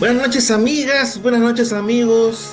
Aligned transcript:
Buenas 0.00 0.26
noches 0.26 0.50
amigas, 0.50 1.22
buenas 1.22 1.40
noches 1.40 1.72
amigos. 1.72 2.52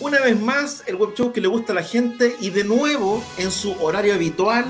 Una 0.00 0.20
vez 0.20 0.40
más, 0.40 0.82
el 0.86 0.96
web 0.96 1.14
show 1.14 1.32
que 1.32 1.40
le 1.42 1.46
gusta 1.46 1.72
a 1.72 1.74
la 1.74 1.82
gente 1.82 2.34
y 2.40 2.48
de 2.48 2.64
nuevo 2.64 3.22
en 3.36 3.50
su 3.50 3.72
horario 3.82 4.14
habitual, 4.14 4.64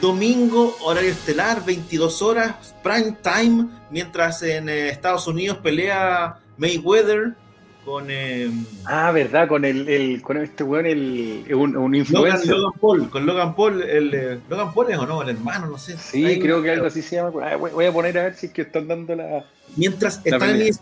domingo, 0.00 0.74
horario 0.80 1.10
estelar, 1.10 1.62
22 1.62 2.22
horas, 2.22 2.74
prime 2.82 3.14
time, 3.22 3.68
mientras 3.90 4.42
en 4.42 4.70
eh, 4.70 4.88
Estados 4.88 5.26
Unidos 5.26 5.58
pelea 5.58 6.38
Mayweather 6.56 7.36
con... 7.84 8.06
Eh, 8.08 8.50
ah, 8.84 9.10
verdad, 9.12 9.48
con 9.48 9.64
el, 9.64 9.88
el 9.88 10.22
con 10.22 10.36
este 10.36 10.64
weón, 10.64 10.86
el, 10.86 11.44
un, 11.54 11.76
un 11.76 11.94
influencer. 11.94 12.46
Logan, 12.46 12.62
Logan, 12.62 12.80
Paul, 12.80 13.10
con 13.10 13.26
Logan 13.26 13.54
Paul, 13.54 13.82
el, 13.82 14.14
eh, 14.14 14.38
Logan 14.48 14.72
Paul 14.72 14.90
es 14.90 14.98
o 14.98 15.06
no, 15.06 15.22
el 15.22 15.30
hermano, 15.30 15.66
no 15.66 15.78
sé. 15.78 15.96
Sí, 15.98 16.38
creo 16.40 16.62
que 16.62 16.70
algo 16.70 16.86
así 16.86 17.02
se 17.02 17.16
llama. 17.16 17.32
Ah, 17.44 17.56
voy 17.56 17.84
a 17.84 17.92
poner 17.92 18.18
a 18.18 18.24
ver 18.24 18.34
si 18.34 18.46
es 18.46 18.52
que 18.52 18.62
están 18.62 18.88
dando 18.88 19.14
la... 19.14 19.44
Mientras, 19.76 20.20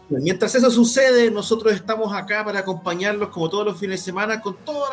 mientras 0.09 0.55
eso 0.55 0.71
sucede, 0.71 1.31
nosotros 1.31 1.75
estamos 1.75 2.15
acá 2.15 2.43
para 2.43 2.61
acompañarlos 2.61 3.29
como 3.29 3.51
todos 3.51 3.67
los 3.67 3.79
fines 3.79 4.01
de 4.01 4.05
semana 4.07 4.41
con 4.41 4.57
todo 4.65 4.85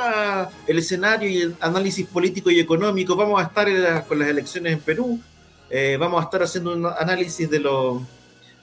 el 0.68 0.78
escenario 0.80 1.30
y 1.30 1.38
el 1.38 1.56
análisis 1.62 2.06
político 2.06 2.52
y 2.52 2.60
económico. 2.60 3.16
Vamos 3.16 3.42
a 3.42 3.46
estar 3.46 4.06
con 4.06 4.20
las 4.20 4.28
elecciones 4.28 4.74
en 4.74 4.80
Perú, 4.80 5.22
eh, 5.70 5.96
vamos 5.98 6.20
a 6.20 6.26
estar 6.26 6.44
haciendo 6.44 6.74
un 6.74 6.86
análisis 6.86 7.50
de, 7.50 7.62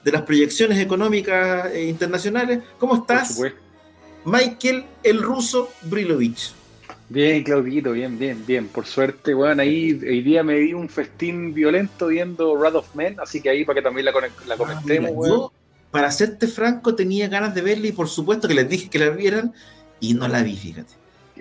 de 0.04 0.12
las 0.12 0.22
proyecciones 0.22 0.78
económicas 0.78 1.72
e 1.72 1.84
internacionales. 1.84 2.60
¿Cómo 2.78 2.96
estás? 2.96 3.40
Michael 4.24 4.84
el 5.02 5.22
ruso 5.22 5.70
Brilovich. 5.82 6.52
Bien, 7.08 7.42
Claudito, 7.44 7.92
bien, 7.92 8.18
bien, 8.18 8.42
bien. 8.46 8.68
Por 8.68 8.86
suerte, 8.86 9.34
bueno, 9.34 9.60
ahí 9.60 9.92
hoy 9.92 10.22
día 10.22 10.42
me 10.42 10.54
di 10.54 10.72
un 10.72 10.88
festín 10.88 11.52
violento 11.52 12.06
viendo 12.06 12.54
Wrath 12.54 12.76
of 12.76 12.94
Men, 12.94 13.20
así 13.20 13.42
que 13.42 13.50
ahí 13.50 13.64
para 13.64 13.80
que 13.80 13.82
también 13.82 14.06
la, 14.06 14.12
la 14.46 14.56
comentemos, 14.56 15.10
ah, 15.10 15.28
Yo, 15.28 15.52
para 15.90 16.10
serte 16.10 16.46
franco, 16.48 16.94
tenía 16.94 17.28
ganas 17.28 17.54
de 17.54 17.60
verla 17.60 17.88
y 17.88 17.92
por 17.92 18.08
supuesto 18.08 18.48
que 18.48 18.54
les 18.54 18.66
dije 18.66 18.88
que 18.88 18.98
la 18.98 19.10
vieran 19.10 19.52
y 20.00 20.14
no 20.14 20.26
la 20.26 20.42
vi, 20.42 20.56
fíjate. 20.56 20.94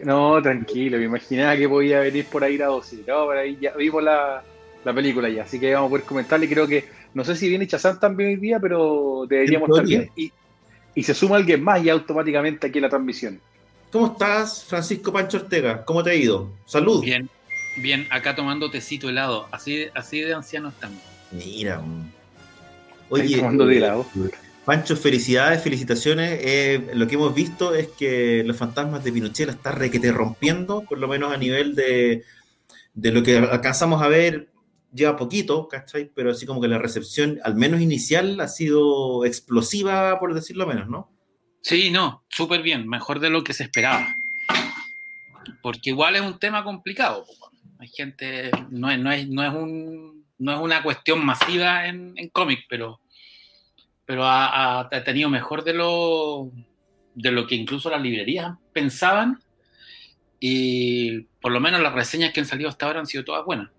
No, 0.04 0.42
tranquilo, 0.42 0.98
me 0.98 1.06
imaginaba 1.06 1.56
que 1.56 1.70
podía 1.70 2.00
venir 2.00 2.26
por 2.26 2.44
ahí 2.44 2.58
la 2.58 2.66
dosis. 2.66 3.00
No, 3.08 3.26
por 3.26 3.38
ahí 3.38 3.58
ya 3.62 3.72
vimos 3.72 4.04
la, 4.04 4.44
la 4.84 4.94
película 4.94 5.30
ya, 5.30 5.44
así 5.44 5.58
que 5.58 5.74
vamos 5.74 5.88
a 5.88 5.92
poder 5.92 6.06
comentarle. 6.06 6.50
Creo 6.50 6.68
que, 6.68 6.86
no 7.14 7.24
sé 7.24 7.36
si 7.36 7.50
viene 7.50 7.68
Chazán 7.68 8.00
también 8.00 8.30
hoy 8.30 8.36
día, 8.38 8.60
pero 8.60 9.26
deberíamos 9.28 9.70
estar 9.70 9.86
bien. 9.86 10.10
Y, 10.16 10.32
y 10.96 11.04
se 11.04 11.14
suma 11.14 11.38
alguien 11.38 11.64
más 11.64 11.84
y 11.84 11.90
automáticamente 11.90 12.68
aquí 12.68 12.78
en 12.78 12.84
la 12.84 12.90
transmisión. 12.90 13.40
¿Cómo 13.92 14.08
estás, 14.08 14.64
Francisco 14.64 15.12
Pancho 15.12 15.38
Ortega? 15.38 15.84
¿Cómo 15.84 16.02
te 16.02 16.12
ha 16.12 16.16
ido? 16.16 16.50
Salud. 16.66 17.02
Bien, 17.04 17.30
bien, 17.78 18.08
acá 18.10 18.36
tomando 18.36 18.72
tecito 18.72 19.10
helado. 19.10 19.48
Así, 19.52 19.88
así 19.94 20.22
de 20.22 20.34
anciano 20.34 20.70
estamos. 20.70 21.00
Mira. 21.32 21.82
Oye, 23.10 23.38
tomando 23.38 23.66
de 23.66 23.78
helado. 23.78 24.06
Pancho, 24.64 24.96
felicidades, 24.96 25.62
felicitaciones. 25.62 26.40
Eh, 26.42 26.92
lo 26.94 27.08
que 27.08 27.16
hemos 27.16 27.34
visto 27.36 27.76
es 27.76 27.90
que 27.90 28.44
los 28.46 28.56
fantasmas 28.56 29.04
de 29.04 29.12
Pinochet 29.12 29.48
la 29.48 29.54
están 29.54 29.76
requete 29.76 30.12
rompiendo, 30.12 30.84
por 30.88 30.98
lo 30.98 31.08
menos 31.10 31.34
a 31.34 31.38
nivel 31.38 31.76
de, 31.76 32.24
de 32.94 33.12
lo 33.12 33.24
que 33.24 33.38
alcanzamos 33.38 34.02
a 34.02 34.08
ver 34.08 34.51
lleva 34.94 35.18
poquito, 35.18 35.68
¿cachai? 35.68 36.12
Pero 36.14 36.32
así 36.32 36.46
como 36.46 36.62
que 36.62 36.68
la 36.68 36.78
recepción, 36.78 37.40
al 37.44 37.56
menos 37.56 37.82
inicial, 37.82 38.40
ha 38.40 38.48
sido 38.48 39.26
explosiva, 39.26 40.20
por 40.20 40.34
decirlo 40.34 40.68
menos, 40.68 40.90
¿no? 40.90 41.12
Sí, 41.62 41.92
no, 41.92 42.24
súper 42.30 42.62
bien, 42.62 42.88
mejor 42.88 43.20
de 43.20 43.30
lo 43.30 43.44
que 43.44 43.54
se 43.54 43.64
esperaba. 43.64 44.08
Porque 45.62 45.92
igual 45.92 46.16
es 46.16 46.22
un 46.22 46.40
tema 46.40 46.64
complicado. 46.64 47.26
Hay 47.80 47.88
gente, 47.88 48.52
no 48.70 48.90
es, 48.90 49.00
no 49.00 49.12
es, 49.12 49.28
no 49.28 49.44
es, 49.44 49.54
un, 49.54 50.26
no 50.40 50.54
es 50.54 50.60
una 50.60 50.84
cuestión 50.84 51.24
masiva 51.26 51.88
en, 51.88 52.14
en 52.16 52.30
cómic, 52.30 52.66
pero, 52.68 53.00
pero 54.06 54.24
ha, 54.26 54.90
tenido 55.06 55.30
mejor 55.30 55.64
de 55.64 55.74
lo, 55.74 56.52
de 57.16 57.32
lo 57.32 57.48
que 57.48 57.56
incluso 57.56 57.90
las 57.90 58.02
librerías 58.02 58.54
pensaban. 58.74 59.40
Y 60.40 61.22
por 61.40 61.52
lo 61.52 61.60
menos 61.60 61.82
las 61.82 61.94
reseñas 61.94 62.34
que 62.34 62.40
han 62.40 62.48
salido 62.48 62.70
hasta 62.70 62.88
ahora 62.88 63.00
han 63.00 63.06
sido 63.06 63.24
todas 63.24 63.46
buenas. 63.46 63.70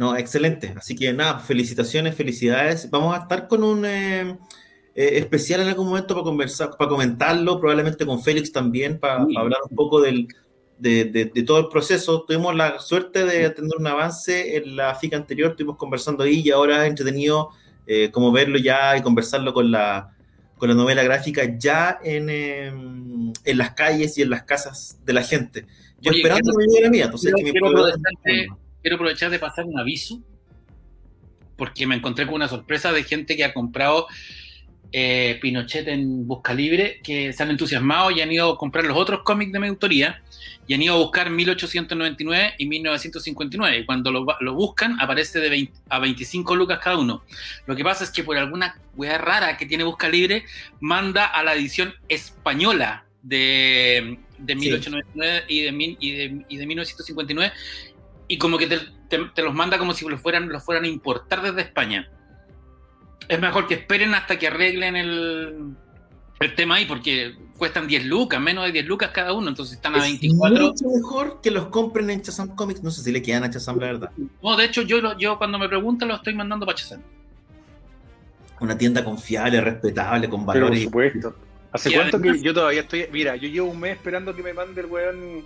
No, 0.00 0.16
excelente. 0.16 0.72
Así 0.78 0.96
que 0.96 1.12
nada, 1.12 1.40
felicitaciones, 1.40 2.14
felicidades. 2.14 2.88
Vamos 2.88 3.14
a 3.14 3.20
estar 3.20 3.46
con 3.46 3.62
un... 3.62 3.84
Eh, 3.84 4.38
eh, 4.94 5.18
especial 5.18 5.60
en 5.60 5.68
algún 5.68 5.88
momento 5.88 6.14
para 6.14 6.24
conversar, 6.24 6.70
para 6.78 6.88
comentarlo, 6.88 7.60
probablemente 7.60 8.06
con 8.06 8.22
Félix 8.22 8.50
también, 8.50 8.98
para, 8.98 9.16
hablar 9.16 9.58
un 9.68 9.76
poco 9.76 10.00
del, 10.00 10.26
de, 10.78 11.30
todo 11.46 11.58
el 11.58 11.68
proceso. 11.68 12.24
Tuvimos 12.26 12.56
la 12.56 12.78
suerte 12.78 13.26
de 13.26 13.50
tener 13.50 13.72
un 13.78 13.86
avance 13.86 14.56
en 14.56 14.74
la 14.74 14.94
FICA 14.94 15.18
anterior, 15.18 15.50
estuvimos 15.50 15.76
conversando 15.76 16.24
ahí 16.24 16.40
y 16.46 16.50
ahora 16.50 16.84
es 16.84 16.88
entretenido 16.88 17.50
eh, 17.86 18.10
como 18.10 18.32
verlo 18.32 18.56
ya 18.56 18.96
y 18.96 19.02
conversarlo 19.02 19.52
con 19.52 19.70
la, 19.70 20.16
con 20.56 20.70
la 20.70 20.74
novela 20.74 21.02
gráfica 21.02 21.42
ya 21.58 21.98
en, 22.02 22.30
em, 22.30 23.32
en 23.44 23.58
las 23.58 23.72
calles 23.74 24.16
y 24.16 24.22
en 24.22 24.30
las 24.30 24.44
casas 24.44 24.98
de 25.04 25.12
la 25.12 25.22
gente. 25.22 25.66
Yo 26.00 26.10
esperando 26.10 26.52
que 26.52 26.56
me 26.56 26.72
llegue 26.72 26.84
la 26.84 26.90
mía, 26.90 27.04
entonces 27.04 27.34
que 27.36 27.42
quiero, 27.42 27.86
quiero 28.82 28.96
aprovechar 28.96 29.30
de 29.30 29.38
pasar 29.38 29.64
un 29.64 29.78
aviso 29.78 30.20
porque 31.56 31.86
me 31.86 31.94
encontré 31.94 32.24
con 32.24 32.36
una 32.36 32.48
sorpresa 32.48 32.90
de 32.90 33.04
gente 33.04 33.36
que 33.36 33.44
ha 33.44 33.52
comprado 33.52 34.06
eh, 34.92 35.38
Pinochet 35.40 35.86
en 35.88 36.26
Busca 36.26 36.52
Libre, 36.52 37.00
que 37.02 37.32
se 37.32 37.42
han 37.42 37.50
entusiasmado 37.50 38.10
y 38.10 38.22
han 38.22 38.32
ido 38.32 38.52
a 38.52 38.58
comprar 38.58 38.84
los 38.84 38.96
otros 38.96 39.20
cómics 39.22 39.52
de 39.52 39.60
mi 39.60 39.68
autoría 39.68 40.22
y 40.66 40.74
han 40.74 40.82
ido 40.82 40.94
a 40.94 40.98
buscar 40.98 41.30
1899 41.30 42.54
y 42.58 42.66
1959. 42.66 43.78
Y 43.78 43.84
cuando 43.84 44.10
lo, 44.10 44.54
buscan, 44.54 44.98
aparece 45.00 45.38
de 45.38 45.70
a 45.88 45.98
25 45.98 46.56
lucas 46.56 46.80
cada 46.82 46.98
uno. 46.98 47.22
Lo 47.66 47.76
que 47.76 47.84
pasa 47.84 48.04
es 48.04 48.10
que 48.10 48.24
por 48.24 48.36
alguna 48.36 48.80
weá 48.96 49.18
rara 49.18 49.56
que 49.56 49.66
tiene 49.66 49.84
Busca 49.84 50.08
Libre, 50.08 50.44
manda 50.80 51.26
a 51.26 51.42
la 51.44 51.54
edición 51.54 51.94
española 52.08 53.04
de, 53.22 54.18
de 54.38 54.54
1899 54.54 55.44
y, 55.48 55.62
de, 55.62 56.44
y, 56.48 56.56
de, 56.56 56.66
1959 56.66 57.52
y 58.30 58.38
como 58.38 58.58
que 58.58 58.68
te, 58.68 59.42
los 59.42 59.52
manda 59.52 59.76
como 59.76 59.92
si 59.92 60.08
los 60.08 60.20
fueran, 60.20 60.48
los 60.48 60.62
fueran 60.62 60.84
a 60.84 60.86
importar 60.86 61.42
desde 61.42 61.62
España 61.62 62.08
es 63.26 63.40
mejor 63.40 63.66
que 63.66 63.74
esperen 63.74 64.14
hasta 64.14 64.38
que 64.38 64.46
arreglen 64.46 64.94
el, 64.96 65.74
el 66.38 66.54
tema 66.54 66.76
ahí, 66.76 66.86
porque 66.86 67.34
cuestan 67.58 67.88
10 67.88 68.06
lucas, 68.06 68.40
menos 68.40 68.64
de 68.64 68.72
10 68.72 68.86
lucas 68.86 69.10
cada 69.12 69.32
uno, 69.32 69.48
entonces 69.48 69.76
están 69.76 69.96
a 69.96 70.00
24. 70.00 70.56
Es 70.56 70.62
mucho 70.62 70.84
mejor 70.88 71.40
que 71.40 71.50
los 71.50 71.66
compren 71.66 72.10
en 72.10 72.22
Chazam 72.22 72.54
Comics, 72.54 72.82
no 72.82 72.90
sé 72.90 73.02
si 73.02 73.12
le 73.12 73.20
quedan 73.20 73.44
a 73.44 73.50
Chazam, 73.50 73.78
la 73.78 73.86
verdad. 73.86 74.10
No, 74.42 74.56
de 74.56 74.64
hecho, 74.64 74.82
yo, 74.82 75.16
yo 75.18 75.38
cuando 75.38 75.58
me 75.58 75.68
preguntan 75.68 76.08
lo 76.08 76.14
estoy 76.14 76.34
mandando 76.34 76.66
para 76.66 76.76
Chazam. 76.76 77.02
Una 78.60 78.76
tienda 78.76 79.04
confiable, 79.04 79.60
respetable, 79.60 80.28
con 80.28 80.46
valores. 80.46 80.84
por 80.84 81.08
supuesto. 81.10 81.36
¿Hace 81.72 81.92
cuánto 81.92 82.20
que 82.20 82.40
yo 82.40 82.52
todavía 82.52 82.80
estoy.? 82.80 83.06
Mira, 83.12 83.36
yo 83.36 83.48
llevo 83.48 83.70
un 83.70 83.78
mes 83.78 83.96
esperando 83.96 84.34
que 84.34 84.42
me 84.42 84.52
mande 84.52 84.80
el 84.80 84.86
weón 84.88 85.44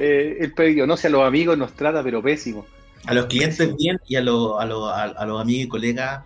eh, 0.00 0.38
el 0.40 0.52
pedido. 0.52 0.86
No 0.86 0.96
sé, 0.96 1.08
a 1.08 1.10
los 1.10 1.22
amigos 1.22 1.56
nos 1.58 1.74
trata, 1.74 2.02
pero 2.02 2.22
pésimo. 2.22 2.66
A 3.06 3.14
los 3.14 3.26
clientes 3.26 3.76
bien 3.76 3.98
y 4.06 4.16
a, 4.16 4.20
los 4.20 4.60
a, 4.60 4.62
a 5.04 5.26
los 5.26 5.40
amigos 5.40 5.64
y 5.64 5.68
colegas 5.68 6.22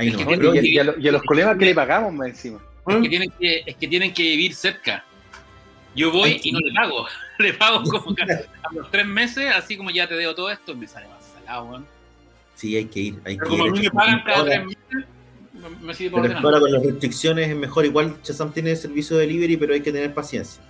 y, 0.00 0.78
a, 0.78 1.12
los 1.12 1.22
colegas 1.22 1.56
que 1.58 1.64
le 1.64 1.74
pagamos 1.74 2.12
más 2.12 2.28
encima. 2.28 2.60
Es 2.86 2.96
que, 3.02 3.08
tienen 3.08 3.30
que, 3.38 3.62
es 3.66 3.76
que 3.76 3.88
tienen 3.88 4.14
que 4.14 4.22
vivir 4.22 4.54
cerca. 4.54 5.04
Yo 5.94 6.12
voy 6.12 6.40
y 6.42 6.52
no 6.52 6.60
le 6.60 6.72
pago. 6.72 7.06
Le 7.38 7.54
pago 7.54 7.82
como 7.88 8.16
a 8.18 8.72
los 8.72 8.90
tres 8.90 9.06
meses, 9.06 9.52
así 9.54 9.76
como 9.76 9.90
ya 9.90 10.08
te 10.08 10.16
debo 10.16 10.34
todo 10.34 10.50
esto, 10.50 10.74
me 10.74 10.88
sale 10.88 11.06
más 11.06 11.24
salado, 11.24 11.84
Sí, 12.56 12.76
hay 12.76 12.86
que 12.86 12.98
ir. 12.98 13.20
Hay 13.24 13.36
Pero 13.36 13.50
que 13.50 13.56
como 13.56 13.64
a 13.64 13.70
mí 13.70 13.80
me 13.80 13.90
pagan 13.90 14.22
cada 14.24 14.44
tres 14.44 14.64
meses, 14.66 15.08
me 15.80 15.94
sigue 15.94 16.10
por 16.10 16.26
Ahora 16.32 16.58
con 16.58 16.72
las 16.72 16.82
restricciones 16.82 17.48
es 17.48 17.54
mejor. 17.54 17.84
Igual 17.84 18.20
Chazam 18.22 18.52
tiene 18.52 18.74
servicio 18.74 19.16
de 19.16 19.26
delivery, 19.26 19.56
pero 19.56 19.72
hay 19.72 19.82
que 19.82 19.92
tener 19.92 20.12
paciencia. 20.12 20.60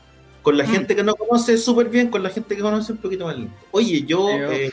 Con 0.43 0.57
la 0.57 0.65
mm. 0.65 0.69
gente 0.69 0.97
que 0.97 1.03
no 1.03 1.15
conoce, 1.15 1.59
súper 1.59 1.89
bien. 1.89 2.09
Con 2.09 2.23
la 2.23 2.31
gente 2.31 2.57
que 2.57 2.63
conoce, 2.63 2.93
un 2.93 2.99
poquito 2.99 3.27
más 3.27 3.37
lento. 3.37 3.55
Oye, 3.71 4.05
yo. 4.07 4.29
Eh, 4.31 4.73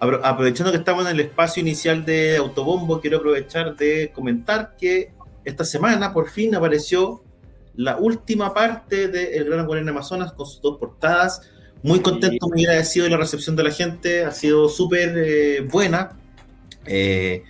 aprovechando 0.00 0.72
que 0.72 0.78
estamos 0.78 1.04
en 1.04 1.12
el 1.12 1.20
espacio 1.20 1.60
inicial 1.60 2.04
de 2.04 2.38
Autobombo, 2.38 3.00
quiero 3.00 3.18
aprovechar 3.18 3.76
de 3.76 4.10
comentar 4.14 4.74
que 4.78 5.12
esta 5.44 5.64
semana 5.64 6.12
por 6.12 6.30
fin 6.30 6.54
apareció 6.54 7.22
la 7.74 7.96
última 7.96 8.52
parte 8.52 9.08
de 9.08 9.36
El 9.36 9.44
Gran 9.44 9.68
en 9.70 9.88
Amazonas 9.88 10.32
con 10.32 10.46
sus 10.46 10.60
dos 10.60 10.78
portadas. 10.78 11.42
Muy 11.82 12.00
contento, 12.00 12.48
muy 12.48 12.64
agradecido 12.66 13.04
de 13.04 13.10
la 13.10 13.16
recepción 13.16 13.56
de 13.56 13.62
la 13.62 13.70
gente, 13.70 14.24
ha 14.24 14.32
sido 14.32 14.68
súper 14.68 15.14
eh, 15.16 15.60
buena. 15.62 16.18
Eh, 16.84 17.42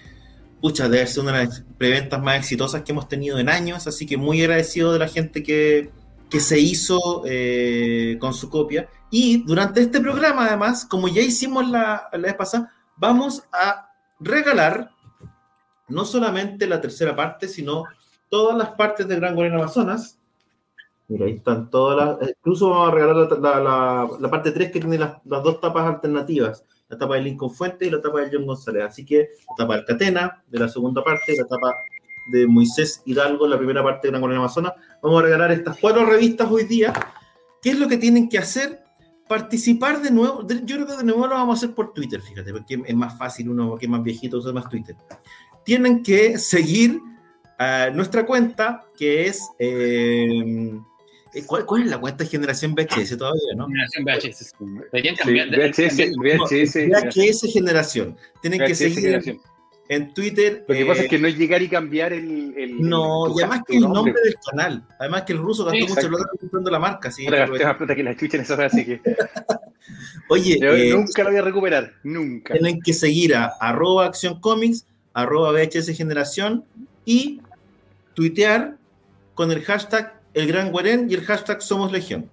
pucha, 0.61 0.89
debe 0.89 1.07
ser 1.07 1.25
una 1.25 1.39
de 1.39 1.47
las 1.47 1.65
preventas 1.79 2.23
más 2.23 2.39
exitosas 2.39 2.83
que 2.83 2.93
hemos 2.93 3.09
tenido 3.09 3.39
en 3.39 3.49
años, 3.49 3.87
así 3.87 4.07
que 4.07 4.17
muy 4.17 4.41
agradecido 4.43 4.93
de 4.93 4.99
la 5.01 5.09
gente 5.09 5.43
que, 5.43 5.91
que 6.31 6.41
se 6.41 6.59
hizo 6.59 7.23
eh, 7.27 8.17
con 8.21 8.33
su 8.33 8.49
copia. 8.49 8.89
Y 9.11 9.43
durante 9.45 9.81
este 9.81 10.01
programa, 10.01 10.47
además, 10.47 10.85
como 10.85 11.09
ya 11.09 11.21
hicimos 11.21 11.69
la, 11.69 12.09
la 12.13 12.19
vez 12.19 12.35
pasada, 12.35 12.73
vamos 12.97 13.43
a 13.53 13.91
regalar 14.21 14.91
no 15.89 16.05
solamente 16.05 16.67
la 16.67 16.81
tercera 16.81 17.17
parte, 17.17 17.49
sino 17.49 17.85
todas 18.29 18.57
las 18.57 18.71
partes 18.71 19.09
de 19.09 19.17
Gran 19.17 19.35
Guarena 19.35 19.57
Amazonas. 19.57 20.19
Mira, 21.09 21.27
ahí 21.27 21.33
están 21.33 21.69
todas 21.69 22.21
las. 22.21 22.31
Incluso 22.31 22.71
vamos 22.71 22.89
a 22.89 22.95
regalar 22.95 23.39
la, 23.41 23.61
la, 23.61 24.09
la 24.21 24.31
parte 24.31 24.53
3 24.53 24.71
que 24.71 24.79
tiene 24.79 24.97
las, 24.97 25.17
las, 25.25 25.43
dos 25.43 25.61
tapas 25.61 25.85
alternativas: 25.87 26.65
la 26.89 26.97
tapa 26.97 27.17
de 27.17 27.23
Lincoln 27.23 27.51
Fuente 27.51 27.87
y 27.87 27.91
la 27.91 28.01
tapa 28.01 28.21
de 28.21 28.31
John 28.33 28.47
González. 28.47 28.85
Así 28.85 29.05
que 29.05 29.31
la 29.49 29.57
tapa 29.57 29.75
del 29.75 29.85
Catena, 29.85 30.45
de 30.47 30.59
la 30.61 30.69
segunda 30.69 31.03
parte, 31.03 31.37
la 31.37 31.47
tapa 31.49 31.75
de 32.31 32.47
Moisés 32.47 33.03
Hidalgo, 33.05 33.47
la 33.47 33.59
primera 33.59 33.83
parte 33.83 34.07
de 34.07 34.13
Gran 34.13 34.21
Guarena 34.21 34.41
Amazonas. 34.41 34.73
Vamos 35.03 35.21
a 35.21 35.25
regalar 35.25 35.53
estas 35.53 35.79
cuatro 35.79 36.05
revistas 36.05 36.51
hoy 36.51 36.65
día. 36.65 36.93
¿Qué 37.63 37.71
es 37.71 37.79
lo 37.79 37.89
que 37.89 37.97
tienen 37.97 38.29
que 38.29 38.39
hacer? 38.39 38.83
Participar 39.29 40.01
de 40.03 40.11
nuevo. 40.11 40.47
Yo 40.49 40.77
creo 40.77 40.87
que 40.87 40.97
de 40.97 41.05
nuevo 41.05 41.27
lo 41.27 41.35
vamos 41.35 41.57
a 41.57 41.59
hacer 41.59 41.75
por 41.75 41.93
Twitter, 41.93 42.21
fíjate, 42.21 42.53
porque 42.53 42.83
es 42.85 42.95
más 42.95 43.17
fácil, 43.17 43.51
uno 43.51 43.77
que 43.77 43.87
es 43.87 43.91
más 43.91 44.03
viejito 44.03 44.39
usa 44.39 44.53
más 44.53 44.69
Twitter. 44.69 44.97
Tienen 45.65 46.03
que 46.03 46.39
seguir 46.39 47.01
a 47.59 47.91
nuestra 47.91 48.25
cuenta, 48.25 48.87
que 48.97 49.27
es. 49.27 49.49
Eh, 49.59 50.81
¿cuál, 51.47 51.67
¿cuál, 51.67 51.83
es 51.83 51.91
la 51.91 51.99
cuenta 51.99 52.25
de 52.25 52.31
generación 52.31 52.75
VHS 52.75 53.17
todavía, 53.19 53.55
no? 53.57 53.67
Generación 53.67 54.05
VHS. 54.05 54.39
Sí, 54.39 54.55
VHS, 54.93 56.17
VHS, 56.17 56.75
VHS, 56.89 57.53
generación. 57.53 58.17
Tienen 58.41 58.61
VHS 58.61 58.69
que 58.69 58.75
seguir 58.75 59.01
generación. 59.01 59.41
En 59.91 60.15
Twitter. 60.15 60.65
Lo 60.69 60.73
que 60.75 60.83
eh, 60.83 60.87
pasa 60.87 61.03
es 61.03 61.09
que 61.09 61.19
no 61.19 61.27
es 61.27 61.37
llegar 61.37 61.61
y 61.63 61.69
cambiar 61.69 62.13
el. 62.13 62.55
el 62.57 62.81
no, 62.81 63.27
el, 63.27 63.33
y 63.33 63.43
además 63.43 63.63
que 63.67 63.77
el 63.77 63.83
nombre 63.83 64.15
del 64.25 64.37
canal. 64.49 64.85
Además 65.01 65.23
que 65.23 65.33
el 65.33 65.41
ruso 65.41 65.65
gastó 65.65 65.85
sí, 65.85 65.93
mucho 65.93 66.09
plata 66.09 66.31
comprando 66.39 66.71
la 66.71 66.79
marca. 66.79 67.11
¿sí? 67.11 67.27
Gasté 67.27 67.65
más 67.65 67.77
plata 67.77 67.97
que 67.97 68.05
la 68.05 68.17
chucha 68.17 68.37
en 68.37 68.45
esa 68.45 68.55
hora, 68.55 68.67
así 68.67 68.85
que. 68.87 69.01
Oye. 70.29 70.59
Yo 70.61 70.75
eh, 70.75 70.93
nunca 70.93 71.25
lo 71.25 71.31
voy 71.31 71.39
a 71.41 71.43
recuperar. 71.43 71.93
Nunca. 72.05 72.55
Tienen 72.55 72.81
que 72.81 72.93
seguir 72.93 73.35
a 73.35 73.47
arroba 73.47 74.07
acción 74.07 74.41
comics, 74.41 74.87
arroba 75.13 75.51
VHS 75.51 75.97
generación 75.97 76.65
y 77.05 77.41
tuitear 78.15 78.77
con 79.35 79.51
el 79.51 79.61
hashtag 79.63 80.21
El 80.35 80.47
Gran 80.47 80.71
Guarén 80.71 81.11
y 81.11 81.15
el 81.15 81.23
hashtag 81.23 81.61
Somos 81.63 81.91
Legión. 81.91 82.31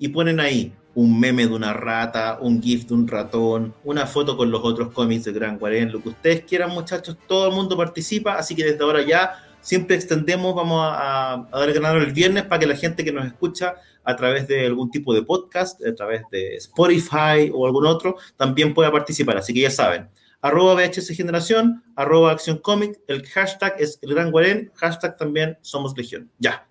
Y 0.00 0.08
ponen 0.08 0.40
ahí 0.40 0.72
un 0.94 1.18
meme 1.18 1.46
de 1.46 1.54
una 1.54 1.72
rata, 1.72 2.38
un 2.40 2.62
GIF 2.62 2.86
de 2.86 2.94
un 2.94 3.06
ratón, 3.06 3.74
una 3.84 4.06
foto 4.06 4.36
con 4.36 4.50
los 4.50 4.60
otros 4.64 4.92
cómics 4.92 5.24
de 5.24 5.32
Gran 5.32 5.58
Guarén, 5.58 5.92
lo 5.92 6.02
que 6.02 6.10
ustedes 6.10 6.42
quieran, 6.42 6.70
muchachos, 6.70 7.16
todo 7.26 7.48
el 7.48 7.54
mundo 7.54 7.76
participa, 7.76 8.34
así 8.34 8.54
que 8.54 8.64
desde 8.64 8.82
ahora 8.82 9.02
ya 9.02 9.34
siempre 9.60 9.96
extendemos, 9.96 10.54
vamos 10.54 10.80
a, 10.82 11.34
a 11.34 11.58
dar 11.58 11.68
el 11.68 11.74
ganador 11.74 12.02
el 12.02 12.12
viernes 12.12 12.44
para 12.44 12.60
que 12.60 12.66
la 12.66 12.76
gente 12.76 13.04
que 13.04 13.12
nos 13.12 13.26
escucha 13.26 13.76
a 14.04 14.16
través 14.16 14.48
de 14.48 14.66
algún 14.66 14.90
tipo 14.90 15.14
de 15.14 15.22
podcast, 15.22 15.84
a 15.84 15.94
través 15.94 16.22
de 16.30 16.56
Spotify 16.56 17.50
o 17.52 17.66
algún 17.66 17.86
otro, 17.86 18.16
también 18.36 18.74
pueda 18.74 18.90
participar. 18.90 19.36
Así 19.36 19.52
que 19.54 19.60
ya 19.60 19.70
saben, 19.70 20.08
arroba 20.40 20.74
VHS 20.74 21.08
Generación, 21.16 21.82
arroba 21.96 22.32
Acción 22.32 22.58
Comic, 22.58 23.00
el 23.06 23.26
hashtag 23.26 23.74
es 23.78 23.98
el 24.02 24.14
Gran 24.14 24.30
Guarén, 24.30 24.72
hashtag 24.74 25.16
también 25.16 25.58
Somos 25.60 25.96
Legión. 25.96 26.30
Ya. 26.38 26.66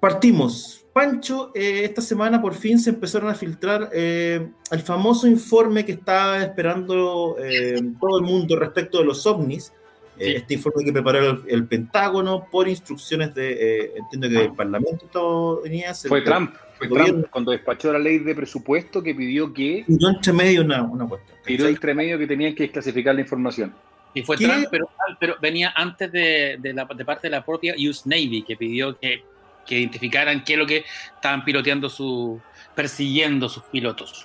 Partimos. 0.00 0.86
Pancho, 0.98 1.52
eh, 1.54 1.84
esta 1.84 2.02
semana 2.02 2.42
por 2.42 2.54
fin 2.54 2.76
se 2.76 2.90
empezaron 2.90 3.30
a 3.30 3.34
filtrar 3.36 3.88
eh, 3.92 4.48
el 4.72 4.80
famoso 4.80 5.28
informe 5.28 5.84
que 5.84 5.92
estaba 5.92 6.42
esperando 6.42 7.36
eh, 7.40 7.80
todo 8.00 8.18
el 8.18 8.24
mundo 8.24 8.56
respecto 8.56 8.98
de 8.98 9.04
los 9.04 9.24
ovnis. 9.24 9.72
Sí. 10.18 10.24
Este 10.34 10.54
informe 10.54 10.84
que 10.84 10.92
preparó 10.92 11.20
el, 11.20 11.42
el, 11.46 11.68
Pentágono 11.68 12.48
por 12.50 12.66
instrucciones 12.66 13.32
de, 13.32 13.92
entiendo 13.94 14.28
que 14.28 14.46
el 14.46 14.52
Parlamento 14.54 15.04
estadounidense. 15.04 16.08
Fue 16.08 16.22
Trump. 16.22 16.56
Fue 16.76 16.88
Trump 16.88 17.26
cuando 17.30 17.52
despachó 17.52 17.92
la 17.92 18.00
ley 18.00 18.18
de 18.18 18.34
presupuesto 18.34 19.00
que 19.00 19.14
pidió 19.14 19.52
que. 19.52 19.84
Pidió 19.86 20.08
entre 20.08 20.32
medio 20.32 20.62
una, 20.62 20.82
una 20.82 21.06
cuestión. 21.06 21.38
Pidió 21.44 21.68
entre 21.68 21.94
medio 21.94 22.18
que 22.18 22.26
tenían 22.26 22.56
que 22.56 22.64
desclasificar 22.64 23.14
la 23.14 23.20
información. 23.20 23.72
Y 24.14 24.22
fue 24.22 24.36
¿Qué? 24.36 24.48
Trump, 24.48 24.66
pero, 24.68 24.90
pero, 25.20 25.36
venía 25.40 25.72
antes 25.76 26.10
de, 26.10 26.56
de, 26.58 26.72
la, 26.72 26.86
de 26.86 27.04
parte 27.04 27.28
de 27.28 27.30
la 27.30 27.44
propia 27.44 27.76
US 27.88 28.04
Navy, 28.04 28.42
que 28.42 28.56
pidió 28.56 28.98
que 28.98 29.22
que 29.68 29.78
identificaran 29.78 30.42
qué 30.42 30.54
es 30.54 30.58
lo 30.58 30.66
que 30.66 30.84
estaban 31.14 31.44
piloteando 31.44 31.88
su 31.88 32.40
persiguiendo 32.78 33.48
sus 33.48 33.64
pilotos. 33.64 34.24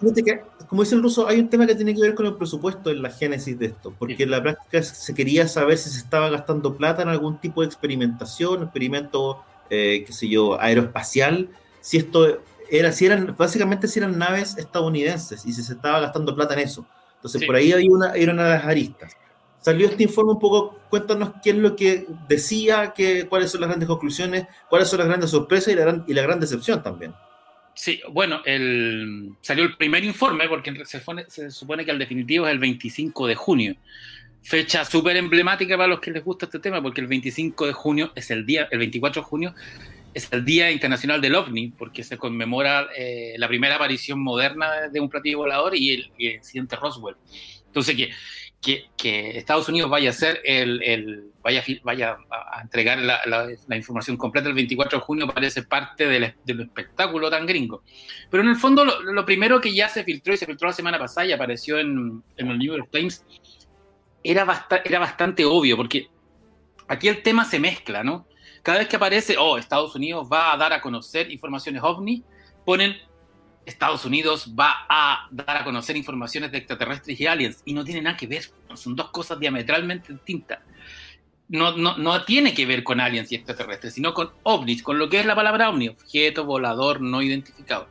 Como 0.67 0.83
dice 0.83 0.93
el 0.93 1.01
ruso, 1.01 1.27
hay 1.27 1.39
un 1.39 1.49
tema 1.49 1.65
que 1.65 1.73
tiene 1.73 1.95
que 1.95 2.01
ver 2.01 2.13
con 2.13 2.27
el 2.27 2.35
presupuesto 2.35 2.91
en 2.91 3.01
la 3.01 3.09
génesis 3.09 3.57
de 3.57 3.65
esto, 3.65 3.91
porque 3.97 4.15
sí. 4.15 4.21
en 4.23 4.29
la 4.29 4.43
práctica 4.43 4.83
se 4.83 5.13
quería 5.15 5.47
saber 5.47 5.75
si 5.79 5.89
se 5.89 5.97
estaba 5.97 6.29
gastando 6.29 6.77
plata 6.77 7.01
en 7.01 7.09
algún 7.09 7.39
tipo 7.39 7.61
de 7.61 7.67
experimentación, 7.67 8.61
experimento, 8.61 9.43
eh, 9.71 10.03
qué 10.05 10.13
sé 10.13 10.29
yo, 10.29 10.61
aeroespacial, 10.61 11.49
si 11.81 11.97
esto 11.97 12.41
era, 12.69 12.91
si 12.91 13.07
eran, 13.07 13.35
básicamente 13.35 13.87
si 13.87 13.97
eran 13.97 14.19
naves 14.19 14.55
estadounidenses 14.55 15.47
y 15.47 15.51
si 15.51 15.63
se 15.63 15.73
estaba 15.73 15.99
gastando 15.99 16.35
plata 16.35 16.53
en 16.53 16.59
eso. 16.59 16.85
Entonces, 17.15 17.41
sí. 17.41 17.47
por 17.47 17.55
ahí 17.55 17.71
hay 17.71 17.89
una, 17.89 18.11
de 18.11 18.33
las 18.33 18.65
aristas 18.65 19.17
salió 19.63 19.88
este 19.88 20.04
informe 20.04 20.33
un 20.33 20.39
poco, 20.39 20.80
cuéntanos 20.89 21.33
qué 21.42 21.51
es 21.51 21.56
lo 21.56 21.75
que 21.75 22.06
decía, 22.27 22.94
que, 22.95 23.27
cuáles 23.27 23.50
son 23.50 23.62
las 23.62 23.69
grandes 23.69 23.88
conclusiones, 23.88 24.45
cuáles 24.69 24.89
son 24.89 25.00
las 25.00 25.07
grandes 25.07 25.30
sorpresas 25.30 25.74
y 25.74 25.75
la 25.75 25.81
gran, 25.83 26.04
y 26.07 26.13
la 26.13 26.21
gran 26.21 26.39
decepción 26.39 26.83
también. 26.83 27.13
Sí, 27.74 28.01
bueno, 28.12 28.42
salió 29.42 29.63
el 29.63 29.77
primer 29.77 30.04
informe 30.04 30.48
porque 30.48 30.86
se, 30.86 31.00
pone, 31.00 31.25
se, 31.27 31.50
supone 31.50 31.86
que 31.86 31.92
el 31.92 31.98
definitivo 31.98 32.45
es 32.45 32.51
el 32.51 32.60
25 32.60 33.25
de 33.25 33.36
junio. 33.36 33.75
Fecha 34.44 34.83
súper 34.83 35.15
emblemática 35.15 35.77
para 35.77 35.88
los 35.88 36.01
que 36.01 36.12
les 36.12 36.24
gusta 36.24 36.45
este 36.45 36.60
tema 36.60 36.81
porque 36.81 37.01
el 37.01 37.07
25 37.07 37.65
de 37.65 37.74
junio 37.74 38.12
es 38.15 38.30
el 38.30 38.45
día, 38.45 38.68
el 38.69 38.80
24 38.80 39.21
de 39.21 39.25
junio 39.25 39.56
es 40.13 40.31
el 40.31 40.45
Día 40.45 40.71
Internacional 40.71 41.21
del 41.21 41.36
OVNI 41.36 41.69
porque 41.69 42.04
se 42.04 42.18
conmemora 42.18 42.88
eh, 42.95 43.33
la 43.38 43.48
primera 43.48 43.75
aparición 43.75 44.19
moderna 44.19 44.89
de 44.92 45.00
un 45.00 45.10
platillo 45.10 45.39
volador 45.39 45.75
y 45.75 45.92
el, 45.92 46.12
y 46.18 46.38
Roswell. 46.75 47.15
Entonces, 47.65 47.95
que 47.95 48.12
que, 48.63 48.86
que, 48.95 49.38
Estados 49.38 49.68
Unidos 49.68 49.89
vaya 49.89 50.10
a 50.10 50.12
hacer 50.12 50.42
el, 50.45 50.81
el 50.83 51.31
vaya, 51.44 51.63
vaya 51.83 52.18
a 52.31 52.62
entregar 52.62 52.98
la, 52.98 53.19
la, 53.25 53.48
la, 53.68 53.75
información 53.75 54.15
completa 54.15 54.48
el 54.48 54.56
24 54.56 55.00
de 55.00 55.06
junio 55.06 55.27
parece 55.27 55.63
parte 55.63 56.07
del, 56.07 56.33
del 56.45 56.62
espectáculo 56.62 57.30
tan 57.30 57.45
gringo. 57.45 57.83
Pero 58.31 58.42
en 58.42 58.50
el 58.50 58.56
fondo 58.56 58.86
lo, 58.86 59.01
lo, 59.01 59.25
primero 59.25 59.60
que 59.60 59.74
ya 59.74 59.89
se 59.89 60.03
filtró 60.05 60.34
y 60.34 60.38
se 60.38 60.46
filtró 60.46 60.70
la 60.70 60.74
semana 60.74 60.98
pasada 60.98 61.27
y 61.27 61.34
apareció 61.34 61.77
en, 61.77 62.24
en 62.38 62.48
el 62.48 62.58
New 62.58 62.75
York 62.77 62.89
Times 62.89 63.25
era, 64.24 64.46
bast 64.46 64.72
era 64.86 65.00
bastante 65.00 65.43
obvio 65.43 65.75
porque 65.75 66.08
aquí 66.88 67.10
el 67.10 67.22
tema 67.22 67.43
se 67.43 67.60
mezcla, 67.60 68.03
¿no? 68.03 68.25
Cada 68.62 68.79
vez 68.79 68.88
que 68.88 68.96
aparece, 68.96 69.36
oh, 69.38 69.58
Estados 69.58 69.93
Unidos 69.93 70.27
va 70.32 70.53
a 70.53 70.58
dar 70.58 70.72
a 70.72 70.82
conocer 70.82 71.29
informaciones 71.29 71.84
ovni, 71.84 72.24
ponen 72.65 72.96
Estados 73.65 74.05
Unidos 74.05 74.53
va 74.60 74.86
a 74.89 75.27
dar 75.32 75.58
a 75.58 75.63
conocer 75.63 75.96
informaciones 75.96 76.51
de 76.51 76.60
extraterrestres 76.60 77.20
y 77.20 77.27
aliens 77.27 77.62
y 77.65 77.74
no 77.74 77.84
tiene 77.84 78.01
nada 78.01 78.17
que 78.17 78.27
ver, 78.27 78.43
son 78.74 78.96
dos 78.96 79.10
cosas 79.12 79.39
diametralmente 79.39 80.13
distintas. 80.13 80.60
No, 81.50 81.75
no, 81.77 81.98
no 81.98 82.24
tiene 82.24 82.53
que 82.53 82.65
ver 82.65 82.84
con 82.84 83.00
aliens 83.00 83.32
y 83.32 83.36
extraterrestres, 83.36 83.93
sino 83.93 84.13
con 84.13 84.32
ovnis, 84.43 84.82
con 84.82 84.98
lo 84.98 85.10
que 85.10 85.20
es 85.20 85.25
la 85.25 85.36
palabra 85.36 85.70
ovni, 85.70 85.89
objeto 85.89 86.46
volador 86.46 87.01
no 87.01 87.22
identificado. 87.22 87.88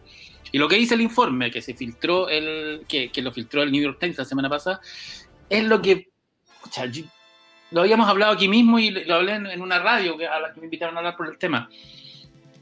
Y 0.50 0.58
lo 0.58 0.68
que 0.68 0.76
dice 0.76 0.94
el 0.94 1.00
informe 1.00 1.50
que 1.50 1.62
se 1.62 1.74
filtró, 1.74 2.28
el, 2.28 2.84
que, 2.88 3.10
que 3.10 3.22
lo 3.22 3.32
filtró 3.32 3.62
el 3.62 3.72
New 3.72 3.82
York 3.82 3.98
Times 4.00 4.18
la 4.18 4.24
semana 4.24 4.50
pasada, 4.50 4.80
es 5.48 5.64
lo 5.64 5.80
que, 5.80 6.10
o 6.62 6.72
sea, 6.72 6.90
lo 7.70 7.80
habíamos 7.80 8.08
hablado 8.08 8.32
aquí 8.32 8.48
mismo 8.48 8.78
y 8.78 8.90
lo 8.90 9.14
hablé 9.14 9.34
en, 9.34 9.46
en 9.46 9.62
una 9.62 9.78
radio 9.78 10.16
a 10.30 10.40
la 10.40 10.52
que 10.52 10.60
me 10.60 10.66
invitaron 10.66 10.96
a 10.96 10.98
hablar 10.98 11.16
por 11.16 11.28
el 11.28 11.38
tema 11.38 11.70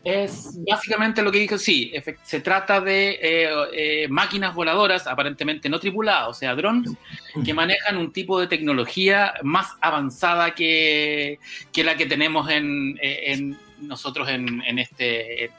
es 0.02 0.58
básicamente 0.68 1.22
lo 1.22 1.30
que 1.30 1.38
dijo, 1.38 1.58
sí, 1.58 1.92
se 2.22 2.40
trata 2.40 2.80
de 2.80 3.18
eh, 3.20 3.48
eh, 3.72 4.08
máquinas 4.08 4.54
voladoras 4.54 5.06
aparentemente 5.06 5.68
no 5.68 5.78
tripuladas, 5.78 6.28
o 6.28 6.34
sea, 6.34 6.54
drones, 6.54 6.92
que 7.44 7.52
manejan 7.52 7.96
un 7.96 8.12
tipo 8.12 8.40
de 8.40 8.46
tecnología 8.46 9.34
más 9.42 9.76
avanzada 9.80 10.54
que, 10.54 11.38
que 11.72 11.84
la 11.84 11.96
que 11.96 12.06
tenemos 12.06 12.48
en, 12.50 12.98
en 13.02 13.58
nosotros 13.80 14.28
en, 14.28 14.62
en 14.62 14.78
este, 14.78 15.50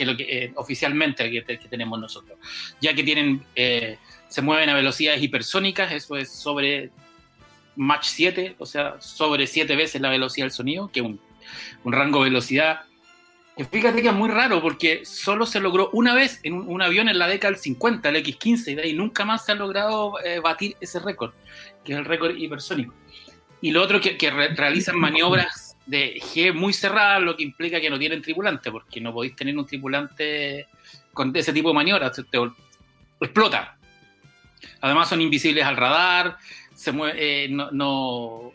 que 0.00 0.06
lo 0.06 0.16
que 0.16 0.44
eh, 0.44 0.52
oficialmente 0.56 1.30
que, 1.30 1.58
tenemos 1.68 2.00
nosotros, 2.00 2.38
ya 2.80 2.94
que 2.94 3.02
tienen, 3.02 3.44
eh, 3.54 3.98
se 4.28 4.42
mueven 4.42 4.70
a 4.70 4.74
velocidades 4.74 5.22
hipersónicas, 5.22 5.92
eso 5.92 6.16
es 6.16 6.32
sobre 6.32 6.90
Mach 7.76 8.04
7, 8.04 8.56
o 8.58 8.66
sea, 8.66 9.00
sobre 9.00 9.46
7 9.46 9.76
veces 9.76 10.00
la 10.00 10.08
velocidad 10.08 10.46
del 10.46 10.52
sonido, 10.52 10.90
que 10.90 11.02
un, 11.02 11.20
un 11.84 11.92
rango 11.92 12.24
de 12.24 12.30
velocidad 12.30 12.82
Fíjate 13.64 14.00
que 14.00 14.08
es 14.08 14.14
muy 14.14 14.30
raro 14.30 14.62
porque 14.62 15.04
solo 15.04 15.44
se 15.44 15.60
logró 15.60 15.90
una 15.92 16.14
vez 16.14 16.40
en 16.44 16.54
un, 16.54 16.80
avión 16.80 17.08
en 17.08 17.18
la 17.18 17.26
década 17.26 17.52
del 17.52 17.60
50, 17.60 18.08
el 18.08 18.16
X-15, 18.16 18.88
y 18.88 18.92
nunca 18.94 19.24
más 19.24 19.44
se 19.44 19.52
ha 19.52 19.54
logrado 19.54 20.14
eh, 20.24 20.40
batir 20.40 20.76
ese 20.80 20.98
récord, 21.00 21.32
que 21.84 21.92
es 21.92 21.98
el 21.98 22.04
récord 22.04 22.36
hipersónico. 22.36 22.94
Y 23.60 23.72
lo 23.72 23.82
otro 23.82 24.00
que, 24.00 24.16
que 24.16 24.30
re 24.30 24.54
realizan 24.54 24.98
maniobras 24.98 25.76
de 25.84 26.20
G 26.20 26.54
muy 26.54 26.72
cerradas, 26.72 27.20
lo 27.22 27.36
que 27.36 27.42
implica 27.42 27.80
que 27.80 27.90
no 27.90 27.98
tienen 27.98 28.22
tripulante, 28.22 28.70
porque 28.70 29.00
no 29.00 29.12
podéis 29.12 29.36
tener 29.36 29.58
un 29.58 29.66
tripulante 29.66 30.68
con 31.12 31.34
ese 31.36 31.52
tipo 31.52 31.68
de 31.68 31.74
maniobras, 31.74 32.12
te, 32.12 32.38
explota. 33.20 33.76
Además 34.80 35.08
son 35.08 35.20
invisibles 35.20 35.64
al 35.64 35.76
radar, 35.76 36.36
se 36.74 36.92
mueve, 36.92 37.44
eh, 37.44 37.48
no, 37.48 37.70
no, 37.72 38.52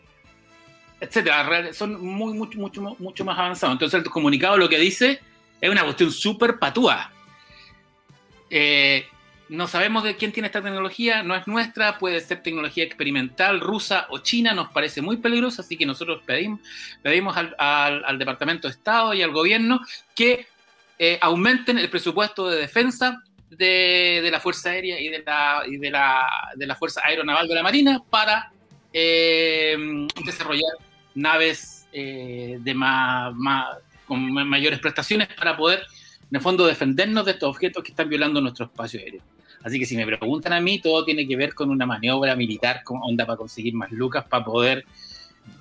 etcétera. 1.00 1.72
Son 1.72 2.00
muy, 2.04 2.34
mucho, 2.34 2.58
mucho, 2.58 2.96
mucho 2.98 3.24
más 3.24 3.38
avanzados. 3.38 3.74
Entonces 3.74 4.02
el 4.02 4.10
comunicado 4.10 4.56
lo 4.56 4.68
que 4.68 4.78
dice 4.78 5.20
es 5.60 5.70
una 5.70 5.84
cuestión 5.84 6.10
súper 6.10 6.58
patúa. 6.58 7.10
Eh, 8.50 9.06
no 9.48 9.68
sabemos 9.68 10.02
de 10.02 10.16
quién 10.16 10.32
tiene 10.32 10.46
esta 10.46 10.62
tecnología, 10.62 11.22
no 11.22 11.36
es 11.36 11.46
nuestra, 11.46 11.98
puede 11.98 12.20
ser 12.20 12.42
tecnología 12.42 12.84
experimental 12.84 13.60
rusa 13.60 14.06
o 14.10 14.18
china, 14.18 14.54
nos 14.54 14.70
parece 14.70 15.02
muy 15.02 15.18
peligroso, 15.18 15.62
así 15.62 15.76
que 15.76 15.86
nosotros 15.86 16.22
pedimos, 16.26 16.60
pedimos 17.00 17.36
al, 17.36 18.18
Departamento 18.18 18.66
de 18.66 18.72
Estado 18.72 19.14
y 19.14 19.22
al 19.22 19.30
gobierno 19.30 19.80
que 20.16 20.46
eh, 20.98 21.18
aumenten 21.20 21.78
el 21.78 21.88
presupuesto 21.88 22.48
de 22.48 22.58
defensa 22.58 23.22
de, 23.48 24.28
la 24.30 24.40
Fuerza 24.40 24.70
Aérea 24.70 25.00
y 25.00 25.08
de 25.08 25.22
la, 25.24 25.62
de, 25.64 25.90
la, 25.90 26.28
de 26.56 26.66
la 26.66 26.74
Fuerza 26.74 27.02
Aeronaval 27.04 27.46
de 27.46 27.54
la 27.54 27.62
Marina 27.62 28.02
para 28.10 28.50
eh, 28.98 29.76
desarrollar 30.24 30.72
naves 31.14 31.86
eh, 31.92 32.58
de 32.62 32.72
más, 32.74 33.34
con 34.06 34.32
mayores 34.32 34.78
prestaciones 34.78 35.28
para 35.36 35.54
poder, 35.54 35.80
en 36.30 36.36
el 36.36 36.40
fondo, 36.40 36.66
defendernos 36.66 37.26
de 37.26 37.32
estos 37.32 37.50
objetos 37.50 37.84
que 37.84 37.90
están 37.90 38.08
violando 38.08 38.40
nuestro 38.40 38.64
espacio 38.64 38.98
aéreo. 38.98 39.20
Así 39.62 39.78
que 39.78 39.84
si 39.84 39.96
me 39.96 40.06
preguntan 40.06 40.54
a 40.54 40.60
mí, 40.60 40.80
todo 40.80 41.04
tiene 41.04 41.28
que 41.28 41.36
ver 41.36 41.52
con 41.54 41.68
una 41.68 41.84
maniobra 41.84 42.34
militar, 42.36 42.82
con 42.84 43.00
onda 43.02 43.26
para 43.26 43.36
conseguir 43.36 43.74
más 43.74 43.92
lucas, 43.92 44.24
para 44.26 44.44
poder 44.44 44.86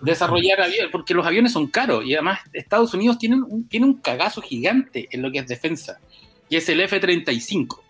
desarrollar 0.02 0.62
aviones, 0.62 0.90
porque 0.90 1.14
los 1.14 1.28
aviones 1.28 1.52
son 1.52 1.68
caros 1.68 2.06
y 2.06 2.14
además 2.14 2.40
Estados 2.54 2.94
Unidos 2.94 3.18
tiene 3.18 3.36
un, 3.36 3.68
tiene 3.68 3.86
un 3.86 3.96
cagazo 3.96 4.42
gigante 4.42 5.10
en 5.12 5.22
lo 5.22 5.30
que 5.30 5.40
es 5.40 5.48
defensa, 5.48 6.00
y 6.48 6.56
es 6.56 6.70
el 6.70 6.80
F-35. 6.80 7.82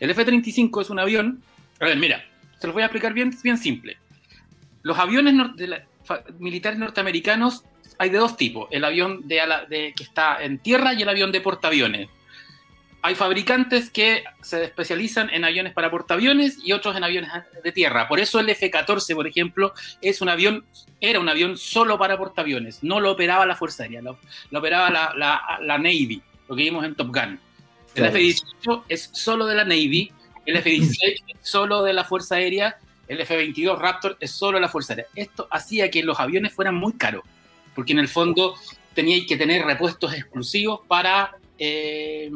El 0.00 0.10
F-35 0.10 0.82
es 0.82 0.90
un 0.90 0.98
avión, 0.98 1.42
a 1.80 1.86
ver, 1.86 1.96
mira, 1.96 2.22
se 2.58 2.66
los 2.66 2.74
voy 2.74 2.82
a 2.82 2.86
explicar 2.86 3.14
bien, 3.14 3.34
bien 3.42 3.56
simple. 3.56 3.96
Los 4.82 4.98
aviones 4.98 5.34
militares 6.38 6.78
norteamericanos 6.78 7.64
hay 7.98 8.10
de 8.10 8.18
dos 8.18 8.36
tipos, 8.36 8.68
el 8.70 8.84
avión 8.84 9.26
de, 9.28 9.40
de, 9.68 9.92
que 9.94 10.02
está 10.02 10.42
en 10.42 10.58
tierra 10.58 10.94
y 10.94 11.02
el 11.02 11.08
avión 11.08 11.30
de 11.30 11.40
portaaviones 11.40 12.08
hay 13.04 13.16
fabricantes 13.16 13.90
que 13.90 14.22
se 14.42 14.62
especializan 14.62 15.28
en 15.30 15.44
aviones 15.44 15.72
para 15.72 15.90
portaaviones 15.90 16.58
y 16.64 16.70
otros 16.70 16.96
en 16.96 17.02
aviones 17.02 17.30
de 17.62 17.72
tierra. 17.72 18.06
Por 18.06 18.20
eso 18.20 18.38
el 18.38 18.48
F-14, 18.48 19.14
por 19.16 19.26
ejemplo, 19.26 19.74
es 20.00 20.22
un 20.22 20.28
avión, 20.28 20.64
era 21.00 21.18
un 21.18 21.28
avión 21.28 21.58
solo 21.58 21.98
para 21.98 22.16
portaaviones. 22.16 22.84
No 22.84 23.00
lo 23.00 23.10
operaba 23.10 23.44
la 23.44 23.56
Fuerza 23.56 23.82
Aérea, 23.82 24.02
lo, 24.02 24.18
operaba 24.56 24.88
la, 24.88 25.78
Navy, 25.78 26.22
lo 26.48 26.54
que 26.54 26.62
vimos 26.62 26.84
en 26.84 26.94
Top 26.94 27.08
Gun. 27.08 27.40
El 27.96 28.04
F-18 28.04 28.84
es 28.88 29.10
solo 29.12 29.46
de 29.46 29.56
la 29.56 29.64
Navy, 29.64 30.12
el 30.46 30.56
F-16 30.56 30.96
es 31.02 31.36
solo 31.42 31.82
de 31.82 31.92
la 31.92 32.04
Fuerza 32.04 32.36
Aérea, 32.36 32.78
el 33.12 33.20
F-22 33.20 33.78
Raptor 33.78 34.16
es 34.20 34.30
solo 34.30 34.58
la 34.58 34.68
Fuerza 34.68 34.94
Aérea. 34.94 35.06
Esto 35.14 35.46
hacía 35.50 35.90
que 35.90 36.02
los 36.02 36.18
aviones 36.18 36.54
fueran 36.54 36.74
muy 36.74 36.94
caros, 36.94 37.22
porque 37.74 37.92
en 37.92 37.98
el 37.98 38.08
fondo 38.08 38.54
teníais 38.94 39.26
que 39.26 39.36
tener 39.36 39.64
repuestos 39.64 40.12
exclusivos 40.14 40.80
para... 40.88 41.36
Eh, 41.58 42.30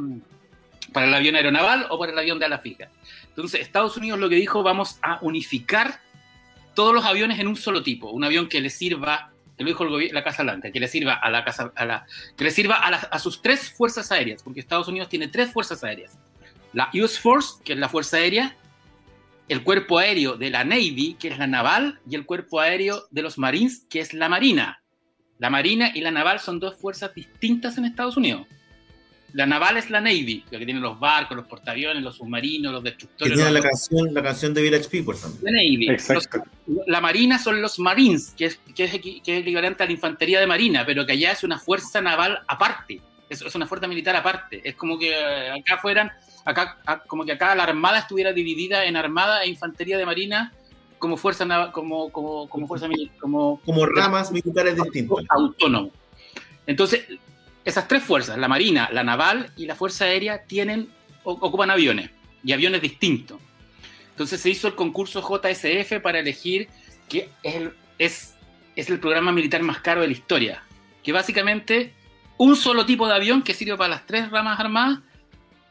para 0.92 1.06
el 1.06 1.14
avión 1.14 1.34
aeronaval 1.34 1.88
o 1.90 1.98
para 1.98 2.12
el 2.12 2.18
avión 2.18 2.38
de 2.38 2.46
ala 2.46 2.58
fija. 2.58 2.88
Entonces, 3.28 3.60
Estados 3.60 3.98
Unidos 3.98 4.18
lo 4.18 4.30
que 4.30 4.36
dijo, 4.36 4.62
vamos 4.62 4.98
a 5.02 5.18
unificar 5.20 6.00
todos 6.74 6.94
los 6.94 7.04
aviones 7.04 7.38
en 7.38 7.48
un 7.48 7.56
solo 7.56 7.82
tipo, 7.82 8.10
un 8.10 8.24
avión 8.24 8.48
que 8.48 8.60
le 8.62 8.70
sirva, 8.70 9.30
que 9.58 9.64
lo 9.64 9.68
dijo 9.68 9.84
la 9.84 10.24
Casa 10.24 10.42
Blanca, 10.42 10.70
que 10.70 10.80
le 10.80 10.88
sirva 10.88 11.14
a 11.14 11.28
la 11.28 11.44
casa, 11.44 11.72
a 11.74 11.84
la, 11.84 12.06
que 12.36 12.44
le 12.44 12.50
sirva 12.50 12.76
a, 12.76 12.88
a, 12.88 13.18
sus 13.18 13.42
tres 13.42 13.70
fuerzas 13.72 14.10
aéreas, 14.10 14.42
porque 14.42 14.60
Estados 14.60 14.88
Unidos 14.88 15.10
tiene 15.10 15.28
tres 15.28 15.52
fuerzas 15.52 15.84
aéreas: 15.84 16.16
la 16.72 16.88
US 16.94 17.18
Force, 17.18 17.62
que 17.62 17.74
es 17.74 17.78
la 17.78 17.90
fuerza 17.90 18.16
aérea, 18.18 18.56
el 19.48 19.62
cuerpo 19.62 19.98
aéreo 19.98 20.36
de 20.36 20.50
la 20.50 20.64
Navy, 20.64 21.16
que 21.18 21.28
es 21.28 21.38
la 21.38 21.46
naval, 21.46 22.00
y 22.08 22.14
el 22.14 22.26
cuerpo 22.26 22.60
aéreo 22.60 23.06
de 23.10 23.22
los 23.22 23.38
Marines, 23.38 23.86
que 23.88 24.00
es 24.00 24.12
la 24.12 24.28
Marina. 24.28 24.82
La 25.38 25.50
Marina 25.50 25.90
y 25.94 26.00
la 26.00 26.10
naval 26.10 26.40
son 26.40 26.58
dos 26.60 26.76
fuerzas 26.76 27.14
distintas 27.14 27.78
en 27.78 27.84
Estados 27.84 28.16
Unidos 28.16 28.46
la 29.36 29.44
naval 29.44 29.76
es 29.76 29.90
la 29.90 30.00
Navy, 30.00 30.42
la 30.50 30.58
que 30.58 30.64
tiene 30.64 30.80
los 30.80 30.98
barcos, 30.98 31.36
los 31.36 31.46
portaaviones, 31.46 32.02
los 32.02 32.16
submarinos, 32.16 32.72
los 32.72 32.82
destructores. 32.82 33.34
tiene 33.34 33.50
la, 33.50 33.60
canción, 33.60 34.14
la 34.14 34.22
canción 34.22 34.54
de 34.54 34.62
Village 34.62 34.88
People 34.88 35.14
también. 35.20 35.44
La 35.44 35.50
Navy. 35.50 35.90
Exacto. 35.90 36.42
la 36.86 37.02
Marina 37.02 37.38
son 37.38 37.60
los 37.60 37.78
Marines, 37.78 38.32
que 38.34 38.46
es, 38.46 38.58
que, 38.74 38.84
es, 38.84 38.94
equivalente 38.94 39.82
a 39.82 39.86
la 39.86 39.92
infantería 39.92 40.40
de 40.40 40.46
Marina, 40.46 40.86
pero 40.86 41.04
que 41.04 41.12
allá 41.12 41.32
es 41.32 41.44
una 41.44 41.58
fuerza 41.58 42.00
naval 42.00 42.40
aparte. 42.48 43.02
Es, 43.28 43.42
es 43.42 43.54
una 43.54 43.66
fuerza 43.66 43.86
militar 43.86 44.16
aparte. 44.16 44.62
Es 44.64 44.74
como 44.74 44.98
que 44.98 45.14
acá 45.14 45.76
fueran, 45.82 46.10
acá, 46.46 46.78
como 47.06 47.24
que 47.24 47.32
acá 47.32 47.54
la 47.54 47.64
armada 47.64 47.98
estuviera 47.98 48.32
dividida 48.32 48.86
en 48.86 48.96
armada 48.96 49.42
e 49.42 49.48
infantería 49.48 49.98
de 49.98 50.06
Marina 50.06 50.52
como 50.98 51.18
fuerza 51.18 51.70
como, 51.72 52.10
como, 52.10 52.48
como 52.48 52.66
fuerza 52.66 52.88
como, 53.20 53.60
como 53.64 53.84
ramas 53.84 54.32
militares 54.32 54.76
distintas. 54.76 55.26
Autónomo. 55.28 55.90
Entonces, 56.66 57.06
esas 57.64 57.86
tres 57.86 58.02
fuerzas, 58.02 58.38
la 58.38 58.48
marina, 58.48 58.88
la 58.92 59.04
naval 59.04 59.52
y 59.56 59.66
la 59.66 59.74
fuerza 59.74 60.06
aérea, 60.06 60.44
tienen, 60.44 60.88
ocupan 61.24 61.70
aviones 61.70 62.10
y 62.42 62.52
aviones 62.52 62.80
distintos. 62.80 63.38
Entonces 64.10 64.40
se 64.40 64.48
hizo 64.48 64.68
el 64.68 64.74
concurso 64.74 65.20
JSF 65.20 66.00
para 66.00 66.20
elegir 66.20 66.68
que 67.08 67.28
es 67.42 67.54
el, 67.54 67.72
es, 67.98 68.34
es 68.74 68.88
el 68.88 68.98
programa 68.98 69.32
militar 69.32 69.62
más 69.62 69.80
caro 69.80 70.00
de 70.00 70.06
la 70.06 70.12
historia. 70.12 70.62
Que 71.02 71.12
básicamente 71.12 71.92
un 72.38 72.56
solo 72.56 72.86
tipo 72.86 73.06
de 73.06 73.14
avión 73.14 73.42
que 73.42 73.54
sirve 73.54 73.76
para 73.76 73.90
las 73.90 74.06
tres 74.06 74.30
ramas 74.30 74.58
armadas. 74.58 75.00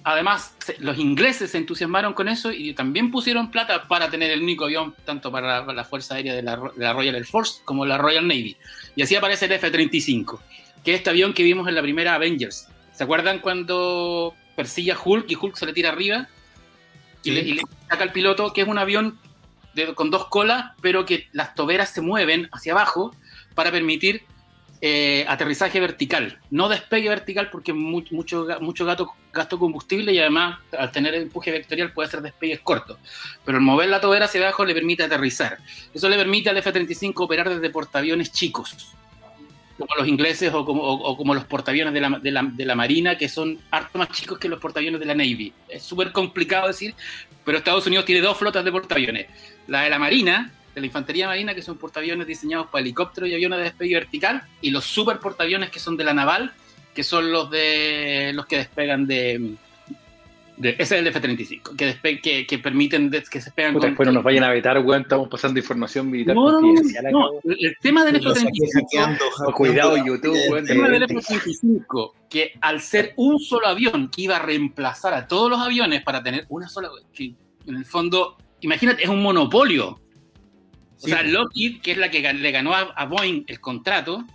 Además, 0.07 0.55
los 0.79 0.97
ingleses 0.97 1.51
se 1.51 1.57
entusiasmaron 1.57 2.13
con 2.13 2.29
eso 2.29 2.51
y 2.51 2.73
también 2.73 3.11
pusieron 3.11 3.51
plata 3.51 3.87
para 3.87 4.09
tener 4.09 4.31
el 4.31 4.41
único 4.41 4.65
avión, 4.65 4.95
tanto 5.03 5.31
para 5.31 5.65
la, 5.65 5.83
Fuerza 5.83 6.15
Aérea 6.15 6.33
de 6.33 6.43
la, 6.43 6.55
de 6.57 6.83
la, 6.83 6.93
Royal 6.93 7.15
Air 7.15 7.25
Force 7.25 7.61
como 7.65 7.85
la 7.85 7.97
Royal 7.97 8.27
Navy. 8.27 8.55
Y 8.95 9.01
así 9.01 9.15
aparece 9.15 9.45
el 9.45 9.53
F-35 9.53 10.39
que 10.85 10.93
es 10.93 10.99
este 10.99 11.09
avión 11.09 11.33
que 11.33 11.43
vimos 11.43 11.67
en 11.67 11.75
la 11.75 11.81
primera 11.81 12.13
Avengers. 12.13 12.67
¿Se 12.93 13.03
acuerdan 13.03 13.39
cuando 13.39 14.35
persigue 14.55 14.91
a 14.91 14.97
Hulk 15.03 15.25
y 15.29 15.35
Hulk 15.35 15.55
se 15.55 15.65
le 15.65 15.73
tira 15.73 15.89
arriba? 15.89 16.29
Y, 17.23 17.31
le, 17.31 17.61
saca 17.89 18.03
al 18.03 18.11
piloto, 18.11 18.53
que 18.53 18.61
es 18.61 18.67
un 18.67 18.77
avión 18.77 19.17
con 19.95 20.11
dos 20.11 20.27
colas, 20.27 20.73
pero 20.79 21.05
que 21.05 21.27
las 21.33 21.55
toberas 21.55 21.89
se 21.89 22.01
mueven 22.01 22.47
hacia 22.51 22.73
abajo 22.73 23.15
para 23.55 23.71
permitir 23.71 24.21
eh, 24.81 25.25
aterrizaje 25.27 25.79
vertical. 25.79 26.39
No 26.49 26.69
despegue 26.69 27.09
vertical 27.09 27.49
porque 27.49 27.73
mucho, 27.73 28.13
mucho, 28.13 28.47
mucho 28.61 28.85
gasto 29.31 29.59
combustible 29.59 30.11
y 30.11 30.19
además 30.19 30.59
al 30.77 30.91
tener 30.91 31.15
el 31.15 31.23
empuje 31.23 31.51
vectorial 31.51 31.93
puede 31.93 32.07
hacer 32.07 32.21
despegues 32.21 32.59
cortos. 32.59 32.97
Pero 33.43 33.57
al 33.57 33.63
mover 33.63 33.89
la 33.89 34.01
tobera 34.01 34.25
hacia 34.25 34.41
abajo 34.41 34.65
le 34.65 34.73
permite 34.73 35.03
aterrizar. 35.03 35.57
Eso 35.93 36.09
le 36.09 36.17
permite 36.17 36.49
al 36.49 36.57
F-35 36.57 37.13
operar 37.15 37.49
desde 37.49 37.69
portaaviones 37.69 38.31
chicos 38.31 38.95
como 39.77 39.93
los 39.97 40.07
ingleses 40.07 40.53
o 40.53 40.65
como, 40.65 41.17
como 41.17 41.33
los 41.33 41.43
portaaviones 41.45 41.93
de 41.93 41.99
la, 41.99 42.09
de, 42.09 42.31
la, 42.31 42.43
de 42.43 42.65
la, 42.65 42.75
Marina, 42.75 43.17
que 43.17 43.27
son 43.27 43.59
harto 43.71 43.99
más 43.99 44.09
chicos 44.09 44.37
que 44.37 44.47
los 44.47 44.59
portaaviones 44.59 44.99
de 44.99 45.05
la 45.05 45.15
Navy. 45.15 45.53
Es 45.67 45.83
súper 45.83 46.11
complicado 46.11 46.67
decir, 46.67 46.95
pero 47.43 47.57
Estados 47.57 47.85
Unidos 47.85 48.05
tiene 48.05 48.21
dos 48.21 48.37
flotas 48.37 48.63
de 48.63 48.71
portaaviones. 48.71 49.27
La 49.67 49.81
de 49.81 49.89
la 49.89 49.99
Marina, 49.99 50.51
de 50.75 50.81
la 50.81 50.87
Infantería 50.87 51.27
Marina, 51.27 51.55
que 51.55 51.63
son 51.63 51.77
portaaviones 51.77 52.27
diseñados 52.27 52.67
para 52.67 52.81
helicópteros 52.81 53.29
y 53.29 53.33
aviones 53.33 53.57
de 53.57 53.63
despegue 53.63 53.95
vertical, 53.95 54.43
y 54.61 54.69
los 54.69 54.83
super 54.83 55.19
portaaviones 55.19 55.71
que 55.71 55.79
son 55.79 55.97
de 55.97 56.03
la 56.03 56.13
Naval, 56.13 56.53
que 56.93 57.03
son 57.03 57.31
los 57.31 57.49
de 57.49 58.31
los 58.35 58.45
que 58.45 58.57
despegan 58.57 59.07
de, 59.07 59.55
ese 60.57 60.81
es 60.81 60.91
el 60.93 61.07
F-35, 61.07 61.75
que, 61.75 62.21
que, 62.21 62.47
que, 62.47 62.59
permiten 62.59 63.11
que 63.29 63.41
se 63.41 63.51
pegan 63.51 63.73
con... 63.73 63.81
Después 63.81 64.07
no 64.07 64.13
nos 64.13 64.23
vayan 64.23 64.45
a 64.45 64.49
vetar, 64.51 64.79
weón, 64.79 65.01
estamos 65.01 65.27
pasando 65.27 65.59
información 65.59 66.09
militar 66.09 66.33
no, 66.33 66.61
no, 66.61 67.31
el 67.43 67.75
tema 67.81 68.05
del 68.05 68.15
F-35... 68.17 69.53
cuidado 69.53 69.97
YouTube, 69.97 70.57
El 70.57 70.65
tema 70.65 70.87
del 70.87 71.03
F-35, 71.03 72.13
que 72.29 72.53
al 72.61 72.79
ser 72.79 73.13
un 73.17 73.39
solo 73.39 73.67
avión 73.67 74.09
que 74.09 74.21
iba 74.21 74.37
a 74.37 74.39
reemplazar 74.39 75.13
a 75.13 75.27
todos 75.27 75.49
los 75.49 75.59
aviones 75.59 76.03
para 76.03 76.23
tener 76.23 76.45
una 76.49 76.69
sola... 76.69 76.89
Que 77.13 77.33
en 77.67 77.75
el 77.75 77.85
fondo, 77.85 78.37
imagínate, 78.61 79.03
es 79.03 79.09
un 79.09 79.21
monopolio. 79.21 79.99
O 81.01 81.07
sea, 81.07 81.23
Lockheed, 81.23 81.81
que 81.81 81.91
es 81.91 81.97
la 81.97 82.09
que 82.09 82.21
le 82.33 82.51
ganó 82.51 82.73
a 82.73 83.05
Boeing 83.05 83.43
el 83.47 83.59
contrato, 83.59 84.25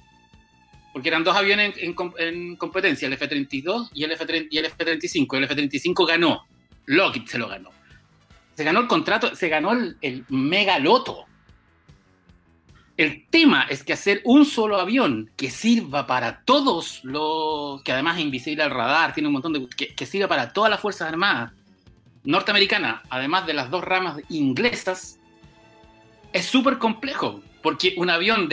porque 0.93 1.09
eran 1.09 1.25
dos 1.25 1.37
aviones 1.37 1.75
en, 1.79 2.57
competencia, 2.57 3.07
el 3.07 3.15
F-32 3.15 3.91
y 3.95 4.05
el 4.05 4.13
F-35. 4.13 5.37
El 5.37 5.45
F-35 5.45 6.07
ganó, 6.07 6.47
Lockheed 6.87 7.27
se 7.27 7.39
lo 7.39 7.49
ganó. 7.49 7.71
Se 8.55 8.65
ganó 8.65 8.81
el 8.81 8.89
contrato, 8.89 9.35
se 9.35 9.49
ganó 9.49 9.73
el, 9.73 9.97
el 10.01 10.25
megaloto. 10.29 11.27
El 12.97 13.27
tema 13.31 13.67
es 13.71 13.83
que 13.83 13.95
hacer 13.95 14.21
un 14.25 14.45
solo 14.45 14.79
avión 14.79 15.31
que 15.37 15.51
sirva 15.51 16.07
para 16.07 16.43
todos 16.43 17.03
los, 17.05 17.83
que 17.83 17.93
además 17.93 18.19
es 18.19 18.25
invisible 18.25 18.63
al 18.63 18.71
radar, 18.71 19.15
tiene 19.15 19.29
un 19.29 19.35
montón 19.35 19.55
de, 19.55 19.67
que, 19.75 19.95
que 19.95 20.07
sirva 20.07 20.29
para 20.29 20.53
todas 20.53 20.71
las 20.71 20.81
Fuerzas 20.81 21.09
Armadas 21.09 21.53
norteamericanas, 22.25 23.01
además 23.09 23.47
de 23.47 23.55
las 23.55 23.71
dos 23.71 23.83
ramas 23.83 24.19
inglesas, 24.29 25.20
es 26.33 26.47
súper 26.47 26.79
complejo. 26.79 27.43
Porque 27.63 27.95
un 27.99 28.09
avión 28.09 28.49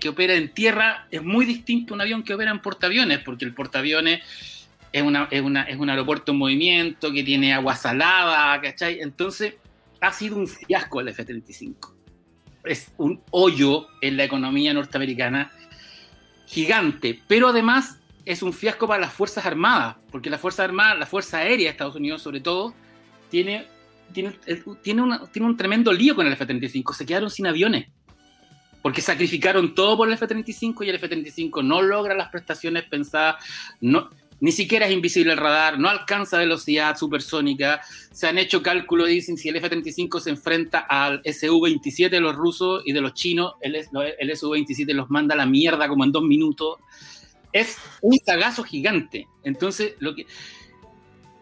que 0.00 0.08
opera 0.08 0.34
en 0.34 0.48
tierra 0.48 1.06
es 1.12 1.22
muy 1.22 1.46
distinto 1.46 1.94
a 1.94 1.96
un 1.96 2.00
avión 2.00 2.24
que 2.24 2.34
opera 2.34 2.50
en 2.50 2.60
portaaviones, 2.60 3.20
porque 3.20 3.44
el 3.44 3.54
portaaviones 3.54 4.22
es, 4.92 5.04
es, 5.30 5.40
un 5.42 5.90
aeropuerto 5.90 6.32
en 6.32 6.38
movimiento, 6.38 7.12
que 7.12 7.22
tiene 7.22 7.54
agua 7.54 7.76
salada, 7.76 8.60
¿cachai? 8.60 9.00
Entonces, 9.00 9.54
ha 10.00 10.12
sido 10.12 10.36
un 10.36 10.48
fiasco 10.48 11.00
el 11.00 11.08
F-35. 11.08 11.94
Es 12.64 12.92
un 12.96 13.22
hoyo 13.30 13.86
en 14.00 14.16
la 14.16 14.24
economía 14.24 14.74
norteamericana 14.74 15.52
gigante, 16.46 17.20
pero 17.28 17.48
además 17.48 17.98
es 18.24 18.42
un 18.42 18.52
fiasco 18.52 18.88
para 18.88 19.00
las 19.00 19.12
Fuerzas 19.12 19.46
Armadas, 19.46 19.96
porque 20.10 20.28
la 20.28 20.38
Fuerza 20.38 20.64
Armada, 20.64 20.94
la 20.94 21.06
Fuerza 21.06 21.38
Aérea 21.38 21.66
de 21.66 21.70
Estados 21.70 21.94
Unidos 21.94 22.22
sobre 22.22 22.40
todo, 22.40 22.74
tiene, 23.30 23.66
tiene, 24.12 24.32
tiene, 24.82 25.18
tiene 25.32 25.48
un 25.48 25.56
tremendo 25.56 25.92
lío 25.92 26.14
con 26.14 26.26
el 26.26 26.32
F-35, 26.32 26.94
se 26.94 27.06
quedaron 27.06 27.30
sin 27.30 27.46
aviones, 27.46 27.88
porque 28.82 29.00
sacrificaron 29.00 29.74
todo 29.74 29.96
por 29.96 30.08
el 30.08 30.14
F-35 30.14 30.84
y 30.84 30.88
el 30.88 30.96
F-35 30.96 31.64
no 31.64 31.82
logra 31.82 32.14
las 32.14 32.28
prestaciones 32.28 32.84
pensadas, 32.84 33.44
no, 33.80 34.10
ni 34.40 34.52
siquiera 34.52 34.86
es 34.86 34.92
invisible 34.92 35.32
el 35.32 35.38
radar, 35.38 35.78
no 35.78 35.88
alcanza 35.88 36.38
velocidad 36.38 36.96
supersónica, 36.96 37.82
se 38.10 38.26
han 38.26 38.38
hecho 38.38 38.62
cálculos, 38.62 39.08
dicen, 39.08 39.36
si 39.36 39.50
el 39.50 39.56
F-35 39.56 40.18
se 40.18 40.30
enfrenta 40.30 40.80
al 40.80 41.20
Su-27 41.24 42.08
de 42.08 42.20
los 42.20 42.34
rusos 42.34 42.82
y 42.86 42.92
de 42.92 43.02
los 43.02 43.12
chinos, 43.12 43.54
el, 43.60 43.76
el 43.76 44.36
Su-27 44.36 44.92
los 44.94 45.10
manda 45.10 45.34
a 45.34 45.38
la 45.38 45.46
mierda 45.46 45.88
como 45.88 46.04
en 46.04 46.12
dos 46.12 46.22
minutos. 46.22 46.78
Es 47.52 47.76
un 48.00 48.18
cagazo 48.18 48.62
gigante. 48.62 49.26
Entonces, 49.44 49.94
lo 49.98 50.14
que, 50.14 50.26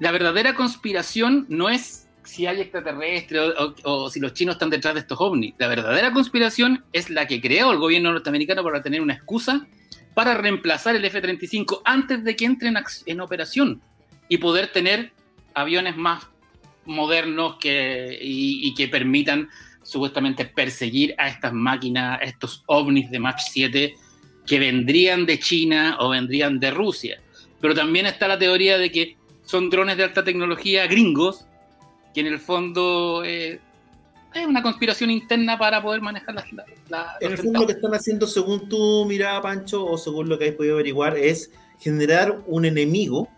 la 0.01 0.11
verdadera 0.11 0.55
conspiración 0.55 1.47
no 1.49 1.69
es 1.69 2.08
si 2.29 2.47
hay 2.47 2.61
extraterrestres 2.61 3.55
o, 3.85 4.11
si 4.11 4.21
los 4.21 4.35
chinos 4.35 4.57
están 4.57 4.69
detrás 4.69 4.93
de 4.95 5.01
estos 5.01 5.19
ovnis. 5.19 5.55
La 5.59 5.67
verdadera 5.67 6.13
conspiración 6.13 6.85
es 6.93 7.09
la 7.09 7.27
que 7.27 7.41
creó 7.41 7.73
el 7.73 7.79
gobierno 7.79 8.13
norteamericano 8.13 8.63
para 8.63 8.83
tener 8.83 9.01
una 9.01 9.15
excusa 9.15 9.67
para 10.13 10.35
reemplazar 10.35 10.95
el 10.95 11.05
F-35 11.05 11.81
antes 11.85 12.23
de 12.25 12.37
que 12.37 12.45
entre 12.45 12.71
en, 13.07 13.21
operación 13.21 13.81
y 14.29 14.37
poder 14.39 14.73
tener 14.73 15.13
aviones 15.55 15.97
más 15.97 16.27
modernos 16.85 17.57
que, 17.57 18.19
y, 18.21 18.75
que 18.75 18.89
permitan 18.89 19.49
supuestamente 19.83 20.45
perseguir 20.45 21.15
a 21.17 21.29
estas 21.29 21.53
máquinas, 21.53 22.19
estos 22.23 22.63
ovnis 22.67 23.11
de 23.11 23.21
Mach 23.21 23.39
7 23.39 23.95
que 24.47 24.59
vendrían 24.59 25.25
de 25.25 25.39
China 25.39 25.97
o 26.01 26.11
vendrían 26.11 26.61
de 26.61 26.73
Rusia. 26.73 27.23
Pero 27.61 27.75
también 27.75 28.05
está 28.05 28.29
la 28.29 28.39
teoría 28.39 28.77
de 28.77 28.91
que 28.91 29.17
son 29.45 29.71
drones 29.71 29.97
de 29.97 30.05
alta 30.05 30.25
tecnología 30.25 30.87
gringos, 30.87 31.47
que 32.19 32.27
en 32.27 32.35
el 32.35 32.41
fondo 32.41 33.23
eh, 33.25 33.61
es 34.35 34.47
una 34.47 34.61
conspiración 34.61 35.09
interna 35.11 35.57
para 35.57 35.81
poder 35.81 36.01
manejar 36.01 36.35
las. 36.35 36.47
La, 36.89 37.17
en 37.21 37.31
el 37.31 37.39
fondo, 37.39 37.61
lo 37.61 37.67
que 37.67 37.75
están 37.75 37.95
haciendo, 37.95 38.27
según 38.27 38.69
tú, 38.69 39.05
mira, 39.07 39.41
Pancho, 39.41 39.87
o 39.87 39.97
según 39.97 40.29
lo 40.29 40.37
que 40.37 40.49
has 40.49 40.55
podido 40.55 40.75
averiguar, 40.75 41.17
es 41.17 41.53
generar 41.79 42.41
un 42.47 42.65
enemigo. 42.65 43.29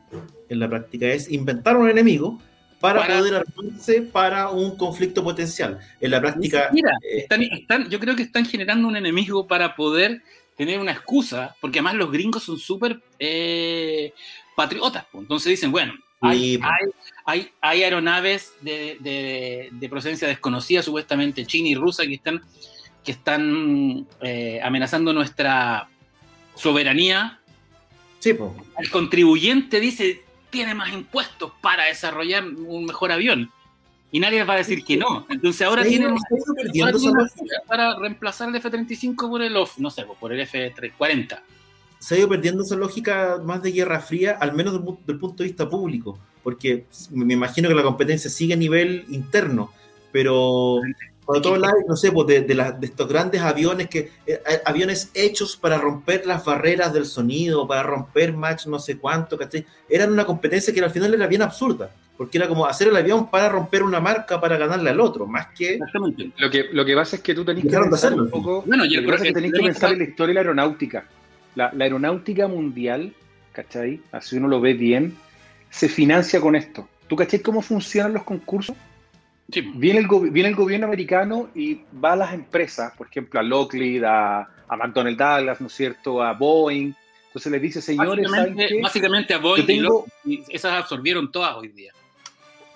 En 0.48 0.58
la 0.58 0.68
práctica 0.68 1.06
es 1.08 1.30
inventar 1.30 1.76
un 1.76 1.90
enemigo 1.90 2.40
para, 2.80 3.06
poder 3.06 3.34
armarse 3.34 4.02
para 4.02 4.48
un 4.48 4.76
conflicto 4.78 5.22
potencial. 5.22 5.78
En 6.00 6.10
la 6.10 6.20
práctica. 6.20 6.70
Mira, 6.72 6.96
eh, 7.02 7.26
están, 7.28 7.90
yo 7.90 8.00
creo 8.00 8.16
que 8.16 8.22
están 8.22 8.46
generando 8.46 8.88
un 8.88 8.96
enemigo 8.96 9.46
para 9.46 9.76
poder 9.76 10.22
tener 10.56 10.80
una 10.80 10.92
excusa, 10.92 11.54
porque 11.60 11.80
además 11.80 11.96
los 11.96 12.10
gringos 12.10 12.44
son 12.44 12.58
súper 12.58 13.02
eh, 13.18 14.14
patriotas. 14.56 15.04
Entonces 15.12 15.50
dicen, 15.50 15.70
bueno, 15.70 15.92
hay, 16.20 16.60
hay, 17.24 17.50
hay, 17.60 17.82
aeronaves 17.82 18.52
de, 18.60 19.86
procedencia 19.88 20.28
desconocida, 20.28 20.82
supuestamente 20.82 21.46
china 21.46 21.68
y 21.68 21.74
rusa, 21.74 22.04
que 22.04 22.14
están, 22.14 22.42
que 23.04 23.12
están 23.12 24.06
eh, 24.20 24.60
amenazando 24.62 25.12
nuestra 25.12 25.88
soberanía. 26.54 27.40
Sí, 28.18 28.36
El 28.78 28.90
contribuyente 28.90 29.80
dice, 29.80 30.22
tiene 30.50 30.74
más 30.74 30.92
impuestos 30.92 31.52
para 31.62 31.84
desarrollar 31.84 32.44
un 32.44 32.84
mejor 32.84 33.12
avión. 33.12 33.50
Y 34.12 34.18
nadie 34.18 34.42
va 34.42 34.54
a 34.54 34.58
decir 34.58 34.84
que 34.84 34.96
no. 34.96 35.24
Entonces 35.30 35.62
ahora 35.62 35.84
tienen 35.84 36.14
para 37.66 37.96
reemplazar 37.96 38.48
el 38.48 38.56
F-35 38.56 39.30
por 39.30 39.40
el, 39.40 39.54
no 39.78 39.90
sé, 39.90 40.04
por 40.18 40.32
el 40.32 40.40
F-40 40.40 41.40
se 42.00 42.14
ha 42.14 42.18
ido 42.18 42.28
perdiendo 42.30 42.62
esa 42.62 42.76
lógica 42.76 43.38
más 43.44 43.62
de 43.62 43.72
guerra 43.72 44.00
fría, 44.00 44.38
al 44.40 44.54
menos 44.54 44.72
del, 44.72 44.82
del, 45.06 45.18
punto 45.18 45.42
de 45.42 45.50
vista 45.50 45.68
público, 45.68 46.18
porque 46.42 46.86
me 47.10 47.34
imagino 47.34 47.68
que 47.68 47.74
la 47.74 47.82
competencia 47.82 48.30
sigue 48.30 48.54
a 48.54 48.56
nivel 48.56 49.04
interno, 49.10 49.70
pero 50.10 50.80
cuando 51.26 51.42
todo 51.42 51.54
hablas, 51.56 51.74
no 51.86 51.96
sé, 51.96 52.10
pues 52.10 52.26
de, 52.26 52.40
de, 52.40 52.54
de, 52.54 52.86
estos 52.86 53.06
grandes 53.06 53.42
aviones 53.42 53.88
que 53.88 54.10
eh, 54.26 54.40
aviones 54.64 55.10
hechos 55.12 55.58
para 55.58 55.76
romper 55.76 56.24
las 56.24 56.42
barreras 56.42 56.90
del 56.94 57.04
sonido, 57.04 57.68
para 57.68 57.82
romper 57.82 58.32
match 58.32 58.66
no 58.66 58.78
sé 58.78 58.96
cuánto, 58.96 59.36
¿cachai? 59.36 59.66
Eran 59.86 60.10
una 60.10 60.24
competencia 60.24 60.72
que 60.72 60.80
al 60.80 60.90
final 60.90 61.12
era 61.12 61.26
bien 61.26 61.42
absurda, 61.42 61.90
porque 62.16 62.38
era 62.38 62.48
como 62.48 62.64
hacer 62.64 62.88
el 62.88 62.96
avión 62.96 63.30
para 63.30 63.50
romper 63.50 63.82
una 63.82 64.00
marca 64.00 64.40
para 64.40 64.56
ganarle 64.56 64.88
al 64.88 65.00
otro, 65.00 65.26
más 65.26 65.48
que 65.48 65.74
Exactamente. 65.74 66.32
Lo 66.38 66.50
que 66.50 66.64
lo 66.72 66.82
que 66.82 66.94
pasa 66.94 67.16
es 67.16 67.22
que 67.22 67.34
tú 67.34 67.44
tenés 67.44 67.62
que 67.62 67.78
pensar 67.78 68.14
un 68.14 68.30
poco, 68.30 68.62
bueno, 68.66 68.86
yo 68.86 69.04
creo 69.04 69.18
que, 69.18 69.24
que 69.24 69.32
tenés 69.34 69.52
que 69.52 69.62
pensar 69.62 69.92
en 69.92 69.98
la 69.98 70.04
historia 70.04 70.30
de 70.30 70.34
la 70.34 70.40
aeronáutica 70.40 71.04
la, 71.72 71.84
aeronáutica 71.84 72.48
mundial, 72.48 73.12
¿cachai? 73.52 74.00
Así 74.12 74.36
uno 74.36 74.48
lo 74.48 74.60
ve 74.60 74.74
bien, 74.74 75.16
se 75.68 75.88
financia 75.88 76.40
con 76.40 76.56
esto. 76.56 76.88
¿Tú 77.08 77.16
cachai 77.16 77.40
cómo 77.40 77.60
funcionan 77.60 78.12
los 78.12 78.24
concursos? 78.24 78.76
Viene, 79.74 79.98
el 79.98 80.06
viene 80.30 80.48
el 80.48 80.54
gobierno 80.54 80.86
americano 80.86 81.48
y 81.56 81.80
va 82.02 82.12
a 82.12 82.16
las 82.16 82.34
empresas, 82.34 82.92
por 82.96 83.08
ejemplo, 83.08 83.40
a 83.40 83.42
Lockheed, 83.42 84.04
a, 84.04 84.42
a 84.42 84.76
McDonnell 84.76 85.16
Douglas, 85.16 85.60
¿no 85.60 85.66
es 85.66 85.72
cierto? 85.72 86.22
A 86.22 86.32
Boeing. 86.34 86.94
Entonces 87.26 87.52
les 87.52 87.62
dice, 87.62 87.82
señores, 87.82 88.28
básicamente, 88.30 88.80
básicamente 88.80 89.34
a 89.34 89.38
Boeing 89.38 89.82
y, 90.24 90.42
esas 90.48 90.72
absorbieron 90.72 91.30
todas 91.30 91.56
hoy 91.56 91.68
día. 91.68 91.92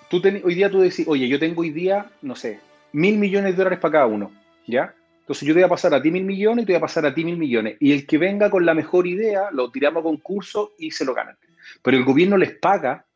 Tú 0.09 0.21
hoy 0.43 0.55
día 0.55 0.69
tú 0.69 0.79
decís, 0.79 1.05
oye, 1.07 1.27
yo 1.27 1.39
tengo 1.39 1.61
hoy 1.61 1.71
día, 1.71 2.05
no 2.21 2.35
sé, 2.35 2.59
mil 2.91 3.17
millones 3.17 3.53
de 3.53 3.57
dólares 3.57 3.79
para 3.79 3.91
cada 3.93 4.05
uno, 4.05 4.31
¿ya? 4.67 4.93
Entonces 5.25 5.47
yo 5.47 5.55
te 5.55 5.61
voy 5.61 5.65
a 5.65 5.69
pasar 5.69 5.91
a 5.95 6.01
ti 6.03 6.11
mil 6.11 6.23
millones 6.23 6.61
y 6.61 6.65
te 6.67 6.73
voy 6.73 6.77
a 6.77 6.81
pasar 6.81 7.03
a 7.07 7.15
ti 7.15 7.25
mil 7.25 7.35
millones. 7.35 7.77
Y 7.79 7.93
el 7.93 8.05
que 8.05 8.19
venga 8.19 8.51
con 8.51 8.63
la 8.63 8.75
mejor 8.75 9.07
idea, 9.07 9.49
lo 9.51 9.71
tiramos 9.71 10.01
a 10.01 10.03
concurso 10.03 10.73
y 10.77 10.91
se 10.91 11.03
lo 11.03 11.15
ganan. 11.15 11.35
Pero 11.81 11.97
el 11.97 12.03
gobierno 12.03 12.37
les 12.37 12.51
paga 12.51 13.07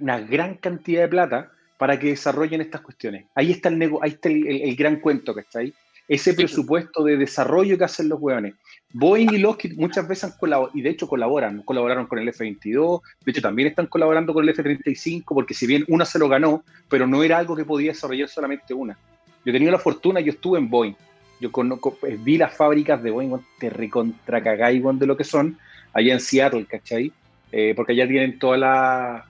una 0.00 0.18
gran 0.20 0.54
cantidad 0.54 1.02
de 1.02 1.08
plata 1.08 1.52
para 1.76 1.98
que 1.98 2.08
desarrollen 2.08 2.62
estas 2.62 2.80
cuestiones. 2.80 3.26
Ahí 3.34 3.50
está 3.50 3.68
el, 3.68 3.82
ahí 4.00 4.12
está 4.12 4.30
el, 4.30 4.74
gran 4.74 5.00
cuento 5.00 5.34
que 5.34 5.42
está 5.42 5.58
ahí. 5.58 5.74
Ese 6.08 6.32
presupuesto 6.32 7.04
de 7.04 7.18
desarrollo 7.18 7.76
que 7.76 7.84
hacen 7.84 8.08
los 8.08 8.18
hueones. 8.22 8.54
Boeing 8.94 9.34
y 9.34 9.38
Lockheed 9.38 9.76
muchas 9.76 10.08
veces 10.08 10.24
han 10.24 10.38
colaborado, 10.38 10.74
y 10.74 10.80
de 10.80 10.88
hecho 10.88 11.06
colaboran, 11.06 11.60
colaboraron 11.60 12.06
con 12.06 12.18
el 12.18 12.28
F-22, 12.28 13.02
de 13.22 13.30
hecho 13.30 13.42
también 13.42 13.68
están 13.68 13.86
colaborando 13.86 14.32
con 14.32 14.44
el 14.44 14.50
F-35, 14.50 15.24
porque 15.26 15.52
si 15.52 15.66
bien 15.66 15.84
una 15.88 16.06
se 16.06 16.18
lo 16.18 16.26
ganó, 16.28 16.64
pero 16.88 17.06
no 17.06 17.22
era 17.22 17.36
algo 17.36 17.54
que 17.54 17.66
podía 17.66 17.92
desarrollar 17.92 18.30
solamente 18.30 18.72
una. 18.72 18.96
Yo 19.44 19.50
he 19.50 19.52
tenido 19.52 19.72
la 19.72 19.78
fortuna, 19.78 20.20
yo 20.20 20.32
estuve 20.32 20.58
en 20.58 20.70
Boeing, 20.70 20.94
yo 21.40 21.52
conozco, 21.52 21.98
eh, 22.06 22.18
vi 22.20 22.38
las 22.38 22.56
fábricas 22.56 23.02
de 23.02 23.10
Boeing, 23.10 23.36
te 23.58 23.70
recontra 23.70 24.42
cagáis 24.42 24.82
de 24.82 25.06
lo 25.06 25.16
que 25.16 25.24
son, 25.24 25.58
allá 25.92 26.12
en 26.12 26.20
Seattle, 26.20 26.66
¿cachai? 26.66 27.12
Eh, 27.52 27.72
porque 27.76 27.92
allá 27.92 28.08
tienen 28.08 28.38
toda 28.38 28.56
la, 28.56 29.26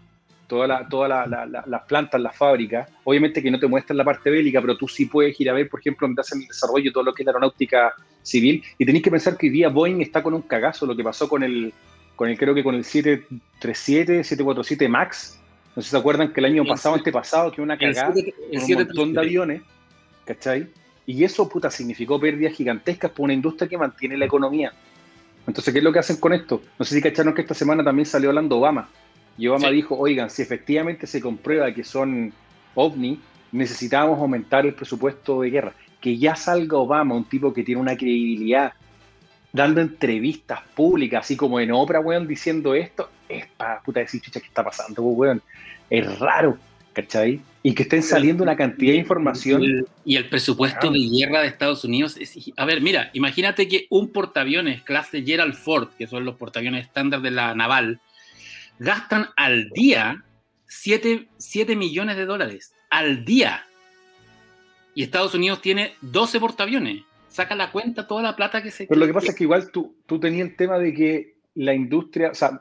toda 0.47 0.67
la, 0.67 0.89
todas 0.89 1.29
las 1.67 1.83
plantas, 1.83 2.21
las 2.21 2.37
fábricas. 2.37 2.89
Obviamente 3.05 3.43
que 3.43 3.51
no 3.51 3.59
te 3.59 3.67
muestran 3.67 3.97
la 3.97 4.05
parte 4.05 4.31
bélica, 4.31 4.61
pero 4.61 4.77
tú 4.77 4.89
sí 4.89 5.07
puedes 5.07 5.39
ir 5.41 5.51
a 5.51 5.53
ver, 5.53 5.69
por 5.69 5.81
ejemplo, 5.81 6.07
donde 6.07 6.21
hacen 6.21 6.41
el 6.41 6.49
desarrollo, 6.49 6.93
todo 6.93 7.05
lo 7.05 7.15
que 7.15 7.23
es 7.23 7.27
la 7.27 7.33
aeronáutica 7.33 7.93
civil. 8.23 8.63
Y 8.79 8.87
tenéis 8.87 9.05
que 9.05 9.11
pensar 9.11 9.37
que 9.37 9.47
hoy 9.47 9.53
día 9.53 9.69
Boeing 9.69 10.01
está 10.01 10.23
con 10.23 10.35
un 10.35 10.43
cagazo, 10.43 10.87
lo 10.87 10.97
que 10.97 11.05
pasó 11.05 11.29
con 11.29 11.43
el, 11.43 11.73
con 12.17 12.29
el 12.29 12.39
creo 12.39 12.55
que 12.55 12.65
con 12.65 12.75
el 12.75 12.85
737, 12.85 14.25
747 14.25 14.89
MAX. 14.89 15.41
No 15.77 15.83
sé 15.83 15.89
si 15.89 15.91
se 15.91 15.99
acuerdan 15.99 16.33
que 16.33 16.41
el 16.41 16.47
año 16.47 16.65
pasado, 16.65 16.95
antepasado, 16.95 17.51
que 17.51 17.61
una 17.61 17.77
cagada, 17.77 18.15
un 18.15 18.75
montón 18.75 19.13
de 19.13 19.21
aviones, 19.21 19.63
¿cachai? 20.25 20.69
Y 21.07 21.25
eso, 21.25 21.49
puta, 21.49 21.71
significó 21.71 22.19
pérdidas 22.19 22.55
gigantescas 22.55 23.11
por 23.11 23.25
una 23.25 23.35
industria 23.35 23.69
que 23.69 23.77
mantiene 23.77 24.17
la 24.17 24.25
economía. 24.25 24.73
Entonces, 25.47 25.73
¿qué 25.73 25.79
es 25.79 25.85
lo 25.85 25.93
que 25.93 25.99
hacen 25.99 26.17
con 26.17 26.33
esto? 26.33 26.63
No 26.79 26.85
sé 26.85 26.95
si 26.95 27.03
cacharon 27.03 27.35
que 27.35 27.43
esta 27.43 27.55
semana 27.55 27.85
también 27.85 28.07
salió 28.07 28.31
hablando 28.31 28.59
Obama. 28.59 28.89
Y 29.37 29.47
Obama 29.49 29.71
dijo, 29.71 29.97
oigan, 29.97 30.31
si 30.31 30.43
efectivamente 30.43 31.07
se 31.07 31.21
comprueba 31.21 31.73
que 31.73 31.85
son 31.85 32.33
ovni, 32.75 33.21
necesitamos 33.53 34.19
aumentar 34.19 34.65
el 34.65 34.75
presupuesto 34.75 35.43
de 35.43 35.51
guerra. 35.51 35.73
Que 36.01 36.17
ya 36.17 36.35
salga 36.37 36.79
Obama, 36.79 37.15
un 37.15 37.25
tipo 37.25 37.53
que 37.53 37.63
tiene 37.63 37.81
una 37.81 37.97
credibilidad, 37.97 38.73
dando 39.53 39.81
entrevistas 39.81 40.61
públicas, 40.75 41.25
así 41.25 41.37
como 41.37 41.61
en 41.61 41.73
Oprah, 41.73 42.01
weón, 42.01 42.27
diciendo 42.27 42.75
esto, 42.75 43.11
es 43.29 43.47
para 43.57 43.81
puta 43.81 44.01
decir, 44.01 44.21
chucha, 44.21 44.41
¿qué 44.41 44.47
está 44.47 44.65
pasando, 44.65 45.03
weón? 45.03 45.43
Es 45.91 46.19
raro. 46.19 46.59
¿cachai? 46.95 47.41
Y 47.67 47.75
que 47.75 47.85
estén 47.85 48.03
saliendo 48.03 48.43
una 48.43 48.57
cantidad 48.57 48.93
de 48.93 48.99
información. 48.99 49.87
Y 50.05 50.17
el 50.17 50.29
presupuesto 50.29 50.91
de 50.91 50.99
guerra 50.99 51.41
de 51.41 51.49
Estados 51.49 51.83
Unidos 51.83 52.17
es, 52.19 52.37
a 52.59 52.65
ver, 52.67 52.83
mira, 52.83 53.09
imagínate 53.15 53.67
que 53.67 53.87
un 53.89 54.13
portaaviones 54.13 54.83
clase 54.83 55.23
Gerald 55.23 55.55
Ford, 55.55 55.89
que 55.99 56.07
son 56.07 56.27
los 56.27 56.37
portaaviones 56.37 56.85
estándar 56.85 57.23
de 57.23 57.31
la 57.31 57.55
naval, 57.55 58.01
gastan 58.79 59.29
al 59.35 59.71
día 59.71 60.25
7, 60.67 61.77
millones 61.77 62.17
de 62.17 62.27
dólares. 62.27 62.75
Al 62.91 63.25
día. 63.25 63.65
Y 64.95 65.03
Estados 65.03 65.35
Unidos 65.35 65.63
tiene 65.63 65.95
12 66.03 66.41
portaaviones. 66.41 67.03
Saca 67.29 67.55
la 67.55 67.73
cuenta 67.73 68.07
toda 68.07 68.23
la 68.23 68.37
plata 68.37 68.63
que 68.63 68.71
se... 68.71 68.87
Pero 68.87 69.01
lo 69.01 69.07
que 69.07 69.15
pasa 69.15 69.29
es 69.29 69.37
que 69.37 69.45
igual 69.45 69.71
tú, 69.71 69.97
tú 70.07 70.21
tenías 70.21 70.49
el 70.49 70.57
tema 70.57 70.79
de 70.79 70.93
que 70.93 71.35
la 71.55 71.75
industria, 71.75 72.31
o 72.31 72.35
sea, 72.35 72.61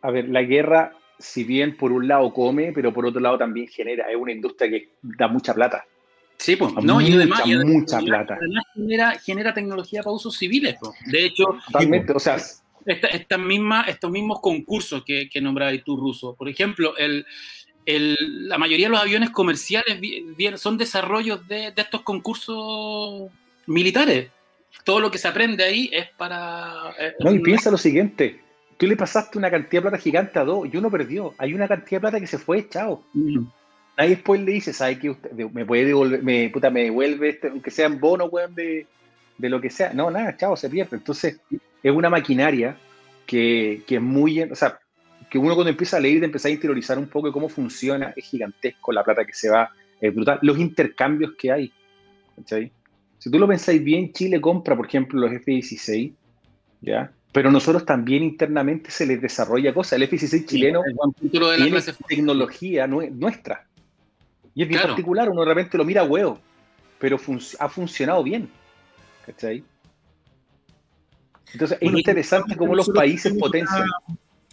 A 0.00 0.10
ver, 0.10 0.28
la 0.28 0.42
guerra, 0.42 0.92
si 1.20 1.44
bien 1.44 1.76
por 1.76 1.92
un 1.92 2.08
lado 2.08 2.32
come, 2.32 2.72
pero 2.72 2.92
por 2.92 3.06
otro 3.06 3.20
lado 3.20 3.38
también 3.38 3.68
genera, 3.68 4.10
es 4.10 4.16
una 4.16 4.32
industria 4.32 4.70
que 4.70 4.88
da 5.02 5.28
mucha 5.28 5.54
plata. 5.54 5.84
Sí, 6.38 6.56
pues, 6.56 6.72
no, 6.72 6.94
mucha, 6.94 7.06
y 7.06 7.12
además, 7.12 7.46
mucha 7.66 7.98
plata. 8.00 8.38
Además 8.40 9.22
genera, 9.22 9.52
tecnología 9.52 10.02
para 10.02 10.14
usos 10.14 10.36
civiles. 10.36 10.76
Pues. 10.80 10.92
De 11.06 11.26
hecho, 11.26 11.44
Totalmente, 11.66 12.12
o 12.14 12.18
sea, 12.18 12.38
esta, 12.86 13.36
misma, 13.36 13.82
estos 13.82 14.10
mismos 14.10 14.40
concursos 14.40 15.04
que, 15.04 15.28
que 15.28 15.40
nombrabas 15.42 15.84
tú, 15.84 15.98
Ruso, 15.98 16.34
por 16.34 16.48
ejemplo, 16.48 16.96
el, 16.96 17.26
el, 17.84 18.16
la 18.48 18.56
mayoría 18.56 18.86
de 18.86 18.92
los 18.92 19.00
aviones 19.00 19.30
comerciales 19.30 20.00
son 20.56 20.78
desarrollos 20.78 21.46
de, 21.46 21.72
de, 21.72 21.82
estos 21.82 22.00
concursos 22.02 23.30
militares. 23.66 24.30
Todo 24.84 25.00
lo 25.00 25.10
que 25.10 25.18
se 25.18 25.28
aprende 25.28 25.64
ahí 25.64 25.90
es 25.92 26.08
para... 26.16 26.94
Eh, 26.98 27.14
no, 27.20 27.34
y 27.34 27.40
piensa 27.40 27.70
lo 27.70 27.76
siguiente, 27.76 28.40
tú 28.80 28.86
le 28.86 28.96
pasaste 28.96 29.36
una 29.36 29.50
cantidad 29.50 29.82
de 29.82 29.90
plata 29.90 30.02
gigante 30.02 30.38
a 30.38 30.44
dos 30.44 30.66
y 30.72 30.74
uno 30.74 30.90
perdió. 30.90 31.34
Hay 31.36 31.52
una 31.52 31.68
cantidad 31.68 31.98
de 31.98 32.00
plata 32.00 32.18
que 32.18 32.26
se 32.26 32.38
fue, 32.38 32.66
chao. 32.66 33.04
Mm. 33.12 33.44
Nadie 33.98 34.10
después 34.16 34.40
le 34.40 34.52
dice, 34.52 34.72
¿sabes 34.72 34.98
qué? 34.98 35.10
Usted 35.10 35.32
me 35.32 35.66
puede 35.66 35.84
devolver, 35.84 36.22
me, 36.22 36.48
puta, 36.48 36.70
me 36.70 36.84
devuelve, 36.84 37.28
este, 37.28 37.48
aunque 37.48 37.70
sea 37.70 37.84
en 37.88 38.00
bono, 38.00 38.24
weón, 38.24 38.54
de, 38.54 38.86
de 39.36 39.48
lo 39.50 39.60
que 39.60 39.68
sea. 39.68 39.92
No, 39.92 40.10
nada, 40.10 40.34
chao, 40.34 40.56
se 40.56 40.70
pierde. 40.70 40.96
Entonces, 40.96 41.38
es 41.82 41.92
una 41.92 42.08
maquinaria 42.08 42.74
que, 43.26 43.82
que 43.86 43.96
es 43.96 44.00
muy, 44.00 44.40
o 44.40 44.54
sea, 44.54 44.78
que 45.28 45.36
uno 45.36 45.54
cuando 45.54 45.68
empieza 45.68 45.98
a 45.98 46.00
leer 46.00 46.22
y 46.22 46.24
empieza 46.24 46.48
a 46.48 46.52
interiorizar 46.52 46.98
un 46.98 47.08
poco 47.08 47.26
de 47.26 47.34
cómo 47.34 47.50
funciona, 47.50 48.14
es 48.16 48.24
gigantesco 48.24 48.92
la 48.92 49.04
plata 49.04 49.26
que 49.26 49.34
se 49.34 49.50
va, 49.50 49.70
es 50.00 50.14
brutal. 50.14 50.38
Los 50.40 50.58
intercambios 50.58 51.32
que 51.38 51.52
hay. 51.52 51.70
Si 53.18 53.30
tú 53.30 53.38
lo 53.38 53.46
pensáis 53.46 53.84
bien, 53.84 54.10
Chile 54.14 54.40
compra, 54.40 54.74
por 54.74 54.86
ejemplo, 54.86 55.20
los 55.20 55.30
F-16, 55.32 56.14
¿ya? 56.80 57.12
Pero 57.32 57.50
nosotros 57.50 57.84
también 57.84 58.22
internamente 58.24 58.90
se 58.90 59.06
les 59.06 59.20
desarrolla 59.20 59.72
cosas. 59.72 59.92
El 59.94 60.02
F-16 60.04 60.46
chileno 60.46 60.82
tiene 61.30 61.82
tecnología 62.08 62.86
nuestra. 62.86 63.66
Y 64.54 64.62
es 64.62 64.68
bien 64.68 64.82
particular, 64.82 65.28
uno 65.30 65.44
realmente 65.44 65.78
lo 65.78 65.84
mira 65.84 66.00
a 66.00 66.04
huevo, 66.04 66.40
pero 66.98 67.18
ha 67.58 67.68
funcionado 67.68 68.22
bien. 68.22 68.48
¿Cachai? 69.24 69.62
Entonces 71.52 71.78
es 71.80 71.92
interesante 71.92 72.56
cómo 72.56 72.74
los 72.74 72.88
países 72.88 73.32
potencian. 73.38 73.86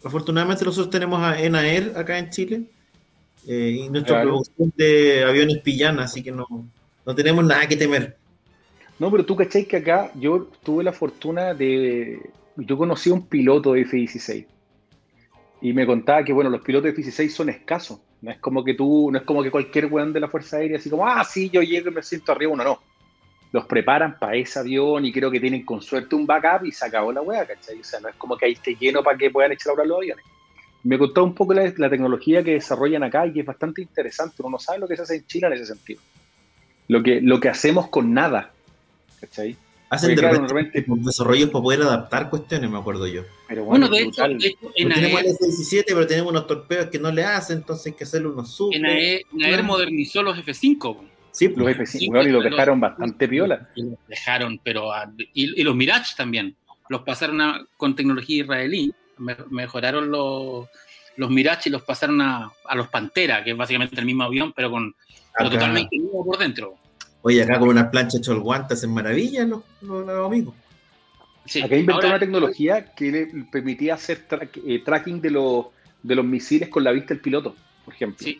Afortunadamente 0.03 0.63
nosotros 0.63 0.91
tenemos 0.91 1.21
a 1.21 1.39
ENAER 1.41 1.93
acá 1.95 2.17
en 2.17 2.29
Chile 2.29 2.63
eh, 3.47 3.81
y 3.81 3.89
nuestra 3.89 4.21
producción 4.21 4.71
de 4.75 5.23
aviones 5.23 5.59
pillana, 5.59 6.03
así 6.03 6.21
que 6.21 6.31
no, 6.31 6.45
no 7.05 7.15
tenemos 7.15 7.43
nada 7.43 7.67
que 7.67 7.75
temer. 7.75 8.17
No, 8.99 9.11
pero 9.11 9.25
tú 9.25 9.35
cachai 9.35 9.65
que 9.65 9.77
acá 9.77 10.11
yo 10.15 10.49
tuve 10.63 10.83
la 10.83 10.93
fortuna 10.93 11.53
de... 11.53 12.29
Yo 12.57 12.77
conocí 12.77 13.09
a 13.09 13.13
un 13.13 13.27
piloto 13.27 13.73
de 13.73 13.81
F-16 13.81 14.45
y 15.61 15.73
me 15.73 15.85
contaba 15.85 16.23
que, 16.23 16.33
bueno, 16.33 16.49
los 16.49 16.61
pilotos 16.61 16.85
de 16.85 16.89
F-16 17.01 17.29
son 17.29 17.49
escasos. 17.49 17.99
No 18.21 18.31
es 18.31 18.39
como 18.39 18.63
que 18.63 18.73
tú, 18.73 19.09
no 19.11 19.19
es 19.19 19.23
como 19.23 19.43
que 19.43 19.51
cualquier 19.51 19.85
weón 19.85 20.11
de 20.11 20.19
la 20.19 20.27
Fuerza 20.27 20.57
Aérea, 20.57 20.77
así 20.77 20.89
como, 20.89 21.07
ah, 21.07 21.23
sí, 21.23 21.49
yo 21.49 21.61
llego 21.61 21.89
y 21.89 21.93
me 21.93 22.01
siento 22.01 22.31
arriba, 22.31 22.51
uno 22.51 22.63
no 22.63 22.79
los 23.51 23.65
preparan 23.65 24.17
para 24.19 24.35
ese 24.35 24.59
avión 24.59 25.05
y 25.05 25.11
creo 25.11 25.31
que 25.31 25.39
tienen 25.39 25.63
con 25.63 25.81
suerte 25.81 26.15
un 26.15 26.25
backup 26.25 26.65
y 26.65 26.71
se 26.71 26.85
acabó 26.85 27.11
la 27.11 27.21
hueá, 27.21 27.45
¿cachai? 27.45 27.79
O 27.79 27.83
sea, 27.83 27.99
no 27.99 28.09
es 28.09 28.15
como 28.15 28.37
que 28.37 28.45
ahí 28.45 28.53
esté 28.53 28.75
lleno 28.75 29.03
para 29.03 29.17
que 29.17 29.29
puedan 29.29 29.51
echar 29.51 29.71
ahora 29.71 29.85
los 29.85 29.97
aviones. 29.97 30.25
Me 30.83 30.97
contó 30.97 31.23
un 31.23 31.33
poco 31.33 31.53
la, 31.53 31.89
tecnología 31.89 32.43
que 32.43 32.53
desarrollan 32.53 33.03
acá 33.03 33.25
y 33.27 33.39
es 33.39 33.45
bastante 33.45 33.81
interesante. 33.81 34.35
Uno 34.39 34.51
no 34.51 34.59
sabe 34.59 34.79
lo 34.79 34.87
que 34.87 34.95
se 34.95 35.01
hace 35.01 35.15
en 35.15 35.25
China 35.25 35.47
en 35.47 35.53
ese 35.53 35.65
sentido. 35.65 36.01
Lo 36.87 37.03
que, 37.03 37.19
lo 37.21 37.39
que 37.39 37.49
hacemos 37.49 37.89
con 37.89 38.13
nada, 38.13 38.51
¿cachai? 39.19 39.57
Hacen 39.89 40.15
de, 40.15 40.21
repente, 40.21 40.85
desarrollos 40.87 41.49
para 41.49 41.63
poder 41.63 41.81
adaptar 41.81 42.29
cuestiones, 42.29 42.69
me 42.69 42.77
acuerdo 42.77 43.07
yo. 43.07 43.23
Pero 43.47 43.63
bueno, 43.63 43.87
de, 43.87 44.01
hecho, 44.01 44.25
en 44.25 44.39
tenemos 44.89 45.21
el 45.21 45.27
F-17, 45.27 45.85
pero 45.87 46.05
tenemos 46.05 46.31
unos 46.31 46.45
torpedos 46.45 46.87
que 46.87 46.99
no 46.99 47.09
le 47.09 47.23
hacen, 47.23 47.59
entonces 47.59 47.87
hay 47.87 47.93
que 47.93 48.03
hacerle 48.03 48.27
unos 48.27 48.51
sub. 48.51 48.73
En 48.73 48.85
AER, 48.85 49.63
modernizó 49.63 50.21
los 50.23 50.37
F-5. 50.39 50.97
Sí, 51.31 51.53
los 51.55 51.67
F5 51.67 52.25
y 52.25 52.31
los 52.31 52.43
dejaron 52.43 52.81
bastante 52.81 53.27
piola. 53.27 53.69
Los 53.75 53.97
dejaron, 54.07 54.59
pero. 54.61 54.89
y, 55.33 55.63
los 55.63 55.75
Mirage 55.75 56.15
también. 56.17 56.55
Los 56.89 57.03
pasaron 57.03 57.67
con 57.77 57.95
tecnología 57.95 58.43
israelí. 58.43 58.93
mejoraron 59.49 60.11
los, 60.11 60.67
los 61.15 61.29
Mirage 61.29 61.69
y 61.69 61.71
los 61.71 61.83
pasaron 61.83 62.19
a, 62.21 62.51
los 62.75 62.89
Pantera, 62.89 63.41
que 63.43 63.51
es 63.51 63.57
básicamente 63.57 63.97
el 63.99 64.05
mismo 64.05 64.23
avión, 64.23 64.51
pero 64.53 64.69
con 64.69 64.93
totalmente 65.37 65.97
nuevo 65.97 66.25
por 66.25 66.37
dentro. 66.39 66.75
Oye, 67.21 67.43
acá 67.43 67.59
con 67.59 67.69
unas 67.69 67.89
planchas 67.89 68.21
hechas 68.21 68.37
guantes 68.37 68.83
en 68.83 68.93
maravilla 68.93 69.45
los, 69.45 69.61
los, 69.81 70.25
amigos. 70.25 70.55
Sí, 71.45 71.61
acá 71.61 71.75
inventó 71.75 72.07
una 72.07 72.19
tecnología 72.19 72.93
que 72.93 73.11
le 73.11 73.25
permitía 73.51 73.95
hacer 73.95 74.25
eh, 74.65 74.81
tracking 74.83 75.21
de 75.21 75.31
los, 75.31 75.65
de 76.03 76.15
los 76.15 76.25
misiles 76.25 76.69
con 76.69 76.83
la 76.83 76.91
vista 76.91 77.13
del 77.13 77.21
piloto, 77.21 77.55
por 77.85 77.93
ejemplo. 77.93 78.23
Sí, 78.23 78.39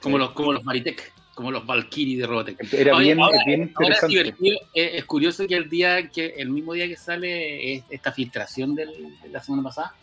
como 0.00 0.18
los, 0.18 0.30
como 0.32 0.52
los 0.52 0.64
Maritech 0.64 1.12
como 1.38 1.52
los 1.52 1.64
Valkyrie 1.64 2.18
de 2.18 2.26
Robotech. 2.26 2.74
Era 2.74 2.98
bien, 2.98 3.16
bien 3.46 3.62
interesante. 3.62 4.34
es, 4.74 5.04
curioso 5.04 5.46
que 5.46 5.54
el 5.54 5.70
día 5.70 6.08
que 6.08 6.34
el 6.36 6.50
mismo 6.50 6.72
día 6.72 6.88
que 6.88 6.96
sale 6.96 7.84
esta 7.90 8.10
filtración 8.10 8.74
de 8.74 8.88
la 9.30 9.40
semana 9.40 9.62
pasada, 9.62 9.94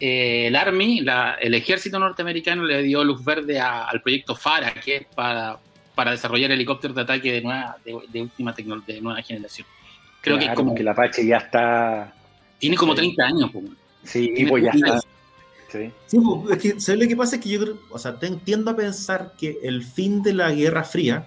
eh, 0.00 0.46
el 0.46 0.56
Army, 0.56 1.04
el 1.42 1.52
ejército 1.52 1.98
norteamericano 1.98 2.64
le 2.64 2.82
dio 2.82 3.04
luz 3.04 3.22
verde 3.22 3.60
al 3.60 4.00
proyecto 4.00 4.34
FARA, 4.34 4.72
que 4.72 4.96
es 4.96 5.06
para, 5.14 5.58
para 5.94 6.12
desarrollar 6.12 6.50
helicópteros 6.50 6.94
de 6.96 7.02
ataque 7.02 7.32
de 7.32 7.42
nueva, 7.42 7.76
de, 7.84 8.22
última 8.22 8.54
tecnología, 8.54 8.94
de 8.94 9.00
nueva 9.00 9.22
generación. 9.22 9.66
Creo 10.20 10.38
que 10.38 10.46
es 10.46 10.54
como 10.54 10.74
que 10.74 10.82
la 10.82 10.92
Apache 10.92 11.26
ya 11.26 11.38
está. 11.38 12.12
Tiene 12.58 12.76
como 12.76 12.94
30 12.94 13.24
años. 13.24 13.50
Pues. 13.52 13.64
Sí, 14.04 14.46
pues 14.48 14.64
ya 14.64 14.70
está. 14.70 15.00
Sí. 15.68 15.90
Pues, 16.10 16.52
es 16.52 16.58
que, 16.58 16.80
¿sabes 16.80 17.02
lo 17.02 17.08
que 17.08 17.16
pasa? 17.16 17.36
Es 17.36 17.42
que 17.42 17.48
yo 17.48 17.60
creo, 17.60 17.78
o 17.90 17.98
sea, 17.98 18.18
tiendo 18.44 18.70
a 18.70 18.76
pensar 18.76 19.32
que 19.38 19.58
el 19.62 19.82
fin 19.82 20.22
de 20.22 20.34
la 20.34 20.52
Guerra 20.52 20.84
Fría, 20.84 21.26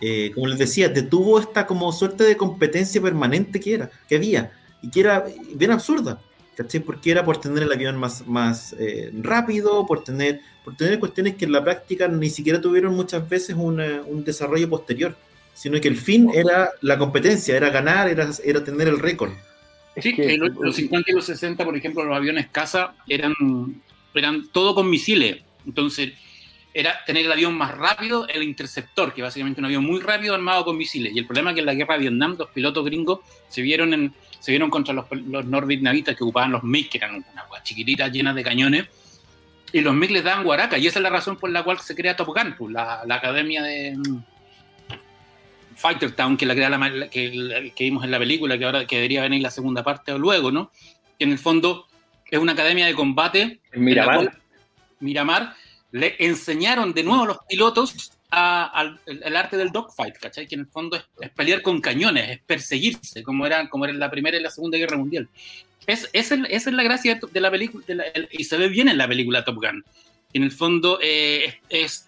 eh, 0.00 0.30
como 0.34 0.46
les 0.46 0.58
decía, 0.58 0.88
detuvo 0.88 1.40
esta 1.40 1.66
como 1.66 1.90
suerte 1.92 2.24
de 2.24 2.36
competencia 2.36 3.00
permanente 3.00 3.58
que 3.58 3.74
era, 3.74 3.90
que 4.08 4.16
había, 4.16 4.52
y 4.82 4.90
que 4.90 5.00
era 5.00 5.24
bien 5.54 5.72
absurda, 5.72 6.20
¿cachai? 6.58 6.80
Porque 6.80 7.12
era 7.12 7.24
por 7.24 7.40
tener 7.40 7.62
el 7.62 7.72
avión 7.72 7.96
más, 7.96 8.26
más 8.26 8.74
eh, 8.80 9.12
rápido, 9.22 9.86
por 9.86 10.02
tener, 10.02 10.40
por 10.64 10.76
tener 10.76 10.98
cuestiones 10.98 11.36
que 11.36 11.44
en 11.44 11.52
la 11.52 11.62
práctica 11.62 12.08
ni 12.08 12.28
siquiera 12.30 12.60
tuvieron 12.60 12.96
muchas 12.96 13.28
veces 13.28 13.54
un 13.56 14.24
desarrollo 14.24 14.68
posterior, 14.68 15.16
sino 15.54 15.80
que 15.80 15.86
el 15.86 15.96
fin 15.96 16.30
era 16.34 16.70
la 16.80 16.98
competencia, 16.98 17.56
era 17.56 17.70
ganar, 17.70 18.08
era, 18.08 18.28
era 18.44 18.64
tener 18.64 18.88
el 18.88 18.98
récord. 18.98 19.30
Sí, 20.02 20.14
en 20.18 20.40
los 20.40 20.74
50 20.74 21.10
y 21.10 21.14
los 21.14 21.26
60, 21.26 21.64
por 21.64 21.76
ejemplo, 21.76 22.04
los 22.04 22.16
aviones 22.16 22.48
caza 22.48 22.94
eran, 23.08 23.34
eran 24.14 24.48
todo 24.48 24.74
con 24.74 24.90
misiles. 24.90 25.42
Entonces, 25.64 26.12
era 26.74 27.04
tener 27.06 27.24
el 27.24 27.32
avión 27.32 27.54
más 27.54 27.76
rápido, 27.76 28.26
el 28.28 28.42
interceptor, 28.42 29.14
que 29.14 29.22
básicamente 29.22 29.60
un 29.60 29.66
avión 29.66 29.84
muy 29.84 30.00
rápido 30.00 30.34
armado 30.34 30.64
con 30.64 30.76
misiles. 30.76 31.12
Y 31.14 31.18
el 31.20 31.26
problema 31.26 31.50
es 31.50 31.54
que 31.54 31.60
en 31.60 31.66
la 31.66 31.74
guerra 31.74 31.94
de 31.94 32.00
Vietnam, 32.00 32.36
los 32.36 32.50
pilotos 32.50 32.84
gringos 32.84 33.20
se 33.48 33.62
vieron, 33.62 33.94
en, 33.94 34.14
se 34.38 34.52
vieron 34.52 34.70
contra 34.70 34.94
los, 34.94 35.06
los 35.10 35.44
norvietnamitas 35.44 36.16
que 36.16 36.24
ocupaban 36.24 36.52
los 36.52 36.62
MiG, 36.62 36.90
que 36.90 36.98
eran 36.98 37.16
unas 37.16 37.62
chiquititas 37.62 38.10
llenas 38.12 38.34
de 38.34 38.42
cañones. 38.42 38.86
Y 39.72 39.80
los 39.80 39.94
MiG 39.94 40.10
les 40.12 40.24
daban 40.24 40.44
guaraca. 40.44 40.78
Y 40.78 40.86
esa 40.86 40.98
es 40.98 41.02
la 41.02 41.10
razón 41.10 41.36
por 41.36 41.50
la 41.50 41.62
cual 41.62 41.78
se 41.80 41.94
crea 41.94 42.16
Top 42.16 42.28
Gun, 42.28 42.54
pues, 42.56 42.72
la, 42.72 43.02
la 43.04 43.16
academia 43.16 43.62
de, 43.62 43.96
Fighter 45.78 46.10
Town, 46.10 46.36
que 46.36 46.44
la 46.44 46.54
crea 46.54 46.70
la, 46.70 47.08
que, 47.08 47.72
que, 47.74 47.84
vimos 47.84 48.02
en 48.02 48.10
la 48.10 48.18
película, 48.18 48.58
que 48.58 48.64
ahora 48.64 48.84
que 48.84 48.96
debería 48.96 49.22
venir 49.22 49.42
la 49.42 49.50
segunda 49.50 49.84
parte 49.84 50.12
o 50.12 50.18
luego, 50.18 50.50
¿no? 50.50 50.72
Que 51.16 51.24
en 51.24 51.30
el 51.30 51.38
fondo 51.38 51.86
es 52.28 52.38
una 52.38 52.52
academia 52.52 52.86
de 52.86 52.94
combate. 52.94 53.60
En 53.72 53.84
Miramar. 53.84 54.36
Miramar 54.98 55.54
le 55.92 56.16
enseñaron 56.18 56.92
de 56.92 57.04
nuevo 57.04 57.22
a 57.22 57.26
los 57.26 57.38
pilotos 57.48 58.12
al, 58.30 59.00
el, 59.06 59.36
arte 59.36 59.56
del 59.56 59.72
dogfight, 59.72 60.16
¿cachai? 60.18 60.46
Que 60.46 60.54
en 60.54 60.62
el 60.62 60.66
fondo 60.66 60.96
es, 60.96 61.30
pelear 61.30 61.62
con 61.62 61.80
cañones, 61.80 62.30
es 62.30 62.40
perseguirse, 62.40 63.22
como 63.22 63.46
era, 63.46 63.68
como 63.68 63.84
era 63.84 63.94
en 63.94 64.00
la 64.00 64.10
Primera 64.10 64.36
y 64.36 64.42
la 64.42 64.50
Segunda 64.50 64.78
Guerra 64.78 64.96
Mundial. 64.96 65.28
Es, 65.86 66.08
esa 66.12 66.34
es 66.48 66.66
la 66.66 66.82
gracia 66.82 67.18
de, 67.32 67.40
la 67.40 67.50
película, 67.50 67.84
y 68.30 68.44
se 68.44 68.56
ve 68.58 68.68
bien 68.68 68.88
en 68.88 68.98
la 68.98 69.08
película 69.08 69.44
Top 69.44 69.56
Gun. 69.56 69.84
En 70.34 70.42
el 70.42 70.52
fondo 70.52 70.98
eh, 71.02 71.60
es 71.70 72.06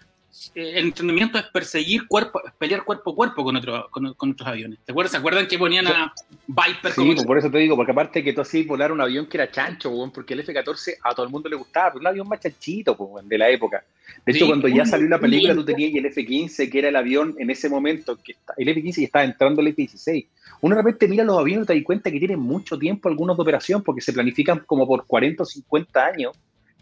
eh, 0.54 0.72
el 0.76 0.86
entrenamiento 0.86 1.38
es 1.38 1.44
perseguir 1.44 2.06
cuerpo, 2.06 2.40
pelear 2.58 2.84
cuerpo 2.84 3.10
a 3.10 3.14
cuerpo 3.14 3.44
con, 3.44 3.56
otro, 3.56 3.88
con, 3.90 4.06
otros 4.06 4.48
aviones. 4.48 4.78
¿Te 4.84 4.92
acuerdas? 4.92 5.12
¿Se 5.12 5.18
acuerdan 5.18 5.46
que 5.46 5.58
ponían 5.58 5.86
a 5.86 6.12
Viper? 6.46 6.92
Sí, 6.92 7.12
pues 7.14 7.24
por 7.24 7.38
eso 7.38 7.50
te 7.50 7.58
digo, 7.58 7.76
porque 7.76 7.92
aparte 7.92 8.24
que 8.24 8.32
tú 8.32 8.40
así 8.40 8.62
volar 8.62 8.92
un 8.92 9.00
avión 9.00 9.26
que 9.26 9.36
era 9.36 9.50
chancho, 9.50 9.92
porque 10.14 10.34
el 10.34 10.40
F-14 10.40 10.94
a 11.02 11.14
todo 11.14 11.26
el 11.26 11.32
mundo 11.32 11.48
le 11.48 11.56
gustaba, 11.56 11.92
pero 11.92 12.00
un 12.00 12.06
avión 12.06 12.28
más 12.28 12.40
chanchito 12.40 12.96
de 13.24 13.38
la 13.38 13.50
época. 13.50 13.84
De 14.24 14.32
hecho, 14.32 14.46
cuando 14.46 14.68
ya 14.68 14.84
salió 14.84 15.08
la 15.08 15.18
película, 15.18 15.54
tú 15.54 15.64
tenías 15.64 15.94
el 15.94 16.06
F-15, 16.06 16.70
que 16.70 16.78
era 16.78 16.88
el 16.88 16.96
avión 16.96 17.34
en 17.38 17.50
ese 17.50 17.68
momento, 17.68 18.18
que 18.22 18.36
el 18.56 18.68
F-15 18.68 18.98
y 18.98 19.04
estaba 19.04 19.24
entrando 19.24 19.60
el 19.60 19.68
F-16. 19.68 20.26
Uno 20.62 20.76
de 20.76 20.82
repente 20.82 21.08
mira 21.08 21.24
los 21.24 21.38
aviones 21.38 21.64
y 21.64 21.66
te 21.68 21.74
das 21.74 21.84
cuenta 21.84 22.10
que 22.10 22.18
tienen 22.18 22.40
mucho 22.40 22.78
tiempo 22.78 23.08
algunos 23.08 23.36
de 23.36 23.42
operación, 23.42 23.82
porque 23.82 24.00
se 24.00 24.12
planifican 24.12 24.60
como 24.66 24.86
por 24.86 25.06
40 25.06 25.42
o 25.42 25.46
50 25.46 26.06
años, 26.06 26.32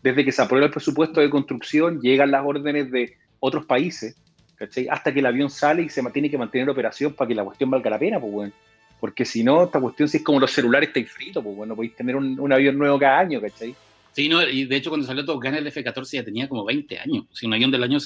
desde 0.03 0.25
que 0.25 0.33
se 0.33 0.42
aprueba 0.42 0.66
el 0.66 0.73
presupuesto 0.73 1.21
de 1.21 1.31
construcción, 1.31 2.01
llegan 2.01 2.31
las 2.31 2.44
órdenes 2.44 2.90
de 2.90 3.16
otros 3.40 3.66
países, 3.66 4.16
¿cachai? 4.57 4.88
Hasta 4.88 5.12
que 5.12 5.20
el 5.20 5.27
avión 5.27 5.51
sale 5.51 5.83
y 5.83 5.88
se 5.88 6.03
tiene 6.11 6.31
que 6.31 6.38
mantener 6.38 6.68
operación 6.68 7.14
para 7.14 7.29
que 7.29 7.35
la 7.35 7.44
cuestión 7.44 7.70
valga 7.70 7.90
la 7.90 7.98
pena, 7.98 8.20
pues 8.20 8.33
bueno. 8.33 8.53
Porque 9.01 9.24
si 9.24 9.44
no, 9.44 9.64
esta 9.64 9.81
cuestión 9.81 10.09
si 10.09 10.18
es 10.18 10.24
como 10.24 10.40
los 10.40 10.51
celulares 10.51 10.90
está 10.92 11.09
frito, 11.11 11.42
pues 11.42 11.57
bueno, 11.57 11.77
podéis 11.77 11.94
tener 11.94 12.16
un, 12.16 12.53
avión 12.53 12.77
nuevo 12.77 12.98
cada 12.98 13.20
año, 13.20 13.40
¿cachai? 13.40 13.74
Sí, 14.12 14.29
no, 14.29 14.42
y 14.42 14.64
de 14.64 14.77
hecho 14.77 14.90
cuando 14.90 15.07
salió 15.07 15.24
Top 15.24 15.40
Gun 15.40 15.55
el 15.55 15.66
F-14 15.68 16.11
ya 16.11 16.24
tenía 16.24 16.48
como 16.48 16.64
20 16.64 16.98
años, 16.98 17.24
o 17.31 17.46
un 17.46 17.55
avión 17.55 17.70
del 17.70 17.85
año 17.85 17.98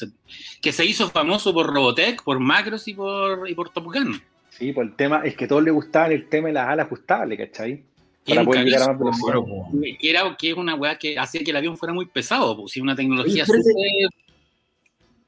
que 0.60 0.72
se 0.72 0.84
hizo 0.84 1.08
famoso 1.08 1.54
por 1.54 1.72
Robotech, 1.72 2.22
por 2.22 2.38
Macros 2.38 2.86
y 2.88 2.94
por, 2.94 3.48
y 3.48 3.54
por 3.54 3.70
Top 3.70 3.84
Gun. 3.84 4.20
Sí, 4.50 4.72
pues 4.72 4.88
el 4.88 4.94
tema 4.94 5.22
es 5.24 5.34
que 5.34 5.46
a 5.46 5.48
todos 5.48 5.62
les 5.62 5.72
gustaba 5.72 6.08
el 6.08 6.28
tema 6.28 6.48
de 6.48 6.54
las 6.54 6.68
alas 6.68 6.86
ajustables, 6.86 7.38
¿cachai? 7.38 7.82
Para 8.26 8.44
poder 8.44 8.64
llegar 8.64 8.82
a 8.82 8.92
más 8.92 8.98
velocidad. 8.98 9.36
Era, 10.02 10.36
que 10.38 10.50
es 10.50 10.56
una 10.56 10.74
weá 10.74 10.98
que 10.98 11.18
hacía 11.18 11.42
que 11.42 11.50
el 11.50 11.56
avión 11.56 11.78
fuera 11.78 11.94
muy 11.94 12.04
pesado, 12.04 12.56
pues, 12.56 12.76
una 12.76 12.94
tecnología 12.94 13.46
súper... 13.46 13.62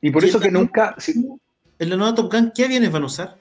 Y 0.05 0.11
por 0.11 0.23
eso 0.23 0.39
que 0.39 0.51
nunca... 0.51 0.95
En 1.79 1.89
la 1.89 1.97
nueva 1.97 2.15
Top 2.15 2.31
Gun, 2.31 2.53
¿qué 2.55 2.67
aviones 2.67 2.93
van 2.93 3.05
a 3.05 3.07
usar? 3.07 3.39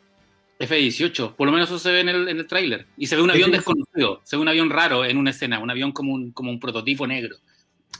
F-18, 0.58 1.36
por 1.36 1.45
lo 1.45 1.52
menos 1.52 1.67
eso 1.67 1.78
se 1.78 1.91
ve 1.91 1.99
en 1.99 2.08
el, 2.08 2.30
en 2.30 2.38
el 2.38 2.47
tráiler. 2.47 2.88
Y 2.95 3.08
se 3.08 3.17
ve 3.17 3.21
un 3.21 3.32
avión 3.32 3.52
desconocido, 3.52 4.21
se 4.23 4.38
ve 4.38 4.41
un 4.41 4.47
avión 4.47 4.69
raro 4.69 5.04
en 5.04 5.17
una 5.17 5.32
escena, 5.32 5.60
un 5.60 5.69
avión 5.69 5.91
como 5.91 6.13
un, 6.13 6.32
como 6.32 6.52
un 6.52 6.62
prototipo 6.62 7.06
negro, 7.06 7.36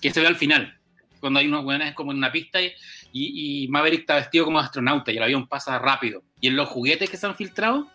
que 0.02 0.12
se 0.12 0.22
ve 0.22 0.28
al 0.28 0.38
final, 0.38 0.80
cuando 1.20 1.42
hay 1.42 1.48
unos 1.48 1.66
weones 1.66 1.94
como 1.94 2.14
en 2.14 2.20
una 2.20 2.32
pista 2.32 2.62
y, 2.62 2.72
y, 3.12 3.68
Maverick 3.68 4.00
está 4.02 4.16
vestido 4.16 4.46
como 4.46 4.60
astronauta 4.60 5.12
y 5.12 5.18
el 5.18 5.24
avión 5.24 5.46
pasa 5.46 5.78
rápido. 5.78 6.24
Y 6.40 6.48
en 6.48 6.56
los 6.56 6.70
juguetes 6.70 7.10
que 7.10 7.18
se 7.18 7.28
han 7.28 7.36
filtrado, 7.36 7.90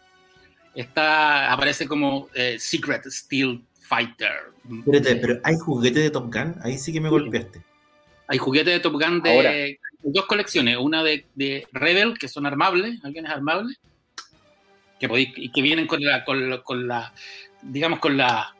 está, 0.74 1.50
aparece 1.50 1.88
como 1.88 2.28
eh, 2.34 2.56
Secret 2.58 3.06
Steel 3.06 3.64
Fighter. 3.80 4.32
Espérate, 4.80 5.16
pero 5.16 5.40
hay 5.44 5.56
juguetes 5.56 6.02
de 6.02 6.10
Top 6.10 6.30
Gun, 6.30 6.56
ahí 6.62 6.76
sí 6.76 6.92
que 6.92 7.00
me 7.00 7.08
golpeaste. 7.08 7.62
Hay 8.26 8.36
juguetes 8.36 8.74
de 8.74 8.80
Top 8.80 8.92
Gun 8.92 9.22
de 9.22 9.78
dos 10.02 10.26
colecciones, 10.26 10.76
una 10.76 11.02
de, 11.02 11.26
de 11.34 11.66
Rebel, 11.72 12.18
que 12.18 12.28
son 12.28 12.46
armables, 12.46 13.04
aviones 13.04 13.30
armables, 13.30 13.78
que, 14.98 15.08
podéis, 15.08 15.30
que 15.52 15.62
vienen 15.62 15.86
con 15.86 16.02
la, 16.02 16.24
con, 16.24 16.88
la, 16.88 17.12
digamos, 17.62 17.98
con 17.98 18.16
la, 18.16 18.54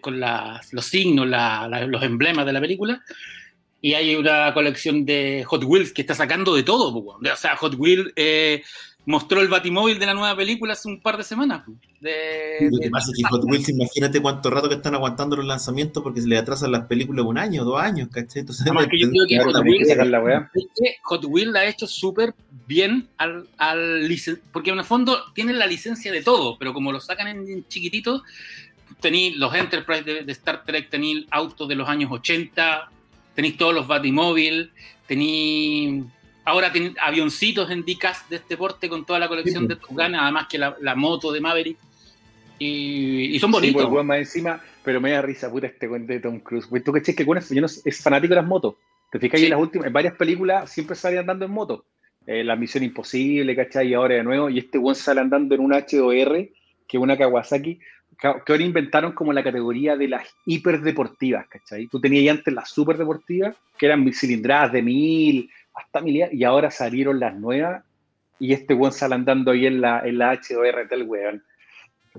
con 0.00 0.20
la, 0.20 0.60
los 0.72 0.84
signos, 0.84 1.26
los 1.26 2.02
emblemas 2.02 2.46
de 2.46 2.52
la 2.52 2.60
película. 2.60 3.02
Y 3.82 3.94
hay 3.94 4.14
una 4.14 4.52
colección 4.52 5.06
de 5.06 5.42
Hot 5.46 5.64
Wheels 5.64 5.92
que 5.92 6.02
está 6.02 6.14
sacando 6.14 6.54
de 6.54 6.62
todo. 6.62 6.94
O 6.94 7.36
sea, 7.36 7.56
Hot 7.56 7.74
Wheels 7.78 8.12
eh, 8.14 8.62
mostró 9.06 9.40
el 9.40 9.48
Batimóvil 9.48 9.98
de 9.98 10.06
la 10.06 10.14
nueva 10.14 10.36
película 10.36 10.74
hace 10.74 10.88
un 10.88 11.00
par 11.00 11.16
de 11.16 11.24
semanas. 11.24 11.64
De, 12.00 12.68
lo 12.70 12.78
que 12.78 12.90
pasa 12.90 13.10
es 13.10 13.18
que 13.18 13.28
Hot 13.28 13.44
Wheels, 13.44 13.68
imagínate 13.68 14.20
cuánto 14.20 14.50
rato 14.50 14.68
que 14.68 14.76
están 14.76 14.94
aguantando 14.94 15.36
los 15.36 15.44
lanzamientos 15.44 16.02
porque 16.02 16.22
se 16.22 16.28
le 16.28 16.38
atrasan 16.38 16.72
las 16.72 16.86
películas 16.86 17.24
un 17.26 17.38
año, 17.38 17.64
dos 17.64 17.80
años, 17.80 18.08
¿cachai? 18.10 18.40
Entonces, 18.40 18.64
no, 18.66 18.88
que 18.88 18.98
yo 18.98 19.10
creo 19.10 19.26
que 19.26 19.38
Hot, 19.44 19.64
Wheels, 19.64 19.88
Hot 21.02 21.24
Wheels 21.24 21.52
la 21.52 21.60
ha 21.60 21.66
hecho 21.66 21.86
súper 21.86 22.34
bien 22.66 23.08
al, 23.16 23.48
al 23.58 24.08
porque 24.52 24.70
en 24.70 24.78
el 24.78 24.84
fondo 24.84 25.18
tienen 25.34 25.58
la 25.58 25.66
licencia 25.66 26.12
de 26.12 26.22
todo, 26.22 26.56
pero 26.58 26.72
como 26.72 26.92
lo 26.92 27.00
sacan 27.00 27.28
en 27.28 27.66
chiquitito, 27.68 28.22
tenéis 29.00 29.36
los 29.36 29.54
Enterprise 29.54 30.04
de, 30.04 30.32
Star 30.32 30.64
Trek, 30.64 30.88
tenéis 30.90 31.26
autos 31.30 31.68
de 31.68 31.74
los 31.74 31.88
años 31.88 32.10
80, 32.12 32.90
tenéis 33.34 33.56
todos 33.56 33.74
los 33.74 33.86
Batimóvil, 33.86 34.70
tenéis 35.06 36.04
ahora 36.50 36.72
tienen 36.72 36.96
avioncitos 37.00 37.70
en 37.70 37.84
Dicas 37.84 38.28
de 38.28 38.36
este 38.36 38.56
porte 38.56 38.88
con 38.88 39.04
toda 39.04 39.18
la 39.18 39.28
colección 39.28 39.68
de 39.68 39.76
Top 39.76 39.90
Gun, 39.90 40.14
además 40.14 40.46
que 40.48 40.58
la, 40.58 40.94
moto 40.96 41.32
de 41.32 41.40
Maverick. 41.40 41.78
Y, 42.58 43.38
son 43.38 43.52
bonitos. 43.52 43.82
Sí, 43.82 43.88
pues, 43.88 44.04
más 44.04 44.18
encima, 44.18 44.60
pero 44.84 45.00
me 45.00 45.12
da 45.12 45.22
risa, 45.22 45.50
puta, 45.50 45.66
este 45.66 45.88
cuento 45.88 46.12
de 46.12 46.20
Tom 46.20 46.40
Cruise. 46.40 46.68
Tú 46.84 46.92
que 46.92 47.14
que 47.14 47.24
bueno, 47.24 47.40
yo 47.48 47.60
no, 47.60 47.66
es 47.66 48.02
fanático 48.02 48.34
de 48.34 48.40
las 48.40 48.46
motos. 48.46 48.74
Te 49.10 49.18
fijas, 49.18 49.40
en 49.40 49.50
las 49.50 49.60
últimas, 49.60 49.86
en 49.86 49.92
varias 49.92 50.14
películas 50.14 50.70
siempre 50.70 50.94
sale 50.94 51.18
andando 51.18 51.44
en 51.44 51.52
moto. 51.52 51.84
Eh, 52.26 52.44
la 52.44 52.54
Misión 52.56 52.84
Imposible, 52.84 53.56
¿cachai? 53.56 53.88
Y 53.88 53.94
ahora 53.94 54.16
de 54.16 54.22
nuevo, 54.22 54.50
y 54.50 54.58
este 54.58 54.78
buen 54.78 54.94
sale 54.94 55.20
andando 55.20 55.54
en 55.54 55.60
un 55.62 55.72
H2R, 55.72 56.52
que 56.86 56.96
es 56.96 57.02
una 57.02 57.16
Kawasaki, 57.16 57.80
que 58.20 58.26
ahora 58.26 58.62
inventaron 58.62 59.12
como 59.12 59.32
la 59.32 59.42
categoría 59.42 59.96
de 59.96 60.08
las 60.08 60.28
hiperdeportivas, 60.44 61.48
¿cachai? 61.48 61.86
Tú 61.86 62.00
tenías 62.00 62.36
antes 62.36 62.52
las 62.52 62.70
superdeportivas, 62.70 63.56
que 63.78 63.86
eran 63.86 64.12
cilindradas 64.12 64.72
de 64.72 64.82
mil, 64.82 65.50
hasta 65.80 66.02
y 66.06 66.44
ahora 66.44 66.70
salieron 66.70 67.20
las 67.20 67.34
nuevas 67.34 67.84
y 68.38 68.52
este 68.52 68.74
buen 68.74 68.92
sale 68.92 69.14
andando 69.14 69.50
ahí 69.50 69.66
en 69.66 69.80
la, 69.80 70.00
en 70.00 70.18
la 70.18 70.34
H2R 70.34 70.88
del 70.88 71.02
weón. 71.04 71.44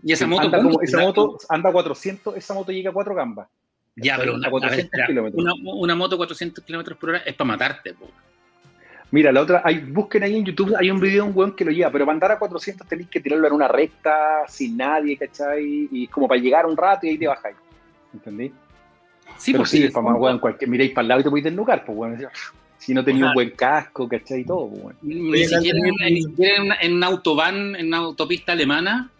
Y 0.04 0.14
esa 0.14 0.26
moto, 0.26 0.44
anda, 0.44 0.62
esa 0.82 1.02
moto 1.02 1.38
anda 1.50 1.70
a 1.70 1.74
400, 1.74 2.38
esa 2.38 2.54
moto 2.54 2.72
llega 2.72 2.92
a 2.92 2.94
4 2.94 3.16
gambas. 3.16 3.48
Ya, 3.96 4.18
pero 4.18 4.36
una, 4.36 4.50
una, 5.34 5.54
una, 5.64 5.96
moto 5.96 6.16
400 6.16 6.64
kilómetros 6.64 6.98
por 6.98 7.10
hora 7.10 7.20
es 7.26 7.34
para 7.34 7.48
matarte. 7.50 7.94
Po. 7.94 8.10
Mira, 9.12 9.34
la 9.34 9.42
otra, 9.42 9.62
hay, 9.66 9.80
busquen 9.80 10.24
ahí 10.24 10.38
en 10.38 10.46
YouTube, 10.46 10.74
hay 10.80 10.90
un 10.90 11.00
video 11.00 11.24
de 11.24 11.30
un 11.30 11.38
weón 11.38 11.56
que 11.56 11.66
lo 11.66 11.72
lleva, 11.72 11.92
pero 11.92 12.06
para 12.06 12.14
andar 12.14 12.32
a 12.32 12.40
400 12.40 12.88
tenéis 12.88 13.10
que 13.10 13.20
tirarlo 13.20 13.48
en 13.48 13.54
una 13.54 13.68
recta, 13.68 14.44
sin 14.48 14.78
nadie, 14.78 15.18
¿cachai? 15.18 15.90
Y 15.92 16.08
como 16.08 16.30
para 16.30 16.40
llegar 16.40 16.66
un 16.66 16.78
rato 16.78 17.06
y 17.06 17.10
ahí 17.10 17.18
te 17.18 17.28
bajáis. 17.28 17.58
¿Entendí? 18.14 18.54
Sí, 19.38 19.52
pero 19.52 19.66
sí, 19.66 19.90
para 19.90 20.06
más 20.06 20.20
weón, 20.20 20.40
cualquier, 20.40 20.70
miréis 20.70 20.92
para 20.92 21.02
el 21.02 21.08
lado 21.10 21.22
y 21.22 21.24
te 21.24 21.30
podéis 21.30 21.46
desnucar, 21.46 21.84
pues 21.84 21.98
weón 21.98 22.18
si 22.82 22.96
no 22.96 23.04
tenía 23.04 23.28
un 23.28 23.34
buen 23.36 23.52
casco, 23.52 24.10
¿cachai? 24.10 24.40
Y 24.42 24.46
todo, 24.46 24.68
pues, 24.70 24.96
Ni 25.04 25.46
siquiera 25.46 25.78
en, 25.78 26.72
en, 26.82 26.94
una 26.94 27.08
autobahn, 27.08 27.76
en 27.76 27.88
una 27.88 27.98
autopista 27.98 28.54
alemana, 28.54 29.12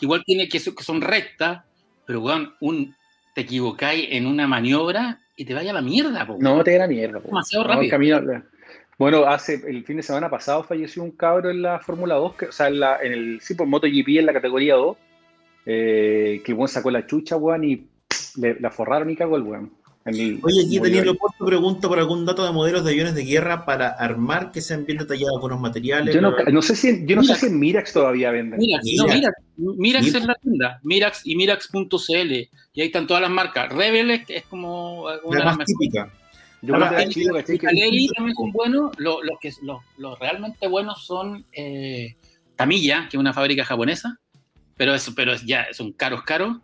igual 0.00 0.22
tiene 0.24 0.48
que, 0.48 0.60
que 0.60 0.84
son 0.84 1.00
rectas, 1.00 1.64
pero 2.06 2.20
weón, 2.20 2.54
un, 2.60 2.94
te 3.34 3.40
equivocáis 3.40 4.06
en 4.12 4.26
una 4.28 4.46
maniobra 4.46 5.20
y 5.36 5.44
te 5.44 5.52
vaya 5.52 5.72
a 5.72 5.74
la 5.74 5.82
mierda, 5.82 6.24
po. 6.24 6.36
No, 6.38 6.62
te 6.62 6.74
da 6.74 6.78
la 6.78 6.86
mierda, 6.86 7.18
po. 7.18 7.26
Demasiado 7.26 7.64
rápido. 7.64 8.20
bueno, 8.96 9.24
hace 9.26 9.60
el 9.66 9.84
fin 9.84 9.96
de 9.96 10.04
semana 10.04 10.30
pasado 10.30 10.62
falleció 10.62 11.02
un 11.02 11.10
cabro 11.10 11.50
en 11.50 11.60
la 11.60 11.80
Fórmula 11.80 12.14
2, 12.14 12.34
que, 12.36 12.46
o 12.46 12.52
sea, 12.52 12.68
en, 12.68 12.78
la, 12.78 12.98
en 13.02 13.12
el 13.12 13.40
sí, 13.40 13.54
por 13.54 13.66
MotoGP 13.66 14.20
en 14.20 14.26
la 14.26 14.32
categoría 14.32 14.76
2, 14.76 14.96
eh, 15.66 16.40
que 16.44 16.52
weón 16.52 16.68
sacó 16.68 16.92
la 16.92 17.04
chucha, 17.04 17.36
weón, 17.36 17.64
y 17.64 17.84
le, 18.36 18.60
la 18.60 18.70
forraron 18.70 19.10
y 19.10 19.16
cagó 19.16 19.36
el 19.36 19.42
weón. 19.42 19.81
Oye, 20.04 20.64
aquí 20.66 20.80
Daniel 20.80 21.04
Leopoldo 21.04 21.46
pregunta 21.46 21.88
por 21.88 21.98
algún 21.98 22.26
dato 22.26 22.44
de 22.44 22.50
modelos 22.50 22.84
de 22.84 22.90
aviones 22.90 23.14
de 23.14 23.24
guerra 23.24 23.64
para 23.64 23.88
armar 23.88 24.50
que 24.50 24.60
sean 24.60 24.84
bien 24.84 24.98
detallados 24.98 25.40
con 25.40 25.50
los 25.50 25.60
materiales. 25.60 26.12
Yo 26.14 26.20
no, 26.20 26.62
sé 26.62 26.74
si, 26.74 27.06
yo 27.06 27.14
no 27.14 27.22
sé 27.22 27.36
si 27.36 27.46
en 27.46 27.58
Mirax 27.60 27.92
todavía 27.92 28.32
venden. 28.32 28.58
Mirax, 28.58 28.84
no, 28.96 29.04
Mirax, 29.04 29.36
Mirax, 29.56 30.06
es 30.06 30.24
la 30.24 30.34
tienda, 30.34 30.80
Mirax 30.82 31.20
y 31.24 31.36
Mirax.cl, 31.36 32.32
y 32.74 32.80
ahí 32.80 32.86
están 32.86 33.06
todas 33.06 33.22
las 33.22 33.30
marcas. 33.30 33.72
Rebel 33.72 34.10
es, 34.26 34.44
como 34.46 35.04
una 35.22 35.44
la 35.44 35.56
más 35.56 35.66
típica. 35.66 36.12
Yo 36.62 36.74
Ahora, 36.74 36.96
que 36.96 37.58
también 37.58 38.34
son 38.34 38.52
buenos, 38.52 38.92
los, 38.98 39.20
que, 39.40 39.52
los, 39.62 40.18
realmente 40.18 40.66
buenos 40.68 41.04
son 41.04 41.44
eh, 41.52 42.16
Tamilla, 42.56 43.08
que 43.08 43.16
es 43.16 43.20
una 43.20 43.32
fábrica 43.32 43.64
japonesa, 43.64 44.18
pero, 44.76 44.94
eso, 44.94 45.12
pero 45.14 45.34
ya 45.44 45.66
son 45.72 45.92
caros, 45.92 46.22
caros. 46.22 46.58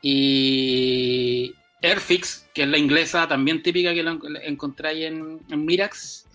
Y, 0.00 1.52
Airfix, 1.82 2.48
que 2.54 2.62
es 2.62 2.68
la 2.68 2.78
inglesa 2.78 3.26
también 3.26 3.62
típica 3.62 3.92
que 3.92 4.02
la 4.02 4.18
encontráis 4.44 5.06
en, 5.06 5.40
Mirax, 5.48 6.26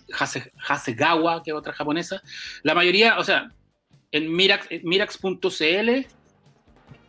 Hasegawa, 0.66 1.42
que 1.42 1.50
es 1.50 1.56
otra 1.56 1.72
japonesa. 1.72 2.22
La 2.62 2.74
mayoría, 2.74 3.18
o 3.18 3.24
sea, 3.24 3.52
en 4.12 4.34
Mirax, 4.34 4.68
Mirax.cl 4.82 6.06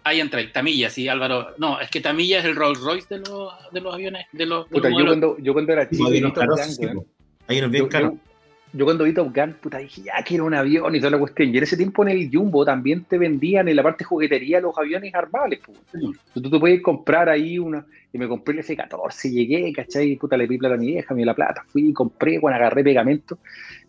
hay 0.03 0.21
entráis, 0.21 0.51
Tamilla, 0.53 0.89
sí, 0.89 1.07
Álvaro. 1.07 1.53
No, 1.57 1.79
es 1.79 1.89
que 1.89 2.01
Tamilla 2.01 2.39
es 2.39 2.45
el 2.45 2.55
Rolls 2.55 2.79
Royce 2.79 3.07
de 3.09 3.19
los, 3.19 3.53
de 3.71 3.81
los 3.81 3.93
aviones. 3.93 4.25
De 4.31 4.45
los, 4.45 4.67
Puta, 4.67 4.89
yo, 4.89 5.05
cuando, 5.05 5.37
yo 5.39 5.53
cuando 5.53 5.73
era 5.73 5.89
chico, 5.89 6.07
hay 6.07 7.59
unos 7.59 7.71
bien 7.71 7.87
caros 7.87 8.13
yo 8.13 8.28
cuando 8.77 9.03
vi 9.03 9.13
Top 9.13 9.35
Gun, 9.35 9.53
puta, 9.53 9.79
dije, 9.79 10.03
ya 10.03 10.13
quiero 10.23 10.45
un 10.45 10.53
avión 10.53 10.95
y 10.95 10.99
toda 10.99 11.11
la 11.11 11.17
cuestión. 11.17 11.53
Y 11.53 11.57
en 11.57 11.63
ese 11.63 11.75
tiempo 11.75 12.03
en 12.03 12.09
el 12.09 12.29
Jumbo 12.31 12.63
también 12.63 13.03
te 13.03 13.17
vendían 13.17 13.67
en 13.67 13.75
la 13.75 13.83
parte 13.83 14.03
juguetería 14.03 14.59
los 14.59 14.77
aviones 14.77 15.13
armables. 15.15 15.59
Pues. 15.65 15.79
Tú, 16.33 16.49
te 16.49 16.59
puedes 16.59 16.81
comprar 16.81 17.29
ahí 17.29 17.57
una. 17.57 17.85
Y 18.11 18.17
me 18.17 18.27
compré 18.27 18.55
el 18.55 18.59
F-14, 18.61 19.29
llegué, 19.29 19.71
¿cachai? 19.71 20.15
Puta, 20.15 20.35
le 20.35 20.47
plata 20.47 20.73
a 20.73 20.77
mi 20.77 20.87
vieja, 20.87 21.13
me 21.13 21.19
dio 21.19 21.27
la 21.27 21.35
plata, 21.35 21.63
fui, 21.67 21.93
compré, 21.93 22.39
bueno, 22.39 22.57
agarré 22.57 22.83
pegamento. 22.83 23.37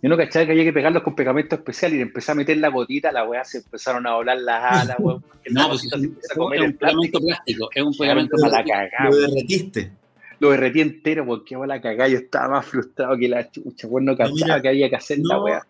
Y 0.02 0.06
uno, 0.06 0.16
¿cachai? 0.16 0.44
Que 0.44 0.52
había 0.52 0.64
que 0.64 0.74
pegarlos 0.74 1.02
con 1.02 1.14
pegamento 1.14 1.54
especial 1.56 1.94
y 1.94 1.96
le 1.96 2.02
empecé 2.02 2.32
a 2.32 2.34
meter 2.34 2.58
la 2.58 2.68
gotita, 2.68 3.12
la 3.12 3.24
weá 3.24 3.44
se 3.44 3.58
empezaron 3.58 4.06
a 4.06 4.16
volar 4.16 4.38
las 4.38 4.82
alas, 4.82 4.96
weón. 4.98 5.24
no, 5.50 5.68
pues 5.68 5.84
es, 5.86 5.92
un 6.36 6.76
pegamento 6.76 7.18
plástico, 7.18 7.70
es 7.74 7.82
un 7.82 7.96
pegamento 7.96 8.36
para 8.38 8.58
la 8.58 8.64
cagada. 8.64 9.10
Lo 9.10 9.16
derretiste 9.16 9.99
lo 10.40 10.50
derretí 10.50 10.80
entero 10.80 11.24
porque 11.24 11.54
a 11.54 11.66
la 11.66 11.80
cagada 11.80 12.08
yo 12.08 12.18
estaba 12.18 12.56
más 12.56 12.66
frustrado 12.66 13.16
que 13.16 13.28
la 13.28 13.48
chucha, 13.50 13.86
bueno, 13.86 14.12
no 14.12 14.18
cachaba 14.18 14.60
que 14.60 14.68
había 14.68 14.88
que 14.88 14.96
hacer 14.96 15.18
la 15.22 15.40
weá. 15.40 15.66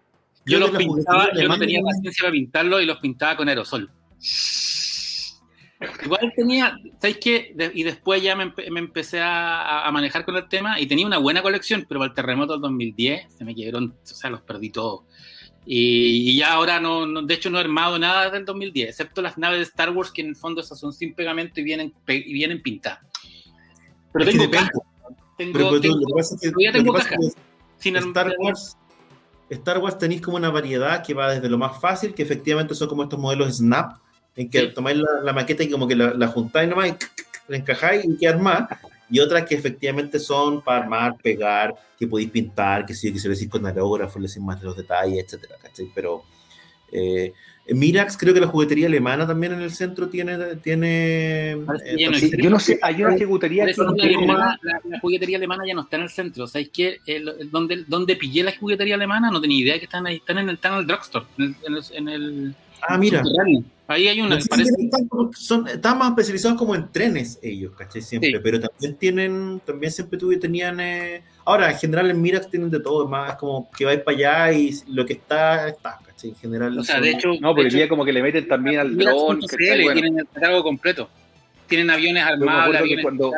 Yo 0.47 0.59
los 0.59 0.71
pintaba, 0.71 1.29
yo 1.35 1.49
no 1.49 1.59
tenía 1.59 1.83
paciencia 1.83 2.23
para 2.23 2.33
pintarlo 2.33 2.81
y 2.81 2.87
los 2.87 2.99
pintaba 2.99 3.37
con 3.37 3.49
aerosol. 3.49 3.91
Igual 6.05 6.33
tenía, 6.37 6.79
¿sabéis 7.01 7.19
qué? 7.19 7.55
y 7.75 7.83
después 7.83 8.23
ya 8.23 8.37
me, 8.37 8.53
empecé 8.57 9.21
a, 9.23 9.89
manejar 9.93 10.25
con 10.25 10.37
el 10.37 10.49
tema 10.49 10.79
y 10.79 10.87
tenía 10.87 11.07
una 11.07 11.19
buena 11.19 11.43
colección, 11.43 11.85
pero 11.89 12.01
para 12.01 12.11
el 12.11 12.15
terremoto 12.15 12.53
del 12.53 12.63
2010 12.63 13.33
se 13.39 13.45
me 13.45 13.55
quedaron, 13.55 13.95
o 14.03 14.07
sea, 14.07 14.31
los 14.31 14.43
perdí 14.43 14.71
todos. 14.71 15.03
Y, 15.67 16.37
ya 16.37 16.53
ahora 16.53 16.81
no, 16.81 17.23
de 17.23 17.35
hecho 17.35 17.51
no 17.51 17.59
he 17.59 17.63
armado 17.63 17.99
nada 17.99 18.31
del 18.31 18.45
2010, 18.45 18.91
excepto 18.91 19.21
las 19.21 19.37
naves 19.37 19.59
de 19.59 19.65
Star 19.65 19.91
Wars 19.91 20.11
que 20.11 20.21
en 20.21 20.29
el 20.29 20.37
fondo 20.37 20.61
esas 20.61 20.79
son 20.79 20.93
sin 20.93 21.15
pegamento 21.15 21.61
y 21.61 21.65
vienen, 21.65 21.93
y 22.07 22.33
vienen 22.33 22.63
pintadas. 22.63 23.10
Pero 24.13 24.25
tengo 24.25 24.45
Tengo, 25.37 25.81
tengo, 25.81 26.99
Star 27.99 28.35
Wars, 28.39 28.77
Star 29.49 29.79
Wars 29.79 29.99
tenéis 29.99 30.21
como 30.21 30.37
una 30.37 30.51
variedad 30.51 31.03
que 31.03 31.15
va 31.15 31.33
desde 31.33 31.49
lo 31.49 31.59
más 31.59 31.81
fácil, 31.81 32.15
que 32.15 32.23
efectivamente 32.23 32.75
son 32.75 32.89
como 32.89 33.03
estos 33.03 33.19
modelos 33.19 33.57
Snap, 33.57 33.99
en 34.37 34.51
que 34.51 34.67
tomáis 34.69 34.99
la, 35.23 35.33
maqueta 35.33 35.65
y 35.65 35.71
como 35.71 35.89
que 35.89 35.97
la, 35.97 36.29
juntáis 36.29 36.69
nomás 36.69 36.89
y 36.89 36.95
la 37.49 37.57
encajáis 37.57 38.05
y 38.05 38.17
queda 38.17 38.37
más. 38.37 38.69
y 39.11 39.19
otras 39.19 39.45
que 39.45 39.55
efectivamente 39.55 40.19
son 40.19 40.63
para 40.63 40.85
armar, 40.85 41.17
pegar, 41.17 41.75
que 41.99 42.07
podéis 42.07 42.31
pintar, 42.31 42.87
que 42.87 42.95
sí, 42.95 43.13
que 43.13 43.19
se 43.19 43.29
le 43.29 43.35
decís 43.35 43.49
con 43.49 43.67
aerógrafo, 43.67 44.19
le 44.19 44.29
decís 44.29 44.43
más 44.43 44.61
de 44.61 44.67
los 44.67 44.77
detalles, 44.77 45.25
etcétera, 45.25 45.57
¿cachai? 45.61 45.91
Pero 45.95 46.23
eh, 46.93 47.33
Mirax, 47.69 48.17
creo 48.17 48.35
que 48.35 48.41
la 48.41 48.47
juguetería 48.47 48.87
alemana 48.87 49.27
también 49.27 49.53
en 49.53 49.61
el 49.61 49.71
centro 49.71 50.09
tiene. 50.09 50.57
tiene 50.57 51.53
eh, 51.53 52.37
yo 52.39 52.51
no 52.51 52.59
sé, 52.59 52.79
hay 52.83 53.03
una 53.03 53.17
juguetería 53.17 53.67
que 53.67 53.75
la, 53.77 54.59
la, 54.63 55.01
juguetería 55.01 55.37
alemana 55.37 55.65
ya 55.67 55.75
no 55.75 55.83
está 55.83 55.97
en 55.97 56.03
el 56.03 56.09
centro. 56.09 56.47
¿Sabéis 56.47 56.71
qué? 56.73 56.99
donde, 57.51 57.85
donde 57.87 58.17
pillé 58.17 58.43
la 58.43 58.57
juguetería 58.57 58.97
alemana 58.97 59.31
no 59.31 59.41
tenía 59.41 59.59
idea 59.59 59.79
que 59.79 59.85
están 59.85 60.07
ahí. 60.07 60.17
Están 60.17 60.39
en 60.39 60.49
el, 60.49 60.55
están 60.57 60.73
en 60.75 60.79
el 60.81 60.87
drugstore. 60.87 61.27
En 61.39 62.09
el, 62.09 62.55
ah, 62.83 62.99
mira. 62.99 63.23
Ahí 63.87 64.07
hay 64.07 64.21
una. 64.21 64.39
Están, 64.39 64.61
están, 64.61 65.99
más 65.99 66.11
especializados 66.11 66.57
como 66.57 66.77
en 66.77 66.93
trenes 66.93 67.41
ellos, 67.43 67.73
¿cachai? 67.77 68.03
Siempre. 68.03 68.39
Pero 68.41 68.61
también 68.61 68.97
tienen. 68.97 69.61
También 69.65 69.93
siempre 69.93 70.19
tuve, 70.19 70.37
tenían. 70.37 70.79
Eh, 70.81 71.25
ahora, 71.45 71.71
en 71.71 71.77
general 71.77 72.09
en 72.09 72.23
Mirax 72.23 72.49
tienen 72.49 72.71
de 72.71 72.81
todo. 72.81 73.09
Más 73.09 73.35
como 73.37 73.69
que 73.77 73.85
vais 73.85 74.01
para 74.01 74.17
allá 74.17 74.53
y 74.53 74.73
lo 74.89 75.05
que 75.05 75.15
está, 75.15 75.69
está 75.69 75.99
en 76.29 76.35
general. 76.37 76.79
O 76.79 76.85
sea, 76.85 77.01
de 77.01 77.11
hecho. 77.11 77.33
No, 77.41 77.55
por 77.55 77.65
el 77.65 77.73
día 77.73 77.89
como 77.89 78.05
que 78.05 78.13
le 78.13 78.23
meten 78.23 78.47
también 78.49 78.81
al 78.81 78.97
dron. 78.97 79.41
Que 79.41 79.57
Tienen 79.57 80.19
el 80.19 80.27
catálogo 80.33 80.63
completo. 80.63 81.09
Tienen 81.67 81.91
aviones 81.91 82.25
armados, 82.25 82.77
aviones 82.77 83.05
cuando, 83.05 83.33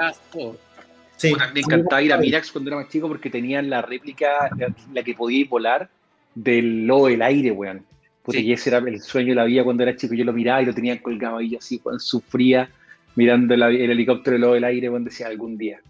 Sí. 1.16 1.32
Me 1.54 1.60
encantaba 1.60 2.02
ir 2.02 2.12
a 2.12 2.18
Mirax 2.18 2.50
cuando 2.50 2.70
era 2.70 2.80
más 2.80 2.88
chico 2.88 3.06
porque 3.06 3.30
tenían 3.30 3.70
la 3.70 3.80
réplica, 3.80 4.50
la 4.92 5.02
que 5.04 5.14
podía 5.14 5.46
volar, 5.48 5.88
del 6.34 6.84
lobo 6.84 7.06
del 7.06 7.22
aire, 7.22 7.52
weón. 7.52 7.84
Porque 8.24 8.40
sí. 8.40 8.52
ese 8.52 8.70
era 8.70 8.78
el 8.78 9.00
sueño 9.00 9.28
de 9.28 9.34
la 9.36 9.44
vida 9.44 9.62
cuando 9.62 9.84
era 9.84 9.94
chico. 9.94 10.14
Yo 10.14 10.24
lo 10.24 10.32
miraba 10.32 10.62
y 10.62 10.66
lo 10.66 10.74
tenían 10.74 10.98
colgado 10.98 11.36
ahí 11.36 11.54
así, 11.54 11.78
cuando 11.78 12.00
sufría 12.00 12.68
mirando 13.14 13.54
el, 13.54 13.62
helicóptero 13.62 14.34
del 14.34 14.40
lobo 14.40 14.54
del 14.54 14.64
aire 14.64 14.90
cuando 14.90 15.10
decía 15.10 15.26
algún 15.26 15.56
día. 15.56 15.80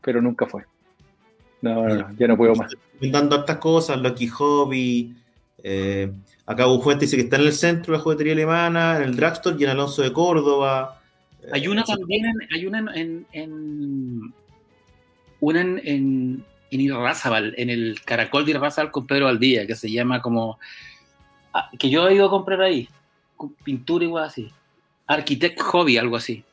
Pero 0.00 0.20
nunca 0.22 0.46
fue. 0.46 0.64
No, 1.60 1.88
no, 1.88 1.94
no 1.94 2.10
ya 2.16 2.28
no 2.28 2.36
puedo 2.36 2.54
más. 2.54 2.72
Dando 3.00 3.40
estas 3.40 3.58
cosas, 3.58 4.00
Lucky 4.00 4.28
Hobby, 4.28 5.14
eh, 5.62 6.12
acá 6.46 6.66
Bujuente 6.66 7.04
dice 7.04 7.16
que 7.16 7.22
está 7.22 7.36
en 7.36 7.42
el 7.42 7.52
centro 7.52 7.92
de 7.92 7.98
la 7.98 8.02
juguetería 8.02 8.32
alemana, 8.32 8.96
en 8.96 9.02
el 9.02 9.16
drugstore 9.16 9.56
y 9.58 9.64
en 9.64 9.70
Alonso 9.70 10.02
de 10.02 10.12
Córdoba. 10.12 11.00
Hay 11.52 11.68
una 11.68 11.82
eh, 11.82 11.84
también, 11.86 12.26
en, 12.26 12.36
hay 12.54 12.66
una 12.66 12.78
en, 12.94 13.26
en 13.32 14.34
una 15.40 15.60
en, 15.60 15.78
en, 15.84 16.44
en 16.70 17.54
en 17.56 17.70
el 17.70 18.00
Caracol 18.04 18.44
de 18.44 18.50
Irrazabal 18.52 18.90
con 18.90 19.06
Pedro 19.06 19.26
Valdía, 19.26 19.66
que 19.66 19.74
se 19.74 19.90
llama 19.90 20.20
como, 20.20 20.58
ah, 21.54 21.70
que 21.78 21.90
yo 21.90 22.08
he 22.08 22.14
ido 22.14 22.26
a 22.26 22.30
comprar 22.30 22.60
ahí, 22.60 22.88
pintura 23.64 24.04
igual 24.04 24.24
así, 24.24 24.50
Architect 25.06 25.60
Hobby, 25.60 25.96
algo 25.96 26.16
así. 26.16 26.44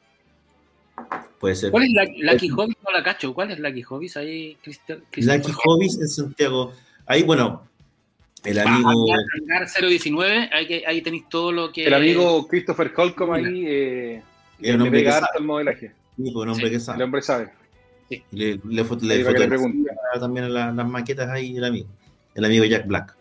Puede 1.40 1.56
ser. 1.56 1.72
¿Cuál 1.72 1.84
es 1.84 1.92
la, 1.92 2.32
Lucky 2.32 2.48
Hobbies? 2.50 2.78
No 2.84 2.92
la 2.92 3.04
cacho. 3.04 3.34
¿Cuál 3.34 3.52
es 3.52 3.60
Lucky 3.60 3.82
Hobbies 3.82 4.18
ahí, 4.18 4.58
Cristian? 4.64 5.04
Lucky 5.14 5.52
Hobbies 5.52 6.00
en 6.00 6.08
Santiago. 6.08 6.74
Ahí, 7.06 7.24
bueno, 7.24 7.68
el 8.46 8.60
amigo. 8.60 8.90
Hangar 8.90 9.68
019, 9.80 10.50
ahí, 10.52 10.84
ahí 10.86 11.02
tenéis 11.02 11.28
todo 11.30 11.52
lo 11.52 11.72
que. 11.72 11.86
El 11.86 11.94
amigo 11.94 12.48
Christopher 12.48 12.92
Holcomb 12.96 13.34
ahí. 13.34 13.66
Eh, 13.66 14.22
el 14.62 14.82
hombre 14.82 15.04
que 15.04 15.12
sabe. 15.12 15.28
el 15.38 15.44
modelaje. 15.44 15.88
Sí, 15.88 16.32
pues, 16.32 16.36
un 16.36 16.50
hombre 16.50 16.72
que 16.72 16.80
sabe. 16.80 16.98
El 16.98 17.04
hombre 17.04 17.22
sabe. 17.22 17.50
Sí. 18.10 18.24
Le, 18.32 18.60
le, 18.64 18.84
le, 19.02 19.18
le 19.18 20.20
también 20.20 20.54
la, 20.54 20.72
las 20.72 20.88
maquetas 20.88 21.30
ahí 21.30 21.58
el 21.58 21.64
amigo. 21.64 21.88
El 22.34 22.46
amigo 22.46 22.66
Jack 22.66 22.86
Black. 22.86 23.16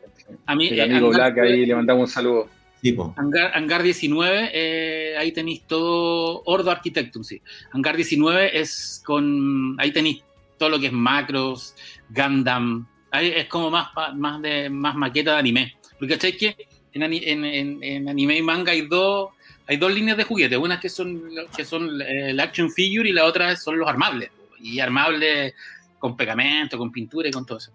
A 0.47 0.55
mí, 0.55 0.69
el 0.69 0.81
amigo 0.81 1.11
Black 1.11 1.39
ahí 1.39 1.67
le 1.67 1.75
mandamos 1.75 2.09
un 2.09 2.13
saludo. 2.13 2.49
Tipo. 2.81 3.15
Hangar, 3.17 3.57
Hangar 3.57 3.83
19, 3.83 4.51
eh, 4.53 5.17
ahí 5.17 5.33
tenéis 5.33 5.63
todo. 5.63 6.43
Ordo 6.45 6.71
Architectum, 6.71 7.25
sí. 7.25 7.41
Hangar 7.73 7.97
19 7.97 8.59
es 8.61 9.03
con. 9.07 9.81
Ahí 9.81 9.91
tenéis 9.91 10.23
todo 10.59 10.69
lo 10.69 10.79
que 10.79 10.87
es 10.87 10.93
macros, 10.93 11.75
Gundam, 12.11 12.87
es 13.23 13.47
como 13.47 13.71
más, 13.71 13.89
más, 14.15 14.43
de, 14.43 14.69
más 14.71 14.95
maqueta 14.95 15.33
de 15.33 15.39
anime. 15.39 15.77
Porque 15.99 16.15
¿cachai? 16.15 16.37
que 16.37 16.57
en, 16.93 17.03
en, 17.03 17.83
en, 17.83 18.09
anime 18.09 18.39
y 18.39 18.43
manga 18.43 18.73
hay 18.73 18.83
dos, 18.83 19.31
hay 19.67 19.77
dos 19.77 19.93
líneas 19.93 20.17
de 20.17 20.25
juguetes. 20.25 20.59
Una 20.59 20.81
que 20.81 20.89
son, 20.89 21.23
que 21.57 21.65
son 21.65 22.01
el 22.01 22.39
action 22.41 22.71
figure 22.71 23.09
y 23.09 23.13
la 23.13 23.25
otra 23.25 23.57
son 23.57 23.79
los 23.79 23.89
armables. 23.89 24.31
Y 24.61 24.81
armables 24.81 25.55
con 25.99 26.17
pegamento, 26.17 26.79
con 26.79 26.91
pintura 26.91 27.29
y 27.29 27.33
con 27.33 27.45
todo 27.45 27.59
eso. 27.59 27.73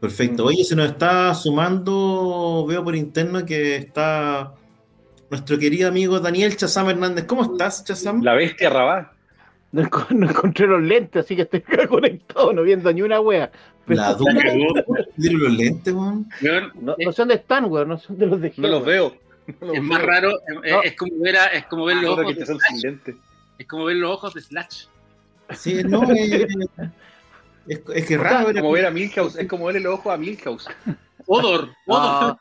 Perfecto. 0.00 0.44
Oye, 0.44 0.64
se 0.64 0.76
nos 0.76 0.90
está 0.90 1.34
sumando, 1.34 2.64
veo 2.68 2.84
por 2.84 2.94
interno 2.94 3.44
que 3.44 3.76
está 3.76 4.54
nuestro 5.30 5.58
querido 5.58 5.88
amigo 5.88 6.20
Daniel 6.20 6.56
Chazam 6.56 6.88
Hernández. 6.88 7.24
¿Cómo 7.24 7.42
estás, 7.42 7.84
Chazam? 7.84 8.22
La 8.22 8.34
bestia 8.34 8.70
Rabat. 8.70 9.17
No, 9.70 9.82
encontré 9.82 10.66
los 10.66 10.82
lentes, 10.82 11.24
así 11.24 11.36
que 11.36 11.42
estoy 11.42 11.60
conectado, 11.88 12.52
no 12.52 12.62
viendo 12.62 12.92
ni 12.92 13.02
una 13.02 13.20
wea. 13.20 13.50
La 13.86 14.14
duda, 14.14 14.32
los 15.16 15.52
lentes, 15.52 15.94
weón? 15.94 16.28
No, 16.80 16.94
no 16.98 17.12
sé 17.12 17.22
dónde 17.22 17.34
están, 17.34 17.66
weón, 17.66 17.88
no 17.88 17.98
son 17.98 18.18
de 18.18 18.26
los 18.26 18.40
de 18.40 18.52
No 18.56 18.68
los 18.68 18.84
veo. 18.84 19.14
es 19.74 19.82
más 19.82 20.02
raro, 20.02 20.30
es, 20.84 20.94
como 20.94 21.12
ver, 21.20 21.36
es 21.52 21.64
como 21.66 21.84
ver 21.86 21.96
los 21.96 22.18
ojos. 22.18 22.36
De 22.36 22.44
Slash. 22.44 23.14
Es 23.58 23.66
como 23.66 23.84
ver 23.86 23.96
los 23.96 24.10
ojos 24.10 24.34
de 24.34 24.40
Slash. 24.40 24.84
Sí, 25.54 25.82
no, 25.84 26.02
es, 27.66 27.80
es, 27.94 28.06
que 28.06 28.18
raro. 28.18 28.50
Es 28.50 28.56
como 28.56 28.72
ver 28.72 28.86
a 28.86 28.90
Milhouse, 28.90 29.36
es 29.36 29.48
como 29.48 29.66
verle 29.66 29.80
los 29.80 29.94
ojos 29.94 30.12
a 30.12 30.16
Milhouse. 30.18 30.68
Odor, 31.26 31.70
Odor. 31.86 32.38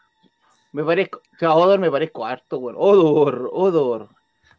me 0.74 0.84
parezco, 0.84 1.20
o 1.20 1.38
sea, 1.38 1.54
Odor 1.54 1.80
me 1.80 1.92
parezco 1.92 2.26
harto, 2.26 2.58
weón. 2.60 2.76
Odor, 2.78 3.50
Odor. 3.54 4.10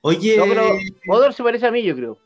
Oye. 0.00 0.36
No, 0.36 0.44
pero 0.46 0.78
Odor 1.08 1.32
se 1.34 1.42
parece 1.42 1.66
a 1.66 1.70
mí, 1.70 1.82
yo 1.82 1.94
creo. 1.94 2.18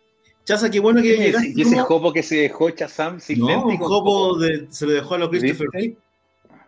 Chaza, 0.44 0.70
qué 0.70 0.80
bueno 0.80 1.00
que 1.00 1.16
llegaste. 1.16 1.52
¿Y 1.54 1.62
ese 1.62 1.78
jopo 1.78 2.12
que 2.12 2.22
se 2.22 2.36
dejó 2.36 2.70
Chazam 2.70 3.18
No, 3.36 3.64
un 3.64 3.76
jopo 3.76 4.38
de, 4.38 4.66
se 4.70 4.86
lo 4.86 4.92
dejó 4.92 5.14
a 5.14 5.18
los 5.18 5.28
Christopher 5.28 5.68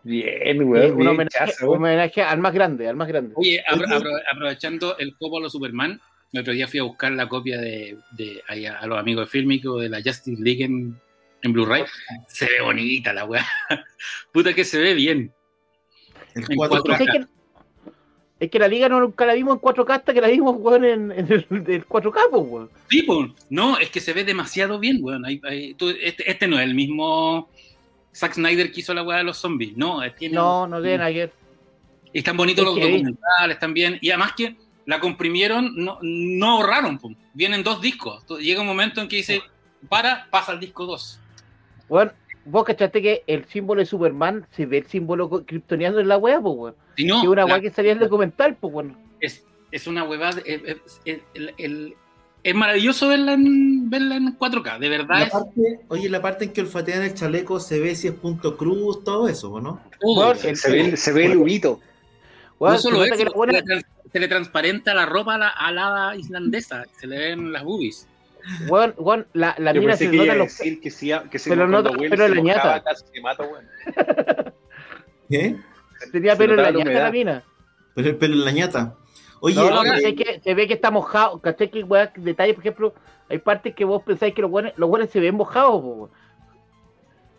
Bien, 0.05 0.63
güey. 0.63 0.91
Un, 0.91 1.09
homenaje, 1.09 1.65
un 1.67 1.77
homenaje, 1.77 2.23
al 2.23 2.39
más 2.39 2.53
grande, 2.53 2.87
al 2.87 2.97
más 2.97 3.09
grande. 3.09 3.33
Oye, 3.37 3.65
aprovechando 4.31 4.99
el 4.99 5.15
jopo 5.19 5.39
a 5.39 5.41
los 5.41 5.53
Superman, 5.53 5.99
el 6.33 6.41
otro 6.41 6.53
día 6.53 6.69
fui 6.69 6.79
a 6.79 6.83
buscar 6.83 7.13
la 7.13 7.27
copia 7.27 7.59
de, 7.59 7.97
de 8.13 8.43
a, 8.47 8.87
los 8.87 8.99
amigos 8.99 9.27
de 9.27 9.31
Filmico 9.31 9.79
de 9.79 9.89
la 9.89 10.03
Justice 10.03 10.43
League 10.43 10.63
en, 10.63 11.01
en 11.43 11.53
Blu-ray. 11.55 11.85
Se 12.29 12.45
ve 12.45 12.61
bonita 12.61 13.15
la 13.15 13.25
weá. 13.25 13.47
Puta 14.33 14.53
que 14.53 14.65
se 14.65 14.79
ve 14.79 14.93
bien. 14.93 15.33
El 16.35 16.45
4K. 16.45 17.29
Es 18.41 18.51
que 18.51 18.59
la 18.59 18.69
liga 18.69 18.89
no 18.89 19.01
nunca 19.01 19.27
la 19.27 19.35
vimos 19.35 19.55
en 19.55 19.61
4K 19.61 19.91
hasta 19.91 20.13
que 20.13 20.21
la 20.21 20.29
vimos, 20.29 20.57
weón, 20.59 20.85
en, 20.85 21.13
en 21.13 21.33
el, 21.33 21.47
4K, 21.49 22.31
weón. 22.33 22.69
Sí, 22.91 23.03
pues, 23.03 23.31
no, 23.49 23.79
es 23.79 23.91
que 23.91 24.01
se 24.01 24.13
ve 24.13 24.25
demasiado 24.25 24.79
bien, 24.79 24.99
weón. 25.01 25.25
este, 25.27 26.31
este, 26.31 26.49
no 26.49 26.59
es 26.59 26.65
el 26.65 26.75
mismo 26.75 27.49
Zack 28.15 28.35
Snyder 28.35 28.73
que 28.73 28.81
hizo 28.81 28.93
la 28.93 29.03
weá 29.03 29.19
de 29.19 29.25
los 29.25 29.39
zombies, 29.39 29.77
no. 29.77 30.01
Tiene, 30.19 30.35
no, 30.35 30.67
no 30.67 30.83
tiene 30.83 31.05
ayer. 31.05 31.33
Están 32.13 32.37
bonitos 32.37 32.65
los 32.65 32.75
documentales 32.75 33.59
también. 33.59 33.99
Y 34.01 34.11
además 34.11 34.33
que 34.37 34.57
la 34.87 35.01
comprimieron, 35.01 35.73
no, 35.77 35.99
no 36.03 36.51
ahorraron, 36.51 36.99
pues. 36.99 37.17
Vienen 37.35 37.63
dos 37.63 37.81
discos. 37.81 38.25
Llega 38.41 38.61
un 38.61 38.67
momento 38.67 39.01
en 39.01 39.09
que 39.09 39.17
dice, 39.17 39.43
para, 39.89 40.29
pasa 40.31 40.53
al 40.53 40.61
disco 40.61 40.87
2. 40.87 41.21
Bueno, 41.89 42.13
vos 42.45 42.65
cachaste 42.65 43.01
que 43.01 43.23
el 43.27 43.45
símbolo 43.47 43.81
de 43.81 43.87
Superman 43.87 44.47
se 44.51 44.67
ve 44.67 44.79
el 44.79 44.87
símbolo 44.87 45.45
kryptoniano 45.45 46.01
en 46.01 46.09
la 46.09 46.17
web, 46.17 46.43
pues, 46.43 46.55
weón. 46.57 46.84
Si 46.97 47.05
no, 47.05 47.23
que 47.23 47.29
una 47.29 47.45
weá 47.45 47.61
que 47.61 47.71
salía 47.71 47.93
en 47.93 47.99
el 47.99 48.05
documental, 48.05 48.57
pues, 48.57 48.73
bueno. 48.73 48.97
Es, 49.21 49.45
es 49.71 49.87
una 49.87 50.05
huevada. 50.05 50.41
Es, 50.45 50.61
es, 51.05 51.21
el, 51.35 51.97
es, 52.43 52.55
maravilloso 52.55 53.09
verla 53.09 53.33
en, 53.33 53.91
verla 53.91 54.17
en 54.17 54.39
4K, 54.39 54.79
de 54.79 54.89
verdad. 54.89 55.21
La 55.21 55.31
parte, 55.31 55.81
oye, 55.89 56.09
la 56.09 56.23
parte 56.23 56.45
en 56.45 56.53
que 56.53 56.61
olfatean 56.61 57.03
el 57.03 57.15
chaleco 57.15 57.59
se 57.59 57.81
ve 57.81 57.95
si 57.95 58.09
es 58.09 58.15
punto 58.15 58.57
cruz, 58.57 59.03
todo 59.03 59.29
eso, 59.29 59.61
¿no? 59.61 59.81
se, 60.37 60.71
ve, 60.71 60.97
se 60.97 61.13
ve 61.13 61.27
el 61.27 61.37
humito. 61.37 61.81
no 62.61 62.79
solo 62.79 63.05
eso, 63.05 63.17
se, 64.13 64.21
le, 64.21 64.29
transparenta 64.29 64.95
la 64.95 65.07
ropa 65.07 65.35
a 65.35 65.73
la, 65.73 66.11
a 66.11 66.17
islandesa, 66.17 66.85
se 66.99 67.07
le 67.07 67.19
ven 67.19 67.53
las 67.53 67.65
boobies. 67.65 68.07
Bueno, 68.69 68.93
bueno, 68.99 69.25
la, 69.33 69.57
la 69.59 69.73
mina 69.73 69.97
se 69.97 70.07
nota 70.09 70.35
los 70.35 70.59
que, 70.59 70.91
sí, 70.91 71.13
que 71.31 71.39
se 71.39 71.57
lo 71.57 71.67
nota 71.67 71.91
pero 71.99 72.29
la 72.29 72.41
ñata. 72.41 72.85
¿Qué? 75.31 75.57
Tenía 76.13 76.37
pelo 76.37 76.55
en 76.55 76.63
la 76.63 76.71
ñata 76.71 76.93
la 76.93 77.11
mina. 77.11 77.45
Pero 77.95 78.09
el 78.09 78.17
pelo 78.17 78.35
en 78.35 78.45
la 78.45 78.51
ñata. 78.51 78.97
Oye, 79.41 79.57
no, 79.57 79.85
no, 79.85 79.97
se, 79.97 80.15
que, 80.15 80.41
se 80.41 80.55
ve 80.55 80.67
que 80.67 80.75
está 80.75 80.91
mojado. 80.91 81.39
¿Cachai? 81.39 81.71
Que 81.71 81.83
weá, 81.83 82.13
detalle, 82.17 82.55
por 82.55 82.63
ejemplo, 82.63 82.95
hay 83.29 83.39
partes 83.39 83.75
que 83.75 83.85
vos 83.85 84.03
pensáis 84.03 84.35
que 84.35 84.43
los 84.43 84.51
buenos, 84.51 84.73
los 84.77 84.89
buenos 84.89 85.11
se 85.11 85.21
ven 85.21 85.35
mojados, 85.35 85.83
po. 85.83 86.11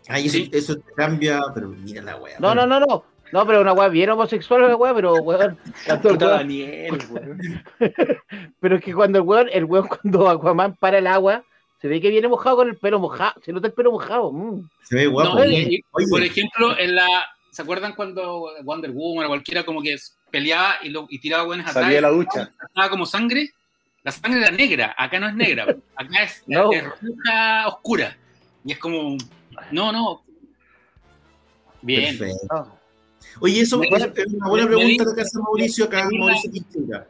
Ay, 0.08 0.26
eso, 0.26 0.38
eso 0.52 0.76
te 0.76 0.92
cambia, 0.94 1.40
pero 1.52 1.68
mira 1.68 2.02
la 2.02 2.16
weá. 2.16 2.36
No, 2.38 2.54
no, 2.54 2.66
no, 2.66 2.78
no. 2.78 3.04
No, 3.32 3.46
pero 3.46 3.60
una 3.60 3.72
weá 3.72 3.88
bien 3.88 4.10
homosexual 4.10 4.62
la 4.62 4.76
weá, 4.76 4.94
pero 4.94 5.14
weón. 5.14 5.58
Daniel, 6.18 6.98
pero 8.60 8.76
es 8.76 8.82
que 8.82 8.94
cuando 8.94 9.18
el 9.18 9.24
weón, 9.24 9.48
el 9.52 9.64
weón 9.64 9.88
cuando 9.88 10.28
Aquaman 10.28 10.76
para 10.76 10.98
el 10.98 11.06
agua, 11.06 11.42
se 11.80 11.88
ve 11.88 12.00
que 12.00 12.10
viene 12.10 12.28
mojado 12.28 12.56
con 12.56 12.68
el 12.68 12.76
pelo 12.76 12.98
mojado, 12.98 13.34
se 13.44 13.52
nota 13.52 13.66
el 13.66 13.72
pelo 13.72 13.92
mojado. 13.92 14.32
Mm. 14.32 14.68
Se 14.82 14.96
ve 14.96 15.06
guapo. 15.06 15.38
por 16.08 16.22
ejemplo, 16.22 16.78
en 16.78 16.94
la, 16.94 17.08
¿se 17.56 17.62
acuerdan 17.62 17.94
cuando 17.94 18.50
Wonder 18.64 18.90
Woman 18.90 19.24
o 19.24 19.28
cualquiera 19.28 19.64
como 19.64 19.80
que 19.80 19.96
peleaba 20.30 20.74
y, 20.82 20.90
lo, 20.90 21.06
y 21.08 21.18
tiraba 21.18 21.44
buenas 21.44 21.68
atrás? 21.70 21.84
Salía 21.84 22.02
la 22.02 22.10
ducha. 22.10 22.50
Estaba 22.68 22.90
como 22.90 23.06
sangre. 23.06 23.50
La 24.04 24.12
sangre 24.12 24.40
era 24.42 24.50
negra, 24.50 24.94
acá 24.96 25.18
no 25.18 25.26
es 25.28 25.34
negra, 25.34 25.64
acá 25.96 26.22
es, 26.22 26.42
No. 26.46 26.70
es 26.70 26.84
roja 26.84 27.66
oscura. 27.68 28.16
Y 28.64 28.72
es 28.72 28.78
como, 28.78 29.16
no, 29.72 29.90
no. 29.90 30.22
Bien. 31.80 32.16
Perfecto. 32.18 32.78
Oye, 33.40 33.60
eso 33.62 33.78
Me- 33.78 33.88
es 33.88 34.32
una 34.34 34.48
buena 34.48 34.66
me- 34.66 34.76
pregunta 34.76 35.04
me- 35.04 35.14
que 35.14 35.20
hace 35.22 35.38
Mauricio 35.38 35.84
acá, 35.86 36.08
Mauricio 36.12 36.52
Quintera. 36.52 37.06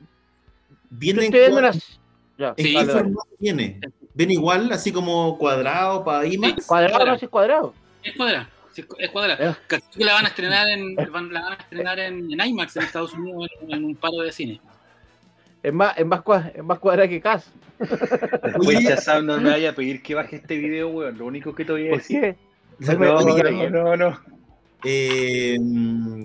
Yo 0.00 0.06
¿Viene 0.90 1.26
en. 1.26 1.32
Ya, 2.38 2.54
¿En 2.56 2.64
Sí, 2.66 2.74
vale, 2.74 2.92
vale. 2.92 3.10
viene? 3.38 3.80
¿Viene 4.14 4.32
igual, 4.34 4.70
así 4.72 4.92
como 4.92 5.36
cuadrado 5.38 6.04
para 6.04 6.24
IMAX? 6.26 6.66
Cuadrado 6.66 7.04
no 7.06 7.14
es 7.14 7.28
cuadrado. 7.28 7.74
Es 8.02 8.16
cuadrada. 8.16 8.48
Sí, 8.72 8.84
Es 8.98 9.10
cuadrada. 9.10 9.50
Eh. 9.50 9.54
Casi 9.66 9.84
que 9.98 10.04
la 10.04 10.14
van 10.14 10.24
a 10.24 10.28
estrenar 10.28 10.68
en, 10.68 10.94
van- 11.10 11.32
la 11.32 11.42
van 11.42 11.52
a 11.52 11.56
estrenar 11.56 11.98
en, 11.98 12.32
en 12.32 12.40
IMAX 12.46 12.76
en 12.76 12.82
Estados 12.84 13.12
Unidos 13.14 13.48
en, 13.62 13.72
en 13.72 13.84
un 13.84 13.94
paro 13.96 14.18
de 14.18 14.32
cine. 14.32 14.60
Es 15.62 15.72
más, 15.72 15.96
es 15.96 16.04
más, 16.06 16.20
cua- 16.22 16.52
es 16.54 16.64
más 16.64 16.78
cuadrada 16.78 17.08
que 17.08 17.20
Cas. 17.20 17.50
Después 17.78 18.84
Chazam 18.84 19.26
no 19.26 19.40
me 19.40 19.50
vaya 19.50 19.70
a 19.70 19.74
pedir 19.74 20.02
que 20.02 20.14
baje 20.14 20.36
este 20.36 20.56
video, 20.56 20.88
weón. 20.88 21.18
Lo 21.18 21.26
único 21.26 21.54
que 21.54 21.64
te 21.64 21.72
voy 21.72 21.86
a 21.86 21.90
¿Por 21.90 21.98
decir. 21.98 22.20
qué? 22.20 22.36
No, 22.96 23.70
no, 23.70 23.70
no, 23.70 23.96
no. 23.96 24.20
Eh, 24.84 25.56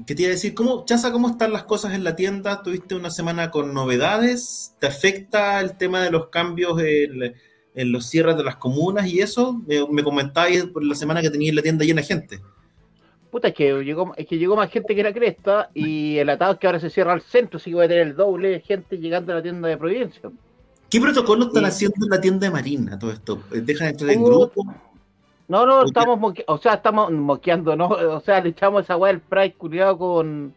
¿Qué 0.07 0.15
te 0.15 0.21
iba 0.23 0.29
a 0.29 0.31
decir? 0.31 0.55
¿Cómo, 0.55 0.83
Chaza, 0.85 1.11
¿cómo 1.11 1.29
están 1.29 1.53
las 1.53 1.63
cosas 1.63 1.93
en 1.93 2.03
la 2.03 2.15
tienda? 2.15 2.63
¿Tuviste 2.63 2.95
una 2.95 3.11
semana 3.11 3.51
con 3.51 3.73
novedades? 3.73 4.73
¿Te 4.79 4.87
afecta 4.87 5.59
el 5.59 5.77
tema 5.77 6.01
de 6.01 6.09
los 6.09 6.29
cambios 6.29 6.79
en, 6.81 7.35
en 7.77 7.91
los 7.91 8.05
cierres 8.09 8.35
de 8.35 8.43
las 8.43 8.57
comunas 8.57 9.07
y 9.07 9.19
eso? 9.19 9.61
Me, 9.65 9.87
me 9.89 10.03
comentabais 10.03 10.65
por 10.65 10.83
la 10.83 10.95
semana 10.95 11.21
que 11.21 11.29
tenías 11.29 11.55
la 11.55 11.61
tienda 11.61 11.85
llena 11.85 12.01
de 12.01 12.07
gente. 12.07 12.39
Puta, 13.31 13.49
es 13.49 13.53
que 13.53 13.83
llegó, 13.83 14.13
es 14.17 14.25
que 14.25 14.37
llegó 14.37 14.55
más 14.55 14.69
gente 14.71 14.95
que 14.95 15.03
la 15.03 15.13
cresta 15.13 15.69
y 15.73 16.17
el 16.17 16.29
atado 16.29 16.53
es 16.53 16.59
que 16.59 16.67
ahora 16.67 16.79
se 16.79 16.89
cierra 16.89 17.13
el 17.13 17.21
centro, 17.21 17.57
así 17.57 17.69
que 17.69 17.75
voy 17.75 17.85
a 17.85 17.87
tener 17.89 18.07
el 18.07 18.15
doble 18.15 18.49
de 18.49 18.59
gente 18.61 18.97
llegando 18.97 19.31
a 19.31 19.35
la 19.35 19.41
tienda 19.43 19.67
de 19.67 19.77
Providencia. 19.77 20.29
¿Qué 20.89 20.99
protocolo 21.01 21.45
están 21.47 21.63
Sí. 21.63 21.69
haciendo 21.69 22.05
en 22.05 22.09
la 22.09 22.21
tienda 22.21 22.47
de 22.47 22.51
Marina 22.53 22.97
todo 22.97 23.11
esto? 23.11 23.41
¿Dejan 23.51 23.89
entrar 23.89 24.09
en 24.11 24.21
Uh, 24.21 24.25
grupo? 24.25 24.65
No, 25.49 25.65
no, 25.65 25.83
estamos 25.85 26.17
moque- 26.19 26.43
o 26.47 26.57
sea, 26.57 26.75
estamos 26.75 27.11
moqueando, 27.11 27.75
¿no? 27.75 27.87
O 28.17 28.19
sea, 28.21 28.41
le 28.41 28.49
echamos 28.49 28.83
esa 28.83 28.95
weá 28.97 29.11
del 29.11 29.21
Pride 29.21 29.53
culiado 29.53 29.97
con, 29.97 30.53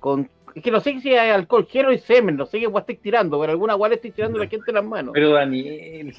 con. 0.00 0.28
Es 0.54 0.62
que 0.62 0.70
no 0.70 0.80
sé 0.80 0.98
si 1.02 1.10
hay 1.14 1.28
alcohol 1.30 1.66
gel 1.70 1.92
y 1.92 1.98
semen, 1.98 2.36
no 2.36 2.46
sé 2.46 2.58
qué 2.58 2.66
weá 2.66 2.80
estoy 2.80 2.96
tirando, 2.96 3.38
pero 3.38 3.52
alguna 3.52 3.76
weá 3.76 3.90
le 3.90 3.96
estoy 3.96 4.10
tirando 4.12 4.38
a 4.38 4.44
la 4.44 4.48
gente 4.48 4.64
en 4.70 4.74
las 4.76 4.84
manos. 4.86 5.12
Pero 5.12 5.32
Daniel, 5.32 6.14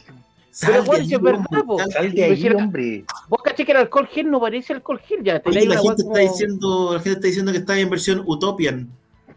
Sal 0.57 0.71
Pero, 0.89 0.93
es 0.97 1.09
verdad, 1.21 1.45
hombre, 1.51 1.63
po. 1.67 1.77
sal 1.91 2.11
de 2.13 2.23
ahí. 2.23 2.47
hombre. 2.49 3.05
Vos 3.29 3.41
caché 3.43 3.63
que 3.63 3.73
el 3.73 3.77
alcohol 3.77 4.07
gel 4.07 4.31
no 4.31 4.39
parece 4.39 4.73
alcohol 4.73 4.99
gel, 4.99 5.23
ya. 5.23 5.39
Oye, 5.45 5.67
la 5.67 5.75
gente 5.77 6.01
como- 6.03 6.15
está 6.17 6.19
diciendo, 6.31 6.89
la 6.93 6.99
gente 6.99 7.11
está 7.17 7.27
diciendo 7.27 7.51
que 7.51 7.57
está 7.59 7.79
en 7.79 7.89
versión 7.91 8.23
Utopian. 8.25 8.89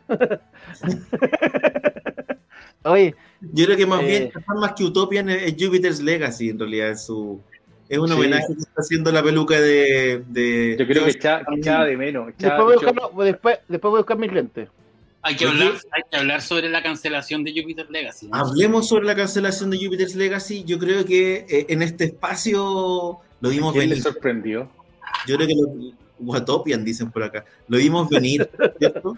Oye, 2.84 3.14
Yo 3.52 3.64
creo 3.66 3.76
que 3.76 3.86
más 3.86 4.02
Eh. 4.02 4.06
bien, 4.06 4.30
capaz 4.30 4.54
más 4.54 4.72
que 4.72 4.84
Utopian 4.84 5.28
es 5.28 5.42
es 5.42 5.54
Jupiter's 5.62 6.00
Legacy, 6.00 6.48
en 6.50 6.58
realidad, 6.58 6.90
es 6.90 7.04
su 7.04 7.38
es 7.88 7.98
un 7.98 8.08
Sí. 8.08 8.14
homenaje 8.14 8.46
que 8.54 8.60
está 8.60 8.80
haciendo 8.80 9.10
la 9.12 9.22
peluca 9.22 9.60
de, 9.60 10.22
de 10.28 10.76
Yo 10.78 10.86
creo 10.86 11.04
que 11.04 11.10
echaba, 11.10 11.44
que 11.44 11.56
echaba 11.56 11.84
de 11.84 11.96
menos. 11.98 12.28
después 12.38 12.62
voy, 12.62 12.72
a 12.76 12.80
yo- 12.80 12.80
buscarlo- 12.94 13.24
después, 13.24 13.58
después 13.68 13.90
voy 13.90 13.98
a 13.98 14.00
buscar 14.02 14.16
mis 14.18 14.32
lentes. 14.32 14.68
Hay 15.22 15.36
que, 15.36 15.46
hablar, 15.46 15.72
hay 15.92 16.02
que 16.10 16.16
hablar 16.16 16.40
sobre 16.40 16.68
la 16.70 16.82
cancelación 16.82 17.44
de 17.44 17.52
Jupiter 17.52 17.86
Legacy. 17.90 18.28
¿no? 18.28 18.36
Hablemos 18.36 18.88
sobre 18.88 19.04
la 19.06 19.14
cancelación 19.14 19.70
de 19.70 19.76
Jupiter's 19.76 20.14
Legacy. 20.14 20.64
Yo 20.64 20.78
creo 20.78 21.04
que 21.04 21.44
eh, 21.48 21.66
en 21.68 21.82
este 21.82 22.04
espacio 22.04 23.18
lo 23.40 23.48
vimos 23.50 23.72
¿Quién 23.72 23.84
le 23.84 23.96
venir. 23.96 24.02
sorprendió? 24.02 24.70
Yo 25.26 25.36
creo 25.36 25.46
que 25.48 25.54
lo, 25.54 25.92
Watopian 26.20 26.84
dicen 26.84 27.10
por 27.10 27.22
acá. 27.22 27.44
Lo 27.68 27.76
vimos 27.78 28.08
venir, 28.08 28.48
¿cierto? 28.78 29.16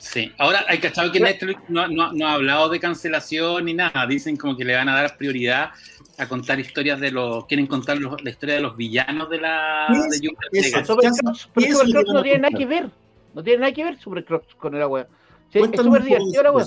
Sí. 0.00 0.32
Ahora 0.38 0.64
hay 0.68 0.78
cachado 0.78 1.10
que 1.10 1.18
Netflix 1.20 1.60
no, 1.68 1.88
no- 1.88 2.12
no 2.12 2.28
ha 2.28 2.34
hablado 2.34 2.68
de 2.68 2.78
cancelación 2.78 3.64
ni 3.64 3.74
nada. 3.74 4.06
Dicen 4.06 4.36
como 4.36 4.56
que 4.56 4.64
le 4.64 4.74
van 4.76 4.88
a 4.88 4.94
dar 4.94 5.16
prioridad 5.16 5.70
a 6.18 6.28
contar 6.28 6.60
historias 6.60 7.00
de 7.00 7.10
los. 7.10 7.46
Quieren 7.46 7.66
contar 7.66 7.98
los- 7.98 8.22
la 8.22 8.30
historia 8.30 8.56
de 8.56 8.60
los 8.60 8.76
villanos 8.76 9.28
de 9.30 9.40
la 9.40 9.86
¿Qué 9.88 9.94
de 9.98 10.06
es 10.08 10.20
Jupiter 10.20 10.48
eso? 10.52 10.96
Legacy. 10.96 11.16
Supercross, 11.16 11.48
pero 11.54 11.66
¿Qué 11.66 11.72
es 11.72 11.78
lo 11.78 11.78
Supercross 11.84 12.04
que 12.04 12.06
van 12.12 12.16
no 12.16 12.22
tiene 12.22 12.38
nada 12.38 12.58
que 12.58 12.66
ver. 12.66 12.90
No 13.34 13.42
tiene 13.42 13.60
nada 13.60 13.72
que 13.72 13.84
ver 13.84 13.98
Supercross 13.98 14.54
con 14.56 14.78
la 14.78 14.86
weá. 14.88 15.06
Sí, 15.50 15.58
es 15.58 15.60
Cuéntanos 15.60 15.86
súper 15.86 16.00
un 16.02 16.06
poco 16.08 16.18
divertida 16.18 16.42
la 16.42 16.52
weá. 16.52 16.66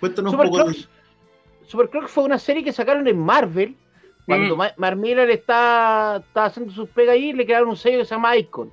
Cuéntanos 0.00 0.32
un 0.34 0.38
poco 0.40 0.56
de 0.58 0.62
Supercross, 0.64 0.88
Supercross 1.66 2.10
fue 2.10 2.24
una 2.24 2.38
serie 2.38 2.62
que 2.64 2.72
sacaron 2.72 3.06
en 3.08 3.18
Marvel. 3.18 3.74
Cuando 4.26 4.54
Mm. 4.56 4.58
Ma- 4.58 4.74
Mark 4.76 4.96
Miller 4.96 5.30
está, 5.30 6.22
está 6.26 6.46
haciendo 6.46 6.72
sus 6.72 6.88
pegas 6.88 7.14
ahí, 7.14 7.32
le 7.32 7.44
crearon 7.46 7.68
un 7.68 7.76
sello 7.76 7.98
que 7.98 8.04
se 8.04 8.14
llama 8.14 8.36
Icon. 8.36 8.72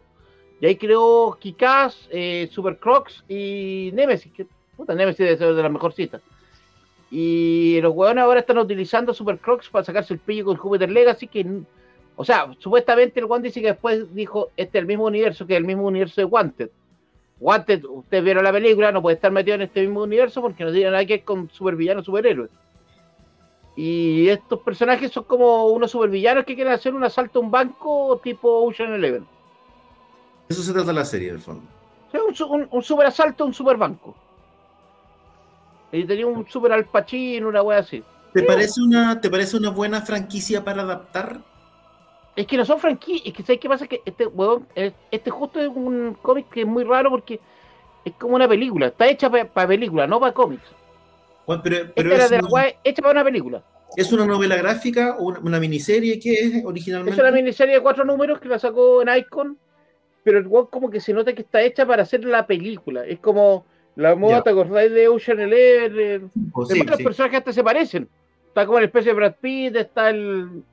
Y 0.59 0.65
ahí 0.65 0.75
creó 0.77 1.37
Kikaz, 1.39 2.07
eh, 2.09 2.49
Supercrocs 2.51 3.23
y 3.29 3.91
Nemesis. 3.93 4.31
Que, 4.33 4.47
puta, 4.75 4.95
Nemesis 4.95 5.19
debe 5.19 5.37
ser 5.37 5.53
de 5.53 5.61
las 5.61 5.71
mejorcitas. 5.71 6.21
Y 7.11 7.79
los 7.81 7.93
huevones 7.93 8.23
ahora 8.23 8.39
están 8.39 8.57
utilizando 8.57 9.13
Supercrocs 9.13 9.69
para 9.69 9.85
sacarse 9.85 10.13
el 10.15 10.19
pillo 10.19 10.45
con 10.45 10.57
Jupiter 10.57 10.89
Legacy. 10.89 11.27
Que, 11.27 11.45
o 12.15 12.25
sea, 12.25 12.51
supuestamente 12.57 13.19
el 13.19 13.27
One 13.29 13.43
dice 13.43 13.61
que 13.61 13.67
después 13.67 14.13
dijo: 14.15 14.49
Este 14.57 14.77
es 14.79 14.81
el 14.81 14.87
mismo 14.87 15.05
universo 15.05 15.45
que 15.45 15.55
el 15.55 15.65
mismo 15.65 15.83
universo 15.85 16.21
de 16.21 16.25
Wanted. 16.25 16.69
Wanted, 17.39 17.83
ustedes 17.85 18.23
vieron 18.23 18.43
la 18.43 18.51
película, 18.51 18.91
no 18.91 19.01
puede 19.01 19.15
estar 19.15 19.31
metido 19.31 19.55
en 19.55 19.63
este 19.63 19.81
mismo 19.81 20.03
universo 20.03 20.41
porque 20.41 20.63
no 20.63 20.71
tiene 20.71 20.91
nada 20.91 21.05
que 21.05 21.15
ver 21.15 21.23
con 21.23 21.49
supervillanos, 21.49 22.05
superhéroes. 22.05 22.49
Y 23.75 24.29
estos 24.29 24.59
personajes 24.61 25.11
son 25.11 25.23
como 25.23 25.67
unos 25.67 25.91
supervillanos 25.91 26.45
que 26.45 26.55
quieren 26.55 26.73
hacer 26.73 26.93
un 26.93 27.03
asalto 27.03 27.39
a 27.39 27.41
un 27.41 27.51
banco 27.51 28.19
tipo 28.23 28.63
Ocean 28.63 28.93
Eleven. 28.93 29.25
Eso 30.47 30.61
se 30.61 30.73
trata 30.73 30.93
la 30.93 31.05
serie, 31.05 31.29
en 31.29 31.35
el 31.35 31.41
fondo. 31.41 31.63
Sea, 32.11 32.21
un, 32.23 32.61
un, 32.61 32.67
un 32.69 32.83
super 32.83 33.07
asalto 33.07 33.43
a 33.43 33.47
un 33.47 33.53
super 33.53 33.77
banco. 33.77 34.15
Y 35.91 36.05
tenía 36.05 36.27
un 36.27 36.47
super 36.47 36.71
Al 36.71 36.85
Pacino, 36.85 37.49
una 37.49 37.61
wea 37.61 37.79
así. 37.79 38.03
¿Te 38.33 38.43
parece, 38.43 38.81
una, 38.81 39.21
¿Te 39.21 39.29
parece 39.29 39.57
una 39.57 39.69
buena 39.69 40.01
franquicia 40.01 40.63
para 40.63 40.81
adaptar? 40.81 41.41
Es 42.35 42.47
que 42.47 42.57
no 42.57 42.65
son 42.65 42.79
franquicias, 42.79 43.27
es 43.27 43.33
que 43.33 43.43
¿sabes 43.43 43.59
qué 43.59 43.69
pasa? 43.69 43.87
Que 43.87 44.01
este 44.05 44.25
huevón, 44.25 44.67
es- 44.75 44.93
este 45.11 45.29
justo 45.29 45.59
es 45.59 45.67
un 45.67 46.17
cómic 46.21 46.49
que 46.49 46.61
es 46.61 46.67
muy 46.67 46.83
raro 46.83 47.09
porque 47.11 47.39
es 48.05 48.13
como 48.13 48.35
una 48.35 48.47
película, 48.47 48.87
está 48.87 49.07
hecha 49.07 49.29
para 49.29 49.67
película, 49.67 50.07
no 50.07 50.19
para 50.19 50.33
cómics. 50.33 50.63
Juan, 51.45 51.61
Pero, 51.61 51.91
pero 51.95 52.11
Esta 52.11 52.23
es, 52.25 52.29
de 52.31 52.41
la 52.41 52.47
una, 52.49 52.65
hecha 52.83 53.01
para 53.01 53.11
una 53.11 53.23
película. 53.23 53.63
¿Es 53.95 54.11
una 54.11 54.25
novela 54.25 54.55
gráfica 54.55 55.17
o 55.19 55.25
una, 55.25 55.39
una 55.39 55.59
miniserie? 55.59 56.19
¿Qué 56.19 56.33
es 56.33 56.65
originalmente? 56.65 57.13
Es 57.13 57.19
una 57.19 57.31
miniserie 57.31 57.75
de 57.75 57.81
cuatro 57.81 58.03
números 58.03 58.39
que 58.39 58.47
la 58.49 58.57
sacó 58.57 59.03
en 59.03 59.15
Icon, 59.15 59.57
pero 60.23 60.39
el 60.39 60.47
weón 60.47 60.67
como 60.67 60.89
que 60.89 60.99
se 60.99 61.13
nota 61.13 61.33
que 61.33 61.41
está 61.43 61.61
hecha 61.61 61.85
para 61.85 62.01
hacer 62.03 62.23
la 62.25 62.47
película. 62.47 63.05
Es 63.05 63.19
como 63.19 63.65
la 63.95 64.15
moda. 64.15 64.41
¿te 64.41 64.49
acordáis 64.49 64.91
de 64.91 65.07
Ocean 65.07 65.39
Eleven? 65.41 65.99
El- 65.99 66.29
Oh, 66.53 66.65
sí, 66.65 66.81
los 66.83 66.99
personajes 67.01 67.37
hasta 67.39 67.53
se 67.53 67.63
parecen. 67.63 68.09
Está 68.47 68.65
como 68.65 68.79
la 68.79 68.85
especie 68.85 69.11
de 69.11 69.15
Brad 69.15 69.35
Pitt, 69.39 69.75
está 69.75 70.09
el, 70.09 70.63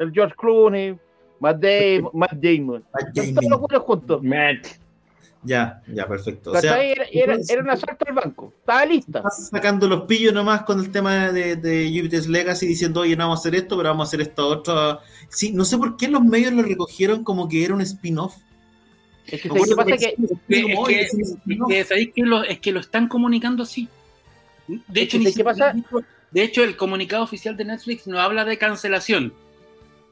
el 0.00 0.12
George 0.12 0.34
Clooney, 0.36 0.98
Matt, 1.38 1.58
Damon, 1.62 2.10
Matt 2.14 2.32
Damon. 2.32 2.84
Están 2.98 3.12
Jamie. 3.14 3.34
todos 3.34 3.50
los 3.50 3.60
buenos 3.60 3.82
juntos. 3.84 4.22
Matt. 4.22 4.66
Ya, 5.42 5.80
ya, 5.86 6.06
perfecto. 6.06 6.50
O 6.52 6.56
sea, 6.60 6.82
era, 6.82 7.04
era, 7.10 7.36
era 7.48 7.62
un 7.62 7.70
asalto 7.70 8.04
al 8.06 8.14
banco. 8.14 8.52
Estaba 8.60 8.84
lista. 8.84 9.18
estás 9.20 9.48
sacando 9.48 9.88
los 9.88 10.02
pillos 10.02 10.34
nomás 10.34 10.64
con 10.64 10.78
el 10.80 10.90
tema 10.90 11.32
de, 11.32 11.56
de 11.56 11.88
Jupiter's 11.94 12.26
Legacy 12.28 12.66
diciendo, 12.66 13.00
oye, 13.00 13.16
no 13.16 13.24
vamos 13.24 13.38
a 13.38 13.40
hacer 13.40 13.54
esto, 13.54 13.74
pero 13.78 13.88
vamos 13.88 14.06
a 14.06 14.08
hacer 14.08 14.20
esta 14.20 14.44
otra. 14.44 14.98
Sí, 15.30 15.52
no 15.52 15.64
sé 15.64 15.78
por 15.78 15.96
qué 15.96 16.08
los 16.08 16.22
medios 16.22 16.52
lo 16.52 16.62
recogieron 16.62 17.24
como 17.24 17.48
que 17.48 17.64
era 17.64 17.74
un 17.74 17.80
spin-off. 17.80 18.36
Es 19.26 19.30
que, 19.30 19.36
Es 19.36 19.42
que, 19.42 19.48
como, 19.48 19.64
es 19.64 19.70
oye, 19.76 19.96
que- 19.96 20.06
es 21.04 21.14
un 21.14 21.20
es 21.22 21.30
spin-off. 21.30 21.68
que 21.70 21.84
¿sabéis 21.84 22.10
que 22.14 22.22
lo, 22.22 22.42
es 22.44 22.58
que 22.60 22.72
lo 22.72 22.80
están 22.80 23.08
comunicando 23.08 23.62
así. 23.62 23.88
De 24.68 24.76
Es 25.00 25.06
hecho, 25.06 25.12
que 25.12 25.18
ni 25.18 25.24
¿sabes 25.32 25.36
qué 25.36 25.44
pasa? 25.44 25.74
de 26.32 26.42
hecho, 26.42 26.62
el 26.64 26.76
comunicado 26.76 27.22
oficial 27.24 27.56
de 27.56 27.64
Netflix 27.64 28.06
no 28.06 28.20
habla 28.20 28.44
de 28.44 28.58
cancelación. 28.58 29.32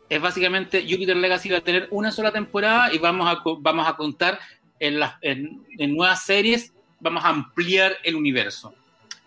Es 0.08 0.20
básicamente 0.20 0.82
Jupiter 0.88 1.16
Legacy 1.16 1.50
va 1.50 1.58
a 1.58 1.60
tener 1.62 1.88
una 1.90 2.10
sola 2.10 2.32
temporada 2.32 2.92
y 2.92 2.98
vamos 2.98 3.28
a, 3.28 3.42
vamos 3.60 3.86
a 3.86 3.96
contar 3.96 4.38
en, 4.80 4.98
las, 4.98 5.14
en, 5.22 5.64
en 5.78 5.94
nuevas 5.96 6.24
series, 6.24 6.72
vamos 7.00 7.24
a 7.24 7.28
ampliar 7.28 7.92
el 8.04 8.16
universo. 8.16 8.74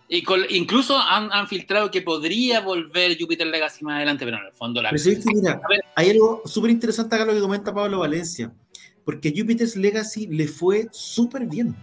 Y 0.09 0.23
con- 0.23 0.41
incluso 0.49 0.97
han, 0.97 1.31
han 1.31 1.47
filtrado 1.47 1.89
que 1.91 2.01
podría 2.01 2.59
volver 2.61 3.17
Jupiter 3.19 3.47
Legacy 3.47 3.85
más 3.85 3.97
adelante, 3.97 4.25
pero 4.25 4.37
en 4.37 4.45
el 4.47 4.53
fondo 4.53 4.81
la... 4.81 4.89
Pero 4.89 5.01
sí, 5.03 5.17
mira, 5.25 5.61
hay 5.95 6.09
algo 6.09 6.41
súper 6.45 6.71
interesante 6.71 7.15
acá 7.15 7.25
lo 7.25 7.33
que 7.33 7.39
comenta 7.39 7.73
Pablo 7.73 7.99
Valencia. 7.99 8.51
Porque 9.05 9.33
Jupiter's 9.35 9.75
Legacy 9.77 10.27
le 10.27 10.47
fue 10.47 10.87
súper 10.91 11.45
bien. 11.45 11.75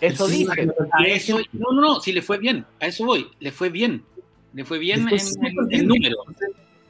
eso 0.00 0.26
Sí, 0.28 0.38
dicen. 0.46 0.72
A 0.92 1.04
eso, 1.04 1.38
no, 1.52 1.72
no, 1.72 1.80
no, 1.80 2.00
si 2.00 2.12
le 2.12 2.22
fue 2.22 2.38
bien, 2.38 2.64
a 2.80 2.86
eso 2.86 3.04
voy, 3.04 3.26
le 3.38 3.52
fue 3.52 3.68
bien. 3.68 4.02
Le 4.54 4.64
fue 4.64 4.78
bien 4.78 5.04
Le 5.04 5.18
fue 5.18 5.18
en, 5.18 5.46
en- 5.46 5.80
en 5.80 5.86
número. 5.88 6.16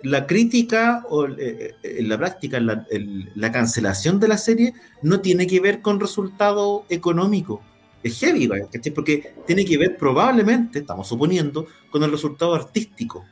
La 0.03 0.27
crítica 0.27 1.05
o 1.09 1.27
eh, 1.27 1.77
eh, 1.83 1.97
en 1.99 2.09
la 2.09 2.19
práctica, 2.19 2.59
la, 2.61 2.87
la 3.35 3.53
cancelación 3.53 4.19
de 4.19 4.29
la 4.29 4.37
serie 4.37 4.75
no 5.03 5.21
tiene 5.21 5.47
que 5.47 5.61
ver 5.61 5.81
con 5.81 6.01
resultado 6.01 6.85
económico. 6.89 7.63
Es 8.03 8.19
heavy. 8.19 8.49
¿cachai? 8.49 8.93
Porque 8.93 9.35
tiene 9.47 9.65
que 9.65 9.79
ver 9.79 9.97
probablemente, 9.97 10.81
estamos 10.81 11.07
suponiendo, 11.07 11.67
con 11.91 12.03
el 12.03 12.11
resultado 12.11 12.55
artístico. 12.55 13.25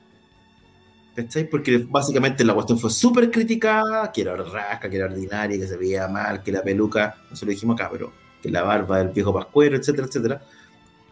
¿Cachai? 1.15 1.49
Porque 1.49 1.79
básicamente 1.89 2.45
la 2.45 2.55
cuestión 2.55 2.79
fue 2.79 2.91
súper 2.91 3.31
criticada, 3.31 4.13
que 4.13 4.23
era 4.23 4.37
rasca, 4.37 4.89
que 4.89 4.97
era 4.97 5.07
ordinaria, 5.07 5.59
que 5.59 5.67
se 5.67 5.77
veía 5.77 6.07
mal, 6.07 6.43
que 6.43 6.53
la 6.53 6.63
peluca, 6.63 7.17
no 7.29 7.37
se 7.37 7.45
lo 7.45 7.51
dijimos 7.51 7.75
acá, 7.75 7.89
pero 7.91 8.13
que 8.41 8.51
la 8.51 8.63
barba 8.63 8.99
del 8.99 9.09
viejo 9.09 9.35
pascuero, 9.35 9.77
etcétera, 9.77 10.07
etcétera. 10.07 10.43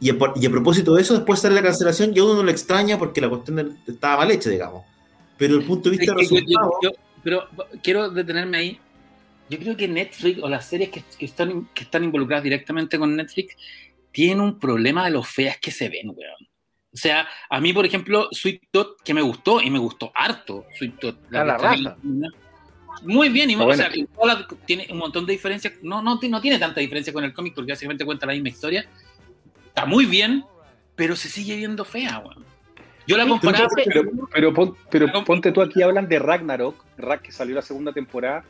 Y 0.00 0.10
a, 0.10 0.50
propósito 0.50 0.94
de 0.94 1.02
eso, 1.02 1.14
después 1.14 1.40
sale 1.40 1.56
la 1.56 1.62
cancelación 1.62 2.12
y 2.14 2.20
a 2.20 2.24
uno 2.24 2.34
no 2.36 2.42
lo 2.44 2.50
extraña 2.50 2.98
porque 2.98 3.20
la 3.20 3.28
cuestión 3.28 3.78
estaba 3.86 4.18
mal 4.18 4.30
hecha, 4.30 4.48
digamos. 4.48 4.84
Pero 5.38 5.56
el 5.56 5.64
punto 5.64 5.90
de 5.90 5.96
vista 5.96 6.14
pero 7.22 7.48
quiero 7.82 8.10
detenerme 8.10 8.58
ahí. 8.58 8.80
Yo 9.50 9.58
creo 9.58 9.76
que 9.76 9.88
Netflix 9.88 10.42
o 10.42 10.48
las 10.48 10.66
series 10.66 10.90
que, 10.90 11.02
están, 11.24 11.68
que 11.74 11.84
están 11.84 12.04
involucradas 12.04 12.44
directamente 12.44 12.98
con 12.98 13.16
Netflix 13.16 13.56
tienen 14.12 14.40
un 14.40 14.58
problema 14.58 15.04
de 15.04 15.10
lo 15.10 15.22
feas 15.22 15.58
que 15.58 15.70
se 15.70 15.88
ven, 15.88 16.10
weón. 16.10 16.48
O 16.92 16.96
sea, 16.96 17.28
a 17.48 17.60
mí, 17.60 17.72
por 17.72 17.86
ejemplo, 17.86 18.28
Sweet 18.32 18.62
Tot, 18.70 19.02
que 19.02 19.14
me 19.14 19.20
gustó, 19.20 19.60
y 19.60 19.70
me 19.70 19.78
gustó 19.78 20.10
harto, 20.14 20.66
Sweet 20.76 20.98
Tot. 20.98 21.18
La, 21.30 21.44
la 21.44 21.58
raza. 21.58 21.96
Muy 23.02 23.28
bien, 23.28 23.50
y 23.50 23.56
o 23.56 23.74
sea, 23.74 23.90
tiene 24.64 24.88
un 24.90 24.98
montón 24.98 25.24
de 25.24 25.32
diferencias. 25.32 25.74
No, 25.82 26.02
no, 26.02 26.18
no 26.20 26.40
tiene 26.40 26.58
tanta 26.58 26.80
diferencia 26.80 27.12
con 27.12 27.24
el 27.24 27.32
cómic 27.32 27.54
porque 27.54 27.72
básicamente 27.72 28.04
cuenta 28.04 28.26
la 28.26 28.32
misma 28.32 28.48
historia. 28.48 28.88
Está 29.66 29.86
muy 29.86 30.06
bien, 30.06 30.44
pero 30.96 31.14
se 31.14 31.28
sigue 31.28 31.56
viendo 31.56 31.84
fea, 31.84 32.18
weón. 32.18 32.44
Yo 33.08 33.16
la 33.16 33.26
comparaba. 33.26 33.68
Pero, 34.34 34.76
pero, 34.90 35.24
ponte 35.24 35.50
tú 35.50 35.62
aquí, 35.62 35.82
hablan 35.82 36.08
de 36.08 36.18
Ragnarok, 36.18 36.84
Ragnarok 36.98 37.22
que 37.22 37.32
salió 37.32 37.54
la 37.54 37.62
segunda 37.62 37.90
temporada. 37.92 38.44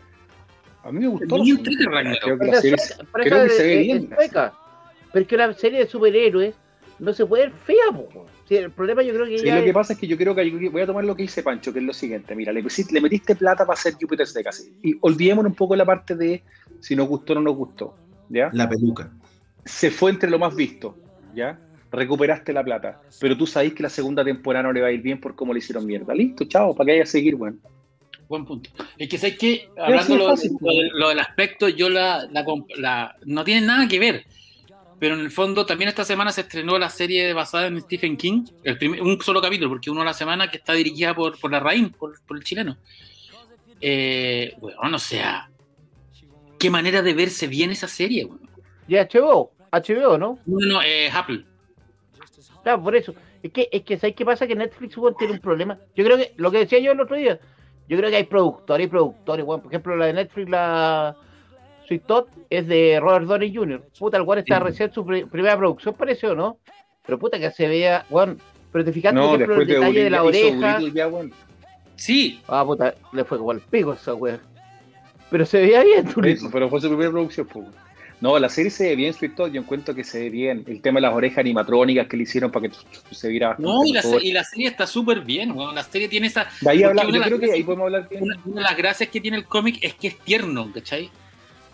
A 0.82 0.90
mí 0.90 0.98
me 0.98 1.06
gustó. 1.06 1.36
Ragnarok. 1.38 2.20
Creo 2.22 3.44
que, 3.44 3.50
se 3.50 3.62
ve 3.62 3.78
bien. 3.78 4.10
Pero 4.10 5.22
es 5.22 5.26
que 5.28 5.34
una 5.36 5.52
serie 5.54 5.78
de 5.78 5.86
superhéroes 5.86 6.54
no 6.98 7.12
se 7.12 7.24
puede 7.24 7.44
ver 7.44 7.52
fea, 7.52 7.92
po. 7.92 8.26
el 8.50 8.72
problema 8.72 9.02
yo 9.04 9.14
creo 9.14 9.26
que 9.26 9.38
sí, 9.38 9.48
lo 9.48 9.62
que 9.62 9.72
pasa 9.72 9.92
es 9.92 9.98
que 10.00 10.08
yo 10.08 10.16
creo 10.16 10.34
que 10.34 10.68
voy 10.68 10.82
a 10.82 10.86
tomar 10.86 11.04
lo 11.04 11.14
que 11.14 11.22
dice 11.22 11.44
Pancho, 11.44 11.72
que 11.72 11.78
es 11.78 11.84
lo 11.84 11.92
siguiente. 11.92 12.34
Mira, 12.34 12.52
le, 12.52 12.62
le 12.62 13.00
metiste 13.00 13.36
plata 13.36 13.64
para 13.64 13.78
hacer 13.78 13.94
Jupiter's 13.94 14.34
Legacy. 14.34 14.72
Y 14.82 14.96
olvidémonos 15.00 15.50
un 15.50 15.56
poco 15.56 15.76
la 15.76 15.84
parte 15.84 16.16
de 16.16 16.42
si 16.80 16.96
nos 16.96 17.06
gustó 17.06 17.34
o 17.34 17.36
no 17.36 17.42
nos 17.42 17.56
gustó. 17.56 17.94
¿ya? 18.28 18.50
La 18.52 18.68
peluca. 18.68 19.12
Se 19.64 19.92
fue 19.92 20.10
entre 20.10 20.28
lo 20.28 20.40
más 20.40 20.56
visto. 20.56 20.96
¿ya? 21.34 21.58
Recuperaste 21.90 22.52
la 22.52 22.62
plata. 22.62 23.00
Pero 23.20 23.36
tú 23.36 23.46
sabes 23.46 23.72
que 23.72 23.82
la 23.82 23.88
segunda 23.88 24.24
temporada 24.24 24.64
no 24.64 24.72
le 24.72 24.80
va 24.80 24.88
a 24.88 24.92
ir 24.92 25.00
bien 25.00 25.20
por 25.20 25.34
cómo 25.34 25.52
le 25.52 25.58
hicieron 25.58 25.86
mierda. 25.86 26.14
Listo, 26.14 26.44
chao, 26.44 26.74
para 26.74 26.86
que 26.86 26.92
haya 26.92 27.02
a 27.04 27.06
seguir, 27.06 27.36
bueno. 27.36 27.58
Buen 28.28 28.44
punto. 28.44 28.70
Es 28.98 29.08
que 29.08 29.16
sé 29.16 29.36
que, 29.36 29.70
hablando 29.78 30.16
lo, 30.16 30.34
lo, 30.92 31.08
del 31.08 31.20
aspecto, 31.20 31.68
yo 31.68 31.88
la, 31.88 32.28
la, 32.76 33.16
no 33.24 33.44
tiene 33.44 33.66
nada 33.66 33.88
que 33.88 33.98
ver 33.98 34.26
pero 34.98 35.14
en 35.14 35.20
el 35.20 35.30
fondo 35.30 35.64
también 35.64 35.88
esta 35.88 36.04
semana 36.04 36.32
se 36.32 36.42
estrenó 36.42 36.78
la 36.78 36.90
serie 36.90 37.32
basada 37.32 37.66
en 37.66 37.80
Stephen 37.80 38.16
King, 38.16 38.44
el 38.64 39.00
un 39.00 39.20
solo 39.20 39.40
capítulo, 39.40 39.70
porque 39.70 39.90
uno 39.90 40.02
a 40.02 40.04
la 40.04 40.14
semana 40.14 40.50
que 40.50 40.58
está 40.58 40.72
dirigida 40.72 41.14
por, 41.14 41.38
por 41.38 41.52
la 41.52 41.60
Raín, 41.60 41.90
por, 41.90 42.14
el 42.30 42.44
chileno. 42.44 42.76
Eh, 43.80 44.54
bueno, 44.60 44.96
o 44.96 44.98
sea, 44.98 45.50
qué 46.58 46.70
manera 46.70 47.02
de 47.02 47.14
verse 47.14 47.46
bien 47.46 47.70
esa 47.70 47.86
serie, 47.86 48.24
bueno. 48.24 48.48
Y 48.88 48.96
HBO, 48.96 49.52
HBO, 49.70 50.18
¿no? 50.18 50.38
No, 50.46 50.66
no, 50.66 50.82
eh, 50.82 51.10
Apple. 51.12 51.44
Claro, 52.68 52.82
por 52.82 52.94
eso. 52.94 53.14
Es 53.42 53.50
que, 53.50 53.66
es 53.72 53.82
que 53.82 53.96
¿sabes 53.96 54.14
qué 54.14 54.26
pasa? 54.26 54.46
Que 54.46 54.54
Netflix 54.54 54.94
tiene 55.18 55.32
un 55.32 55.38
problema. 55.38 55.78
Yo 55.96 56.04
creo 56.04 56.18
que, 56.18 56.34
lo 56.36 56.50
que 56.50 56.58
decía 56.58 56.78
yo 56.80 56.92
el 56.92 57.00
otro 57.00 57.16
día, 57.16 57.40
yo 57.88 57.96
creo 57.96 58.10
que 58.10 58.16
hay 58.16 58.24
productores 58.24 58.86
y 58.86 58.90
productores, 58.90 59.46
bueno, 59.46 59.62
por 59.62 59.72
ejemplo, 59.72 59.96
la 59.96 60.04
de 60.04 60.12
Netflix, 60.12 60.50
la 60.50 61.16
Sweet 61.86 62.02
Todd 62.04 62.26
es 62.50 62.68
de 62.68 62.98
Robert 63.00 63.24
Downey 63.24 63.54
Jr. 63.54 63.82
Puta, 63.98 64.18
el 64.18 64.26
cual 64.26 64.40
está 64.40 64.58
recién 64.58 64.92
su 64.92 65.02
primera 65.06 65.56
producción, 65.56 65.94
parece 65.94 66.26
o 66.26 66.34
no. 66.34 66.58
Pero 67.06 67.18
puta 67.18 67.38
que 67.38 67.50
se 67.52 67.66
vea, 67.68 68.04
bueno, 68.10 68.36
pero 68.70 68.84
te 68.84 68.92
fijaste, 68.92 69.18
por 69.18 69.34
ejemplo, 69.36 69.62
el 69.62 69.66
detalle 69.66 70.04
de, 70.04 70.10
la 70.10 70.22
oreja. 70.24 70.78
Sí. 71.96 72.42
Ah, 72.48 72.66
puta, 72.66 72.94
le 73.14 73.24
fue 73.24 73.38
como 73.38 73.52
el 73.52 73.60
pico 73.60 73.94
esa 73.94 74.12
wea. 74.12 74.40
Pero 75.30 75.46
se 75.46 75.58
veía 75.58 75.82
bien, 75.82 76.06
tú 76.06 76.20
pero 76.52 76.68
fue 76.68 76.82
su 76.82 76.88
primera 76.88 77.12
producción, 77.12 77.46
pues. 77.46 77.66
No, 78.20 78.38
la 78.38 78.48
serie 78.48 78.70
se 78.70 78.88
ve 78.88 78.96
bien, 78.96 79.14
Sweet 79.14 79.34
Todd, 79.36 79.52
yo 79.52 79.60
encuentro 79.60 79.94
que 79.94 80.02
se 80.02 80.18
ve 80.18 80.30
bien. 80.30 80.64
El 80.66 80.80
tema 80.80 80.96
de 80.96 81.02
las 81.02 81.14
orejas 81.14 81.38
animatrónicas 81.38 82.08
que 82.08 82.16
le 82.16 82.24
hicieron 82.24 82.50
para 82.50 82.68
que 82.68 82.74
se 83.12 83.28
viera 83.28 83.54
No, 83.58 83.84
y 83.84 83.92
la, 83.92 84.02
y 84.20 84.32
la, 84.32 84.42
serie 84.42 84.68
está 84.68 84.86
súper 84.86 85.20
bien, 85.20 85.54
bueno, 85.54 85.72
la 85.72 85.84
serie 85.84 86.08
tiene 86.08 86.26
esa... 86.26 86.48
De 86.60 86.70
ahí 86.70 86.82
habla, 86.82 87.04
yo 87.04 87.22
creo 87.22 87.38
que 87.38 87.52
ahí 87.52 87.62
podemos 87.62 87.84
hablar... 87.84 88.08
Una, 88.10 88.40
una, 88.44 88.56
de 88.56 88.62
las 88.62 88.76
gracias 88.76 89.08
que 89.08 89.20
tiene 89.20 89.36
el 89.36 89.44
cómic 89.44 89.78
es 89.82 89.94
que 89.94 90.08
es 90.08 90.18
tierno, 90.18 90.70
¿cachai? 90.72 91.10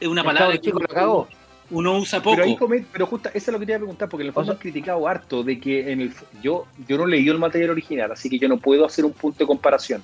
es 0.00 0.08
una 0.08 0.24
palabra 0.24 0.58
que 0.58 0.70
uno, 0.70 1.28
uno 1.70 1.98
usa 1.98 2.22
poco. 2.22 2.36
Pero, 2.36 2.72
ahí, 2.74 2.86
pero 2.92 3.06
justo, 3.06 3.28
eso 3.30 3.38
es 3.38 3.48
lo 3.48 3.58
que 3.58 3.66
quería 3.66 3.78
preguntar, 3.78 4.08
porque 4.08 4.22
en 4.22 4.28
el 4.28 4.32
fondo 4.34 4.52
han 4.52 4.58
criticado 4.58 5.06
harto 5.08 5.42
de 5.42 5.58
que 5.58 5.92
en 5.92 6.00
el, 6.00 6.12
yo, 6.42 6.66
yo 6.86 6.98
no 6.98 7.06
leí 7.06 7.28
el 7.28 7.38
material 7.38 7.70
original, 7.70 8.12
así 8.12 8.28
que 8.28 8.38
yo 8.38 8.48
no 8.48 8.58
puedo 8.58 8.84
hacer 8.84 9.04
un 9.04 9.12
punto 9.12 9.38
de 9.38 9.46
comparación. 9.46 10.02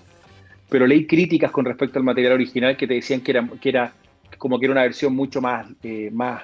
Pero 0.68 0.86
leí 0.86 1.06
críticas 1.06 1.50
con 1.50 1.64
respecto 1.64 1.98
al 1.98 2.04
material 2.04 2.34
original 2.34 2.76
que 2.76 2.86
te 2.86 2.94
decían 2.94 3.20
que 3.20 3.32
era, 3.32 3.48
que 3.60 3.68
era 3.68 3.92
como 4.38 4.58
que 4.58 4.66
era 4.66 4.72
una 4.72 4.82
versión 4.82 5.14
mucho 5.14 5.40
más, 5.40 5.66
eh, 5.82 6.10
más 6.12 6.42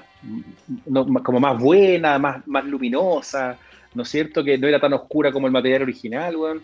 como 1.22 1.40
más 1.40 1.58
buena, 1.58 2.18
más, 2.18 2.46
más 2.46 2.64
luminosa, 2.64 3.58
¿no 3.94 4.02
es 4.02 4.08
cierto? 4.08 4.42
Que 4.42 4.58
no 4.58 4.66
era 4.66 4.80
tan 4.80 4.92
oscura 4.92 5.32
como 5.32 5.46
el 5.46 5.52
material 5.52 5.82
original, 5.82 6.36
weón. 6.36 6.62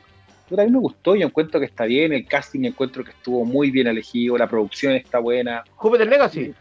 Pero 0.48 0.62
a 0.62 0.64
mí 0.64 0.70
me 0.70 0.78
gustó, 0.78 1.14
yo 1.14 1.26
encuentro 1.26 1.60
que 1.60 1.66
está 1.66 1.84
bien, 1.84 2.12
el 2.12 2.26
casting 2.26 2.64
encuentro 2.64 3.04
que 3.04 3.12
estuvo 3.12 3.44
muy 3.44 3.70
bien 3.70 3.86
elegido, 3.86 4.36
la 4.36 4.48
producción 4.48 4.92
está 4.92 5.18
buena. 5.18 5.64
Júpiter 5.76 6.08
Legacy. 6.08 6.52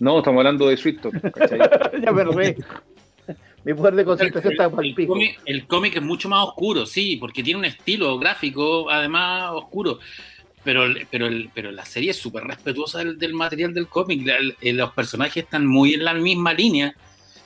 No, 0.00 0.18
estamos 0.18 0.38
hablando 0.38 0.66
de 0.66 0.76
Swift 0.76 1.00
ya 2.02 2.12
perdí. 2.12 2.56
Mi 3.64 3.74
poder 3.74 3.94
de 3.94 4.04
concentración 4.04 4.52
está 4.54 4.70
para 4.70 4.86
el 4.86 4.94
pico. 4.94 5.14
El 5.44 5.66
cómic 5.66 5.96
es 5.96 6.02
mucho 6.02 6.28
más 6.30 6.48
oscuro, 6.48 6.86
sí, 6.86 7.16
porque 7.16 7.42
tiene 7.42 7.58
un 7.58 7.66
estilo 7.66 8.18
gráfico, 8.18 8.88
además 8.90 9.50
oscuro. 9.52 9.98
Pero, 10.62 10.82
pero, 11.10 11.28
pero 11.54 11.72
la 11.72 11.84
serie 11.84 12.10
es 12.10 12.16
súper 12.18 12.44
respetuosa 12.44 12.98
del, 12.98 13.34
material 13.34 13.72
del 13.72 13.88
cómic. 13.88 14.26
Eh, 14.60 14.72
los 14.72 14.92
personajes 14.92 15.44
están 15.44 15.66
muy 15.66 15.94
en 15.94 16.04
la 16.04 16.14
misma 16.14 16.52
línea. 16.52 16.94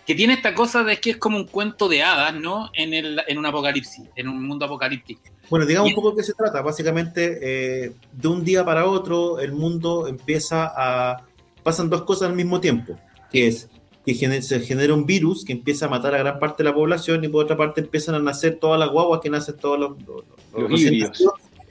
Que 0.07 0.15
tiene 0.15 0.35
esta 0.35 0.55
cosa 0.55 0.85
de 0.85 1.01
que 1.01 1.11
es 1.11 1.17
como 1.17 1.39
un 1.39 1.47
cuento 1.47 1.89
de 1.89 2.03
hadas, 2.03 2.35
¿no? 2.35 2.71
En, 2.75 2.93
el, 2.93 3.23
en 3.27 3.39
un 3.39 3.47
apocalipsis, 3.47 4.05
en 4.17 4.29
un 4.29 4.47
mundo 4.47 4.67
apocalíptico. 4.67 5.23
Bueno, 5.49 5.65
digamos 5.65 5.91
un 5.91 5.95
poco 5.95 6.11
de 6.11 6.17
qué 6.19 6.23
se 6.25 6.35
trata. 6.35 6.61
Básicamente, 6.61 7.39
eh, 7.41 7.93
de 8.13 8.29
un 8.29 8.45
día 8.45 8.65
para 8.65 8.87
otro, 8.87 9.39
el 9.41 9.53
mundo 9.53 10.07
empieza 10.07 10.73
a 10.77 11.25
pasan 11.65 11.91
dos 11.91 12.03
cosas 12.03 12.29
al 12.29 12.37
mismo 12.37 12.61
tiempo, 12.61 12.97
que 13.33 13.49
es 13.49 13.69
que 14.07 14.43
se 14.43 14.61
genera 14.61 14.93
un 14.93 15.07
virus 15.07 15.47
que 15.47 15.53
empieza 15.53 15.87
a 15.87 15.89
matar 15.89 16.15
a 16.15 16.19
gran 16.19 16.39
parte 16.39 16.63
de 16.63 16.69
la 16.69 16.75
población 16.75 17.25
y 17.25 17.29
por 17.29 17.45
otra 17.45 17.57
parte 17.57 17.81
empiezan 17.81 18.15
a 18.15 18.19
nacer 18.19 18.59
todas 18.61 18.79
las 18.79 18.91
guaguas 18.91 19.21
que 19.23 19.31
nacen 19.31 19.57
todos 19.57 19.81
los. 19.81 19.93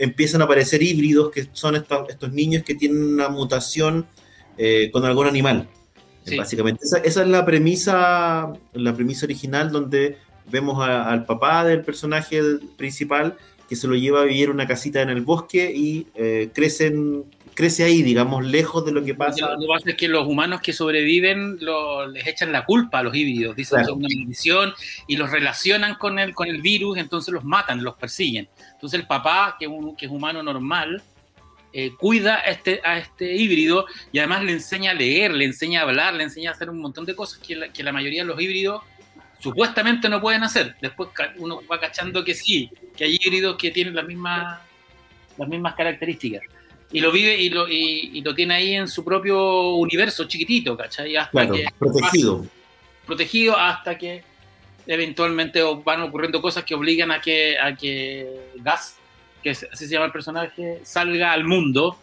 Empiezan 0.03 0.41
a 0.41 0.45
aparecer 0.45 0.83
híbridos 0.83 1.31
que 1.31 1.47
son 1.53 1.75
estos, 1.75 2.09
estos 2.09 2.33
niños 2.33 2.63
que 2.63 2.75
tienen 2.75 3.01
una 3.03 3.29
mutación 3.29 4.05
eh, 4.57 4.89
con 4.91 5.05
algún 5.05 5.27
animal. 5.27 5.69
Básicamente, 6.37 6.85
esa, 6.85 6.99
esa, 6.99 7.21
es 7.21 7.27
la 7.27 7.45
premisa, 7.45 8.53
la 8.73 8.95
premisa 8.95 9.25
original 9.25 9.71
donde 9.71 10.17
vemos 10.49 10.85
al 10.85 11.25
papá 11.25 11.65
del 11.65 11.81
personaje 11.81 12.41
principal 12.77 13.37
que 13.67 13.75
se 13.75 13.87
lo 13.87 13.95
lleva 13.95 14.21
a 14.21 14.25
vivir 14.25 14.49
una 14.49 14.67
casita 14.67 15.01
en 15.01 15.09
el 15.09 15.21
bosque 15.21 15.71
y 15.73 16.07
eh, 16.15 16.49
crecen 16.53 17.25
crece 17.53 17.83
ahí, 17.83 18.01
digamos, 18.01 18.45
lejos 18.45 18.85
de 18.85 18.91
lo 18.91 19.03
que 19.03 19.15
pasa. 19.15 19.51
Lo 19.51 19.59
que 19.59 19.67
pasa 19.67 19.89
es 19.91 19.95
que 19.95 20.07
los 20.07 20.27
humanos 20.27 20.61
que 20.61 20.73
sobreviven 20.73 21.59
les 22.11 22.27
echan 22.27 22.51
la 22.51 22.65
culpa 22.65 22.99
a 22.99 23.03
los 23.03 23.15
híbridos, 23.15 23.55
dicen 23.55 23.79
que 23.79 23.85
son 23.85 23.99
una 23.99 24.07
maldición 24.15 24.73
y 25.07 25.17
los 25.17 25.31
relacionan 25.31 25.95
con 25.95 26.19
el, 26.19 26.33
con 26.33 26.47
el 26.47 26.61
virus, 26.61 26.97
entonces 26.97 27.33
los 27.33 27.43
matan, 27.43 27.83
los 27.83 27.95
persiguen. 27.95 28.49
Entonces 28.83 28.99
el 28.99 29.07
papá, 29.07 29.55
que, 29.57 29.65
que 29.97 30.07
es 30.07 30.11
humano 30.11 30.43
normal, 30.43 31.01
eh, 31.71 31.93
cuida 31.97 32.35
a 32.35 32.49
este, 32.49 32.81
a 32.83 32.97
este 32.97 33.33
híbrido 33.33 33.85
y 34.11 34.19
además 34.19 34.43
le 34.43 34.51
enseña 34.51 34.91
a 34.91 34.93
leer, 34.93 35.33
le 35.33 35.45
enseña 35.45 35.79
a 35.79 35.83
hablar, 35.83 36.13
le 36.15 36.23
enseña 36.23 36.49
a 36.49 36.53
hacer 36.53 36.69
un 36.69 36.81
montón 36.81 37.05
de 37.05 37.15
cosas 37.15 37.39
que 37.39 37.55
la, 37.55 37.69
que 37.71 37.81
la 37.81 37.93
mayoría 37.93 38.23
de 38.23 38.27
los 38.27 38.41
híbridos 38.41 38.83
supuestamente 39.39 40.09
no 40.09 40.19
pueden 40.19 40.43
hacer. 40.43 40.75
Después 40.81 41.11
uno 41.37 41.61
va 41.71 41.79
cachando 41.79 42.25
que 42.25 42.35
sí, 42.35 42.69
que 42.97 43.05
hay 43.05 43.17
híbridos 43.23 43.55
que 43.55 43.71
tienen 43.71 43.95
las 43.95 44.05
mismas, 44.05 44.59
las 45.37 45.47
mismas 45.47 45.75
características 45.75 46.41
y 46.91 46.99
lo 46.99 47.09
vive 47.09 47.37
y 47.37 47.49
lo, 47.51 47.69
y, 47.69 48.19
lo 48.19 48.35
tiene 48.35 48.55
ahí 48.55 48.75
en 48.75 48.89
su 48.89 49.05
propio 49.05 49.75
universo 49.75 50.25
chiquitito, 50.25 50.75
¿cachai? 50.75 51.15
Hasta 51.15 51.49
que 51.49 51.67
protegido. 51.79 52.45
protegido 53.05 53.57
hasta 53.57 53.97
que 53.97 54.25
eventualmente 54.87 55.61
van 55.83 56.01
ocurriendo 56.01 56.41
cosas 56.41 56.63
que 56.63 56.75
obligan 56.75 57.11
a 57.11 57.21
que, 57.21 57.57
a 57.59 57.75
que 57.75 58.27
Gas, 58.55 58.97
que 59.41 59.51
así 59.51 59.65
se 59.71 59.87
llama 59.87 60.05
el 60.05 60.11
personaje, 60.11 60.79
salga 60.83 61.31
al 61.31 61.43
mundo 61.43 61.97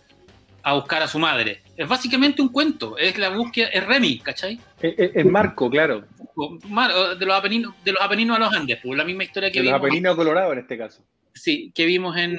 a 0.63 0.75
buscar 0.75 1.03
a 1.03 1.09
su 1.09 1.19
madre. 1.19 1.63
Es 1.77 1.89
básicamente 1.89 2.43
un 2.43 2.49
cuento, 2.49 2.99
es 2.99 3.17
la 3.19 3.31
búsqueda, 3.31 3.69
es 3.69 3.87
Remy, 3.87 4.19
¿cachai? 4.21 4.61
Es, 4.81 5.25
Marco, 5.25 5.71
claro. 5.71 6.05
De 7.19 7.27
los, 7.27 7.37
Apeninos, 7.37 7.75
de 7.85 7.93
los 7.93 8.03
Apeninos 8.03 8.37
a 8.37 8.41
los 8.41 8.53
Andes, 8.53 8.79
pues 8.83 8.97
la 8.97 9.05
misma 9.05 9.25
historia 9.25 9.51
que 9.51 9.61
de 9.61 9.67
los 9.67 9.75
Apeninos 9.75 10.13
a 10.13 10.17
Colorado 10.17 10.53
en 10.53 10.59
este 10.61 10.77
caso. 10.77 11.03
Sí, 11.33 11.71
que 11.75 11.87
vimos 11.87 12.17
en, 12.17 12.39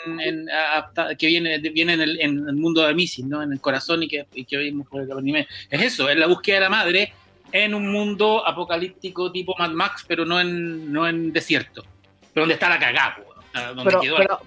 que 1.17 1.27
viene, 1.27 1.57
viene 1.57 1.93
en, 1.93 2.01
el, 2.01 2.55
mundo 2.55 2.85
de 2.85 2.93
Misis, 2.93 3.25
¿no? 3.25 3.41
En 3.41 3.53
el 3.53 3.61
corazón 3.61 4.03
y 4.03 4.07
que, 4.07 4.57
vimos 4.57 4.87
por 4.87 5.01
el 5.01 5.11
anime. 5.11 5.47
Es 5.69 5.81
eso, 5.81 6.09
es 6.09 6.17
la 6.17 6.27
búsqueda 6.27 6.55
de 6.55 6.61
la 6.61 6.69
madre 6.69 7.13
en 7.51 7.73
un 7.73 7.91
mundo 7.91 8.47
apocalíptico 8.47 9.31
tipo 9.31 9.55
Mad 9.57 9.71
Max, 9.71 10.05
pero 10.07 10.25
no 10.25 10.39
en, 10.39 10.91
no 10.91 11.07
en 11.07 11.33
desierto. 11.33 11.83
Pero 12.33 12.43
donde 12.43 12.53
está 12.53 12.69
la 12.69 12.79
cagada, 12.79 13.17
pero, 13.53 14.01
pero, 14.15 14.39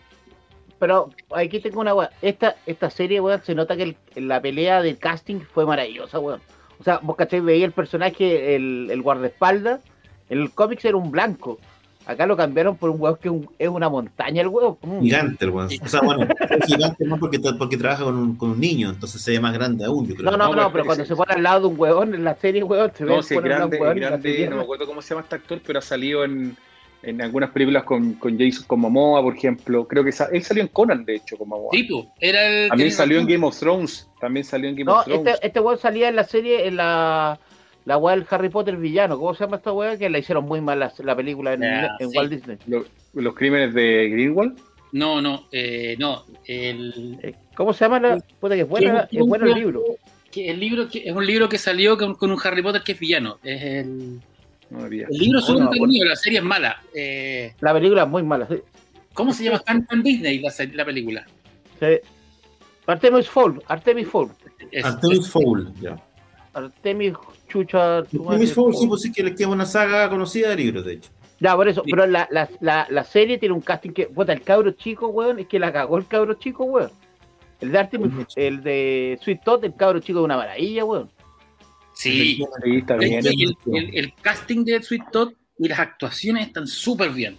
pero, 0.78 1.10
aquí 1.34 1.60
tengo 1.60 1.80
una 1.80 1.94
weón. 1.94 2.10
Esta, 2.22 2.56
esta 2.66 2.90
serie, 2.90 3.20
weón, 3.20 3.42
se 3.42 3.54
nota 3.54 3.76
que 3.76 3.96
la 4.14 4.40
pelea 4.40 4.82
del 4.82 4.98
casting 4.98 5.40
fue 5.40 5.66
maravillosa, 5.66 6.18
weón. 6.18 6.40
O 6.80 6.84
sea, 6.84 6.98
vos 7.02 7.16
cacháis, 7.16 7.44
veía 7.44 7.66
el 7.66 7.72
personaje, 7.72 8.56
el, 8.56 8.88
el 8.90 9.02
guardaespaldas, 9.02 9.82
el 10.28 10.50
cómics 10.52 10.84
era 10.84 10.96
un 10.96 11.10
blanco. 11.10 11.58
Acá 12.06 12.26
lo 12.26 12.36
cambiaron 12.36 12.76
por 12.76 12.90
un 12.90 13.00
huevo 13.00 13.16
que 13.16 13.30
es 13.58 13.68
una 13.68 13.88
montaña 13.88 14.42
el 14.42 14.48
huevo. 14.48 14.78
Mm. 14.82 15.00
Gigante 15.00 15.44
el 15.44 15.50
huevo. 15.50 15.68
O 15.82 15.88
sea, 15.88 16.00
bueno, 16.02 16.26
es 16.50 16.66
gigante 16.66 17.04
no 17.04 17.16
porque, 17.18 17.38
porque 17.58 17.76
trabaja 17.78 18.04
con 18.04 18.16
un, 18.16 18.36
con 18.36 18.50
un, 18.50 18.60
niño, 18.60 18.90
entonces 18.90 19.22
se 19.22 19.30
ve 19.32 19.40
más 19.40 19.54
grande 19.54 19.84
aún, 19.84 20.06
yo 20.06 20.14
creo. 20.14 20.30
No, 20.30 20.36
no, 20.36 20.54
no, 20.54 20.70
pero 20.70 20.84
cuando 20.84 21.04
se 21.04 21.16
pone 21.16 21.34
al 21.34 21.42
lado 21.42 21.60
de 21.60 21.66
un 21.68 21.80
huevón 21.80 22.14
en 22.14 22.24
la 22.24 22.34
serie, 22.34 22.62
huevón, 22.62 22.92
se 22.94 23.04
ve 23.04 23.16
no, 23.16 23.22
sí, 23.22 23.34
grande, 23.36 23.78
un 23.80 23.96
grande, 23.96 24.48
no 24.48 24.56
me 24.56 24.62
acuerdo 24.62 24.86
cómo 24.86 25.00
se 25.00 25.10
llama 25.10 25.22
este 25.22 25.36
actor, 25.36 25.60
pero 25.66 25.78
ha 25.78 25.82
salido 25.82 26.24
en, 26.24 26.56
en 27.02 27.22
algunas 27.22 27.50
películas 27.50 27.84
con, 27.84 28.14
con 28.14 28.38
Jason 28.38 28.64
como 28.66 28.90
Momoa, 28.90 29.22
por 29.22 29.36
ejemplo. 29.36 29.88
Creo 29.88 30.04
que 30.04 30.10
él 30.32 30.42
salió 30.42 30.62
en 30.62 30.68
Conan, 30.68 31.04
de 31.06 31.16
hecho, 31.16 31.38
como 31.38 31.56
Momoa. 31.56 31.70
Tipo, 31.70 32.12
era 32.20 32.46
el 32.46 32.68
También 32.68 32.92
salió 32.92 33.18
en 33.18 33.26
Game 33.26 33.46
of 33.46 33.58
Thrones. 33.58 34.08
También 34.20 34.44
salió 34.44 34.68
en 34.68 34.76
Game 34.76 34.92
of 34.92 35.04
Thrones. 35.04 35.26
Este, 35.34 35.46
este 35.46 35.60
huevón 35.60 35.78
salía 35.78 36.08
en 36.08 36.16
la 36.16 36.24
serie, 36.24 36.66
en 36.66 36.76
la 36.76 37.38
la 37.84 37.98
weá 37.98 38.16
del 38.16 38.26
Harry 38.30 38.48
Potter 38.48 38.76
villano, 38.76 39.18
¿cómo 39.18 39.34
se 39.34 39.44
llama 39.44 39.56
esta 39.56 39.72
weá? 39.72 39.98
Que 39.98 40.08
la 40.08 40.18
hicieron 40.18 40.44
muy 40.44 40.60
mal 40.60 40.78
la, 40.78 41.16
película 41.16 41.52
en, 41.54 41.62
Walt 42.14 42.30
Disney. 42.30 42.58
¿Los, 42.66 43.34
crímenes 43.34 43.74
de 43.74 44.08
Greenwald? 44.08 44.58
No, 44.92 45.20
no, 45.20 45.46
eh, 45.52 45.96
no. 45.98 46.24
El... 46.46 47.18
Eh, 47.22 47.34
¿Cómo 47.54 47.72
se 47.72 47.84
llama 47.84 48.00
la 48.00 48.18
puta 48.40 48.54
que 48.54 48.62
es 48.62 48.68
buena, 48.68 49.08
es 49.10 49.20
bueno 49.20 49.46
el 49.46 49.54
libro? 49.54 49.82
Que 50.30 50.50
el 50.50 50.58
libro 50.58 50.88
que, 50.88 51.08
es 51.08 51.14
un 51.14 51.26
libro 51.26 51.48
que 51.48 51.58
salió 51.58 51.96
con, 51.96 52.16
un 52.20 52.38
Harry 52.42 52.62
Potter 52.62 52.82
que 52.82 52.92
es 52.92 52.98
villano. 52.98 53.38
Es 53.42 53.62
el. 53.62 54.20
No, 54.70 54.86
el 54.86 55.06
libro 55.10 55.38
es 55.38 55.48
un 55.48 55.64
no, 55.64 56.04
la 56.04 56.16
serie 56.16 56.38
es 56.38 56.44
mala. 56.44 56.82
Eh, 56.94 57.52
la 57.60 57.72
película 57.72 58.04
es 58.04 58.08
muy 58.08 58.22
mala, 58.22 58.48
sí. 58.48 58.56
¿Cómo 59.12 59.32
se 59.32 59.44
llama? 59.44 59.62
En 59.66 60.02
Disney 60.02 60.40
la, 60.40 60.52
la 60.72 60.84
película. 60.84 61.26
Sí. 61.78 62.00
Artemis 62.86 63.28
Fowl, 63.28 63.62
Artemis 63.68 64.08
Fowl. 64.08 64.30
Artemis 64.82 65.30
Fowl, 65.30 65.72
ya. 65.80 65.96
Artemis 66.54 67.14
Chucha. 67.54 67.98
Artemis 67.98 68.52
Fowl, 68.52 68.74
sí, 68.74 68.86
pues 68.88 69.02
sí, 69.02 69.12
que 69.12 69.22
es 69.22 69.46
una 69.46 69.64
saga 69.64 70.10
conocida 70.10 70.48
de 70.50 70.56
libros, 70.56 70.84
de 70.84 70.94
hecho. 70.94 71.10
Ya, 71.38 71.54
por 71.54 71.68
eso, 71.68 71.84
pero 71.88 72.06
la, 72.06 72.26
la, 72.30 72.48
la, 72.60 72.86
la, 72.90 73.04
serie 73.04 73.38
tiene 73.38 73.54
un 73.54 73.60
casting 73.60 73.90
que, 73.90 74.06
puta, 74.06 74.32
el 74.32 74.42
cabro 74.42 74.72
chico, 74.72 75.08
weón, 75.08 75.38
es 75.38 75.46
que 75.46 75.58
la 75.58 75.72
cagó 75.72 75.98
el 75.98 76.06
cabro 76.06 76.34
chico, 76.34 76.64
weón. 76.64 76.90
El 77.60 77.70
de 77.70 77.78
Artemis, 77.78 78.26
el 78.34 78.62
de 78.62 79.18
Sweet 79.22 79.42
Todd, 79.44 79.64
el 79.64 79.74
cabro 79.76 80.00
chico 80.00 80.18
de 80.18 80.24
una 80.24 80.36
maravilla, 80.36 80.84
weón. 80.84 81.10
Sí, 81.94 82.40
bien. 82.64 82.84
El, 82.90 83.56
el, 83.66 83.94
el, 83.94 84.14
casting 84.20 84.64
de 84.64 84.82
Sweet 84.82 85.10
Todd 85.12 85.32
y 85.58 85.68
las 85.68 85.78
actuaciones 85.78 86.48
están 86.48 86.66
súper 86.66 87.10
bien. 87.10 87.38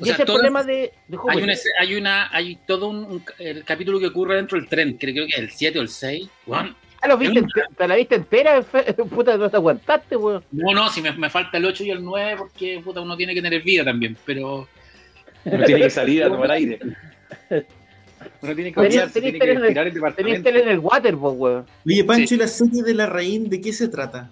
O 0.00 0.02
y 0.02 0.06
sea, 0.06 0.14
ese 0.14 0.24
problema 0.24 0.64
de, 0.64 0.92
de 1.06 1.18
hay, 1.28 1.42
una, 1.42 1.54
hay 1.78 1.94
una, 1.94 2.28
hay 2.34 2.58
todo 2.66 2.88
un, 2.88 3.22
el 3.38 3.62
capítulo 3.64 4.00
que 4.00 4.06
ocurre 4.06 4.36
dentro 4.36 4.58
del 4.58 4.68
tren, 4.68 4.96
creo, 4.96 5.14
creo 5.14 5.26
que 5.26 5.34
es 5.34 5.38
el 5.38 5.50
7 5.50 5.78
o 5.78 5.82
el 5.82 5.88
6, 5.88 6.28
weón, 6.46 6.76
lo 7.08 7.18
viste, 7.18 7.42
¿Te 7.76 7.88
la 7.88 7.96
viste 7.96 8.14
entera? 8.16 8.62
Puta, 9.10 9.36
no 9.36 9.50
te 9.50 9.56
aguantaste, 9.56 10.16
weón. 10.16 10.44
No, 10.52 10.72
no, 10.72 10.88
si 10.88 11.02
me, 11.02 11.12
me, 11.12 11.30
falta 11.30 11.58
el 11.58 11.64
8 11.64 11.84
y 11.84 11.90
el 11.90 12.04
9 12.04 12.36
porque 12.38 12.80
puta, 12.84 13.00
uno 13.00 13.16
tiene 13.16 13.34
que 13.34 13.42
tener 13.42 13.62
vida 13.62 13.84
también, 13.84 14.16
pero. 14.24 14.68
Uno 15.44 15.64
tiene 15.64 15.82
que 15.82 15.90
salir 15.90 16.24
a 16.24 16.28
tomar 16.28 16.50
aire. 16.52 16.78
Uno 18.40 18.54
tiene 18.54 18.70
que 18.70 18.72
cambiarse, 18.72 19.20
tiene 19.20 19.38
que 19.38 19.54
respirar 19.54 19.86
el 19.86 19.94
departamento. 19.94 20.48
en 20.48 20.68
el 20.68 20.78
waterbox, 20.78 21.38
weón. 21.38 21.66
Oye, 21.86 22.04
Pancho, 22.04 22.34
¿y 22.34 22.38
la 22.38 22.48
serie 22.48 22.82
de 22.82 22.94
la 22.94 23.06
Raín 23.06 23.48
de 23.48 23.60
qué 23.60 23.72
se 23.72 23.88
trata? 23.88 24.30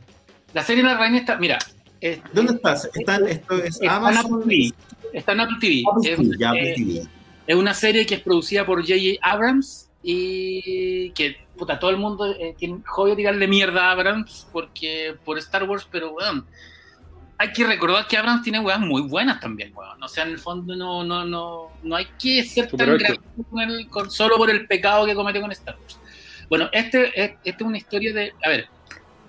La 0.54 0.62
serie 0.62 0.82
de 0.82 0.88
la 0.88 0.96
Raín 0.96 1.16
está, 1.16 1.36
mira. 1.36 1.58
¿Dónde 2.32 2.54
estás? 2.54 2.90
¿Está, 2.94 3.16
esto 3.28 3.56
es 3.62 3.80
está 3.80 3.96
Amazon? 3.96 4.42
En 4.50 4.72
Está 5.12 5.32
en 5.32 5.40
Apple 5.40 5.56
TV. 5.60 5.82
Apple 5.88 6.16
TV, 6.16 6.36
ya, 6.38 6.50
Apple 6.50 6.74
TV. 6.74 7.02
Es 7.46 7.56
una 7.56 7.74
serie 7.74 8.06
que 8.06 8.16
es 8.16 8.20
producida 8.20 8.64
por 8.66 8.80
J.J. 8.80 9.18
Abrams 9.20 9.88
y 10.02 11.10
que 11.10 11.36
puta, 11.62 11.78
todo 11.78 11.90
el 11.90 11.96
mundo 11.96 12.26
eh, 12.26 12.56
tiene 12.58 12.80
joya 12.84 13.14
tirarle 13.14 13.46
mierda 13.46 13.86
a 13.86 13.92
Abrams 13.92 14.48
porque 14.52 15.14
por 15.24 15.38
Star 15.38 15.62
Wars, 15.62 15.86
pero 15.88 16.12
weón, 16.12 16.44
hay 17.38 17.52
que 17.52 17.64
recordar 17.64 18.04
que 18.08 18.16
Abrams 18.16 18.42
tiene 18.42 18.58
weas 18.58 18.80
muy 18.80 19.02
buenas 19.02 19.38
también, 19.38 19.72
weón. 19.72 20.02
O 20.02 20.08
sea, 20.08 20.24
en 20.24 20.30
el 20.30 20.40
fondo 20.40 20.74
no, 20.74 21.04
no, 21.04 21.24
no, 21.24 21.70
no 21.84 21.94
hay 21.96 22.06
que 22.20 22.42
ser 22.42 22.68
tan 22.68 22.98
grave 22.98 23.20
con 23.88 24.10
solo 24.10 24.36
por 24.36 24.50
el 24.50 24.66
pecado 24.66 25.06
que 25.06 25.14
comete 25.14 25.40
con 25.40 25.52
Star 25.52 25.78
Wars. 25.80 26.00
Bueno, 26.48 26.68
este, 26.72 27.36
este 27.44 27.50
es 27.50 27.62
una 27.62 27.78
historia 27.78 28.12
de. 28.12 28.32
A 28.44 28.48
ver, 28.48 28.66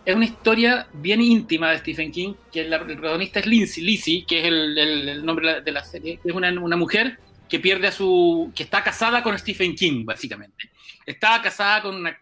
es 0.03 0.15
una 0.15 0.25
historia 0.25 0.87
bien 0.91 1.21
íntima 1.21 1.69
de 1.69 1.77
Stephen 1.77 2.11
King, 2.11 2.33
que 2.51 2.61
el 2.61 2.79
protagonista 2.79 3.41
es 3.41 3.45
Lindsay, 3.45 3.83
Lizzie, 3.83 4.25
que 4.25 4.39
es 4.39 4.45
el, 4.45 4.77
el, 4.77 5.23
nombre 5.23 5.61
de 5.61 5.71
la 5.71 5.83
serie, 5.83 6.19
es 6.23 6.33
una, 6.33 6.49
una 6.51 6.75
mujer 6.75 7.19
que 7.47 7.59
pierde 7.59 7.87
a 7.87 7.91
su. 7.91 8.51
que 8.55 8.63
está 8.63 8.83
casada 8.83 9.21
con 9.21 9.37
Stephen 9.37 9.75
King, 9.75 10.03
básicamente. 10.03 10.71
Estaba 11.05 11.41
casada 11.41 11.81
con, 11.81 11.95
una, 11.95 12.17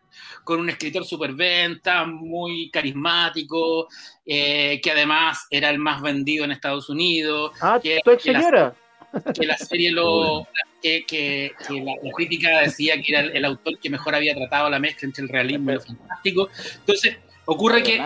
con 0.52 0.60
un 0.60 0.70
escritor 0.70 1.06
superventa, 1.06 2.04
muy 2.04 2.70
carismático, 2.70 3.88
eh, 4.26 4.82
que 4.84 4.92
además 4.92 5.48
era 5.50 5.70
el 5.70 5.80
más 5.80 6.02
vendido 6.02 6.44
en 6.44 6.52
Estados 6.52 6.90
Unidos. 6.90 7.54
Ah, 7.62 7.80
que, 7.82 8.02
tu 8.04 8.12
ex 8.12 8.24
señora. 8.24 8.76
que 9.34 9.48
la 9.48 9.58
serie 9.58 9.92
lo. 9.92 10.46
que, 10.84 11.06
que, 11.08 11.54
la, 11.70 11.94
crítica 12.14 12.60
decía 12.60 13.02
que 13.02 13.14
era 13.14 13.22
el, 13.22 13.46
autor 13.46 13.80
que 13.80 13.90
mejor 13.90 14.14
había 14.14 14.36
tratado 14.36 14.70
la 14.70 14.78
mezcla 14.78 15.06
entre 15.06 15.24
el 15.24 15.30
realismo 15.30 15.72
y 15.72 15.76
lo 15.76 15.82
fantástico. 15.82 16.50
Entonces. 16.80 17.18
Ocurre 17.44 17.82
que, 17.82 18.00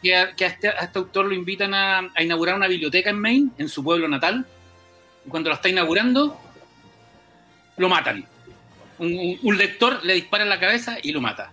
que, 0.00 0.14
a, 0.14 0.32
este, 0.38 0.68
a, 0.68 0.84
este, 0.84 0.98
autor 0.98 1.26
lo 1.26 1.34
invitan 1.34 1.74
a, 1.74 2.10
a, 2.14 2.22
inaugurar 2.22 2.54
una 2.54 2.68
biblioteca 2.68 3.10
en 3.10 3.18
Maine, 3.18 3.50
en 3.58 3.68
su 3.68 3.82
pueblo 3.82 4.06
natal. 4.06 4.46
Cuando 5.28 5.48
lo 5.48 5.56
está 5.56 5.68
inaugurando, 5.68 6.38
lo 7.76 7.88
matan. 7.88 8.26
Un, 8.98 9.58
lector 9.58 10.04
le 10.04 10.14
dispara 10.14 10.44
en 10.44 10.50
la 10.50 10.60
cabeza 10.60 10.98
y 11.02 11.12
lo 11.12 11.20
mata. 11.20 11.52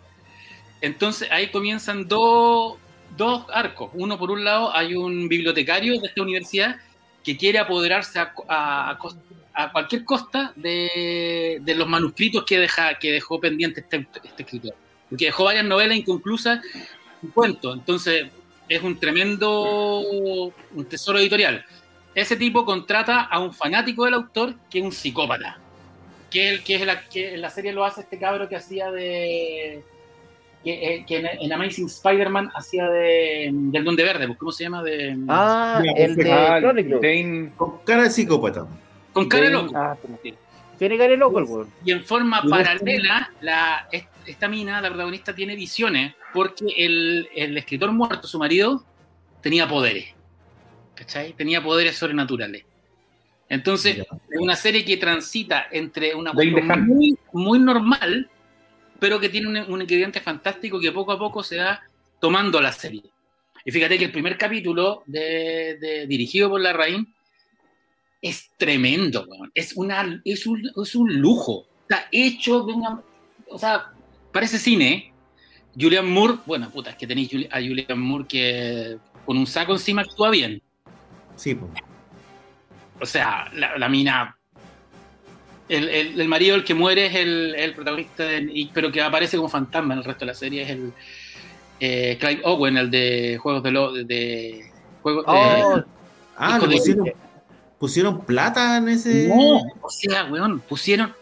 Entonces 0.83 1.31
ahí 1.31 1.47
comienzan 1.49 2.09
dos, 2.09 2.77
dos 3.15 3.45
arcos. 3.53 3.89
Uno, 3.93 4.19
por 4.19 4.29
un 4.29 4.43
lado, 4.43 4.75
hay 4.75 4.95
un 4.95 5.29
bibliotecario 5.29 5.97
de 5.97 6.07
esta 6.07 6.21
universidad 6.21 6.75
que 7.23 7.37
quiere 7.37 7.57
apoderarse 7.57 8.19
a, 8.19 8.33
a, 8.49 9.71
cualquier 9.71 10.03
costa 10.03 10.51
de, 10.57 11.59
de, 11.61 11.75
los 11.75 11.87
manuscritos 11.87 12.43
que, 12.43 12.59
deja, 12.59 12.99
que 12.99 13.13
dejó 13.13 13.39
pendiente 13.39 13.79
este, 13.79 14.05
este 14.25 14.43
escritor. 14.43 14.75
Porque 15.09 15.25
dejó 15.25 15.45
varias 15.45 15.63
novelas 15.63 15.97
inconclusas, 15.97 16.59
un 17.21 17.29
cuento. 17.29 17.73
Entonces 17.73 18.27
es 18.67 18.83
un 18.83 18.99
tremendo 18.99 20.01
un 20.01 20.85
tesoro 20.89 21.17
editorial. 21.17 21.65
Ese 22.13 22.35
tipo 22.35 22.65
contrata 22.65 23.21
a 23.21 23.39
un 23.39 23.53
fanático 23.53 24.03
del 24.03 24.15
autor 24.15 24.55
que 24.69 24.79
es 24.79 24.83
un 24.83 24.91
psicópata 24.91 25.59
que, 26.29 26.49
el, 26.49 26.63
que, 26.63 26.75
es 26.75 26.85
la, 26.85 27.07
que 27.07 27.35
en 27.35 27.41
la 27.41 27.49
serie 27.51 27.71
lo 27.71 27.85
hace 27.85 28.01
este 28.01 28.19
cabro 28.19 28.49
que 28.49 28.57
hacía 28.57 28.91
de. 28.91 29.83
Que, 30.63 30.95
eh, 30.95 31.05
en, 31.07 31.51
Amazing 31.51 31.87
Spider-Man 31.87 32.51
hacía 32.55 32.87
de. 32.89 33.49
del 33.51 33.83
Duende 33.83 34.03
Verde, 34.03 34.35
¿cómo 34.37 34.51
se 34.51 34.63
llama? 34.63 34.81
De, 34.83 35.17
ah, 35.27 35.81
el 35.95 36.15
de 36.15 37.51
Con 37.55 37.79
cara 37.79 38.03
de 38.03 38.09
psicópata. 38.09 38.65
Con 39.11 39.27
cara 39.27 39.45
de 39.45 39.51
loco. 39.51 39.73
Ah, 39.75 39.97
tiene 40.77 40.97
cara 40.97 41.11
de 41.11 41.17
loco 41.17 41.39
el 41.39 41.45
weón. 41.45 41.67
Y 41.85 41.91
en 41.91 42.03
forma 42.03 42.41
paralela, 42.41 43.31
la, 43.41 43.87
esta 44.25 44.47
mina, 44.47 44.81
la 44.81 44.89
protagonista, 44.89 45.35
tiene 45.35 45.55
visiones 45.55 46.13
porque 46.33 46.65
el, 46.77 47.29
el 47.35 47.57
escritor 47.57 47.91
muerto, 47.91 48.27
su 48.27 48.39
marido, 48.39 48.83
tenía 49.41 49.67
poderes. 49.67 50.07
¿Cachai? 50.95 51.33
Tenía 51.33 51.61
poderes 51.63 51.97
sobrenaturales. 51.97 52.65
Entonces, 53.49 53.99
es 53.99 54.39
una 54.39 54.55
serie 54.55 54.83
que 54.83 54.97
transita 54.97 55.67
entre 55.71 56.15
una 56.15 56.33
muy, 56.33 57.17
muy 57.33 57.59
normal, 57.59 58.29
pero 59.03 59.19
que 59.19 59.27
tiene 59.27 59.65
un, 59.65 59.81
ingrediente 59.81 60.21
fantástico 60.21 60.79
que 60.79 60.93
poco 60.93 61.11
a 61.11 61.19
poco 61.19 61.43
se 61.43 61.57
va 61.57 61.81
tomando 62.21 62.61
la 62.61 62.71
serie. 62.71 63.03
Y 63.65 63.69
fíjate 63.69 63.97
que 63.97 64.05
el 64.05 64.13
primer 64.13 64.37
capítulo 64.37 65.03
de, 65.07 66.05
dirigido 66.07 66.49
por 66.49 66.61
la 66.61 66.71
Rain 66.71 67.13
es 68.21 68.51
tremendo, 68.55 69.27
es, 69.53 69.73
una, 69.75 70.21
es, 70.23 70.47
un, 70.47 70.71
es 70.81 70.95
un 70.95 71.19
lujo. 71.19 71.65
Está 71.81 72.07
hecho 72.13 72.61
de 72.61 72.71
una. 72.71 73.01
O 73.49 73.59
sea, 73.59 73.91
parece 74.31 74.57
cine. 74.57 74.93
¿eh? 74.93 75.13
Julian 75.77 76.09
Moore, 76.09 76.35
bueno, 76.45 76.69
puta, 76.69 76.91
es 76.91 76.95
que 76.95 77.05
tenéis 77.05 77.29
a 77.51 77.59
Julian 77.59 77.99
Moore 77.99 78.25
que 78.25 78.97
con 79.25 79.37
un 79.37 79.47
saco 79.47 79.73
encima 79.73 80.03
actúa 80.03 80.29
bien. 80.29 80.61
Sí, 81.35 81.55
pues. 81.55 81.73
O 83.01 83.05
sea, 83.05 83.51
la, 83.53 83.89
mina. 83.89 84.37
El, 85.73 86.27
marido, 86.27 86.55
el 86.55 86.63
que 86.63 86.73
muere, 86.73 87.07
es 87.07 87.15
el, 87.15 87.73
protagonista, 87.75 88.25
pero 88.73 88.91
que 88.91 89.01
aparece 89.01 89.37
como 89.37 89.49
fantasma 89.49 89.93
en 89.93 89.99
el 89.99 90.05
resto 90.05 90.21
de 90.21 90.25
la 90.27 90.33
serie. 90.33 90.63
Es 90.63 90.69
el 90.69 90.93
eh, 91.79 92.17
Clive 92.19 92.41
Owen, 92.45 92.77
el 92.77 92.91
de 92.91 93.37
Juegos 93.41 93.63
de. 93.63 93.71
Lo, 93.71 93.93
de, 93.93 94.71
juegos 95.01 95.25
oh. 95.27 95.81
ah, 96.37 96.59
pusieron, 96.59 97.11
pusieron, 97.77 98.21
plata 98.25 98.77
en 98.77 98.89
ese. 98.89 99.27
No, 99.27 99.57
o 99.81 99.89
sea, 99.89 100.25
weón, 100.25 100.59
pusieron. 100.61 101.13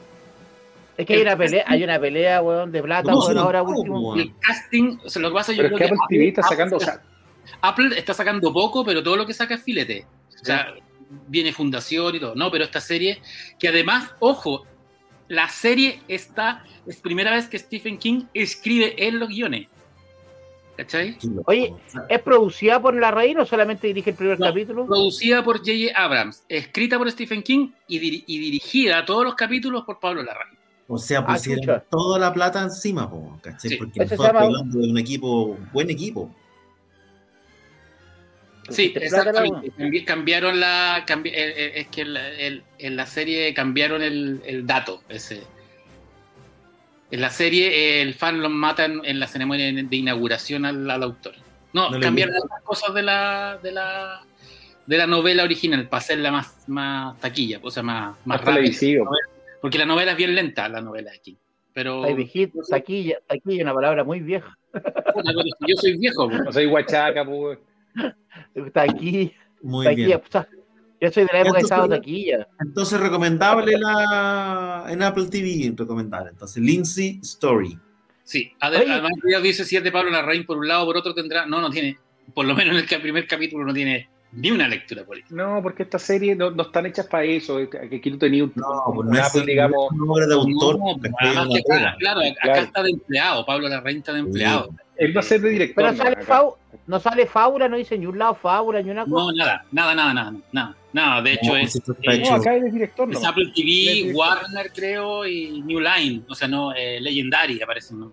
Es 0.98 1.06
que 1.06 1.16
hay 1.16 1.22
una 1.22 1.38
pelea, 1.38 1.64
hay 1.68 1.84
una 1.84 2.00
pelea, 2.00 2.42
weón, 2.42 2.72
de 2.72 2.84
plata, 2.84 3.16
weón, 3.16 3.38
ahora 3.38 3.64
último. 3.64 4.16
El 4.16 4.34
casting, 4.40 5.00
o 5.04 5.10
sea, 5.10 5.22
lo 5.22 5.30
que 5.30 5.34
pasa 5.34 5.54
yo 5.54 5.64
creo 5.64 5.78
que, 5.78 5.86
Apple, 5.86 6.28
está 6.28 6.44
sacando, 6.44 6.78
Apple 7.62 7.98
está 7.98 8.14
sacando 8.14 8.54
poco, 8.54 8.86
pero 8.86 9.02
todo 9.02 9.16
lo 9.16 9.26
que 9.26 9.34
saca 9.34 9.56
es 9.56 9.64
filete. 9.64 10.06
O 10.42 10.46
sea, 10.46 10.76
viene 11.28 11.52
Fundación 11.54 12.16
y 12.16 12.20
todo, 12.20 12.36
no, 12.36 12.50
pero 12.52 12.64
esta 12.64 12.82
serie, 12.82 13.22
que 13.60 13.68
además, 13.68 14.12
ojo, 14.20 14.66
la 15.28 15.48
serie 15.50 16.02
está, 16.08 16.64
es 16.86 16.98
primera 16.98 17.32
vez 17.32 17.48
que 17.48 17.58
Stephen 17.60 17.98
King 17.98 18.24
escribe 18.34 18.96
en 19.08 19.20
los 19.20 19.30
guiones. 19.30 19.68
¿Cachai? 20.78 21.18
Oye, 21.46 21.74
¿es 22.10 22.20
producida 22.22 22.82
por 22.82 22.96
La 22.96 23.12
Reina 23.12 23.44
o 23.44 23.46
solamente 23.46 23.88
dirige 23.88 24.12
el 24.12 24.16
primer 24.16 24.40
No, 24.40 24.48
capítulo? 24.48 24.86
Producida 24.88 25.44
por 25.44 25.58
J.J. 25.60 25.92
Abrams, 26.02 26.44
escrita 26.50 26.98
por 26.98 27.12
Stephen 27.12 27.44
King 27.44 27.72
y, 27.88 28.00
diri- 28.00 28.24
y 28.26 28.40
dirigida 28.40 29.06
todos 29.06 29.24
los 29.24 29.36
capítulos 29.36 29.84
por 29.86 30.00
Pablo 30.00 30.24
Larraín. 30.24 30.58
O 30.88 30.98
sea, 30.98 31.20
Ah, 31.20 31.34
pusieron 31.36 31.62
chucha. 31.64 31.80
toda 31.90 32.18
la 32.18 32.34
plata 32.34 32.62
encima, 32.64 33.10
¿cachai? 33.42 33.72
Sí. 33.72 33.78
Porque 33.78 34.06
llama- 34.06 34.40
hablando 34.40 34.80
de 34.80 34.90
un 34.90 34.98
equipo, 34.98 35.58
buen 35.72 35.90
equipo. 35.90 36.34
Sí, 38.72 38.90
plata, 38.90 39.00
la 39.00 39.06
exactamente. 39.32 39.72
Cambi- 39.78 40.06
Cambiaron 40.06 40.60
la. 40.60 41.04
cambi- 41.08 41.32
eh, 41.34 41.54
eh, 41.56 41.72
es 41.76 41.88
que 41.88 42.02
en 42.02 42.14
la, 42.14 42.30
el- 42.30 42.64
en 42.80 42.96
la 42.96 43.06
serie 43.06 43.54
cambiaron 43.54 44.02
el, 44.02 44.42
el 44.46 44.66
dato. 44.66 45.04
Ese. 45.10 45.42
En 47.12 47.20
la 47.22 47.30
serie, 47.30 48.02
el 48.02 48.14
fan 48.14 48.42
lo 48.42 48.50
matan 48.50 49.02
en 49.04 49.20
la 49.20 49.28
ceremonia 49.28 49.72
de 49.72 49.96
inauguración 49.96 50.66
al, 50.66 50.90
al 50.90 51.04
autor. 51.04 51.34
No, 51.74 51.90
cambiaron 52.00 52.34
las 52.36 52.62
cosas 52.64 52.94
de 52.94 53.02
la, 53.02 53.60
de 53.62 53.72
la 53.72 54.22
de 54.86 54.98
la 54.98 55.08
novela 55.08 55.44
original 55.44 55.88
para 55.88 56.00
hacerla 56.00 56.32
más, 56.32 56.56
más 56.68 57.18
taquilla, 57.20 57.60
o 57.62 57.70
sea, 57.72 57.84
más, 57.84 58.10
más 58.20 58.26
Más 58.26 58.40
rápida. 58.40 58.56
televisivo. 58.56 59.10
Porque 59.62 59.78
la 59.78 59.86
novela 59.86 60.12
es 60.12 60.18
bien 60.18 60.34
lenta, 60.36 60.68
la 60.68 60.82
novela 60.82 61.12
de 61.12 61.18
aquí. 61.18 61.38
Pero 61.74 62.04
Ay, 62.04 62.14
viejito, 62.16 62.60
taquilla, 62.70 63.20
taquilla, 63.28 63.64
una 63.64 63.74
palabra 63.74 64.04
muy 64.04 64.20
vieja. 64.22 64.58
yo 64.74 65.76
soy 65.78 65.98
viejo. 65.98 66.30
No 66.30 66.52
soy 66.52 66.66
guachaca, 66.66 67.24
pues. 67.24 67.60
Taquilla, 68.74 69.32
Muy 69.62 69.86
taquilla. 69.86 70.18
bien. 70.18 70.22
Yo 71.02 71.12
soy 71.12 71.24
de 71.26 71.30
la 71.34 71.40
época 71.40 71.58
de 71.58 71.62
Entonces, 71.62 71.64
estado 71.64 71.90
taquilla. 71.90 72.48
Entonces, 72.60 73.00
recomendable 73.00 73.78
la 73.80 74.86
en 74.90 75.02
Apple 75.02 75.26
TV, 75.32 75.74
recomendable. 75.76 76.30
Entonces, 76.30 76.62
Lindsay 76.62 77.20
Story. 77.24 77.78
Sí, 78.24 78.54
además 78.60 79.10
ya 79.30 79.42
dice 79.42 79.66
si 79.66 79.76
es 79.78 79.84
de 79.84 79.92
Pablo 79.92 80.12
Larraín 80.12 80.46
por 80.46 80.58
un 80.58 80.68
lado, 80.68 80.86
por 80.86 80.96
otro 80.96 81.14
tendrá, 81.14 81.46
no, 81.46 81.60
no 81.60 81.70
tiene, 81.70 81.98
por 82.34 82.46
lo 82.46 82.54
menos 82.56 82.78
en 82.78 82.86
el 82.90 83.02
primer 83.02 83.28
capítulo 83.28 83.66
no 83.66 83.74
tiene 83.74 84.10
ni 84.34 84.52
una 84.52 84.68
lectura 84.68 85.04
política. 85.04 85.36
No, 85.36 85.62
porque 85.62 85.84
estas 85.84 86.02
series 86.04 86.38
no, 86.38 86.52
no 86.52 86.64
están 86.64 86.86
hechas 86.86 87.08
para 87.08 87.24
eso. 87.26 87.58
Aquí 87.58 88.12
tú 88.12 88.18
tenías 88.18 88.44
un, 88.48 88.54
No, 88.56 88.86
un 88.88 88.96
pues 88.96 89.10
no 89.10 89.16
es, 89.20 89.28
Apple, 89.28 89.44
digamos. 89.46 89.92
no 89.96 90.14
obra 90.14 90.28
de 90.28 90.34
autor. 90.34 90.80
No, 90.80 90.86
Una 90.96 91.02
que 91.50 91.60
acá, 91.60 91.96
claro, 92.00 92.20
acá 92.22 92.34
Claro. 92.42 92.62
está 92.62 92.84
de 92.84 92.90
empleado, 92.92 93.46
Pablo 93.46 93.68
Larraín 93.70 93.98
está 93.98 94.14
de 94.14 94.20
empleado. 94.20 94.70
Él 94.98 95.16
va 95.16 95.22
a 95.22 95.24
ser 95.24 95.42
de 95.42 95.50
director. 95.50 95.76
Pero 95.84 95.92
¿no? 95.92 95.98
sale. 95.98 96.18
Fau- 96.26 96.56
no 96.88 97.00
sale 97.00 97.26
Fábula, 97.26 97.68
no 97.68 97.78
dice 97.78 97.98
ni 97.98 98.06
un 98.06 98.18
lado 98.18 98.36
Fábula, 98.36 98.82
ni 98.82 98.90
una 98.92 99.04
cosa. 99.06 99.16
No, 99.16 99.32
nada, 99.34 99.66
nada, 99.72 99.96
nada, 99.96 100.14
nada, 100.14 100.34
nada, 100.52 100.76
nada, 100.94 101.22
de 101.22 101.34
hecho 101.34 101.50
No, 101.52 101.58
es, 101.58 101.76
eh, 101.76 102.24
No, 102.30 102.36
acá 102.36 102.56
es 102.56 102.74
director, 102.74 103.08
¿no? 103.08 103.18
es 103.18 103.26
Apple 103.26 103.52
TV. 103.56 104.14
Warner 104.14 104.72
creo 104.74 105.26
y 105.26 105.62
New 105.64 105.80
Line, 105.80 106.24
o 106.30 106.36
sea, 106.36 106.48
no, 106.48 106.74
eh, 106.74 107.00
Legendary 107.02 107.62
aparece, 107.62 107.94
¿no? 107.96 108.12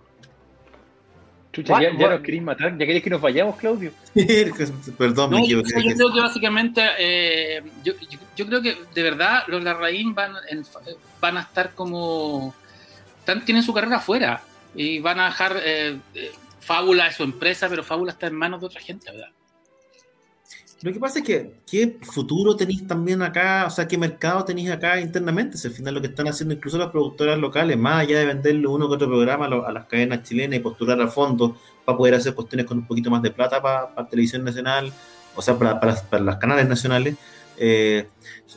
Chucha, 1.58 1.72
What- 1.74 1.82
ya, 1.82 1.98
ya 1.98 2.08
nos 2.10 2.20
queréis 2.20 2.42
matar. 2.42 2.72
¿Ya 2.72 2.78
queréis 2.86 3.02
que 3.02 3.10
nos 3.10 3.20
vayamos, 3.20 3.56
Claudio? 3.56 3.92
Perdón, 4.98 5.30
me 5.30 5.38
No, 5.38 5.44
equivoqué. 5.44 5.70
yo 5.84 5.94
creo 5.96 6.12
que 6.14 6.20
básicamente, 6.20 6.82
eh, 6.98 7.62
yo, 7.84 7.92
yo- 8.10 8.18
yo 8.36 8.46
creo 8.46 8.62
que 8.62 8.76
de 8.94 9.02
verdad 9.02 9.44
los 9.48 9.62
Larraín 9.62 10.14
van, 10.14 10.32
en- 10.50 10.64
van 11.20 11.36
a 11.38 11.40
estar 11.42 11.74
como, 11.74 12.54
están, 13.20 13.44
tienen 13.44 13.62
su 13.62 13.72
carrera 13.74 13.96
afuera 13.96 14.42
y 14.74 14.98
van 15.00 15.20
a 15.20 15.26
dejar, 15.26 15.56
eh, 15.64 15.96
eh, 16.14 16.32
Fábula 16.60 17.06
es 17.08 17.16
su 17.16 17.22
empresa, 17.24 17.68
pero 17.68 17.82
Fábula 17.82 18.12
está 18.12 18.26
en 18.26 18.34
manos 18.34 18.60
de 18.60 18.66
otra 18.66 18.80
gente, 18.80 19.10
¿verdad? 19.10 19.30
Lo 20.80 20.92
que 20.92 21.00
pasa 21.00 21.18
es 21.18 21.24
que, 21.24 21.54
¿qué 21.68 21.98
futuro 22.02 22.54
tenéis 22.54 22.86
también 22.86 23.20
acá? 23.22 23.64
O 23.66 23.70
sea, 23.70 23.88
¿qué 23.88 23.98
mercado 23.98 24.44
tenéis 24.44 24.70
acá 24.70 25.00
internamente? 25.00 25.58
Si 25.58 25.66
al 25.66 25.74
final 25.74 25.94
lo 25.94 26.00
que 26.00 26.06
están 26.06 26.28
haciendo 26.28 26.54
incluso 26.54 26.78
las 26.78 26.90
productoras 26.90 27.36
locales, 27.36 27.76
más 27.76 28.02
allá 28.02 28.20
de 28.20 28.26
venderle 28.26 28.66
uno 28.68 28.88
que 28.88 28.94
otro 28.94 29.08
programa 29.08 29.46
a, 29.46 29.72
las 29.72 29.86
cadenas 29.86 30.22
chilenas 30.22 30.58
y 30.58 30.62
postular 30.62 31.00
a 31.00 31.08
fondo 31.08 31.56
para 31.84 31.98
poder 31.98 32.14
hacer 32.14 32.32
cuestiones 32.32 32.64
con 32.64 32.78
un 32.78 32.86
poquito 32.86 33.10
más 33.10 33.22
de 33.22 33.32
plata 33.32 33.60
para, 33.60 33.92
para 33.92 34.08
televisión 34.08 34.44
nacional, 34.44 34.92
o 35.34 35.42
sea, 35.42 35.58
para, 35.58 35.80
para, 35.80 35.96
para 35.96 36.38
canales 36.38 36.68
nacionales, 36.68 37.16
eh, 37.56 38.06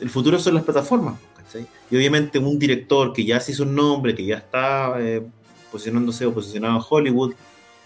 el 0.00 0.08
futuro 0.08 0.38
son 0.38 0.54
las 0.54 0.62
plataformas, 0.62 1.18
¿cachai? 1.36 1.66
Y 1.90 1.96
obviamente 1.96 2.38
un 2.38 2.56
director 2.56 3.12
que 3.12 3.24
ya 3.24 3.40
se 3.40 3.50
hizo 3.50 3.64
un 3.64 3.74
nombre, 3.74 4.14
que 4.14 4.24
ya 4.24 4.36
está 4.36 4.94
eh, 5.00 5.26
posicionándose 5.72 6.24
o 6.26 6.32
posicionado 6.32 6.76
en 6.76 6.82
Hollywood, 6.88 7.34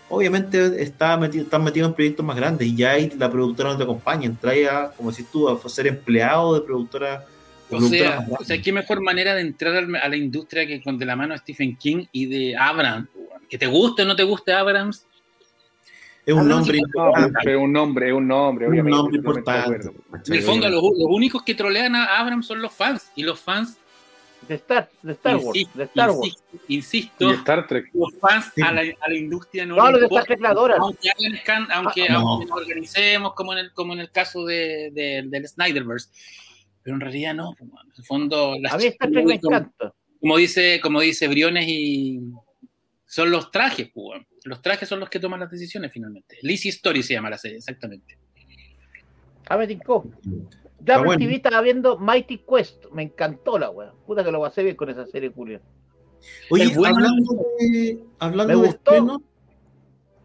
obviamente 0.09 0.83
está 0.83 1.17
metido, 1.17 1.45
están 1.45 1.65
metidos 1.65 1.89
en 1.89 1.95
proyectos 1.95 2.25
más 2.25 2.37
grandes 2.37 2.67
y 2.69 2.77
ya 2.77 2.93
ahí 2.93 3.11
la 3.19 3.31
productora 3.31 3.71
no 3.71 3.77
te 3.77 3.83
acompaña, 3.85 4.33
trae 4.41 4.69
a, 4.69 4.91
como 4.97 5.11
decís 5.11 5.27
tú, 5.31 5.49
a 5.49 5.69
ser 5.69 5.87
empleado 5.87 6.55
de 6.55 6.61
productora. 6.63 7.19
de 7.21 7.77
O 7.77 7.79
productora 7.79 8.11
sea, 8.11 8.21
más 8.31 8.41
o 8.41 8.45
sea, 8.45 8.61
qué 8.63 8.73
mejor 8.73 9.03
manera 9.03 9.35
de 9.35 9.41
entrar 9.43 9.75
a 9.77 10.09
la 10.09 10.17
industria 10.17 10.67
que 10.67 10.83
con 10.83 10.99
de 10.99 11.07
la 11.07 11.17
mano 11.17 11.35
de 11.35 11.39
Stephen 11.39 11.77
King 11.77 12.07
y 12.13 12.27
de 12.27 12.57
Abrams. 12.57 13.09
Que 13.49 13.59
te 13.59 13.67
guste 13.67 14.03
o 14.03 14.05
no 14.07 14.17
te 14.17 14.25
guste 14.25 14.53
Abrams, 14.53 15.07
es 16.25 16.35
un 16.35 16.41
Ah, 16.41 16.43
no, 16.43 16.57
nombre 16.57 16.79
importante. 16.79 17.51
es 17.53 17.57
un 17.57 17.73
nombre, 17.73 18.09
es 18.09 18.13
un 18.13 18.27
nombre, 18.27 18.67
un 18.67 18.73
obviamente. 18.73 18.97
nombre 18.97 19.23
totalmente 19.23 19.85
de 19.85 19.91
importante. 19.91 20.31
en 20.33 20.37
el 20.37 20.43
fondo 20.43 20.69
los, 20.69 20.83
los 20.83 21.09
únicos 21.09 21.45
que 21.45 21.55
trolean 21.55 21.95
a 21.95 22.19
Abrams 22.19 22.47
son 22.47 22.61
los 22.61 22.73
fans. 22.73 23.13
Y 23.15 23.23
los 23.23 23.39
fans, 23.39 23.79
De 24.49 24.55
Star, 24.57 24.89
de 25.03 25.13
Star 25.13 25.37
Wars, 25.37 25.47
insisto, 25.57 25.79
de 25.79 25.85
Star 25.87 26.11
Wars. 26.11 26.37
insisto, 26.69 27.31
Star 27.33 27.67
Trek. 27.67 27.91
los 27.95 28.15
fans 28.21 28.53
Sí. 28.55 28.63
a, 28.63 28.71
la, 28.73 28.83
a 29.01 29.09
la 29.09 29.17
industria 29.17 29.67
no, 29.67 29.75
No, 29.77 29.91
los 29.91 30.01
de. 30.01 30.07
Star 30.07 30.25
Trek 30.25 30.41
aunque, 30.45 31.11
hagan 31.11 31.69
aunque, 31.73 32.03
Ah, 32.09 32.13
no. 32.13 32.29
aunque 32.29 32.47
nos 32.47 32.59
organicemos 32.59 33.35
como 33.35 33.53
en 33.55 33.59
el, 33.59 33.73
como 33.73 33.93
en 33.95 34.01
el 34.01 34.11
caso 34.13 34.45
de, 34.45 34.91
de- 34.93 35.25
del 35.27 35.49
Snyderverse. 35.49 36.11
Pero 36.83 36.95
en 36.95 37.01
realidad 37.01 37.35
no. 37.35 37.57
En 37.61 37.71
el 37.97 38.05
fondo, 38.05 38.57
las 38.61 38.75
A 38.75 38.79
mí 38.79 38.85
Star 38.87 39.11
Trek 39.11 39.25
me 39.27 39.41
como, 39.41 39.57
encanta. 39.57 39.95
como 40.21 40.37
dice, 40.37 40.81
como 40.81 41.01
dice 41.01 41.27
Briones 41.27 41.65
y 41.67 42.21
son 43.05 43.31
los 43.33 43.51
trajes, 43.51 43.91
pues, 43.93 44.21
los 44.45 44.63
trajes 44.63 44.89
son 44.89 45.01
los 45.01 45.09
que 45.11 45.19
toman 45.19 45.41
las 45.41 45.51
decisiones 45.51 45.91
finalmente. 45.93 46.37
Lizzie 46.43 46.71
Story 46.71 47.03
se 47.03 47.15
llama 47.15 47.31
la 47.31 47.39
serie, 47.39 47.57
exactamente. 47.57 48.17
A 49.49 49.57
ver, 49.57 49.67
Tinko. 49.69 50.09
Ya 50.81 50.97
por 50.99 51.07
bueno. 51.07 51.19
TV 51.21 51.37
estaba 51.37 51.61
viendo 51.63 51.99
Mighty 51.99 52.39
Quest. 52.39 52.85
Me 52.93 53.03
encantó 53.03 53.59
la 53.59 53.71
wea. 53.71 53.93
Puta 54.07 54.23
que 54.23 54.31
lo 54.31 54.41
pasé 54.41 54.63
bien 54.63 54.77
con 54.77 54.89
esa 54.91 55.07
serie, 55.07 55.31
Julio. 55.35 55.61
Oye, 56.51 56.73
hablando 56.75 57.35
de, 57.59 57.99
hablando 58.19 58.61
de 58.63 58.69
estrenos, 58.69 59.21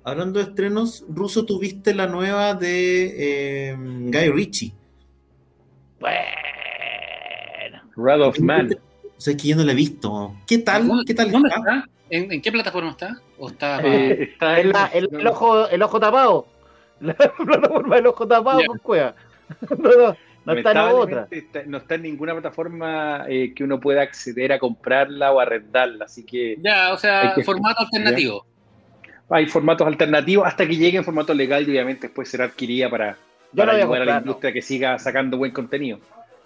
hablando 0.04 0.39
de 0.39 0.45
estrenos, 0.45 1.06
Ruso, 1.10 1.45
tuviste 1.45 1.93
la 1.93 2.08
nueva 2.08 2.54
de 2.56 3.70
eh, 3.72 3.76
Guy 3.78 4.30
Ritchie. 4.32 4.74
Bueno. 5.99 6.20
Wrath 7.95 8.22
of 8.22 8.39
Man. 8.39 8.70
O 9.18 9.22
sea, 9.22 9.34
es 9.36 9.41
que 9.41 9.49
yo 9.49 9.56
no 9.56 9.64
la 9.64 9.72
he 9.74 9.76
visto. 9.76 10.34
¿Qué 10.47 10.58
tal? 10.60 10.88
¿Dónde- 10.88 11.06
¿Qué 11.06 11.14
tal 11.14 11.32
¿Dónde 11.32 11.49
está? 11.49 11.60
está? 11.60 11.89
¿En, 12.10 12.32
en 12.32 12.41
qué 12.41 12.52
plataforma 12.52 12.89
está? 12.91 13.22
¿O 13.38 13.49
está 13.49 13.80
Eh, 13.82 14.24
está 14.24 14.60
El, 14.60 14.70
la- 14.72 14.88
el- 14.88 15.10
el 15.12 15.28
ojo, 15.28 15.68
el 15.68 15.82
ojo 15.82 15.99
tapado. 15.99 16.47
La 17.02 17.14
plataforma 17.16 17.95
del 17.95 18.08
ojo 18.08 18.28
tapado 18.28 18.60
Ya. 18.62 18.68
con 18.68 18.78
cueva. 18.80 19.16
No, 19.78 19.89
no, 20.08 20.16
no 20.46 20.54
está 20.54 20.72
en 20.72 20.78
otra. 20.78 20.94
lamentablemente 20.94 21.38
está- 21.38 21.64
no 21.66 21.78
está 21.78 21.96
en 21.96 22.02
ninguna 22.04 22.34
plataforma 22.34 23.26
eh, 23.28 23.54
que 23.56 23.64
uno 23.64 23.80
pueda 23.80 24.02
acceder 24.02 24.52
a 24.54 24.60
comprarla 24.60 25.32
o 25.32 25.39
arrendarla, 25.39 26.06
así 26.06 26.26
que 26.26 26.56
ya, 26.60 26.94
o 26.94 26.98
sea, 26.98 27.30
Hay 27.30 27.34
que- 27.36 27.44
formato 27.44 27.82
alternativo. 27.84 28.46
hay 29.30 29.46
formatos 29.48 29.86
alternativos 29.88 30.46
hasta 30.48 30.68
que 30.68 30.76
llegue 30.76 30.98
en 30.98 31.04
formato 31.04 31.34
legal 31.34 31.64
y 31.68 31.72
obviamente 31.72 32.08
después 32.08 32.28
será 32.30 32.46
adquirida 32.46 32.89
para, 32.89 33.14
Yo 33.54 33.58
para 33.58 33.74
a 33.74 33.76
ayudar 33.76 33.84
a 33.84 33.86
la 33.86 33.86
comprar. 34.06 34.16
no. 34.16 34.20
industria 34.22 34.54
que 34.54 34.62
siga 34.62 35.00
sacando 35.00 35.38
buen 35.38 35.52
contenido. 35.52 36.00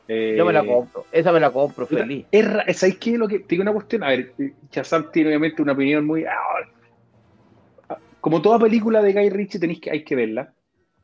Eh, 0.07 0.35
Yo 0.37 0.45
me 0.45 0.53
la 0.53 0.63
compro. 0.63 1.05
Esa 1.11 1.31
me 1.31 1.39
la 1.39 1.49
compro, 1.49 1.87
feliz. 1.87 2.27
Es, 2.31 2.77
¿Sabéis 2.77 2.99
qué? 2.99 3.17
Lo 3.17 3.27
que, 3.27 3.39
te 3.39 3.45
digo 3.49 3.63
una 3.63 3.73
cuestión. 3.73 4.03
A 4.03 4.09
ver, 4.09 4.33
eh, 4.37 4.53
Shazam 4.71 5.09
tiene 5.11 5.29
obviamente 5.29 5.63
una 5.63 5.71
opinión 5.71 6.05
muy. 6.05 6.25
ah, 6.25 7.97
Como 8.21 8.41
toda 8.41 8.59
película 8.59 9.01
de 9.01 9.13
Guy 9.13 9.29
Ritchie, 9.29 9.59
tenéis 9.59 9.79
que, 9.81 9.89
hay 9.91 10.03
que 10.03 10.15
verla. 10.15 10.53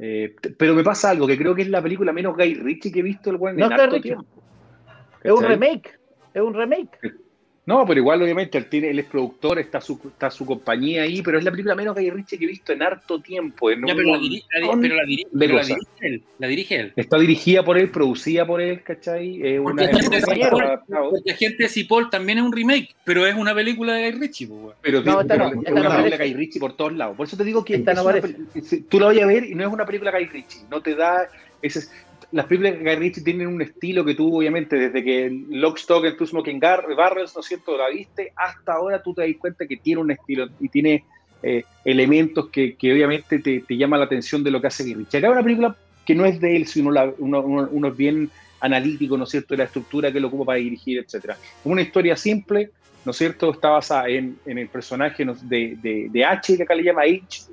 Eh, 0.04 0.36
pero 0.58 0.74
me 0.74 0.84
pasa 0.84 1.12
algo, 1.12 1.28
que 1.28 1.38
creo 1.38 1.54
que 1.54 1.62
es 1.62 1.70
la 1.70 1.80
película 1.80 2.12
menos 2.12 2.36
Guy 2.36 2.56
Ritchie 2.56 2.92
que 2.92 3.02
he 3.02 3.04
visto 3.04 3.30
el 3.30 3.36
weón 3.36 3.56
No 3.56 3.68
en 3.68 3.74
harto 3.74 4.02
tiempo. 4.02 4.26
Es 5.24 5.32
un 5.32 5.44
remake. 5.44 6.00
Es 6.34 6.42
un 6.42 6.56
remake. 6.56 6.98
No, 7.72 7.86
pero 7.86 8.00
igual 8.02 8.22
obviamente 8.22 8.58
él, 8.58 8.66
tiene, 8.68 8.90
él 8.90 9.00
es 9.00 9.06
productor, 9.06 9.58
está 9.60 9.80
su, 9.80 10.00
está 10.06 10.30
su 10.30 10.46
compañía 10.46 11.04
ahí, 11.04 11.22
pero 11.22 11.38
es 11.38 11.44
la 11.46 11.52
película 11.52 11.74
menos 11.74 11.96
Guy 11.96 12.10
Ritchie 12.10 12.38
que 12.38 12.44
he 12.46 12.48
visto 12.50 12.74
en 12.74 12.82
harto 12.84 13.20
tiempo. 13.22 13.72
en 13.72 13.86
Ya, 13.88 13.94
un 13.94 13.98
pero 13.98 14.10
la, 14.12 14.18
diri- 14.20 14.44
la 14.52 14.60
di- 14.60 14.66
montón 14.66 14.82
pero 14.82 14.96
la 14.96 15.04
diri- 15.04 15.24
de 15.32 15.40
pero 15.40 15.54
la 15.54 15.62
cosas. 15.62 15.78
dirige 15.78 16.08
él. 16.16 16.24
La 16.40 16.48
dirige 16.48 16.76
él. 16.76 16.94
Está 16.98 17.18
dirigida 17.18 17.64
por 17.64 17.78
él, 17.78 17.90
producida 17.92 18.46
por 18.46 18.62
él, 18.62 18.84
¿cachai? 18.84 19.42
Es 19.42 19.62
Porque 19.62 19.84
una 19.84 19.88
gente 19.94 20.10
de 20.10 20.18
empresa 20.18 20.28
Cipoll- 20.50 20.82
para- 20.90 21.04
porque 21.10 21.32
Agente 21.32 21.64
de 21.64 21.70
Cipoll 21.70 22.10
también 22.10 22.38
es 22.40 22.44
un 22.44 22.52
remake, 22.52 22.90
pero 23.06 23.26
es 23.26 23.36
una 23.36 23.56
película 23.56 23.94
de 23.94 24.12
Guy 24.12 24.20
Ritchie, 24.20 24.48
pues. 24.48 24.76
Pero, 24.82 25.02
No, 25.02 25.20
pero 25.26 25.38
no, 25.38 25.46
es 25.50 25.54
una 25.54 25.60
no 25.62 25.64
película 25.64 25.90
aparece. 25.96 26.24
Guy 26.26 26.34
Ritchie 26.34 26.60
por 26.60 26.76
todos 26.76 26.94
lados. 26.94 27.16
Por 27.16 27.26
eso 27.28 27.38
te 27.38 27.44
digo 27.44 27.64
que 27.64 27.76
Esta 27.76 27.92
es 27.92 27.98
no 27.98 28.04
una 28.04 28.22
tú 28.90 29.00
la 29.00 29.06
vayas 29.08 29.24
a 29.24 29.28
ver 29.28 29.46
y 29.46 29.56
no 29.56 29.66
es 29.66 29.72
una 29.74 29.86
película 29.86 30.12
Guy 30.12 30.26
Ritchie. 30.26 30.62
No 30.70 30.82
te 30.82 30.96
da. 30.96 31.28
ese- 31.62 31.88
las 32.32 32.46
películas 32.46 32.80
de 32.80 32.96
Guy 32.96 33.12
tienen 33.12 33.48
un 33.48 33.62
estilo 33.62 34.06
que 34.06 34.16
tú, 34.16 34.38
obviamente, 34.38 34.78
desde 34.78 35.04
que 35.04 35.30
Lock, 35.50 35.78
Stock 35.78 36.06
and 36.06 36.18
Two 36.18 36.28
Smoking 36.28 36.60
Gar- 36.60 36.96
Barrels, 36.96 37.34
¿no 37.36 37.42
es 37.42 37.48
cierto?, 37.48 37.78
la 37.78 37.90
viste, 37.90 38.32
hasta 38.36 38.74
ahora 38.74 39.02
tú 39.04 39.14
te 39.14 39.22
das 39.22 39.38
cuenta 39.38 39.68
que 39.68 39.78
tiene 39.78 40.02
un 40.02 40.12
estilo 40.12 40.48
y 40.60 40.70
tiene 40.70 41.04
eh, 41.44 41.64
elementos 41.84 42.50
que, 42.50 42.76
que 42.76 42.94
obviamente 42.94 43.40
te, 43.40 43.62
te 43.62 43.78
llaman 43.78 44.00
la 44.00 44.06
atención 44.06 44.44
de 44.44 44.52
lo 44.52 44.62
que 44.62 44.68
hace 44.68 44.84
Guy. 44.84 45.04
Acá 45.04 45.18
es 45.18 45.24
una 45.24 45.44
película 45.44 45.76
que 46.06 46.16
no 46.16 46.26
es 46.26 46.40
de 46.40 46.56
él, 46.56 46.68
sino 46.68 46.92
bien 47.96 48.30
analítico, 48.60 49.18
¿no 49.18 49.26
es 49.26 49.30
cierto?, 49.30 49.54
de 49.54 49.60
la 49.60 49.64
estructura 49.66 50.12
que 50.12 50.20
lo 50.20 50.28
ocupa 50.28 50.46
para 50.46 50.60
dirigir, 50.60 51.00
etcétera. 51.00 51.38
Una 51.64 51.82
historia 51.82 52.16
simple, 52.16 52.70
¿no 53.06 53.12
es 53.12 53.18
cierto?, 53.18 53.52
está 53.52 53.70
basada 53.70 54.08
en, 54.08 54.38
en 54.46 54.58
el 54.58 54.70
personaje 54.70 55.26
de, 55.44 56.10
de 56.12 56.26
H, 56.26 56.58
que 56.58 56.64
acá 56.64 56.76
le 56.76 56.84
llama 56.84 57.02
H, 57.02 57.44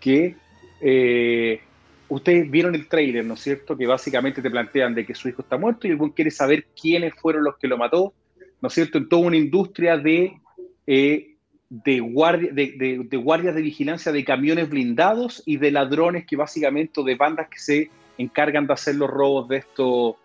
que 0.00 0.34
eh, 0.80 1.60
ustedes 2.08 2.50
vieron 2.50 2.74
el 2.74 2.88
trailer, 2.88 3.24
¿no 3.24 3.34
es 3.34 3.40
cierto? 3.40 3.76
Que 3.76 3.86
básicamente 3.86 4.42
te 4.42 4.50
plantean 4.50 4.94
de 4.94 5.04
que 5.04 5.14
su 5.14 5.28
hijo 5.28 5.42
está 5.42 5.56
muerto 5.56 5.86
y 5.86 5.90
el 5.90 5.96
buen 5.96 6.10
quiere 6.10 6.30
saber 6.30 6.66
quiénes 6.80 7.14
fueron 7.14 7.44
los 7.44 7.56
que 7.56 7.68
lo 7.68 7.76
mató, 7.76 8.12
¿no 8.60 8.68
es 8.68 8.74
cierto? 8.74 8.98
En 8.98 9.08
toda 9.08 9.26
una 9.26 9.36
industria 9.36 9.96
de, 9.96 10.38
eh, 10.86 11.36
de, 11.68 12.00
guardia, 12.00 12.52
de, 12.52 13.04
de, 13.04 13.16
guardias 13.16 13.54
de 13.54 13.62
vigilancia 13.62 14.12
de 14.12 14.24
camiones 14.24 14.68
blindados 14.68 15.42
y 15.46 15.56
de 15.56 15.70
ladrones 15.70 16.26
que 16.26 16.36
básicamente, 16.36 17.02
de 17.02 17.14
bandas 17.14 17.48
que 17.48 17.58
se 17.58 17.90
encargan 18.18 18.66
de 18.66 18.72
hacer 18.72 18.94
los 18.94 19.10
robos 19.10 19.48
de 19.48 19.58
estos, 19.58 20.16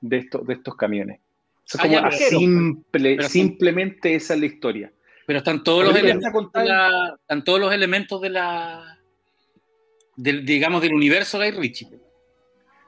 de 0.00 0.18
estos, 0.18 0.46
de 0.46 0.54
estos 0.54 0.76
camiones. 0.76 1.20
Ah, 1.78 1.88
como 1.88 2.12
simple, 2.12 3.22
simplemente 3.22 4.14
esa 4.14 4.34
es 4.34 4.40
la 4.40 4.46
historia. 4.46 4.92
Pero 5.26 5.38
están 5.38 5.62
todos, 5.62 5.84
los 5.84 5.96
elementos, 5.96 6.32
la, 6.54 7.16
están 7.20 7.44
todos 7.44 7.60
los 7.60 7.72
elementos 7.72 8.20
de 8.20 8.30
la 8.30 8.98
del, 10.16 10.44
digamos, 10.44 10.82
del 10.82 10.94
universo 10.94 11.38
Guy 11.38 11.50
Ritchie. 11.50 11.88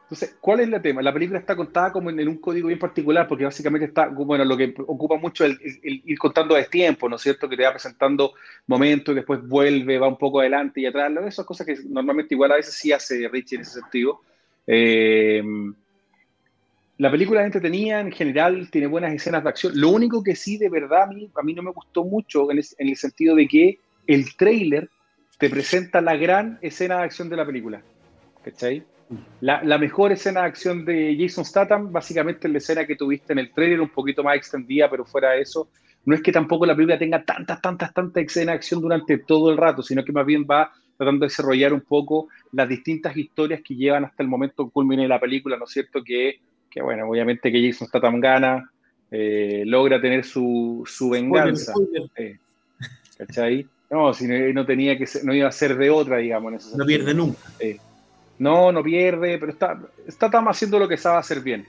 Entonces, 0.04 0.36
¿cuál 0.38 0.60
es 0.60 0.70
el 0.70 0.82
tema? 0.82 1.00
La 1.00 1.14
película 1.14 1.38
está 1.38 1.56
contada 1.56 1.90
como 1.90 2.10
en, 2.10 2.28
un 2.28 2.36
código 2.36 2.68
bien 2.68 2.78
particular, 2.78 3.26
porque 3.26 3.44
básicamente 3.44 3.86
está, 3.86 4.08
bueno, 4.08 4.44
lo 4.44 4.56
que 4.56 4.74
ocupa 4.86 5.16
mucho 5.16 5.46
es 5.46 5.58
el, 5.82 6.02
ir 6.04 6.18
contando 6.18 6.54
de 6.54 6.64
tiempo, 6.64 7.08
¿no 7.08 7.16
es 7.16 7.22
cierto? 7.22 7.48
Que 7.48 7.56
te 7.56 7.64
va 7.64 7.72
presentando 7.72 8.34
momentos 8.66 9.12
y 9.12 9.16
después 9.16 9.40
vuelve, 9.48 9.98
va 9.98 10.06
un 10.06 10.18
poco 10.18 10.40
adelante 10.40 10.82
y 10.82 10.86
atrás. 10.86 11.10
Esas 11.26 11.46
cosas 11.46 11.66
que 11.66 11.76
normalmente 11.88 12.34
igual 12.34 12.52
a 12.52 12.56
veces 12.56 12.74
sí 12.74 12.92
hace 12.92 13.28
Ritchie 13.28 13.56
en 13.56 13.62
ese 13.62 13.80
sentido. 13.80 14.20
Eh, 14.66 15.42
la 16.98 17.10
película 17.10 17.40
es 17.40 17.46
entretenida, 17.46 18.00
en 18.00 18.12
general 18.12 18.70
tiene 18.70 18.86
buenas 18.86 19.14
escenas 19.14 19.42
de 19.42 19.48
acción. 19.48 19.72
Lo 19.74 19.88
único 19.88 20.22
que 20.22 20.36
sí, 20.36 20.58
de 20.58 20.68
verdad, 20.68 21.04
a 21.04 21.06
mí, 21.06 21.30
a 21.34 21.42
mí 21.42 21.54
no 21.54 21.62
me 21.62 21.72
gustó 21.72 22.04
mucho 22.04 22.50
en, 22.52 22.58
en 22.58 22.88
el 22.88 22.96
sentido 22.96 23.34
de 23.34 23.48
que 23.48 23.78
el 24.06 24.36
trailer 24.36 24.90
te 25.38 25.50
presenta 25.50 26.00
la 26.00 26.16
gran 26.16 26.58
escena 26.62 26.98
de 26.98 27.04
acción 27.04 27.28
de 27.28 27.36
la 27.36 27.46
película. 27.46 27.82
¿Cachai? 28.42 28.84
La, 29.40 29.62
la, 29.62 29.78
mejor 29.78 30.12
escena 30.12 30.40
de 30.40 30.46
acción 30.46 30.84
de 30.84 31.16
Jason 31.18 31.44
Statham, 31.44 31.92
básicamente 31.92 32.46
es 32.46 32.52
la 32.52 32.58
escena 32.58 32.86
que 32.86 32.96
tuviste 32.96 33.32
en 33.32 33.38
el 33.38 33.52
trailer, 33.52 33.80
un 33.80 33.90
poquito 33.90 34.22
más 34.22 34.36
extendida, 34.36 34.88
pero 34.90 35.04
fuera 35.04 35.32
de 35.32 35.42
eso, 35.42 35.68
no 36.06 36.14
es 36.14 36.22
que 36.22 36.32
tampoco 36.32 36.66
la 36.66 36.74
película 36.74 36.98
tenga 36.98 37.24
tantas, 37.24 37.60
tantas, 37.60 37.92
tantas 37.92 38.24
escenas 38.24 38.54
de 38.54 38.56
acción 38.56 38.80
durante 38.80 39.18
todo 39.18 39.50
el 39.50 39.56
rato, 39.56 39.82
sino 39.82 40.04
que 40.04 40.12
más 40.12 40.26
bien 40.26 40.46
va 40.50 40.72
tratando 40.96 41.24
de 41.24 41.30
desarrollar 41.30 41.72
un 41.72 41.80
poco 41.80 42.28
las 42.52 42.68
distintas 42.68 43.16
historias 43.16 43.60
que 43.62 43.74
llevan 43.74 44.04
hasta 44.04 44.22
el 44.22 44.28
momento 44.28 44.68
culmine 44.70 45.02
de 45.02 45.08
la 45.08 45.20
película, 45.20 45.56
¿no 45.56 45.64
es 45.64 45.70
cierto? 45.70 46.02
Que, 46.04 46.40
que 46.70 46.82
bueno, 46.82 47.08
obviamente 47.08 47.50
que 47.50 47.66
Jason 47.66 47.88
Statham 47.88 48.20
gana, 48.20 48.70
eh, 49.10 49.62
logra 49.66 50.00
tener 50.00 50.24
su, 50.24 50.82
su 50.86 51.10
venganza. 51.10 51.72
Eh, 52.16 52.38
¿Cachai? 53.16 53.66
No, 53.90 54.12
si 54.12 54.26
no, 54.26 54.66
tenía 54.66 54.96
que 54.98 55.06
ser, 55.06 55.24
no 55.24 55.34
iba 55.34 55.48
a 55.48 55.52
ser 55.52 55.76
de 55.76 55.90
otra, 55.90 56.18
digamos. 56.18 56.74
no 56.74 56.84
pierde 56.84 57.14
nunca. 57.14 57.38
no, 58.38 58.72
no 58.72 58.82
pierde, 58.82 59.38
pero 59.38 59.52
está, 59.52 59.78
está 60.06 60.26
haciendo 60.26 60.78
lo 60.78 60.88
que 60.88 60.96
sabe 60.96 61.18
hacer 61.18 61.40
bien. 61.40 61.66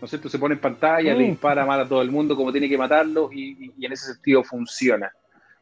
¿No 0.00 0.04
es 0.04 0.10
cierto? 0.10 0.28
Se 0.28 0.38
pone 0.38 0.54
en 0.54 0.60
pantalla, 0.60 1.14
le 1.14 1.24
mm. 1.26 1.30
dispara, 1.30 1.66
mata 1.66 1.82
a 1.82 1.88
todo 1.88 2.02
el 2.02 2.10
mundo 2.10 2.36
como 2.36 2.52
tiene 2.52 2.68
que 2.68 2.78
matarlo 2.78 3.30
y, 3.32 3.72
en 3.80 3.92
ese 3.92 4.12
sentido 4.14 4.44
funciona. 4.44 5.12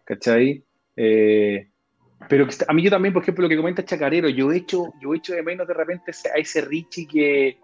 ¿Cachai? 0.04 0.62
Eh, 0.94 1.68
pero 2.28 2.46
a 2.66 2.72
mí 2.72 2.82
yo 2.82 2.90
también, 2.90 3.12
por 3.12 3.22
ejemplo, 3.22 3.42
lo 3.42 3.48
que 3.48 3.56
comenta 3.56 3.84
Chacarero, 3.84 4.28
yo 4.28 4.52
he 4.52 4.58
hecho, 4.58 4.92
yo 5.00 5.14
he 5.14 5.18
hecho 5.18 5.34
de 5.34 5.42
menos 5.42 5.66
de 5.66 5.74
repente 5.74 6.12
a 6.34 6.38
ese 6.38 6.60
Richie 6.62 7.06
que, 7.06 7.58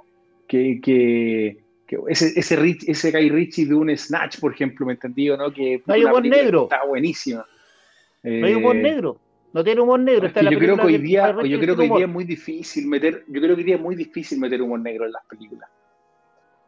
que, 0.46 0.80
que, 0.82 1.62
ese, 2.08 2.32
ese, 2.36 2.56
Rich, 2.56 2.88
ese 2.88 3.10
Guy 3.10 3.30
Richie 3.30 3.66
de 3.66 3.74
un 3.74 3.96
Snatch, 3.96 4.38
por 4.40 4.52
ejemplo, 4.52 4.86
¿me 4.86 4.92
entendido? 4.92 5.36
¿no? 5.36 5.52
Que 5.52 5.82
hay 5.86 6.04
un 6.04 6.22
negro. 6.28 6.64
Está 6.64 6.84
buenísima. 6.86 7.46
No 8.22 8.46
hay 8.46 8.54
humor 8.54 8.76
eh, 8.76 8.82
negro. 8.82 9.20
No 9.52 9.62
tiene 9.62 9.80
humor 9.80 10.00
negro. 10.00 10.28
yo, 10.28 10.58
creo 10.58 10.76
que 10.76 10.82
hoy 10.82 10.98
día, 10.98 11.36
yo 11.44 11.60
creo 11.60 11.76
que 11.76 11.82
hoy 11.82 11.88
día 11.90 12.06
es 12.06 12.12
muy 12.12 12.24
difícil 12.24 12.86
meter, 12.86 13.24
yo 13.28 13.40
creo 13.40 13.54
que 13.54 13.60
hoy 13.60 13.64
día 13.64 13.76
es 13.76 13.80
muy 13.80 13.96
difícil 13.96 14.38
meter 14.38 14.62
humor 14.62 14.80
negro 14.80 15.04
en 15.04 15.12
las 15.12 15.24
películas. 15.26 15.68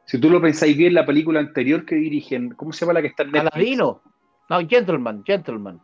Si 0.05 0.19
tú 0.19 0.29
lo 0.29 0.41
pensáis 0.41 0.77
bien, 0.77 0.93
la 0.93 1.07
película 1.07 1.41
anterior 1.41 1.87
que 1.87 1.95
dirigen, 1.95 2.51
¿cómo 2.51 2.73
se 2.73 2.81
llama 2.81 2.95
la 2.95 3.01
que 3.01 3.09
está 3.09 3.23
en 3.23 3.33
Netflix? 3.33 3.55
Aladino. 3.55 4.03
No, 4.51 4.69
Gentleman, 4.69 5.25
Gentleman. 5.25 5.81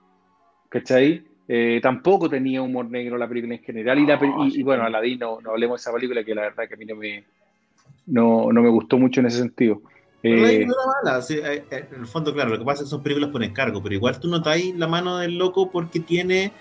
¿Cachai? 0.68 1.24
Eh, 1.48 1.80
tampoco 1.82 2.28
tenía 2.28 2.60
humor 2.60 2.90
negro 2.90 3.16
la 3.16 3.26
película 3.26 3.54
en 3.54 3.62
general. 3.62 3.98
y, 3.98 4.62
bueno, 4.62 4.84
Aladino, 4.84 5.40
no 5.42 5.50
hablemos 5.50 5.80
de 5.80 5.82
esa 5.82 5.92
película 5.92 6.22
que 6.22 6.34
la 6.34 6.42
verdad 6.42 6.68
que 6.68 6.74
a 6.74 6.76
mí 6.76 6.84
no 6.84 6.96
me, 6.96 7.24
no, 8.06 8.52
no 8.52 8.62
me 8.62 8.68
gustó 8.68 8.98
mucho 8.98 9.20
en 9.20 9.26
ese 9.26 9.38
sentido. 9.38 9.80
Eh, 10.22 10.66
eh, 10.66 11.64
eh, 11.70 11.88
en 11.92 12.00
el 12.00 12.06
fondo, 12.06 12.34
claro, 12.34 12.50
lo 12.50 12.58
que 12.58 12.64
pasa 12.64 12.82
es 12.82 12.86
que 12.86 12.90
son 12.90 13.02
películas 13.02 13.30
por 13.30 13.42
encargo, 13.42 13.82
pero 13.82 13.94
igual 13.94 14.20
tú 14.20 14.28
notáis 14.28 14.76
la 14.76 14.86
mano 14.86 15.16
del 15.18 15.38
loco 15.38 15.70
porque 15.70 16.00
tiene. 16.00 16.52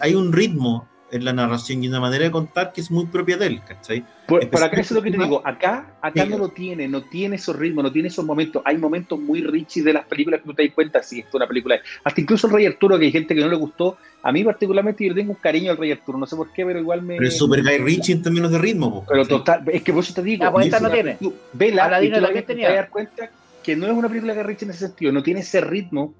hay 0.00 0.14
un 0.14 0.32
ritmo 0.32 0.88
en 1.10 1.24
la 1.24 1.32
narración 1.32 1.82
y 1.82 1.88
una 1.88 2.00
manera 2.00 2.24
de 2.24 2.30
contar 2.30 2.72
que 2.72 2.80
es 2.80 2.90
muy 2.90 3.06
propia 3.06 3.36
de 3.36 3.46
él, 3.46 3.62
¿cachai? 3.64 4.04
Para 4.26 4.66
acá 4.66 4.80
eso 4.80 4.94
es 4.94 4.96
lo 4.96 5.02
que 5.02 5.10
te 5.10 5.18
digo, 5.18 5.42
acá, 5.44 5.96
acá 6.00 6.24
no 6.24 6.38
lo 6.38 6.48
tiene, 6.48 6.88
no 6.88 7.02
tiene 7.02 7.36
esos 7.36 7.56
ritmos, 7.56 7.84
no 7.84 7.92
tiene 7.92 8.08
esos 8.08 8.24
momentos, 8.24 8.62
hay 8.64 8.78
momentos 8.78 9.18
muy 9.18 9.42
richis 9.42 9.84
de 9.84 9.92
las 9.92 10.06
películas 10.06 10.40
que 10.40 10.46
tú 10.46 10.54
te 10.54 10.64
das 10.64 10.74
cuenta 10.74 11.02
si 11.02 11.18
esto 11.18 11.30
es 11.30 11.34
una 11.34 11.46
película, 11.46 11.78
hasta 12.02 12.20
incluso 12.20 12.46
el 12.46 12.52
Rey 12.52 12.66
Arturo, 12.66 12.98
que 12.98 13.06
hay 13.06 13.12
gente 13.12 13.34
que 13.34 13.40
no 13.40 13.48
le 13.48 13.56
gustó, 13.56 13.98
a 14.22 14.32
mí 14.32 14.42
particularmente 14.42 15.06
yo 15.06 15.14
tengo 15.14 15.32
un 15.32 15.38
cariño 15.38 15.72
al 15.72 15.76
Rey 15.76 15.92
Arturo, 15.92 16.18
no 16.18 16.26
sé 16.26 16.36
por 16.36 16.52
qué, 16.52 16.64
pero 16.64 16.78
igual 16.78 17.02
me... 17.02 17.16
Pero 17.16 17.28
es 17.28 17.36
super 17.36 17.62
Guy 17.62 17.78
Ritchie 17.78 18.14
en 18.14 18.22
términos 18.22 18.50
de 18.50 18.58
ritmo. 18.58 19.04
pero 19.06 19.26
total, 19.26 19.64
es 19.70 19.82
que 19.82 19.92
por 19.92 20.02
eso 20.02 20.14
te 20.14 20.22
digo, 20.22 20.44
la 20.44 20.80
no 20.80 20.90
tiene. 20.90 21.18
vela, 21.52 22.02
y 22.02 22.10
tú 22.10 22.14
te 22.14 22.54
vas 22.54 22.70
a 22.70 22.74
dar 22.74 22.90
cuenta 22.90 23.30
que 23.62 23.76
no 23.76 23.86
es 23.86 23.92
una 23.92 24.08
película 24.08 24.34
de 24.34 24.42
Guy 24.42 24.48
Ritchie 24.48 24.64
en 24.64 24.70
ese 24.70 24.86
sentido, 24.86 25.12
no 25.12 25.22
tiene 25.22 25.40
ese 25.40 25.60
ritmo 25.60 26.14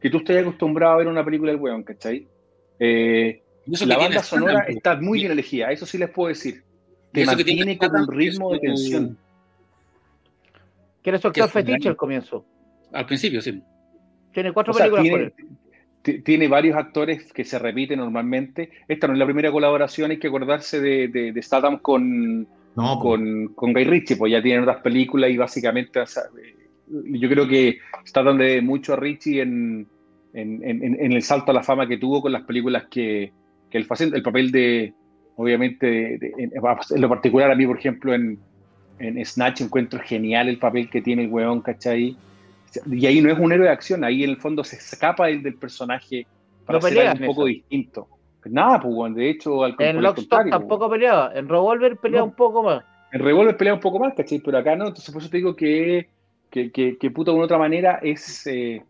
que 0.00 0.10
tú 0.10 0.18
estés 0.18 0.42
acostumbrado 0.42 0.94
a 0.94 0.96
ver 0.98 1.08
una 1.08 1.24
película 1.24 1.52
del 1.52 1.60
weón, 1.60 1.82
¿cachai? 1.82 2.26
Eh, 2.78 3.42
la 3.66 3.98
banda 3.98 4.22
sonora 4.22 4.64
está 4.68 4.96
muy 4.96 5.20
bien 5.20 5.32
elegida, 5.32 5.72
eso 5.72 5.86
sí 5.86 5.98
les 5.98 6.10
puedo 6.10 6.28
decir. 6.28 6.65
Te 7.16 7.24
mantiene 7.24 7.78
con 7.78 7.96
un 7.96 8.12
ritmo 8.12 8.52
de 8.52 8.58
tensión. 8.58 9.18
¿Quieres 11.02 11.22
soltar 11.22 11.48
fetiche 11.48 11.88
al 11.88 11.96
comienzo? 11.96 12.44
Al 12.92 13.06
principio, 13.06 13.40
sí. 13.40 13.62
Tiene 14.32 14.52
cuatro 14.52 14.74
películas 14.74 15.32
tiene, 16.24 16.46
varios 16.46 16.76
actores 16.76 17.32
que 17.32 17.44
se 17.44 17.58
repiten 17.58 17.98
normalmente. 17.98 18.70
Esta 18.86 19.06
no 19.06 19.14
es 19.14 19.18
la 19.18 19.24
primera 19.24 19.50
colaboración, 19.50 20.10
hay 20.10 20.18
que 20.18 20.28
acordarse 20.28 20.80
de, 20.80 21.08
de, 21.08 21.32
de 21.32 21.42
Statham 21.42 21.78
con, 21.78 22.46
con, 22.74 23.48
con, 23.54 23.72
Guy 23.72 23.84
Ritchie, 23.84 24.16
pues 24.16 24.30
ya 24.30 24.42
tienen 24.42 24.62
otras 24.62 24.82
películas 24.82 25.30
y 25.30 25.36
básicamente 25.36 26.00
yo 26.88 27.28
creo 27.28 27.48
que 27.48 27.78
Statham 28.04 28.38
debe 28.38 28.62
mucho 28.62 28.92
a 28.92 28.96
Ritchie 28.96 29.40
en, 29.40 29.88
en, 30.32 30.62
en, 30.62 31.12
el 31.12 31.22
salto 31.22 31.50
a 31.50 31.54
la 31.54 31.64
fama 31.64 31.88
que 31.88 31.98
tuvo 31.98 32.22
con 32.22 32.30
las 32.30 32.42
películas 32.42 32.84
que, 32.88 33.32
que 33.68 33.78
el, 33.78 33.86
el 34.14 34.22
papel 34.22 34.52
de, 34.52 34.94
obviamente, 35.36 36.18
en, 36.38 36.52
lo 36.96 37.08
particular 37.08 37.50
a 37.50 37.54
mí, 37.54 37.66
por 37.66 37.78
ejemplo, 37.78 38.14
en, 38.14 38.38
en 38.98 39.24
Snatch 39.24 39.60
encuentro 39.60 40.00
genial 40.00 40.48
el 40.48 40.58
papel 40.58 40.90
que 40.90 41.02
tiene 41.02 41.24
el 41.24 41.30
weón, 41.30 41.60
¿cachai? 41.60 42.16
Y 42.90 43.06
ahí 43.06 43.20
no 43.20 43.30
es 43.30 43.38
un 43.38 43.52
héroe 43.52 43.66
de 43.66 43.72
acción, 43.72 44.04
ahí 44.04 44.24
en 44.24 44.30
el 44.30 44.36
fondo 44.36 44.64
se 44.64 44.76
escapa 44.76 45.26
del, 45.26 45.42
del 45.42 45.54
personaje 45.54 46.26
para 46.64 46.80
ser 46.80 47.20
un 47.20 47.26
poco 47.26 47.44
distinto. 47.46 48.08
Nada, 48.44 48.80
pues, 48.80 49.14
de 49.14 49.30
hecho, 49.30 49.64
al 49.64 49.74
En 49.78 50.02
Lockstock 50.02 50.50
tampoco 50.50 50.88
peleaba, 50.88 51.32
en 51.34 51.48
Revolver 51.48 51.96
pelea 51.96 52.22
un 52.22 52.34
poco 52.34 52.62
más. 52.62 52.84
En 53.12 53.20
Revolver 53.20 53.56
pelea 53.56 53.74
un 53.74 53.80
poco 53.80 53.98
más, 53.98 54.14
¿cachai? 54.14 54.40
Pero 54.40 54.58
acá 54.58 54.76
no, 54.76 54.88
entonces 54.88 55.12
por 55.12 55.22
eso 55.22 55.30
te 55.30 55.38
digo 55.38 55.56
que, 55.56 56.08
que, 56.50 56.70
que, 56.70 56.96
que 56.96 57.10
puta 57.10 57.30
de 57.30 57.36
una 57.36 57.46
otra 57.46 57.58
manera 57.58 57.98
es. 58.02 58.46
Eh, 58.46 58.82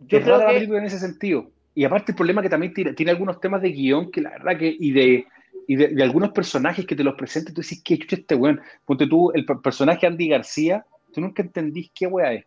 Yo 0.00 0.20
creo 0.20 0.38
que... 0.38 0.44
la 0.44 0.50
película 0.50 0.78
en 0.78 0.84
ese 0.86 0.98
sentido. 0.98 1.50
Y 1.74 1.84
aparte 1.84 2.12
el 2.12 2.16
problema 2.16 2.42
que 2.42 2.48
también 2.48 2.74
tiene, 2.74 2.92
tiene 2.92 3.12
algunos 3.12 3.40
temas 3.40 3.62
de 3.62 3.70
guion 3.70 4.10
que 4.10 4.20
la 4.20 4.30
verdad 4.30 4.58
que, 4.58 4.76
y 4.78 4.90
de, 4.90 5.26
y 5.68 5.76
de, 5.76 6.02
algunos 6.02 6.30
personajes 6.30 6.86
que 6.86 6.96
te 6.96 7.04
los 7.04 7.14
presentan, 7.14 7.52
tú 7.52 7.60
dices, 7.60 7.82
¿qué 7.84 7.98
chucha 7.98 8.16
este 8.16 8.34
weón? 8.34 8.58
Ponte 8.86 9.06
tú, 9.06 9.30
el 9.34 9.44
personaje 9.44 10.06
Andy 10.06 10.28
García, 10.28 10.84
tú 11.12 11.20
nunca 11.20 11.42
entendís 11.42 11.90
qué 11.94 12.06
weá 12.06 12.32
es. 12.32 12.46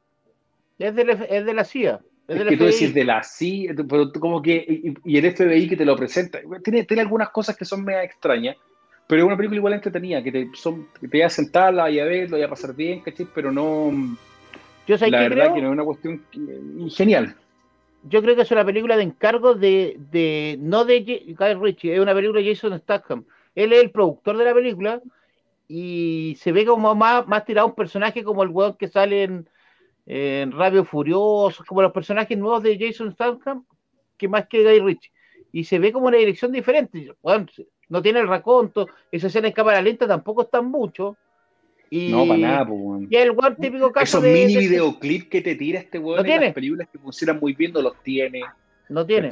Es 0.80 0.96
de, 0.96 1.28
es 1.30 1.46
de 1.46 1.54
la 1.54 1.64
CIA. 1.64 2.02
Es, 2.28 2.44
que 2.44 2.58
tú 2.58 2.66
decís 2.66 2.94
de 2.96 3.04
la 3.04 3.22
CIA, 3.22 3.76
pero 3.88 4.12
como 4.14 4.42
que, 4.42 4.96
y, 5.06 5.18
el 5.18 5.36
FBI 5.36 5.70
que 5.70 5.78
te 5.78 5.86
lo 5.86 5.96
presenta, 5.96 6.40
tiene, 6.64 6.84
tiene 6.86 7.02
algunas 7.02 7.30
cosas 7.30 7.56
que 7.56 7.64
son 7.64 7.86
media 7.86 8.04
extrañas, 8.04 8.56
pero 9.06 9.22
es 9.22 9.28
una 9.28 9.38
película 9.38 9.58
igual 9.60 9.74
entretenida, 9.74 10.24
que 10.24 10.32
te, 10.32 10.50
son, 10.56 10.88
que 11.00 11.08
te 11.08 11.18
voy 11.18 11.22
a 11.22 11.30
sentar, 11.30 11.76
la 11.76 11.84
voy 11.84 12.00
a 12.00 12.06
ver, 12.06 12.28
lo 12.28 12.38
voy 12.38 12.46
a 12.46 12.50
pasar 12.50 12.76
bien, 12.76 13.02
¿cachai? 13.02 13.28
Pero 13.36 13.52
no... 13.52 14.18
Yo 14.88 14.98
sé 14.98 15.12
la 15.12 15.20
verdad 15.20 15.54
que 15.54 15.62
no 15.62 15.68
es 15.68 15.74
una 15.74 15.84
cuestión 15.84 16.24
genial 16.90 17.36
yo 18.04 18.22
creo 18.22 18.36
que 18.36 18.42
es 18.42 18.52
una 18.52 18.66
película 18.66 18.98
de 18.98 19.04
encargo 19.04 19.54
de, 19.54 19.98
de 20.12 20.58
no 20.60 20.86
de 20.86 21.02
Guy 21.38 21.54
Ritchie, 21.54 21.94
es 21.94 22.00
una 22.00 22.14
película 22.14 22.42
de 22.42 22.54
Jason 22.54 22.78
Statham. 22.80 23.26
Él 23.56 23.74
es 23.74 23.82
el 23.82 23.92
productor 23.92 24.38
de 24.38 24.46
la 24.46 24.54
película 24.54 25.02
y 25.68 26.36
se 26.40 26.52
ve 26.52 26.66
como 26.66 26.96
más, 26.96 27.28
más 27.28 27.46
tirado 27.46 27.68
un 27.68 27.76
personaje 27.76 28.24
como 28.24 28.44
el 28.44 28.50
weón 28.50 28.76
que 28.76 28.88
sale 28.88 29.24
en, 29.24 29.50
en 30.06 30.52
Radio 30.52 30.84
Furioso, 30.84 31.64
como 31.66 31.82
los 31.82 31.92
personajes 31.92 32.38
nuevos 32.38 32.64
de 32.64 32.78
Jason 32.80 33.12
Statham, 33.14 33.66
que 34.18 34.28
más 34.28 34.48
que 34.48 34.64
Guy 34.64 34.80
Ritchie. 34.80 35.12
Y 35.52 35.64
se 35.66 35.80
ve 35.80 35.92
como 35.92 36.08
una 36.08 36.18
dirección 36.18 36.52
diferente. 36.52 37.14
no 37.90 38.02
tiene 38.02 38.20
el 38.20 38.28
raconto, 38.28 38.88
esa 39.12 39.28
escena 39.28 39.48
en 39.48 39.54
cámara 39.54 39.82
lenta 39.82 40.08
tampoco 40.08 40.44
está 40.44 40.62
mucho 40.62 41.18
y, 41.94 42.10
no, 42.10 42.26
para 42.26 42.40
nada, 42.40 42.66
pues, 42.66 43.08
Y 43.10 43.16
el 43.18 43.32
weón 43.32 43.56
típico 43.58 43.92
caso 43.92 44.18
Esos 44.20 44.24
mini 44.24 44.56
videoclips 44.58 45.26
que 45.26 45.42
te 45.42 45.56
tira 45.56 45.78
este 45.80 46.00
weón 46.00 46.20
en 46.26 46.42
las 46.46 46.54
películas 46.54 46.88
que 46.92 46.98
funcionan 46.98 47.38
muy 47.40 47.54
bien 47.54 47.74
no 47.74 47.82
los 47.82 48.02
tiene. 48.02 48.42
No 48.90 49.06
tiene. 49.06 49.28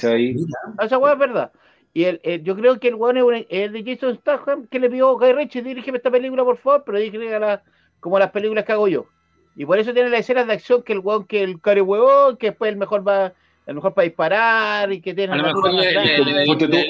Esa 0.84 0.98
weón 0.98 1.14
es 1.14 1.20
verdad. 1.20 1.52
Y 1.94 2.04
el, 2.04 2.20
el- 2.24 2.44
yo 2.44 2.56
creo 2.58 2.78
que 2.80 2.90
el 2.90 2.96
weón 2.96 3.16
es, 3.18 3.24
un- 3.24 3.46
es 3.50 3.72
de 3.72 3.84
Jason 3.86 4.18
Statham 4.18 4.68
que 4.68 4.78
le 4.80 4.90
pidió 4.90 5.10
a 5.10 5.14
Guy 5.14 5.32
Ritchie, 5.32 5.62
dirígeme 5.64 5.98
esta 6.00 6.12
película, 6.12 6.44
por 6.44 6.58
favor, 6.58 6.84
pero 6.86 7.00
dirígela 7.00 7.64
como 8.02 8.20
las 8.20 8.32
películas 8.32 8.66
que 8.66 8.74
hago 8.74 8.88
yo. 8.90 9.06
Y 9.56 9.66
por 9.66 9.80
eso 9.80 9.94
tiene 9.94 10.10
las 10.10 10.20
escenas 10.20 10.46
de 10.46 10.54
acción 10.54 10.84
que 10.84 10.92
el 10.94 11.00
weón, 11.00 11.26
que 11.26 11.42
el 11.42 11.62
care 11.62 11.82
huevón, 11.82 12.36
que 12.38 12.48
después 12.48 12.72
el 12.72 12.78
mejor 12.78 13.08
va, 13.08 13.34
el 13.66 13.76
mejor 13.76 13.94
para 13.94 14.06
disparar 14.06 14.92
y 14.92 15.00
que 15.02 15.14
tiene 15.14 15.34
A 15.34 15.38
lo 15.38 15.44
la 15.44 15.48
mejor 15.54 15.74
le, 15.74 15.92
le, 15.92 15.94
le- 15.94 16.24
le 16.34 16.42
el- 16.44 16.46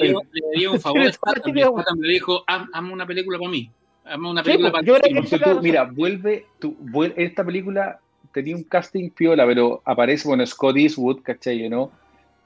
dio, 0.08 0.20
le 0.32 0.58
dio 0.58 0.72
un 0.72 0.80
favor 0.80 1.00
a 1.02 1.12
Statham, 1.12 1.52
le 2.00 2.12
dijo, 2.12 2.44
"Haz- 2.48 2.68
hazme 2.72 2.92
una 2.92 3.06
película 3.06 3.38
para 3.38 3.50
mí. 3.50 3.70
Una 4.04 4.42
película 4.42 4.70
pues, 4.70 4.86
yo 4.86 4.94
ti". 5.00 5.12
creo 5.12 5.22
que- 5.24 5.38
tú, 5.38 5.60
mira, 5.62 5.84
vuelve, 5.84 6.46
tú, 6.58 6.76
esta 7.16 7.44
película 7.44 8.00
tenía 8.32 8.56
un 8.56 8.64
casting 8.64 9.10
piola, 9.10 9.46
pero 9.46 9.82
aparece, 9.84 10.26
bueno, 10.28 10.44
Scott 10.46 10.76
Eastwood, 10.76 11.22
¿cachai? 11.22 11.68
¿no? 11.68 11.90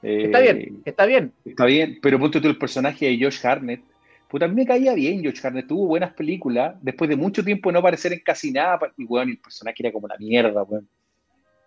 Eh, 0.03 0.23
Está 0.25 0.39
bien, 0.39 0.81
está 0.85 1.05
bien. 1.05 1.33
Está 1.45 1.65
bien, 1.65 1.97
pero 2.01 2.19
ponte 2.19 2.39
tú 2.41 2.47
el 2.47 2.57
personaje 2.57 3.07
de 3.07 3.23
Josh 3.23 3.45
Harnett. 3.45 3.81
Puta, 4.27 4.45
a 4.45 4.47
mí 4.47 4.55
me 4.55 4.65
caía 4.65 4.93
bien 4.93 5.23
Josh 5.23 5.43
Harnett, 5.45 5.67
tuvo 5.67 5.87
buenas 5.87 6.13
películas, 6.13 6.75
después 6.81 7.09
de 7.09 7.15
mucho 7.15 7.43
tiempo 7.43 7.69
de 7.69 7.73
no 7.73 7.79
aparecer 7.79 8.11
en 8.13 8.19
casi 8.19 8.51
nada, 8.51 8.79
y 8.97 9.05
weón, 9.05 9.29
el 9.29 9.37
personaje 9.37 9.77
era 9.79 9.91
como 9.91 10.07
la 10.07 10.17
mierda, 10.17 10.63
weón. 10.63 10.87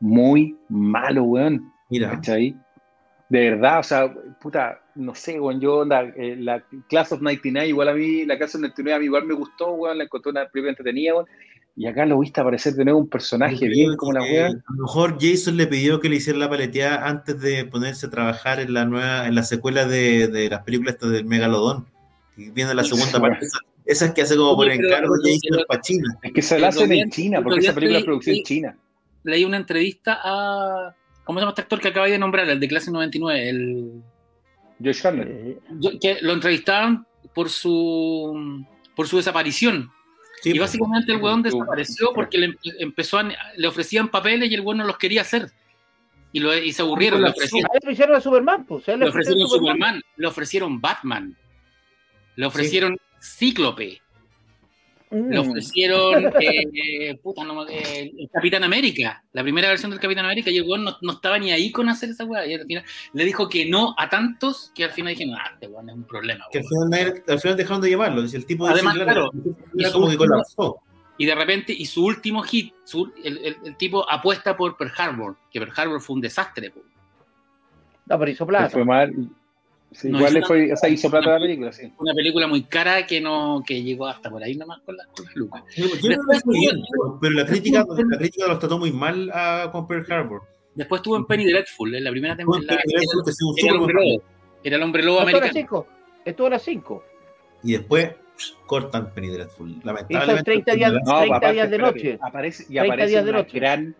Muy 0.00 0.56
malo, 0.68 1.22
weón, 1.24 1.72
Mira, 1.90 2.10
¿cachai? 2.10 2.54
De 3.28 3.50
verdad, 3.50 3.80
o 3.80 3.82
sea, 3.82 4.14
puta, 4.40 4.80
no 4.98 5.14
sé, 5.14 5.38
weón, 5.40 5.60
yo 5.60 5.84
la, 5.84 6.02
eh, 6.16 6.36
la 6.38 6.62
Class 6.88 7.12
of 7.12 7.20
99, 7.22 7.68
igual 7.68 7.88
a 7.88 7.94
mí, 7.94 8.24
la 8.26 8.36
Class 8.36 8.54
of 8.56 8.60
99 8.62 8.94
a 8.96 8.98
mí 8.98 9.04
igual 9.06 9.24
me 9.24 9.34
gustó, 9.34 9.72
weón, 9.72 9.98
la 9.98 10.04
encontré 10.04 10.30
una 10.32 10.46
película 10.48 10.70
entretenida, 10.70 11.14
weón, 11.14 11.26
y 11.76 11.86
acá 11.86 12.04
lo 12.04 12.18
viste 12.18 12.40
aparecer 12.40 12.74
de 12.74 12.84
nuevo 12.84 12.98
un 12.98 13.08
personaje 13.08 13.68
bien 13.68 13.94
como 13.96 14.12
la 14.12 14.22
weón. 14.22 14.62
A 14.66 14.72
lo 14.76 14.82
mejor 14.82 15.16
Jason 15.20 15.56
le 15.56 15.66
pidió 15.68 16.00
que 16.00 16.08
le 16.08 16.16
hiciera 16.16 16.38
la 16.38 16.48
paleteada 16.50 17.06
antes 17.06 17.40
de 17.40 17.64
ponerse 17.64 18.06
a 18.06 18.10
trabajar 18.10 18.58
en 18.60 18.74
la 18.74 18.84
nueva, 18.84 19.26
en 19.28 19.34
la 19.36 19.44
secuela 19.44 19.86
de, 19.86 20.26
de 20.26 20.48
las 20.50 20.62
películas 20.64 20.94
estas 20.94 21.10
del 21.12 21.24
Megalodón. 21.24 21.86
Y 22.36 22.50
viene 22.50 22.74
la 22.74 22.82
segunda 22.84 23.18
Bueno. 23.20 23.34
parte. 23.34 23.46
Esa- 23.46 23.58
Esas 23.84 24.12
que 24.12 24.22
hace 24.22 24.36
como 24.36 24.54
por 24.56 24.68
encargo 24.68 25.14
Jason 25.22 25.38
pero- 25.50 25.66
para 25.66 25.80
China. 25.80 26.18
Es 26.22 26.32
que 26.32 26.42
se 26.42 26.58
la 26.58 26.68
hacen 26.68 26.92
en 26.92 27.10
China, 27.10 27.40
porque 27.42 27.60
esa 27.60 27.74
película 27.74 27.98
es 28.00 28.04
producción 28.04 28.36
estoy- 28.36 28.56
china. 28.56 28.76
Leí 29.24 29.44
una 29.44 29.56
entrevista 29.56 30.18
a. 30.22 30.94
¿Cómo 31.24 31.38
se 31.38 31.42
llama 31.42 31.50
este 31.50 31.62
actor 31.62 31.80
que 31.80 31.88
acabáis 31.88 32.12
de 32.12 32.18
nombrar? 32.18 32.48
El 32.48 32.58
de 32.60 32.68
clase 32.68 32.90
99. 32.90 33.48
El, 33.48 34.02
Josh 34.82 35.06
Harnett. 35.06 35.28
Eh, 35.28 35.58
yo- 35.80 35.98
que 36.00 36.18
lo 36.22 36.32
entrevistaban 36.32 37.06
por 37.34 37.48
su 37.50 38.64
por 38.94 39.06
su 39.06 39.16
desaparición. 39.16 39.90
Sí, 40.42 40.50
y 40.50 40.52
pues. 40.52 40.60
básicamente 40.70 41.12
el 41.12 41.18
weón 41.22 41.42
desapareció 41.42 42.12
porque 42.14 42.38
le 42.38 42.48
empe- 42.50 42.74
empezó 42.78 43.18
a, 43.18 43.28
le 43.56 43.66
ofrecían 43.68 44.08
papeles 44.08 44.50
y 44.50 44.54
el 44.54 44.60
weón 44.60 44.78
no 44.78 44.84
los 44.84 44.98
quería 44.98 45.22
hacer. 45.22 45.50
Y, 46.32 46.40
lo, 46.40 46.54
y 46.56 46.72
se 46.72 46.82
aburrieron. 46.82 47.22
Le 47.22 47.30
ofrecieron, 47.30 47.70
a 47.70 48.14
le 48.16 48.20
Superman, 48.20 48.64
pues. 48.66 48.86
le 48.86 48.96
le 48.98 49.08
ofrecieron 49.08 49.42
ofrecieron 49.42 49.48
Superman, 49.48 50.02
le 50.16 50.26
ofrecieron 50.26 50.80
Batman, 50.80 51.36
le 52.36 52.46
ofrecieron 52.46 52.96
Cíclope, 53.20 54.00
Mm. 55.10 55.30
le 55.30 55.38
ofrecieron 55.38 56.32
eh, 56.40 57.18
puta, 57.22 57.42
no, 57.44 57.66
eh, 57.68 58.12
el 58.18 58.28
Capitán 58.30 58.64
América, 58.64 59.24
la 59.32 59.42
primera 59.42 59.68
versión 59.68 59.90
del 59.90 60.00
Capitán 60.00 60.24
América, 60.26 60.50
y 60.50 60.58
el 60.58 60.64
weón 60.64 60.84
no, 60.84 60.96
no 61.00 61.12
estaba 61.12 61.38
ni 61.38 61.50
ahí 61.50 61.72
con 61.72 61.88
hacer 61.88 62.10
esa 62.10 62.24
weá. 62.24 62.46
Y 62.46 62.54
al 62.54 62.66
final 62.66 62.84
le 63.14 63.24
dijo 63.24 63.48
que 63.48 63.66
no 63.68 63.94
a 63.98 64.08
tantos 64.08 64.70
que 64.74 64.84
al 64.84 64.90
final 64.90 65.14
dijeron, 65.14 65.34
ah, 65.34 65.50
este 65.54 65.66
weón 65.68 65.88
es 65.88 65.94
un 65.96 66.04
problema. 66.04 66.44
Que 66.52 66.58
al 66.58 66.64
weón". 66.70 66.90
final, 66.90 67.06
nadie- 67.14 67.22
al 67.32 67.40
final 67.40 67.56
dejaron 67.56 67.80
de 67.82 67.90
llamarlo. 67.90 68.22
Dice, 68.22 68.36
el 68.36 68.46
tipo 68.46 68.66
de 68.66 68.72
Además, 68.74 68.94
claro, 68.94 69.30
era 69.78 69.88
y 69.88 69.92
como 69.92 70.06
su- 70.06 70.10
que 70.12 70.16
colapsó. 70.18 70.76
Y 71.20 71.26
de 71.26 71.34
repente, 71.34 71.72
y 71.72 71.84
su 71.86 72.04
último 72.04 72.42
hit, 72.42 72.74
su- 72.84 73.12
el, 73.24 73.38
el- 73.38 73.56
el 73.64 73.76
tipo 73.76 74.08
apuesta 74.10 74.56
por 74.56 74.76
Pearl 74.76 74.92
Harbor, 74.96 75.36
que 75.50 75.58
Pearl 75.58 75.72
Harbor 75.76 76.00
fue 76.00 76.14
un 76.14 76.20
desastre. 76.20 76.70
po. 76.70 76.80
No, 78.06 78.18
pero 78.18 78.30
hizo 78.30 78.46
plata. 78.46 78.70
fue 78.70 78.84
mal. 78.84 79.12
Sí, 79.90 80.08
No 80.10 80.18
igual 80.18 80.32
hizo 80.32 80.40
le 80.40 80.46
fue, 80.46 80.72
o 80.72 80.76
sea, 80.76 80.88
hizo 80.90 81.10
plata 81.10 81.30
la 81.30 81.38
película, 81.40 81.72
sí. 81.72 81.90
Una 81.98 82.12
película 82.14 82.46
muy 82.46 82.62
cara 82.64 83.06
que 83.06 83.20
no 83.20 83.62
que 83.66 83.82
llegó 83.82 84.06
hasta 84.06 84.28
por 84.30 84.42
ahí 84.42 84.54
nomás 84.56 84.80
con, 84.82 84.96
las 84.96 85.06
con 85.08 85.24
las 85.24 85.34
lucas. 85.34 85.62
Yo 85.76 85.84
no 85.84 85.90
lo 85.90 85.94
Después 86.08 86.42
veo 86.44 86.52
bien, 86.60 86.76
tuvo- 86.76 86.86
pero, 86.90 87.18
pero 87.20 87.34
la 87.34 87.46
crítica, 87.46 87.84
la 88.10 88.18
crítica 88.18 88.46
los 88.48 88.58
trató 88.58 88.78
muy 88.78 88.92
mal 88.92 89.30
a 89.32 89.70
con 89.72 89.86
Pearl 89.86 90.04
Harbor. 90.12 90.42
Después 90.74 90.98
estuvo 91.00 91.16
en 91.16 91.24
Penny 91.24 91.44
Dreadful, 91.46 91.94
en 91.94 92.04
la 92.04 92.10
primera 92.10 92.36
temporada. 92.36 92.78
Era 92.84 93.72
el 93.72 93.76
hombre 93.78 93.94
lobo. 93.94 94.22
Era 94.62 94.76
el 94.76 94.82
hombre 94.82 95.02
lobo 95.02 95.18
Estuvo 95.20 95.38
a 95.38 95.40
las 95.40 95.50
americano. 95.50 95.86
5. 95.86 95.86
Estuvo 96.24 96.46
a 96.46 96.50
las 96.50 96.62
5. 96.62 97.04
Y 97.64 97.72
después 97.72 98.10
cortan 98.66 99.12
Penny 99.14 99.28
Dreadful. 99.28 99.80
Lamentablemente. 99.82 100.44
30 100.44 100.72
días, 100.74 100.92
No, 100.92 100.98
30 101.18 101.36
aparte, 101.36 101.52
días 101.54 101.70
de 101.70 101.78
noche. 101.78 102.18
Aparece, 102.20 102.62
y 102.64 102.66
30 102.74 102.84
aparece 102.92 103.08
días 103.08 103.20
en 103.20 103.24
de 103.24 103.30
una, 103.30 103.38
noche. 103.40 103.58
gran, 103.58 103.96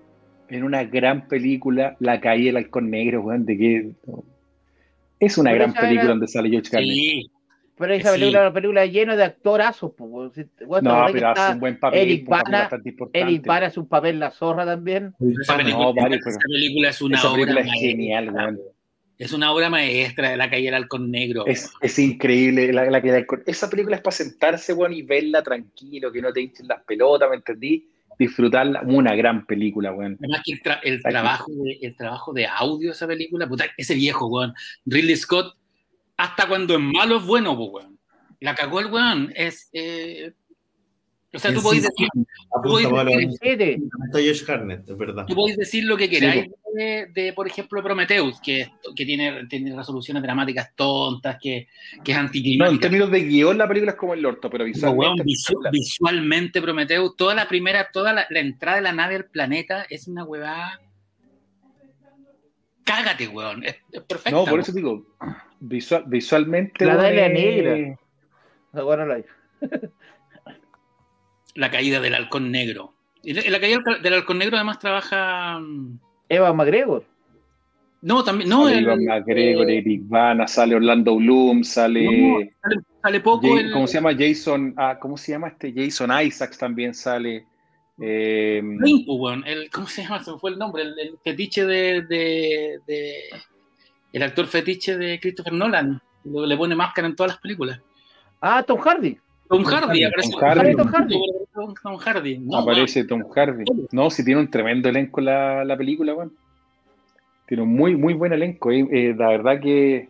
en 0.51 0.63
una 0.65 0.85
gran 0.85 1.27
película, 1.29 1.97
La 1.99 2.21
caída 2.21 2.47
del 2.49 2.57
halcón 2.59 2.91
negro, 2.91 3.23
weón, 3.23 3.45
de 3.47 3.57
que... 3.59 3.91
Es 5.21 5.39
una 5.39 5.51
Pero 5.51 5.65
gran 5.65 5.75
película 5.75 6.01
era- 6.03 6.11
donde 6.11 6.29
sale 6.29 6.49
George 6.51 6.71
Carlin. 6.71 6.93
Sí, 6.93 7.31
Pero 7.77 7.95
esa 7.95 8.09
Sí. 8.13 8.19
película 8.19 8.39
es 8.41 8.43
una 8.47 8.53
película 8.53 8.87
llena 8.87 9.15
de 9.17 9.23
actorazos. 9.25 9.93
Pues, 9.97 10.11
weón. 10.11 10.33
Si- 10.35 10.65
weón, 10.65 10.83
¿te 10.83 10.89
No, 10.91 11.07
pero 11.13 11.29
hace 11.29 11.53
un 11.53 11.61
buen 11.61 11.79
papel, 11.79 12.01
Eric 12.01 12.29
Bana-. 12.29 12.69
Eric 13.13 13.47
Bana 13.47 13.67
hace 13.67 13.79
un 13.81 13.87
papel 13.89 14.19
la 14.19 14.31
zorra 14.33 14.67
también. 14.67 15.15
esa 15.41 15.57
película, 15.57 15.85
no, 15.85 15.95
vale, 15.95 16.17
esa 16.17 16.25
pero- 16.31 16.39
película 16.41 16.89
es 16.89 17.03
una 17.03 17.19
Esa 17.19 17.29
obra 17.31 17.41
película 17.47 17.61
es 17.61 17.81
genial, 17.81 18.31
weón. 18.33 18.61
Es 19.17 19.33
una 19.33 19.53
obra 19.53 19.69
maestra 19.71 20.31
de 20.31 20.37
la 20.37 20.49
calle 20.51 20.65
del 20.67 20.75
halcón 20.75 21.11
negro. 21.11 21.45
Es, 21.47 21.71
es 21.81 21.99
increíble. 22.01 22.73
La, 22.73 22.85
la 22.91 23.01
que- 23.01 23.25
esa 23.47 23.71
película 23.71 23.95
es 23.97 24.03
para 24.03 24.17
sentarse, 24.17 24.73
weón, 24.73 24.93
y 24.93 25.03
verla 25.03 25.43
tranquilo, 25.45 26.11
que 26.11 26.21
no 26.23 26.33
te 26.33 26.41
hinchen 26.41 26.67
las 26.69 26.83
pelotas, 26.85 27.29
¿me 27.31 27.37
entendí? 27.37 27.89
Disfrutarla. 28.19 28.83
Una 28.83 29.15
gran 29.15 29.47
película, 29.47 29.93
weón. 29.93 30.17
Además 30.19 30.43
que 30.45 30.53
el, 30.53 30.63
tra- 30.63 30.81
el 30.83 31.03
trabajo 31.03 31.53
de, 31.53 31.79
el 31.83 31.97
trabajo 31.97 32.33
de 32.33 32.47
audio 32.47 32.89
de 32.89 32.93
esa 32.95 33.07
película, 33.07 33.49
puta, 33.49 33.67
ese 33.77 33.95
viejo, 33.95 34.27
weón. 34.27 34.55
Ridley 34.87 35.17
Scott, 35.17 35.57
hasta 36.17 36.49
cuando 36.49 36.75
es 36.75 36.81
malo 36.81 37.19
es 37.19 37.25
bueno, 37.25 37.53
weón. 37.53 37.99
La 38.41 38.55
cagó 38.55 38.81
el 38.81 38.87
weón. 38.87 39.33
Es, 39.37 39.69
eh, 39.73 40.33
o 41.39 41.41
sea, 41.41 41.53
tú 41.55 41.61
sí, 41.61 41.81
decir, 41.81 42.09
decir- 42.13 42.27
es 44.87 44.99
verdad. 44.99 45.25
tú 45.27 45.35
podés 45.35 45.57
decir 45.57 45.85
lo 45.85 45.97
que 45.97 46.09
queráis 46.11 46.45
Sí, 46.45 46.51
de, 46.75 47.07
de, 47.15 47.33
por 47.33 47.47
ejemplo, 47.47 47.83
Prometheus, 47.83 48.41
que, 48.41 48.71
que 48.95 49.07
tiene, 49.07 49.47
tiene 49.47 49.75
resoluciones 49.75 50.23
dramáticas 50.23 50.75
tontas, 50.77 51.39
que, 51.41 51.67
que 52.05 52.13
es 52.13 52.17
No, 52.17 52.21
en 52.21 52.27
anticlimática. 52.27 52.81
términos 52.81 53.11
de 53.11 53.21
guion, 53.23 53.57
la 53.59 53.67
película 53.67 53.93
es 53.93 53.99
como 53.99 54.15
el 54.15 54.25
orto, 54.27 54.51
pero 54.51 54.65
visualmente. 54.65 55.23
visu- 55.25 55.33
espectacular. 55.41 55.73
visualmente 55.73 56.61
Prometheus, 56.63 57.17
toda 57.17 57.35
la 57.35 57.49
primera, 57.49 57.89
toda 57.93 58.13
la, 58.13 58.27
la 58.31 58.41
entrada 58.41 58.77
de 58.77 58.83
la 58.83 58.93
nave 58.93 59.17
al 59.17 59.25
planeta 59.27 59.87
es 59.89 60.07
una 60.09 60.25
huevada. 60.25 60.81
Cágate, 62.85 63.29
weón. 63.29 63.65
Es, 63.65 63.77
es 63.93 64.01
perfecta. 64.03 64.31
No, 64.31 64.41
por 64.45 64.49
weón. 64.55 64.61
eso 64.61 64.73
digo, 64.73 65.07
visual, 65.61 66.05
visualmente. 66.07 66.85
La 66.85 66.97
Dalia 66.97 67.27
es- 67.27 67.33
Negra. 67.33 67.99
Esa 68.73 68.85
weón 68.85 69.09
no 69.09 69.15
la 71.59 71.71
caída 71.71 72.01
del 72.01 72.15
halcón 72.15 72.51
negro. 72.53 72.95
Y 73.23 73.33
la, 73.33 73.59
caída 73.61 73.81
del, 74.01 74.15
halcón 74.15 74.39
negro 74.39 74.57
además 74.57 74.79
trabaja. 74.79 75.59
mm, 75.59 75.99
Eva 76.29 76.53
McGregor. 76.53 77.05
No, 78.01 78.23
también. 78.23 78.49
No, 78.49 78.69
el- 78.69 78.83
Ivan 78.83 79.05
McGregor, 79.05 79.69
eh, 79.69 79.79
Eric 79.79 80.03
Bana, 80.05 80.47
sale 80.47 80.77
Orlando 80.77 81.17
Bloom, 81.17 81.65
sale. 81.65 82.05
no, 82.05 82.39
sale, 82.63 82.81
sale 83.03 83.21
poco. 83.21 83.49
Jay- 83.49 83.65
el- 83.65 83.73
¿Cómo 83.73 83.87
se 83.89 83.95
llama 83.95 84.13
Jason? 84.17 84.73
Ah, 84.77 84.97
¿Cómo 85.01 85.17
se 85.17 85.33
llama 85.33 85.49
este? 85.49 85.73
Jason 85.75 86.11
Isaacs 86.23 86.59
también 86.59 86.95
sale. 86.95 87.45
Eh, 88.01 88.63
el- 88.63 89.71
¿Cómo 89.73 89.89
se 89.89 90.03
llama? 90.05 90.23
Se 90.23 90.31
me 90.31 90.39
fue 90.39 90.53
el 90.53 90.59
nombre. 90.59 90.83
El, 90.85 90.97
el 90.99 91.19
fetiche 91.25 91.67
de, 91.67 92.03
de- 92.03 92.79
de- 92.87 93.23
El 94.13 94.23
actor 94.23 94.47
fetiche 94.47 94.97
de 94.97 95.19
Christopher 95.19 95.53
Nolan. 95.55 96.01
Le, 96.25 96.57
pone 96.57 96.77
máscara 96.77 97.09
en 97.09 97.17
todas 97.17 97.33
las 97.33 97.41
películas. 97.41 97.81
Ah, 98.41 98.63
Tom 98.63 98.79
Hardy. 98.79 99.19
Tom 99.49 99.65
Hardy, 99.65 100.05
aparece. 100.05 100.31
Tom 100.31 100.41
Hardy. 100.41 100.77
Tom 100.77 100.89
Hardy. 100.93 101.17
Tom, 101.59 101.75
Tom 101.83 101.97
Hardy. 101.99 102.39
No, 102.39 102.59
aparece 102.59 103.05
Tom 103.05 103.23
Hardy. 103.35 103.65
No, 103.91 104.11
si 104.11 104.25
tiene 104.25 104.41
un 104.41 104.51
tremendo 104.51 104.89
elenco 104.89 105.21
la, 105.21 105.65
la 105.65 105.77
película, 105.77 106.15
weón. 106.15 106.33
Tiene 107.47 107.63
un 107.63 107.71
muy, 107.75 107.97
muy 107.97 108.15
buen 108.15 108.33
elenco. 108.33 108.71
eh. 108.71 108.87
Eh, 108.93 109.15
la 109.17 109.29
verdad 109.29 109.61
que 109.61 110.09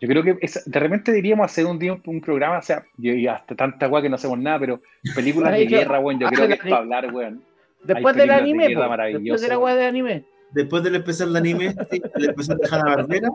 yo 0.00 0.08
creo 0.08 0.22
que 0.22 0.36
es- 0.40 0.62
de 0.70 0.78
repente 0.78 1.10
deberíamos 1.12 1.46
hacer 1.46 1.64
un 1.66 1.78
día 1.78 1.94
un, 1.94 2.02
un 2.06 2.20
programa, 2.20 2.58
o 2.58 2.62
sea, 2.62 2.84
y 2.98 3.26
hasta 3.26 3.54
tanta 3.54 3.88
weá 3.88 4.02
que 4.02 4.08
no 4.08 4.16
hacemos 4.16 4.38
nada, 4.38 4.58
pero 4.58 4.80
películas 5.14 5.52
de 5.52 5.66
guerra, 5.66 5.98
weón, 5.98 6.20
yo 6.20 6.28
creo 6.28 6.46
que 6.46 6.54
es 6.54 6.60
para 6.60 6.76
hablar, 6.76 7.12
weón. 7.12 7.42
Después 7.82 8.14
del 8.16 8.28
películas 8.28 8.36
de 8.36 8.42
anime, 8.42 8.68
guerra 8.68 8.88
po. 8.96 9.02
después 9.18 9.40
de 9.42 9.48
la 9.48 9.58
weá 9.58 9.74
de 9.74 9.86
anime. 9.86 10.24
Después 10.52 10.82
del 10.84 10.94
especial 10.96 11.32
de 11.32 11.38
anime, 11.38 11.74
sí, 11.90 12.02
el 12.14 12.24
especial 12.30 12.58
de 12.58 12.68
Hanna 12.70 12.84
Barbera. 12.96 13.28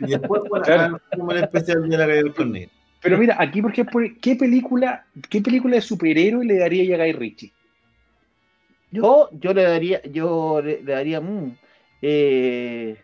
Y 0.00 0.06
después, 0.06 0.42
bueno, 0.48 0.64
Claro. 0.64 1.00
como 1.16 1.30
el 1.32 1.44
especial 1.44 1.88
de 1.88 1.96
la 1.96 2.32
corneo. 2.34 2.68
Pero 3.02 3.18
mira, 3.18 3.36
aquí, 3.38 3.60
por 3.60 3.72
ejemplo, 3.72 4.00
¿qué 4.20 4.36
película, 4.36 5.04
qué 5.28 5.40
película 5.40 5.74
de 5.76 5.82
superhéroe 5.82 6.44
le 6.44 6.58
daría 6.58 6.94
a 6.94 6.98
Guy 6.98 7.12
Ritchie? 7.12 7.52
Yo, 8.92 9.28
yo 9.32 9.52
le 9.54 9.62
daría, 9.64 10.02
yo 10.04 10.60
le, 10.62 10.82
le 10.82 10.92
daría, 10.92 11.20
mm, 11.20 11.56
eh, 12.02 12.96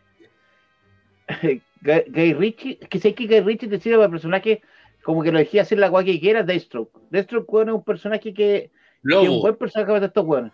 Guy, 1.83 2.03
Guy 2.09 2.33
Ritchie, 2.35 2.79
es 2.81 2.89
que 2.89 3.01
sé 3.01 3.15
que 3.15 3.27
Guy 3.27 3.41
Ritchie 3.41 3.69
te 3.69 3.81
sirve 3.81 3.99
para 3.99 4.11
personaje 4.11 4.61
como 5.03 5.23
que 5.23 5.33
lo 5.33 5.39
dejé 5.39 5.61
hacer 5.61 5.79
la 5.79 5.89
guay 5.89 6.05
que 6.05 6.21
quiera, 6.21 6.43
Deathstroke. 6.43 6.93
Deathstroke, 7.11 7.51
weón, 7.53 7.69
es 7.71 7.75
un 7.77 7.85
personaje 7.85 8.35
que, 8.35 8.35
que 8.35 8.71
es 9.15 9.17
un 9.17 9.25
Lobo. 9.27 9.41
buen 9.41 9.57
personaje 9.57 9.93
para 9.93 10.07
estos 10.07 10.25
weones. 10.27 10.53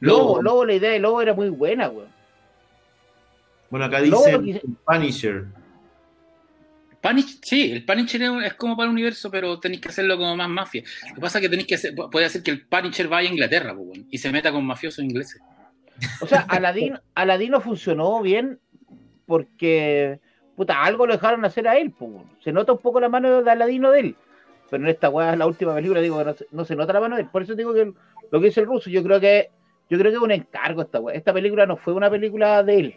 Lobo. 0.00 0.18
Lobo, 0.20 0.42
Lobo, 0.42 0.64
la 0.64 0.74
idea 0.74 0.90
de 0.92 0.98
Lobo 1.00 1.20
era 1.20 1.34
muy 1.34 1.48
buena, 1.48 1.88
weón. 1.88 2.08
Bueno, 3.68 3.86
acá 3.86 4.00
dice 4.00 4.40
que- 4.44 4.62
Sí, 7.42 7.72
el 7.72 7.84
Punisher 7.84 8.22
es 8.44 8.54
como 8.54 8.76
para 8.76 8.86
el 8.86 8.92
universo, 8.92 9.30
pero 9.30 9.58
tenéis 9.60 9.80
que 9.80 9.88
hacerlo 9.88 10.16
como 10.16 10.36
más 10.36 10.48
mafia. 10.48 10.82
Lo 11.08 11.14
que 11.16 11.20
pasa 11.20 11.38
es 11.38 11.42
que 11.42 11.48
tenéis 11.48 11.68
que 11.68 11.74
hacer, 11.74 11.94
puede 11.94 12.26
hacer 12.26 12.42
que 12.42 12.50
el 12.50 12.66
Punisher 12.66 13.08
vaya 13.08 13.28
a 13.28 13.32
Inglaterra 13.32 13.74
pues, 13.74 14.00
y 14.10 14.18
se 14.18 14.30
meta 14.32 14.52
con 14.52 14.64
mafiosos 14.64 15.04
ingleses. 15.04 15.40
O 16.20 16.26
sea, 16.26 16.40
Aladín, 16.48 16.98
no 17.50 17.60
funcionó 17.60 18.20
bien 18.22 18.58
porque 19.26 20.20
puta, 20.56 20.82
algo 20.82 21.06
lo 21.06 21.14
dejaron 21.14 21.44
hacer 21.44 21.68
a 21.68 21.76
él. 21.78 21.92
Pues. 21.92 22.10
Se 22.42 22.52
nota 22.52 22.72
un 22.72 22.78
poco 22.78 23.00
la 23.00 23.08
mano 23.08 23.42
de 23.42 23.50
Aladino 23.50 23.90
de 23.90 24.00
él. 24.00 24.16
Pero 24.70 24.82
en 24.82 24.88
esta 24.88 25.10
weá, 25.10 25.36
la 25.36 25.46
última 25.46 25.74
película, 25.74 26.00
digo 26.00 26.18
que 26.18 26.44
no 26.50 26.64
se, 26.64 26.74
nota 26.74 26.92
la 26.92 27.00
mano 27.00 27.16
de 27.16 27.22
él. 27.22 27.28
Por 27.30 27.42
eso 27.42 27.54
digo 27.54 27.72
que 27.72 27.92
lo 28.30 28.40
que 28.40 28.46
dice 28.46 28.60
el 28.60 28.66
ruso, 28.66 28.90
yo 28.90 29.02
creo 29.02 29.20
que 29.20 29.50
yo 29.88 29.98
creo 29.98 30.10
que 30.10 30.16
es 30.16 30.22
un 30.22 30.32
encargo 30.32 30.82
esta 30.82 30.98
weá. 30.98 31.14
Esta 31.14 31.32
película 31.32 31.66
no 31.66 31.76
fue 31.76 31.94
una 31.94 32.10
película 32.10 32.62
de 32.62 32.78
él. 32.78 32.96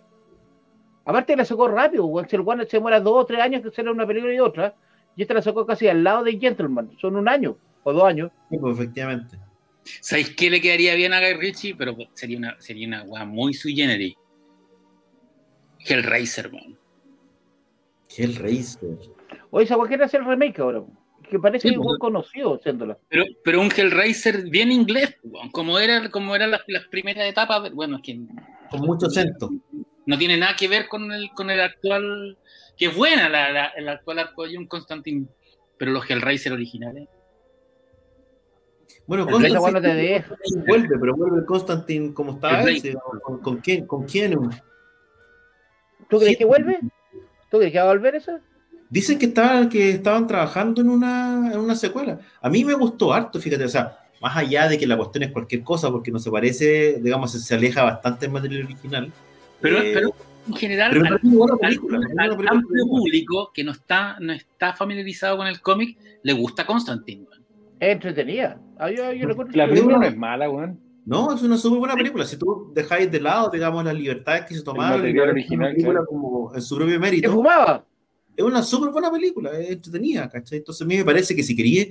Aparte 1.09 1.35
la 1.35 1.43
sacó 1.43 1.67
rápido, 1.67 2.07
si 2.29 2.35
el 2.35 2.67
se 2.69 2.79
muera 2.79 2.99
dos 2.99 3.23
o 3.23 3.25
tres 3.25 3.41
años 3.41 3.63
que 3.63 3.71
será 3.71 3.91
una 3.91 4.05
película 4.05 4.31
y 4.31 4.39
otra, 4.39 4.75
y 5.15 5.23
esta 5.23 5.33
la 5.33 5.41
sacó 5.41 5.65
casi 5.65 5.87
al 5.87 6.03
lado 6.03 6.23
de 6.23 6.37
Gentleman, 6.37 6.91
son 7.01 7.15
un 7.15 7.27
año 7.27 7.57
o 7.81 7.91
dos 7.91 8.03
años. 8.03 8.31
Sí, 8.51 8.59
pues 8.59 8.77
efectivamente. 8.77 9.39
¿Sabéis 10.01 10.35
qué 10.35 10.51
le 10.51 10.61
quedaría 10.61 10.93
bien 10.93 11.11
a 11.13 11.19
Guy 11.19 11.33
Ritchie? 11.33 11.73
Pero 11.73 11.97
sería 12.13 12.37
una, 12.37 12.61
sería 12.61 12.87
una 12.87 13.01
weá 13.05 13.25
muy 13.25 13.55
sui 13.55 13.75
generis. 13.75 14.13
Hellraiser, 15.79 16.51
man. 16.51 16.77
Hellraiser. 18.15 18.99
Oye, 19.49 19.65
esa 19.65 19.77
weá 19.77 19.87
quiere 19.87 20.03
hacer 20.03 20.21
el 20.21 20.27
remake 20.27 20.59
ahora, 20.59 20.83
que 21.27 21.39
parece 21.39 21.75
muy 21.75 21.87
pues. 21.87 21.99
conocido 21.99 22.53
haciéndola. 22.53 22.99
Pero, 23.09 23.23
pero 23.43 23.61
un 23.61 23.71
Hellraiser 23.75 24.47
bien 24.47 24.71
inglés, 24.71 25.15
como 25.53 25.79
era, 25.79 26.11
como 26.11 26.35
eran 26.35 26.51
las, 26.51 26.61
primeras 26.91 27.25
etapas, 27.25 27.73
bueno, 27.73 27.95
es 27.95 28.03
que... 28.03 28.19
Con 28.69 28.81
mucho 28.81 29.07
acento 29.07 29.49
no 30.09 30.17
tiene 30.17 30.37
nada 30.37 30.55
que 30.55 30.67
ver 30.67 30.87
con 30.87 31.11
el, 31.11 31.29
con 31.35 31.51
el 31.51 31.61
actual, 31.61 32.35
que 32.75 32.87
es 32.87 32.95
buena 32.95 33.29
la, 33.29 33.67
el 33.67 33.87
actual 33.87 34.17
arco 34.17 34.43
de 34.43 34.55
John 34.55 34.65
Constantine, 34.65 35.27
pero 35.77 35.91
los 35.91 36.09
Hellraiser 36.09 36.51
originales. 36.51 37.07
Bueno, 39.05 39.27
Constantine 39.27 40.25
vuelve, 40.65 40.97
pero 40.99 41.15
vuelve 41.15 41.45
Constantine 41.45 42.11
como 42.15 42.31
estaba 42.31 42.63
¿Con, 43.21 43.37
¿Con, 43.37 43.57
quién? 43.57 43.85
¿Con 43.85 44.05
quién? 44.05 44.33
¿Tú 46.09 46.17
crees 46.17 46.37
que 46.37 46.45
vuelve? 46.45 46.79
¿Tú 47.51 47.59
crees 47.59 47.71
que 47.71 47.77
va 47.77 47.83
a 47.83 47.93
volver 47.93 48.15
eso? 48.15 48.39
Dicen 48.89 49.19
que, 49.19 49.27
estaban, 49.27 49.69
que 49.69 49.91
estaban 49.91 50.25
trabajando 50.25 50.81
en 50.81 50.89
una, 50.89 51.51
en 51.53 51.59
una 51.59 51.75
secuela. 51.75 52.19
A 52.41 52.49
mí 52.49 52.65
me 52.65 52.73
gustó 52.73 53.13
harto, 53.13 53.39
fíjate, 53.39 53.63
o 53.63 53.69
sea, 53.69 53.99
más 54.19 54.35
allá 54.35 54.67
de 54.67 54.79
que 54.79 54.87
la 54.87 54.97
cuestión 54.97 55.21
es 55.21 55.31
cualquier 55.31 55.61
cosa, 55.61 55.91
porque 55.91 56.09
no 56.09 56.17
se 56.17 56.31
parece, 56.31 56.99
digamos, 56.99 57.31
se 57.31 57.53
aleja 57.53 57.83
bastante 57.83 58.25
del 58.25 58.33
material 58.33 58.65
original. 58.65 59.13
Pero, 59.61 59.77
eh, 59.79 59.91
pero 59.93 60.13
en 60.47 60.55
general, 60.55 60.91
al, 60.97 62.47
amplio 62.47 62.85
público 62.87 63.51
que 63.53 63.63
no 63.63 63.71
está, 63.71 64.17
no 64.19 64.33
está 64.33 64.73
familiarizado 64.73 65.37
con 65.37 65.47
el 65.47 65.61
cómic, 65.61 65.97
le 66.23 66.33
gusta 66.33 66.65
Constantine. 66.65 67.25
Es 67.79 67.93
entretenida. 67.93 68.59
Ah, 68.77 68.89
la 68.89 69.67
película 69.67 69.97
no 69.97 70.05
es 70.05 70.17
mala, 70.17 70.49
weón. 70.49 70.79
No, 71.05 71.33
es 71.33 71.41
una 71.41 71.57
súper 71.57 71.79
buena 71.79 71.95
película. 71.95 72.25
Si 72.25 72.37
tú 72.37 72.71
dejáis 72.73 73.09
de 73.09 73.19
lado, 73.19 73.49
digamos, 73.49 73.83
las 73.83 73.95
libertades 73.95 74.45
que 74.45 74.55
se 74.55 74.63
tomaron, 74.63 75.01
original, 75.01 75.75
como 76.07 76.53
en 76.53 76.61
su 76.61 76.75
propio 76.75 76.99
mérito. 76.99 77.31
fumaba? 77.31 77.85
Es 78.35 78.45
una 78.45 78.63
súper 78.63 78.91
buena 78.91 79.11
película, 79.11 79.51
es 79.51 79.71
entretenida, 79.71 80.29
¿cachai? 80.29 80.59
Entonces 80.59 80.81
a 80.81 80.85
mí 80.85 80.95
me 80.95 81.03
parece 81.03 81.35
que 81.35 81.43
si 81.43 81.55
quería... 81.55 81.87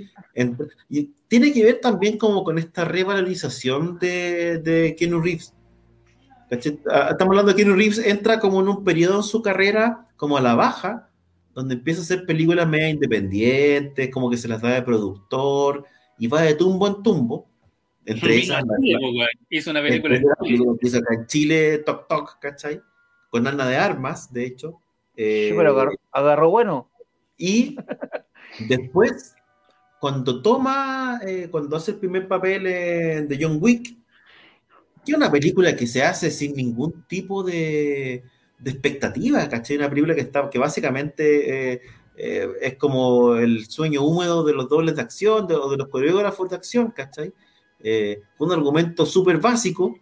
Y 0.88 1.10
tiene 1.28 1.52
que 1.52 1.62
ver 1.62 1.78
también 1.78 2.16
como 2.16 2.42
con 2.42 2.58
esta 2.58 2.86
revalorización 2.86 3.98
de, 3.98 4.58
de 4.58 4.96
Keanu 4.96 5.20
Reeves 5.20 5.52
estamos 6.50 7.20
hablando 7.20 7.52
de 7.52 7.56
que 7.56 7.62
Keanu 7.62 7.76
Reeves 7.76 7.98
entra 7.98 8.40
como 8.40 8.60
en 8.60 8.68
un 8.68 8.84
periodo 8.84 9.16
en 9.16 9.22
su 9.22 9.42
carrera, 9.42 10.08
como 10.16 10.36
a 10.36 10.40
la 10.40 10.54
baja, 10.54 11.10
donde 11.54 11.74
empieza 11.74 12.00
a 12.00 12.04
hacer 12.04 12.24
películas 12.24 12.68
media 12.68 12.88
independientes, 12.88 14.10
como 14.10 14.30
que 14.30 14.36
se 14.36 14.48
las 14.48 14.62
da 14.62 14.70
de 14.70 14.82
productor, 14.82 15.84
y 16.18 16.26
va 16.28 16.42
de 16.42 16.54
tumbo 16.54 16.86
en 16.86 17.02
tumbo. 17.02 17.48
Entre 18.04 18.38
esas, 18.38 18.62
hizo 19.50 19.70
una 19.70 19.82
película 19.82 20.16
en 20.16 20.24
hizo 20.80 20.98
acá 20.98 21.14
en 21.14 21.26
Chile, 21.26 21.78
Toc 21.78 22.08
Toc, 22.08 22.38
¿cachai? 22.38 22.80
Con 23.28 23.46
Ana 23.46 23.66
de 23.66 23.76
Armas, 23.76 24.32
de 24.32 24.46
hecho. 24.46 24.80
Eh, 25.14 25.52
pero 25.54 25.92
agarró, 26.12 26.50
bueno. 26.50 26.90
Y 27.36 27.76
después, 28.68 29.34
cuando 30.00 30.40
toma, 30.40 31.20
eh, 31.26 31.48
cuando 31.50 31.76
hace 31.76 31.90
el 31.90 31.98
primer 31.98 32.26
papel 32.28 32.64
de 32.64 33.38
John 33.38 33.58
Wick, 33.60 33.97
que 35.08 35.16
una 35.16 35.30
película 35.30 35.74
que 35.74 35.86
se 35.86 36.02
hace 36.02 36.30
sin 36.30 36.54
ningún 36.54 37.04
tipo 37.08 37.42
de, 37.42 38.22
de 38.58 38.70
expectativa, 38.70 39.48
¿cachai? 39.48 39.76
Una 39.76 39.88
película 39.88 40.14
que, 40.14 40.20
está, 40.20 40.50
que 40.50 40.58
básicamente 40.58 41.72
eh, 41.72 41.80
eh, 42.16 42.48
es 42.60 42.76
como 42.76 43.36
el 43.36 43.66
sueño 43.66 44.02
húmedo 44.02 44.44
de 44.44 44.52
los 44.52 44.68
dobles 44.68 44.96
de 44.96 45.02
acción 45.02 45.46
o 45.50 45.70
de 45.70 45.76
los 45.76 45.88
coreógrafos 45.88 46.50
de 46.50 46.56
acción, 46.56 46.90
¿cachai? 46.90 47.32
Eh, 47.80 48.22
un 48.38 48.52
argumento 48.52 49.06
súper 49.06 49.38
básico 49.38 49.96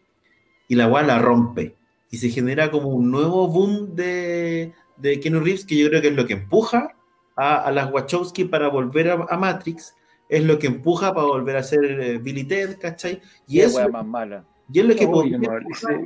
y 0.68 0.74
la 0.74 0.88
cual 0.88 1.08
la 1.08 1.18
rompe. 1.18 1.76
Y 2.10 2.16
se 2.18 2.30
genera 2.30 2.70
como 2.70 2.88
un 2.88 3.10
nuevo 3.10 3.46
boom 3.48 3.94
de, 3.94 4.72
de 4.96 5.20
Keanu 5.20 5.40
Reeves 5.40 5.66
que 5.66 5.76
yo 5.76 5.88
creo 5.88 6.00
que 6.00 6.08
es 6.08 6.16
lo 6.16 6.26
que 6.26 6.34
empuja 6.34 6.96
a, 7.36 7.70
las 7.70 7.92
Wachowski 7.92 8.44
para 8.44 8.68
volver 8.68 9.10
a, 9.10 9.36
Matrix, 9.36 9.94
es 10.28 10.42
lo 10.42 10.58
que 10.58 10.68
empuja 10.68 11.12
para 11.12 11.26
volver 11.26 11.56
a 11.56 11.62
ser 11.62 12.18
Billy 12.20 12.44
Ted, 12.44 12.78
¿cachai? 12.78 13.20
Y 13.46 13.60
es 13.60 13.76
más 13.90 14.06
mala 14.06 14.46
y 14.72 14.80
es 14.80 14.86
lo 14.86 14.94
que, 14.94 15.06
podría, 15.06 15.36
empujar, 15.36 16.00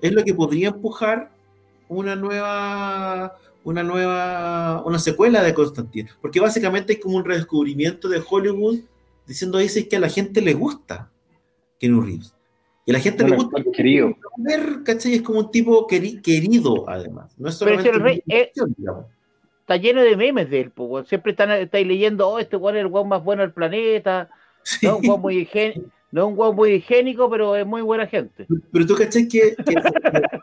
es 0.00 0.12
lo 0.12 0.24
que 0.24 0.34
podría 0.34 0.68
empujar 0.68 1.30
una 1.88 2.16
nueva 2.16 3.36
una 3.64 3.82
nueva 3.82 4.82
una 4.84 4.98
secuela 4.98 5.42
de 5.42 5.54
Constantine, 5.54 6.08
porque 6.20 6.40
básicamente 6.40 6.94
es 6.94 7.00
como 7.00 7.16
un 7.16 7.24
redescubrimiento 7.24 8.08
de 8.08 8.22
Hollywood 8.26 8.78
diciendo 9.26 9.58
dice 9.58 9.88
que 9.88 9.96
a 9.96 10.00
la 10.00 10.08
gente 10.08 10.40
le 10.40 10.54
gusta 10.54 11.10
Keanu 11.78 12.00
Reeves. 12.00 12.34
Y 12.86 12.90
a 12.90 12.94
la 12.94 13.00
gente 13.00 13.28
le 13.28 13.36
gusta 13.36 13.62
querido. 13.74 14.16
ver, 14.38 14.82
¿cachai? 14.82 15.16
Es 15.16 15.22
como 15.22 15.40
un 15.40 15.50
tipo 15.50 15.86
querido, 15.86 16.88
además. 16.88 17.34
No 17.36 17.50
es 17.50 17.56
solamente 17.56 17.90
está 19.68 19.76
lleno 19.76 20.00
de 20.00 20.16
memes 20.16 20.48
de 20.48 20.60
él, 20.62 20.72
siempre 21.04 21.32
están, 21.32 21.50
estáis 21.50 21.86
leyendo, 21.86 22.26
oh, 22.26 22.38
este 22.38 22.56
weón 22.56 22.76
es 22.76 22.80
el 22.80 22.86
weón 22.86 23.06
más 23.06 23.22
bueno 23.22 23.42
del 23.42 23.52
planeta, 23.52 24.30
¿no? 24.82 24.96
un 24.96 25.06
weón 25.06 25.20
muy 25.20 25.36
no 26.10 26.22
es 26.22 26.28
un 26.28 26.36
guau 26.36 26.54
muy 26.54 26.72
higiénico, 26.72 27.28
pero 27.30 27.54
es 27.54 27.66
muy 27.66 27.82
buena 27.82 28.06
gente. 28.06 28.46
Pero 28.72 28.86
tú 28.86 28.94
caché 28.94 29.28
que, 29.28 29.54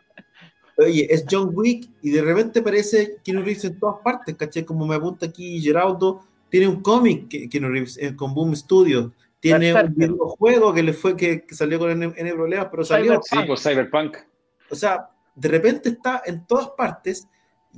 oye, 0.77 1.07
es 1.09 1.25
John 1.29 1.51
Wick 1.53 1.89
y 2.01 2.11
de 2.11 2.21
repente 2.21 2.61
parece 2.61 3.17
Keanu 3.23 3.41
Reeves 3.41 3.65
en 3.65 3.79
todas 3.79 4.01
partes, 4.03 4.35
caché, 4.35 4.63
como 4.63 4.85
me 4.85 4.95
apunta 4.95 5.25
aquí 5.25 5.59
Geraldo, 5.61 6.21
tiene 6.49 6.67
un 6.67 6.81
cómic 6.81 7.27
que 7.27 7.49
Keanu 7.49 7.69
Reeves 7.69 7.97
eh, 7.97 8.15
con 8.15 8.33
Boom 8.33 8.55
Studios, 8.55 9.11
tiene 9.39 9.73
un 9.73 9.93
videojuego 9.95 10.73
que 10.73 10.83
le 10.83 10.93
fue 10.93 11.15
que, 11.15 11.45
salió 11.49 11.79
con 11.79 11.91
N, 11.91 12.33
problemas, 12.33 12.67
pero 12.69 12.83
salió. 12.83 13.21
Sí, 13.23 13.37
pues 13.45 13.61
Cyberpunk. 13.61 14.17
O 14.69 14.75
sea, 14.75 15.09
de 15.35 15.49
repente 15.49 15.89
está 15.89 16.23
en 16.25 16.45
todas 16.47 16.69
partes 16.69 17.27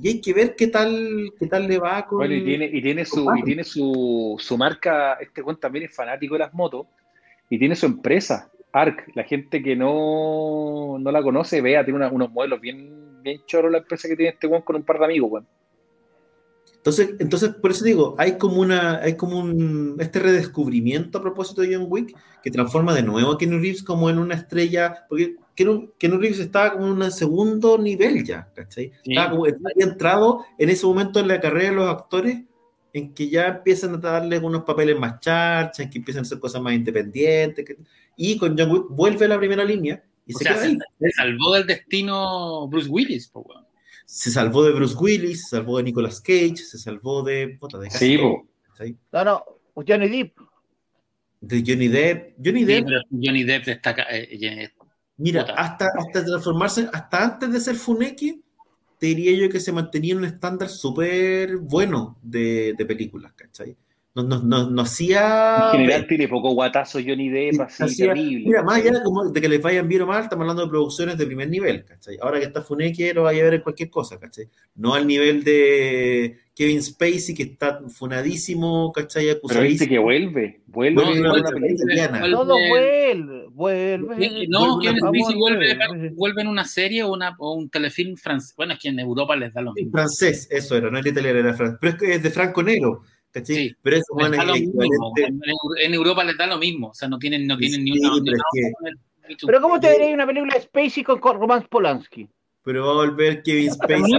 y 0.00 0.08
hay 0.08 0.20
que 0.20 0.32
ver 0.32 0.56
qué 0.56 0.68
tal, 0.68 1.30
qué 1.38 1.46
tal 1.46 1.66
le 1.66 1.78
va 1.78 2.06
con. 2.06 2.18
Bueno, 2.18 2.34
y 2.34 2.44
tiene, 2.44 2.70
y 2.72 2.80
tiene 2.80 3.04
su, 3.04 3.28
y 3.36 3.42
tiene 3.42 3.64
su, 3.64 4.36
su 4.38 4.56
marca, 4.56 5.14
este 5.14 5.42
Juan 5.42 5.58
también 5.58 5.86
es 5.86 5.94
fanático 5.94 6.34
de 6.34 6.40
las 6.40 6.54
motos 6.54 6.86
y 7.50 7.58
tiene 7.58 7.76
su 7.76 7.86
empresa, 7.86 8.50
ARC. 8.72 9.10
La 9.14 9.24
gente 9.24 9.62
que 9.62 9.76
no, 9.76 10.98
no 10.98 11.10
la 11.10 11.22
conoce, 11.22 11.60
vea, 11.60 11.84
tiene 11.84 12.06
unos 12.08 12.30
modelos 12.30 12.60
bien, 12.60 13.22
bien 13.22 13.40
choros 13.46 13.72
la 13.72 13.78
empresa 13.78 14.08
que 14.08 14.16
tiene 14.16 14.32
este 14.32 14.46
weón 14.46 14.62
con 14.62 14.76
un 14.76 14.84
par 14.84 14.98
de 14.98 15.04
amigos, 15.06 15.30
weón. 15.30 15.46
Entonces, 16.78 17.16
entonces, 17.18 17.50
por 17.50 17.72
eso 17.72 17.84
digo, 17.84 18.14
hay 18.18 18.38
como 18.38 18.60
una, 18.60 18.98
hay 18.98 19.16
como 19.16 19.40
un, 19.40 19.96
este 19.98 20.20
redescubrimiento 20.20 21.18
a 21.18 21.22
propósito 21.22 21.60
de 21.60 21.74
John 21.74 21.86
Wick 21.88 22.16
que 22.42 22.50
transforma 22.50 22.94
de 22.94 23.02
nuevo 23.02 23.32
a 23.32 23.38
Keanu 23.38 23.58
Reeves 23.58 23.82
como 23.82 24.08
en 24.08 24.18
una 24.18 24.36
estrella, 24.36 25.04
porque 25.08 25.36
Keanu, 25.54 25.90
Reeves 26.00 26.38
estaba 26.38 26.72
como 26.72 26.86
en 26.86 26.92
un 26.92 27.10
segundo 27.10 27.78
nivel 27.78 28.24
ya, 28.24 28.48
¿cachai? 28.54 28.92
Estaba 29.04 29.30
como, 29.30 29.44
había 29.44 29.84
entrado 29.84 30.44
en 30.56 30.70
ese 30.70 30.86
momento 30.86 31.18
en 31.18 31.28
la 31.28 31.40
carrera 31.40 31.70
de 31.70 31.76
los 31.76 31.88
actores 31.88 32.42
en 32.98 33.14
que 33.14 33.28
ya 33.28 33.46
empiezan 33.46 33.94
a 33.94 33.98
darle 33.98 34.38
unos 34.38 34.64
papeles 34.64 34.98
más 34.98 35.20
charchas, 35.20 35.80
en 35.80 35.90
que 35.90 35.98
empiezan 35.98 36.20
a 36.20 36.26
hacer 36.26 36.38
cosas 36.38 36.60
más 36.60 36.74
independientes, 36.74 37.76
y 38.16 38.36
con 38.36 38.56
John 38.58 38.70
Wick 38.70 38.86
vuelve 38.90 39.24
a 39.24 39.28
la 39.28 39.38
primera 39.38 39.64
línea 39.64 40.02
y 40.26 40.32
se 40.32 40.44
queda 40.44 40.62
ahí. 40.62 40.78
Se 41.00 41.10
salvó 41.12 41.54
del 41.54 41.66
destino 41.66 42.68
Bruce 42.68 42.88
Willis, 42.88 43.32
Se 44.04 44.30
salvó 44.30 44.64
de 44.64 44.72
Bruce 44.72 44.96
Willis, 44.98 45.44
se 45.44 45.56
salvó 45.56 45.78
de 45.78 45.84
Nicolas 45.84 46.20
Cage, 46.20 46.56
se 46.56 46.78
salvó 46.78 47.22
de... 47.22 47.58
de 47.80 47.90
sí, 47.90 48.18
No, 49.12 49.24
no, 49.24 49.44
Johnny 49.74 50.08
Depp. 50.08 50.38
De 51.40 51.64
Johnny 51.66 51.88
Depp. 51.88 52.34
Johnny 52.44 52.64
Depp. 52.64 52.88
Johnny 53.10 53.44
Depp 53.44 53.64
destaca... 53.64 54.06
Eh, 54.10 54.70
Mira, 55.18 55.42
hasta, 55.42 55.88
hasta 55.98 56.24
transformarse, 56.24 56.88
hasta 56.92 57.24
antes 57.24 57.52
de 57.52 57.60
ser 57.60 57.74
Funeki, 57.74 58.40
te 58.98 59.06
diría 59.06 59.32
yo 59.36 59.48
que 59.48 59.60
se 59.60 59.72
mantenía 59.72 60.16
un 60.16 60.24
estándar 60.24 60.68
súper 60.68 61.56
bueno 61.58 62.18
de, 62.22 62.74
películas, 62.86 63.32
¿cachai? 63.34 63.76
No, 64.22 64.42
no, 64.42 64.70
no, 64.70 64.82
hacía. 64.82 65.70
En 65.72 65.80
general 65.80 66.06
tiene 66.06 66.28
poco 66.28 66.52
guatazo 66.52 66.98
Johnny 67.04 67.28
Depp, 67.28 67.60
así 67.60 67.82
hacía, 67.82 68.14
terrible. 68.14 68.46
Mira, 68.46 68.62
más 68.62 68.78
allá 68.78 69.02
como 69.02 69.24
de 69.30 69.40
que 69.40 69.48
les 69.48 69.62
vayan 69.62 69.88
bien 69.88 70.02
o 70.02 70.06
mal, 70.06 70.22
estamos 70.22 70.42
hablando 70.42 70.62
de 70.62 70.68
producciones 70.68 71.18
de 71.18 71.26
primer 71.26 71.48
nivel, 71.48 71.84
¿cachai? 71.84 72.16
Ahora 72.20 72.38
que 72.38 72.46
está 72.46 72.62
Funeki 72.62 73.12
lo 73.12 73.24
vaya 73.24 73.40
a 73.40 73.44
ver 73.44 73.54
en 73.54 73.60
cualquier 73.62 73.90
cosa, 73.90 74.18
¿cachai? 74.18 74.48
No 74.76 74.94
al 74.94 75.06
nivel 75.06 75.44
de 75.44 76.38
Kevin 76.58 76.82
Spacey, 76.82 77.36
que 77.36 77.44
está 77.44 77.80
funadísimo, 77.88 78.90
¿cachai? 78.92 79.38
Pero 79.46 79.60
viste 79.60 79.88
que 79.88 79.98
vuelve, 79.98 80.62
vuelve 80.66 81.04
no, 81.04 81.14
no, 81.14 81.34
una 81.34 81.50
película 81.50 82.20
Todo 82.30 82.56
vuelve, 82.68 83.46
vuelve. 83.52 84.46
No, 84.48 84.80
Kevin 84.80 84.98
Spacey 84.98 85.36
vuelve, 85.36 86.10
vuelve 86.16 86.42
en 86.42 86.48
una 86.48 86.64
serie 86.64 87.04
o, 87.04 87.12
una, 87.12 87.36
o 87.38 87.54
un 87.54 87.70
telefilm 87.70 88.16
francés. 88.16 88.54
Bueno, 88.56 88.72
es 88.72 88.80
que 88.80 88.88
en 88.88 88.98
Europa 88.98 89.36
les 89.36 89.54
da 89.54 89.62
lo 89.62 89.72
mismo. 89.72 89.92
Francés, 89.92 90.48
eso 90.50 90.76
era, 90.76 90.90
no 90.90 90.98
era 90.98 91.08
italiano, 91.08 91.38
era 91.38 91.54
francés. 91.54 91.78
Pero 91.80 91.92
es 91.92 91.98
que 92.00 92.14
es 92.14 92.22
de 92.24 92.30
Franco 92.30 92.60
Negro. 92.60 93.02
Sí, 93.44 93.74
pero 93.82 93.96
eso 93.96 94.14
bueno, 94.14 94.36
en, 95.76 95.94
Europa 95.94 96.24
les 96.24 96.36
da 96.36 96.46
lo 96.46 96.58
mismo, 96.58 96.88
o 96.88 96.94
sea, 96.94 97.08
no 97.08 97.18
tienen, 97.18 97.46
no 97.46 97.56
tienen 97.56 97.84
ni 97.84 97.92
una. 97.92 98.22
Pero, 98.24 99.36
pero 99.46 99.60
¿cómo 99.60 99.78
te 99.78 99.88
veréis 99.88 100.14
una 100.14 100.26
película 100.26 100.54
de 100.54 100.62
Spacey 100.62 101.04
con 101.04 101.20
Roman 101.20 101.66
Polanski? 101.70 102.28
Pero 102.62 102.86
va 102.86 102.92
a 102.92 103.06
volver 103.06 103.42
Kevin 103.42 103.70
Spacey 103.70 104.14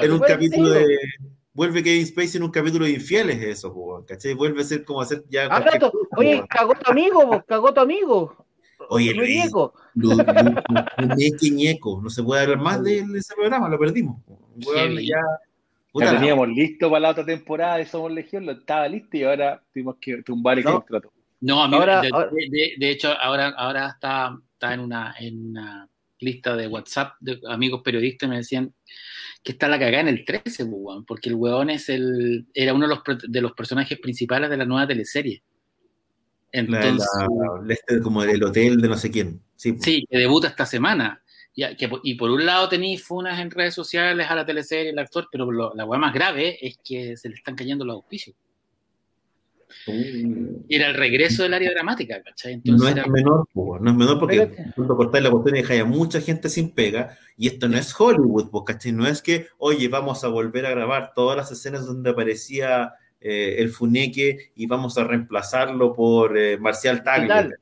en, 0.00 0.12
un 0.12 0.20
capítulo 0.20 0.70
de. 0.70 0.98
Vuelve 1.52 1.82
Kevin 1.82 2.06
Spacey 2.06 2.38
en 2.38 2.44
un 2.44 2.50
capítulo 2.50 2.84
de 2.84 2.92
infieles, 2.92 3.42
eso, 3.42 4.04
¿cachai? 4.06 4.34
Vuelve 4.34 4.62
a 4.62 4.64
ser 4.64 4.84
como 4.84 5.00
hacer 5.00 5.24
ya. 5.28 5.48
Ah, 5.50 5.64
oye, 6.16 6.42
cagó 6.48 6.74
tu 6.74 6.90
amigo, 6.90 7.44
cagó 7.46 7.74
tu 7.74 7.80
amigo. 7.80 8.46
Oye, 8.88 9.12
Ñeco. 9.14 9.74
Ñeco. 11.52 12.00
No 12.02 12.08
se 12.10 12.22
puede 12.22 12.42
hablar 12.42 12.58
más 12.58 12.82
de 12.82 13.04
ese 13.16 13.34
programa, 13.34 13.68
lo 13.68 13.78
perdimos. 13.78 14.22
ya 15.02 15.20
teníamos 15.94 16.48
listo 16.48 16.88
para 16.88 17.00
la 17.00 17.10
otra 17.10 17.24
temporada 17.24 17.76
de 17.76 17.86
Somos 17.86 18.12
Legión, 18.12 18.46
lo 18.46 18.52
estaba 18.52 18.88
listo 18.88 19.16
y 19.16 19.24
ahora 19.24 19.62
tuvimos 19.72 19.96
que 20.00 20.22
tumbar 20.22 20.58
el 20.58 20.64
contrato. 20.64 21.12
No, 21.40 21.62
ahora, 21.62 22.02
de, 22.02 22.74
de, 22.78 22.90
hecho, 22.90 23.12
ahora, 23.18 23.48
ahora 23.56 23.88
está, 23.88 24.38
está 24.52 24.74
en, 24.74 24.80
una, 24.80 25.14
en 25.18 25.50
una 25.50 25.88
lista 26.18 26.54
de 26.54 26.68
WhatsApp 26.68 27.14
de 27.20 27.40
amigos 27.48 27.80
periodistas 27.82 28.28
me 28.28 28.36
decían 28.36 28.74
que 29.42 29.52
está 29.52 29.68
la 29.68 29.78
cagada 29.78 30.00
en 30.00 30.08
el 30.08 30.24
13, 30.24 30.66
pues, 30.66 30.98
porque 31.06 31.30
el 31.30 31.34
huevón 31.34 31.70
es 31.70 31.88
el, 31.88 32.46
era 32.52 32.74
uno 32.74 32.86
de 32.86 32.94
los, 32.94 33.02
de 33.26 33.40
los 33.40 33.52
personajes 33.52 33.98
principales 33.98 34.50
de 34.50 34.56
la 34.58 34.66
nueva 34.66 34.86
teleserie. 34.86 35.42
Entonces, 36.52 37.08
este 37.68 38.00
como 38.00 38.22
el 38.22 38.42
hotel 38.42 38.80
de 38.80 38.88
no 38.88 38.96
sé 38.96 39.10
quién. 39.10 39.40
Sí, 39.56 39.72
pues. 39.72 39.84
sí, 39.84 40.04
que 40.10 40.18
debuta 40.18 40.48
esta 40.48 40.66
semana 40.66 41.19
y 41.54 42.14
por 42.14 42.30
un 42.30 42.46
lado 42.46 42.68
tenéis 42.68 43.04
funas 43.04 43.38
en 43.40 43.50
redes 43.50 43.74
sociales 43.74 44.26
a 44.28 44.34
la 44.34 44.46
teleserie, 44.46 44.90
el 44.90 44.98
actor, 44.98 45.28
pero 45.30 45.50
la 45.50 45.84
hueá 45.84 45.98
más 45.98 46.14
grave 46.14 46.58
es 46.64 46.78
que 46.82 47.16
se 47.16 47.28
le 47.28 47.34
están 47.34 47.56
cayendo 47.56 47.84
los 47.84 47.96
auspicios. 47.96 48.36
Uh. 49.86 50.64
Era 50.68 50.88
el 50.88 50.94
regreso 50.94 51.42
del 51.42 51.54
área 51.54 51.70
dramática, 51.70 52.22
¿cachai? 52.22 52.60
no 52.64 52.88
es 52.88 53.06
menor, 53.08 53.46
no 53.54 53.90
es 53.90 53.96
menor 53.96 54.18
porque 54.18 54.50
cuando 54.74 54.96
cortáis 54.96 55.24
la 55.24 55.30
cuestión 55.30 55.56
y 55.56 55.60
dejáis 55.60 55.82
a 55.82 55.84
mucha 55.84 56.20
gente 56.20 56.48
sin 56.48 56.72
pega, 56.72 57.16
y 57.36 57.46
esto 57.46 57.68
no 57.68 57.76
es 57.76 57.94
Hollywood, 57.98 58.50
¿cachai? 58.64 58.92
No 58.92 59.06
es 59.06 59.22
que, 59.22 59.46
oye, 59.58 59.88
vamos 59.88 60.24
a 60.24 60.28
volver 60.28 60.66
a 60.66 60.70
grabar 60.70 61.12
todas 61.14 61.36
las 61.36 61.52
escenas 61.52 61.86
donde 61.86 62.10
aparecía 62.10 62.94
eh, 63.20 63.56
el 63.58 63.70
funeque 63.70 64.52
y 64.54 64.66
vamos 64.66 64.98
a 64.98 65.04
reemplazarlo 65.04 65.92
por 65.94 66.36
eh, 66.36 66.58
Marcial 66.58 67.02
Tagle. 67.02 67.56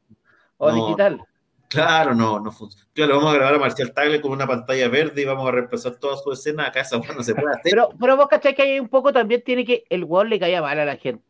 O 0.57 0.73
digital. 0.73 1.21
Claro, 1.69 2.15
no, 2.15 2.41
no 2.41 2.51
funciona. 2.51 2.89
Claro, 2.95 3.17
vamos 3.17 3.33
a 3.33 3.37
grabar 3.37 3.55
a 3.55 3.59
Marcial 3.59 3.93
Tagle 3.93 4.21
con 4.21 4.33
una 4.33 4.47
pantalla 4.47 4.89
verde 4.89 5.21
y 5.21 5.25
vamos 5.27 5.47
a 5.47 5.53
reemplazar 5.53 5.97
toda 5.97 6.17
su 6.17 6.33
escena. 6.33 6.67
Acá 6.67 6.81
esa 6.81 6.99
no 6.99 7.23
se 7.23 7.35
puede 7.35 7.51
hacer. 7.51 7.63
Pero, 7.65 7.91
pero 8.01 8.17
vos 8.17 8.29
cachai 8.29 8.55
que 8.55 8.63
hay 8.63 8.81
un 8.81 8.89
poco 8.89 9.13
también 9.13 9.43
tiene 9.43 9.65
que 9.65 9.85
el 9.91 10.05
weón 10.05 10.31
le 10.31 10.39
caía 10.39 10.63
mal 10.63 10.79
a 10.79 10.87
la 10.87 10.97
gente. 10.97 11.25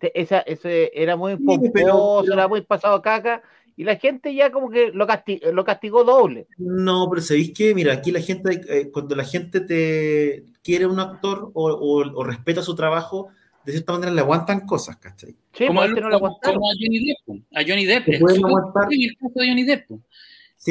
Esa, 0.00 0.40
ese 0.40 0.90
era 0.94 1.16
muy 1.16 1.36
pomposo, 1.36 2.32
era 2.32 2.48
muy 2.48 2.60
pasado 2.62 3.00
caca. 3.00 3.42
Y 3.74 3.84
la 3.84 3.96
gente 3.96 4.34
ya 4.34 4.52
como 4.52 4.68
que 4.68 4.90
lo, 4.92 5.06
castigó, 5.06 5.50
lo 5.50 5.64
castigó 5.64 6.04
doble. 6.04 6.46
No, 6.58 7.08
pero 7.08 7.22
¿sabéis 7.22 7.52
qué? 7.56 7.74
Mira, 7.74 7.94
aquí 7.94 8.10
la 8.10 8.20
gente, 8.20 8.60
eh, 8.68 8.90
cuando 8.92 9.16
la 9.16 9.24
gente 9.24 9.60
te 9.60 10.44
quiere 10.62 10.86
un 10.86 11.00
actor 11.00 11.50
o, 11.54 11.70
o 12.14 12.24
respeta 12.24 12.60
su 12.60 12.74
trabajo, 12.74 13.30
de 13.64 13.72
cierta 13.72 13.92
manera 13.92 14.12
le 14.12 14.20
aguantan 14.20 14.66
cosas, 14.66 14.96
¿cachai? 14.96 15.34
Sí, 15.52 15.66
como, 15.66 15.80
pues, 15.80 15.90
a, 15.90 15.94
no 15.94 16.10
como, 16.10 16.38
como, 16.40 16.70
a 16.70 16.74
Johnny 16.74 17.06
Depp. 17.06 17.44
A 17.54 17.62
Johnny 17.66 17.84
Depp. 17.84 18.08
En 18.08 18.14
el 18.14 19.16
caso 19.18 19.34
de 19.34 19.48
Johnny 19.48 19.64
Depp. 19.64 19.88
de 19.88 19.98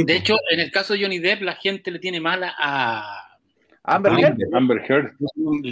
pues. 0.04 0.06
hecho, 0.08 0.36
en 0.50 0.60
el 0.60 0.72
caso 0.72 0.94
de 0.94 1.02
Johnny 1.02 1.20
Depp, 1.20 1.42
la 1.42 1.56
gente 1.56 1.92
le 1.92 2.00
tiene 2.00 2.20
mala 2.20 2.54
a 2.58 3.38
Amber 3.84 4.14
Heard. 4.14 4.38
Amber 4.54 4.84
Heard. 4.88 5.14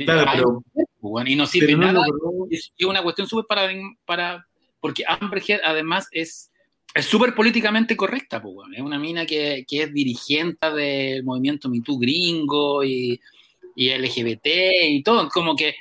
Claro, 0.05 0.63
pero, 0.73 1.27
y 1.27 1.35
no 1.35 1.45
sirve 1.45 1.75
nada. 1.75 2.01
Es 2.49 2.71
una 2.85 3.03
cuestión 3.03 3.27
súper 3.27 3.45
para, 3.47 3.69
para. 4.05 4.45
Porque 4.79 5.03
Amber 5.07 5.41
Heard, 5.45 5.61
además, 5.63 6.07
es 6.11 6.49
es 6.93 7.05
súper 7.05 7.35
políticamente 7.35 7.95
correcta, 7.95 8.41
pues, 8.41 8.55
es 8.75 8.81
una 8.81 8.97
mina 8.97 9.25
que, 9.25 9.63
que, 9.67 9.83
es 9.83 9.93
dirigente 9.93 10.71
del 10.71 11.23
movimiento 11.23 11.69
MeToo 11.69 11.99
gringo 11.99 12.83
y, 12.83 13.19
y 13.75 13.89
LGBT 13.89 14.47
y 14.87 15.03
todo, 15.03 15.29
como 15.29 15.55
que 15.55 15.75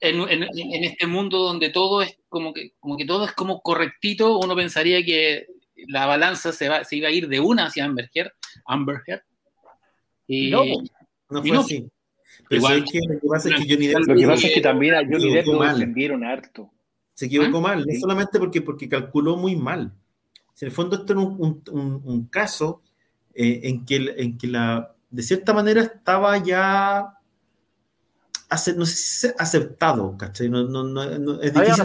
en, 0.00 0.84
este 0.84 1.06
mundo 1.06 1.38
donde 1.38 1.70
todo 1.70 2.02
es 2.02 2.18
como 2.28 2.52
que, 2.52 2.72
como 2.80 2.96
que 2.96 3.04
todo 3.04 3.24
es 3.24 3.32
como 3.32 3.60
correctito, 3.60 4.38
uno 4.38 4.56
pensaría 4.56 5.04
que 5.04 5.46
la 5.88 6.06
balanza 6.06 6.52
se, 6.52 6.68
va, 6.68 6.84
se 6.84 6.96
iba 6.96 7.08
a 7.08 7.12
ir 7.12 7.28
de 7.28 7.40
una 7.40 7.66
hacia 7.66 7.84
Amber 7.84 8.10
Heard. 8.12 8.32
Amber 8.66 9.02
Heard. 9.06 9.22
Y, 10.26 10.50
no, 10.50 10.64
no 11.30 11.42
fue 11.42 11.56
así. 11.56 11.90
Pero 12.48 12.60
Igual, 12.62 12.84
que, 12.84 13.00
lo 13.06 13.20
que 13.20 13.26
pasa 13.28 13.48
es 13.48 13.54
que 13.56 13.74
Johnny 13.74 13.86
Depp. 13.86 14.06
Lo 14.06 14.14
que 14.14 14.26
pasa 14.26 14.46
es 14.46 14.54
que 14.54 14.60
también 14.60 14.94
a 14.94 14.98
Johnny 14.98 15.32
Depp 15.32 15.46
lo 15.46 15.62
defendieron 15.62 16.24
harto. 16.24 16.70
Se 17.14 17.26
equivocó 17.26 17.58
¿Ah? 17.58 17.60
mal, 17.60 17.86
no 17.86 18.00
solamente 18.00 18.38
porque, 18.38 18.62
porque 18.62 18.88
calculó 18.88 19.36
muy 19.36 19.56
mal. 19.56 19.92
En 20.60 20.66
el 20.66 20.72
fondo, 20.72 20.96
esto 20.96 21.12
era 21.12 21.22
un, 21.22 21.62
un, 21.70 22.02
un, 22.04 22.26
caso 22.26 22.82
eh, 23.34 23.60
en, 23.64 23.86
que, 23.86 24.14
en 24.16 24.36
que 24.36 24.46
la, 24.46 24.94
de 25.08 25.22
cierta 25.22 25.54
manera 25.54 25.80
estaba 25.80 26.36
ya 26.38 27.14
no 28.76 28.86
sé 28.86 28.96
si 28.96 29.28
aceptado, 29.38 30.16
¿cachai? 30.16 30.48
No, 30.48 30.64
no, 30.64 30.82
no, 30.84 31.40
es 31.40 31.54
difícil 31.54 31.84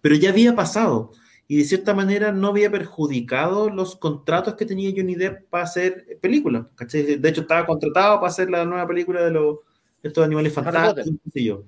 pero 0.00 0.14
ya 0.16 0.30
había 0.30 0.54
pasado 0.54 1.12
y 1.46 1.58
de 1.58 1.64
cierta 1.64 1.94
manera 1.94 2.32
no 2.32 2.48
había 2.48 2.70
perjudicado 2.70 3.70
los 3.70 3.96
contratos 3.96 4.54
que 4.54 4.66
tenía 4.66 4.92
Johnny 4.96 5.14
Depp 5.14 5.48
para 5.50 5.64
hacer 5.64 6.18
películas, 6.20 6.66
¿cachai? 6.74 7.16
De 7.16 7.28
hecho 7.28 7.42
estaba 7.42 7.66
contratado 7.66 8.16
para 8.16 8.28
hacer 8.28 8.50
la 8.50 8.64
nueva 8.64 8.86
película 8.86 9.22
de 9.22 9.30
los 9.30 9.58
estos 10.02 10.24
animales 10.24 10.52
fantásticos, 10.52 11.64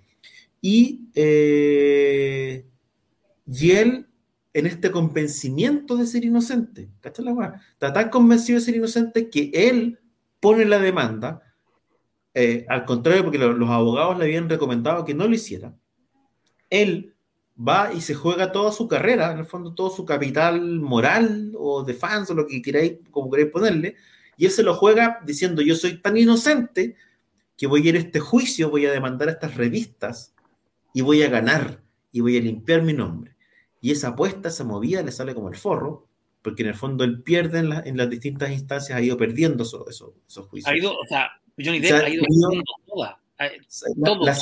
Y, 0.60 1.08
eh, 1.14 2.66
y 3.46 3.70
él 3.70 4.06
en 4.52 4.66
este 4.66 4.90
convencimiento 4.90 5.96
de 5.96 6.06
ser 6.06 6.24
inocente, 6.24 6.88
¿cachai? 7.00 7.24
La 7.24 7.62
está 7.72 7.92
tan 7.92 8.08
convencido 8.08 8.58
de 8.58 8.64
ser 8.64 8.76
inocente 8.76 9.30
que 9.30 9.50
él 9.52 9.98
pone 10.40 10.64
la 10.64 10.78
demanda 10.78 11.42
eh, 12.38 12.66
al 12.68 12.84
contrario, 12.84 13.22
porque 13.22 13.38
los 13.38 13.70
abogados 13.70 14.18
le 14.18 14.24
habían 14.26 14.46
recomendado 14.46 15.06
que 15.06 15.14
no 15.14 15.26
lo 15.26 15.34
hiciera, 15.34 15.74
él 16.68 17.14
va 17.58 17.94
y 17.94 18.02
se 18.02 18.14
juega 18.14 18.52
toda 18.52 18.72
su 18.72 18.86
carrera, 18.86 19.32
en 19.32 19.38
el 19.38 19.46
fondo 19.46 19.72
todo 19.72 19.88
su 19.88 20.04
capital 20.04 20.80
moral 20.80 21.54
o 21.58 21.82
de 21.82 21.94
fans 21.94 22.28
o 22.28 22.34
lo 22.34 22.46
que 22.46 22.60
queráis, 22.60 22.98
como 23.10 23.30
queráis 23.30 23.50
ponerle, 23.50 23.96
y 24.36 24.44
él 24.44 24.50
se 24.50 24.62
lo 24.62 24.74
juega 24.74 25.20
diciendo 25.24 25.62
yo 25.62 25.74
soy 25.76 26.02
tan 26.02 26.18
inocente 26.18 26.96
que 27.56 27.66
voy 27.66 27.86
a 27.86 27.88
ir 27.88 27.96
a 27.96 28.00
este 28.00 28.20
juicio, 28.20 28.68
voy 28.68 28.84
a 28.84 28.92
demandar 28.92 29.28
a 29.28 29.32
estas 29.32 29.54
revistas 29.54 30.34
y 30.92 31.00
voy 31.00 31.22
a 31.22 31.30
ganar 31.30 31.80
y 32.12 32.20
voy 32.20 32.36
a 32.36 32.42
limpiar 32.42 32.82
mi 32.82 32.92
nombre. 32.92 33.34
Y 33.80 33.92
esa 33.92 34.08
apuesta, 34.08 34.50
esa 34.50 34.64
movida 34.64 35.00
le 35.00 35.10
sale 35.10 35.34
como 35.34 35.48
el 35.48 35.56
forro, 35.56 36.06
porque 36.42 36.64
en 36.64 36.68
el 36.68 36.74
fondo 36.74 37.02
él 37.02 37.22
pierde 37.22 37.60
en, 37.60 37.96
las 37.96 38.10
distintas 38.10 38.50
instancias, 38.50 38.98
ha 38.98 39.00
ido 39.00 39.16
perdiendo 39.16 39.64
esos 39.64 40.46
juicios. 40.48 40.70
Ha 40.70 40.76
ido, 40.76 40.92
o 40.92 41.06
sea, 41.06 41.30
Johnny 41.58 41.80
Depp 41.80 42.04
ha 42.04 42.08
ido 42.08 42.24
perdiendo 42.24 42.64
toda. 42.86 43.20
La, 43.38 44.32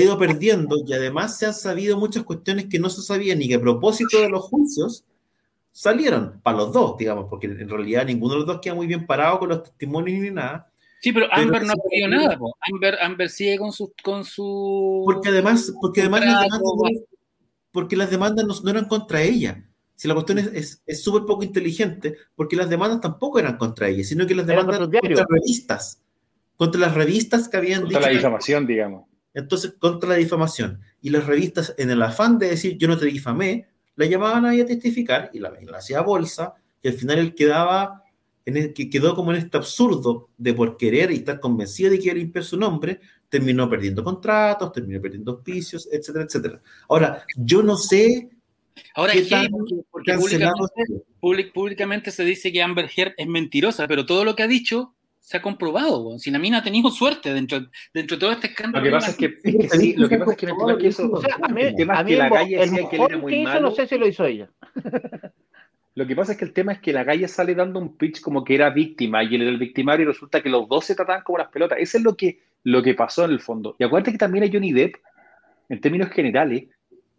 ha 0.00 0.02
ido 0.02 0.18
perdiendo 0.18 0.76
y 0.86 0.92
además 0.92 1.38
se 1.38 1.46
han 1.46 1.54
sabido 1.54 1.98
muchas 1.98 2.24
cuestiones 2.24 2.66
que 2.66 2.78
no 2.78 2.88
se 2.90 3.02
sabían 3.02 3.40
y 3.42 3.48
que 3.48 3.54
a 3.54 3.60
propósito 3.60 4.20
de 4.20 4.28
los 4.28 4.44
juicios 4.44 5.04
salieron 5.70 6.40
para 6.42 6.58
los 6.58 6.72
dos, 6.72 6.96
digamos, 6.96 7.26
porque 7.28 7.46
en 7.46 7.68
realidad 7.68 8.06
ninguno 8.06 8.32
de 8.32 8.38
los 8.40 8.46
dos 8.46 8.60
queda 8.60 8.74
muy 8.74 8.86
bien 8.86 9.06
parado 9.06 9.38
con 9.38 9.50
los 9.50 9.62
testimonios 9.62 10.20
ni 10.20 10.30
nada. 10.30 10.70
Sí, 11.02 11.12
pero 11.12 11.26
Amber 11.30 11.62
no 11.62 11.72
ha 11.72 11.76
perdido 11.76 12.08
nada. 12.08 12.38
Amber, 12.72 12.98
Amber 13.00 13.28
sigue 13.28 13.58
con 13.58 13.70
su, 13.72 13.92
con 14.02 14.24
su. 14.24 15.02
Porque 15.04 15.28
además, 15.28 15.72
porque 15.80 16.00
además 16.00 16.24
las 16.24 16.42
demandas, 16.42 17.02
porque 17.70 17.96
las 17.96 18.10
demandas 18.10 18.62
no, 18.64 18.70
eran 18.70 18.86
contra 18.86 19.22
ella. 19.22 19.62
Si 19.94 20.08
la 20.08 20.14
cuestión 20.14 20.38
es 20.38 20.82
súper 21.02 21.22
es, 21.22 21.26
poco 21.26 21.42
inteligente, 21.42 22.16
porque 22.34 22.56
las 22.56 22.68
demandas 22.68 23.00
tampoco 23.00 23.38
eran 23.38 23.56
contra 23.56 23.88
ella, 23.88 24.04
sino 24.04 24.26
que 24.26 24.34
las 24.34 24.46
demandas 24.46 24.76
eran 24.76 24.90
contra 24.90 25.26
revistas 25.28 26.02
contra 26.56 26.80
las 26.80 26.94
revistas 26.94 27.48
que 27.48 27.56
habían 27.56 27.82
contra 27.82 28.00
la 28.00 28.08
difamación, 28.08 28.66
digamos. 28.66 29.04
Entonces, 29.34 29.74
contra 29.78 30.08
la 30.08 30.16
difamación. 30.16 30.80
Y 31.02 31.10
las 31.10 31.26
revistas, 31.26 31.74
en 31.76 31.90
el 31.90 32.02
afán 32.02 32.38
de 32.38 32.48
decir 32.48 32.78
yo 32.78 32.88
no 32.88 32.96
te 32.96 33.06
difamé, 33.06 33.68
la 33.94 34.06
llamaban 34.06 34.44
ahí 34.46 34.60
a 34.60 34.66
testificar 34.66 35.30
y 35.32 35.38
la, 35.38 35.52
la 35.62 35.78
hacía 35.78 36.00
bolsa, 36.00 36.54
y 36.82 36.88
al 36.88 36.94
final 36.94 37.18
él 37.18 37.34
quedaba, 37.34 38.02
en 38.44 38.56
el, 38.56 38.72
que 38.72 38.88
quedó 38.88 39.14
como 39.14 39.32
en 39.32 39.38
este 39.38 39.56
absurdo 39.56 40.30
de 40.38 40.54
por 40.54 40.76
querer 40.76 41.10
y 41.10 41.16
estar 41.16 41.40
convencido 41.40 41.90
de 41.90 41.98
que 41.98 42.04
iba 42.04 42.12
a 42.12 42.16
limpiar 42.16 42.44
su 42.44 42.56
nombre, 42.56 43.00
terminó 43.28 43.68
perdiendo 43.68 44.02
contratos, 44.02 44.72
terminó 44.72 45.00
perdiendo 45.00 45.32
auspicios, 45.32 45.88
etcétera, 45.90 46.24
etcétera. 46.24 46.62
Ahora, 46.88 47.24
yo 47.36 47.62
no 47.62 47.76
sé. 47.76 48.30
Ahora, 48.94 49.14
porque, 49.90 51.50
públicamente, 51.52 52.10
se 52.10 52.24
dice 52.24 52.52
que 52.52 52.62
Amber 52.62 52.90
Heard 52.94 53.14
es 53.16 53.26
mentirosa, 53.26 53.88
pero 53.88 54.06
todo 54.06 54.24
lo 54.24 54.36
que 54.36 54.42
ha 54.42 54.48
dicho 54.48 54.94
se 55.26 55.38
ha 55.38 55.42
comprobado. 55.42 56.16
Si 56.20 56.30
la 56.30 56.38
mina 56.38 56.58
ha 56.58 56.62
tenido 56.62 56.88
suerte 56.88 57.34
dentro, 57.34 57.58
dentro 57.92 58.16
de 58.16 58.20
todo 58.20 58.30
este 58.30 58.46
escándalo. 58.46 58.84
Lo 58.84 58.90
que 58.90 58.94
pasa 58.94 59.10
es 59.10 59.16
que, 59.16 59.40
sí, 59.70 59.94
lo 59.94 60.08
que 60.08 60.18
pasa 60.18 60.30
es 60.30 60.38
que, 60.38 60.46
que 60.78 60.86
eso, 60.86 61.10
o 61.10 61.20
sea, 61.20 61.36
a 61.42 61.48
mí, 61.48 61.62
el 61.62 61.74
tema 61.74 62.00
es 62.00 62.06
que 62.06 62.16
la 62.16 62.30
calle 62.30 62.56
decía 62.58 62.88
que 62.88 62.96
él 62.96 63.02
era 63.08 63.18
muy 63.18 63.42
malo. 63.42 63.60
no 63.62 63.70
sé 63.72 63.88
si 63.88 63.98
lo 63.98 64.06
hizo 64.06 64.24
ella. 64.24 64.48
Lo 65.96 66.06
que 66.06 66.14
pasa 66.14 66.32
es 66.32 66.38
que 66.38 66.44
el 66.44 66.52
tema 66.52 66.70
es 66.74 66.78
que 66.78 66.92
la 66.92 67.04
calle 67.04 67.26
sale 67.26 67.56
dando 67.56 67.80
un 67.80 67.96
pitch 67.96 68.20
como 68.20 68.44
que 68.44 68.54
era 68.54 68.70
víctima 68.70 69.24
y 69.24 69.34
él 69.34 69.42
era 69.42 69.50
el 69.50 69.58
victimario 69.58 70.04
y 70.04 70.06
resulta 70.06 70.40
que 70.42 70.48
los 70.48 70.68
dos 70.68 70.84
se 70.84 70.94
trataban 70.94 71.24
como 71.24 71.38
las 71.38 71.48
pelotas. 71.48 71.78
Eso 71.80 71.98
es 71.98 72.04
lo 72.04 72.16
que, 72.16 72.38
lo 72.62 72.80
que 72.84 72.94
pasó 72.94 73.24
en 73.24 73.32
el 73.32 73.40
fondo. 73.40 73.74
Y 73.80 73.84
acuérdate 73.84 74.12
que 74.12 74.18
también 74.18 74.44
a 74.44 74.48
Johnny 74.52 74.72
Depp, 74.72 74.94
en 75.70 75.80
términos 75.80 76.10
generales, 76.10 76.66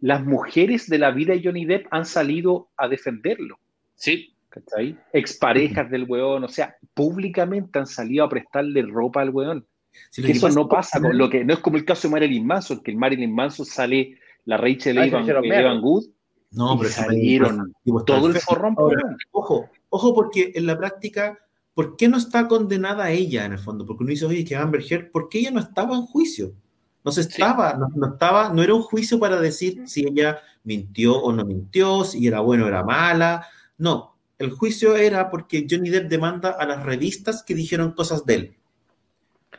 las 0.00 0.24
mujeres 0.24 0.88
de 0.88 0.96
la 0.96 1.10
vida 1.10 1.34
de 1.34 1.42
Johnny 1.44 1.66
Depp 1.66 1.88
han 1.90 2.06
salido 2.06 2.68
a 2.78 2.88
defenderlo. 2.88 3.58
Sí. 3.96 4.32
¿Cachai? 4.48 4.96
Exparejas 5.12 5.90
del 5.90 6.04
weón, 6.04 6.44
o 6.44 6.48
sea, 6.48 6.76
públicamente 6.94 7.78
han 7.78 7.86
salido 7.86 8.24
a 8.24 8.28
prestarle 8.28 8.82
ropa 8.82 9.20
al 9.20 9.30
weón. 9.30 9.66
eso 10.16 10.48
no 10.48 10.68
pasa 10.68 11.00
con 11.00 11.16
lo 11.16 11.28
que, 11.28 11.44
no 11.44 11.54
es 11.54 11.60
como 11.60 11.76
el 11.76 11.84
caso 11.84 12.08
de 12.08 12.12
Marilyn 12.12 12.46
Manson, 12.46 12.82
que 12.82 12.92
en 12.92 12.98
Marilyn 12.98 13.34
Manson 13.34 13.66
sale 13.66 14.18
la 14.44 14.56
Rachel 14.56 14.98
Evan, 14.98 15.28
Evan 15.28 15.80
Good 15.80 16.06
no, 16.50 16.78
pero 16.78 16.90
salieron 16.90 17.72
todo 18.06 18.28
el 18.28 18.34
forrón. 18.36 18.74
ojo, 19.32 19.68
ojo, 19.90 20.14
porque 20.14 20.52
en 20.54 20.66
la 20.66 20.78
práctica, 20.78 21.38
¿por 21.74 21.96
qué 21.96 22.08
no 22.08 22.16
está 22.16 22.48
condenada 22.48 23.10
ella 23.10 23.44
en 23.44 23.52
el 23.52 23.58
fondo? 23.58 23.84
Porque 23.84 24.04
uno 24.04 24.10
dice, 24.10 24.26
oye, 24.26 24.44
que 24.44 24.56
Amber 24.56 24.82
Heard, 24.88 25.10
¿por 25.10 25.28
qué 25.28 25.40
ella 25.40 25.50
no 25.50 25.60
estaba 25.60 25.94
en 25.94 26.02
juicio? 26.02 26.54
No 27.04 27.12
se 27.12 27.22
estaba, 27.22 27.74
no, 27.74 28.06
estaba, 28.06 28.52
no 28.52 28.62
era 28.62 28.74
un 28.74 28.82
juicio 28.82 29.18
para 29.18 29.40
decir 29.40 29.82
si 29.86 30.06
ella 30.06 30.40
mintió 30.64 31.16
o 31.16 31.32
no 31.32 31.44
mintió, 31.44 32.04
si 32.04 32.26
era 32.26 32.40
bueno 32.40 32.64
o 32.64 32.68
era 32.68 32.82
mala. 32.82 33.46
No, 33.76 34.17
el 34.38 34.50
juicio 34.50 34.96
era 34.96 35.30
porque 35.30 35.66
Johnny 35.68 35.90
Depp 35.90 36.08
demanda 36.08 36.50
a 36.50 36.66
las 36.66 36.84
revistas 36.84 37.42
que 37.42 37.54
dijeron 37.54 37.92
cosas 37.92 38.24
de 38.24 38.34
él. 38.34 38.54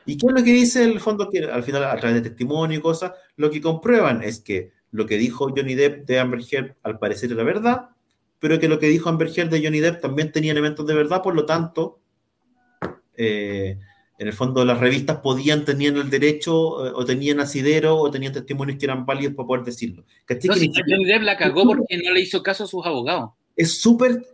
¿Y 0.06 0.18
qué 0.18 0.28
es 0.28 0.34
lo 0.34 0.44
que 0.44 0.52
dice 0.52 0.84
el 0.84 1.00
fondo? 1.00 1.30
Que 1.30 1.44
al 1.44 1.64
final, 1.64 1.84
a 1.84 1.98
través 1.98 2.16
de 2.22 2.30
testimonio 2.30 2.80
y 2.80 2.82
cosas, 2.82 3.12
lo 3.36 3.52
que 3.52 3.62
comprueban 3.62 4.24
es 4.24 4.40
que 4.40 4.72
lo 4.92 5.06
que 5.06 5.18
dijo 5.18 5.54
Johnny 5.56 5.76
Depp 5.76 6.06
de 6.06 6.20
Amber 6.20 6.42
Heard 6.50 6.76
al 6.84 6.98
parecer 6.98 7.32
era 7.32 7.44
verdad, 7.44 7.90
pero 8.40 8.60
que 8.60 8.68
lo 8.68 8.80
que 8.80 8.88
dijo 8.88 9.10
Amber 9.10 9.30
Heard 9.36 9.50
de 9.50 9.64
Johnny 9.64 9.80
Depp 9.80 10.02
también 10.02 10.32
tenía 10.32 10.52
elementos 10.52 10.88
de 10.88 10.94
verdad, 10.94 11.22
por 11.22 11.36
lo 11.36 11.46
tanto, 11.46 12.00
eh, 13.16 13.78
en 14.18 14.28
el 14.28 14.34
fondo 14.34 14.66
las 14.66 14.80
revistas 14.80 15.20
podían, 15.20 15.66
tenían 15.66 15.98
el 15.98 16.10
derecho, 16.10 16.88
eh, 16.88 16.92
o 16.96 17.06
tenían 17.06 17.40
asidero, 17.40 17.98
o 17.98 18.10
tenían 18.10 18.34
testimonios 18.34 18.78
que 18.80 18.86
eran 18.86 19.06
válidos 19.06 19.36
para 19.36 19.48
poder 19.48 19.66
decirlo. 19.66 20.06
Johnny 20.28 21.06
Depp 21.06 21.22
la 21.22 21.38
cagó 21.38 21.64
porque 21.68 21.98
no 21.98 22.12
le 22.14 22.22
hizo 22.22 22.42
caso 22.42 22.64
a 22.64 22.68
sus 22.68 22.86
abogados. 22.86 23.32
Es 23.60 23.82
súper, 23.82 24.26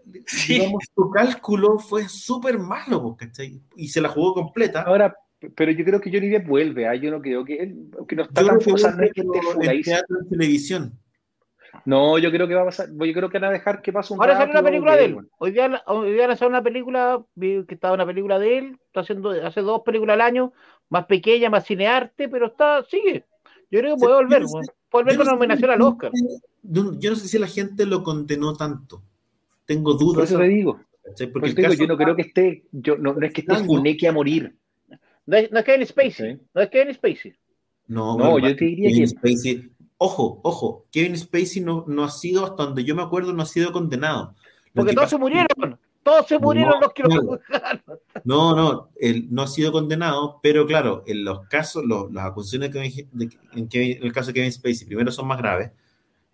digamos, 0.48 0.84
su 0.94 1.10
cálculo 1.10 1.80
fue 1.80 2.08
súper 2.08 2.60
malo, 2.60 3.16
¿cachai? 3.18 3.60
Y 3.76 3.88
se 3.88 4.00
la 4.00 4.08
jugó 4.08 4.36
completa. 4.36 4.84
Ahora, 4.84 5.16
pero 5.56 5.72
yo 5.72 5.84
creo 5.84 6.00
que 6.00 6.12
Johnny 6.12 6.30
Depp 6.30 6.48
vuelve, 6.48 6.88
¿ah? 6.88 6.94
yo 6.94 7.10
no 7.10 7.20
creo 7.20 7.44
que, 7.44 7.76
que 8.08 8.16
no 8.16 8.22
está 8.22 8.46
tan 8.46 8.62
forzando 8.62 9.02
en 9.02 9.82
teatro 9.82 10.20
en 10.22 10.30
televisión. 10.30 11.00
No, 11.86 12.20
yo 12.20 12.30
creo 12.30 12.48
que 12.48 12.54
va 12.54 12.62
a 12.62 12.66
pasar, 12.66 12.88
yo 12.88 13.14
creo 13.14 13.28
que 13.32 13.40
van 13.40 13.50
a 13.50 13.54
dejar 13.54 13.82
que 13.82 13.92
pase 13.92 14.14
un 14.14 14.22
Ahora 14.22 14.38
sale 14.38 14.52
una 14.52 14.62
película 14.62 14.96
de 14.96 15.06
él. 15.06 15.18
Hoy 15.40 15.50
día, 15.50 15.82
hoy 15.88 16.14
día 16.14 16.32
a 16.32 16.46
una 16.46 16.62
película, 16.62 17.26
vi 17.34 17.66
que 17.66 17.74
estaba 17.74 17.96
una 17.96 18.06
película 18.06 18.38
de 18.38 18.60
él, 18.60 18.80
está 18.86 19.00
haciendo, 19.00 19.32
hace 19.32 19.62
dos 19.62 19.82
películas 19.82 20.14
al 20.14 20.22
año, 20.22 20.54
más 20.90 21.08
pequeña, 21.08 21.50
más 21.50 21.66
cinearte, 21.66 22.30
pero 22.30 22.46
está, 22.46 22.86
sigue. 22.86 23.26
Yo 23.72 23.80
creo 23.80 23.96
que 23.96 24.02
puede 24.02 24.16
volver, 24.18 24.44
puede 24.92 25.04
volver 25.04 25.18
con 25.18 25.26
nominación 25.26 25.72
al 25.72 25.82
Oscar. 25.82 26.12
Yo 26.62 27.10
no 27.10 27.16
sé 27.16 27.28
si 27.28 27.40
la 27.40 27.48
gente 27.48 27.88
lo 27.88 28.04
condenó 28.04 28.56
tanto. 28.56 29.02
Tengo 29.66 29.94
dudas. 29.94 30.16
Por 30.16 30.24
eso 30.24 30.38
te 30.38 30.48
digo. 30.48 30.80
Porque 31.32 31.54
digo, 31.54 31.74
yo 31.74 31.88
no 31.88 31.98
creo 31.98 32.16
que 32.16 32.24
esté, 32.24 32.64
yo, 32.72 32.98
no, 32.98 33.14
no 33.14 33.26
es 33.26 33.34
que 33.34 33.42
esté 33.42 33.56
Funeque 33.64 34.08
a 34.08 34.12
morir. 34.12 34.56
No 35.28 35.38
es, 35.38 35.50
Kevin 35.64 35.86
Spacey. 35.86 36.40
No 36.54 36.62
es 36.62 36.70
Kevin 36.70 36.94
Spacey. 36.94 37.36
No, 37.88 38.18
no 38.18 38.40
yo 38.40 38.56
te 38.56 38.66
diría 38.66 38.90
que. 38.90 39.08
Spacey, 39.08 39.72
ojo, 39.98 40.40
ojo, 40.44 40.86
Kevin 40.92 41.18
Spacey 41.18 41.62
no, 41.62 41.86
no 41.88 42.04
ha 42.04 42.10
sido, 42.10 42.46
hasta 42.46 42.66
donde 42.66 42.84
yo 42.84 42.96
me 42.96 43.04
acuerdo, 43.04 43.34
no 43.34 43.44
ha 43.44 43.48
sido 43.48 43.72
condenado. 43.72 44.36
Porque 44.74 44.94
todos 44.94 45.10
se 45.10 45.18
murieron. 45.18 45.80
Todos 46.06 46.28
se 46.28 46.38
murieron 46.38 46.80
los 46.80 46.94
que 46.94 47.02
lo 47.02 47.40
No, 48.26 48.56
no, 48.56 48.90
él 48.96 49.28
no 49.32 49.42
ha 49.42 49.48
sido 49.48 49.72
condenado, 49.72 50.40
pero 50.44 50.68
claro, 50.68 51.04
en 51.08 51.24
los 51.26 51.48
casos, 51.48 51.84
las 52.12 52.26
acusaciones 52.26 52.70
que, 52.70 53.08
en, 53.14 54.04
el 54.04 54.14
caso 54.14 54.28
de 54.28 54.34
Kevin 54.34 54.52
Spacey, 54.52 54.86
primero 54.86 55.12
son 55.12 55.28
más 55.28 55.40
graves, 55.40 55.72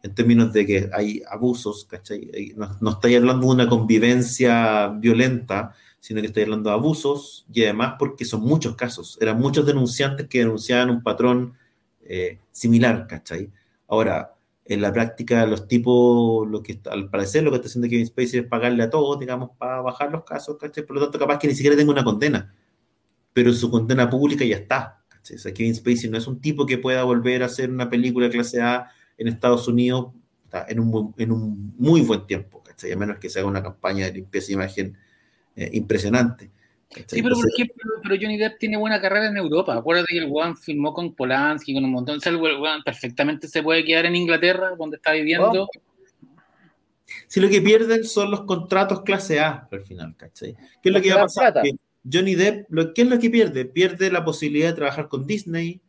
en 0.04 0.16
términos 0.16 0.52
de 0.54 0.66
que 0.66 0.90
hay 0.94 1.22
abusos. 1.30 1.88
No, 2.56 2.78
no 2.80 2.90
estáis 2.92 3.18
hablando 3.18 3.48
de 3.48 3.54
una 3.54 3.70
convivencia 3.70 4.88
violenta, 4.88 5.74
sino 6.00 6.22
que 6.22 6.28
estoy 6.28 6.44
hablando 6.44 6.70
de 6.70 6.76
abusos 6.76 7.46
y 7.54 7.64
además 7.64 7.96
porque 8.00 8.26
son 8.26 8.42
muchos 8.42 8.76
casos. 8.76 9.18
Eran 9.22 9.40
muchos 9.40 9.66
denunciantes 9.66 10.28
que 10.28 10.40
denunciaban 10.40 10.90
un 10.90 11.04
patrón 11.04 11.54
eh, 12.02 12.40
similar, 12.52 13.06
¿cachai? 13.08 13.52
Ahora, 13.88 14.36
en 14.66 14.82
la 14.82 14.92
práctica, 14.92 15.46
los 15.46 15.68
tipos, 15.68 16.48
lo 16.50 16.64
que 16.64 16.80
al 16.90 17.10
parecer 17.10 17.44
lo 17.44 17.52
que 17.52 17.58
está 17.58 17.68
haciendo 17.68 17.90
Kevin 17.90 18.08
Spacey 18.08 18.40
es 18.40 18.48
pagarle 18.48 18.84
a 18.84 18.90
todos, 18.90 19.20
digamos, 19.20 19.52
para 19.58 19.82
bajar 19.82 20.12
los 20.12 20.24
casos, 20.24 20.58
¿cachai? 20.58 20.86
Por 20.86 20.96
lo 20.96 21.04
tanto, 21.04 21.20
capaz 21.20 21.38
que 21.38 21.48
ni 21.48 21.54
siquiera 21.54 21.78
tenga 21.78 21.92
una 21.92 22.04
condena, 22.04 22.54
pero 23.34 23.54
su 23.54 23.70
condena 23.70 24.10
pública 24.10 24.44
ya 24.46 24.58
está. 24.58 24.98
Kevin 25.54 25.76
Spacey 25.76 26.10
no 26.10 26.18
es 26.18 26.26
un 26.26 26.42
tipo 26.42 26.66
que 26.66 26.80
pueda 26.80 27.04
volver 27.04 27.44
a 27.44 27.46
hacer 27.46 27.70
una 27.70 27.90
película 27.90 28.30
clase 28.30 28.60
A 28.62 28.90
en 29.22 29.28
Estados 29.28 29.68
Unidos 29.68 30.08
en 30.68 30.80
un, 30.80 31.14
en 31.18 31.32
un 31.32 31.74
muy 31.78 32.02
buen 32.02 32.26
tiempo, 32.26 32.62
¿cachai? 32.64 32.92
A 32.92 32.98
menos 32.98 33.20
que 33.20 33.30
se 33.30 33.40
haga 33.40 33.48
una 33.48 33.64
campaña 33.64 34.06
de 34.06 34.14
limpieza 34.14 34.48
de 34.48 34.54
imagen 34.54 34.98
eh, 35.56 35.70
impresionante. 35.74 36.52
Sí, 37.08 37.24
pero 37.24 37.36
por 37.36 37.50
ejemplo, 37.50 37.84
pero 38.04 38.16
Johnny 38.20 38.38
Depp 38.38 38.60
tiene 38.60 38.76
buena 38.76 39.00
carrera 39.00 39.28
en 39.28 39.38
Europa. 39.38 39.78
Acuérdate 39.78 40.08
que 40.12 40.18
el 40.18 40.30
Juan 40.30 40.58
filmó 40.58 40.94
con 40.94 41.16
Polanski, 41.16 41.74
con 41.74 41.86
un 41.86 41.92
montón. 41.92 42.20
Sea, 42.20 42.34
el 42.34 42.40
perfectamente 42.84 43.48
se 43.48 43.64
puede 43.64 43.86
quedar 43.86 44.06
en 44.06 44.16
Inglaterra, 44.18 44.76
donde 44.78 44.98
está 44.98 45.14
viviendo. 45.14 45.70
Si 47.28 47.40
lo 47.40 47.48
que 47.48 47.62
pierden 47.62 48.04
son 48.04 48.30
los 48.30 48.42
contratos 48.42 49.04
clase 49.04 49.40
A 49.40 49.70
al 49.72 49.84
final, 49.84 50.16
¿cachai? 50.18 50.58
¿Qué 50.82 50.90
es 50.90 50.94
lo 50.94 51.02
que 51.02 51.14
va 51.14 51.22
a 51.22 51.24
pasar? 51.24 51.54
Johnny 52.12 52.36
Depp, 52.36 52.66
lo, 52.70 52.94
¿qué 52.94 53.04
es 53.04 53.08
lo 53.08 53.20
que 53.20 53.30
pierde? 53.30 53.64
Pierde 53.64 54.12
la 54.12 54.26
posibilidad 54.26 54.70
de 54.70 54.76
trabajar 54.76 55.08
con 55.08 55.26
Disney, 55.26 55.80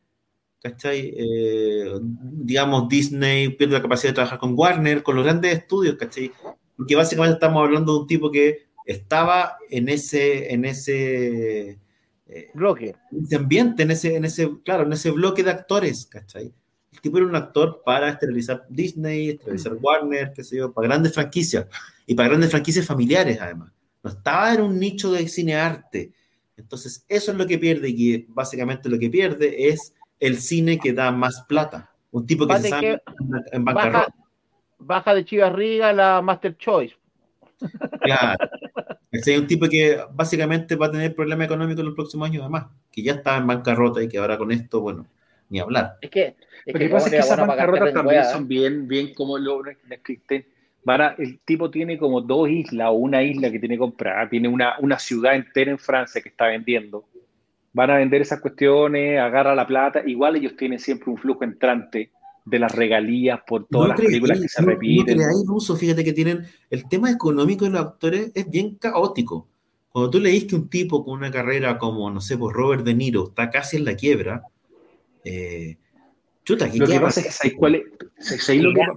¿cachai? 0.63 1.13
Eh, 1.17 1.93
digamos, 2.01 2.89
Disney 2.89 3.49
pierde 3.51 3.75
la 3.75 3.83
capacidad 3.83 4.11
de 4.11 4.15
trabajar 4.15 4.39
con 4.39 4.55
Warner, 4.57 5.03
con 5.03 5.17
los 5.17 5.25
grandes 5.25 5.59
estudios, 5.59 5.97
¿cachai? 5.97 6.31
Porque 6.77 6.95
básicamente 6.95 7.35
estamos 7.35 7.65
hablando 7.65 7.93
de 7.93 8.01
un 8.01 8.07
tipo 8.07 8.31
que 8.31 8.67
estaba 8.87 9.57
en 9.69 9.89
ese, 9.89 10.53
en 10.53 10.65
ese 10.65 11.79
eh, 12.27 12.51
bloque. 12.55 12.95
En 13.11 13.25
ese 13.25 13.37
ambiente, 13.37 13.83
en 13.83 13.91
ese, 13.91 14.17
en 14.17 14.25
ese, 14.25 14.51
claro, 14.65 14.85
en 14.85 14.93
ese 14.93 15.11
bloque 15.11 15.43
de 15.43 15.51
actores, 15.51 16.07
¿cachai? 16.07 16.53
El 16.93 17.01
tipo 17.01 17.19
era 17.19 17.27
un 17.27 17.37
actor 17.37 17.83
para 17.85 18.11
esterilizar 18.11 18.65
Disney, 18.69 19.31
esterilizar 19.31 19.75
Warner, 19.81 20.33
qué 20.33 20.45
sé 20.45 20.57
yo, 20.59 20.73
para 20.73 20.89
grandes 20.89 21.15
franquicias 21.15 21.67
y 22.07 22.15
para 22.15 22.29
grandes 22.29 22.51
franquicias 22.51 22.87
familiares 22.87 23.39
además. 23.41 23.73
No 24.03 24.11
estaba 24.11 24.55
en 24.55 24.61
un 24.61 24.79
nicho 24.79 25.13
de 25.13 25.27
cine 25.29 25.57
arte. 25.57 26.13
Entonces, 26.57 27.05
eso 27.09 27.33
es 27.33 27.39
lo 27.39 27.47
que 27.47 27.59
pierde 27.59 27.89
y 27.89 28.27
básicamente 28.29 28.89
lo 28.89 28.99
que 28.99 29.09
pierde 29.09 29.69
es 29.69 29.95
el 30.23 30.39
cine 30.39 30.78
que 30.78 30.93
da 30.93 31.11
más 31.11 31.44
plata. 31.49 31.90
Un 32.12 32.24
tipo 32.27 32.47
que 32.47 32.57
se 32.59 32.69
sabe 32.69 33.03
en 33.51 33.65
bancarrota. 33.65 33.99
Baja, 33.99 34.15
baja 34.78 35.15
de 35.15 35.24
Chivarriga 35.24 35.93
la 35.93 36.23
Master 36.23 36.57
Choice. 36.57 36.97
Claro. 38.01 38.39
Es 39.12 39.28
un 39.39 39.47
tipo 39.47 39.69
que 39.69 39.99
básicamente 40.11 40.74
va 40.74 40.86
a 40.86 40.90
tener 40.90 41.15
problemas 41.15 41.44
económicos 41.44 41.81
en 41.81 41.85
los 41.85 41.94
próximos 41.94 42.31
años, 42.31 42.40
además, 42.40 42.69
que 42.90 43.03
ya 43.03 43.12
está 43.12 43.36
en 43.36 43.47
bancarrota 43.47 44.03
y 44.03 44.09
que 44.09 44.16
ahora 44.16 44.39
con 44.39 44.51
esto, 44.51 44.81
bueno, 44.81 45.07
ni 45.51 45.61
hablar. 45.61 45.99
Es 46.01 46.09
que, 46.09 46.35
lo 46.65 46.78
que 46.78 46.89
pasa 46.89 47.07
es 47.09 47.12
que 47.12 47.19
esas 47.19 47.47
bancarrotas 47.47 47.93
también 47.93 48.24
son 48.24 48.49
bien, 48.49 48.89
bien 48.89 49.12
como 49.12 49.36
lo 49.36 49.65
existen. 49.90 50.47
el 51.19 51.40
tipo 51.40 51.70
tiene 51.70 51.99
como 51.99 52.23
dos 52.23 52.49
islas 52.49 52.89
o 52.89 52.93
una 52.93 53.23
isla 53.23 53.51
que 53.51 53.59
tiene 53.59 53.77
comprada, 53.77 54.31
tiene 54.31 54.49
una, 54.49 54.78
una 54.78 54.99
ciudad 54.99 55.35
entera 55.35 55.70
en 55.70 55.78
Francia 55.78 56.23
que 56.23 56.31
está 56.31 56.47
vendiendo. 56.47 57.05
Van 57.73 57.90
a 57.90 57.97
vender 57.97 58.23
esas 58.23 58.40
cuestiones, 58.40 59.19
agarra 59.19 59.55
la 59.55 59.66
plata, 59.66 60.03
igual 60.07 60.36
ellos 60.36 60.57
tienen 60.57 60.78
siempre 60.78 61.11
un 61.11 61.16
flujo 61.16 61.44
entrante 61.44 62.11
de 62.44 62.59
las 62.59 62.74
regalías 62.74 63.40
por 63.47 63.66
todas 63.66 63.90
las 63.90 64.01
películas 64.01 64.40
que 64.40 64.49
se 64.49 64.62
repiten. 64.62 65.19
No 65.19 65.55
uso, 65.55 65.77
fíjate 65.77 66.05
que 66.05 66.12
tienen 66.12 66.44
el 66.70 66.89
tema 66.89 67.11
económico 67.11 67.65
de 67.65 67.70
los 67.70 67.81
actores 67.81 68.32
es 68.35 68.51
bien 68.51 68.77
caótico. 68.77 69.49
Cuando 69.90 70.11
tú 70.11 70.20
leís 70.20 70.44
que 70.44 70.55
un 70.55 70.69
tipo 70.69 71.05
con 71.05 71.19
una 71.19 71.31
carrera 71.31 71.78
como, 71.78 72.11
no 72.11 72.20
sé, 72.20 72.36
pues 72.39 72.55
Robert 72.55 72.85
De 72.85 72.94
Niro 72.94 73.28
está 73.28 73.51
casi 73.51 73.77
en 73.77 73.85
la 73.85 73.94
quiebra, 73.94 74.43
eh, 75.24 75.77
chuta, 76.44 76.66
lo 76.74 76.86
que 76.86 77.01
pasa 77.01 77.20
es 77.20 77.39
que 77.40 77.55
cuál 77.55 77.77
es, 77.77 77.82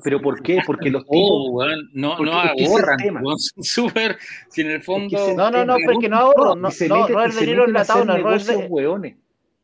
pero 0.04 0.22
¿por 0.22 0.42
qué? 0.42 0.62
Porque 0.66 0.90
los 0.90 1.04
tipos 1.10 1.66
no, 1.94 2.20
no 2.20 2.34
ahorran, 2.34 2.98
son 3.00 3.64
súper, 3.64 4.18
si 4.50 4.62
en 4.62 4.72
el 4.72 4.84
fondo... 4.84 5.36
no, 5.36 5.52
no, 5.52 5.66
no, 5.66 5.78
porque 5.86 6.10
no 6.10 6.18
ahorran, 6.18 6.62
no, 6.62 6.70
no, 6.70 7.08
Robert 7.08 7.34
De 7.34 7.46
Niro 7.46 7.66
enlatado, 7.66 8.06
no, 8.06 8.18
Robert 8.18 8.44
De... 8.44 9.16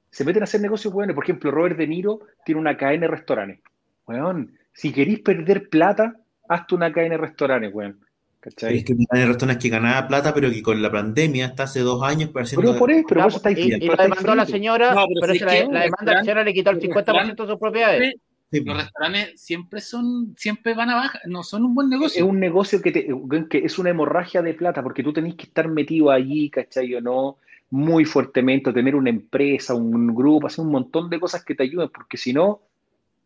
se 0.09 0.25
meten 0.25 0.43
a 0.43 0.45
hacer 0.45 0.61
negocios 0.61 0.93
buenos. 0.93 1.15
Por 1.15 1.23
ejemplo, 1.23 1.51
Robert 1.51 1.77
De 1.77 1.87
Niro 1.87 2.19
tiene 2.45 2.61
una 2.61 2.77
cadena 2.77 3.07
de 3.07 3.11
restaurantes. 3.11 3.59
Weón, 4.05 4.57
si 4.73 4.91
queréis 4.91 5.19
perder 5.19 5.69
plata, 5.69 6.15
hazte 6.47 6.75
una 6.75 6.91
cadena 6.91 7.15
de 7.15 7.21
restaurantes, 7.21 7.73
weón. 7.73 7.99
¿Cachai? 8.41 8.77
Es 8.77 8.85
que 8.85 8.95
hay 9.11 9.25
restaurantes 9.25 9.61
que 9.61 9.69
ganaba 9.69 10.07
plata, 10.07 10.33
pero 10.33 10.49
que 10.49 10.63
con 10.63 10.81
la 10.81 10.91
pandemia 10.91 11.45
hasta 11.45 11.63
hace 11.63 11.81
dos 11.81 12.01
años 12.01 12.31
pareciendo... 12.31 12.69
Pero 12.69 12.79
por 12.79 12.89
eso, 12.89 13.05
pero 13.07 13.23
vos 13.23 13.35
estáis 13.35 13.57
Y, 13.59 13.73
y 13.73 13.87
la 13.87 13.95
demandó 13.97 14.33
la 14.33 14.47
señora, 14.47 14.95
pero, 15.21 15.45
la, 15.45 15.53
demanda 15.53 16.11
a 16.11 16.13
la 16.15 16.19
señora 16.21 16.43
le 16.43 16.51
quitó 16.51 16.71
el 16.71 16.79
50% 16.79 17.35
de 17.35 17.47
sus 17.47 17.59
propiedades. 17.59 18.15
los 18.49 18.77
restaurantes 18.77 19.39
siempre 19.39 19.79
son, 19.79 20.33
siempre 20.37 20.73
van 20.73 20.89
a 20.89 20.95
bajar, 20.95 21.21
no 21.27 21.43
son 21.43 21.65
un 21.65 21.75
buen 21.75 21.87
negocio. 21.87 22.25
Es 22.25 22.27
un 22.27 22.39
negocio 22.39 22.81
que, 22.81 22.91
te, 22.91 23.07
que 23.47 23.59
es 23.59 23.77
una 23.77 23.91
hemorragia 23.91 24.41
de 24.41 24.55
plata, 24.55 24.81
porque 24.81 25.03
tú 25.03 25.13
tenés 25.13 25.35
que 25.35 25.43
estar 25.43 25.67
metido 25.67 26.09
allí, 26.09 26.49
¿cachai? 26.49 26.95
O 26.95 27.01
no, 27.01 27.37
muy 27.69 28.05
fuertemente, 28.05 28.73
tener 28.73 28.95
una 28.95 29.11
empresa, 29.11 29.75
un 29.75 30.15
grupo, 30.15 30.47
hacer 30.47 30.65
un 30.65 30.71
montón 30.71 31.11
de 31.11 31.19
cosas 31.19 31.45
que 31.45 31.53
te 31.53 31.61
ayuden, 31.61 31.89
porque 31.89 32.17
si 32.17 32.33
no, 32.33 32.61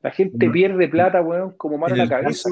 la 0.06 0.12
gente 0.12 0.52
pierde 0.52 0.88
plata, 0.88 1.20
weón, 1.20 1.54
como 1.58 1.80
mal 1.80 1.92
a 1.92 1.96
la 1.96 2.08
cabeza. 2.08 2.48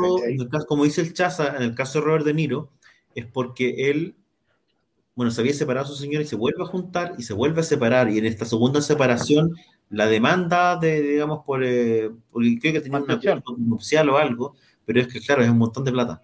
como 0.68 0.86
dice 0.86 1.02
el 1.02 1.14
Chaza, 1.14 1.56
en 1.56 1.62
el 1.62 1.76
caso 1.76 2.00
de 2.00 2.06
Robert 2.06 2.26
De 2.26 2.34
Niro, 2.34 2.72
es 3.14 3.28
porque 3.28 3.92
él, 3.92 4.16
bueno, 5.14 5.30
se 5.30 5.42
había 5.42 5.54
separado 5.54 5.86
a 5.86 5.88
su 5.88 5.94
señora 5.94 6.24
y 6.24 6.28
se 6.28 6.36
vuelve 6.36 6.64
a 6.64 6.66
juntar 6.66 7.14
y 7.16 7.22
se 7.22 7.36
vuelve 7.36 7.62
a 7.62 7.64
separar. 7.64 8.10
Y 8.10 8.18
en 8.18 8.26
esta 8.26 8.46
segunda 8.46 8.82
separación, 8.82 9.52
la 9.92 10.08
demanda 10.08 10.78
de, 10.78 11.00
digamos, 11.00 11.46
por, 11.46 11.64
eh, 11.64 12.10
creo 12.32 12.74
que 12.74 12.82
tenía 12.82 12.98
un 12.98 13.12
acuerdo 13.12 13.56
nupcial 13.56 14.10
o 14.10 14.18
algo, 14.18 14.56
pero 14.84 15.02
es 15.02 15.08
que, 15.08 15.20
claro, 15.20 15.44
es 15.44 15.50
un 15.52 15.60
montón 15.60 15.84
de 15.84 15.92
plata. 15.92 16.22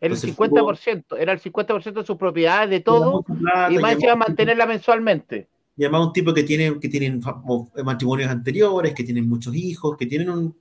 El 0.00 0.16
50%, 0.16 1.18
era 1.18 1.34
el 1.34 1.40
50% 1.40 1.92
de 1.92 2.06
sus 2.06 2.16
propiedades, 2.16 2.70
de 2.70 2.80
todo, 2.80 3.22
y 3.68 3.76
más 3.76 4.02
iba 4.02 4.12
a 4.12 4.16
mantenerla 4.16 4.64
mensualmente. 4.64 5.46
Y 5.76 5.84
además 5.84 6.06
un 6.06 6.12
tipo 6.14 6.32
que 6.32 6.42
tiene, 6.42 6.80
que 6.80 6.88
tienen 6.88 7.20
matrimonios 7.84 8.30
anteriores, 8.30 8.94
que 8.94 9.04
tienen 9.04 9.28
muchos 9.28 9.54
hijos, 9.54 9.98
que 9.98 10.06
tienen 10.06 10.30
un, 10.30 10.54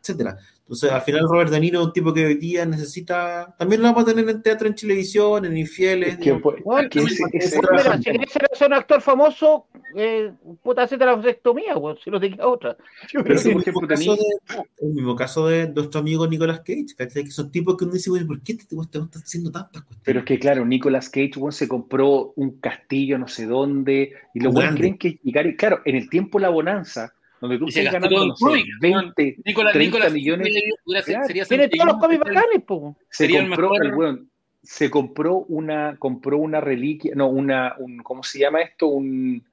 etcétera. 0.00 0.38
Entonces, 0.68 0.92
al 0.92 1.00
final 1.00 1.26
Robert 1.26 1.50
De 1.50 1.60
Niro 1.60 1.80
es 1.80 1.86
un 1.86 1.92
tipo 1.94 2.12
que 2.12 2.26
hoy 2.26 2.34
día 2.34 2.66
necesita, 2.66 3.54
también 3.58 3.80
lo 3.80 3.88
vamos 3.88 4.02
a 4.02 4.06
tener 4.06 4.28
en 4.28 4.42
teatro, 4.42 4.68
en 4.68 4.74
televisión, 4.74 5.46
en 5.46 5.56
Infieles. 5.56 6.18
si 6.18 7.24
quieres 7.30 7.50
ser 8.52 8.66
un 8.66 8.74
actor 8.74 9.00
famoso, 9.00 9.66
eh, 9.96 10.30
puta, 10.62 10.82
hacerte 10.82 11.06
la 11.06 11.16
vasectomía, 11.16 11.72
si 12.04 12.10
no 12.10 12.20
te 12.20 12.30
queda 12.30 12.46
otra. 12.46 12.76
Pero 13.10 13.34
es 13.34 13.46
el 13.46 13.56
mismo 14.92 15.16
caso 15.16 15.46
de 15.46 15.70
nuestro 15.70 16.00
amigo 16.00 16.26
Nicolas 16.26 16.60
Cage, 16.60 16.94
¿cachai? 16.98 17.24
Que 17.24 17.30
son 17.30 17.50
tipos 17.50 17.74
que 17.78 17.84
uno 17.84 17.94
dice, 17.94 18.10
¿por 18.26 18.42
qué 18.42 18.52
te, 18.52 18.66
te, 18.66 18.76
estás 18.76 19.22
haciendo 19.22 19.50
tantas 19.50 19.82
cuestiones? 19.84 20.02
Pero 20.04 20.18
es 20.18 20.26
que, 20.26 20.38
claro, 20.38 20.66
Nicolas 20.66 21.08
Cage 21.08 21.32
se 21.50 21.66
compró 21.66 22.34
un 22.36 22.58
castillo 22.60 23.16
no 23.16 23.26
sé 23.26 23.46
dónde, 23.46 24.12
y 24.34 24.40
los 24.40 24.52
buenos 24.52 24.74
creen 24.76 24.98
que 24.98 25.18
llegar, 25.22 25.56
claro, 25.56 25.80
en 25.86 25.96
el 25.96 26.10
tiempo 26.10 26.38
la 26.38 26.50
bonanza, 26.50 27.14
donde 27.40 27.58
tú 27.58 27.68
estás 27.68 27.92
ganando 27.92 28.26
no 28.26 28.36
sé, 28.36 28.64
20, 28.80 29.36
Nicolás, 29.44 29.72
30 29.72 29.96
Nicolás, 29.96 30.12
millones. 30.12 30.48
Sería, 31.26 31.44
tiene 31.44 31.68
todos 31.68 31.86
los 31.86 31.96
cómics 31.98 32.20
bacanes, 32.20 32.62
po. 32.66 32.96
Se 33.10 33.28
compró, 33.28 33.74
el, 33.74 33.92
bueno, 33.92 34.18
se 34.62 34.90
compró 34.90 35.36
una, 35.48 35.96
compró 35.98 36.38
una 36.38 36.60
reliquia, 36.60 37.12
no, 37.14 37.28
una, 37.28 37.74
un, 37.78 37.98
¿cómo 37.98 38.22
se 38.22 38.40
llama 38.40 38.60
esto? 38.60 38.88
Un, 38.88 39.44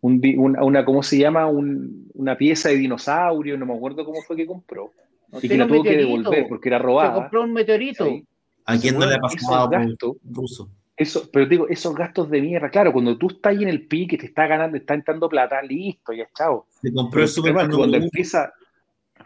un 0.00 0.20
una, 0.36 0.64
una, 0.64 0.84
¿cómo 0.84 1.02
se 1.02 1.18
llama? 1.18 1.46
Un, 1.46 2.10
una 2.14 2.36
pieza 2.36 2.68
de 2.70 2.76
dinosaurio, 2.76 3.56
no 3.56 3.66
me 3.66 3.74
acuerdo 3.74 4.04
cómo 4.04 4.20
fue 4.22 4.36
que 4.36 4.46
compró. 4.46 4.92
Y 5.40 5.48
que 5.48 5.56
la 5.56 5.66
tuvo 5.66 5.82
que 5.82 5.96
devolver 5.96 6.46
porque 6.48 6.68
era 6.68 6.78
robada. 6.78 7.14
Se 7.14 7.20
compró 7.20 7.42
un 7.44 7.52
meteorito. 7.52 8.06
¿sí? 8.06 8.26
¿A 8.64 8.78
quién 8.78 8.98
no 8.98 9.06
le 9.06 9.14
ha 9.14 9.18
pasado 9.18 9.68
gasto, 9.68 10.16
ruso? 10.24 10.68
Eso, 11.00 11.30
pero 11.32 11.46
digo, 11.46 11.66
esos 11.66 11.94
gastos 11.94 12.28
de 12.28 12.42
mierda, 12.42 12.68
claro, 12.68 12.92
cuando 12.92 13.16
tú 13.16 13.28
estás 13.28 13.56
ahí 13.56 13.62
en 13.62 13.70
el 13.70 13.86
pique, 13.86 14.18
te 14.18 14.26
está 14.26 14.46
ganando, 14.46 14.76
está 14.76 14.92
entrando 14.92 15.30
plata, 15.30 15.62
listo, 15.62 16.12
ya 16.12 16.28
chao. 16.36 16.66
Se 16.82 16.92
compró 16.92 17.22
el 17.22 17.28
Superman. 17.28 17.70
Cuando 17.70 17.96
empieza, 17.96 18.52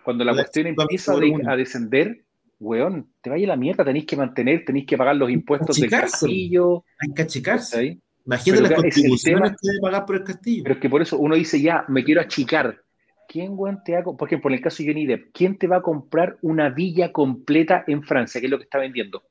cuando 0.04 0.22
la, 0.22 0.34
cuestión 0.34 0.68
empieza 0.68 1.14
a 1.48 1.56
descender, 1.56 2.22
weón, 2.60 3.08
te 3.20 3.28
vaya 3.28 3.48
la 3.48 3.56
mierda, 3.56 3.84
tenéis 3.84 4.06
que 4.06 4.16
mantener, 4.16 4.64
tenéis 4.64 4.86
que 4.86 4.96
pagar 4.96 5.16
los 5.16 5.28
impuestos 5.28 5.76
del 5.76 5.90
castillo. 5.90 6.84
Hay 7.00 7.12
que 7.12 7.22
achicarse. 7.22 7.98
Imagínate 8.24 8.62
las 8.62 8.72
contribuciones 8.74 9.50
que 9.60 9.68
debe 9.68 9.80
pagar 9.80 10.06
por 10.06 10.14
el 10.14 10.22
castillo. 10.22 10.62
Pero 10.62 10.74
es 10.76 10.80
que 10.80 10.88
por 10.88 11.02
eso 11.02 11.18
uno 11.18 11.34
dice, 11.34 11.60
ya, 11.60 11.84
me 11.88 12.04
quiero 12.04 12.20
achicar. 12.20 12.82
¿Quién, 13.26 13.54
weón, 13.56 13.82
te 13.84 13.94
va 13.94 14.04
Por 14.04 14.28
ejemplo, 14.28 14.48
en 14.48 14.58
el 14.58 14.60
caso 14.60 14.80
de 14.80 14.90
Johnny 14.90 15.06
Depp, 15.06 15.32
¿quién 15.32 15.58
te 15.58 15.66
va 15.66 15.78
a 15.78 15.82
comprar 15.82 16.38
una 16.42 16.68
villa 16.68 17.10
completa 17.10 17.82
en 17.88 18.04
Francia, 18.04 18.40
que 18.40 18.46
es 18.46 18.50
lo 18.52 18.58
que 18.58 18.64
está 18.64 18.78
vendiendo? 18.78 19.24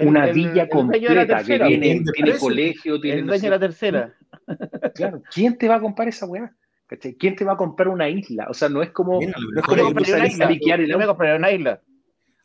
Una 0.00 0.26
villa 0.26 0.68
completa 0.68 1.44
que 1.44 1.58
viene, 1.58 2.02
tiene 2.14 2.38
colegio, 2.38 3.00
tiene. 3.00 3.20
El 3.20 3.26
dueño 3.26 3.42
de 3.42 3.50
la 3.50 3.58
tercera. 3.58 4.14
Claro, 4.94 5.22
¿quién 5.32 5.56
te 5.56 5.68
va 5.68 5.76
a 5.76 5.80
comprar 5.80 6.08
esa 6.08 6.26
weá? 6.26 6.52
¿Quién 7.18 7.36
te 7.36 7.44
va 7.44 7.52
a 7.52 7.56
comprar 7.56 7.88
una 7.88 8.08
isla? 8.08 8.46
O 8.50 8.54
sea, 8.54 8.68
no 8.68 8.82
es 8.82 8.90
como. 8.90 9.20
no 9.20 9.28
es 9.28 9.64
como 9.64 9.88
una 9.88 10.26
isla. 10.26 10.50
Yo 10.86 10.98
me 10.98 11.06
compraría 11.06 11.36
una 11.36 11.52
isla. 11.52 11.80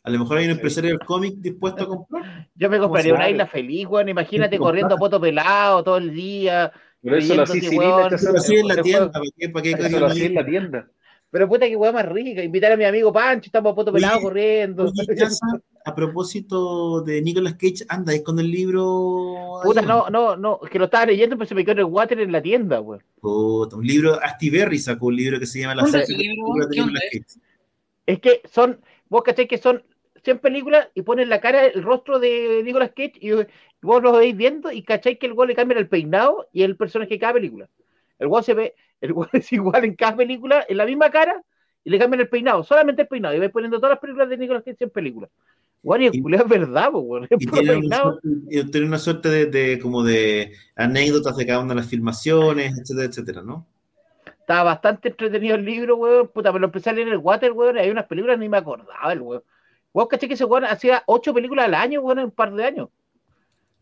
A 0.04 0.10
lo 0.10 0.20
mejor 0.20 0.38
hay 0.38 0.44
un 0.44 0.52
empresario 0.52 0.90
del 0.90 1.00
cómic 1.00 1.34
dispuesto 1.38 1.82
a 1.82 1.88
comprar. 1.88 2.48
Yo 2.54 2.70
me 2.70 2.78
compraría 2.78 3.12
una 3.12 3.28
isla 3.28 3.46
feliz, 3.46 3.86
weón. 3.88 4.08
Imagínate 4.08 4.56
corriendo 4.56 4.94
a 4.94 4.98
poto 4.98 5.20
pelado 5.20 5.82
todo 5.82 5.96
el 5.96 6.14
día. 6.14 6.72
Pero 7.02 7.16
eso 7.16 7.34
lo 7.34 7.42
hacía 7.42 8.60
en 8.60 8.68
la 8.68 8.82
tienda. 8.82 9.10
¿Para 9.52 9.62
qué, 9.62 9.70
eso 9.72 10.00
lo 10.00 10.06
hacía 10.06 10.26
en 10.26 10.34
la 10.34 10.46
tienda. 10.46 10.88
Pero 11.30 11.48
puta 11.48 11.66
que 11.66 11.76
weá 11.76 11.92
más 11.92 12.06
rica. 12.06 12.42
Invitar 12.42 12.72
a 12.72 12.76
mi 12.76 12.84
amigo 12.84 13.12
Pancho, 13.12 13.46
estamos 13.46 13.72
a 13.72 13.74
poto 13.74 13.92
pelado 13.92 14.20
corriendo. 14.20 14.90
a 15.84 15.94
propósito 15.94 17.00
de 17.02 17.22
Nicolas 17.22 17.54
Cage, 17.54 17.84
anda 17.88 18.12
ahí 18.12 18.22
con 18.22 18.38
el 18.38 18.50
libro. 18.50 19.60
Puta, 19.62 19.82
no, 19.82 20.10
no, 20.10 20.36
no, 20.36 20.60
que 20.60 20.78
lo 20.78 20.86
estaba 20.86 21.06
leyendo, 21.06 21.36
pero 21.36 21.48
se 21.48 21.54
me 21.54 21.64
quedó 21.64 21.72
en 21.72 21.78
el 21.78 21.84
water 21.84 22.20
en 22.20 22.32
la 22.32 22.42
tienda, 22.42 22.80
weón. 22.80 23.02
Puta, 23.20 23.76
un 23.76 23.86
libro, 23.86 24.18
Berry 24.40 24.78
sacó 24.78 25.06
un 25.06 25.16
libro 25.16 25.38
que 25.38 25.46
se 25.46 25.60
llama 25.60 25.74
La 25.74 25.86
serie 25.86 26.16
de 26.16 26.34
Nicolas 26.34 27.02
Cage. 27.12 27.40
Es 28.06 28.20
que 28.20 28.40
son, 28.50 28.80
vos 29.08 29.22
cacháis 29.22 29.48
que 29.48 29.58
son 29.58 29.82
100 30.24 30.38
películas 30.40 30.88
y 30.94 31.02
ponen 31.02 31.28
la 31.28 31.40
cara, 31.40 31.66
el 31.66 31.84
rostro 31.84 32.18
de 32.18 32.62
Nicolas 32.64 32.90
Cage 32.90 33.14
y 33.20 33.30
vos 33.82 34.02
lo 34.02 34.12
veis 34.12 34.36
viendo 34.36 34.72
y 34.72 34.82
cacháis 34.82 35.18
que 35.18 35.26
el 35.26 35.34
gol 35.34 35.48
le 35.48 35.54
cambia 35.54 35.78
el 35.78 35.88
peinado 35.88 36.48
y 36.52 36.62
el 36.62 36.76
personaje 36.76 37.14
de 37.14 37.20
cada 37.20 37.34
película. 37.34 37.68
El 38.18 38.28
gol 38.28 38.42
se 38.42 38.54
ve, 38.54 38.74
el 39.00 39.12
gol 39.12 39.28
es 39.32 39.52
igual 39.52 39.84
en 39.84 39.94
cada 39.94 40.16
película, 40.16 40.64
en 40.68 40.76
la 40.76 40.86
misma 40.86 41.10
cara, 41.10 41.42
y 41.84 41.90
le 41.90 41.98
cambian 41.98 42.20
el 42.20 42.28
peinado, 42.28 42.64
solamente 42.64 43.02
el 43.02 43.08
peinado, 43.08 43.34
y 43.34 43.38
vais 43.38 43.52
poniendo 43.52 43.78
todas 43.78 43.90
las 43.90 44.00
películas 44.00 44.28
de 44.28 44.38
Nicolas 44.38 44.62
Cage 44.64 44.84
en 44.84 44.90
películas. 44.90 45.30
Bueno, 45.82 46.04
y 46.04 46.06
el 46.08 46.34
es 46.34 46.48
verdad, 46.48 46.90
pues, 46.90 47.28
y 47.38 47.46
tiene 47.46 47.76
una, 47.76 48.18
tiene 48.48 48.86
una 48.86 48.98
suerte 48.98 49.28
de, 49.28 49.46
de, 49.46 49.78
como 49.78 50.02
de 50.02 50.52
anécdotas 50.74 51.36
de 51.36 51.46
cada 51.46 51.60
una 51.60 51.74
de 51.74 51.80
las 51.80 51.86
filmaciones, 51.86 52.76
etcétera, 52.76 53.06
etcétera, 53.06 53.42
¿no? 53.42 53.64
Estaba 54.46 54.64
bastante 54.64 55.08
entretenido 55.08 55.54
el 55.56 55.64
libro, 55.64 55.96
weón. 55.96 56.28
Puta, 56.28 56.52
me 56.52 56.58
lo 56.58 56.66
empecé 56.66 56.90
a 56.90 56.92
leer 56.92 57.08
en 57.08 57.14
el 57.14 57.20
water, 57.20 57.52
weón. 57.52 57.78
Hay 57.78 57.90
unas 57.90 58.06
películas 58.06 58.38
ni 58.38 58.48
me 58.48 58.56
acordaba, 58.56 59.12
el 59.12 59.20
weón. 59.20 59.42
Weón, 59.92 60.08
caché 60.08 60.28
que 60.28 60.34
ese 60.34 60.44
weón 60.44 60.64
hacía 60.64 61.02
ocho 61.06 61.32
películas 61.34 61.66
al 61.66 61.74
año, 61.74 62.00
weón, 62.00 62.18
en 62.20 62.24
un 62.26 62.30
par 62.30 62.52
de 62.52 62.64
años. 62.64 62.88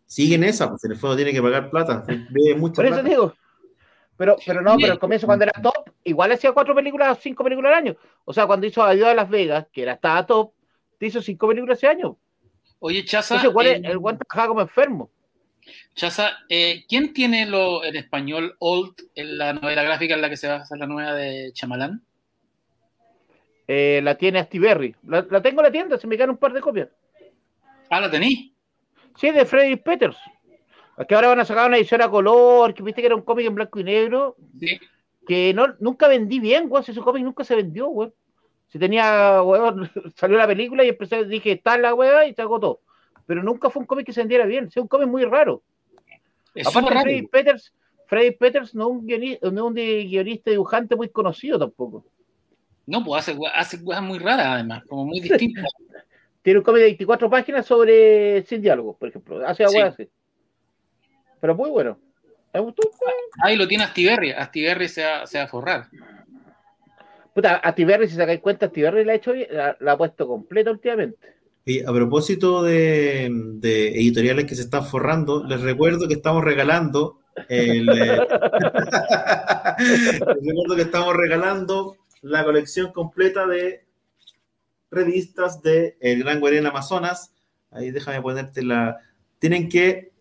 Siguen 0.06 0.44
esa, 0.44 0.68
pues 0.68 0.84
en 0.84 0.92
el 0.92 0.98
fondo 0.98 1.16
tiene 1.16 1.32
que 1.32 1.42
pagar 1.42 1.70
plata. 1.70 2.04
Ve 2.30 2.54
mucha 2.54 2.76
Por 2.76 2.86
eso 2.86 3.02
digo, 3.02 3.34
pero, 4.16 4.36
pero 4.46 4.62
no, 4.62 4.76
pero 4.76 4.92
al 4.92 4.98
comienzo 4.98 5.26
cuando 5.26 5.44
era 5.44 5.60
top, 5.60 5.90
igual 6.04 6.32
hacía 6.32 6.52
cuatro 6.52 6.74
películas, 6.74 7.18
cinco 7.20 7.42
películas 7.42 7.72
al 7.72 7.78
año. 7.78 7.96
O 8.24 8.32
sea, 8.32 8.46
cuando 8.46 8.66
hizo 8.66 8.82
Adiós 8.82 9.08
a 9.08 9.14
Las 9.14 9.28
Vegas, 9.28 9.66
que 9.72 9.82
era 9.82 9.94
estaba 9.94 10.24
top, 10.24 10.52
te 10.98 11.06
hizo 11.06 11.20
cinco 11.20 11.48
películas 11.48 11.78
ese 11.78 11.88
año. 11.88 12.16
Oye, 12.78 13.04
Chaza. 13.04 13.36
Entonces, 13.36 13.80
el 13.84 13.98
guante 13.98 14.24
trabajaba 14.24 14.48
como 14.48 14.60
enfermo. 14.60 15.10
Chaza, 15.94 16.38
eh, 16.48 16.84
¿quién 16.88 17.12
tiene 17.12 17.46
lo 17.46 17.84
en 17.84 17.96
español 17.96 18.56
Old 18.58 18.94
en 19.14 19.38
la 19.38 19.52
novela 19.54 19.82
gráfica 19.82 20.14
en 20.14 20.20
la 20.20 20.28
que 20.28 20.36
se 20.36 20.48
va 20.48 20.56
a 20.56 20.58
hacer 20.58 20.78
la 20.78 20.86
nueva 20.86 21.14
de 21.14 21.52
Chamalán? 21.52 22.04
Eh, 23.66 24.00
la 24.02 24.16
tiene 24.16 24.40
Astiberri. 24.40 24.94
La, 25.06 25.26
la 25.30 25.40
tengo 25.40 25.60
en 25.60 25.66
la 25.66 25.72
tienda, 25.72 25.98
se 25.98 26.06
me 26.06 26.16
quedan 26.16 26.30
un 26.30 26.36
par 26.36 26.52
de 26.52 26.60
copias. 26.60 26.88
Ah, 27.90 28.00
¿la 28.00 28.10
tení? 28.10 28.54
Sí, 29.16 29.30
de 29.30 29.46
Freddy 29.46 29.76
Peters. 29.76 30.16
Que 31.08 31.14
ahora 31.14 31.28
van 31.28 31.40
a 31.40 31.44
sacar 31.44 31.66
una 31.66 31.76
edición 31.76 32.02
a 32.02 32.10
color, 32.10 32.72
que 32.72 32.82
viste 32.82 33.00
que 33.00 33.06
era 33.06 33.16
un 33.16 33.22
cómic 33.22 33.46
en 33.46 33.54
blanco 33.54 33.80
y 33.80 33.84
negro. 33.84 34.36
Sí. 34.58 34.78
Que 35.26 35.52
no, 35.54 35.74
nunca 35.80 36.06
vendí 36.08 36.38
bien, 36.38 36.68
güey. 36.68 36.84
Ese 36.86 37.00
cómic 37.00 37.24
nunca 37.24 37.44
se 37.44 37.56
vendió, 37.56 37.88
güey. 37.88 38.12
Si 38.68 38.78
tenía, 38.78 39.40
güey, 39.40 39.60
salió 40.16 40.36
la 40.36 40.46
película 40.46 40.84
y 40.84 40.88
empecé, 40.88 41.24
dije, 41.24 41.52
está 41.52 41.78
la 41.78 41.94
weá 41.94 42.26
y 42.26 42.34
se 42.34 42.42
agotó. 42.42 42.80
Pero 43.26 43.42
nunca 43.42 43.70
fue 43.70 43.80
un 43.80 43.86
cómic 43.86 44.06
que 44.06 44.12
se 44.12 44.20
vendiera 44.20 44.46
bien. 44.46 44.66
Es 44.66 44.76
un 44.76 44.88
cómic 44.88 45.08
muy 45.08 45.24
raro. 45.24 45.62
Aparte, 46.64 47.00
Freddy 47.00 47.26
Peters, 47.26 47.72
Freddy 48.06 48.30
Peters 48.32 48.74
no 48.74 48.84
es 48.84 48.90
un 48.90 49.06
guionista, 49.06 49.50
no 49.50 49.66
un 49.66 49.74
guionista 49.74 50.50
dibujante 50.50 50.94
muy 50.94 51.08
conocido 51.08 51.58
tampoco. 51.58 52.04
No, 52.86 53.02
pues 53.02 53.22
hace, 53.22 53.38
hace 53.54 53.82
cosas 53.82 54.02
muy 54.02 54.18
raras, 54.18 54.46
además, 54.46 54.84
como 54.86 55.06
muy 55.06 55.20
distintas. 55.20 55.64
Tiene 56.42 56.58
un 56.58 56.64
cómic 56.64 56.80
de 56.80 56.86
24 56.88 57.30
páginas 57.30 57.64
sobre 57.64 58.42
sin 58.42 58.60
diálogo, 58.60 58.96
por 58.96 59.08
ejemplo. 59.08 59.46
Hace 59.46 59.64
agua 59.64 59.86
así. 59.86 60.08
Pero 61.44 61.54
muy 61.54 61.68
bueno. 61.68 61.98
¿Me 62.54 62.60
gustó? 62.60 62.90
Ahí 63.42 63.54
lo 63.54 63.68
tiene 63.68 63.84
Astiberri. 63.84 64.30
Astiberri 64.30 64.88
se 64.88 65.04
va, 65.04 65.26
se 65.26 65.36
va 65.36 65.44
a 65.44 65.46
forrar. 65.46 65.88
Puta, 67.34 67.56
Astiberri, 67.56 68.08
si 68.08 68.16
sacáis 68.16 68.40
cuenta, 68.40 68.64
Astiberri 68.64 69.04
la 69.04 69.12
ha 69.12 69.16
hecho 69.16 69.34
bien, 69.34 69.48
la, 69.50 69.76
ha 69.92 69.98
puesto 69.98 70.26
completa 70.26 70.70
últimamente. 70.70 71.34
Y 71.66 71.84
a 71.84 71.92
propósito 71.92 72.62
de, 72.62 73.26
editoriales 73.26 74.46
que 74.46 74.54
se 74.54 74.62
están 74.62 74.86
forrando, 74.86 75.44
les 75.44 75.60
recuerdo 75.60 76.08
que 76.08 76.14
estamos 76.14 76.42
regalando 76.42 77.18
el, 77.50 77.90
eh, 77.90 77.92
les 79.80 80.20
recuerdo 80.20 80.76
que 80.76 80.82
estamos 80.82 81.14
regalando 81.14 81.98
la 82.22 82.42
colección 82.42 82.90
completa 82.90 83.46
de 83.46 83.84
revistas 84.90 85.60
de 85.60 85.98
El 86.00 86.24
Gran 86.24 86.40
Guarén 86.40 86.64
Amazonas. 86.64 87.34
Ahí 87.70 87.90
déjame 87.90 88.22
ponerte 88.22 88.62
la. 88.62 88.96
Tienen 89.38 89.68
que 89.68 90.13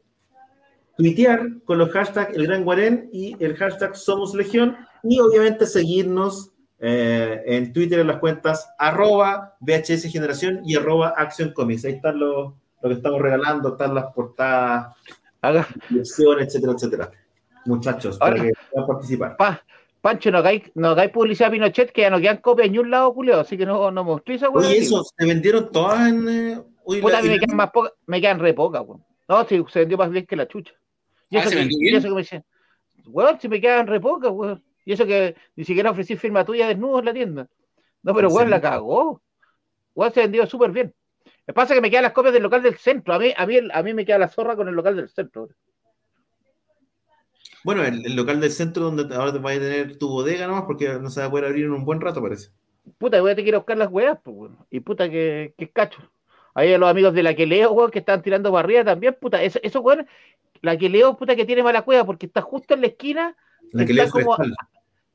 tuitear 0.97 1.47
con 1.65 1.77
los 1.77 1.89
hashtags 1.91 2.35
El 2.35 2.47
Gran 2.47 2.63
Guarén 2.63 3.09
y 3.11 3.35
el 3.43 3.55
hashtag 3.55 3.95
Somos 3.95 4.33
Legión 4.33 4.77
y 5.03 5.19
obviamente 5.19 5.65
seguirnos 5.65 6.51
eh, 6.79 7.41
en 7.45 7.73
Twitter 7.73 7.99
en 7.99 8.07
las 8.07 8.17
cuentas 8.17 8.69
arroba 8.77 9.55
VHS 9.61 10.11
Generación 10.11 10.61
y 10.65 10.75
arroba 10.75 11.13
Action 11.17 11.53
Comics. 11.53 11.85
Ahí 11.85 11.93
están 11.93 12.19
los, 12.19 12.53
lo 12.81 12.89
que 12.89 12.95
estamos 12.95 13.21
regalando, 13.21 13.69
están 13.69 13.95
las 13.95 14.05
portadas, 14.13 14.95
etcétera, 15.41 16.73
etcétera. 16.73 17.11
Muchachos, 17.65 18.17
para 18.17 18.35
que 18.35 18.51
puedan 18.71 18.87
participar. 18.87 19.37
Pancho, 20.01 20.31
no 20.31 20.39
hagáis, 20.39 20.63
no 20.75 20.97
publicidad 21.13 21.47
a 21.47 21.51
Pinochet, 21.51 21.93
que 21.93 22.01
ya 22.01 22.09
no 22.09 22.19
quedan 22.19 22.37
copias 22.37 22.67
en 22.67 22.77
un 22.77 22.91
lado, 22.91 23.13
Julio, 23.13 23.39
así 23.39 23.57
que 23.57 23.65
no, 23.65 23.89
no 23.89 24.03
mostré 24.03 24.35
esa 24.35 24.49
Oye, 24.49 24.79
eso, 24.79 25.01
se 25.17 25.25
vendieron 25.25 25.71
todas 25.71 26.09
en. 26.09 26.27
Eh, 26.27 26.61
Puta, 26.83 27.21
me, 27.21 27.39
quedan 27.39 27.55
más 27.55 27.71
poca, 27.71 27.93
me 28.05 28.19
quedan 28.19 28.39
re 28.39 28.53
pocas. 28.53 28.83
No, 29.29 29.45
si 29.45 29.63
se 29.71 29.79
vendió 29.79 29.97
más 29.97 30.11
bien 30.11 30.25
que 30.25 30.35
la 30.35 30.45
chucha. 30.45 30.73
Y 31.33 31.37
ah, 31.37 31.39
eso, 31.39 31.49
que, 31.49 31.67
y 31.71 31.95
eso 31.95 32.07
que 32.09 32.13
me 32.13 32.21
decían, 32.21 32.45
weón, 33.07 33.39
si 33.41 33.49
me 33.49 33.59
quedan 33.59 33.87
re 33.87 33.99
pocas, 33.99 34.31
weón. 34.31 34.63
Y 34.85 34.93
eso 34.93 35.03
que 35.03 35.35
ni 35.55 35.63
siquiera 35.63 35.89
ofrecí 35.89 36.15
firma 36.15 36.45
tuya 36.45 36.67
desnudo 36.67 36.99
en 36.99 37.05
la 37.05 37.13
tienda. 37.13 37.49
No, 38.03 38.13
pero 38.13 38.29
weón, 38.29 38.51
la 38.51 38.61
cagó. 38.61 39.23
Weón 39.95 40.13
se 40.13 40.21
vendió 40.21 40.45
súper 40.45 40.69
bien. 40.69 40.93
Me 41.47 41.55
pasa 41.55 41.73
que 41.73 41.81
me 41.81 41.89
quedan 41.89 42.03
las 42.03 42.11
copias 42.11 42.35
del 42.35 42.43
local 42.43 42.61
del 42.61 42.77
centro. 42.77 43.15
A 43.15 43.19
mí, 43.19 43.33
a 43.35 43.47
mí, 43.47 43.57
a 43.73 43.81
mí 43.81 43.93
me 43.95 44.05
queda 44.05 44.19
la 44.19 44.27
zorra 44.27 44.55
con 44.55 44.67
el 44.67 44.75
local 44.75 44.95
del 44.95 45.09
centro. 45.09 45.49
Bueno, 47.63 47.83
el, 47.83 48.15
local 48.15 48.39
del 48.39 48.51
centro 48.51 48.91
donde 48.91 49.15
ahora 49.15 49.33
te 49.33 49.39
vas 49.39 49.57
a 49.57 49.59
tener 49.59 49.97
tu 49.97 50.07
bodega 50.07 50.45
nomás 50.45 50.65
porque 50.65 50.99
no 50.99 51.09
se 51.09 51.21
va 51.21 51.25
a 51.25 51.31
poder 51.31 51.45
abrir 51.45 51.65
en 51.65 51.71
un 51.71 51.83
buen 51.83 51.99
rato, 51.99 52.21
parece. 52.21 52.49
Puta, 52.99 53.19
voy 53.21 53.31
a 53.31 53.33
tener 53.33 53.45
que 53.45 53.49
ir 53.49 53.55
a 53.55 53.59
buscar 53.59 53.77
las 53.79 53.91
weas, 53.91 54.19
pues, 54.23 54.35
bueno. 54.35 54.67
Y 54.69 54.81
puta, 54.81 55.09
que, 55.09 55.55
que 55.57 55.71
cacho. 55.71 55.99
Ahí 56.53 56.77
los 56.77 56.89
amigos 56.89 57.15
de 57.15 57.23
la 57.23 57.33
que 57.33 57.47
leo, 57.47 57.71
weón, 57.71 57.89
que 57.89 57.99
están 57.99 58.21
tirando 58.21 58.51
barriga 58.51 58.83
también, 58.85 59.17
puta. 59.19 59.41
Eso, 59.41 59.59
eso 59.63 59.81
weón, 59.81 60.05
la 60.63 60.77
que 60.77 60.89
leo, 60.89 61.15
puta, 61.15 61.35
que 61.35 61.45
tiene 61.45 61.61
mala 61.61 61.83
cueva 61.83 62.05
porque 62.05 62.25
está 62.25 62.41
justo 62.41 62.73
en 62.73 62.81
la 62.81 62.87
esquina. 62.87 63.35
La 63.73 63.85
que 63.85 63.93
leo 63.93 64.09
como, 64.09 64.37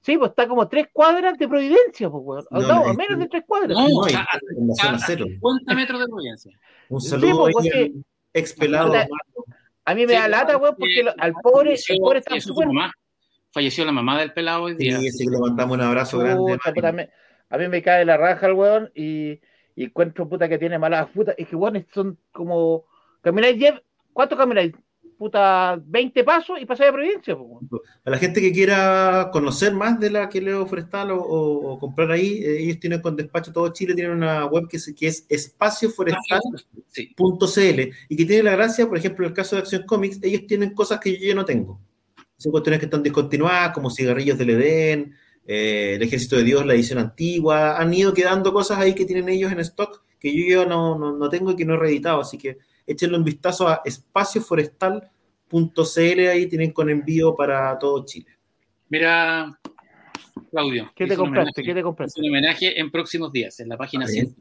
Sí, 0.03 0.17
pues 0.17 0.31
está 0.31 0.47
como 0.47 0.69
tres 0.69 0.89
cuadras 0.93 1.37
de 1.39 1.49
Providencia, 1.49 2.09
pues, 2.09 2.23
weón. 2.25 2.45
No, 2.51 2.95
menos 2.95 3.19
de 3.19 3.29
tres 3.29 3.45
cuadras. 3.47 3.71
No, 3.71 3.89
no 3.89 4.07
está, 4.07 4.27
en 4.57 4.69
la 4.69 4.75
zona 4.75 4.99
cero. 5.05 5.27
50 5.27 5.75
metros 5.75 6.01
de 6.01 6.07
Providencia. 6.07 6.53
Un 6.91 7.01
saludo 7.01 7.47
sí, 7.47 7.53
pues, 7.53 7.91
expelado. 8.33 8.93
A 9.85 9.95
mí 9.95 10.07
me 10.07 10.13
da 10.13 10.29
lata, 10.29 10.59
weón, 10.59 10.77
porque 10.79 11.05
al 11.19 11.33
pobre, 11.43 11.75
el 11.75 11.99
pobre 11.99 12.19
está 12.19 12.39
súper. 12.41 12.69
Falleció 13.51 13.87
la 13.87 13.93
mamá 13.93 14.21
del 14.21 14.35
pelado 14.35 14.65
hoy 14.65 14.75
día. 14.75 14.99
Sí, 14.99 15.11
sí 15.11 15.25
que 15.25 15.31
le 15.31 15.39
mandamos 15.39 15.79
un 15.79 15.83
abrazo 15.83 16.19
grande. 16.19 16.59
a 17.49 17.59
mí 17.59 17.69
me 17.69 17.83
cae 17.83 18.05
la 18.05 18.19
raja 18.19 18.47
el 18.47 18.53
weón 18.53 18.93
y, 18.95 19.41
y 19.75 19.85
encuentro 19.85 20.29
puta 20.29 20.47
que 20.47 20.59
tiene 20.59 20.79
malas 20.79 21.09
putas. 21.09 21.35
Es 21.39 21.49
que 21.49 21.57
weón 21.57 21.87
son 21.95 22.19
como. 22.33 22.85
Camináis 23.23 23.59
10. 23.59 23.75
¿Cuánto 24.13 24.37
camináis? 24.37 24.75
Puta 25.19 25.79
20 25.85 26.23
pasos 26.23 26.61
y 26.61 26.65
pasáis 26.65 26.91
a 26.91 26.93
provincia. 26.93 27.37
A 28.05 28.11
la 28.11 28.19
gente 28.19 28.41
que 28.41 28.53
quiera 28.53 29.31
conocer 29.33 29.75
más 29.75 29.99
de 29.99 30.11
la 30.11 30.29
que 30.29 30.41
leo 30.41 30.65
forestal 30.65 31.11
o, 31.13 31.77
comprar 31.81 32.13
ahí, 32.13 32.39
eh, 32.39 32.63
ellos 32.63 32.79
tienen 32.79 33.03
con 33.03 33.17
despacho 33.17 33.53
todo 33.53 33.73
Chile, 33.73 33.95
tienen 33.95 34.13
una 34.13 34.47
web 34.47 34.69
que 34.69 34.77
es, 34.77 34.95
que 34.97 35.09
es 35.09 35.27
espacioforestal.cl 35.29 37.81
y 38.09 38.17
que 38.17 38.25
tiene 38.25 38.45
la 38.45 38.53
gracia, 38.53 38.87
por 38.87 38.97
ejemplo, 38.97 39.27
en 39.27 39.31
el 39.31 39.37
caso 39.37 39.57
de 39.57 39.63
Acción 39.63 39.83
Comics, 39.85 40.21
ellos 40.23 40.47
tienen 40.47 40.73
cosas 40.73 41.01
que 41.01 41.19
yo 41.19 41.27
ya 41.27 41.35
no 41.35 41.45
tengo. 41.45 41.81
Son 42.37 42.53
cuestiones 42.53 42.79
que 42.79 42.87
están 42.87 43.03
discontinuadas, 43.03 43.73
como 43.73 43.91
cigarrillos 43.91 44.39
del 44.39 44.51
Edén, 44.51 45.17
eh, 45.45 45.95
el 45.97 46.03
Ejército 46.03 46.37
de 46.37 46.45
Dios, 46.45 46.65
la 46.65 46.75
edición 46.75 47.01
antigua, 47.01 47.77
han 47.77 47.93
ido 47.93 48.15
quedando 48.15 48.53
cosas 48.53 48.79
ahí 48.79 48.95
que 48.95 49.05
tienen 49.05 49.29
ellos 49.29 49.51
en 49.51 49.59
stock 49.61 50.05
que 50.21 50.35
yo 50.35 50.63
ya 50.63 50.69
no, 50.69 50.99
no, 50.99 51.17
no 51.17 51.29
tengo 51.29 51.53
y 51.53 51.57
que 51.57 51.65
no 51.65 51.75
he 51.75 51.79
reeditado, 51.79 52.21
así 52.21 52.39
que 52.39 52.59
échenle 52.89 53.17
un 53.17 53.25
vistazo 53.25 53.69
a 53.69 53.83
espacioforestal.cl, 53.85 56.29
ahí 56.29 56.49
tienen 56.49 56.73
con 56.73 56.91
envío 56.91 57.37
para 57.37 57.79
todo 57.79 58.05
Chile. 58.05 58.37
Mira, 58.89 59.57
Claudio. 60.51 60.91
¿Qué 60.97 61.07
te 61.07 61.17
compraste? 61.17 61.63
¿Qué 61.63 61.75
te 61.75 61.83
compraste? 61.83 62.21
Un 62.21 62.29
homenaje 62.29 62.81
en 62.81 62.91
próximos 62.91 63.31
días, 63.31 63.61
en 63.61 63.69
la 63.69 63.77
página 63.77 64.07
100. 64.07 64.35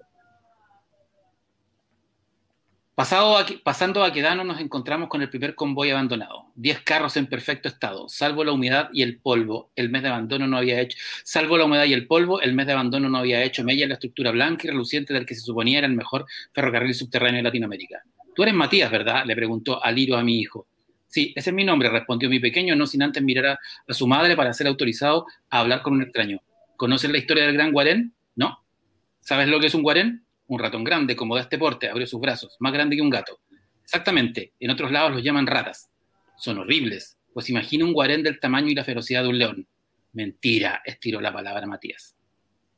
Pasado 2.98 3.38
pasando 3.64 4.04
a 4.04 4.12
Quedano 4.12 4.44
nos 4.44 4.60
encontramos 4.60 5.08
con 5.08 5.22
el 5.22 5.30
primer 5.30 5.54
convoy 5.54 5.92
abandonado. 5.92 6.48
Diez 6.56 6.82
carros 6.82 7.16
en 7.16 7.28
perfecto 7.28 7.68
estado, 7.68 8.10
salvo 8.10 8.44
la 8.44 8.54
humedad 8.54 8.90
y 8.92 9.04
el 9.04 9.20
polvo. 9.20 9.70
El 9.76 9.90
mes 9.90 10.02
de 10.02 10.08
abandono 10.08 10.48
no 10.48 10.58
había 10.58 10.82
hecho, 10.82 10.98
salvo 11.24 11.60
la 11.60 11.66
humedad 11.66 11.86
y 11.86 11.94
el 11.94 12.08
polvo, 12.08 12.42
el 12.42 12.54
mes 12.54 12.66
de 12.66 12.74
abandono 12.74 13.08
no 13.08 13.20
había 13.20 13.44
hecho 13.44 13.64
mella 13.64 13.84
en 13.84 13.90
la 13.90 13.96
estructura 13.96 14.32
blanca 14.32 14.66
y 14.66 14.72
reluciente 14.72 15.14
del 15.14 15.28
que 15.28 15.36
se 15.36 15.42
suponía 15.42 15.78
era 15.78 15.86
el 15.86 15.94
mejor 15.94 16.26
ferrocarril 16.54 16.96
subterráneo 16.96 17.38
de 17.38 17.44
Latinoamérica. 17.44 18.02
Tú 18.38 18.44
eres 18.44 18.54
Matías, 18.54 18.92
¿verdad? 18.92 19.26
Le 19.26 19.36
preguntó 19.36 19.84
Aliro 19.84 20.16
a 20.16 20.24
mi 20.24 20.40
hijo. 20.40 20.68
Sí, 21.08 21.34
ese 21.36 21.50
es 21.50 21.56
mi 21.56 21.64
nombre, 21.64 21.90
respondió 21.90 22.30
mi 22.30 22.40
pequeño, 22.40 22.76
no 22.76 22.86
sin 22.86 23.02
antes 23.02 23.24
mirar 23.24 23.58
a, 23.88 23.94
su 23.96 24.06
madre 24.06 24.36
para 24.36 24.54
ser 24.54 24.68
autorizado 24.68 25.26
a 25.50 25.62
hablar 25.62 25.82
con 25.82 25.94
un 25.94 26.04
extraño. 26.04 26.40
¿Conoces 26.76 27.10
la 27.10 27.18
historia 27.18 27.48
del 27.48 27.56
gran 27.56 27.72
Guarén? 27.72 28.14
No. 28.36 28.64
¿Sabes 29.22 29.48
lo 29.48 29.60
que 29.60 29.66
es 29.66 29.74
un 29.74 29.82
Guarén? 29.82 30.24
Un 30.46 30.60
ratón 30.60 30.84
grande, 30.84 31.16
como 31.16 31.34
de 31.34 31.42
este 31.42 31.58
porte, 31.58 31.90
abrió 31.90 32.06
sus 32.06 32.22
brazos, 32.22 32.58
más 32.60 32.72
grande 32.74 32.96
que 32.96 33.02
un 33.02 33.10
gato. 33.10 33.40
Exactamente, 33.82 34.54
en 34.60 34.70
otros 34.70 34.92
lados 34.92 35.14
los 35.14 35.24
llaman 35.24 35.48
ratas. 35.48 35.90
Son 36.38 36.60
horribles, 36.60 37.18
pues 37.34 37.50
imagina 37.50 37.86
un 37.86 37.94
Guarén 37.94 38.22
del 38.22 38.40
tamaño 38.40 38.68
y 38.68 38.76
la 38.76 38.84
ferocidad 38.84 39.24
de 39.24 39.30
un 39.30 39.40
león. 39.40 39.68
Mentira, 40.14 40.84
estiró 40.86 41.20
la 41.22 41.34
palabra 41.34 41.66
Matías. 41.66 42.16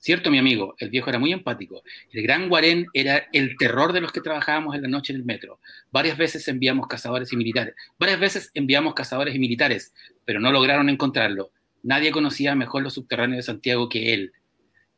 Cierto, 0.02 0.32
mi 0.32 0.38
amigo, 0.38 0.76
el 0.78 0.90
viejo 0.90 1.10
era 1.10 1.20
muy 1.20 1.34
empático. 1.34 1.84
El 2.14 2.24
gran 2.24 2.48
Guarén 2.48 2.86
era 2.94 3.28
el 3.34 3.58
terror 3.58 3.92
de 3.92 4.00
los 4.00 4.14
que 4.14 4.22
trabajábamos 4.22 4.74
en 4.74 4.84
la 4.84 4.88
noche 4.88 5.12
en 5.12 5.20
el 5.20 5.26
metro. 5.26 5.60
Varias 5.92 6.18
veces 6.18 6.48
enviamos 6.48 6.88
cazadores 6.88 7.34
y 7.34 7.36
militares. 7.36 7.76
Varias 8.00 8.18
veces 8.18 8.50
enviamos 8.54 8.94
cazadores 8.94 9.36
y 9.36 9.40
militares, 9.40 9.94
pero 10.24 10.40
no 10.40 10.54
lograron 10.54 10.88
encontrarlo. 10.88 11.52
Nadie 11.84 12.12
conocía 12.12 12.56
mejor 12.56 12.82
los 12.82 12.94
subterráneos 12.94 13.40
de 13.40 13.52
Santiago 13.52 13.90
que 13.90 14.14
él. 14.14 14.32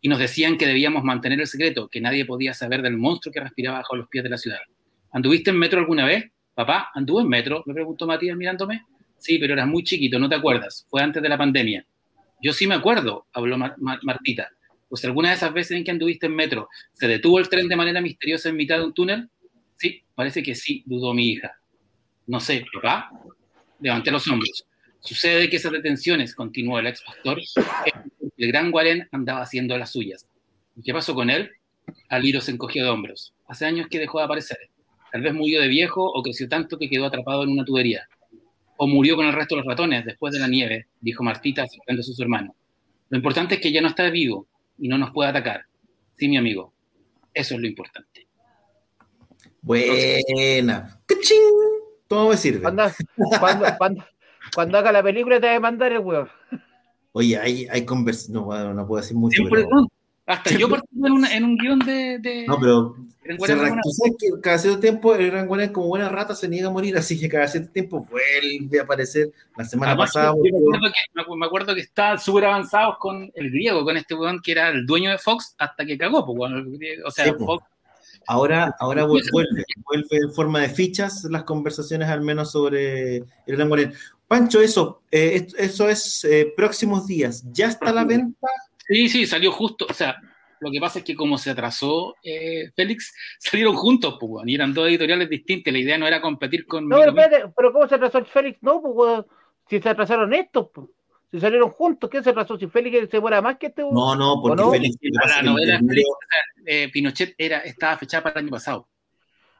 Y 0.02 0.08
nos 0.08 0.20
decían 0.20 0.56
que 0.60 0.68
debíamos 0.68 1.04
mantener 1.04 1.40
el 1.40 1.48
secreto, 1.48 1.88
que 1.90 2.00
nadie 2.00 2.24
podía 2.26 2.54
saber 2.54 2.84
del 2.84 2.98
monstruo 2.98 3.34
que 3.34 3.40
respiraba 3.40 3.80
bajo 3.80 3.96
los 3.96 4.08
pies 4.08 4.24
de 4.24 4.30
la 4.30 4.38
ciudad. 4.38 4.60
¿Anduviste 5.12 5.50
en 5.50 5.58
metro 5.58 5.80
alguna 5.80 6.06
vez? 6.06 6.26
Papá, 6.54 6.92
¿anduvo 6.94 7.22
en 7.22 7.28
metro? 7.28 7.64
Me 7.66 7.74
preguntó 7.74 8.06
Matías 8.06 8.38
mirándome. 8.38 8.86
Sí, 9.18 9.40
pero 9.40 9.54
eras 9.54 9.68
muy 9.68 9.84
chiquito, 9.84 10.20
no 10.20 10.30
te 10.30 10.36
acuerdas. 10.36 10.86
Fue 10.92 11.02
antes 11.02 11.24
de 11.24 11.30
la 11.30 11.40
pandemia. 11.40 11.84
Yo 12.40 12.54
sí 12.54 12.68
me 12.68 12.76
acuerdo, 12.76 13.26
habló 13.34 13.58
Martita 13.58 14.48
pues 14.92 15.06
alguna 15.06 15.30
de 15.30 15.36
esas 15.36 15.54
veces 15.54 15.78
en 15.78 15.86
que 15.86 15.92
anduviste 15.92 16.26
en 16.26 16.36
metro, 16.36 16.68
¿se 16.92 17.08
detuvo 17.08 17.40
el 17.40 17.48
tren 17.48 17.70
de 17.70 17.78
manera 17.78 18.02
misteriosa 18.02 18.50
en 18.50 18.58
mitad 18.58 18.78
de 18.78 18.84
un 18.84 18.94
túnel? 18.94 19.30
Sí, 19.78 20.04
parece 20.14 20.44
que 20.44 20.54
sí, 20.54 20.84
dudó 20.86 21.14
mi 21.14 21.30
hija. 21.30 21.58
No 22.28 22.42
sé, 22.42 22.66
papá. 22.74 23.10
Levanté 23.80 24.12
los 24.12 24.28
hombros. 24.28 24.66
Sucede 25.00 25.50
que 25.50 25.56
esas 25.56 25.72
detenciones, 25.72 26.36
continuó 26.36 26.78
el 26.78 26.88
ex 26.88 27.04
pastor, 27.04 27.40
el 28.36 28.48
gran 28.52 28.70
Guarén 28.70 29.08
andaba 29.14 29.44
haciendo 29.44 29.78
las 29.78 29.94
suyas. 29.94 30.28
¿Y 30.76 30.82
qué 30.82 30.92
pasó 30.92 31.16
con 31.16 31.30
él? 31.30 31.52
Aliro 32.10 32.42
se 32.42 32.52
encogió 32.52 32.84
de 32.84 32.90
hombros. 32.90 33.34
Hace 33.48 33.66
años 33.66 33.88
que 33.90 33.98
dejó 33.98 34.18
de 34.18 34.26
aparecer. 34.26 34.58
Tal 35.10 35.22
vez 35.22 35.34
murió 35.34 35.62
de 35.62 35.70
viejo 35.70 36.04
o 36.04 36.22
creció 36.22 36.50
tanto 36.50 36.78
que 36.78 36.90
quedó 36.90 37.06
atrapado 37.06 37.44
en 37.44 37.52
una 37.52 37.64
tubería. 37.64 38.10
O 38.76 38.88
murió 38.88 39.16
con 39.16 39.26
el 39.26 39.34
resto 39.34 39.56
de 39.56 39.62
los 39.62 39.70
ratones 39.70 40.04
después 40.04 40.34
de 40.34 40.40
la 40.40 40.50
nieve, 40.50 40.88
dijo 41.00 41.24
Martita 41.24 41.64
acercándose 41.64 42.12
a 42.12 42.16
su 42.16 42.22
hermano. 42.22 42.54
Lo 43.10 43.16
importante 43.16 43.56
es 43.56 43.62
que 43.62 43.72
ya 43.72 43.80
no 43.80 43.88
está 43.88 44.10
vivo 44.10 44.48
y 44.82 44.88
no 44.88 44.98
nos 44.98 45.12
puede 45.12 45.30
atacar. 45.30 45.66
Sí, 46.16 46.28
mi 46.28 46.38
amigo. 46.38 46.74
Eso 47.34 47.56
es 47.56 47.62
lo 47.62 47.68
importante. 47.68 48.28
Buena. 49.62 51.00
¡Cachín! 51.06 51.38
Todo 52.08 52.30
me 52.30 52.38
sirve. 52.38 52.62
Cuando, 54.56 54.78
haga 54.78 54.92
la 54.92 55.04
película 55.04 55.40
te 55.40 55.48
va 55.48 55.56
a 55.56 55.60
mandar 55.60 55.94
el 55.94 56.00
huevo. 56.00 56.28
Oye, 57.14 57.38
hay, 57.38 57.68
hay 57.70 57.86
conversación. 57.86 58.44
No, 58.44 58.74
no 58.74 58.88
puedo 58.88 59.02
decir 59.02 59.16
mucho. 59.16 59.44
Hasta 60.26 60.52
yo 60.52 60.70
participo 60.70 61.08
en, 61.08 61.26
en, 61.26 61.44
un 61.44 61.58
guion 61.58 61.80
de, 61.80 62.46
No, 62.48 62.60
pero. 62.60 62.96
Se 63.46 63.56
que 64.18 64.42
cada 64.42 64.58
cierto 64.58 64.80
tiempo 64.80 65.14
el 65.14 65.30
Gran 65.30 65.48
Guarén, 65.48 65.72
como 65.72 65.88
buena 65.88 66.10
rata, 66.10 66.34
se 66.34 66.48
niega 66.48 66.68
a 66.68 66.72
morir, 66.72 66.98
así 66.98 67.20
que 67.20 67.30
cada 67.30 67.48
cierto 67.48 67.72
tiempo 67.72 68.06
vuelve 68.10 68.80
a 68.80 68.84
aparecer. 68.84 69.32
La 69.56 69.64
semana 69.64 69.96
pasada. 69.96 70.34
me, 70.34 71.46
acuerdo 71.46 71.76
que, 71.76 71.82
está 71.82 72.18
súper 72.18 72.46
avanzados 72.46 72.98
con 73.00 73.32
el 73.36 73.52
griego, 73.52 73.84
con 73.84 73.96
este 73.96 74.16
weón 74.16 74.42
que 74.42 74.54
era 74.54 74.70
el 74.70 74.86
dueño 74.88 75.12
de 75.12 75.20
Fox 75.20 75.56
hasta 75.60 75.86
que 75.86 75.98
cagó. 75.98 76.26
Pues, 76.26 76.52
o 77.06 77.12
sea, 77.12 77.34
Fox. 77.36 77.64
Ahora, 78.28 78.76
ahora 78.80 79.06
vuelve, 79.06 79.30
vuelve 79.84 80.18
en 80.18 80.34
forma 80.34 80.62
de 80.62 80.70
fichas 80.70 81.24
las 81.26 81.44
conversaciones, 81.44 82.10
al 82.10 82.22
menos 82.22 82.52
sobre 82.52 83.18
el 83.18 83.26
Gran 83.46 83.68
Guarén. 83.68 83.94
Pancho, 84.28 84.62
eso, 84.62 85.02
eh, 85.12 85.46
eso 85.58 85.90
es 85.90 86.24
eh, 86.24 86.54
próximos 86.56 87.06
días. 87.06 87.44
¿Ya 87.52 87.68
está 87.68 87.92
la 87.92 88.06
venta? 88.06 88.48
Sí, 88.88 89.10
sí, 89.10 89.26
salió 89.26 89.52
justo, 89.52 89.86
o 89.90 89.94
sea, 89.94 90.18
lo 90.62 90.72
que 90.72 90.80
pasa 90.80 91.00
es 91.00 91.06
que 91.06 91.16
como 91.16 91.40
se 91.40 91.50
atrasó 91.50 92.16
eh, 92.24 92.72
Félix, 92.76 93.14
salieron 93.40 93.76
juntos, 93.76 94.18
pues, 94.20 94.48
y 94.48 94.56
eran 94.56 94.74
dos 94.74 94.88
editoriales 94.88 95.30
distintas. 95.30 95.74
La 95.74 95.80
idea 95.80 95.98
no 95.98 96.08
era 96.08 96.22
competir 96.22 96.66
con. 96.66 96.88
No, 96.88 96.98
pero, 96.98 97.10
espérate, 97.12 97.52
pero 97.58 97.74
¿cómo 97.74 97.88
se 97.88 97.96
atrasó 97.96 98.20
el 98.20 98.26
Félix? 98.26 98.60
No, 98.62 98.82
pues, 98.82 99.26
si 99.68 99.82
se 99.82 99.90
atrasaron 99.90 100.34
estos, 100.34 100.68
pues. 100.74 100.88
Si 101.32 101.40
salieron 101.40 101.70
juntos, 101.70 102.10
¿qué 102.10 102.22
se 102.22 102.30
atrasó? 102.30 102.60
Si 102.60 102.68
Félix 102.68 103.10
se 103.10 103.20
muera 103.20 103.42
más 103.42 103.58
que 103.58 103.68
este. 103.68 103.82
No, 103.82 104.16
no, 104.16 104.40
porque 104.42 104.64
Félix. 104.70 104.98
la 105.02 105.42
novela 105.42 105.80
Félix, 105.80 106.08
eh, 106.66 106.90
Pinochet 106.92 107.34
era, 107.38 107.60
estaba 107.60 107.98
fechada 107.98 108.24
para 108.24 108.40
el 108.40 108.46
año 108.46 108.52
pasado. 108.52 108.88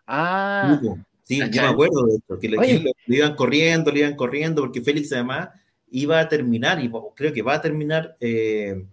Ah. 0.06 0.80
Sí, 1.24 1.40
yo 1.50 1.62
me 1.62 1.68
acuerdo 1.70 2.06
de 2.08 2.16
esto, 2.16 2.38
que 2.38 2.50
le, 2.50 2.94
iban 3.08 3.36
corriendo, 3.36 3.90
le 3.90 4.00
iban 4.00 4.16
corriendo, 4.16 4.62
porque 4.62 4.82
Félix 4.82 5.14
además 5.14 5.50
iba 5.90 6.20
a 6.20 6.28
terminar, 6.28 6.84
y 6.84 6.92
creo 7.16 7.32
que 7.32 7.42
va 7.42 7.54
a 7.56 7.62
terminar. 7.62 8.18
Eh, 8.20 8.84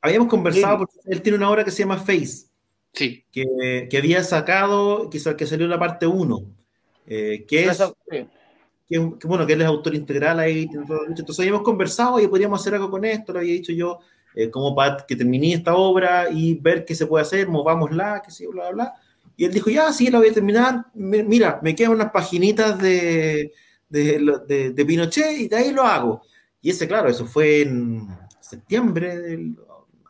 habíamos 0.00 0.28
conversado, 0.28 0.78
porque 0.78 0.98
él 1.06 1.22
tiene 1.22 1.38
una 1.38 1.50
obra 1.50 1.64
que 1.64 1.70
se 1.70 1.82
llama 1.82 1.98
Face, 1.98 2.46
sí. 2.92 3.24
que, 3.30 3.88
que 3.90 3.98
había 3.98 4.22
sacado, 4.24 5.10
que, 5.10 5.20
que 5.36 5.46
salió 5.46 5.66
la 5.66 5.78
parte 5.78 6.06
1, 6.06 6.42
eh, 7.06 7.44
que 7.46 7.64
es. 7.66 7.82
Que, 8.88 8.98
bueno, 8.98 9.46
que 9.46 9.52
él 9.52 9.60
es 9.60 9.68
autor 9.68 9.94
integral 9.94 10.40
ahí, 10.40 10.68
entonces 11.06 11.38
habíamos 11.38 11.62
conversado 11.62 12.18
y 12.18 12.26
podríamos 12.26 12.60
hacer 12.60 12.74
algo 12.74 12.90
con 12.90 13.04
esto, 13.04 13.32
lo 13.32 13.38
había 13.38 13.52
dicho 13.52 13.70
yo, 13.70 14.00
eh, 14.34 14.50
como 14.50 14.74
para 14.74 15.06
que 15.06 15.14
termine 15.14 15.52
esta 15.52 15.76
obra 15.76 16.28
y 16.28 16.54
ver 16.54 16.84
qué 16.84 16.96
se 16.96 17.06
puede 17.06 17.22
hacer, 17.22 17.46
movámosla, 17.46 18.20
que 18.20 18.32
sí, 18.32 18.46
bla, 18.46 18.70
bla, 18.70 18.72
bla. 18.72 18.94
Y 19.36 19.44
él 19.44 19.52
dijo, 19.52 19.70
ya, 19.70 19.92
sí, 19.92 20.10
la 20.10 20.18
voy 20.18 20.28
a 20.28 20.34
terminar. 20.34 20.86
Mira, 20.92 21.60
me 21.62 21.74
quedan 21.74 21.92
unas 21.92 22.10
paginitas 22.10 22.78
de, 22.78 23.52
de, 23.88 24.72
de, 24.74 24.84
Pinochet 24.84 25.38
y 25.38 25.48
de 25.48 25.56
ahí 25.56 25.72
lo 25.72 25.82
hago. 25.82 26.22
Y 26.60 26.70
ese, 26.70 26.86
claro, 26.86 27.08
eso 27.08 27.24
fue 27.24 27.62
en 27.62 28.08
septiembre, 28.38 29.18
del, 29.18 29.56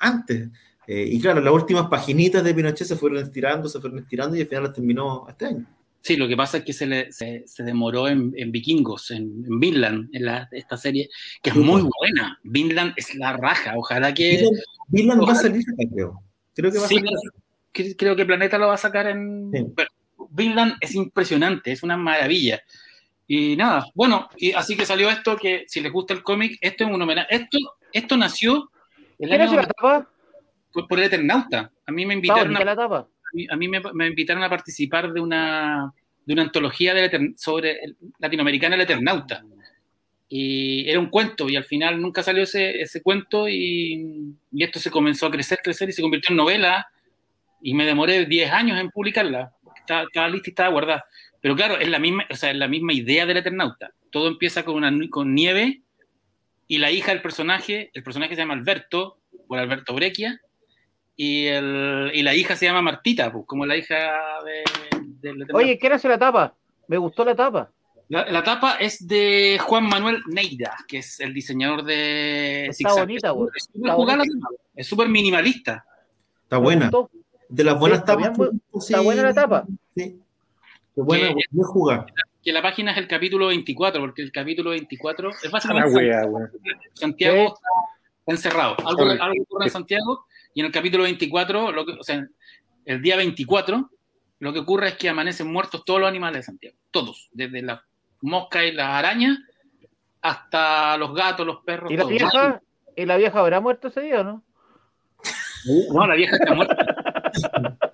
antes. 0.01 0.49
Eh, 0.87 1.07
y 1.09 1.21
claro, 1.21 1.41
las 1.41 1.55
últimas 1.55 1.87
paginitas 1.89 2.43
de 2.43 2.53
Pinochet 2.53 2.87
se 2.87 2.97
fueron 2.97 3.23
estirando, 3.23 3.69
se 3.69 3.81
fueron 3.81 4.01
estirando 4.01 4.37
y 4.37 4.41
al 4.41 4.49
final 4.49 4.65
las 4.65 4.75
terminó 4.75 5.27
este 5.29 5.47
año. 5.47 5.67
Sí, 6.03 6.17
lo 6.17 6.27
que 6.27 6.37
pasa 6.37 6.59
es 6.59 6.65
que 6.65 6.73
se, 6.73 6.87
le, 6.87 7.13
se, 7.13 7.45
demoró 7.59 8.09
en, 8.09 8.33
Vikingos, 8.51 9.11
en, 9.11 9.61
Vinland, 9.61 10.09
en 10.13 10.25
la, 10.25 10.49
esta 10.51 10.79
serie, 10.79 11.11
que 11.43 11.51
es 11.51 11.57
muy 11.57 11.83
buena. 11.83 12.41
Vinland 12.43 12.95
es 12.97 13.15
la 13.17 13.37
raja, 13.37 13.75
ojalá 13.77 14.15
que... 14.15 14.49
Vinland, 14.89 15.23
va 15.23 15.33
a 15.33 15.37
salir 15.37 15.63
creo. 15.93 16.23
Creo 16.55 16.73
que 16.73 16.79
va 16.79 16.87
a 16.87 16.89
salir 16.89 17.05
creo 17.73 18.17
que 18.17 18.27
Planeta 18.27 18.59
lo 18.59 18.69
va 18.69 18.75
a 18.75 18.79
sacar 18.79 19.07
en... 19.07 19.53
Vinland 20.31 20.75
es 20.81 20.95
impresionante, 20.95 21.73
es 21.73 21.83
una 21.83 21.97
maravilla. 21.97 22.63
Y 23.27 23.57
nada, 23.57 23.87
bueno, 23.95 24.29
y 24.37 24.53
así 24.53 24.77
que 24.77 24.87
salió 24.87 25.09
esto 25.11 25.37
que 25.37 25.65
si 25.69 25.81
les 25.81 25.93
gusta 25.93 26.15
el 26.15 26.23
cómic, 26.23 26.59
esto 26.61 26.85
es 26.85 26.91
un 26.91 27.01
homenaje. 27.01 27.29
Esto, 27.35 27.59
esto 27.93 28.17
nació 28.17 28.71
el 29.21 29.33
año, 29.33 29.57
la 29.57 29.67
tapa? 29.67 30.09
Por, 30.73 30.89
por, 30.89 30.99
el 30.99 31.05
Eternauta. 31.07 31.71
A 31.87 31.93
mí 31.93 32.07
me 32.07 32.15
invitaron 32.15 32.57
a, 32.57 33.07
a 33.51 33.57
mí 33.57 33.69
me, 33.69 33.81
me, 33.93 34.07
invitaron 34.07 34.43
a 34.43 34.49
participar 34.49 35.13
de 35.13 35.21
una, 35.21 35.93
de 36.25 36.33
una 36.33 36.43
antología 36.43 36.95
de 36.95 37.35
sobre 37.37 37.83
el, 37.83 37.97
latinoamericana 38.19 38.77
El 38.77 38.83
Eternauta. 38.83 39.45
Y 40.29 40.89
era 40.89 41.01
un 41.01 41.11
cuento 41.11 41.49
y 41.49 41.57
al 41.57 41.65
final 41.65 42.01
nunca 42.01 42.23
salió 42.23 42.45
ese, 42.45 42.81
ese 42.81 43.03
cuento 43.03 43.49
y, 43.49 44.37
y, 44.53 44.63
esto 44.63 44.79
se 44.79 44.91
comenzó 44.91 45.27
a 45.27 45.31
crecer, 45.31 45.59
crecer 45.63 45.89
y 45.89 45.93
se 45.93 46.03
convirtió 46.03 46.31
en 46.33 46.37
novela 46.37 46.87
y 47.61 47.75
me 47.75 47.85
demoré 47.85 48.27
10 48.27 48.53
años 48.53 48.81
en 48.81 48.91
publicarla. 48.91 49.53
Estaba, 49.77 50.03
estaba, 50.05 50.29
lista 50.29 50.51
y 50.51 50.53
estaba 50.53 50.71
guardada. 50.71 51.05
Pero 51.41 51.57
claro, 51.57 51.79
es 51.79 51.89
la 51.89 51.99
misma, 51.99 52.27
o 52.31 52.37
sea, 52.37 52.51
es 52.51 52.57
la 52.57 52.69
misma 52.69 52.93
idea 52.93 53.27
del 53.27 53.39
Eternauta. 53.39 53.91
Todo 54.11 54.29
empieza 54.29 54.65
con, 54.65 54.77
una, 54.77 54.93
con 55.11 55.35
nieve 55.35 55.83
y 56.71 56.79
la 56.79 56.93
hija 56.93 57.11
del 57.11 57.21
personaje, 57.21 57.91
el 57.95 58.05
personaje 58.05 58.37
se 58.37 58.43
llama 58.43 58.55
Alberto, 58.55 59.19
por 59.49 59.59
Alberto 59.59 59.93
Breccia, 59.93 60.41
y, 61.17 61.47
el, 61.47 62.13
y 62.15 62.23
la 62.23 62.33
hija 62.37 62.55
se 62.55 62.67
llama 62.67 62.81
Martita, 62.81 63.33
pues, 63.33 63.45
como 63.45 63.67
la 63.67 63.77
hija 63.77 64.13
de, 64.45 65.35
de, 65.35 65.47
Oye, 65.53 65.77
¿qué 65.77 65.89
era 65.89 65.99
la 66.05 66.17
tapa? 66.17 66.55
Me 66.87 66.97
gustó 66.97 67.25
la 67.25 67.35
tapa. 67.35 67.73
La, 68.09 68.45
tapa 68.45 68.77
es 68.77 69.05
de 69.05 69.59
Juan 69.61 69.89
Manuel 69.89 70.23
Neida, 70.29 70.77
que 70.87 70.99
es 70.99 71.19
el 71.19 71.35
diseñador 71.35 71.83
de 71.83 72.67
Está 72.67 72.95
bonita, 72.95 73.31
güey. 73.31 73.51
Es 74.77 74.87
súper 74.87 75.09
minimalista. 75.09 75.85
Está 76.45 76.59
buena 76.59 76.89
de 77.49 77.65
las 77.65 77.79
buenas 77.81 78.05
tapas. 78.05 78.31
está 78.75 79.01
buena 79.01 79.25
la 79.25 79.35
tapa. 79.35 79.67
Sí. 79.97 80.21
Qué 80.95 81.03
buena, 81.03 81.35
que, 81.35 81.63
jugar. 81.65 82.07
Que 82.43 82.53
la 82.53 82.63
página 82.63 82.93
es 82.93 82.99
el 82.99 83.07
capítulo 83.07 83.49
24, 83.49 84.01
porque 84.01 84.23
el 84.23 84.33
capítulo 84.33 84.71
24 84.71 85.31
es 85.43 85.51
básicamente. 85.51 86.13
Santiago 86.95 87.55
está 87.55 88.33
encerrado. 88.33 88.77
Algo, 88.85 89.03
algo, 89.03 89.43
ocurre 89.43 89.65
en 89.65 89.71
Santiago, 89.71 90.27
y 90.55 90.61
en 90.61 90.67
el 90.67 90.73
capítulo 90.73 91.05
24, 91.05 91.73
lo 91.73 91.87
que, 91.87 91.93
o 91.93 92.03
sea, 92.03 92.27
el 92.85 93.03
día 93.03 93.17
24, 93.17 93.91
lo 94.41 94.53
que 94.53 94.59
ocurre 94.59 94.89
es 94.89 94.95
que 94.95 95.09
amanecen 95.09 95.53
muertos 95.53 95.85
todos 95.85 96.01
los 96.01 96.09
animales 96.09 96.41
de 96.41 96.43
Santiago. 96.45 96.77
Todos. 96.91 97.29
Desde 97.33 97.63
las 97.63 97.81
moscas 98.23 98.65
y 98.65 98.73
las 98.73 98.89
arañas 98.89 99.39
hasta 100.23 100.97
los 100.97 101.15
gatos, 101.15 101.47
los 101.47 101.63
perros. 101.63 101.91
¿Y 101.91 101.97
la, 101.97 102.05
vieja, 102.05 102.63
¿Y 102.97 103.07
la 103.07 103.17
vieja 103.17 103.39
habrá 103.39 103.61
muerto 103.61 103.89
ese 103.89 104.01
día 104.01 104.21
o 104.21 104.25
no? 104.25 104.45
No, 105.93 106.07
la 106.07 106.15
vieja 106.15 106.37
está 106.37 106.55
muerta. 106.55 106.77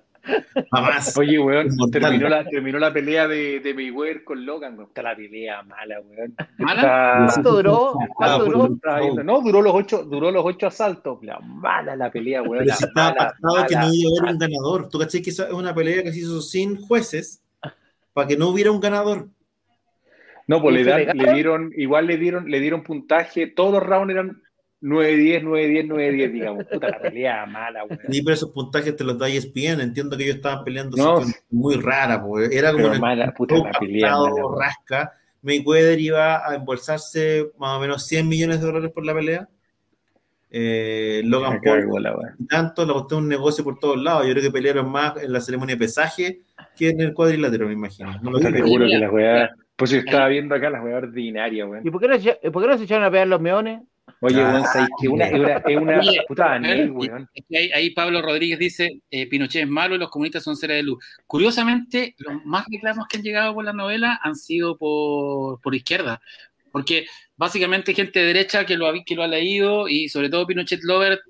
Oye, 1.17 1.39
weón, 1.39 1.69
terminó 1.91 2.29
la, 2.29 2.43
terminó 2.45 2.79
la 2.79 2.93
pelea 2.93 3.27
de, 3.27 3.59
de 3.59 3.73
Mayweather 3.73 4.23
con 4.23 4.45
Logan. 4.45 4.79
Está 4.81 5.01
la 5.03 5.15
pelea 5.15 5.63
mala, 5.63 5.99
weón. 6.01 6.35
¿Mala? 6.57 7.27
¿Cuánto 7.27 7.51
duró? 7.51 7.93
¿Cuánto 8.15 8.45
duró? 8.45 9.23
No, 9.23 9.41
duró 9.41 9.61
los 9.61 9.73
ocho, 9.73 10.03
duró 10.03 10.31
los 10.31 10.43
ocho 10.45 10.67
asaltos. 10.67 11.19
La, 11.21 11.39
mala 11.39 11.95
la 11.95 12.11
pelea, 12.11 12.41
weón. 12.41 12.63
Pero 12.65 12.75
si 12.75 12.83
estaba 12.83 13.13
pactado 13.15 13.65
que 13.67 13.75
no 13.75 13.93
iba 13.93 14.09
a 14.09 14.21
haber 14.21 14.33
un 14.33 14.39
ganador. 14.39 14.89
¿Tú 14.89 14.99
caché 14.99 15.21
que 15.21 15.29
es 15.29 15.39
una 15.39 15.73
pelea 15.73 16.03
que 16.03 16.11
se 16.11 16.19
hizo 16.19 16.41
sin 16.41 16.75
jueces 16.75 17.41
para 18.13 18.27
que 18.27 18.37
no 18.37 18.49
hubiera 18.49 18.71
un 18.71 18.79
ganador? 18.79 19.27
No, 20.47 20.61
pues 20.61 20.75
le, 20.75 20.83
dan, 20.85 21.17
le, 21.17 21.33
dieron, 21.33 21.73
igual 21.75 22.07
le 22.07 22.17
dieron, 22.17 22.49
le 22.49 22.61
dieron 22.61 22.81
puntaje, 22.81 23.47
todos 23.47 23.73
los 23.73 23.83
rounds 23.83 24.13
eran 24.13 24.41
9-10, 24.81 25.43
9-10, 25.43 25.87
9-10, 25.87 26.31
digamos. 26.31 26.65
Puta, 26.65 26.89
la 26.89 26.99
pelea 26.99 27.45
mala, 27.45 27.83
güey. 27.83 27.99
Sí, 28.09 28.21
pero 28.21 28.33
esos 28.35 28.51
puntajes 28.51 28.95
te 28.95 29.03
los 29.03 29.17
da 29.17 29.27
ESPN. 29.27 29.81
Entiendo 29.81 30.15
que 30.15 30.23
ellos 30.23 30.35
estaban 30.35 30.63
peleando 30.63 30.97
no, 30.97 31.21
muy 31.49 31.75
rara, 31.75 32.21
porque 32.21 32.55
era 32.55 32.71
como 32.71 32.89
pero 32.89 32.99
mala, 32.99 33.33
puta, 33.33 33.55
la 33.55 33.71
pelea 33.71 34.17
mala, 34.17 34.41
rasca. 34.59 35.13
Mayweather 35.41 35.99
iba 35.99 36.47
a 36.47 36.55
embolsarse 36.55 37.51
más 37.57 37.77
o 37.77 37.79
menos 37.79 38.05
100 38.05 38.27
millones 38.27 38.59
de 38.59 38.67
dólares 38.67 38.91
por 38.91 39.05
la 39.05 39.13
pelea. 39.13 39.49
Eh, 40.49 41.21
Logan 41.25 41.59
Paul, 41.61 41.89
tanto, 42.49 42.85
lo 42.85 42.93
costó 42.93 43.17
un 43.17 43.27
negocio 43.27 43.63
por 43.63 43.79
todos 43.79 44.01
lados. 44.01 44.25
Yo 44.25 44.31
creo 44.31 44.43
que 44.43 44.51
pelearon 44.51 44.89
más 44.89 45.21
en 45.21 45.33
la 45.33 45.41
ceremonia 45.41 45.75
de 45.75 45.79
pesaje 45.79 46.41
que 46.75 46.89
en 46.89 47.01
el 47.01 47.13
cuadrilátero, 47.13 47.67
me 47.67 47.73
imagino. 47.73 48.17
No 48.21 48.31
lo 48.31 48.39
te 48.39 48.51
seguro 48.51 48.85
que 48.85 48.97
las 48.97 49.11
weas. 49.11 49.51
Pues 49.75 49.91
yo 49.91 49.99
estaba 49.99 50.27
viendo 50.27 50.55
acá 50.55 50.69
las 50.69 50.83
weas 50.83 51.03
ordinarias, 51.03 51.67
güey. 51.67 51.81
¿Y 51.83 51.91
por 51.91 52.01
qué, 52.01 52.07
no, 52.07 52.51
por 52.51 52.63
qué 52.63 52.69
no 52.69 52.77
se 52.77 52.83
echaron 52.85 53.03
a 53.03 53.11
pelear 53.11 53.27
los 53.27 53.41
meones? 53.41 53.81
Oye, 54.19 54.43
weón, 54.43 54.63
que 54.99 55.07
una, 55.07 55.25
es 55.25 55.33
una, 55.33 56.01
puta 56.27 56.59
Ahí, 57.73 57.91
Pablo 57.91 58.21
Rodríguez 58.21 58.57
dice, 58.57 59.01
eh, 59.11 59.27
Pinochet 59.27 59.63
es 59.63 59.69
malo 59.69 59.95
y 59.95 59.99
los 59.99 60.09
comunistas 60.09 60.43
son 60.43 60.55
seres 60.55 60.77
de 60.77 60.83
luz. 60.83 61.03
Curiosamente, 61.27 62.15
los 62.17 62.43
más 62.45 62.65
reclamos 62.71 63.07
que 63.07 63.17
han 63.17 63.23
llegado 63.23 63.53
por 63.53 63.65
la 63.65 63.73
novela 63.73 64.19
han 64.23 64.35
sido 64.35 64.77
por, 64.77 65.61
por 65.61 65.75
izquierda, 65.75 66.21
porque 66.71 67.05
básicamente 67.35 67.93
gente 67.93 68.19
de 68.19 68.25
derecha 68.25 68.65
que 68.65 68.75
lo, 68.75 68.87
ha, 68.87 68.93
que 69.05 69.15
lo 69.15 69.23
ha 69.23 69.27
leído 69.27 69.87
y 69.87 70.09
sobre 70.09 70.29
todo 70.29 70.47
Pinochet 70.47 70.83
Lover, 70.83 71.21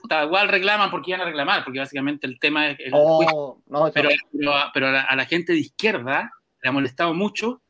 puta, 0.00 0.24
igual 0.24 0.48
reclaman 0.48 0.90
porque 0.90 1.10
iban 1.10 1.22
a 1.22 1.26
reclamar, 1.26 1.64
porque 1.64 1.80
básicamente 1.80 2.26
el 2.26 2.38
tema 2.38 2.70
es... 2.70 2.78
El 2.78 2.92
oh, 2.94 3.60
no, 3.66 3.90
pero, 3.92 4.08
pero, 4.72 4.86
a, 4.86 5.16
la, 5.16 5.24
gente 5.24 5.52
de 5.52 5.58
izquierda 5.58 6.30
le 6.62 6.68
ha 6.68 6.72
molestado 6.72 7.12
mucho 7.12 7.60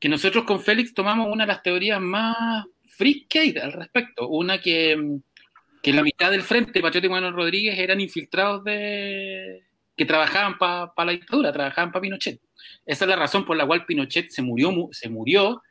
que 0.00 0.08
nosotros 0.08 0.44
con 0.44 0.60
Félix 0.60 0.94
tomamos 0.94 1.28
una 1.30 1.44
de 1.44 1.48
las 1.48 1.62
teorías 1.62 2.00
más 2.00 2.64
free 3.00 3.26
al 3.62 3.72
respecto. 3.72 4.28
Una 4.28 4.60
que, 4.60 5.18
que 5.82 5.92
la 5.92 6.02
mitad 6.02 6.30
del 6.30 6.42
frente, 6.42 6.82
Patriótico 6.82 7.14
Manuel 7.14 7.32
Rodríguez, 7.32 7.78
eran 7.78 8.00
infiltrados 8.00 8.62
de 8.64 9.62
que 9.96 10.04
trabajaban 10.04 10.58
para 10.58 10.92
la 10.96 11.12
dictadura, 11.12 11.52
trabajaban 11.52 11.92
para 11.92 12.02
Pinochet. 12.02 12.40
Esa 12.84 13.04
es 13.04 13.08
la 13.08 13.16
razón 13.16 13.44
por 13.44 13.56
la 13.56 13.66
cual 13.66 13.84
Pinochet 13.86 14.30
se 14.30 14.42
murió, 14.42 14.88
se 14.92 15.08
murió 15.08 15.62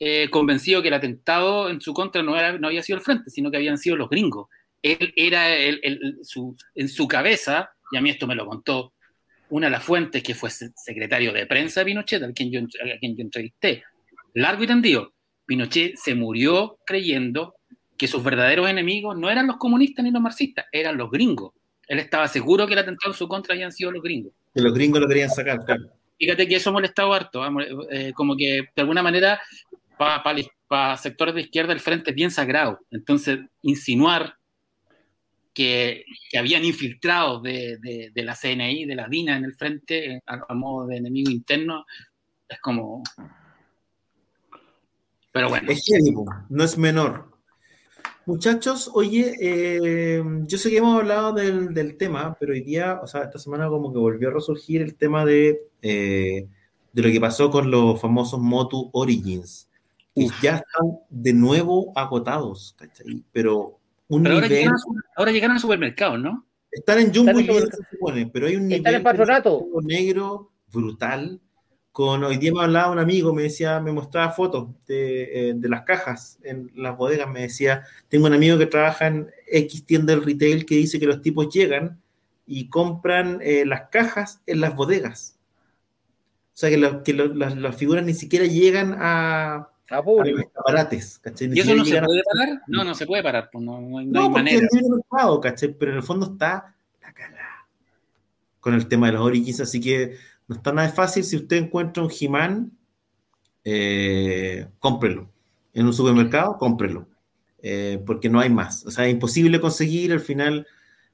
eh, 0.00 0.28
convencido 0.30 0.82
que 0.82 0.88
el 0.88 0.94
atentado 0.94 1.70
en 1.70 1.80
su 1.80 1.94
contra 1.94 2.22
no, 2.22 2.36
era, 2.36 2.58
no 2.58 2.68
había 2.68 2.82
sido 2.82 2.98
el 2.98 3.04
frente, 3.04 3.30
sino 3.30 3.50
que 3.50 3.56
habían 3.56 3.78
sido 3.78 3.96
los 3.96 4.10
gringos. 4.10 4.48
Él 4.82 5.12
era 5.16 5.56
el, 5.56 6.18
su, 6.22 6.56
en 6.74 6.88
su 6.88 7.08
cabeza, 7.08 7.70
y 7.90 7.96
a 7.96 8.00
mí 8.00 8.10
esto 8.10 8.26
me 8.26 8.34
lo 8.34 8.46
contó 8.46 8.92
una 9.50 9.68
de 9.68 9.72
las 9.72 9.84
fuentes 9.84 10.22
que 10.22 10.34
fue 10.34 10.50
secretario 10.50 11.32
de 11.32 11.46
prensa 11.46 11.80
de 11.80 11.86
Pinochet, 11.86 12.22
a 12.22 12.32
quien 12.32 12.50
yo, 12.50 12.60
quien 13.00 13.16
yo 13.16 13.22
entrevisté, 13.22 13.84
largo 14.34 14.64
y 14.64 14.66
tendido, 14.66 15.14
Pinochet 15.46 15.96
se 15.96 16.14
murió 16.14 16.78
creyendo 16.86 17.54
que 17.96 18.08
sus 18.08 18.22
verdaderos 18.22 18.68
enemigos 18.68 19.16
no 19.16 19.30
eran 19.30 19.46
los 19.46 19.56
comunistas 19.56 20.04
ni 20.04 20.10
los 20.10 20.22
marxistas, 20.22 20.66
eran 20.72 20.96
los 20.96 21.10
gringos. 21.10 21.52
Él 21.86 21.98
estaba 21.98 22.28
seguro 22.28 22.66
que 22.66 22.72
el 22.72 22.78
atentado 22.80 23.12
en 23.12 23.18
su 23.18 23.28
contra 23.28 23.54
habían 23.54 23.72
sido 23.72 23.90
los 23.90 24.02
gringos. 24.02 24.32
Que 24.54 24.62
los 24.62 24.74
gringos 24.74 25.00
lo 25.00 25.08
querían 25.08 25.30
sacar, 25.30 25.64
claro. 25.64 25.84
Fíjate 26.18 26.48
que 26.48 26.56
eso 26.56 26.70
ha 26.70 26.72
molestado 26.72 27.12
harto, 27.12 27.42
eh, 27.90 28.12
como 28.14 28.36
que 28.36 28.68
de 28.74 28.82
alguna 28.82 29.02
manera 29.02 29.40
para 29.96 30.96
sectores 30.96 31.34
de 31.34 31.42
izquierda 31.42 31.72
el 31.72 31.80
frente 31.80 32.10
es 32.10 32.16
bien 32.16 32.30
sagrado. 32.30 32.80
Entonces, 32.90 33.40
insinuar 33.62 34.36
que, 35.52 36.04
habían 36.36 36.64
infiltrado 36.64 37.40
de, 37.40 38.10
la 38.14 38.34
CNI, 38.34 38.86
de 38.86 38.94
la 38.94 39.08
DINA 39.08 39.36
en 39.36 39.44
el 39.44 39.54
frente, 39.54 40.20
a, 40.26 40.54
modo 40.54 40.86
de 40.86 40.96
enemigo 40.96 41.30
interno, 41.30 41.84
es 42.48 42.60
como... 42.60 43.02
Pero 45.34 45.48
bueno. 45.48 45.68
Es 45.72 45.84
no 46.48 46.62
es 46.62 46.78
menor. 46.78 47.28
Muchachos, 48.24 48.88
oye, 48.94 49.34
eh, 49.40 50.22
yo 50.46 50.58
sé 50.58 50.70
que 50.70 50.76
hemos 50.76 50.96
hablado 50.96 51.32
del, 51.32 51.96
tema, 51.96 52.36
pero 52.38 52.52
hoy 52.52 52.60
día, 52.60 53.00
o 53.02 53.06
sea, 53.08 53.24
esta 53.24 53.40
semana 53.40 53.68
como 53.68 53.92
que 53.92 53.98
volvió 53.98 54.28
a 54.28 54.32
resurgir 54.32 54.80
el 54.80 54.94
tema 54.94 55.24
de, 55.24 55.58
eh, 55.82 56.46
de 56.92 57.02
lo 57.02 57.10
que 57.10 57.20
pasó 57.20 57.50
con 57.50 57.68
los 57.68 58.00
famosos 58.00 58.40
Motu 58.40 58.90
Origins, 58.92 59.68
que 60.14 60.28
ya 60.40 60.58
están 60.58 61.00
de 61.10 61.32
nuevo 61.32 61.92
agotados, 61.96 62.76
¿cachai? 62.78 63.24
Pero 63.32 63.80
ahora, 64.08 64.46
llegaron, 64.46 65.50
al 65.50 65.60
supermercado, 65.60 66.16
¿no? 66.16 66.46
Están 66.70 67.00
en 67.00 67.12
Jumbo 67.12 67.40
y 67.40 67.46
se 67.46 67.70
supone, 67.90 68.28
pero 68.28 68.46
hay 68.46 68.54
un 68.54 68.68
nivel 68.68 69.02
negro 69.82 70.52
brutal. 70.72 71.40
Con 71.94 72.24
hoy 72.24 72.38
día 72.38 72.52
me 72.52 72.60
hablaba 72.60 72.90
un 72.90 72.98
amigo, 72.98 73.32
me 73.32 73.42
decía, 73.42 73.78
me 73.78 73.92
mostraba 73.92 74.32
fotos 74.32 74.66
de, 74.84 75.50
eh, 75.50 75.52
de, 75.54 75.68
las 75.68 75.82
cajas 75.82 76.40
en 76.42 76.72
las 76.74 76.96
bodegas, 76.96 77.30
me 77.30 77.42
decía, 77.42 77.84
tengo 78.08 78.26
un 78.26 78.32
amigo 78.32 78.58
que 78.58 78.66
trabaja 78.66 79.06
en 79.06 79.30
X 79.46 79.86
tienda 79.86 80.12
del 80.12 80.24
retail 80.24 80.66
que 80.66 80.74
dice 80.74 80.98
que 80.98 81.06
los 81.06 81.22
tipos 81.22 81.54
llegan 81.54 82.02
y 82.48 82.68
compran 82.68 83.38
eh, 83.42 83.64
las 83.64 83.90
cajas 83.90 84.42
en 84.48 84.60
las 84.60 84.74
bodegas. 84.74 85.38
O 86.48 86.56
sea 86.56 86.68
que, 86.68 87.02
que 87.04 87.12
las, 87.12 87.76
figuras 87.76 88.04
ni 88.04 88.14
siquiera 88.14 88.44
llegan 88.44 88.96
a, 88.98 89.68
a 89.88 90.02
público. 90.02 90.50
Aparates, 90.56 91.20
¿cachai? 91.20 91.48
¿Y 91.54 91.60
eso 91.60 91.76
no 91.76 91.84
se 91.84 92.02
puede 92.02 92.22
parar? 92.24 92.62
No, 92.66 92.82
no 92.82 92.94
se 92.96 93.06
puede 93.06 93.22
parar, 93.22 93.50
pues 93.52 93.64
no, 93.64 93.80
no 93.80 93.98
hay, 93.98 94.06
no, 94.06 94.20
hay 94.24 94.30
manera. 94.30 94.66
Mercado, 94.72 95.40
¿cachai? 95.40 95.72
Pero 95.78 95.92
en 95.92 95.98
el 95.98 96.02
fondo 96.02 96.32
está 96.32 96.74
la 97.00 97.12
cagada 97.12 97.68
con 98.58 98.74
el 98.74 98.88
tema 98.88 99.06
de 99.06 99.12
los 99.12 99.22
Origins, 99.22 99.60
así 99.60 99.80
que 99.80 100.16
no 100.48 100.56
está 100.56 100.72
nada 100.72 100.88
fácil. 100.88 101.24
Si 101.24 101.36
usted 101.36 101.56
encuentra 101.56 102.02
un 102.02 102.10
He-Man, 102.10 102.72
eh, 103.64 104.68
cómprelo. 104.78 105.30
En 105.72 105.86
un 105.86 105.92
supermercado, 105.92 106.58
cómprelo. 106.58 107.08
Eh, 107.62 108.02
porque 108.06 108.28
no 108.28 108.40
hay 108.40 108.50
más. 108.50 108.84
O 108.86 108.90
sea, 108.90 109.06
es 109.06 109.12
imposible 109.12 109.60
conseguir. 109.60 110.12
Al 110.12 110.20
final, 110.20 110.66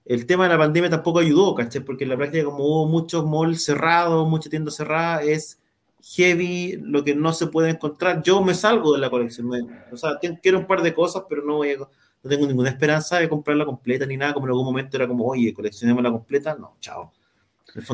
el 0.05 0.27
tema 0.27 0.45
de 0.45 0.51
la 0.51 0.59
pandemia 0.59 0.91
tampoco 0.91 1.21
ayudó, 1.21 1.55
¿cachai? 1.55 1.83
Porque 1.83 2.05
en 2.05 2.11
la 2.11 2.17
práctica, 2.17 2.45
como 2.45 2.65
hubo 2.65 2.89
muchos 2.89 3.25
malls 3.27 3.65
cerrados, 3.65 4.29
mucha 4.29 4.51
tienda 4.51 4.71
cerrada, 4.71 5.23
es 5.23 5.61
heavy, 6.03 6.79
lo 6.83 7.05
que 7.05 7.15
no 7.15 7.33
se 7.33 7.47
puede 7.47 7.71
encontrar. 7.71 8.23
Yo 8.23 8.43
me 8.43 8.55
salgo 8.55 8.95
de 8.95 8.99
la 8.99 9.11
colección. 9.11 9.49
o 9.93 9.97
sea, 9.97 10.19
quiero 10.43 10.59
un 10.59 10.67
par 10.67 10.83
de 10.83 10.95
cosas, 10.95 11.25
pero 11.29 11.45
no, 11.45 11.61
no 11.63 12.29
tengo 12.29 12.47
ninguna 12.47 12.71
esperanza 12.71 13.19
de 13.19 13.29
comprarla 13.29 13.65
completa 13.65 14.05
ni 14.07 14.17
nada. 14.17 14.35
Como 14.35 14.47
en 14.47 14.51
algún 14.51 14.67
momento 14.67 14.97
era 14.97 15.07
como, 15.07 15.27
oye, 15.27 15.55
coleccionemos 15.55 16.03
la 16.03 16.11
completa. 16.11 16.57
No, 16.57 16.77
chao. 16.81 17.13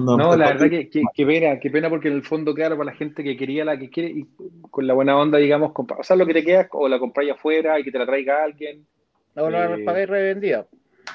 No, 0.01 0.37
la 0.37 0.53
verdad 0.53 0.71
que, 0.71 0.89
que, 0.89 1.27
pena, 1.27 1.59
qué 1.61 1.71
pena 1.71 1.91
porque 1.91 2.09
en 2.09 2.15
el 2.15 2.23
fondo, 2.23 2.55
claro, 2.55 2.77
para 2.77 2.93
la 2.93 2.97
gente 2.97 3.23
que 3.23 3.37
quería 3.37 3.65
la 3.65 3.79
que 3.79 3.91
quiere, 3.91 4.11
y 4.11 4.27
con 4.71 4.87
la 4.87 4.95
buena 4.95 5.17
onda, 5.17 5.39
digamos, 5.39 5.73
o 5.75 6.03
sea, 6.03 6.17
lo 6.17 6.27
que 6.27 6.35
te 6.35 6.45
queda, 6.45 6.69
o 6.73 6.89
la 6.89 6.99
compráis 6.99 7.33
afuera 7.33 7.79
y 7.79 7.85
que 7.85 7.93
te 7.93 7.99
la 7.99 8.07
traiga 8.07 8.43
alguien. 8.43 8.87
No, 9.35 9.51
la 9.51 9.75
eh, 9.75 9.85
pagáis 9.85 10.09
revendida. 10.09 10.67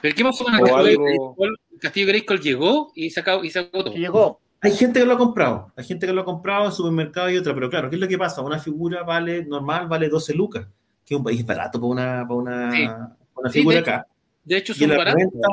¿Pero 0.01 0.15
qué 0.15 0.23
pasó 0.23 0.45
con 0.45 0.55
el 0.55 0.61
Castillo, 0.61 1.35
el 1.39 1.79
Castillo 1.79 2.07
Grayskull? 2.07 2.39
Llegó 2.39 2.91
y 2.95 3.09
se, 3.09 3.23
y 3.43 3.49
se 3.49 3.69
Llegó. 3.95 4.39
Hay 4.63 4.71
gente 4.73 4.99
que 4.99 5.05
lo 5.07 5.13
ha 5.13 5.17
comprado, 5.17 5.73
hay 5.75 5.83
gente 5.83 6.05
que 6.05 6.13
lo 6.13 6.21
ha 6.21 6.25
comprado 6.25 6.65
en 6.65 6.71
supermercado 6.71 7.31
y 7.31 7.37
otra, 7.37 7.53
pero 7.55 7.67
claro, 7.67 7.89
¿qué 7.89 7.95
es 7.95 7.99
lo 7.99 8.07
que 8.07 8.17
pasa? 8.17 8.43
Una 8.43 8.59
figura 8.59 9.01
vale, 9.01 9.43
normal, 9.43 9.87
vale 9.87 10.07
12 10.07 10.35
lucas, 10.35 10.67
que 11.03 11.15
es 11.15 11.17
un 11.17 11.23
país 11.23 11.43
barato 11.43 11.79
para 11.79 11.91
una, 11.91 12.27
para 12.27 12.35
una, 12.35 13.17
una 13.35 13.49
figura 13.49 13.79
acá. 13.79 14.05
De 14.43 14.57
hecho, 14.57 14.73
y 14.77 14.83
en, 14.83 14.91
la 14.91 15.03
reventa, 15.03 15.47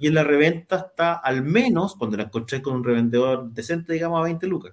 y 0.00 0.06
en 0.06 0.14
la 0.14 0.24
reventa 0.24 0.76
está 0.76 1.12
al 1.12 1.42
menos, 1.42 1.94
cuando 1.94 2.16
la 2.16 2.24
encontré 2.24 2.62
con 2.62 2.74
un 2.74 2.82
revendedor 2.82 3.50
decente, 3.50 3.92
digamos, 3.92 4.18
a 4.18 4.24
20 4.24 4.46
lucas. 4.46 4.72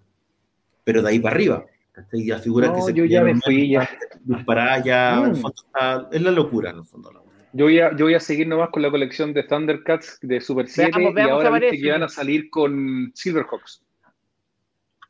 Pero 0.85 1.01
de 1.01 1.09
ahí 1.09 1.19
para 1.19 1.35
arriba. 1.35 1.65
Y 2.13 2.27
la 2.27 2.39
figura 2.39 2.73
que 2.73 2.81
se 2.81 2.93
yo 2.93 3.03
ya 3.03 3.23
me 3.23 3.35
fui 3.35 3.69
ya. 3.69 3.89
Disparada 4.23 4.83
ya, 4.83 5.21
mm. 5.21 5.33
está, 5.33 6.07
es 6.11 6.21
la 6.21 6.31
locura 6.31 6.69
en 6.69 6.77
el 6.77 6.85
fondo. 6.85 7.11
Yo 7.51 7.65
voy, 7.65 7.79
a, 7.79 7.95
yo 7.95 8.05
voy 8.05 8.13
a 8.13 8.19
seguir 8.19 8.47
nomás 8.47 8.69
con 8.69 8.81
la 8.81 8.91
colección 8.91 9.33
de 9.33 9.43
Thundercats 9.43 10.19
de 10.21 10.39
Super 10.39 10.67
7 10.67 10.91
y 11.01 11.19
ahora 11.21 11.49
viste 11.59 11.77
que 11.77 11.91
van 11.91 12.03
a 12.03 12.09
salir 12.09 12.49
con 12.49 13.11
Silverhawks. 13.13 13.83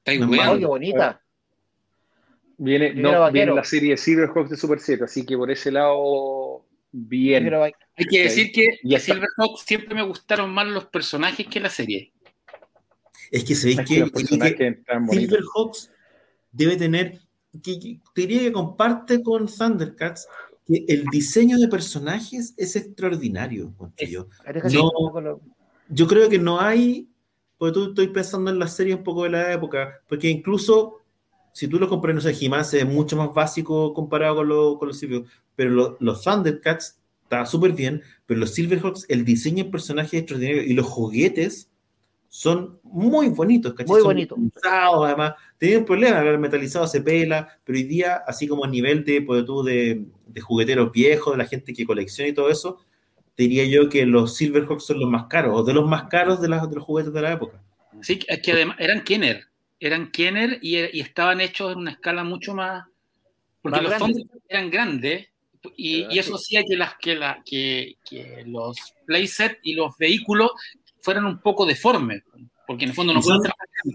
Está 0.03 0.57
qué 0.57 0.65
bonita. 0.65 1.21
Viene, 2.57 2.95
no, 2.95 3.31
viene 3.31 3.53
la 3.53 3.63
serie 3.63 3.97
Silverhawks 3.97 4.49
de 4.49 4.57
Super 4.57 4.79
7, 4.79 5.03
así 5.03 5.25
que 5.25 5.37
por 5.37 5.51
ese 5.51 5.71
lado, 5.71 6.65
bien. 6.91 7.51
Hay, 7.97 8.05
que 8.05 8.23
decir 8.23 8.51
que 8.51 8.95
a 8.95 8.99
Silverhawks 8.99 9.61
siempre 9.65 9.95
me 9.95 10.03
gustaron 10.03 10.53
más 10.53 10.67
los 10.67 10.85
personajes 10.85 11.47
que 11.47 11.59
la 11.59 11.69
serie. 11.69 12.13
Es 13.31 13.43
que 13.43 13.55
se 13.55 13.75
ve 13.75 13.83
que, 13.83 14.09
que 14.11 14.25
Silverhawks 15.11 15.91
debe 16.51 16.77
tener, 16.77 17.19
que, 17.63 17.99
diría 18.15 18.39
que 18.41 18.51
comparte 18.51 19.21
con 19.23 19.47
Thundercats, 19.47 20.27
que 20.65 20.85
el 20.87 21.05
diseño 21.05 21.57
de 21.57 21.67
personajes 21.67 22.53
es 22.55 22.75
extraordinario. 22.75 23.73
yo. 24.07 24.27
yo 25.89 26.07
creo 26.07 26.29
que 26.29 26.39
no 26.39 26.59
hay, 26.59 27.09
porque 27.57 27.73
tú 27.73 27.89
estoy 27.89 28.09
pensando 28.09 28.51
en 28.51 28.59
la 28.59 28.67
serie 28.67 28.93
un 28.93 29.03
poco 29.03 29.23
de 29.23 29.29
la 29.31 29.51
época, 29.51 30.01
porque 30.07 30.29
incluso 30.29 31.01
si 31.51 31.67
tú 31.67 31.79
lo 31.79 31.89
compras, 31.89 32.13
no 32.13 32.21
sé, 32.21 32.29
he 32.29 32.79
es 32.79 32.85
mucho 32.85 33.17
más 33.17 33.33
básico 33.33 33.91
comparado 33.91 34.35
con, 34.35 34.77
con 34.77 34.87
los 34.89 34.99
Silverhawks, 34.99 35.31
pero 35.55 35.97
los 35.99 36.23
Thundercats 36.23 36.96
está 37.27 37.45
súper 37.45 37.73
bien, 37.73 38.01
pero 38.25 38.39
los 38.39 38.53
Silverhawks, 38.53 39.05
el 39.09 39.25
diseño 39.25 39.65
de 39.65 39.69
personajes 39.69 40.13
es 40.13 40.19
extraordinario 40.21 40.63
y 40.63 40.73
los 40.73 40.85
juguetes 40.85 41.69
son 42.29 42.79
muy 42.83 43.27
bonitos, 43.29 43.73
¿cachai? 43.73 43.95
Muy 43.95 44.01
bonitos. 44.01 44.37
Además, 44.63 45.33
tenían 45.57 45.85
problemas, 45.85 46.25
el 46.25 46.39
metalizado 46.39 46.87
se 46.87 47.01
pela, 47.01 47.59
pero 47.63 47.77
hoy 47.77 47.83
día, 47.83 48.23
así 48.27 48.47
como 48.47 48.63
a 48.63 48.67
nivel 48.69 49.03
de, 49.03 49.21
pues, 49.21 49.45
de, 49.65 50.05
de 50.27 50.41
jugueteros 50.41 50.91
viejos, 50.91 51.33
de 51.33 51.37
la 51.37 51.49
gente 51.49 51.73
que 51.73 51.85
colecciona 51.85 52.29
y 52.29 52.33
todo 52.33 52.49
eso, 52.49 52.79
diría 53.35 53.65
yo 53.65 53.89
que 53.89 54.05
los 54.05 54.35
Silverhawks 54.35 54.85
son 54.85 54.99
los 54.99 55.09
más 55.09 55.25
caros, 55.25 55.53
o 55.53 55.63
de 55.63 55.73
los 55.73 55.87
más 55.87 56.03
caros 56.05 56.41
de, 56.41 56.47
los 56.47 56.83
juguetes 56.83 57.11
de 57.11 57.21
la 57.21 57.33
época. 57.33 57.61
Sí, 58.01 58.19
es 58.27 58.41
que 58.41 58.51
además 58.53 58.77
eran 58.79 59.03
Kenner, 59.03 59.45
eran 59.79 60.11
Kenner 60.11 60.59
y, 60.61 60.77
estaban 60.99 61.41
hechos 61.41 61.73
en 61.73 61.79
una 61.79 61.91
escala 61.91 62.23
mucho 62.23 62.53
más... 62.53 62.85
Porque 63.61 63.81
los 63.81 63.93
fondos 63.95 64.23
eran 64.47 64.69
grandes 64.69 65.27
y, 65.75 66.17
eso 66.17 66.35
hacía 66.35 66.63
que, 66.63 66.75
las, 66.75 66.95
que, 66.97 67.15
la, 67.15 67.41
que, 67.45 67.97
que 68.07 68.43
los 68.45 68.77
playset 69.05 69.59
y 69.63 69.73
los 69.73 69.97
vehículos 69.97 70.51
fueran 71.01 71.25
un 71.25 71.39
poco 71.39 71.65
deformes, 71.65 72.23
porque 72.65 72.83
en 72.83 72.89
el 72.89 72.95
fondo 72.95 73.13
no 73.13 73.21
son, 73.21 73.41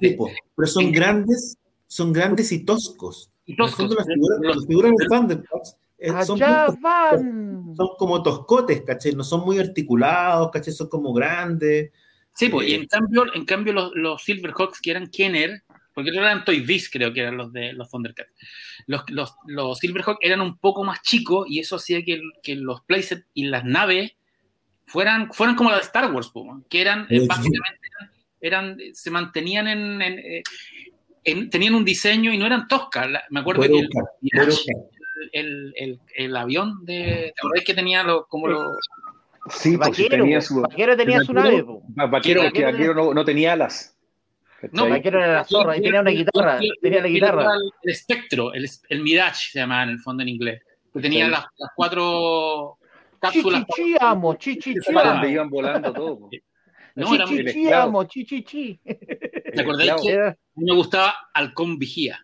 pero 0.00 0.68
son 0.68 0.92
grandes, 0.92 1.56
son 1.86 2.12
grandes 2.12 2.52
y 2.52 2.64
toscos. 2.64 3.30
Y 3.44 3.56
toscos. 3.56 3.94
las 3.94 4.66
figuras, 4.66 4.92
de 4.98 5.06
Thundercats 5.06 5.76
eh, 5.98 6.10
son, 6.24 6.38
son, 6.38 7.88
como 7.98 8.22
toscotes, 8.22 8.82
¿caché? 8.82 9.12
No 9.12 9.24
son 9.24 9.44
muy 9.44 9.58
articulados, 9.58 10.50
¿caché? 10.50 10.72
Son 10.72 10.88
como 10.88 11.12
grandes. 11.12 11.92
Sí, 12.34 12.48
pues, 12.48 12.68
y 12.68 12.72
eh, 12.72 12.76
en 12.76 12.86
cambio, 12.86 13.24
en 13.34 13.44
cambio 13.44 13.72
los, 13.72 13.92
los 13.94 14.22
Silverhawks 14.22 14.80
que 14.80 14.90
eran 14.90 15.08
Kenner, 15.08 15.62
porque 15.94 16.10
eran 16.10 16.44
Toy 16.44 16.60
Biz, 16.60 16.90
creo 16.90 17.12
que 17.12 17.20
eran 17.20 17.36
los 17.36 17.52
de 17.52 17.72
los 17.72 17.90
Thundercats. 17.90 18.32
Los, 18.86 19.02
los, 19.08 19.34
los 19.46 19.78
Silverhawks 19.78 20.18
eran 20.22 20.40
un 20.40 20.58
poco 20.58 20.84
más 20.84 21.02
chicos 21.02 21.46
y 21.48 21.58
eso 21.58 21.76
hacía 21.76 22.04
que, 22.04 22.20
que 22.42 22.56
los 22.56 22.82
playsets 22.82 23.26
y 23.34 23.44
las 23.44 23.64
naves 23.64 24.12
fueran, 24.86 25.32
fueran 25.32 25.56
como 25.56 25.70
las 25.70 25.80
de 25.80 25.86
Star 25.86 26.12
Wars, 26.12 26.32
que 26.68 26.80
eran 26.80 27.06
eh, 27.10 27.26
básicamente 27.26 27.88
eran, 28.40 28.76
se 28.92 29.10
mantenían 29.10 30.02
eh, 30.02 30.42
en, 31.24 31.48
tenían 31.48 31.74
un 31.74 31.84
diseño 31.84 32.32
y 32.32 32.38
no 32.38 32.44
eran 32.44 32.66
toscas. 32.66 33.08
Me 33.30 33.40
acuerdo 33.40 33.62
que 33.62 33.88
el, 35.32 35.72
el, 35.76 36.00
el, 36.16 36.36
avión 36.36 36.84
de 36.84 37.32
¿te 37.54 37.64
que 37.64 37.74
tenía 37.74 38.02
lo, 38.02 38.26
como 38.26 38.48
lo 38.48 38.76
Sí, 39.50 39.76
vaquero, 39.76 40.08
tenía 40.08 40.40
su, 40.40 40.60
vaquero 40.60 40.96
tenía 40.96 41.20
su 41.20 41.32
nave. 41.32 41.64
Vaquero, 41.94 42.42
que 42.52 42.64
vaquero 42.64 42.94
no, 42.94 43.14
no, 43.14 43.24
tenía 43.24 43.54
alas. 43.54 43.91
No, 44.70 44.88
vaquero 44.88 45.18
era 45.18 45.34
la 45.34 45.44
zorra, 45.44 45.76
y 45.76 45.82
tenía 45.82 46.00
una 46.00 46.10
guitarra. 46.10 46.60
Tenía 46.80 47.00
la 47.00 47.08
guitarra. 47.08 47.46
El 47.82 47.90
espectro, 47.90 48.54
el, 48.54 48.68
el 48.88 49.02
Mirage 49.02 49.50
se 49.50 49.58
llamaba 49.58 49.82
en 49.84 49.88
el 49.90 50.00
fondo 50.00 50.22
en 50.22 50.28
inglés. 50.28 50.62
Que 50.92 51.00
tenía 51.00 51.28
las, 51.28 51.46
las, 51.56 51.70
cuatro 51.74 52.78
cápsulas. 53.18 53.64
Chichichi, 53.66 53.96
amo, 53.98 54.34
chichichi. 54.34 54.94
Amo. 54.94 55.26
iban 55.26 55.50
volando 55.50 55.92
todo. 55.92 56.30
No, 56.94 57.06
chichichi, 57.24 57.72
amo, 57.72 58.04
chichichi. 58.04 58.78
¿Te 58.84 59.62
acordáis 59.62 59.94
que 60.02 60.20
a 60.20 60.36
mí 60.56 60.64
me 60.66 60.74
gustaba 60.74 61.14
Halcón 61.32 61.78
Vigía? 61.78 62.20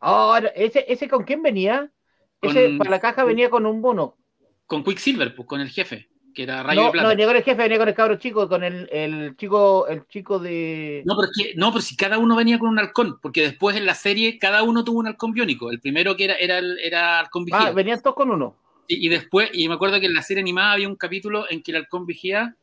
Ahora, 0.00 0.48
¿ese, 0.48 0.86
¿ese 0.88 1.08
con 1.08 1.24
quién 1.24 1.42
venía? 1.42 1.92
Ese 2.40 2.70
para 2.78 2.88
la 2.88 3.00
caja 3.00 3.22
venía 3.24 3.50
con 3.50 3.66
un 3.66 3.82
bono. 3.82 4.16
Con 4.64 4.82
Quicksilver, 4.82 5.34
pues 5.34 5.46
con 5.46 5.60
el 5.60 5.68
jefe, 5.68 6.08
que 6.32 6.44
era 6.44 6.62
Rayo 6.62 6.80
no, 6.80 6.86
de 6.86 6.92
Plata. 6.92 7.04
No, 7.04 7.08
venía 7.10 7.26
con 7.26 7.36
el 7.36 7.42
jefe, 7.42 7.62
venía 7.62 7.78
con 7.78 7.88
el 7.88 7.94
cabro 7.94 8.16
chico, 8.16 8.48
con 8.48 8.64
el, 8.64 8.88
el 8.92 9.36
chico, 9.36 9.86
el 9.86 10.06
chico 10.08 10.38
de. 10.38 11.02
No, 11.04 11.14
pero 11.16 11.30
es 11.30 11.36
que, 11.36 11.54
no, 11.56 11.70
pero 11.70 11.82
si 11.82 11.96
cada 11.96 12.18
uno 12.18 12.36
venía 12.36 12.58
con 12.58 12.68
un 12.68 12.78
halcón, 12.78 13.18
porque 13.20 13.42
después 13.42 13.76
en 13.76 13.86
la 13.86 13.94
serie 13.94 14.38
cada 14.38 14.62
uno 14.62 14.84
tuvo 14.84 15.00
un 15.00 15.06
halcón 15.06 15.32
biónico. 15.32 15.70
El 15.70 15.80
primero 15.80 16.16
que 16.16 16.24
era, 16.24 16.34
era, 16.34 16.60
era 16.82 17.20
halcón 17.20 17.44
vigía. 17.44 17.68
Ah, 17.68 17.72
venían 17.72 18.00
todos 18.00 18.16
con 18.16 18.30
uno. 18.30 18.56
Y, 18.88 19.08
después, 19.08 19.50
y 19.52 19.68
me 19.68 19.74
acuerdo 19.74 20.00
que 20.00 20.06
en 20.06 20.14
la 20.14 20.22
serie 20.22 20.42
animada 20.42 20.72
había 20.72 20.88
un 20.88 20.96
capítulo 20.96 21.48
en 21.48 21.62
que 21.62 21.70
el 21.70 21.78
halcón 21.78 22.04
vigía, 22.04 22.56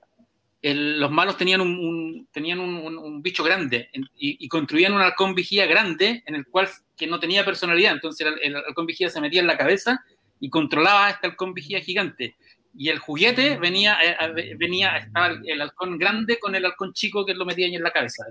los 0.62 1.12
malos 1.12 1.38
tenían 1.38 1.62
un, 1.62 2.28
tenían 2.32 2.60
un, 2.60 3.22
bicho 3.22 3.44
grande 3.44 3.90
y, 4.16 4.48
construían 4.50 4.94
un 4.94 5.02
halcón 5.02 5.34
vigía 5.34 5.66
grande 5.66 6.22
en 6.26 6.36
el 6.36 6.46
cual 6.46 6.68
que 6.98 7.08
no 7.08 7.20
tenía 7.20 7.46
personalidad. 7.46 7.94
Entonces 7.94 8.28
el, 8.42 8.56
halcón 8.56 8.86
vigía 8.86 9.10
se 9.10 9.22
metía 9.22 9.42
en 9.42 9.48
la 9.48 9.58
cabeza 9.58 10.04
y 10.40 10.50
controlaba 10.50 11.08
a 11.08 11.10
este 11.12 11.28
halcón 11.28 11.54
vigía 11.54 11.80
gigante. 11.80 12.36
Y 12.76 12.90
el 12.90 13.00
juguete 13.00 13.58
venía, 13.58 13.98
eh, 14.04 14.56
venía 14.58 14.98
estaba 14.98 15.36
el 15.44 15.62
halcón 15.62 15.98
grande 15.98 16.40
con 16.40 16.56
el 16.56 16.66
halcón 16.66 16.94
chico 16.94 17.26
que 17.26 17.34
lo 17.34 17.46
metía 17.46 17.68
en 17.68 17.84
la 17.84 17.92
cabeza 17.92 18.26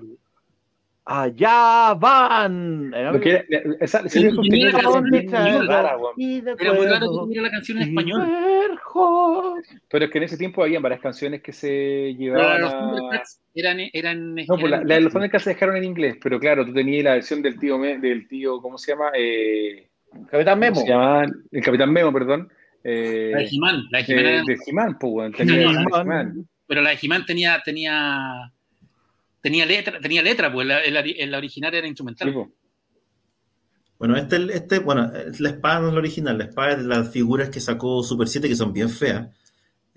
allá 1.09 1.95
van. 1.95 2.93
Esa, 3.81 4.01
esa, 4.01 4.21
Pero 4.21 4.35
muy 4.35 4.71
raro 6.87 7.29
que 7.33 7.41
la 7.41 7.51
canción 7.51 7.79
en 7.79 7.89
español. 7.89 8.29
Pero 9.89 10.05
es 10.05 10.11
que 10.11 10.19
en 10.19 10.25
ese 10.25 10.37
tiempo 10.37 10.63
había 10.63 10.81
varias 10.81 11.01
canciones 11.01 11.43
que 11.43 11.53
se 11.53 12.15
llevaban. 12.15 12.61
los 12.61 12.73
Thundercats 12.73 13.41
eran, 13.55 13.81
eran. 13.93 14.35
No, 14.35 14.59
pues 14.59 14.71
la, 14.71 14.81
de 14.81 15.01
los 15.01 15.13
Thundercats 15.13 15.45
se 15.45 15.51
dejaron 15.51 15.77
en 15.77 15.85
inglés, 15.85 16.17
pero 16.23 16.39
claro, 16.39 16.67
tú 16.67 16.75
tenías 16.75 17.05
la 17.05 17.15
versión 17.15 17.41
del 17.41 17.59
tío, 17.59 17.79
del 17.79 18.29
tío 18.29 18.61
¿cómo 18.61 18.77
se 18.77 18.93
llama? 18.93 19.11
Eh, 19.17 19.89
Capitán 20.31 20.59
Memo. 20.59 20.77
Se 20.77 20.89
llama, 20.89 21.25
el 21.51 21.65
Capitán 21.65 21.91
Memo, 21.91 22.13
perdón. 22.13 22.53
Eh, 22.85 23.31
la 23.33 23.39
de 23.41 23.47
Jimán. 23.47 23.85
La 23.91 23.99
de 23.99 24.05
Jimán. 24.05 24.25
Eh, 24.27 24.43
de 24.47 24.57
Jimán, 24.65 24.99
pues, 24.99 25.33
Pero 26.67 26.83
la 26.83 26.91
de 26.91 26.97
Jimán 26.97 27.27
tenía, 27.27 27.61
tenía 27.65 28.53
tenía 29.41 29.67
letra, 29.67 30.01
tenía 30.01 30.23
letra, 30.23 30.53
pues 30.53 30.67
la, 30.67 30.81
la, 30.87 31.39
original 31.39 31.75
era 31.75 31.87
instrumental. 31.87 32.51
Bueno, 33.99 34.17
este, 34.17 34.37
este, 34.55 34.79
bueno, 34.79 35.11
la 35.39 35.49
espada 35.49 35.81
no 35.81 35.89
es 35.89 35.93
la 35.95 35.99
original, 35.99 36.39
la 36.39 36.45
espada 36.45 36.73
es 36.73 36.79
de 36.79 36.85
las 36.85 37.11
figuras 37.11 37.51
que 37.51 37.61
sacó 37.61 38.03
Super 38.03 38.29
7, 38.29 38.49
que 38.49 38.55
son 38.55 38.73
bien 38.73 38.91
feas, 38.91 39.29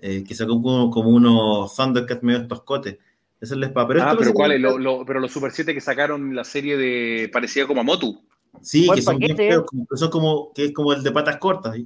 eh, 0.00 0.24
que 0.26 0.34
sacó 0.34 0.60
como, 0.60 1.10
unos 1.10 1.74
Thundercats 1.76 2.22
medio 2.22 2.48
toscotes. 2.48 2.98
Esa 3.40 3.54
es 3.54 3.60
la 3.60 3.66
espada. 3.66 3.88
Pero 3.88 4.02
ah, 4.02 4.14
pero 4.16 4.32
¿cuál 4.32 4.60
Lo, 4.60 5.04
pero 5.04 5.20
los 5.20 5.32
Super 5.32 5.50
7 5.50 5.74
que 5.74 5.80
sacaron 5.80 6.34
la 6.34 6.44
serie 6.44 6.76
de 6.76 7.28
parecía 7.32 7.66
como 7.66 7.80
a 7.80 7.84
Motu. 7.84 8.20
Sí, 8.60 8.88
que 8.92 9.02
son 9.02 9.18
bien 9.18 9.36
feos, 9.36 9.64
como, 9.66 9.86
son 9.94 10.10
como, 10.10 10.52
que 10.52 10.66
es 10.66 10.72
como 10.72 10.92
el 10.92 11.02
de 11.02 11.10
patas 11.10 11.38
cortas. 11.38 11.76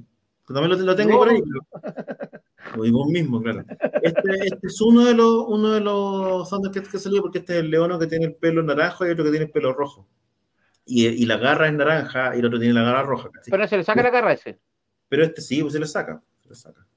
También 0.47 0.85
lo, 0.85 0.95
tengo 0.95 1.17
por 1.17 1.29
ahí. 1.29 1.41
Y 2.83 2.91
vos 2.91 3.07
mismo, 3.07 3.41
claro. 3.41 3.63
Este, 4.01 4.31
este, 4.45 4.67
es 4.67 4.81
uno 4.81 5.05
de 5.05 5.13
los, 5.13 5.45
uno 5.47 5.71
de 5.73 5.81
los 5.81 6.49
Thundercats 6.49 6.89
que 6.89 6.99
salió 6.99 7.21
porque 7.21 7.39
este 7.39 7.53
es 7.53 7.59
el 7.59 7.69
leono 7.69 7.99
que 7.99 8.07
tiene 8.07 8.25
el 8.25 8.35
pelo 8.35 8.63
naranja 8.63 9.07
y 9.07 9.11
otro 9.11 9.25
que 9.25 9.31
tiene 9.31 9.45
el 9.45 9.51
pelo 9.51 9.73
rojo. 9.73 10.07
Y, 10.85 11.07
y, 11.07 11.25
la 11.25 11.37
garra 11.37 11.67
es 11.67 11.73
naranja 11.73 12.35
y 12.35 12.39
el 12.39 12.45
otro 12.45 12.59
tiene 12.59 12.73
la 12.73 12.83
garra 12.83 13.03
roja. 13.03 13.29
Pero 13.49 13.67
se 13.67 13.77
le 13.77 13.83
saca 13.83 14.01
la 14.01 14.09
garra 14.09 14.33
ese. 14.33 14.57
Pero 15.09 15.23
este 15.23 15.41
sí, 15.41 15.61
pues 15.61 15.73
se 15.73 15.79
le 15.79 15.85
saca. 15.85 16.21
Se 16.43 16.49
le 16.49 16.55
saca. 16.55 16.87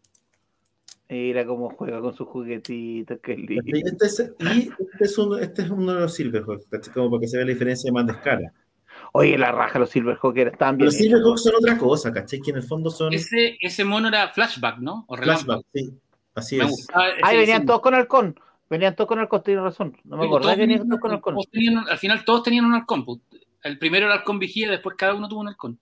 Mira 1.08 1.44
cómo 1.44 1.70
juega 1.70 2.00
con 2.00 2.14
sus 2.14 2.28
juguetitos, 2.28 3.18
qué 3.20 3.36
lindo. 3.36 3.62
Este 3.66 4.06
es, 4.06 4.32
y 4.38 4.68
este 4.68 5.04
es, 5.04 5.18
uno, 5.18 5.38
este 5.38 5.62
es 5.62 5.70
uno 5.70 5.92
de 5.92 6.00
los 6.00 6.14
Silverhawks, 6.14 6.66
como 6.94 7.10
para 7.10 7.20
que 7.20 7.26
se 7.26 7.36
vea 7.36 7.46
la 7.46 7.52
diferencia 7.52 7.90
más 7.90 8.06
de 8.06 8.12
escala. 8.12 8.52
Oye, 9.12 9.36
la 9.36 9.52
raja, 9.52 9.78
los 9.78 9.90
Silverhawks 9.90 10.38
están 10.38 10.76
bien. 10.76 10.86
Los 10.86 10.96
Silverhawks 10.96 11.42
son 11.42 11.54
otra 11.56 11.76
cosa, 11.76 12.12
¿cachai? 12.12 12.40
Que 12.40 12.50
en 12.50 12.58
el 12.58 12.62
fondo 12.62 12.90
son. 12.90 13.12
Ese, 13.12 13.56
ese 13.60 13.84
mono 13.84 14.08
era 14.08 14.28
flashback, 14.28 14.78
¿no? 14.78 15.04
O 15.08 15.16
flashback, 15.16 15.62
sí. 15.74 15.90
Así 16.34 16.60
es. 16.60 16.86
Ahí 17.22 17.38
venían 17.38 17.66
todos 17.66 17.80
con 17.80 17.94
halcón. 17.94 18.38
Venían 18.68 18.94
todos 18.94 19.08
con 19.08 19.18
halcón, 19.18 19.42
tienes 19.42 19.64
razón. 19.64 19.96
No 20.04 20.16
me 20.16 20.26
acuerdo. 20.26 20.56
Venían 20.56 20.88
todos 20.88 21.00
con 21.00 21.10
halcón. 21.10 21.36
al 21.88 21.98
final 21.98 22.24
todos 22.24 22.44
tenían 22.44 22.64
un 22.64 22.74
halcón. 22.74 23.04
Pues. 23.04 23.18
El 23.62 23.78
primero 23.78 24.06
era 24.06 24.14
halcón 24.14 24.38
vigía, 24.38 24.70
después 24.70 24.96
cada 24.96 25.14
uno 25.14 25.28
tuvo 25.28 25.40
un 25.40 25.48
halcón. 25.48 25.78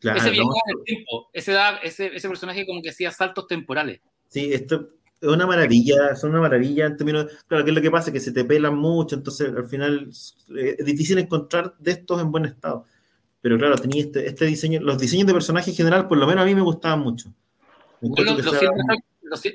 Claro, 0.00 0.18
ese 0.18 0.30
viajaba 0.30 0.54
en 0.66 0.78
el 0.78 0.84
tiempo. 0.84 1.30
Ese, 1.32 1.56
ese, 1.82 2.16
ese 2.16 2.28
personaje 2.28 2.66
como 2.66 2.82
que 2.82 2.90
hacía 2.90 3.10
saltos 3.10 3.46
temporales. 3.46 4.00
Sí, 4.28 4.52
esto 4.52 4.88
es 5.20 5.28
una 5.28 5.46
maravilla, 5.46 6.16
son 6.16 6.30
una 6.30 6.40
maravilla 6.40 6.86
en 6.86 6.96
términos, 6.96 7.26
claro, 7.46 7.64
que 7.64 7.70
es 7.70 7.74
lo 7.74 7.82
que 7.82 7.90
pasa, 7.90 8.12
que 8.12 8.20
se 8.20 8.32
te 8.32 8.44
pelan 8.44 8.76
mucho, 8.76 9.16
entonces 9.16 9.52
al 9.54 9.66
final 9.66 10.10
eh, 10.56 10.76
es 10.78 10.86
difícil 10.86 11.18
encontrar 11.18 11.74
de 11.78 11.90
estos 11.92 12.20
en 12.20 12.32
buen 12.32 12.46
estado. 12.46 12.86
Pero 13.42 13.58
claro, 13.58 13.76
tenía 13.76 14.02
este, 14.02 14.26
este 14.26 14.46
diseño, 14.46 14.80
los 14.80 14.98
diseños 14.98 15.26
de 15.26 15.32
personajes 15.32 15.68
en 15.68 15.74
general, 15.74 16.08
por 16.08 16.18
lo 16.18 16.26
menos 16.26 16.42
a 16.42 16.46
mí 16.46 16.54
me 16.54 16.62
gustaban 16.62 17.00
mucho. 17.00 17.32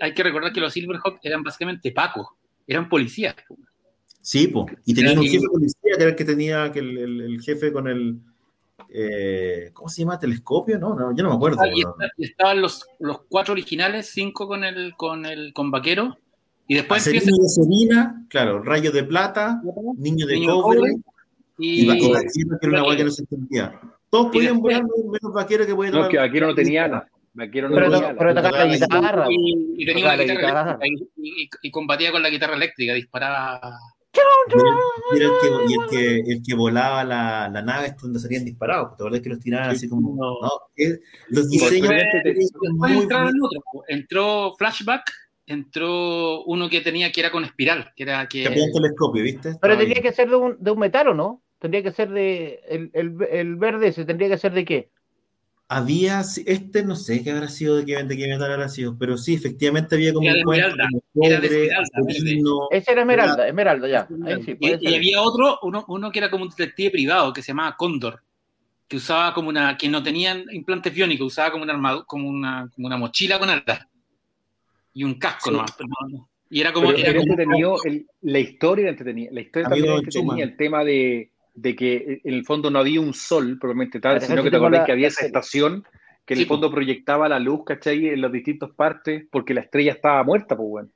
hay 0.01 0.13
que 0.13 0.23
recordar 0.23 0.53
que 0.53 0.61
los 0.61 0.73
Silverhawks 0.73 1.19
eran 1.23 1.43
básicamente 1.43 1.91
pacos, 1.91 2.27
eran 2.67 2.87
policías. 2.87 3.35
Sí, 4.21 4.47
pues, 4.47 4.65
y 4.85 4.93
tenían 4.93 5.19
un 5.19 5.25
jefe 5.25 5.45
policía 5.51 5.79
que 5.83 6.01
era 6.01 6.09
el 6.09 6.15
que 6.15 6.25
tenía 6.25 6.71
que 6.71 6.79
el 6.79 7.39
jefe 7.41 7.71
con 7.71 7.87
el, 7.87 8.19
eh, 8.89 9.71
¿cómo 9.73 9.89
se 9.89 10.01
llama? 10.01 10.19
¿Telescopio? 10.19 10.77
No, 10.79 10.95
no 10.95 11.15
yo 11.15 11.23
no 11.23 11.29
me 11.29 11.35
acuerdo. 11.35 11.61
y, 11.73 11.83
estaban 12.23 12.61
los, 12.61 12.85
los 12.99 13.21
cuatro 13.27 13.53
originales, 13.53 14.09
cinco 14.09 14.47
con 14.47 14.63
el, 14.63 14.95
con 14.95 15.25
el 15.25 15.53
con 15.53 15.71
vaquero. 15.71 16.17
Y 16.67 16.75
después 16.75 17.05
empieza... 17.05 17.31
de 17.31 17.49
Serina, 17.49 18.25
claro, 18.29 18.63
Rayo 18.63 18.91
de 18.91 19.03
Plata, 19.03 19.61
Niño 19.97 20.25
de 20.25 20.43
Cobre, 20.45 20.95
y, 21.57 21.87
Vaquero, 21.87 22.19
que 22.59 22.67
era 22.67 22.69
una 22.69 22.83
guay 22.83 22.97
que 22.97 23.03
no 23.03 23.11
se 23.11 23.21
entendía. 23.21 23.79
Todos 24.09 24.31
podían 24.31 24.59
volar, 24.59 24.83
menos 24.83 25.33
Vaquero 25.33 25.65
que 25.65 25.75
podía 25.75 25.91
No, 25.91 26.09
que 26.09 26.17
Vaquero 26.17 26.47
no 26.47 26.55
tenía 26.55 26.87
nada. 26.87 27.07
Vaquero 27.33 27.69
no 27.69 27.75
pero, 27.75 27.91
tenía 27.91 28.15
pero 28.17 28.33
tocaba 28.33 28.65
la 28.65 28.73
guitarra. 28.73 29.27
Y, 29.29 29.85
tenía 29.85 30.05
una 30.05 30.15
guitarra, 30.15 30.79
y, 31.61 31.71
combatía 31.71 32.11
con 32.11 32.23
la 32.23 32.29
guitarra 32.29 32.55
eléctrica, 32.55 32.93
disparaba 32.93 33.77
y 34.47 35.21
el 35.21 35.31
que, 35.89 36.19
el 36.31 36.43
que, 36.43 36.55
volaba 36.55 37.03
la, 37.03 37.49
la 37.51 37.61
nave 37.61 37.87
es 37.87 37.97
donde 37.97 38.19
salían 38.19 38.45
disparados. 38.45 38.95
¿Te 38.95 39.03
acuerdas 39.03 39.21
que 39.21 39.29
los 39.29 39.39
tiraban 39.39 39.69
así 39.69 39.87
como.? 39.89 40.15
No, 40.15 40.49
los 41.29 41.49
diseños. 41.49 41.91
entró 43.87 44.55
Flashback, 44.57 45.11
entró 45.45 46.43
uno 46.43 46.69
que 46.69 46.81
tenía 46.81 47.11
que 47.11 47.21
era 47.21 47.31
con 47.31 47.45
espiral. 47.45 47.91
Que 47.95 48.03
era 48.03 48.27
que. 48.27 48.43
telescopio, 48.43 49.23
¿viste? 49.23 49.55
Pero 49.61 49.77
tendría 49.77 50.01
que 50.01 50.13
ser 50.13 50.29
de 50.29 50.35
un, 50.35 50.57
de 50.59 50.71
un 50.71 50.79
metal, 50.79 51.09
¿o 51.09 51.13
no? 51.13 51.43
Tendría 51.59 51.83
que 51.83 51.91
ser 51.91 52.09
de. 52.11 52.61
El, 52.67 52.91
el, 52.93 53.17
el 53.29 53.55
verde 53.55 53.87
ese, 53.87 54.05
¿tendría 54.05 54.29
que 54.29 54.37
ser 54.37 54.53
de 54.53 54.65
qué? 54.65 54.89
Había, 55.67 56.21
este 56.21 56.83
no 56.83 56.95
sé 56.95 57.23
qué 57.23 57.31
habrá 57.31 57.47
sido, 57.47 57.77
de 57.77 57.85
qué, 57.85 58.03
de 58.03 58.17
qué 58.17 58.27
metal 58.27 58.51
habrá 58.51 58.69
sido, 58.69 58.97
pero 58.97 59.17
sí, 59.17 59.33
efectivamente 59.33 59.95
había 59.95 60.13
como 60.13 60.29
un 60.29 60.43
cuento, 60.43 60.75
era 61.21 61.39
de 61.39 61.69
Ese 62.71 62.91
era 62.91 63.01
Esmeralda, 63.01 63.47
Esmeralda, 63.47 63.87
ya. 63.87 64.07
y, 64.59 64.95
había 64.95 65.21
otro, 65.21 65.59
uno, 65.63 65.85
uno 65.87 66.11
que 66.11 66.19
era 66.19 66.29
como 66.29 66.43
un 66.43 66.49
detective 66.49 66.91
privado, 66.91 67.33
que 67.33 67.41
se 67.41 67.47
llamaba 67.47 67.75
Cóndor, 67.75 68.21
que 68.87 68.97
usaba 68.97 69.33
como 69.33 69.49
una, 69.49 69.75
que 69.77 69.89
no 69.89 70.03
tenían 70.03 70.45
implantes 70.51 70.93
biónicos, 70.93 71.27
usaba 71.27 71.51
como 71.51 71.63
una 71.63 72.03
como 72.05 72.29
una, 72.29 72.69
como 72.73 72.87
una 72.87 72.97
mochila 72.97 73.39
con 73.39 73.49
alas 73.49 73.87
y 74.93 75.03
un 75.03 75.15
casco 75.15 75.51
no, 75.51 75.65
y 76.49 76.61
era 76.61 76.71
como, 76.71 76.91
era 76.91 77.19
entretenido, 77.19 77.77
la 78.21 78.39
historia 78.39 78.83
era 78.83 78.91
entretenida, 78.91 79.31
la 79.33 79.41
historia 79.41 79.67
también 79.67 79.85
era 79.85 79.97
entretenida, 79.97 80.43
el 80.43 80.55
tema 80.55 80.83
de 80.83 81.31
de 81.55 81.75
que 81.75 81.95
eh, 81.95 82.21
en 82.23 82.33
el 82.33 82.45
fondo 82.45 82.69
no 82.69 82.79
había 82.79 83.01
un 83.01 83.13
sol 83.13 83.57
propiamente 83.59 83.99
tal, 83.99 84.21
sino 84.21 84.43
que 84.43 84.51
te 84.51 84.57
acordás 84.57 84.85
que 84.85 84.91
había 84.91 85.07
esa 85.07 85.25
estación 85.25 85.85
que 86.25 86.33
en 86.33 86.39
el 86.41 86.47
fondo 86.47 86.71
proyectaba 86.71 87.29
la 87.29 87.39
luz, 87.39 87.61
¿cachai? 87.65 88.07
En 88.09 88.21
las 88.21 88.31
distintas 88.31 88.71
partes, 88.71 89.25
porque 89.31 89.53
la 89.53 89.61
estrella 89.61 89.91
estaba 89.91 90.23
muerta, 90.23 90.55
pues 90.57 90.67
bueno. 90.67 90.89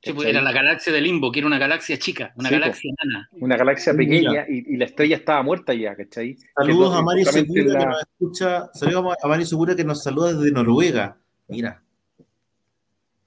Sí, 0.00 0.12
pues 0.12 0.28
era 0.28 0.40
la 0.40 0.52
galaxia 0.52 0.92
de 0.92 1.00
Limbo, 1.00 1.32
que 1.32 1.40
era 1.40 1.48
una 1.48 1.58
galaxia 1.58 1.98
chica, 1.98 2.32
una 2.36 2.50
galaxia 2.50 2.92
nana. 3.02 3.28
Una 3.32 3.56
galaxia 3.56 3.92
pequeña 3.94 4.44
y, 4.48 4.76
la 4.76 4.84
estrella 4.84 5.16
estaba 5.16 5.42
muerta 5.42 5.74
ya, 5.74 5.96
¿cachai? 5.96 6.36
Saludos 6.54 6.94
a 6.94 7.02
Mario 7.02 7.24
Segura 7.26 7.64
que 7.64 7.86
nos 7.86 8.02
escucha, 8.02 8.70
saludos 8.74 9.16
a 9.20 9.28
Mario 9.28 9.46
Segura 9.46 9.74
que 9.74 9.84
nos 9.84 10.02
saluda 10.04 10.34
desde 10.34 10.52
Noruega. 10.52 11.16
Mira. 11.48 11.82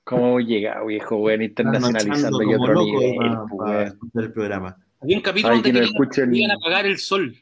¿Cómo 0.06 0.40
llega, 0.40 0.82
viejo, 0.86 1.18
weón? 1.18 1.42
Internacionalizando 1.42 2.42
y 2.42 2.56
otro 2.56 2.86
nivel, 2.86 3.38
para, 3.58 3.84
escuchar 3.84 4.24
el 4.24 4.32
programa. 4.32 4.78
Había 5.02 5.18
un 5.18 5.24
capítulo 5.24 5.56
donde 5.56 5.72
querían, 5.72 6.36
iban 6.36 6.52
a 6.52 6.56
apagar 6.56 6.86
el 6.86 6.98
sol. 7.00 7.36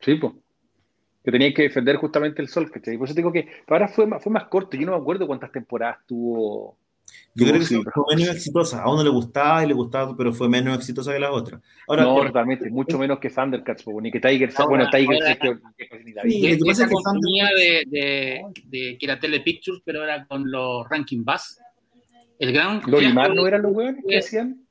Sí, 0.00 0.14
pues. 0.16 0.32
Que 1.22 1.30
tenían 1.30 1.52
que 1.52 1.62
defender 1.62 1.96
justamente 1.96 2.40
el 2.40 2.48
sol, 2.48 2.70
¿cachai? 2.70 2.96
Por 2.96 3.06
eso 3.06 3.14
digo 3.14 3.30
que 3.30 3.46
ahora 3.68 3.88
fue 3.88 4.06
más, 4.06 4.22
fue 4.22 4.32
más 4.32 4.44
corto. 4.44 4.76
Yo 4.76 4.86
no 4.86 4.92
me 4.92 4.98
acuerdo 4.98 5.26
cuántas 5.26 5.52
temporadas 5.52 5.98
tuvo. 6.06 6.78
Yo 7.34 7.46
creo 7.46 7.60
que 7.60 7.90
fue 7.90 8.16
menos 8.16 8.34
exitosa. 8.34 8.82
A 8.82 8.90
uno 8.90 9.04
le 9.04 9.10
gustaba 9.10 9.62
y 9.62 9.68
le 9.68 9.74
gustaba, 9.74 10.16
pero 10.16 10.32
fue 10.32 10.48
menos 10.48 10.76
exitosa 10.78 11.16
que 11.16 11.24
otras. 11.24 11.60
Ahora, 11.86 12.04
no, 12.04 12.16
totalmente. 12.22 12.70
Mucho 12.70 12.98
menos 12.98 13.18
que 13.18 13.30
Thundercats, 13.30 13.84
ni 13.86 14.10
que 14.10 14.20
Tiger. 14.20 14.52
bueno, 14.66 14.88
Tiger 14.90 15.18
es 15.22 15.38
que, 15.38 15.58
sí, 16.28 16.40
que 16.40 16.64
pasa 16.64 16.88
que 16.88 17.86
de, 17.90 18.42
de, 18.64 18.98
que 18.98 19.06
era 19.06 19.20
Telepictures, 19.20 19.82
pero 19.84 20.02
era 20.02 20.24
con 20.26 20.50
los 20.50 20.88
Ranking 20.88 21.22
Bass. 21.24 21.60
El 22.38 22.52
gran. 22.52 22.80
¿Lorimar 22.86 23.34
no 23.34 23.46
eran 23.46 23.62
los 23.62 23.72
huevos 23.72 24.02
que 24.08 24.18
hacían? 24.18 24.66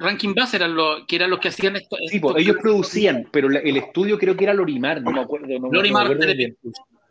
Ranking 0.00 0.34
Bass 0.34 0.54
eran 0.54 0.74
lo, 0.74 1.06
que 1.06 1.16
eran 1.16 1.30
los 1.30 1.38
que 1.40 1.48
hacían 1.48 1.76
esto. 1.76 1.96
Sí, 2.08 2.20
pues, 2.20 2.36
ellos 2.38 2.56
producían, 2.60 3.28
pero 3.32 3.48
el 3.48 3.76
estudio 3.76 4.18
creo 4.18 4.36
que 4.36 4.44
era 4.44 4.54
Lorimar, 4.54 5.02
no 5.02 5.10
me 5.10 5.20
acuerdo. 5.20 5.46
No 5.58 5.70
Lorimar, 5.70 6.16
me 6.16 6.54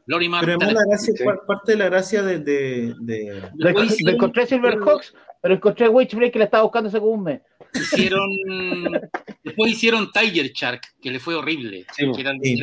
Lorimar 0.06 0.46
pero 0.46 0.60
la 0.60 0.86
gracia, 0.88 1.14
parte 1.46 1.74
de 1.74 1.78
la 1.78 1.86
gracia 1.86 2.24
de. 2.24 2.40
de, 2.40 2.96
de... 3.02 3.42
encontré 4.10 4.48
Silverhawks, 4.48 5.14
pero 5.42 5.56
encontré 5.56 5.90
Witchblade 5.90 6.32
que 6.32 6.40
la 6.40 6.46
estaba 6.46 6.64
buscando 6.64 6.88
hace 6.88 7.00
como 7.00 7.12
un 7.12 7.24
mes. 7.24 7.42
hicieron 7.74 8.30
después 9.44 9.72
hicieron 9.72 10.10
Tiger 10.14 10.50
Shark, 10.54 10.82
que 11.02 11.12
le 11.12 11.20
fue 11.20 11.36
horrible. 11.36 11.86
Sí, 11.94 12.10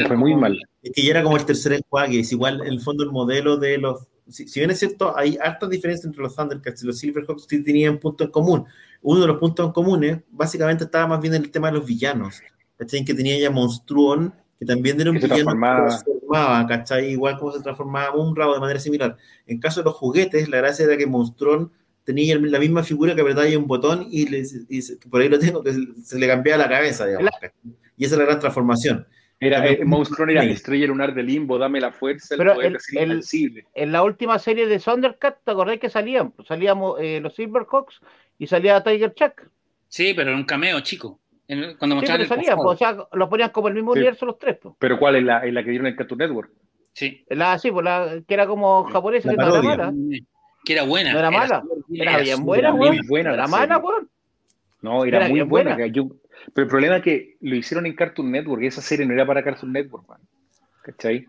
fue 0.07 0.17
muy 0.17 0.35
mal. 0.35 0.59
Es 0.83 0.93
que 0.93 1.03
ya 1.03 1.11
era 1.11 1.23
como 1.23 1.37
el 1.37 1.45
tercer 1.45 1.75
enjuague, 1.75 2.21
es 2.21 2.33
igual 2.33 2.63
en 2.63 2.73
el 2.73 2.81
fondo 2.81 3.05
el 3.05 3.11
modelo 3.11 3.59
de 3.59 3.77
los 3.77 4.09
si, 4.29 4.45
bien 4.59 4.71
es 4.71 4.79
cierto, 4.79 5.17
hay 5.17 5.37
harta 5.43 5.67
diferencia 5.67 6.07
entre 6.07 6.23
los 6.23 6.35
Thundercats 6.35 6.83
y 6.83 6.87
los 6.87 6.99
Silverhawks 6.99 7.47
que 7.47 7.59
tenían 7.59 7.99
puntos 7.99 8.27
en 8.27 8.31
común. 8.31 8.65
Uno 9.05 9.21
de 9.21 9.27
los 9.27 9.37
puntos 9.37 9.67
en 9.67 9.73
comunes, 9.73 10.19
básicamente, 10.31 10.85
estaba 10.85 11.07
más 11.07 11.21
bien 11.21 11.35
en 11.35 11.43
el 11.43 11.51
tema 11.51 11.69
de 11.69 11.75
los 11.75 11.85
villanos. 11.85 12.41
¿Cachai? 12.79 13.05
Que 13.05 13.13
tenía 13.13 13.39
ya 13.39 13.51
Monstruón, 13.51 14.35
que 14.59 14.65
también 14.65 14.99
era 14.99 15.11
un 15.11 15.17
villano 15.17 15.35
que 15.35 15.91
se 15.91 16.05
transformaba, 16.05 16.67
¿cachai? 16.67 17.11
Igual 17.11 17.39
como 17.39 17.53
se 17.53 17.61
transformaba 17.61 18.17
un 18.17 18.35
rabo 18.35 18.55
de 18.55 18.61
manera 18.61 18.81
similar. 18.81 19.19
En 19.47 19.61
caso 19.61 19.81
de 19.81 19.85
los 19.85 19.95
juguetes, 19.95 20.49
la 20.49 20.57
gracia 20.57 20.87
era 20.87 20.97
que 20.97 21.07
Monstruón 21.07 21.71
tenía 22.03 22.39
la 22.39 22.59
misma 22.59 22.83
figura 22.83 23.15
que 23.15 23.21
apretaba 23.21 23.47
un 23.59 23.67
botón 23.67 24.09
y, 24.11 24.25
por 25.11 25.21
ahí 25.21 25.29
lo 25.29 25.39
tengo, 25.39 25.63
que 25.63 25.75
se 26.03 26.19
le 26.19 26.27
cambiaba 26.27 26.65
la 26.65 26.71
cabeza, 26.71 27.05
digamos. 27.05 27.31
Y 27.99 28.07
esa 28.07 28.15
es 28.15 28.19
la 28.19 28.25
gran 28.25 28.41
transformación. 28.41 29.07
Era, 29.45 29.67
eh, 29.67 29.81
Monstruo 29.85 30.29
era 30.29 30.45
estrella 30.45 30.87
lunar 30.87 31.15
de 31.15 31.23
limbo, 31.23 31.59
dame 31.59 31.81
la 31.81 31.93
fuerza, 31.93 32.35
el 32.35 32.39
Pero 32.39 32.55
poder 32.55 32.79
el, 32.93 33.23
En 33.75 33.93
la 33.93 34.03
última 34.03 34.39
serie 34.39 34.67
de 34.67 34.79
Thundercat, 34.79 35.39
¿te 35.45 35.51
acordás 35.51 35.79
que 35.79 35.91
salían? 35.91 36.33
Salíamos 36.47 36.99
eh, 37.01 37.21
los 37.21 37.35
Silverhawks 37.35 38.01
y 38.39 38.47
salía 38.47 38.83
Tiger 38.83 39.15
Chuck. 39.15 39.49
Sí, 39.89 40.15
pero 40.15 40.31
en 40.31 40.37
un 40.39 40.45
cameo 40.45 40.81
chico. 40.81 41.21
cuando 41.79 42.01
sí, 42.01 42.07
pero 42.07 42.27
salían, 42.27 42.57
pues, 42.57 42.75
o 42.75 42.77
sea, 42.77 42.97
los 43.13 43.29
ponían 43.29 43.51
como 43.51 43.69
el 43.69 43.75
mismo 43.75 43.93
universo 43.93 44.27
los 44.27 44.39
tres. 44.39 44.59
Pues. 44.61 44.75
¿Pero 44.79 44.99
cuál 44.99 45.17
es 45.17 45.25
la, 45.25 45.45
la 45.45 45.63
que 45.63 45.71
dieron 45.71 45.87
en 45.87 45.97
Cartoon 45.97 46.19
Network? 46.19 46.51
Sí. 46.95 47.25
La, 47.29 47.59
sí, 47.59 47.71
pues 47.71 47.85
la, 47.85 48.23
que 48.27 48.35
era 48.35 48.47
como 48.47 48.85
japonesa, 48.85 49.31
que 49.31 49.37
no 49.37 49.49
era 49.49 49.63
mala. 49.63 49.93
Que 50.65 50.73
era 50.73 50.85
buena. 50.85 51.13
No 51.13 51.19
era 51.19 51.31
mala. 51.31 51.63
Era, 51.93 52.19
bien 52.19 52.45
buena, 52.45 52.69
Era 52.69 52.77
muy 52.77 53.01
buena. 53.07 53.35
Era 53.35 53.47
mala, 53.47 53.79
weón. 53.79 54.09
No, 54.81 55.05
era, 55.05 55.29
muy 55.29 55.41
buena. 55.43 55.75
buena. 55.75 55.93
Yo, 55.93 56.09
pero 56.53 56.65
el 56.65 56.71
problema 56.71 56.97
es 56.97 57.03
que 57.03 57.37
lo 57.41 57.55
hicieron 57.57 57.87
en 57.87 57.95
Cartoon 57.95 58.31
Network 58.31 58.63
y 58.63 58.67
esa 58.67 58.83
serie 58.83 59.07
no 59.07 59.15
era 59.15 59.27
para 59.27 59.43
Cartoon 59.43 59.73
Network, 59.73 60.09
man. 60.09 60.21
¿Cachai? 60.83 61.27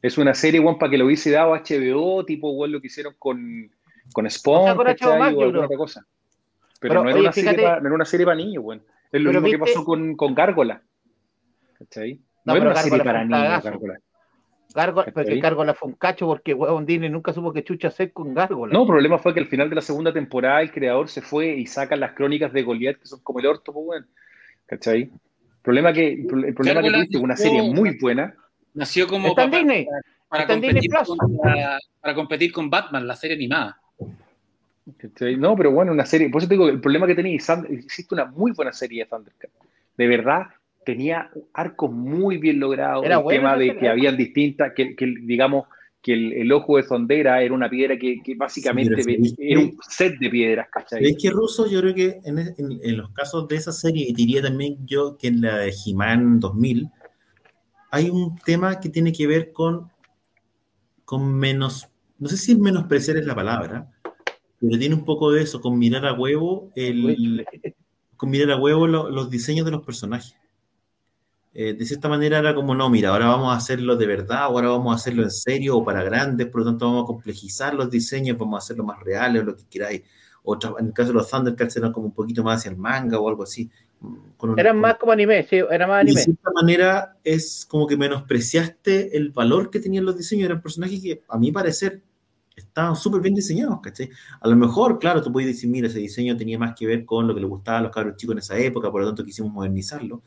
Es 0.00 0.16
una 0.16 0.34
serie, 0.34 0.60
Juan, 0.60 0.78
para 0.78 0.90
que 0.90 0.98
lo 0.98 1.06
hubiese 1.06 1.30
dado 1.30 1.54
HBO, 1.54 2.24
tipo, 2.24 2.52
igual 2.52 2.72
lo 2.72 2.80
que 2.80 2.86
hicieron 2.86 3.14
con, 3.18 3.70
con 4.12 4.30
Spawn, 4.30 4.78
o 4.78 5.22
alguna 5.22 5.64
otra 5.64 5.76
cosa. 5.76 6.06
Pero, 6.80 7.02
no, 7.02 7.10
era 7.10 7.18
una 7.18 7.32
serie 7.32 7.54
para, 7.54 7.80
no, 7.80 7.86
era 7.86 7.94
una 7.94 8.04
serie 8.04 8.24
para 8.24 8.36
niños, 8.36 8.64
weón. 8.64 8.82
Es 9.10 9.20
lo 9.20 9.32
mismo 9.32 9.48
que 9.48 9.58
pasó 9.58 9.84
con, 9.84 10.14
con 10.16 10.34
Gárgola. 10.34 10.82
¿Cachai? 11.78 12.20
No, 12.44 12.54
era 12.54 12.66
una 12.66 12.76
serie 12.76 13.04
para 13.04 13.24
niños, 13.24 13.64
Gárgola. 13.64 13.98
Gárgola, 14.74 15.10
porque 15.12 15.40
Gárgola 15.40 15.74
fue 15.74 15.88
un 15.88 15.94
cacho 15.94 16.26
porque 16.26 16.52
huevón 16.52 16.84
Disney 16.84 17.08
nunca 17.08 17.32
supo 17.32 17.52
que 17.52 17.64
chucha 17.64 17.88
hacer 17.88 18.12
con 18.12 18.34
Gárgola. 18.34 18.72
No, 18.72 18.82
el 18.82 18.86
problema 18.86 19.18
fue 19.18 19.32
que 19.32 19.40
al 19.40 19.46
final 19.46 19.70
de 19.70 19.76
la 19.76 19.80
segunda 19.80 20.12
temporada 20.12 20.60
el 20.60 20.70
creador 20.70 21.08
se 21.08 21.22
fue 21.22 21.48
y 21.48 21.66
sacan 21.66 22.00
las 22.00 22.12
crónicas 22.12 22.52
de 22.52 22.62
Goliath, 22.62 22.98
que 22.98 23.06
son 23.06 23.20
como 23.22 23.40
el 23.40 23.46
orto, 23.46 23.72
pues, 23.72 23.86
bueno. 23.86 24.06
¿Cachai? 24.68 25.02
El 25.02 25.10
problema 25.62 25.92
que, 25.92 26.12
el 26.12 26.54
problema 26.54 26.82
que 26.82 26.90
tuviste 26.90 27.18
una 27.18 27.36
serie 27.36 27.62
muy 27.62 27.98
buena. 27.98 28.34
Nació 28.74 29.08
como 29.08 29.34
para, 29.34 29.48
Disney. 29.48 29.86
Para, 30.28 30.46
competir 30.46 30.90
con, 31.06 31.36
para, 32.00 32.14
competir 32.14 32.52
con 32.52 32.70
Batman, 32.70 33.06
la 33.06 33.16
serie 33.16 33.36
animada. 33.36 33.80
No, 35.38 35.56
pero 35.56 35.72
bueno, 35.72 35.92
una 35.92 36.04
serie. 36.04 36.28
Por 36.28 36.42
eso 36.42 36.48
te 36.48 36.54
digo, 36.54 36.68
el 36.68 36.80
problema 36.80 37.06
que 37.06 37.14
tenía, 37.14 37.34
existe 37.34 38.14
una 38.14 38.26
muy 38.26 38.52
buena 38.52 38.72
serie 38.72 39.04
de 39.04 39.10
Thundercat. 39.10 39.50
De 39.96 40.06
verdad, 40.06 40.46
tenía 40.84 41.30
arcos 41.54 41.90
muy 41.90 42.36
bien 42.36 42.60
logrados. 42.60 43.04
el 43.04 43.26
tema 43.26 43.56
de 43.56 43.76
que 43.76 43.88
habían 43.88 44.16
distintas, 44.16 44.72
que, 44.74 44.94
que 44.94 45.14
digamos, 45.22 45.66
que 46.08 46.40
el, 46.40 46.52
ojo 46.52 46.78
de 46.78 46.84
Sondera 46.84 47.42
era 47.42 47.52
una 47.52 47.68
piedra 47.68 47.98
que, 47.98 48.22
básicamente 48.34 49.02
era 49.36 49.60
un 49.60 49.76
set 49.86 50.18
de 50.18 50.30
piedras, 50.30 50.68
¿cachai? 50.72 51.04
Es 51.04 51.18
que 51.20 51.28
Russo, 51.28 51.70
yo 51.70 51.82
creo 51.82 51.94
que 51.94 52.20
en, 52.24 52.96
los 52.96 53.10
casos 53.10 53.46
de 53.46 53.56
esa 53.56 53.72
serie, 53.72 54.06
y 54.08 54.14
diría 54.14 54.40
también 54.40 54.78
yo 54.86 55.18
que 55.18 55.28
en 55.28 55.42
la 55.42 55.58
de 55.58 55.74
He-Man 55.84 56.40
2000, 56.40 56.88
hay 57.90 58.08
un 58.08 58.38
tema 58.38 58.80
que 58.80 58.88
tiene 58.88 59.12
que 59.12 59.26
ver 59.26 59.52
con, 59.52 59.90
con 61.04 61.30
menos, 61.30 61.88
no 62.18 62.28
sé 62.30 62.38
si 62.38 62.56
menospreciar 62.56 63.18
es 63.18 63.26
la 63.26 63.34
palabra, 63.34 63.90
pero 64.58 64.78
tiene 64.78 64.94
un 64.94 65.04
poco 65.04 65.30
de 65.30 65.42
eso, 65.42 65.60
con 65.60 65.78
mirar 65.78 66.06
a 66.06 66.14
huevo, 66.14 66.72
el, 66.74 67.44
con 68.16 68.30
mirar 68.30 68.52
a 68.52 68.56
huevo 68.56 68.86
los 68.86 69.28
diseños 69.28 69.66
de 69.66 69.72
los 69.72 69.84
personajes. 69.84 70.34
Eh, 71.60 71.74
de 71.74 71.84
cierta 71.84 72.08
manera 72.08 72.38
era 72.38 72.54
como, 72.54 72.72
no, 72.72 72.88
mira, 72.88 73.08
ahora 73.08 73.26
vamos 73.26 73.52
a 73.52 73.56
hacerlo 73.56 73.96
de 73.96 74.06
verdad, 74.06 74.42
ahora 74.42 74.68
vamos 74.68 74.92
a 74.92 74.94
hacerlo 74.94 75.24
en 75.24 75.30
serio 75.32 75.78
o 75.78 75.84
para 75.84 76.04
grandes, 76.04 76.46
por 76.46 76.60
lo 76.60 76.66
tanto 76.66 76.86
vamos 76.86 77.02
a 77.02 77.06
complejizar 77.08 77.74
los 77.74 77.90
diseños, 77.90 78.38
vamos 78.38 78.54
a 78.54 78.58
hacerlo 78.58 78.84
más 78.84 79.02
reales 79.02 79.42
o 79.42 79.46
lo 79.46 79.56
que 79.56 79.64
queráis. 79.68 80.02
En 80.78 80.86
el 80.86 80.92
caso 80.92 81.08
de 81.08 81.14
los 81.14 81.28
Thundercats 81.28 81.76
eran 81.76 81.90
como 81.92 82.06
un 82.06 82.12
poquito 82.12 82.44
más 82.44 82.60
hacia 82.60 82.70
el 82.70 82.76
manga 82.76 83.18
o 83.18 83.28
algo 83.28 83.42
así. 83.42 83.68
eran 84.56 84.78
más 84.78 84.98
como 84.98 85.10
anime, 85.10 85.42
sí, 85.50 85.56
era 85.56 85.88
más 85.88 86.02
anime. 86.02 86.20
De 86.20 86.24
cierta 86.26 86.50
manera 86.54 87.16
es 87.24 87.66
como 87.68 87.88
que 87.88 87.96
menospreciaste 87.96 89.16
el 89.16 89.32
valor 89.32 89.68
que 89.68 89.80
tenían 89.80 90.04
los 90.04 90.16
diseños, 90.16 90.44
eran 90.44 90.62
personajes 90.62 91.02
que 91.02 91.24
a 91.28 91.38
mi 91.38 91.50
parecer 91.50 92.00
estaban 92.54 92.94
súper 92.94 93.20
bien 93.20 93.34
diseñados, 93.34 93.80
¿cachai? 93.80 94.10
A 94.40 94.46
lo 94.46 94.54
mejor, 94.54 95.00
claro, 95.00 95.20
tú 95.24 95.32
puedes 95.32 95.48
decir, 95.48 95.68
mira, 95.68 95.88
ese 95.88 95.98
diseño 95.98 96.36
tenía 96.36 96.56
más 96.56 96.76
que 96.76 96.86
ver 96.86 97.04
con 97.04 97.26
lo 97.26 97.34
que 97.34 97.40
le 97.40 97.48
gustaba 97.48 97.78
a 97.78 97.82
los 97.82 97.90
cabros 97.90 98.14
chicos 98.14 98.34
en 98.34 98.38
esa 98.38 98.56
época, 98.56 98.92
por 98.92 99.00
lo 99.00 99.08
tanto 99.08 99.24
quisimos 99.24 99.52
modernizarlo 99.52 100.22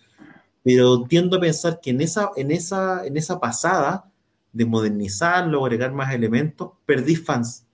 pero 0.63 1.03
tiendo 1.03 1.37
a 1.37 1.41
pensar 1.41 1.79
que 1.81 1.91
en 1.91 2.01
esa, 2.01 2.31
en 2.35 2.51
esa, 2.51 3.05
en 3.05 3.17
esa 3.17 3.39
pasada 3.39 4.11
de 4.53 4.65
modernizarlo, 4.65 5.65
agregar 5.65 5.93
más 5.93 6.13
elementos, 6.13 6.71
perdí 6.85 7.15
fans. 7.15 7.65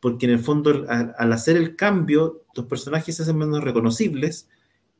Porque 0.00 0.26
en 0.26 0.32
el 0.32 0.38
fondo, 0.38 0.86
al, 0.88 1.32
hacer 1.32 1.56
el 1.56 1.76
cambio, 1.76 2.44
los 2.54 2.66
personajes 2.66 3.16
se 3.16 3.22
hacen 3.22 3.38
menos 3.38 3.64
reconocibles 3.64 4.48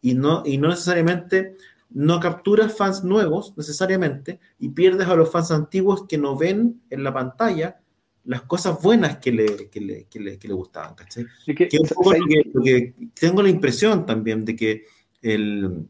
y 0.00 0.14
no, 0.14 0.42
y 0.44 0.58
no 0.58 0.68
necesariamente, 0.68 1.56
no 1.90 2.20
capturas 2.20 2.76
fans 2.76 3.04
nuevos 3.04 3.54
necesariamente 3.56 4.40
y 4.58 4.70
pierdes 4.70 5.06
a 5.08 5.14
los 5.14 5.30
fans 5.30 5.50
antiguos 5.50 6.06
que 6.08 6.18
no 6.18 6.36
ven 6.36 6.82
en 6.90 7.04
la 7.04 7.12
pantalla 7.12 7.80
las 8.24 8.42
cosas 8.42 8.80
buenas 8.82 9.18
que 9.18 9.32
le, 9.32 9.68
que 9.68 9.80
le, 9.80 10.04
que 10.06 10.18
le, 10.18 10.38
que 10.38 10.48
le 10.48 10.54
gustaban. 10.54 10.94
¿cachai? 10.94 11.26
Que, 11.44 11.68
que 11.68 12.94
tengo 13.14 13.42
la 13.42 13.50
impresión 13.50 14.06
también 14.06 14.44
de 14.44 14.56
que 14.56 14.84
el, 15.20 15.86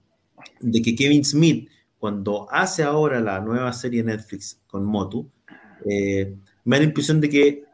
de 0.70 0.82
que 0.82 0.95
Kevin 0.95 1.24
Smith, 1.24 1.69
cuando 1.99 2.47
hace 2.51 2.82
ahora 2.82 3.20
la 3.20 3.41
nueva 3.41 3.73
serie 3.73 4.03
Netflix 4.03 4.61
con 4.66 4.85
Motu, 4.85 5.31
eh, 5.89 6.36
me 6.65 6.77
da 6.77 6.81
la 6.81 6.89
impresión 6.89 7.20
de 7.20 7.28
que 7.28 7.65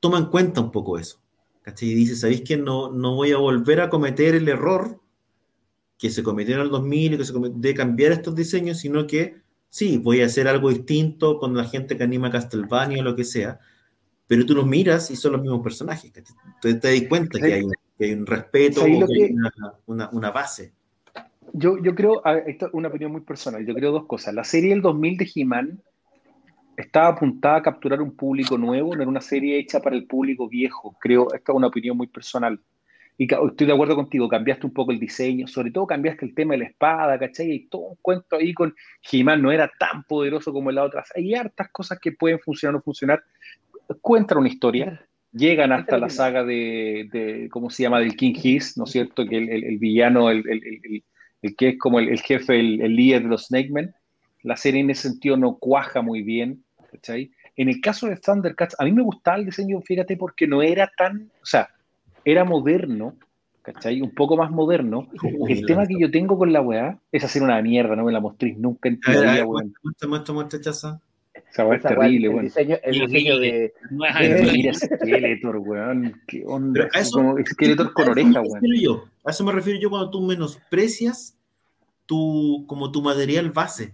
toma 0.00 0.18
en 0.18 0.26
cuenta 0.26 0.60
un 0.60 0.72
poco 0.72 0.98
eso. 0.98 1.20
¿cachai? 1.62 1.90
Y 1.90 1.94
dice, 1.94 2.16
¿sabéis 2.16 2.42
que 2.42 2.56
no, 2.56 2.90
no 2.90 3.14
voy 3.14 3.32
a 3.32 3.36
volver 3.36 3.80
a 3.80 3.90
cometer 3.90 4.34
el 4.34 4.48
error 4.48 5.00
que 5.98 6.10
se 6.10 6.22
cometió 6.22 6.56
en 6.56 6.62
el 6.62 6.70
2000 6.70 7.14
y 7.14 7.18
que 7.18 7.24
se 7.24 7.32
de 7.32 7.74
cambiar 7.74 8.12
estos 8.12 8.34
diseños, 8.34 8.78
sino 8.78 9.06
que 9.06 9.42
sí, 9.68 9.98
voy 9.98 10.20
a 10.20 10.26
hacer 10.26 10.48
algo 10.48 10.70
distinto 10.70 11.38
con 11.38 11.56
la 11.56 11.64
gente 11.64 11.96
que 11.96 12.02
anima 12.02 12.30
Castlevania 12.30 13.00
o 13.00 13.04
lo 13.04 13.14
que 13.14 13.24
sea, 13.24 13.60
pero 14.26 14.44
tú 14.44 14.54
los 14.54 14.66
miras 14.66 15.10
y 15.10 15.16
son 15.16 15.32
los 15.32 15.42
mismos 15.42 15.62
personajes. 15.62 16.12
Entonces 16.14 16.80
te 16.80 16.98
das 16.98 17.08
cuenta 17.08 17.38
que 17.38 17.52
hay, 17.54 18.12
un, 18.12 18.26
respeto, 18.26 18.84
que 18.84 18.90
hay 18.90 19.34
una, 19.86 20.10
una 20.10 20.30
base. 20.32 20.72
Yo, 21.54 21.76
yo 21.82 21.94
creo, 21.94 22.22
esto 22.46 22.66
es 22.66 22.74
una 22.74 22.88
opinión 22.88 23.12
muy 23.12 23.20
personal, 23.20 23.64
yo 23.66 23.74
creo 23.74 23.92
dos 23.92 24.06
cosas. 24.06 24.34
La 24.34 24.44
serie 24.44 24.70
del 24.70 24.80
2000 24.80 25.16
de 25.18 25.30
He-Man 25.34 25.82
estaba 26.76 27.08
apuntada 27.08 27.56
a 27.56 27.62
capturar 27.62 28.00
un 28.00 28.16
público 28.16 28.56
nuevo, 28.56 28.94
no 28.94 29.02
era 29.02 29.10
una 29.10 29.20
serie 29.20 29.58
hecha 29.58 29.80
para 29.80 29.96
el 29.96 30.06
público 30.06 30.48
viejo. 30.48 30.96
Creo, 31.00 31.32
esta 31.34 31.52
es 31.52 31.56
una 31.56 31.66
opinión 31.66 31.96
muy 31.96 32.06
personal. 32.06 32.58
Y 33.18 33.24
estoy 33.24 33.66
de 33.66 33.72
acuerdo 33.72 33.94
contigo, 33.94 34.28
cambiaste 34.28 34.66
un 34.66 34.72
poco 34.72 34.90
el 34.90 34.98
diseño, 34.98 35.46
sobre 35.46 35.70
todo 35.70 35.86
cambiaste 35.86 36.24
el 36.24 36.34
tema 36.34 36.54
de 36.54 36.58
la 36.58 36.64
espada, 36.64 37.18
¿cachai? 37.18 37.52
Y 37.52 37.66
todo 37.68 37.82
un 37.82 37.96
cuento 38.00 38.36
ahí 38.36 38.54
con 38.54 38.74
He-Man 39.10 39.42
no 39.42 39.52
era 39.52 39.70
tan 39.78 40.04
poderoso 40.04 40.52
como 40.52 40.70
en 40.70 40.76
la 40.76 40.84
otra. 40.84 41.04
Hay 41.14 41.34
hartas 41.34 41.68
cosas 41.70 41.98
que 42.00 42.12
pueden 42.12 42.40
funcionar 42.40 42.74
o 42.74 42.78
no 42.78 42.82
funcionar. 42.82 43.22
Cuentan 44.00 44.38
una 44.38 44.48
historia, 44.48 45.06
llegan 45.30 45.72
hasta 45.72 45.98
la 45.98 46.08
saga 46.08 46.42
de, 46.44 47.48
¿cómo 47.50 47.68
se 47.68 47.82
llama?, 47.82 48.00
del 48.00 48.16
King 48.16 48.34
Hiss, 48.42 48.78
¿no 48.78 48.84
es 48.84 48.90
cierto? 48.90 49.26
Que 49.26 49.36
el, 49.36 49.78
villano, 49.78 50.30
el, 50.30 51.04
el 51.42 51.56
que 51.56 51.70
es 51.70 51.78
como 51.78 51.98
el, 51.98 52.20
jefe, 52.20 52.58
el, 52.58 52.96
líder 52.96 53.24
de 53.24 53.28
los 53.28 53.46
Snake 53.46 53.70
Men, 53.70 53.94
la 54.42 54.56
serie 54.56 54.80
en 54.80 54.90
ese 54.90 55.08
sentido 55.08 55.36
no 55.36 55.56
cuaja 55.58 56.02
muy 56.02 56.22
bien, 56.22 56.64
¿cachai? 56.90 57.30
En 57.56 57.68
el 57.68 57.80
caso 57.80 58.06
de 58.06 58.16
Thundercats, 58.16 58.76
a 58.78 58.84
mí 58.84 58.92
me 58.92 59.02
gustaba 59.02 59.36
el 59.36 59.44
diseño, 59.44 59.80
fíjate, 59.82 60.16
porque 60.16 60.46
no 60.46 60.62
era 60.62 60.90
tan, 60.96 61.30
o 61.42 61.46
sea, 61.46 61.68
era 62.24 62.44
moderno, 62.44 63.16
¿cachai? 63.62 64.00
Un 64.00 64.14
poco 64.14 64.36
más 64.36 64.50
moderno. 64.50 65.08
El 65.48 65.66
tema 65.66 65.86
que 65.86 65.96
yo 65.98 66.10
tengo 66.10 66.38
con 66.38 66.52
la 66.52 66.60
weá 66.60 66.98
es 67.10 67.24
hacer 67.24 67.42
una 67.42 67.60
mierda, 67.60 67.96
no 67.96 68.04
me 68.04 68.12
la 68.12 68.20
mostréis 68.20 68.56
nunca 68.58 68.88
en 68.88 69.00
tu 69.00 69.10
vida, 69.10 69.44
weón. 69.46 69.74
Muestra, 69.82 70.08
muestra, 70.08 70.34
muestra, 70.34 70.60
chaza. 70.60 71.00
Esa 71.52 71.66
weá 71.66 71.76
es 71.76 71.82
terrible, 71.82 72.28
weón. 72.30 72.40
El 72.40 72.46
diseño, 72.46 72.76
el 72.82 73.00
diseño 73.00 73.38
de... 73.38 73.74
Mira 73.90 74.72
Skeletor, 74.72 75.58
weón. 75.58 76.22
Qué 76.26 76.42
onda. 76.46 76.88
Eso, 76.94 77.36
Skeletor 77.46 77.92
con 77.92 78.08
oreja, 78.08 78.40
weón. 78.40 79.02
A 79.24 79.30
eso 79.30 79.44
me 79.44 79.52
refiero 79.52 79.78
yo 79.78 79.90
cuando 79.90 80.10
tú 80.10 80.22
menosprecias 80.22 81.36
tu, 82.06 82.64
como 82.66 82.90
tu 82.90 83.02
material 83.02 83.50
base. 83.50 83.92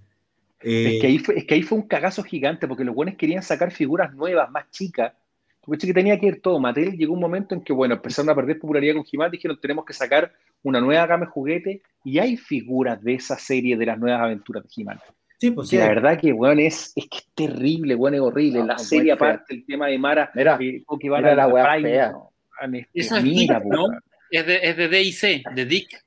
es, 0.61 1.01
que 1.01 1.07
ahí 1.09 1.19
fue, 1.19 1.39
es 1.39 1.45
que 1.47 1.55
ahí 1.55 1.63
fue 1.63 1.79
un 1.79 1.89
cagazo 1.89 2.23
gigante 2.23 2.69
porque 2.69 2.85
los 2.85 2.95
buenos 2.95 3.17
querían 3.17 3.43
sacar 3.43 3.73
figuras 3.73 4.15
nuevas, 4.15 4.49
más 4.53 4.71
chicas. 4.71 5.13
Porque 5.61 5.89
que 5.89 5.93
tenía 5.93 6.19
que 6.19 6.27
ir 6.27 6.41
todo. 6.41 6.61
Mattel 6.61 6.97
llegó 6.97 7.13
un 7.13 7.21
momento 7.21 7.57
en 7.57 7.61
que, 7.61 7.73
bueno, 7.73 7.97
empezaron 7.97 8.31
a 8.31 8.35
perder 8.37 8.61
popularidad 8.61 8.95
con 8.95 9.05
He-Man, 9.11 9.33
dijeron, 9.33 9.59
tenemos 9.61 9.85
que 9.85 9.93
sacar 9.93 10.33
una 10.63 10.81
nueva 10.81 11.07
gama 11.07 11.27
de 11.27 11.31
juguetes 11.33 11.81
y 12.05 12.19
hay 12.21 12.37
figuras 12.37 13.03
de 13.03 13.15
esa 13.15 13.37
serie 13.37 13.77
de 13.77 13.85
las 13.85 13.99
nuevas 13.99 14.23
aventuras 14.23 14.63
de 14.63 14.71
He-Man. 14.75 14.99
Sí, 15.41 15.53
pues 15.53 15.69
sí. 15.69 15.77
la 15.79 15.89
verdad 15.89 16.19
que, 16.19 16.33
weón, 16.33 16.59
es, 16.59 16.93
es 16.97 17.09
que 17.09 17.19
es 17.19 17.29
terrible, 17.35 17.95
weón, 17.95 18.15
es 18.15 18.21
horrible. 18.21 18.59
No, 18.61 18.67
la 18.67 18.79
serie, 18.79 19.13
aparte, 19.13 19.55
el 19.55 19.65
tema 19.65 19.87
de 19.87 19.97
Mara, 19.99 20.31
Mira, 20.35 20.59
eh, 20.61 20.83
Pokéball 20.85 21.21
mira 21.23 21.33
a 21.33 21.37
la 21.37 21.47
weá 21.49 21.73
Prime, 21.75 21.89
fea. 21.91 22.11
no, 22.11 22.33
man, 22.61 22.75
es 22.75 22.87
Eso 22.93 23.17
es 23.17 23.23
mira, 23.23 23.61
¿no? 23.65 23.85
weón. 23.85 24.01
Es 24.31 24.47
de, 24.47 24.57
es 24.63 24.77
de 24.77 24.89
DIC, 24.89 25.51
de 25.55 25.65
Dick. 25.65 26.05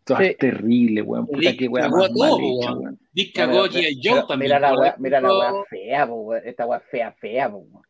Esto 0.00 0.16
Sí. 0.18 0.24
es 0.24 0.36
terrible, 0.38 1.00
weón. 1.02 1.26
Puta, 1.26 1.38
Dick 1.38 1.58
qué 1.60 1.68
weá 1.68 1.84
cagó 1.84 2.08
todo, 2.08 2.38
hecha, 2.38 2.72
weón. 2.72 2.78
weón. 2.82 2.98
Dick 3.12 3.34
cagó 3.34 3.60
a 3.62 3.68
G.I. 3.68 4.00
Joe 4.02 4.18
también. 4.28 4.38
Mira 4.40 4.58
la 4.60 4.76
weá, 4.78 4.96
mira 4.98 5.20
la 5.20 5.28
weá 5.38 5.52
fea, 5.70 6.04
weón. 6.06 6.42
Esta 6.44 6.66
weá 6.66 6.80
fea, 6.80 7.12
fea, 7.12 7.48
weón. 7.48 7.82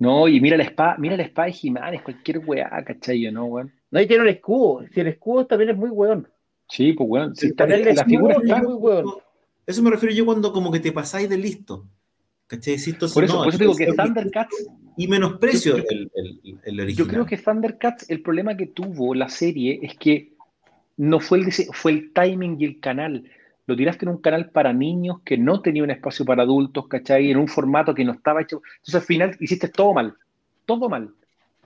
No, 0.00 0.26
y 0.26 0.40
mira 0.40 0.56
la 0.56 0.64
espada, 0.64 0.96
mira 0.98 1.16
la 1.16 1.22
espada 1.22 1.46
de 1.46 1.96
es 1.96 2.02
cualquier 2.02 2.38
weá, 2.40 2.68
¿cachai? 2.84 3.30
¿no, 3.30 3.44
weón? 3.44 3.72
No, 3.92 4.00
y 4.00 4.06
tiene 4.08 4.24
un 4.24 4.28
escudo. 4.28 4.84
Si 4.92 5.00
el 5.00 5.06
escudo 5.06 5.46
también 5.46 5.70
es 5.70 5.76
muy 5.76 5.90
weón. 5.90 6.28
Sí, 6.68 6.92
pues 6.94 7.08
weón. 7.08 7.36
Sí, 7.36 7.46
está, 7.46 7.64
Ponerle 7.64 7.94
la 7.94 8.04
figura 8.04 8.34
está. 8.42 8.56
muy 8.62 8.74
weón. 8.74 9.04
Eso 9.66 9.82
me 9.82 9.90
refiero 9.90 10.14
yo 10.14 10.24
cuando 10.24 10.52
como 10.52 10.70
que 10.72 10.80
te 10.80 10.92
pasáis 10.92 11.28
de 11.28 11.36
listo. 11.38 11.86
¿Cachai? 12.46 12.78
Si 12.78 12.90
esto 12.90 13.06
Por 13.12 13.24
eso, 13.24 13.38
no, 13.38 13.44
por 13.44 13.54
eso 13.54 13.58
digo 13.58 13.76
que 13.76 13.86
Thundercats 13.86 14.68
Y 14.96 15.08
menosprecio 15.08 15.78
Yo- 15.78 15.82
yo- 15.82 15.88
el, 15.88 16.10
el, 16.14 16.58
el 16.64 16.80
original. 16.80 16.94
Yo 16.94 17.06
creo 17.06 17.26
que 17.26 17.38
Thundercats, 17.38 18.10
el 18.10 18.22
problema 18.22 18.56
que 18.56 18.66
tuvo 18.66 19.14
la 19.14 19.28
serie 19.28 19.78
es 19.82 19.96
que 19.96 20.32
no 20.98 21.20
fue 21.20 21.38
el, 21.38 21.52
fue 21.72 21.92
el 21.92 22.12
timing 22.12 22.56
y 22.60 22.64
el 22.66 22.80
canal. 22.80 23.24
Lo 23.66 23.76
tiraste 23.76 24.04
en 24.04 24.10
un 24.10 24.18
canal 24.18 24.50
para 24.50 24.72
niños 24.72 25.20
que 25.24 25.38
no 25.38 25.62
tenía 25.62 25.82
un 25.82 25.90
espacio 25.90 26.24
para 26.24 26.42
adultos, 26.42 26.88
¿cachai? 26.88 27.30
En 27.30 27.38
un 27.38 27.48
formato 27.48 27.94
que 27.94 28.04
no 28.04 28.12
estaba 28.12 28.42
hecho. 28.42 28.60
Entonces 28.76 28.94
al 28.96 29.02
final 29.02 29.36
hiciste 29.40 29.68
todo 29.68 29.94
mal. 29.94 30.14
Todo 30.66 30.88
mal. 30.88 31.10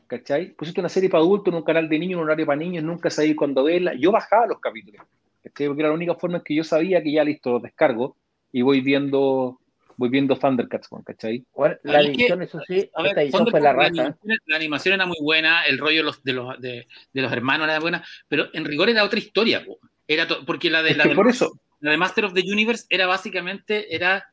¿Cachai? 0.06 0.52
Pusiste 0.52 0.78
una 0.78 0.89
serie 0.89 1.10
para 1.10 1.24
adultos 1.24 1.52
en 1.52 1.59
un 1.59 1.64
canal 1.64 1.89
de 1.89 1.98
niños, 1.98 2.12
en 2.12 2.18
un 2.20 2.24
horario 2.27 2.47
para 2.47 2.59
niños, 2.60 2.85
nunca 2.85 3.10
sabía 3.10 3.35
cuándo 3.35 3.64
verla. 3.64 3.94
Yo 3.94 4.12
bajaba 4.12 4.47
los 4.47 4.60
capítulos. 4.60 5.05
¿Cachai? 5.47 5.66
Porque 5.68 5.82
era 5.82 5.89
la 5.90 5.94
única 5.94 6.14
forma 6.14 6.39
en 6.39 6.43
que 6.44 6.55
yo 6.55 6.64
sabía 6.64 7.02
que 7.02 7.12
ya 7.12 7.24
listo, 7.24 7.51
los 7.52 7.62
descargo 7.62 8.16
y 8.52 8.62
voy 8.62 8.81
viendo, 8.81 9.60
voy 9.97 10.09
viendo 10.09 10.36
Thundercats, 10.36 10.89
¿cachai? 11.05 11.44
La 11.82 12.01
edición, 12.01 12.43
eso 12.43 12.60
sí, 12.66 12.90
A 12.94 13.02
ver, 13.02 13.10
esta 13.10 13.23
edición 13.23 13.47
fue 13.51 13.60
la 13.60 13.70
animación, 13.70 14.18
la 14.47 14.56
animación 14.56 14.94
era 14.94 15.06
muy 15.06 15.18
buena, 15.20 15.64
el 15.64 15.78
rollo 15.78 15.98
de 15.98 16.02
los, 16.02 16.23
de 16.24 16.32
los, 16.32 16.60
de, 16.60 16.86
de 17.12 17.23
los 17.23 17.32
hermanos 17.32 17.68
era 17.68 17.78
buena, 17.81 18.05
pero 18.28 18.47
en 18.52 18.64
rigor 18.64 18.89
era 18.90 19.05
otra 19.05 19.18
historia, 19.18 19.64
po. 19.64 19.78
era 20.09 20.27
to- 20.27 20.44
porque 20.44 20.70
la 20.70 20.82
de, 20.82 20.90
Es 20.90 20.97
la, 20.97 21.05
de, 21.05 21.14
por 21.14 21.28
eso, 21.28 21.59
la 21.81 21.90
de 21.90 21.97
Master 21.97 22.24
of 22.27 22.35
the 22.35 22.43
Universe 22.43 22.86
era 22.89 23.06
básicamente, 23.06 23.94
era, 23.94 24.31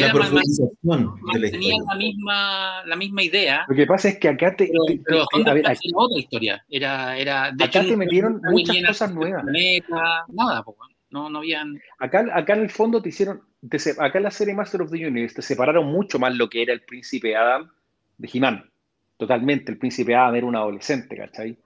la 0.00 0.12
profundización 0.12 1.14
de 1.32 1.38
la 1.38 1.46
historia. 1.46 1.74
la 1.88 1.94
misma, 1.96 2.84
la 2.86 2.96
misma 2.96 3.22
idea, 3.22 3.64
lo 3.68 3.74
que 3.76 3.86
pasa 3.86 4.08
es 4.08 4.18
que 4.18 4.28
acá 4.28 4.54
te, 4.56 4.66
pero, 4.68 4.84
te- 4.84 5.00
pero 5.04 5.18
te- 5.18 5.50
a 5.50 5.54
ver, 5.54 5.62
Thundercats 5.64 5.80
era 5.84 5.92
otra 5.96 6.18
historia, 6.18 6.64
era, 6.68 7.18
era 7.18 7.52
de 7.52 7.64
Acá 7.64 7.80
hecho, 7.80 7.88
te 7.90 7.96
metieron 7.96 8.40
muchas 8.50 8.76
cosas 8.86 9.14
nuevas. 9.14 9.42
planeta, 9.42 10.24
nada, 10.28 10.62
po, 10.62 10.76
no, 11.10 11.30
no 11.30 11.38
habían, 11.38 11.80
Acá, 11.98 12.26
acá 12.32 12.54
en 12.54 12.62
el 12.62 12.70
fondo 12.70 13.00
te 13.00 13.08
hicieron, 13.10 13.40
te 13.68 13.78
acá 13.98 14.18
en 14.18 14.24
la 14.24 14.30
serie 14.30 14.54
Master 14.54 14.82
of 14.82 14.90
the 14.90 15.06
Universe 15.06 15.36
te 15.36 15.42
separaron 15.42 15.86
mucho 15.86 16.18
más 16.18 16.34
lo 16.34 16.48
que 16.48 16.62
era 16.62 16.72
el 16.72 16.82
príncipe 16.82 17.34
Adam 17.36 17.70
de 18.18 18.28
He-Man. 18.32 18.70
Totalmente, 19.16 19.72
el 19.72 19.78
príncipe 19.78 20.14
Adam 20.14 20.34
era 20.34 20.46
un 20.46 20.56
adolescente, 20.56 21.16
¿cachai? 21.16 21.56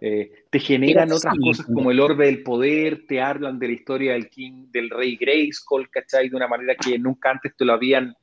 Eh, 0.00 0.32
te 0.48 0.58
generan 0.58 1.08
Era 1.08 1.16
otras 1.16 1.34
cosas 1.38 1.66
como 1.66 1.90
el 1.90 2.00
orbe 2.00 2.26
del 2.26 2.42
poder, 2.42 3.04
te 3.06 3.20
hablan 3.20 3.58
de 3.58 3.68
la 3.68 3.74
historia 3.74 4.12
del 4.14 4.30
king, 4.30 4.66
del 4.70 4.88
rey 4.88 5.16
Grayskull, 5.16 5.90
¿cachai? 5.90 6.30
De 6.30 6.36
una 6.36 6.48
manera 6.48 6.74
que 6.74 6.98
nunca 6.98 7.30
antes 7.30 7.54
te 7.54 7.66
lo 7.66 7.74
habían, 7.74 8.14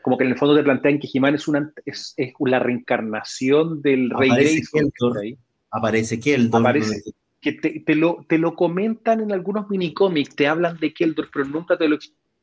como 0.00 0.16
que 0.16 0.24
en 0.24 0.30
el 0.30 0.38
fondo 0.38 0.56
te 0.56 0.62
plantean 0.62 0.98
que 0.98 1.08
He-Man 1.12 1.34
es, 1.34 1.46
una, 1.46 1.70
es, 1.84 2.14
es 2.16 2.32
la 2.40 2.58
reencarnación 2.58 3.82
del 3.82 4.10
rey 4.10 4.30
Grayskull. 4.30 4.90
Aparece 5.70 6.18
Keldor. 6.18 6.60
Aparece. 6.60 7.02
que 7.40 7.52
te, 7.52 7.80
te 7.80 7.94
lo, 7.94 8.24
te 8.26 8.38
lo 8.38 8.54
comentan 8.54 9.20
en 9.20 9.30
algunos 9.30 9.68
minicómics, 9.68 10.34
te 10.34 10.46
hablan 10.46 10.78
de 10.78 10.94
Keldor, 10.94 11.28
pero 11.30 11.44
nunca 11.44 11.76
te 11.76 11.86
lo, 11.86 11.98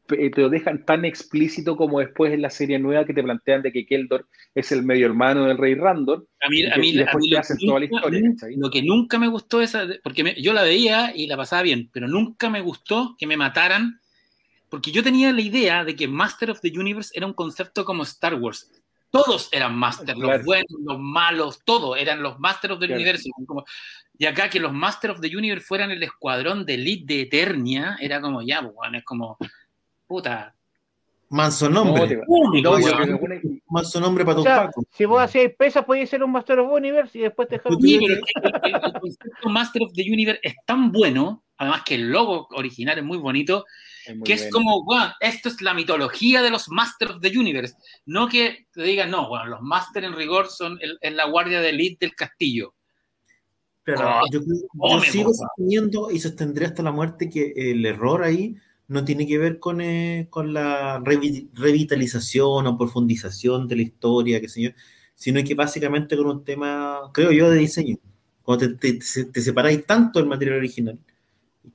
te 0.08 0.32
lo 0.42 0.50
dejan 0.50 0.86
tan 0.86 1.06
explícito 1.06 1.76
como 1.78 2.00
después 2.00 2.34
en 2.34 2.42
la 2.42 2.50
serie 2.50 2.78
nueva 2.80 3.06
que 3.06 3.14
te 3.14 3.24
plantean 3.24 3.62
de 3.62 3.72
que 3.72 3.86
Keldor 3.86 4.28
es 4.54 4.72
el 4.72 4.84
medio 4.84 5.06
hermano 5.06 5.46
del 5.46 5.58
rey 5.58 5.76
Randor. 5.76 6.28
A 6.42 6.50
mí, 6.50 6.64
a 6.66 6.76
mí, 6.78 6.90
y 6.90 6.98
después 6.98 7.16
a 7.16 7.20
mí 7.20 7.30
lo, 7.30 7.40
hacen 7.40 7.58
que 7.58 7.66
toda 7.68 7.80
la 7.80 7.86
nunca- 7.88 7.96
historia, 7.98 8.22
nunca- 8.22 8.48
lo 8.58 8.70
que 8.70 8.82
nunca 8.84 9.18
me 9.20 9.28
gustó 9.28 9.62
esa, 9.62 9.88
porque 10.04 10.24
me- 10.24 10.42
yo 10.42 10.54
la 10.54 10.64
veía 10.64 11.14
y 11.16 11.28
la 11.28 11.38
pasaba 11.38 11.62
bien, 11.62 11.90
pero 11.94 12.08
nunca 12.08 12.50
me 12.50 12.62
gustó 12.62 13.16
que 13.18 13.28
me 13.28 13.38
mataran, 13.38 14.00
porque 14.70 14.92
yo 14.92 15.04
tenía 15.04 15.32
la 15.32 15.42
idea 15.42 15.86
de 15.86 15.96
que 15.96 16.08
Master 16.08 16.52
of 16.52 16.60
the 16.62 16.72
Universe 16.78 17.12
era 17.16 17.26
un 17.26 17.34
concepto 17.34 17.86
como 17.86 18.04
Star 18.04 18.36
Wars. 18.36 18.70
Todos 19.12 19.48
eran 19.52 19.76
Master, 19.76 20.16
Claro. 20.16 20.38
los 20.38 20.44
buenos, 20.46 20.72
los 20.84 21.00
malos, 21.00 21.62
todos 21.64 21.98
eran 22.00 22.24
los 22.24 22.40
Master 22.40 22.72
of 22.72 22.80
the 22.80 22.88
Claro. 22.88 23.00
Universe. 23.02 23.30
como- 23.46 23.64
y 24.18 24.26
acá 24.26 24.50
que 24.50 24.60
los 24.60 24.74
Master 24.74 25.12
of 25.12 25.22
the 25.22 25.36
Universe 25.38 25.66
fueran 25.68 25.92
el 25.92 26.02
escuadrón 26.04 26.66
de 26.66 26.74
elite 26.76 27.14
de 27.14 27.22
Eternia, 27.22 27.98
era 28.02 28.20
como 28.22 28.42
ya, 28.42 28.62
pues, 28.62 28.74
bueno, 28.74 28.98
es 28.98 29.04
como, 29.04 29.38
puta. 30.08 30.56
Manso 31.30 31.68
No, 31.68 31.84
nombre. 31.86 32.22
único, 32.28 32.78
Manso 33.70 34.00
nombre 34.00 34.24
para 34.24 34.36
O 34.36 34.38
tus 34.38 34.44
sea, 34.44 34.66
pacos. 34.68 34.86
si 34.92 35.06
vos 35.06 35.20
hacías 35.20 35.52
pesas, 35.58 35.84
podías 35.84 36.08
ser 36.10 36.24
un 36.24 36.32
Master 36.32 36.60
of 36.60 36.72
Universe 36.72 37.18
y 37.18 37.22
después 37.22 37.48
te 37.48 37.56
dejaron. 37.58 37.82
Sí, 37.82 37.98
pero 38.00 38.14
es 38.14 38.20
el, 38.36 38.70
el- 38.76 38.76
el 38.86 39.00
concepto 39.00 39.50
Master 39.50 39.82
of 39.84 39.94
the 39.94 40.04
Universe 40.04 40.40
es 40.44 40.54
tan 40.66 40.92
bueno, 40.92 41.44
además 41.58 41.82
que 41.84 41.96
el 41.96 42.12
logo 42.12 42.48
original 42.52 43.00
es 43.00 43.04
muy 43.04 43.18
bonito, 43.18 43.66
es 44.06 44.16
muy 44.16 44.24
que 44.26 44.34
es 44.34 44.42
bueno. 44.52 44.54
como, 44.54 44.84
bueno, 44.86 45.12
esto 45.22 45.50
es 45.50 45.60
la 45.64 45.74
mitología 45.74 46.44
de 46.44 46.52
los 46.52 46.70
Master 46.70 47.12
of 47.12 47.20
the 47.22 47.36
Universe. 47.36 47.76
No 48.06 48.28
que 48.28 48.68
te 48.72 48.84
digan, 48.84 49.10
no, 49.10 49.28
bueno, 49.28 49.46
los 49.48 49.62
Master 49.62 50.04
en 50.04 50.14
rigor 50.14 50.50
son 50.50 50.78
el- 50.82 51.00
es 51.02 51.14
la 51.14 51.26
guardia 51.26 51.62
de 51.62 51.70
elite 51.70 52.06
del 52.06 52.16
castillo. 52.16 52.76
Pero 53.84 54.02
Ah, 54.02 54.22
yo, 54.32 54.40
yo 54.40 55.00
sigo 55.02 55.34
sosteniendo 55.34 56.12
y 56.12 56.20
sostendré 56.20 56.68
hasta 56.68 56.84
la 56.84 56.92
muerte 56.92 57.28
que 57.30 57.54
el 57.56 57.84
error 57.86 58.24
ahí 58.24 58.56
no 58.88 59.06
tiene 59.06 59.26
que 59.28 59.38
ver 59.38 59.60
con, 59.60 59.82
eh, 59.82 60.28
con 60.30 60.54
la 60.54 61.00
revi- 61.00 61.50
revitalización 61.54 62.68
o 62.68 62.78
profundización 62.78 63.68
de 63.68 63.76
la 63.78 63.82
historia, 63.84 64.42
qué 64.42 64.50
sé 64.50 64.62
yo, 64.62 64.70
sino 65.16 65.44
que 65.44 65.56
básicamente 65.56 66.18
con 66.18 66.28
un 66.28 66.44
tema, 66.44 67.00
creo 67.14 67.32
yo, 67.32 67.50
de 67.50 67.60
diseño. 67.60 67.98
Cuando 68.44 68.78
te, 68.78 68.94
te, 68.94 69.26
te 69.26 69.42
separáis 69.42 69.86
tanto 69.86 70.20
del 70.20 70.28
material 70.28 70.58
original, 70.58 71.00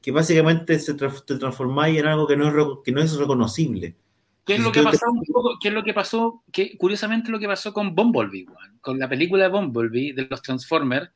que 0.02 0.10
básicamente 0.10 0.78
se 0.78 0.94
tra- 0.97 1.24
te 1.24 1.36
transformáis 1.36 1.98
en 1.98 2.06
algo 2.06 2.26
que 2.26 2.36
no 2.36 2.48
es, 2.48 2.55
que 2.85 2.93
no 2.93 3.01
es 3.01 3.16
reconocible. 3.16 3.97
¿Qué 4.44 4.55
es 4.55 4.60
lo 4.60 4.72
que 4.72 4.82
pasó 4.82 5.06
qué 5.60 5.68
es 5.68 5.74
lo 5.74 5.82
que 5.82 5.94
pasó? 5.94 6.43
Que, 6.52 6.76
curiosamente 6.78 7.30
lo 7.30 7.39
que 7.39 7.47
pasó 7.47 7.72
con 7.72 7.94
Bumblebee, 7.94 8.47
con 8.80 8.98
la 8.98 9.09
película 9.09 9.44
de 9.44 9.51
Bumblebee 9.51 10.12
de 10.14 10.26
los 10.28 10.40
Transformers, 10.40 11.10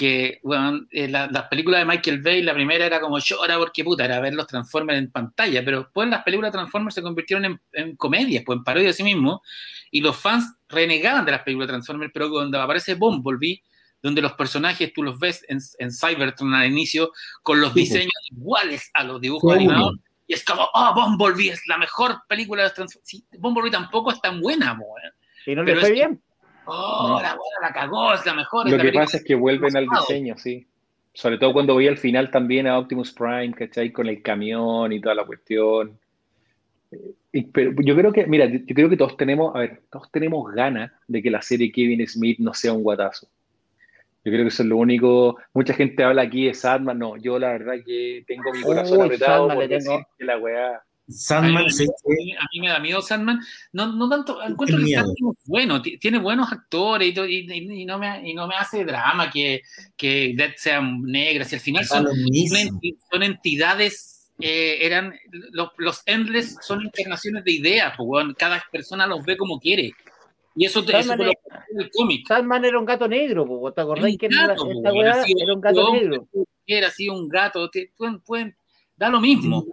que 0.00 0.40
weón, 0.44 0.88
eh, 0.92 1.08
la, 1.08 1.26
las 1.26 1.42
películas 1.48 1.80
de 1.80 1.84
Michael 1.84 2.22
Bay, 2.22 2.42
la 2.42 2.54
primera 2.54 2.86
era 2.86 3.02
como 3.02 3.18
llora 3.18 3.58
porque 3.58 3.84
puta, 3.84 4.06
era 4.06 4.18
ver 4.18 4.32
los 4.32 4.46
Transformers 4.46 4.98
en 4.98 5.10
pantalla, 5.10 5.62
pero 5.62 5.80
después 5.80 6.08
las 6.08 6.22
películas 6.22 6.50
de 6.50 6.56
Transformers 6.56 6.94
se 6.94 7.02
convirtieron 7.02 7.44
en, 7.44 7.60
en 7.74 7.96
comedias, 7.96 8.42
pues 8.46 8.56
en 8.56 8.64
parodia 8.64 8.86
de 8.88 8.94
sí 8.94 9.02
mismo, 9.02 9.42
y 9.90 10.00
los 10.00 10.16
fans 10.16 10.54
renegaban 10.70 11.26
de 11.26 11.32
las 11.32 11.42
películas 11.42 11.68
de 11.68 11.72
Transformers, 11.72 12.10
pero 12.14 12.30
cuando 12.30 12.58
aparece 12.62 12.94
Bumblebee, 12.94 13.62
donde 14.00 14.22
los 14.22 14.32
personajes 14.32 14.90
tú 14.94 15.02
los 15.02 15.18
ves 15.18 15.44
en, 15.48 15.58
en 15.78 15.92
Cybertron 15.92 16.54
al 16.54 16.70
inicio, 16.70 17.12
con 17.42 17.60
los 17.60 17.74
Sí, 17.74 17.80
pues. 17.80 17.90
diseños 17.90 18.12
iguales 18.30 18.90
a 18.94 19.04
los 19.04 19.20
dibujos 19.20 19.52
Sí, 19.52 19.58
animados, 19.58 19.96
y 20.26 20.32
es 20.32 20.42
como, 20.44 20.66
oh, 20.72 20.94
Bumblebee 20.94 21.50
es 21.50 21.60
la 21.66 21.76
mejor 21.76 22.22
película 22.26 22.62
de 22.62 22.68
los 22.68 22.74
Transformers. 22.74 23.06
Sí, 23.06 23.22
Bumblebee 23.38 23.70
tampoco 23.70 24.12
es 24.12 24.20
tan 24.22 24.40
buena, 24.40 24.72
mo, 24.72 24.86
weón. 24.86 25.12
Y 25.44 25.54
no 25.54 25.62
le 25.62 25.72
Pero 25.72 25.80
fue 25.82 25.92
bien. 25.92 26.22
Oh, 26.66 27.20
la 27.62 27.72
cagó, 27.72 28.14
es 28.14 28.24
la 28.26 28.34
mejor. 28.34 28.66
es 28.66 28.72
Lo 28.72 28.78
la 28.78 28.84
que 28.84 28.92
pasa 28.92 29.16
es 29.18 29.24
que 29.24 29.34
vuelven 29.34 29.76
al 29.76 29.86
diseño, 29.88 30.36
sí. 30.36 30.66
Sobre 31.12 31.38
todo 31.38 31.52
cuando 31.52 31.74
voy 31.74 31.88
al 31.88 31.98
final 31.98 32.30
también 32.30 32.66
a 32.66 32.78
Optimus 32.78 33.12
Prime, 33.12 33.52
¿cachai? 33.52 33.90
Con 33.92 34.06
el 34.06 34.22
camión 34.22 34.92
y 34.92 35.00
toda 35.00 35.14
la 35.14 35.24
cuestión. 35.24 35.98
Eh, 36.92 36.96
y- 37.32 37.42
pero 37.44 37.72
yo 37.82 37.96
creo 37.96 38.12
que, 38.12 38.26
mira, 38.26 38.46
yo 38.46 38.74
creo 38.74 38.88
que 38.88 38.96
todos 38.96 39.16
tenemos, 39.16 39.54
a 39.54 39.60
ver, 39.60 39.82
todos 39.90 40.10
tenemos 40.12 40.52
ganas 40.52 40.92
de 41.08 41.22
que 41.22 41.30
la 41.30 41.42
serie 41.42 41.72
Kevin 41.72 42.06
Smith 42.06 42.38
no 42.38 42.54
sea 42.54 42.72
un 42.72 42.82
guatazo. 42.82 43.28
Yo 44.24 44.30
creo 44.32 44.44
que 44.44 44.48
eso 44.48 44.62
es 44.62 44.68
lo 44.68 44.76
único. 44.76 45.38
Mucha 45.54 45.72
gente 45.74 46.04
habla 46.04 46.22
aquí 46.22 46.46
de 46.46 46.54
Sandman. 46.54 46.98
No, 46.98 47.16
yo 47.16 47.38
la 47.38 47.52
verdad 47.52 47.74
que 47.84 48.22
tengo 48.26 48.52
mi 48.52 48.60
corazón 48.60 49.02
apretado 49.02 49.48
Sandman 49.48 49.56
por 49.56 49.68
decir 49.68 50.00
que 50.18 50.24
la 50.24 50.38
weá. 50.38 50.82
Sandman, 51.10 51.62
a, 51.62 51.66
mí, 51.66 51.70
sé 51.72 51.84
a 51.84 52.08
mí- 52.08 52.32
a 52.34 52.46
mí 52.52 52.60
me 52.60 52.68
da 52.68 52.78
miedo 52.78 53.02
Sandman. 53.02 53.40
No, 53.72 53.92
no 53.92 54.08
tanto, 54.08 54.42
encuentro 54.42 54.76
que 54.76 54.82
el 54.82 54.84
miedo. 54.84 55.04
casting 55.06 55.30
es 55.30 55.44
bueno, 55.46 55.82
ti- 55.82 55.98
tiene 55.98 56.18
buenos 56.18 56.50
actores 56.52 57.14
y, 57.16 57.20
y- 57.20 57.82
y- 57.82 57.84
no, 57.84 57.98
me, 57.98 58.28
y 58.28 58.34
no 58.34 58.46
me 58.46 58.54
hace 58.54 58.84
drama 58.84 59.30
que, 59.30 59.62
que 59.96 60.32
Dead 60.36 60.52
sea 60.56 60.80
negra. 60.80 61.44
Si 61.44 61.56
al 61.56 61.60
final 61.60 61.82
da 61.82 61.88
son, 61.88 62.06
son, 63.10 63.22
entidades, 63.22 64.30
eh, 64.38 64.78
eran 64.80 65.14
los, 65.52 65.70
los 65.78 66.02
Endless 66.06 66.56
son 66.62 66.82
encarnaciones 66.86 67.44
de 67.44 67.52
ideas, 67.52 67.92
pues, 67.96 68.26
cada 68.38 68.64
persona 68.70 69.06
los 69.06 69.24
ve 69.24 69.36
como 69.36 69.58
quiere. 69.58 69.92
Y 70.56 70.66
eso, 70.66 70.84
te, 70.84 70.98
eso 70.98 71.16
te 71.16 71.24
lo 71.24 71.32
el 71.78 71.90
cómic. 71.92 72.26
Sandman 72.26 72.64
era 72.64 72.78
un 72.78 72.84
gato 72.84 73.06
negro, 73.06 73.46
po, 73.46 73.72
¿te 73.72 73.80
acordás 73.80 74.04
Era 74.04 74.12
un 74.12 74.18
que 74.18 74.26
era 74.26 74.46
gato, 74.48 74.70
esta 74.70 74.90
po, 74.90 74.98
weá 74.98 75.12
así, 75.22 75.34
era 75.40 75.54
un 75.54 75.60
gato 75.60 75.92
negro? 75.92 76.28
Era 76.66 76.88
así 76.88 77.08
un 77.08 77.28
gato, 77.28 77.70
te- 77.70 77.92
pueden, 77.96 78.20
pueden, 78.20 78.56
da 78.96 79.08
lo 79.08 79.20
mismo. 79.20 79.64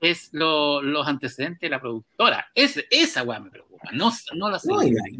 Es, 0.00 0.30
los 0.32 1.06
antecedentes 1.06 1.60
de 1.60 1.68
la 1.68 1.80
productora. 1.80 2.46
Es, 2.54 2.84
esa 2.90 3.22
weá 3.22 3.40
me 3.40 3.50
preocupa, 3.50 3.88
no, 3.92 4.10
no 4.36 4.50
la 4.50 4.58
sé. 4.58 4.70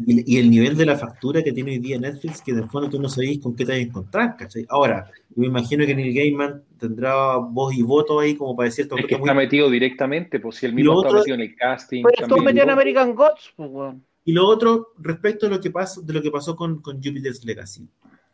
y, 0.05 0.37
el 0.37 0.49
nivel 0.49 0.77
de 0.77 0.85
la 0.85 0.97
factura 0.97 1.43
que 1.43 1.51
tiene 1.51 1.71
hoy 1.71 1.79
día 1.79 1.99
Netflix, 1.99 2.41
que 2.41 2.53
de 2.53 2.63
fondo 2.67 2.89
tú 2.89 3.01
no 3.01 3.09
sabéis 3.09 3.39
con 3.39 3.55
qué 3.55 3.65
te 3.65 3.71
vas 3.71 3.79
a 3.79 3.83
encontrar, 3.83 4.37
¿cachai? 4.37 4.65
Ahora, 4.69 5.09
yo 5.29 5.41
me 5.41 5.47
imagino 5.47 5.85
que 5.85 5.95
Neil 5.95 6.15
Gaiman 6.15 6.63
tendrá 6.79 7.37
voz 7.37 7.73
y 7.75 7.81
voto 7.81 8.19
ahí 8.19 8.35
como 8.35 8.55
para 8.55 8.69
decir... 8.69 8.87
Es 8.95 9.05
que 9.05 9.15
está 9.15 9.33
metido 9.33 9.69
directamente, 9.69 10.39
pues 10.39 10.57
si 10.57 10.65
el 10.65 10.73
mismo 10.73 11.03
está 11.03 11.17
metido 11.17 11.35
en 11.35 11.41
el 11.41 11.55
casting... 11.55 12.03
Pero 12.03 12.23
estuvo 12.23 12.43
metido 12.43 12.63
en 12.63 12.69
American 12.69 13.15
Gods, 13.15 13.53
pues, 13.55 13.95
Y 14.25 14.33
lo 14.33 14.47
otro, 14.47 14.93
respecto 14.99 15.47
a 15.47 15.49
lo 15.49 15.59
que 15.59 15.71
pasó, 15.71 16.01
de 16.01 16.13
lo 16.13 16.21
que 16.21 16.31
pasó 16.31 16.55
con, 16.55 16.81
con 16.81 16.97
Jupiter's 16.97 17.43
Legacy. 17.43 17.87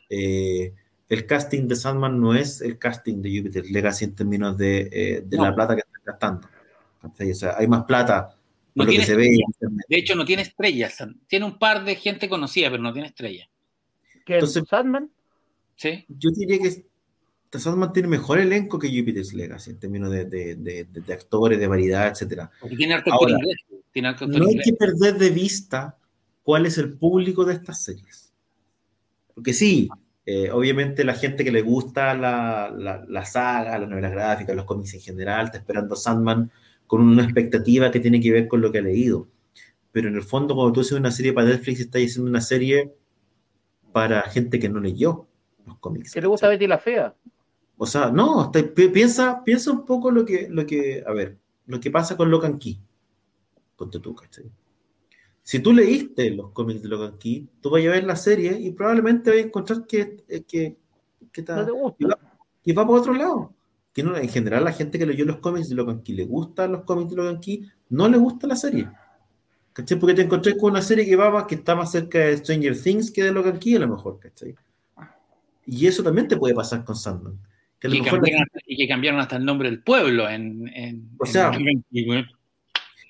Eh, 0.10 0.74
el 1.10 1.26
casting 1.26 1.68
de 1.68 1.76
Sandman 1.76 2.20
no 2.20 2.36
es 2.36 2.62
el 2.62 2.78
casting 2.78 3.22
de 3.22 3.38
Jupiter 3.38 3.66
Legacy 3.70 4.06
en 4.06 4.16
términos 4.16 4.58
de, 4.58 4.90
eh, 4.92 5.24
de 5.26 5.38
la 5.38 5.56
plata 5.56 5.76
que 5.76 5.82
están 5.82 6.02
gastando. 6.06 6.48
O 7.02 7.34
sea, 7.34 7.56
hay 7.58 7.68
más 7.68 7.84
plata 7.84 8.36
no 8.76 8.84
lo 8.84 8.92
que 8.92 9.04
se 9.04 9.16
ve. 9.16 9.36
De 9.90 9.98
hecho, 9.98 10.16
no 10.16 10.24
tiene 10.26 10.44
estrellas. 10.44 11.04
Tiene 11.26 11.46
un 11.46 11.58
par 11.58 11.84
de 11.84 11.96
gente 11.96 12.30
conocida, 12.30 12.70
pero 12.70 12.84
no 12.84 12.94
tiene 12.94 13.08
estrellas. 13.08 13.48
¿Qué 14.26 14.36
Entonces, 14.36 14.64
Sandman? 14.70 15.10
Sí. 15.76 16.06
Yo 16.10 16.30
diría 16.32 16.60
que 16.60 16.86
Sandman 17.58 17.94
tiene 17.94 18.08
mejor 18.08 18.40
elenco 18.40 18.78
que 18.78 18.90
Jupiter's 18.90 19.34
Legacy 19.34 19.72
en 19.72 19.80
términos 19.80 20.12
de, 20.12 20.26
de, 20.26 20.56
de, 20.56 21.14
actores, 21.14 21.60
de 21.60 21.68
variedad, 21.68 22.08
etc. 22.08 22.50
tiene 22.78 22.94
harto 22.94 23.12
Ahora, 23.12 23.32
inglés. 23.32 23.56
Tiene 23.92 24.14
no 24.28 24.48
hay 24.48 24.60
que 24.60 24.74
perder 24.74 25.18
de 25.18 25.30
vista 25.32 25.98
cuál 26.44 26.66
es 26.68 26.78
el 26.78 26.94
público 26.94 27.46
de 27.46 27.56
estas 27.56 27.82
series. 27.82 28.32
Porque 29.34 29.54
sí, 29.54 29.90
eh, 30.30 30.52
obviamente 30.52 31.06
la 31.06 31.14
gente 31.14 31.46
que 31.46 31.54
le 31.54 31.62
gusta 31.62 32.14
la, 32.14 32.70
la, 33.08 33.24
saga, 33.24 33.80
las 33.80 33.90
novelas 33.90 34.12
gráficas, 34.12 34.58
los 34.58 34.66
cómics 34.66 34.94
en 34.94 35.00
general, 35.00 35.46
está 35.46 35.58
esperando 35.58 35.96
Sandman 35.96 36.52
con 36.86 37.00
una 37.00 37.24
expectativa 37.24 37.90
que 37.92 38.02
tiene 38.02 38.20
que 38.20 38.34
ver 38.34 38.50
con 38.50 38.60
lo 38.60 38.70
que 38.70 38.80
ha 38.80 38.82
leído. 38.82 39.30
Pero 39.94 40.10
en 40.10 40.16
el 40.16 40.24
fondo, 40.24 40.54
cuando 40.54 40.74
tú 40.74 40.82
haces 40.82 40.92
una 41.00 41.12
serie 41.12 41.32
para 41.32 41.48
Netflix, 41.48 41.80
estás 41.80 42.02
haciendo 42.02 42.30
una 42.30 42.42
serie 42.42 42.94
para 43.94 44.24
gente 44.24 44.60
que 44.60 44.68
no 44.68 44.82
leyó 44.82 45.28
los 45.66 45.78
cómics. 45.78 46.12
¿Qué 46.12 46.20
le 46.20 46.28
gusta 46.28 46.50
Betty 46.50 46.68
la 46.68 46.78
Fea? 46.78 47.16
O 47.78 47.86
sea, 47.86 48.12
no, 48.12 48.52
piensa, 48.94 49.42
piensa 49.46 49.72
un 49.72 49.86
poco 49.86 50.12
lo 50.12 50.26
que, 50.26 50.50
lo 50.50 50.66
que, 50.66 51.06
a 51.08 51.14
ver, 51.14 51.38
lo 51.68 51.80
que 51.80 51.90
pasa 51.90 52.18
con 52.18 52.30
Locan 52.30 52.60
Key. 52.60 52.78
Con 53.78 53.90
tú, 53.90 54.14
¿cachai? 54.14 54.52
Si 55.48 55.62
tú 55.62 55.72
leíste 55.72 56.30
los 56.32 56.52
cómics 56.52 56.82
de 56.82 56.90
Logan 56.90 57.18
Key, 57.18 57.48
tú 57.62 57.70
vas 57.70 57.82
a 57.82 57.90
ver 57.90 58.04
la 58.04 58.18
serie 58.18 58.60
y 58.60 58.72
probablemente 58.72 59.30
vas 59.30 59.40
a 59.40 59.44
encontrar 59.44 59.88
que, 59.88 60.18
eh, 60.28 60.44
que, 60.46 60.76
que, 61.32 61.42
no 61.42 61.66
te 61.66 61.72
gusta. 61.72 62.20
que, 62.62 62.74
va, 62.74 62.86
por 62.86 63.00
otro 63.00 63.14
lado. 63.14 63.54
Que 63.94 64.04
no, 64.04 64.18
en 64.18 64.28
general, 64.28 64.66
la 64.66 64.74
gente 64.74 65.00
que 65.00 65.06
leyó 65.06 65.24
los 65.24 65.38
cómics 65.38 65.70
de 65.70 65.76
Logan 65.76 66.04
Key 66.04 66.16
le 66.16 66.26
gustan 66.26 66.74
los 66.74 66.84
cómics 66.84 67.12
de 67.12 67.16
Logan 67.16 67.40
Key, 67.40 67.66
no 67.88 68.10
le 68.10 68.18
gusta 68.18 68.46
la 68.46 68.58
serie. 68.58 68.90
¿Cachai? 69.72 69.98
Porque 69.98 70.16
te 70.16 70.24
encontré 70.24 70.58
con 70.58 70.72
una 70.72 70.82
serie 70.82 71.06
que 71.06 71.16
va 71.16 71.30
más, 71.30 71.46
que 71.46 71.56
está 71.56 71.76
más 71.76 71.94
cerca 71.94 72.20
de 72.20 72.36
Stranger 72.36 72.78
Things 72.78 73.10
que 73.10 73.24
de 73.24 73.32
Logan 73.32 73.58
Key, 73.58 73.78
a 73.78 73.80
lo 73.80 73.88
mejor, 73.88 74.20
¿cachai? 74.20 74.54
Y 75.66 75.88
eso 75.88 76.04
también 76.04 76.28
te 76.28 76.36
puede 76.36 76.56
pasar 76.56 76.84
con 76.84 76.98
Sandman. 76.98 77.40
y, 77.84 78.02
que 78.76 78.88
cambiaron 78.90 79.22
hasta 79.22 79.38
el 79.38 79.46
nombre 79.46 79.70
del 79.70 79.82
pueblo 79.82 80.30
en, 80.30 80.68
en 80.76 81.10
o 81.18 81.26
sea, 81.26 81.54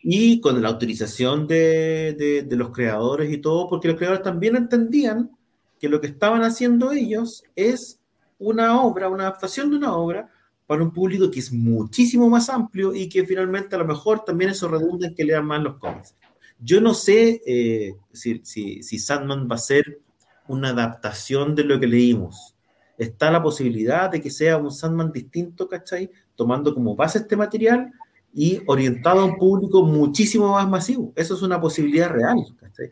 y 0.09 0.39
con 0.39 0.61
la 0.61 0.69
autorización 0.69 1.47
de, 1.47 2.45
de, 2.47 2.55
los 2.55 2.71
creadores 2.71 3.29
y 3.29 3.39
todo, 3.39 3.67
porque 3.67 3.89
los 3.89 3.97
creadores 3.97 4.23
también 4.23 4.55
entendían 4.55 5.37
que 5.77 5.89
lo 5.89 5.99
que 5.99 6.07
estaban 6.07 6.43
haciendo 6.43 6.93
ellos 6.93 7.43
es 7.57 7.99
una 8.39 8.81
obra, 8.81 9.09
una 9.09 9.23
adaptación 9.23 9.69
de 9.69 9.75
una 9.75 9.97
obra 9.97 10.31
para 10.65 10.81
un 10.81 10.93
público 10.93 11.29
que 11.29 11.41
es 11.41 11.51
muchísimo 11.51 12.29
más 12.29 12.47
amplio 12.47 12.95
y 12.95 13.09
que 13.09 13.25
finalmente 13.25 13.75
a 13.75 13.79
lo 13.79 13.85
mejor 13.85 14.23
también 14.23 14.51
eso 14.51 14.69
redunda 14.69 15.07
en 15.07 15.13
que 15.13 15.25
lean 15.25 15.45
más 15.45 15.61
los 15.61 15.75
cómics. 15.75 16.15
Yo 16.57 16.79
no 16.79 16.93
sé 16.93 17.41
eh, 17.45 17.97
si, 18.13 18.39
si, 18.45 18.81
si 18.83 18.99
Sandman 18.99 19.45
va 19.51 19.55
a 19.55 19.57
ser 19.57 19.99
una 20.47 20.69
adaptación 20.69 21.53
de 21.53 21.65
lo 21.65 21.81
que 21.81 21.87
leímos. 21.87 22.55
Está 22.97 23.29
la 23.29 23.43
posibilidad 23.43 24.09
de 24.09 24.21
que 24.21 24.29
sea 24.29 24.55
un 24.55 24.71
Sandman 24.71 25.11
distinto, 25.11 25.67
¿cachai? 25.67 26.09
Tomando 26.33 26.73
como 26.73 26.95
base 26.95 27.17
este 27.17 27.35
material 27.35 27.91
y 28.39 28.61
orientado 28.67 29.21
a 29.21 29.25
un 29.25 29.35
público 29.35 29.81
muchísimo 29.81 30.51
más 30.51 30.69
masivo. 30.69 31.11
Eso 31.15 31.33
es 31.33 31.41
una 31.41 31.59
posibilidad 31.59 32.11
real. 32.11 32.37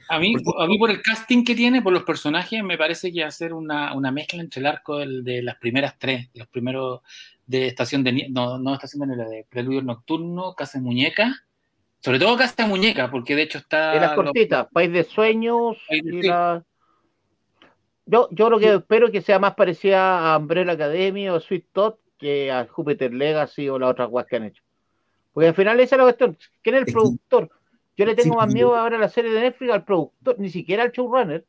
A 0.10 0.18
mí, 0.18 0.34
a 0.58 0.66
mí 0.66 0.80
por 0.80 0.90
el 0.90 1.04
casting 1.04 1.44
que 1.44 1.54
tiene, 1.54 1.84
por 1.84 1.94
los 1.94 2.02
personajes, 2.02 2.64
me 2.64 2.80
parece 2.80 3.14
que 3.14 3.22
va 3.22 3.28
a 3.28 3.32
ser 3.32 3.54
una, 3.54 3.94
una 3.94 4.12
mezcla 4.12 4.42
entre 4.42 4.62
el 4.62 4.66
arco 4.66 4.98
de 4.98 5.44
las 5.44 5.58
primeras 5.58 6.00
tres, 6.00 6.30
los 6.34 6.48
primeros 6.48 7.02
de 7.46 7.68
Estación 7.68 8.04
de 8.04 8.28
no, 8.32 8.58
no 8.58 8.74
Estación 8.74 9.08
de 9.08 9.16
de 9.18 9.46
Preludio 9.48 9.84
Nocturno, 9.84 10.56
Casa 10.56 10.80
de 10.80 10.84
Muñeca, 10.84 11.46
sobre 12.00 12.18
todo 12.18 12.38
Casa 12.38 12.64
de 12.64 12.68
Muñeca, 12.68 13.12
porque 13.12 13.36
de 13.36 13.44
hecho 13.44 13.60
está... 13.60 13.94
En 13.94 14.02
las 14.02 14.14
cortitas, 14.16 14.66
País 14.74 14.92
de 14.92 15.04
Sueños 15.04 15.78
Yo, 18.08 18.30
yo 18.32 18.50
lo 18.50 18.58
que 18.58 18.74
espero 18.74 19.12
que 19.12 19.22
sea 19.22 19.38
más 19.38 19.54
parecida 19.54 20.34
a 20.34 20.40
Umbrella 20.40 20.72
Academy 20.72 21.30
o 21.30 21.40
Sweet 21.40 21.68
Todd 21.72 21.94
que 22.18 22.52
a 22.52 22.66
Jupiter 22.66 23.14
Legacy 23.14 23.70
o 23.70 23.78
las 23.78 23.92
otras 23.92 24.10
guas 24.10 24.26
que 24.26 24.38
han 24.38 24.46
hecho. 24.46 24.65
Porque 25.36 25.49
al 25.49 25.53
final 25.53 25.78
esa 25.82 25.95
es 25.95 25.98
la 25.98 26.06
cuestión. 26.06 26.38
¿Quién 26.64 26.76
es 26.76 26.88
el 26.88 26.94
productor? 26.94 27.49
Yo 27.98 28.06
le 28.06 28.16
tengo 28.16 28.38
más 28.38 28.53
miedo 28.53 28.74
ahora 28.74 28.95
a 28.95 28.99
la 29.02 29.10
serie 29.10 29.32
de 29.32 29.41
Netflix 29.41 29.70
al 29.70 29.84
productor, 29.84 30.40
ni 30.40 30.49
siquiera 30.49 30.84
al 30.84 30.94
showrunner, 30.94 31.45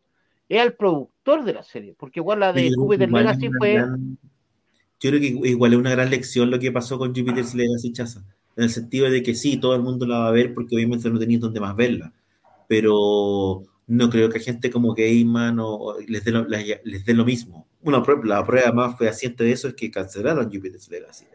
es 0.49 0.61
al 0.61 0.73
productor 0.73 1.45
de 1.45 1.53
la 1.53 1.63
serie. 1.63 1.95
Porque 1.97 2.19
igual 2.19 2.41
la 2.41 2.53
de 2.53 2.73
Jupiter 2.75 3.09
Legacy 3.09 3.49
fue. 3.57 3.77
yo 3.77 5.11
creo 5.11 5.21
que 5.21 5.49
igual 5.49 5.73
es 5.73 5.79
una 5.79 5.93
gran 5.93 6.11
lección 6.11 6.51
lo 6.51 6.59
que 6.59 6.73
pasó 6.73 6.99
con 6.99 7.15
Jupiter's 7.15 7.55
Legacy 7.55 7.93
Chaza. 7.93 8.25
En 8.57 8.65
el 8.65 8.71
sentido 8.71 9.09
de 9.09 9.23
que 9.23 9.37
sí, 9.37 9.57
todo 9.57 9.77
el 9.77 9.83
mundo 9.83 10.05
la 10.05 10.19
va 10.19 10.29
a 10.29 10.33
ver 10.33 10.53
porque 10.53 10.75
obviamente 10.75 11.09
no 11.09 11.21
tenía 11.21 11.39
donde 11.39 11.61
más 11.61 11.77
verla. 11.77 12.13
Pero 12.67 13.63
no 13.87 14.11
creo 14.11 14.29
que 14.29 14.41
gente 14.41 14.69
como 14.69 14.95
Gaiman 14.95 15.59
o, 15.61 15.95
les, 16.09 16.25
dé 16.25 16.33
lo, 16.33 16.45
les, 16.45 17.05
dé 17.05 17.15
lo 17.15 17.25
mismo. 17.25 17.69
Una, 17.83 18.03
la 18.25 18.45
prueba 18.45 18.73
más 18.73 18.99
fehaciente 18.99 19.45
de 19.45 19.53
eso 19.53 19.69
es 19.69 19.75
que 19.75 19.93
cancelaron 19.93 20.47
Jupiter's 20.47 20.91
Legacy. 20.91 21.27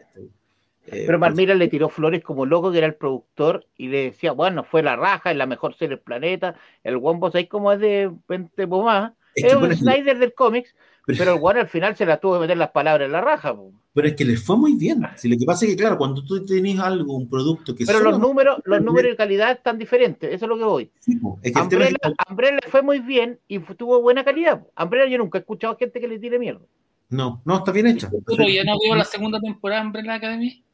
Eh, 0.86 1.04
Pero 1.06 1.18
Marmira 1.18 1.54
le 1.54 1.68
tiró 1.68 1.88
flores 1.88 2.22
como 2.22 2.44
loco, 2.44 2.72
que 2.72 2.78
era 2.78 2.86
el 2.86 2.94
productor, 2.94 3.66
y 3.76 3.88
le 3.88 4.04
decía, 4.04 4.32
bueno, 4.32 4.64
fue 4.64 4.82
la 4.82 4.96
raja, 4.96 5.30
es 5.30 5.36
la 5.36 5.46
mejor 5.46 5.74
serie 5.74 5.96
del 5.96 6.04
planeta. 6.04 6.56
El 6.82 6.96
Wombo, 6.96 7.30
¿sabes 7.30 7.48
cómo 7.48 7.72
es 7.72 7.80
de 7.80 8.10
Pente 8.26 8.66
más? 8.66 9.12
Es, 9.34 9.54
un 9.54 9.74
Snyder 9.74 10.18
del 10.18 10.34
cómics, 10.34 10.74
pero, 11.06 11.34
el 11.34 11.40
One 11.42 11.60
al 11.60 11.68
final 11.68 11.96
se 11.96 12.04
la 12.04 12.18
tuvo 12.18 12.34
que 12.34 12.40
meter 12.40 12.56
las 12.56 12.70
palabras 12.70 13.06
en 13.06 13.12
la 13.12 13.20
raja. 13.20 13.56
Pero 13.94 14.08
es 14.08 14.14
que 14.14 14.24
les 14.24 14.42
fue 14.42 14.56
muy 14.56 14.74
bien. 14.74 15.02
Si 15.16 15.28
lo 15.28 15.38
que 15.38 15.44
pasa 15.44 15.64
es 15.64 15.72
que, 15.72 15.76
claro, 15.76 15.98
cuando 15.98 16.22
tú 16.22 16.44
tenés 16.44 16.78
algo, 16.78 17.16
un 17.16 17.28
producto 17.28 17.74
que. 17.74 17.84
Pero 17.84 18.00
los 18.00 18.18
números, 18.18 18.58
los 18.64 18.82
números 18.82 19.12
de 19.12 19.16
calidad 19.16 19.52
están 19.52 19.78
diferentes, 19.78 20.32
eso 20.32 20.44
es 20.44 20.48
lo 20.48 20.58
que 20.58 20.64
voy. 20.64 20.90
Sí, 21.00 21.18
es 21.42 21.54
le 21.54 22.70
fue 22.70 22.82
muy 22.82 23.00
bien 23.00 23.38
y 23.48 23.58
tuvo 23.58 24.00
buena 24.00 24.24
calidad. 24.24 24.66
Umbrella 24.76 25.10
yo 25.10 25.18
nunca 25.18 25.38
he 25.38 25.40
escuchado 25.40 25.74
a 25.74 25.76
gente 25.76 26.00
que 26.00 26.08
le 26.08 26.18
tire 26.18 26.38
mierda. 26.38 26.62
No, 27.10 27.42
no, 27.44 27.58
está 27.58 27.72
bien 27.72 27.88
hecha. 27.88 28.10
Pero 28.26 28.48
ya 28.48 28.64
no 28.64 28.78
veo 28.82 28.94
la 28.94 29.04
segunda 29.04 29.38
temporada 29.38 29.82
de 29.82 29.86
Umbrella 29.86 30.14
Academy. 30.14 30.64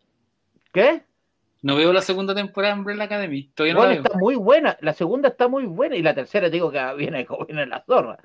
¿Qué? 0.73 1.03
No 1.61 1.77
veo 1.77 1.93
la 1.93 2.03
segunda 2.03 2.35
temporada 2.35 2.75
de 2.75 2.81
Umbrella 2.81 3.05
Academy. 3.05 3.51
bueno, 3.57 3.91
está 3.91 4.17
muy 4.17 4.37
buena. 4.37 4.77
La 4.81 4.93
segunda 4.93 5.29
está 5.29 5.49
muy 5.49 5.67
buena 5.67 5.97
y 5.97 6.03
la 6.03 6.15
tercera 6.15 6.49
digo 6.49 6.71
que 6.71 6.79
viene, 6.97 7.27
viene 7.47 7.67
la 7.67 7.83
zorra. 7.85 8.19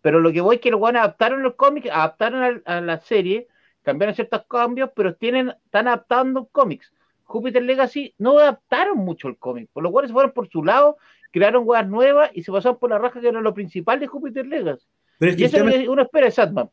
Pero 0.00 0.20
lo 0.20 0.32
que 0.32 0.40
voy 0.40 0.56
es 0.56 0.62
que 0.62 0.70
los 0.70 0.80
buenos 0.80 1.00
adaptaron 1.00 1.42
los 1.42 1.54
cómics, 1.54 1.90
adaptaron 1.90 2.62
a, 2.64 2.80
la 2.80 3.00
serie, 3.00 3.48
cambiaron 3.82 4.14
ciertos 4.14 4.42
cambios, 4.48 4.90
pero 4.94 5.14
tienen, 5.14 5.52
están 5.64 5.88
adaptando 5.88 6.46
cómics. 6.46 6.92
Jupiter 7.24 7.62
Legacy 7.62 8.14
no 8.16 8.38
adaptaron 8.38 8.98
mucho 8.98 9.28
el 9.28 9.36
cómic, 9.36 9.68
por 9.72 9.82
lo 9.82 9.90
cual 9.90 10.06
se 10.06 10.12
fueron 10.12 10.32
por 10.32 10.48
su 10.48 10.64
lado, 10.64 10.96
crearon 11.30 11.64
weas 11.66 11.86
nuevas 11.86 12.30
y 12.32 12.42
se 12.42 12.52
pasaron 12.52 12.78
por 12.78 12.90
la 12.90 12.98
raja 12.98 13.20
que 13.20 13.28
era 13.28 13.40
lo 13.40 13.52
principal 13.52 14.00
de 14.00 14.06
Jupiter 14.06 14.46
Legacy. 14.46 14.86
Pero 15.18 15.32
y 15.36 15.44
eso 15.44 15.56
es 15.58 15.64
lo 15.64 15.70
que 15.70 15.88
uno 15.88 16.02
espera 16.02 16.26
de 16.26 16.32
Satman. 16.32 16.70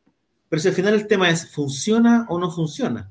Pero 0.48 0.62
si 0.62 0.68
al 0.68 0.74
final 0.74 0.94
el 0.94 1.06
tema 1.08 1.28
es, 1.28 1.52
¿funciona 1.52 2.26
o 2.28 2.38
no 2.38 2.50
funciona? 2.50 3.10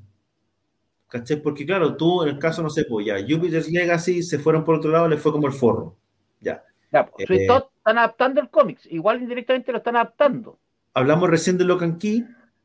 ¿Cachai? 1.08 1.40
Porque 1.40 1.64
claro, 1.64 1.96
tú 1.96 2.22
en 2.22 2.30
el 2.30 2.38
caso, 2.38 2.62
no 2.62 2.70
sé, 2.70 2.84
pues 2.84 3.06
ya, 3.06 3.16
Jupiter's 3.20 3.70
Legacy 3.70 4.22
se 4.22 4.38
fueron 4.38 4.64
por 4.64 4.76
otro 4.76 4.90
lado, 4.90 5.08
le 5.08 5.16
fue 5.16 5.32
como 5.32 5.46
el 5.46 5.52
forro. 5.52 5.96
Ya. 6.40 6.62
Ya, 6.92 7.06
pues, 7.06 7.28
eh, 7.30 7.46
están 7.46 7.98
adaptando 7.98 8.40
el 8.40 8.50
cómics, 8.50 8.86
igual 8.90 9.22
indirectamente 9.22 9.72
lo 9.72 9.78
están 9.78 9.96
adaptando. 9.96 10.58
Hablamos 10.94 11.30
recién 11.30 11.58
de 11.58 11.64
Locan 11.64 11.98
Key, 11.98 12.24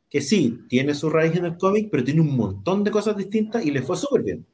que 0.10 0.22
sí, 0.22 0.66
tiene 0.68 0.96
su 0.96 1.10
raíz 1.10 1.36
en 1.36 1.46
el 1.46 1.58
cómic, 1.58 1.90
pero 1.92 2.04
tiene 2.04 2.22
un 2.22 2.36
montón 2.36 2.84
de 2.84 2.92
cosas 2.92 3.16
distintas 3.16 3.64
y 3.66 3.72
le 3.72 3.82
fue 3.82 3.96
súper 3.96 4.24
bien. 4.24 4.46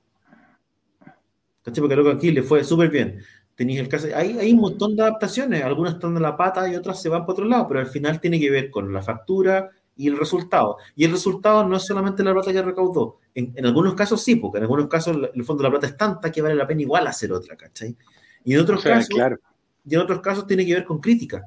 ¿Cachai? 1.64 1.82
Porque 1.82 1.96
Locan 1.96 2.20
Key 2.20 2.32
le 2.32 2.44
fue 2.44 2.64
súper 2.64 2.90
bien. 2.90 3.22
Tenéis 3.56 3.80
el 3.80 3.90
caso, 3.90 4.08
hay, 4.14 4.38
hay 4.38 4.52
un 4.54 4.60
montón 4.60 4.96
de 4.96 5.02
adaptaciones, 5.02 5.64
algunas 5.64 5.96
están 5.96 6.16
en 6.16 6.22
la 6.22 6.38
pata 6.38 6.70
y 6.70 6.76
otras 6.76 7.02
se 7.02 7.10
van 7.10 7.26
por 7.26 7.34
otro 7.34 7.46
lado, 7.46 7.68
pero 7.68 7.80
al 7.80 7.88
final 7.88 8.22
tiene 8.22 8.40
que 8.40 8.52
ver 8.52 8.70
con 8.70 8.94
la 8.94 9.02
factura, 9.02 9.72
y 9.98 10.08
el 10.08 10.18
resultado. 10.18 10.78
Y 10.96 11.06
el 11.06 11.12
resultado 11.12 11.68
no 11.68 11.76
es 11.76 11.86
solamente 11.86 12.24
la 12.24 12.34
plata 12.34 12.54
que 12.54 12.62
recaudó. 12.62 13.20
En, 13.34 13.54
en 13.56 13.66
algunos 13.66 13.96
casos 13.96 14.24
sí, 14.24 14.36
porque 14.36 14.60
en 14.60 14.64
algunos 14.64 14.88
casos 14.88 15.18
el 15.34 15.44
fondo 15.44 15.64
de 15.64 15.70
la 15.70 15.72
plata 15.72 15.88
es 15.88 15.98
tanta 15.98 16.32
que 16.32 16.42
vale 16.42 16.56
la 16.56 16.68
pena 16.68 16.82
igual 16.82 17.08
hacer 17.08 17.32
otra, 17.32 17.56
¿cachai? 17.56 17.96
Y 18.44 18.54
en 18.54 18.62
otros 18.62 18.84
casos, 18.84 19.10
y 19.86 19.96
en 19.96 20.02
otros 20.02 20.22
casos 20.22 20.48
tiene 20.48 20.66
que 20.66 20.74
ver 20.74 20.86
con 20.86 21.00
crítica, 21.00 21.44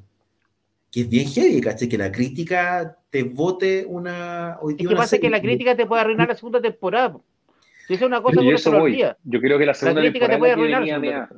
que 0.91 1.01
es 1.01 1.09
bien 1.09 1.27
heavy, 1.27 1.61
¿cachai? 1.61 1.87
Que 1.87 1.97
la 1.97 2.11
crítica 2.11 2.97
te 3.09 3.23
vote 3.23 3.85
una... 3.87 4.57
Hoy 4.61 4.75
es 4.77 4.87
que 4.87 4.95
pasa 4.95 5.17
que 5.17 5.29
la 5.29 5.41
crítica 5.41 5.75
te 5.75 5.85
puede 5.85 6.01
arruinar 6.01 6.27
la 6.27 6.35
segunda 6.35 6.61
temporada. 6.61 7.17
Si 7.87 7.95
es 7.95 8.01
una 8.01 8.21
cosa 8.21 8.41
yo, 8.41 8.51
eso 8.51 8.71
voy. 8.71 9.01
yo 9.23 9.39
creo 9.39 9.57
que 9.57 9.65
la 9.65 9.73
segunda 9.73 10.01
la 10.01 10.11
temporada 10.11 10.33
te 10.33 10.39
puede 10.39 10.51
arruinar, 10.53 10.81
venía, 10.81 11.29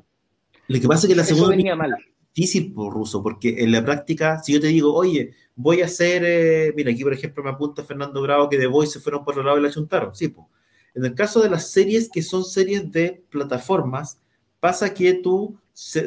Lo 0.67 0.81
que 0.81 0.87
pasa 0.87 1.07
es 1.07 1.13
que 1.13 1.15
la 1.15 1.23
segunda 1.23 1.49
venía 1.49 1.75
mal. 1.75 1.93
Difícil 2.33 2.73
por 2.73 2.93
ruso, 2.93 3.21
porque 3.21 3.63
en 3.63 3.71
la 3.71 3.83
práctica, 3.83 4.41
si 4.41 4.53
yo 4.53 4.59
te 4.59 4.67
digo, 4.67 4.93
oye, 4.93 5.33
voy 5.55 5.81
a 5.81 5.85
hacer, 5.85 6.23
eh, 6.25 6.73
mira, 6.75 6.91
aquí 6.91 7.03
por 7.03 7.13
ejemplo 7.13 7.43
me 7.43 7.51
apunta 7.51 7.83
Fernando 7.83 8.21
Bravo 8.21 8.49
que 8.49 8.57
de 8.57 8.67
Voice 8.67 8.93
se 8.93 8.99
fueron 8.99 9.23
por 9.23 9.37
el 9.37 9.45
lado 9.45 9.59
y 9.59 9.61
la 9.61 9.69
chuntaron, 9.69 10.15
sí, 10.15 10.29
pues. 10.29 10.47
En 10.95 11.05
el 11.05 11.15
caso 11.15 11.41
de 11.41 11.49
las 11.49 11.71
series 11.71 12.09
que 12.09 12.21
son 12.21 12.43
series 12.43 12.91
de 12.91 13.23
plataformas, 13.29 14.19
pasa 14.59 14.93
que 14.93 15.13
tú, 15.15 15.57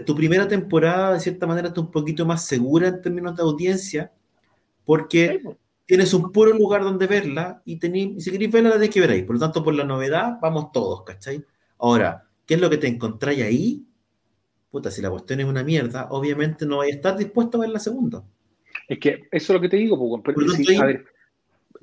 tu 0.04 0.14
primera 0.14 0.46
temporada 0.46 1.14
de 1.14 1.20
cierta 1.20 1.46
manera 1.46 1.68
está 1.68 1.80
un 1.80 1.90
poquito 1.90 2.24
más 2.24 2.46
segura 2.46 2.88
en 2.88 3.02
términos 3.02 3.36
de 3.36 3.42
audiencia, 3.42 4.12
porque 4.84 5.42
tienes 5.86 6.14
un 6.14 6.30
puro 6.32 6.52
lugar 6.52 6.82
donde 6.82 7.06
verla 7.06 7.62
y, 7.64 7.76
tení, 7.76 8.20
si 8.20 8.30
queréis 8.30 8.52
verla 8.52 8.70
la 8.70 8.74
tenéis 8.76 8.94
que 8.94 9.00
ver 9.00 9.10
ahí. 9.10 9.22
Por 9.22 9.36
lo 9.36 9.40
tanto, 9.40 9.64
por 9.64 9.74
la 9.74 9.84
novedad 9.84 10.38
vamos 10.40 10.70
todos, 10.72 11.02
¿cachai? 11.02 11.44
Ahora, 11.78 12.28
¿qué 12.46 12.54
es 12.54 12.60
lo 12.60 12.70
que 12.70 12.78
te 12.78 12.86
encontráis 12.86 13.42
ahí? 13.42 13.84
Puta, 14.76 14.90
si 14.90 15.00
la 15.00 15.08
cuestión 15.08 15.40
es 15.40 15.46
una 15.46 15.64
mierda, 15.64 16.08
obviamente 16.10 16.66
no 16.66 16.76
vais 16.76 16.92
a 16.92 16.96
estar 16.96 17.16
dispuesto 17.16 17.56
a 17.56 17.62
ver 17.62 17.70
la 17.70 17.78
segunda. 17.78 18.22
Es 18.86 18.98
que 18.98 19.26
eso 19.30 19.30
es 19.30 19.48
lo 19.48 19.58
que 19.58 19.70
te 19.70 19.78
digo, 19.78 19.96
a 19.96 20.84
ver, 20.84 21.06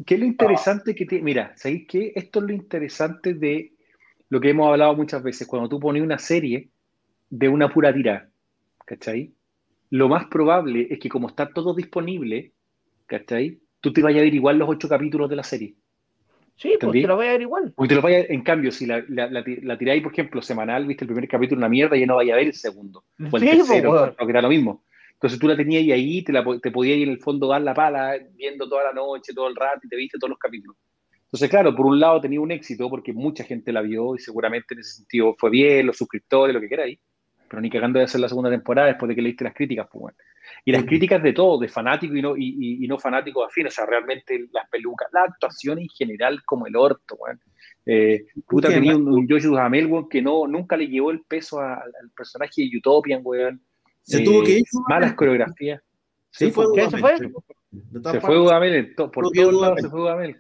¿qué 0.06 0.14
es 0.14 0.20
lo 0.20 0.28
interesante 0.28 0.94
que 0.94 1.08
te... 1.08 1.20
Mira, 1.20 1.54
¿sabéis 1.56 1.88
qué? 1.88 2.14
Esto 2.14 2.38
es 2.38 2.46
lo 2.46 2.54
interesante 2.54 3.34
de 3.34 3.74
lo 4.30 4.40
que 4.40 4.52
hemos 4.52 4.70
hablado 4.70 4.96
muchas 4.96 5.24
veces, 5.24 5.48
cuando 5.48 5.68
tú 5.68 5.80
pones 5.80 6.04
una 6.04 6.20
serie 6.20 6.70
de 7.32 7.50
una 7.50 7.68
pura 7.74 7.92
tira, 7.92 8.30
¿cachai? 8.86 9.34
Lo 9.90 10.08
más 10.08 10.28
probable 10.28 10.86
es 10.92 11.00
que 11.00 11.10
como 11.10 11.30
está 11.30 11.50
todo 11.52 11.74
disponible, 11.74 12.52
¿cachai? 13.08 13.60
Tú 13.82 13.92
te 13.92 14.04
vayas 14.04 14.20
a 14.20 14.26
ver 14.26 14.36
igual 14.36 14.60
los 14.60 14.70
ocho 14.70 14.88
capítulos 14.88 15.32
de 15.32 15.36
la 15.36 15.44
serie. 15.44 15.74
Sí, 16.56 16.76
pues 16.80 16.92
te 16.94 17.08
lo 17.08 17.18
vayas 17.18 17.32
a 17.32 17.34
ver 17.34 17.42
igual. 17.42 17.74
Porque 17.76 17.90
te 17.90 17.96
lo 17.96 18.02
vayas, 18.02 18.30
en 18.30 18.42
cambio, 18.44 18.72
si 18.72 18.86
la, 18.86 19.04
la, 19.08 19.28
la, 19.28 19.78
tiráis, 19.78 20.04
por 20.04 20.14
ejemplo, 20.14 20.42
semanal, 20.42 20.86
viste 20.86 21.04
el 21.04 21.08
primer 21.08 21.28
capítulo 21.28 21.60
una 21.60 21.70
mierda, 21.70 21.98
ya 21.98 22.06
no 22.06 22.16
vaya 22.16 22.34
a 22.34 22.38
ver 22.38 22.48
el 22.48 22.54
segundo. 22.54 23.04
O 23.20 23.24
el 23.24 23.30
sí, 23.30 23.30
pues, 23.30 23.68
tercero, 23.68 24.16
que 24.16 24.30
era 24.30 24.42
lo 24.42 24.50
mismo. 24.50 24.84
Entonces 25.14 25.40
tú 25.40 25.48
la 25.48 25.56
tenías 25.56 25.84
ahí, 25.96 26.24
te, 26.24 26.32
la, 26.32 26.46
te 26.62 26.72
podías 26.72 26.98
en 26.98 27.10
el 27.10 27.20
fondo 27.20 27.48
dar 27.48 27.62
la 27.62 27.74
pala, 27.74 28.18
viendo 28.36 28.68
toda 28.68 28.84
la 28.84 28.94
noche, 28.94 29.34
todo 29.34 29.48
el 29.48 29.56
rato, 29.56 29.80
y 29.84 29.90
te 29.90 29.96
viste 29.96 30.20
todos 30.20 30.30
los 30.30 30.40
capítulos. 30.40 30.78
Entonces, 31.26 31.50
claro, 31.50 31.76
por 31.76 31.88
un 31.88 32.00
lado 32.00 32.22
tenía 32.22 32.40
un 32.40 32.52
éxito 32.52 32.90
porque 32.90 33.12
mucha 33.12 33.44
gente 33.44 33.72
la 33.72 33.82
vio 33.82 34.16
y 34.16 34.20
seguramente 34.20 34.76
en 34.76 34.82
ese 34.82 34.98
sentido 34.98 35.34
fue 35.38 35.50
bien, 35.50 35.88
los 35.88 35.98
suscriptores, 35.98 36.54
lo 36.54 36.62
que 36.62 36.70
queráis, 36.70 37.00
pero 37.50 37.62
ni 37.62 37.72
cagando 37.72 37.98
de 37.98 38.06
hacer 38.06 38.22
la 38.22 38.30
segunda 38.30 38.52
temporada 38.52 38.90
después 38.90 39.10
de 39.10 39.16
que 39.16 39.22
leíste 39.22 39.44
las 39.44 39.56
críticas, 39.56 39.88
pues 39.92 40.02
bueno. 40.02 40.18
Y 40.66 40.72
las 40.72 40.84
críticas 40.84 41.22
de 41.22 41.34
todo, 41.34 41.60
de 41.60 41.68
fanático 41.68 42.16
y 42.16 42.22
no, 42.22 42.36
y, 42.38 42.86
no 42.88 43.00
fanático 43.00 43.44
afín, 43.44 43.68
o 43.68 43.72
sea, 43.72 43.86
realmente 43.86 44.48
las 44.52 44.70
pelucas, 44.70 45.08
la 45.12 45.24
actuación 45.24 45.80
en 45.80 45.90
general 45.90 46.44
como 46.46 46.68
el 46.68 46.76
orto, 46.76 47.18
bueno. 47.18 47.40
Eh, 47.86 48.26
puta, 48.48 48.70
tenía 48.70 48.96
un, 48.96 49.08
un 49.08 49.28
Joshua 49.28 49.66
Hamel, 49.66 49.90
que 50.10 50.22
no, 50.22 50.48
nunca 50.48 50.78
le 50.78 50.88
llevó 50.88 51.12
el 51.12 51.22
peso 51.22 51.60
al 51.60 52.12
personaje 52.16 52.70
de 52.70 52.78
Utopian, 52.78 53.22
weón. 53.24 53.62
Se 54.02 54.22
tuvo 54.22 54.44
que 54.44 54.60
ir. 54.60 54.66
Malas 54.88 55.14
coreografías. 55.14 55.82
Sí, 56.30 56.52
fue 56.52 56.66
¿Qué 56.76 56.90
se 56.90 56.98
fue? 56.98 57.18
Se 57.18 58.22
fue 58.22 58.40
Udamel, 58.40 58.96
por 58.96 59.32
todos 59.32 59.62
lados 59.62 59.82
se 59.82 59.90
fue 59.90 60.02
Udamel. 60.02 60.38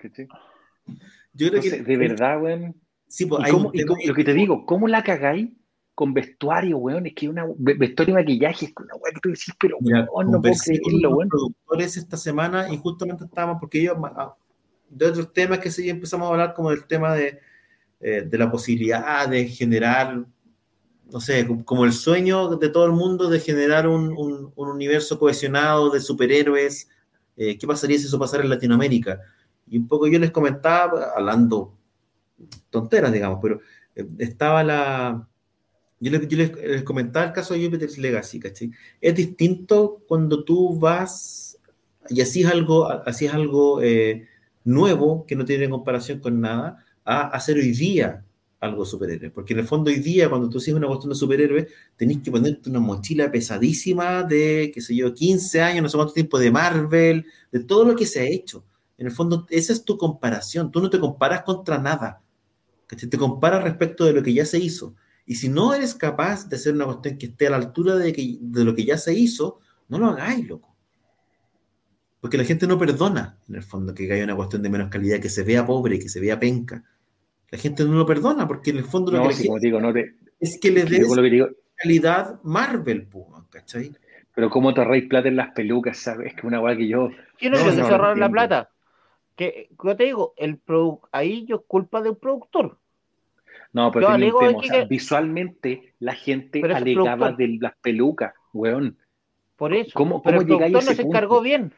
Yo 1.33 1.49
creo 1.49 1.61
que. 1.61 1.69
De 1.69 1.97
verdad, 1.97 2.41
weón. 2.41 2.75
Sí, 3.07 3.25
pues, 3.25 3.51
lo 3.51 4.13
que 4.15 4.23
te 4.23 4.33
digo, 4.33 4.65
¿cómo 4.65 4.87
la 4.87 5.03
cagáis 5.03 5.49
con 5.95 6.13
vestuario, 6.13 6.77
weón? 6.77 7.05
Es 7.05 7.13
que 7.13 7.29
una 7.29 7.45
vestuario 7.57 8.13
y 8.13 8.15
maquillaje 8.15 8.65
es 8.65 8.73
una 8.77 8.95
weón 8.95 9.13
que 9.15 9.21
tú 9.21 9.29
decís, 9.29 9.53
pero 9.59 9.77
weón, 9.79 10.31
no 10.31 10.41
puedo 10.41 10.55
creerlo, 10.63 11.09
weón. 11.11 11.29
productores 11.29 11.97
esta 11.97 12.17
semana 12.17 12.71
y 12.71 12.77
justamente 12.77 13.25
estábamos, 13.25 13.57
porque 13.59 13.81
ellos, 13.81 13.97
ah, 14.03 14.35
de 14.89 15.05
otros 15.05 15.33
temas 15.33 15.59
que 15.59 15.71
sí 15.71 15.89
empezamos 15.89 16.27
a 16.27 16.31
hablar, 16.31 16.53
como 16.53 16.69
del 16.69 16.85
tema 16.85 17.13
de, 17.13 17.39
eh, 17.99 18.21
de 18.21 18.37
la 18.37 18.51
posibilidad 18.51 19.27
de 19.27 19.47
generar 19.47 20.25
no 21.13 21.19
sé, 21.19 21.47
como 21.63 21.85
el 21.85 21.93
sueño 21.93 22.55
de 22.55 22.69
todo 22.69 22.85
el 22.85 22.91
mundo 22.91 23.29
de 23.29 23.39
generar 23.39 23.87
un, 23.87 24.13
un, 24.17 24.51
universo 24.55 25.19
cohesionado 25.19 25.91
de 25.91 25.99
superhéroes. 25.99 26.89
Eh, 27.37 27.55
¿Qué 27.57 27.67
pasaría 27.67 27.99
si 27.99 28.05
eso 28.05 28.17
pasara 28.17 28.43
en 28.43 28.49
Latinoamérica? 28.49 29.21
Y 29.67 29.77
un 29.77 29.87
poco 29.87 30.07
yo 30.07 30.17
les 30.17 30.31
comentaba, 30.31 31.11
hablando 31.15 31.77
tonteras, 32.71 33.11
digamos, 33.11 33.39
pero 33.41 33.59
eh, 33.95 34.07
estaba 34.17 34.63
la... 34.63 35.27
Yo 36.03 36.11
les, 36.11 36.51
yo 36.51 36.85
comentaba 36.85 37.25
el 37.25 37.31
caso 37.31 37.53
de 37.53 37.63
Jupiter's 37.63 37.97
Legacy, 37.97 38.39
¿cachai? 38.39 38.71
Es 38.99 39.15
distinto 39.15 40.03
cuando 40.07 40.43
tú 40.43 40.77
vas 40.77 41.57
y 42.09 42.21
hacías 42.21 42.51
algo, 42.51 42.89
hacías 43.07 43.33
algo 43.33 43.81
eh, 43.81 44.27
nuevo 44.65 45.25
que 45.25 45.35
no 45.35 45.45
tiene 45.45 45.69
comparación 45.69 46.19
con 46.19 46.41
nada, 46.41 46.85
a 47.05 47.27
hacer 47.29 47.57
hoy 47.57 47.71
día 47.71 48.25
algo 48.59 48.85
superhéroe. 48.85 49.29
Porque 49.29 49.53
en 49.53 49.59
el 49.59 49.65
fondo 49.65 49.91
hoy 49.91 49.99
día, 49.99 50.29
cuando 50.29 50.49
tú 50.49 50.57
haces 50.57 50.73
una 50.73 50.87
cuestión 50.87 51.09
de 51.09 51.15
superhéroe, 51.15 51.67
tenés 51.95 52.19
que 52.19 52.31
ponerte 52.31 52.69
una 52.69 52.79
mochila 52.79 53.31
pesadísima 53.31 54.23
de, 54.23 54.71
qué 54.73 54.81
sé 54.81 54.95
yo, 54.95 55.13
15 55.13 55.61
años, 55.61 55.83
no 55.83 55.89
sé 55.89 55.97
cuánto 55.97 56.13
tiempo, 56.13 56.39
de 56.39 56.51
Marvel, 56.51 57.25
de 57.51 57.59
todo 57.63 57.85
lo 57.85 57.95
que 57.95 58.05
se 58.05 58.21
ha 58.21 58.23
hecho. 58.23 58.65
En 58.97 59.07
el 59.07 59.11
fondo, 59.11 59.45
esa 59.49 59.73
es 59.73 59.83
tu 59.83 59.97
comparación. 59.97 60.71
Tú 60.71 60.81
no 60.81 60.89
te 60.89 60.99
comparas 60.99 61.43
contra 61.43 61.77
nada. 61.77 62.21
Te 62.87 63.17
comparas 63.17 63.63
respecto 63.63 64.05
de 64.05 64.13
lo 64.13 64.23
que 64.23 64.33
ya 64.33 64.45
se 64.45 64.59
hizo. 64.59 64.95
Y 65.25 65.35
si 65.35 65.49
no 65.49 65.73
eres 65.73 65.95
capaz 65.95 66.47
de 66.49 66.55
hacer 66.57 66.73
una 66.73 66.85
cuestión 66.85 67.17
que 67.17 67.27
esté 67.27 67.47
a 67.47 67.51
la 67.51 67.57
altura 67.57 67.95
de, 67.95 68.11
que, 68.13 68.37
de 68.41 68.63
lo 68.63 68.75
que 68.75 68.85
ya 68.85 68.97
se 68.97 69.13
hizo, 69.13 69.59
no 69.87 69.99
lo 69.99 70.07
hagáis, 70.07 70.47
loco. 70.47 70.75
Porque 72.19 72.37
la 72.37 72.43
gente 72.43 72.67
no 72.67 72.77
perdona, 72.77 73.37
en 73.47 73.55
el 73.55 73.63
fondo, 73.63 73.93
que 73.93 74.11
haya 74.11 74.23
una 74.23 74.35
cuestión 74.35 74.61
de 74.61 74.69
menos 74.69 74.89
calidad, 74.89 75.19
que 75.19 75.29
se 75.29 75.43
vea 75.43 75.65
pobre, 75.65 75.99
que 75.99 76.09
se 76.09 76.19
vea 76.19 76.39
penca 76.39 76.83
la 77.53 77.59
gente 77.59 77.85
no 77.85 77.93
lo 77.93 78.05
perdona 78.07 78.47
porque 78.47 78.71
en 78.71 78.77
el 78.77 78.83
fondo 78.83 79.11
lo 79.11 79.29
que 79.29 79.47
digo, 79.61 79.79
no 79.79 79.93
te, 79.93 80.15
es 80.39 80.57
que 80.59 80.71
le 80.71 80.85
des 80.85 81.07
calidad 81.75 82.41
Marvel, 82.41 83.07
¿cachai? 83.51 83.91
Pero 84.33 84.49
cómo 84.49 84.73
te 84.73 84.81
ahorráis 84.81 85.07
plata 85.07 85.27
en 85.27 85.35
las 85.35 85.51
pelucas, 85.51 85.99
¿sabes? 85.99 86.33
Es 86.33 86.41
que 86.41 86.47
una 86.47 86.59
weá 86.59 86.75
que 86.75 86.87
yo. 86.87 87.09
Yo 87.39 87.51
no, 87.51 87.71
no, 87.71 87.85
ahorrar 87.85 88.17
la 88.17 88.31
plata. 88.31 88.71
Que, 89.35 89.69
yo 89.83 89.95
te 89.95 90.05
digo, 90.05 90.33
el 90.35 90.59
ahí 91.11 91.45
yo 91.45 91.61
culpa 91.61 92.01
del 92.01 92.17
productor. 92.17 92.79
No, 93.73 93.91
pero 93.91 94.07
visualmente 94.87 95.93
la 95.99 96.13
gente 96.13 96.61
alegaba 96.63 97.31
de 97.31 97.57
las 97.59 97.73
pelucas, 97.81 98.33
weón. 98.53 98.97
Por 99.55 99.73
eso. 99.73 99.91
¿Cómo, 99.93 100.21
cómo 100.21 100.41
el 100.41 100.45
productor 100.45 100.71
no 100.71 100.81
se 100.81 101.01
encargó 101.01 101.41
bien. 101.41 101.73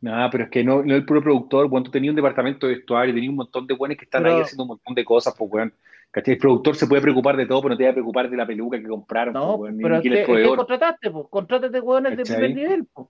No, 0.00 0.28
pero 0.30 0.44
es 0.44 0.50
que 0.50 0.62
no, 0.62 0.82
no 0.84 0.94
el 0.94 1.04
puro 1.04 1.22
productor, 1.22 1.68
bueno, 1.68 1.84
tú 1.84 1.90
tenías 1.90 2.12
un 2.12 2.16
departamento 2.16 2.66
de 2.66 2.76
vestuario, 2.76 3.14
tenías 3.14 3.30
un 3.30 3.36
montón 3.36 3.66
de 3.66 3.74
buenos 3.74 3.96
que 3.96 4.04
están 4.04 4.26
ahí 4.26 4.40
haciendo 4.40 4.62
un 4.62 4.68
montón 4.68 4.94
de 4.94 5.04
cosas, 5.04 5.34
pues, 5.36 5.50
weón. 5.50 5.72
El 6.12 6.38
productor 6.38 6.76
se 6.76 6.86
puede 6.86 7.02
preocupar 7.02 7.36
de 7.36 7.46
todo, 7.46 7.62
pero 7.62 7.74
no 7.74 7.78
te 7.78 7.84
va 7.84 7.90
a 7.90 7.94
preocupar 7.94 8.30
de 8.30 8.36
la 8.36 8.46
peluca 8.46 8.78
que 8.78 8.86
compraron. 8.86 9.34
No, 9.34 9.56
pues, 9.56 9.74
pero 9.80 9.96
es 9.96 10.02
que 10.02 10.46
contrataste, 10.56 11.10
pues, 11.10 11.26
contratate 11.30 11.80
weones 11.80 12.16
de 12.16 12.24
primer 12.24 12.54
nivel, 12.54 12.86
pues. 12.92 13.08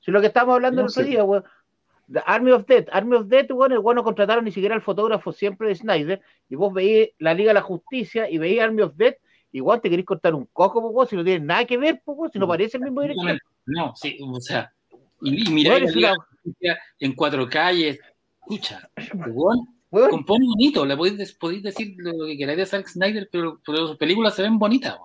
Si 0.00 0.10
lo 0.10 0.20
que 0.20 0.28
estamos 0.28 0.54
hablando 0.54 0.80
el 0.80 0.86
otro 0.86 1.02
día, 1.02 1.24
weón. 1.24 1.44
Army 2.26 2.50
of 2.52 2.66
Death, 2.66 2.88
Army 2.92 3.16
of 3.16 3.28
Death, 3.28 3.50
weón, 3.50 3.72
el 3.72 3.78
bueno 3.78 4.02
contrataron 4.02 4.44
ni 4.44 4.52
siquiera 4.52 4.74
al 4.74 4.82
fotógrafo 4.82 5.32
siempre 5.32 5.68
de 5.68 5.76
Snyder, 5.76 6.20
y 6.48 6.56
vos 6.56 6.72
veís 6.72 7.10
la 7.18 7.34
Liga 7.34 7.50
de 7.50 7.54
la 7.54 7.62
Justicia 7.62 8.28
y 8.28 8.38
veís 8.38 8.60
Army 8.60 8.82
of 8.82 8.96
Death, 8.96 9.16
igual 9.52 9.80
te 9.80 9.90
querés 9.90 10.04
cortar 10.04 10.34
un 10.34 10.46
coco, 10.52 10.80
pues, 10.82 10.94
weón, 10.94 11.08
si 11.08 11.16
no 11.16 11.24
tiene 11.24 11.44
nada 11.44 11.64
que 11.64 11.76
ver, 11.76 12.02
pues, 12.04 12.32
si 12.32 12.38
no 12.38 12.48
parece 12.48 12.76
el 12.78 12.84
mismo 12.84 13.02
director. 13.02 13.38
No, 13.66 13.94
sí, 13.94 14.18
o 14.20 14.40
sea, 14.40 14.72
y, 15.22 15.50
mira, 15.50 15.78
en 16.98 17.14
cuatro 17.14 17.48
calles, 17.48 18.00
escucha, 18.40 18.90
compone 19.90 20.46
bonito, 20.46 20.84
le 20.84 20.96
podéis, 20.96 21.32
podéis, 21.34 21.62
decir 21.62 21.94
lo 21.98 22.26
que 22.26 22.36
queráis 22.36 22.58
de 22.58 22.66
Zack 22.66 22.88
Snyder, 22.88 23.28
pero, 23.30 23.60
sus 23.64 23.96
películas 23.96 24.34
se 24.34 24.42
ven 24.42 24.58
bonitas, 24.58 24.96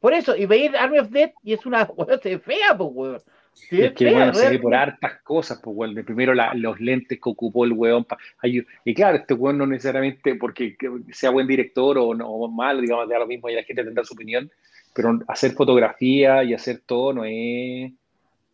Por 0.00 0.12
eso, 0.12 0.36
y 0.36 0.46
veis 0.46 0.74
Army 0.74 0.98
of 0.98 1.10
Death 1.10 1.32
y 1.42 1.54
es 1.54 1.64
una 1.64 1.86
fea, 2.44 2.76
pues, 2.76 2.90
weón. 2.92 3.22
Es 3.70 3.92
que, 3.92 4.12
bueno, 4.12 4.34
se 4.34 4.50
ve 4.50 4.58
por 4.58 4.74
hartas 4.74 5.22
cosas, 5.22 5.60
pues, 5.62 5.76
weón. 5.76 5.94
Primero 6.04 6.34
los 6.34 6.80
lentes 6.80 7.18
que 7.18 7.28
ocupó 7.28 7.64
el 7.64 7.72
weón. 7.72 8.06
y 8.42 8.94
claro, 8.94 9.16
este 9.16 9.34
weón 9.34 9.58
no 9.58 9.66
necesariamente 9.66 10.34
porque 10.36 10.76
sea 11.12 11.30
buen 11.30 11.46
director 11.46 11.98
o, 11.98 12.14
no, 12.14 12.28
o 12.28 12.48
malo, 12.48 12.80
digamos, 12.80 13.08
de 13.08 13.18
lo 13.18 13.26
mismo 13.26 13.48
y 13.48 13.54
la 13.54 13.62
gente 13.62 13.84
tendrá 13.84 14.04
su 14.04 14.14
opinión, 14.14 14.50
pero 14.94 15.18
hacer 15.28 15.52
fotografía 15.52 16.44
y 16.44 16.54
hacer 16.54 16.82
todo 16.86 17.12
no 17.12 17.24
es 17.24 17.92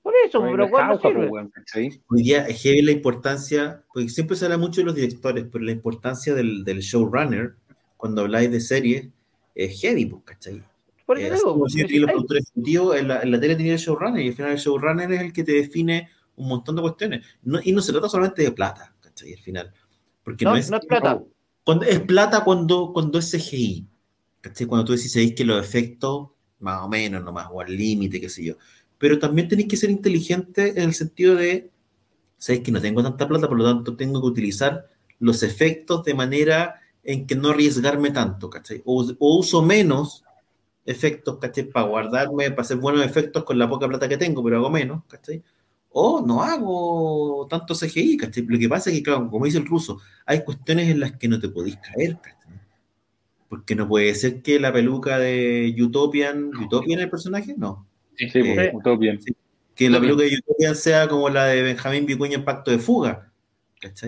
por 0.02 0.14
eso, 0.26 0.42
pero 0.42 0.68
cuando 0.68 1.00
Hoy 2.08 2.22
día 2.24 2.46
es 2.48 2.60
heavy 2.60 2.82
la 2.82 2.90
importancia, 2.90 3.84
porque 3.94 4.08
siempre 4.08 4.36
se 4.36 4.46
habla 4.46 4.58
mucho 4.58 4.80
de 4.80 4.86
los 4.86 4.96
directores, 4.96 5.46
pero 5.50 5.64
la 5.64 5.70
importancia 5.70 6.34
del, 6.34 6.64
del 6.64 6.80
showrunner, 6.80 7.54
cuando 7.96 8.22
habláis 8.22 8.50
de 8.50 8.60
series, 8.60 9.06
es 9.54 9.80
heavy, 9.80 10.06
pues, 10.06 10.24
¿cachai? 10.24 10.62
Por 11.14 11.20
eh, 11.20 11.32
como 11.42 11.68
si 11.68 11.98
los 11.98 12.10
productores 12.10 12.52
en 12.54 13.08
la, 13.08 13.22
en 13.22 13.30
la 13.30 13.40
tele 13.40 13.56
tenía 13.56 13.74
el 13.74 13.78
showrunner, 13.78 14.24
y 14.24 14.28
al 14.28 14.34
final 14.34 14.52
el 14.52 14.58
showrunner 14.58 15.12
es 15.12 15.20
el 15.20 15.32
que 15.32 15.44
te 15.44 15.52
define 15.52 16.08
un 16.36 16.48
montón 16.48 16.76
de 16.76 16.82
cuestiones. 16.82 17.26
y 17.64 17.72
no 17.72 17.82
se 17.82 17.92
trata 17.92 18.08
solamente 18.08 18.42
de 18.42 18.52
plata, 18.52 18.94
¿cachai? 19.00 19.34
Al 19.34 19.40
final. 19.40 19.72
Porque 20.22 20.44
no, 20.44 20.56
es, 20.56 20.70
no 20.70 20.78
es 20.78 20.86
plata. 20.86 21.22
Cuando, 21.64 21.84
es 21.84 22.00
plata 22.00 22.44
cuando, 22.44 22.92
cuando 22.92 23.18
es 23.18 23.30
CGI, 23.30 23.86
¿cachai? 24.40 24.66
Cuando 24.66 24.84
tú 24.84 24.92
decís 24.92 25.34
que 25.34 25.44
los 25.44 25.62
efectos, 25.62 26.28
más 26.60 26.82
o 26.82 26.88
menos, 26.88 27.22
nomás, 27.22 27.48
o 27.50 27.60
al 27.60 27.76
límite, 27.76 28.20
qué 28.20 28.28
sé 28.28 28.44
yo 28.44 28.56
pero 29.02 29.18
también 29.18 29.48
tenéis 29.48 29.66
que 29.66 29.76
ser 29.76 29.90
inteligente 29.90 30.74
en 30.76 30.84
el 30.84 30.94
sentido 30.94 31.34
de, 31.34 31.72
sabéis 32.38 32.62
que 32.62 32.70
no 32.70 32.80
tengo 32.80 33.02
tanta 33.02 33.26
plata, 33.26 33.48
por 33.48 33.58
lo 33.58 33.64
tanto 33.64 33.96
tengo 33.96 34.20
que 34.20 34.28
utilizar 34.28 34.86
los 35.18 35.42
efectos 35.42 36.04
de 36.04 36.14
manera 36.14 36.76
en 37.02 37.26
que 37.26 37.34
no 37.34 37.48
arriesgarme 37.48 38.12
tanto, 38.12 38.48
¿cachai? 38.48 38.80
O, 38.84 39.04
uso 39.18 39.60
menos 39.60 40.22
efectos, 40.84 41.38
¿cachai? 41.38 41.64
Para 41.64 41.86
guardarme, 41.86 42.50
para 42.50 42.62
hacer 42.62 42.76
buenos 42.76 43.04
efectos 43.04 43.44
con 43.44 43.58
la 43.58 43.68
poca 43.68 43.88
plata 43.88 44.08
que 44.08 44.16
tengo, 44.16 44.42
pero 44.42 44.56
hago 44.56 44.70
menos, 44.70 45.02
¿cachai? 45.08 45.42
O 45.90 46.24
no 46.26 46.42
hago 46.42 47.46
tanto 47.48 47.74
CGI, 47.74 48.16
¿cachai? 48.16 48.44
Lo 48.46 48.58
que 48.58 48.68
pasa 48.68 48.90
es 48.90 48.96
que, 48.96 49.02
claro, 49.02 49.28
como 49.30 49.44
dice 49.44 49.58
el 49.58 49.66
ruso, 49.66 50.00
hay 50.26 50.42
cuestiones 50.44 50.88
en 50.88 51.00
las 51.00 51.12
que 51.12 51.28
no 51.28 51.38
te 51.38 51.48
podéis 51.48 51.76
caer, 51.76 52.18
¿cachai? 52.20 52.60
Porque 53.48 53.74
no 53.74 53.86
puede 53.86 54.14
ser 54.14 54.42
que 54.42 54.58
la 54.58 54.72
peluca 54.72 55.18
de 55.18 55.74
Utopian, 55.78 56.50
¿Utopian 56.56 57.00
el 57.00 57.10
personaje? 57.10 57.54
No. 57.56 57.86
Sí, 58.16 58.30
sí 58.30 58.38
eh, 58.38 58.72
Utopian. 58.74 59.18
que 59.74 59.90
la 59.90 60.00
peluca 60.00 60.22
de 60.22 60.36
Utopian 60.36 60.74
sea 60.74 61.06
como 61.06 61.28
la 61.28 61.46
de 61.46 61.62
Benjamín 61.62 62.06
Vicuña 62.06 62.36
en 62.36 62.44
Pacto 62.44 62.70
de 62.70 62.78
Fuga. 62.78 63.32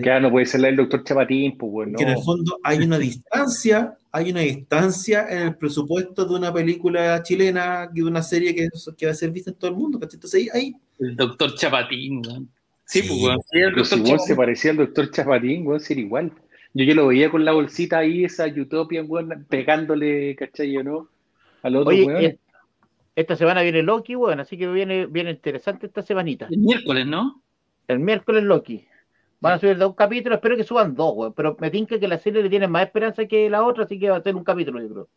Claro, 0.01 0.21
no 0.21 0.31
puede 0.31 0.45
ser 0.45 0.61
la 0.61 0.67
del 0.67 0.77
doctor 0.77 1.03
Chapatín, 1.03 1.57
pues 1.57 1.71
bueno. 1.71 1.97
Que 1.97 2.03
en 2.03 2.11
el 2.11 2.23
fondo 2.23 2.59
hay 2.63 2.79
una 2.79 2.97
distancia, 2.97 3.97
hay 4.15 4.31
una 4.31 4.39
distancia 4.39 5.27
en 5.29 5.39
el 5.39 5.57
presupuesto 5.57 6.23
de 6.23 6.35
una 6.35 6.53
película 6.53 7.21
chilena, 7.21 7.89
de 7.91 8.01
una 8.01 8.21
serie 8.21 8.55
que, 8.55 8.69
que 8.97 9.07
va 9.07 9.11
a 9.11 9.15
ser 9.15 9.29
vista 9.29 9.51
en 9.51 9.57
todo 9.57 9.71
el 9.71 9.75
mundo, 9.75 9.99
¿cachai? 9.99 10.15
Entonces 10.15 10.55
ahí, 10.55 10.73
El 10.99 11.17
doctor 11.17 11.53
Chapatín, 11.55 12.21
Sí, 12.85 13.01
pues 13.01 13.19
bueno. 13.19 13.41
igual 13.97 14.19
se 14.21 14.35
parecía 14.35 14.71
al 14.71 14.77
doctor 14.77 15.11
Chapatín, 15.11 15.67
weón, 15.67 15.81
ser 15.81 15.99
igual. 15.99 16.31
Yo 16.73 16.85
que 16.85 16.95
lo 16.95 17.07
veía 17.07 17.29
con 17.29 17.43
la 17.43 17.51
bolsita 17.51 17.97
ahí, 17.97 18.23
esa 18.23 18.47
Utopian, 18.47 19.05
weón, 19.09 19.45
pegándole, 19.49 20.33
¿cachai? 20.37 20.77
¿o 20.77 20.83
no? 20.83 21.09
Al 21.63 21.75
otro 21.75 21.89
Oye, 21.89 22.39
Esta 23.17 23.35
semana 23.35 23.63
viene 23.63 23.83
Loki, 23.83 24.15
weón, 24.15 24.39
así 24.39 24.57
que 24.57 24.67
viene, 24.67 25.07
viene 25.07 25.31
interesante 25.31 25.87
esta 25.87 26.03
semanita. 26.03 26.47
El 26.49 26.59
miércoles, 26.59 27.05
¿no? 27.05 27.41
El 27.89 27.99
miércoles 27.99 28.43
Loki. 28.43 28.87
Van 29.45 29.53
a 29.53 29.59
subir 29.59 29.77
dos 29.77 29.93
capítulos, 29.93 30.37
espero 30.37 30.57
que 30.57 30.63
suban 30.63 30.95
dos, 30.95 31.13
güey. 31.13 31.31
Pero 31.35 31.55
me 31.59 31.69
tinca 31.69 31.99
que 31.99 32.07
la 32.07 32.17
serie 32.17 32.41
le 32.41 32.49
tiene 32.49 32.67
más 32.67 32.81
esperanza 32.81 33.27
que 33.27 33.47
la 33.47 33.63
otra, 33.63 33.83
así 33.83 33.99
que 33.99 34.09
va 34.09 34.17
a 34.17 34.23
tener 34.23 34.37
un 34.37 34.43
capítulo, 34.43 34.81
yo 34.81 34.89
creo. 34.89 35.07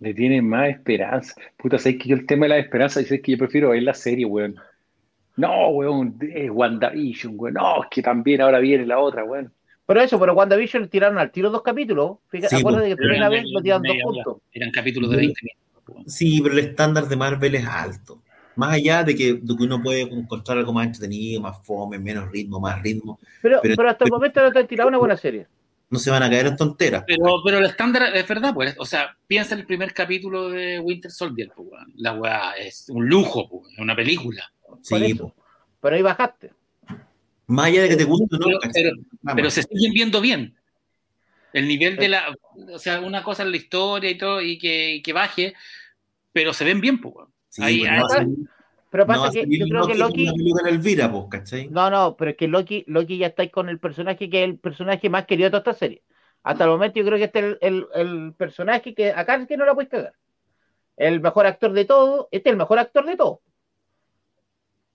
Le 0.00 0.12
tiene 0.12 0.42
más 0.42 0.70
esperanza. 0.70 1.32
Puta, 1.56 1.78
sabes 1.78 2.00
que 2.00 2.08
yo 2.08 2.16
el 2.16 2.26
tema 2.26 2.46
de 2.46 2.48
la 2.48 2.58
esperanza 2.58 2.98
dice 2.98 3.22
que 3.22 3.30
yo 3.30 3.38
prefiero 3.38 3.68
ver 3.68 3.84
la 3.84 3.94
serie, 3.94 4.26
weón. 4.26 4.56
No, 5.36 5.68
weón, 5.68 6.18
es 6.20 6.50
WandaVision, 6.50 7.34
weón. 7.36 7.54
No, 7.54 7.84
es 7.84 7.90
que 7.92 8.02
también 8.02 8.40
ahora 8.40 8.58
viene 8.58 8.84
la 8.86 8.98
otra, 8.98 9.22
weón. 9.22 9.52
Pero 9.86 10.00
eso, 10.00 10.18
pero 10.18 10.34
WandaVision 10.34 10.88
tiraron 10.88 11.18
al 11.18 11.30
tiro 11.30 11.48
dos 11.48 11.62
capítulos. 11.62 12.16
Fíjate, 12.26 12.56
sí, 12.56 12.60
acuérdate 12.60 12.88
que 12.88 12.96
primera 12.96 13.28
vez 13.28 13.44
lo 13.52 13.62
tiraron 13.62 13.84
dos 13.84 13.96
puntos. 14.02 14.36
Eran 14.50 14.72
capítulos 14.72 15.10
de 15.10 15.16
20 15.18 15.40
minutos. 15.42 16.12
Sí, 16.12 16.40
pero 16.42 16.54
el 16.54 16.64
estándar 16.64 17.06
de 17.06 17.14
Marvel 17.14 17.54
es 17.54 17.66
alto. 17.68 18.20
Más 18.56 18.74
allá 18.74 19.02
de 19.04 19.14
que, 19.14 19.40
uno 19.58 19.82
puede 19.82 20.02
encontrar 20.02 20.58
algo 20.58 20.72
más 20.72 20.86
entretenido, 20.86 21.40
más 21.40 21.64
fome, 21.64 21.98
menos 21.98 22.30
ritmo, 22.30 22.60
más 22.60 22.82
ritmo. 22.82 23.18
Pero, 23.40 23.60
pero, 23.62 23.88
hasta 23.88 24.04
el 24.04 24.10
momento 24.10 24.42
no 24.42 24.52
te 24.52 24.58
han 24.58 24.66
tirado 24.66 24.88
una 24.88 24.98
buena 24.98 25.16
serie. 25.16 25.46
No 25.88 25.98
se 25.98 26.10
van 26.10 26.22
a 26.22 26.30
caer 26.30 26.46
en 26.46 26.56
tonteras. 26.56 27.04
Pero, 27.06 27.42
pero 27.44 27.58
el 27.58 27.66
estándar 27.66 28.16
es 28.16 28.26
verdad, 28.26 28.54
pues. 28.54 28.74
O 28.78 28.86
sea, 28.86 29.16
piensa 29.26 29.54
en 29.54 29.60
el 29.60 29.66
primer 29.66 29.92
capítulo 29.92 30.48
de 30.48 30.78
Winter 30.80 31.10
Soldier, 31.10 31.50
pues, 31.54 31.68
La 31.96 32.14
weá 32.14 32.52
es 32.52 32.88
un 32.88 33.06
lujo, 33.06 33.48
pues, 33.48 33.72
es 33.72 33.78
una 33.78 33.94
película. 33.94 34.50
Sí, 34.80 35.14
pues. 35.14 35.32
Pero 35.80 35.96
ahí 35.96 36.02
bajaste. 36.02 36.52
Más 37.46 37.66
allá 37.66 37.82
de 37.82 37.88
que 37.90 37.96
te 37.96 38.04
guste, 38.04 38.38
¿no? 38.38 38.46
Pero, 39.34 39.50
se 39.50 39.62
siguen 39.62 39.92
viendo 39.92 40.20
bien. 40.20 40.54
El 41.52 41.68
nivel 41.68 41.96
de 41.96 42.08
la. 42.08 42.34
O 42.72 42.78
sea, 42.78 43.00
una 43.00 43.22
cosa 43.22 43.42
es 43.42 43.50
la 43.50 43.56
historia 43.56 44.10
y 44.10 44.16
todo, 44.16 44.40
y 44.40 44.58
que, 44.58 44.94
y 44.94 45.02
que 45.02 45.12
baje, 45.12 45.52
pero 46.32 46.54
se 46.54 46.64
ven 46.64 46.80
bien, 46.80 47.00
pues. 47.00 47.14
Sí, 47.52 47.84
pero 48.90 49.06
pasa 49.06 49.30
que 49.30 49.46
yo 49.46 49.66
creo 49.66 49.86
que 49.86 49.94
Loki. 49.94 50.26
Pues, 50.26 51.70
no, 51.70 51.90
no, 51.90 52.16
pero 52.16 52.30
es 52.30 52.36
que 52.36 52.48
Loki, 52.48 52.84
Loki 52.86 53.18
ya 53.18 53.28
está 53.28 53.42
ahí 53.42 53.50
con 53.50 53.68
el 53.68 53.78
personaje 53.78 54.28
que 54.28 54.42
es 54.42 54.48
el 54.50 54.58
personaje 54.58 55.08
más 55.10 55.26
querido 55.26 55.46
de 55.46 55.50
toda 55.50 55.60
esta 55.60 55.74
serie. 55.74 56.02
Hasta 56.42 56.64
el 56.64 56.70
momento 56.70 56.98
yo 56.98 57.06
creo 57.06 57.18
que 57.18 57.24
este 57.24 57.50
es 57.50 57.56
el, 57.60 57.86
el, 57.94 58.34
personaje 58.34 58.94
que 58.94 59.12
acá 59.12 59.36
es 59.36 59.46
que 59.46 59.56
no 59.56 59.64
la 59.64 59.74
puedes 59.74 59.90
cagar. 59.90 60.14
El 60.96 61.20
mejor 61.20 61.46
actor 61.46 61.72
de 61.72 61.84
todo, 61.84 62.28
este 62.30 62.48
es 62.48 62.52
el 62.52 62.58
mejor 62.58 62.78
actor 62.78 63.06
de 63.06 63.16
todo. 63.16 63.40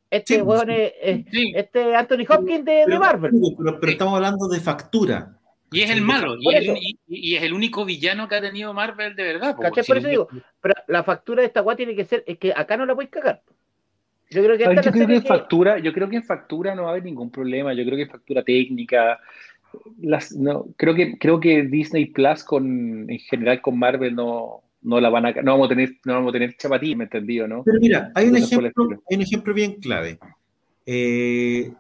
Este 0.10 0.44
pues, 0.44 0.64
es, 0.68 1.26
este 1.56 1.96
Anthony 1.96 2.26
Hopkins 2.28 2.66
de, 2.66 2.86
de 2.88 3.00
Marvel. 3.00 3.32
Pero, 3.32 3.80
pero, 3.80 3.92
estamos 3.92 4.16
hablando 4.16 4.48
de 4.48 4.60
factura. 4.60 5.38
Y 5.72 5.82
es 5.82 5.90
el 5.90 6.02
malo, 6.02 6.38
y, 6.40 7.36
es 7.36 7.44
el 7.44 7.54
único 7.54 7.84
villano 7.84 8.28
que 8.28 8.36
ha 8.36 8.42
tenido 8.42 8.74
Marvel 8.74 9.16
de 9.16 9.24
verdad. 9.24 9.56
Por 9.56 9.78
eso 9.78 10.08
digo, 10.08 10.30
pero 10.62 10.74
la 10.88 11.04
factura 11.04 11.42
de 11.42 11.48
esta 11.48 11.62
guay 11.62 11.76
tiene 11.76 11.96
que 11.96 12.06
ser, 12.06 12.24
es 12.26 12.38
que 12.38 12.54
acá 12.56 12.78
no 12.78 12.86
la 12.86 12.96
puedes 12.96 13.12
cagar. 13.12 13.42
Yo 14.30 14.44
creo 14.44 14.58
que, 14.58 14.64
en 14.66 15.24
factura, 15.24 15.80
yo 15.80 15.94
creo 15.94 16.10
que 16.10 16.18
en 16.18 16.24
factura 16.24 16.76
no 16.76 16.84
va 16.84 16.90
a 16.90 16.92
haber 16.92 17.06
ningún 17.06 17.32
problema, 17.32 17.74
yo 17.74 17.86
creo 17.86 17.96
que 17.96 18.04
en 18.04 18.10
factura 18.10 18.44
técnica, 18.44 19.20
las, 20.02 20.34
no, 20.34 20.68
creo 20.76 20.96
que 20.96 21.18
creo 21.18 21.40
que 21.40 21.64
Disney 21.64 22.08
Plus 22.08 22.44
con 22.44 23.10
en 23.10 23.20
general 23.20 23.62
con 23.62 23.80
Marvel 23.80 24.16
no, 24.16 24.64
no 24.82 25.00
la 25.00 25.10
van 25.10 25.28
a 25.28 25.32
no 25.32 25.52
vamos 25.52 25.68
a 25.68 25.70
tener 25.70 25.98
no 26.06 26.14
vamos 26.14 26.30
a 26.30 26.34
tener 26.34 26.56
chapatín, 26.58 26.98
me 26.98 27.04
entendido, 27.06 27.48
¿no? 27.48 27.64
Pero 27.64 27.80
mira, 27.80 28.12
hay 28.16 28.28
un 28.28 28.38
ejemplo, 28.38 28.70
hay 29.10 29.16
un 29.16 29.22
ejemplo 29.22 29.54
bien 29.54 29.76
clave. 29.76 30.18
Eh, 30.86 31.72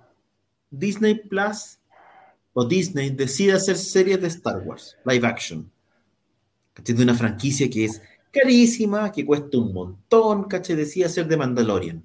Disney 0.70 1.16
Plus 1.16 1.77
o 2.60 2.66
Disney 2.66 3.12
decide 3.12 3.54
hacer 3.54 3.78
series 3.78 4.20
de 4.20 4.30
Star 4.30 4.64
Wars, 4.66 4.98
live 5.06 5.28
action. 5.28 5.72
De 6.84 7.04
una 7.04 7.14
franquicia 7.14 7.70
que 7.70 7.86
es 7.86 8.02
carísima, 8.32 9.12
que 9.12 9.24
cuesta 9.24 9.60
un 9.60 9.72
montón, 9.72 10.46
¿cachai? 10.46 10.76
Decide 10.76 11.06
hacer 11.06 11.28
de 11.28 11.38
Mandalorian. 11.38 12.04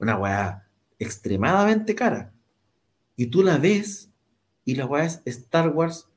Una 0.00 0.18
weá 0.18 0.68
extremadamente 0.98 1.94
cara. 1.94 2.32
Y 3.14 3.26
tú 3.26 3.44
la 3.44 3.56
ves 3.58 4.10
y 4.64 4.74
la 4.74 4.86
weá 4.86 5.04
es 5.04 5.22
Star 5.26 5.68
Wars 5.68 6.08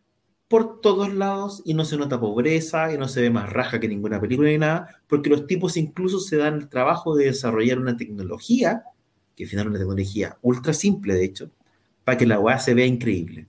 por 0.47 0.81
todos 0.81 1.13
lados 1.13 1.61
y 1.65 1.75
no 1.75 1.85
se 1.85 1.97
nota 1.97 2.19
pobreza 2.19 2.91
y 2.91 2.97
no 2.97 3.07
se 3.07 3.21
ve 3.21 3.29
más 3.29 3.53
raja 3.53 3.79
que 3.79 3.87
ninguna 3.87 4.19
película 4.19 4.49
ni 4.49 4.57
nada, 4.57 5.03
porque 5.07 5.29
los 5.29 5.45
tipos 5.45 5.77
incluso 5.77 6.19
se 6.19 6.37
dan 6.37 6.55
el 6.55 6.67
trabajo 6.67 7.15
de 7.15 7.25
desarrollar 7.25 7.77
una 7.77 7.95
tecnología, 7.95 8.85
que 9.35 9.43
al 9.43 9.49
final 9.51 9.65
es 9.65 9.69
una 9.69 9.79
tecnología 9.79 10.39
ultra 10.41 10.73
simple 10.73 11.13
de 11.13 11.25
hecho, 11.25 11.51
para 12.07 12.17
que 12.17 12.25
la 12.25 12.39
weá 12.39 12.57
se 12.57 12.73
vea 12.73 12.85
increíble. 12.85 13.47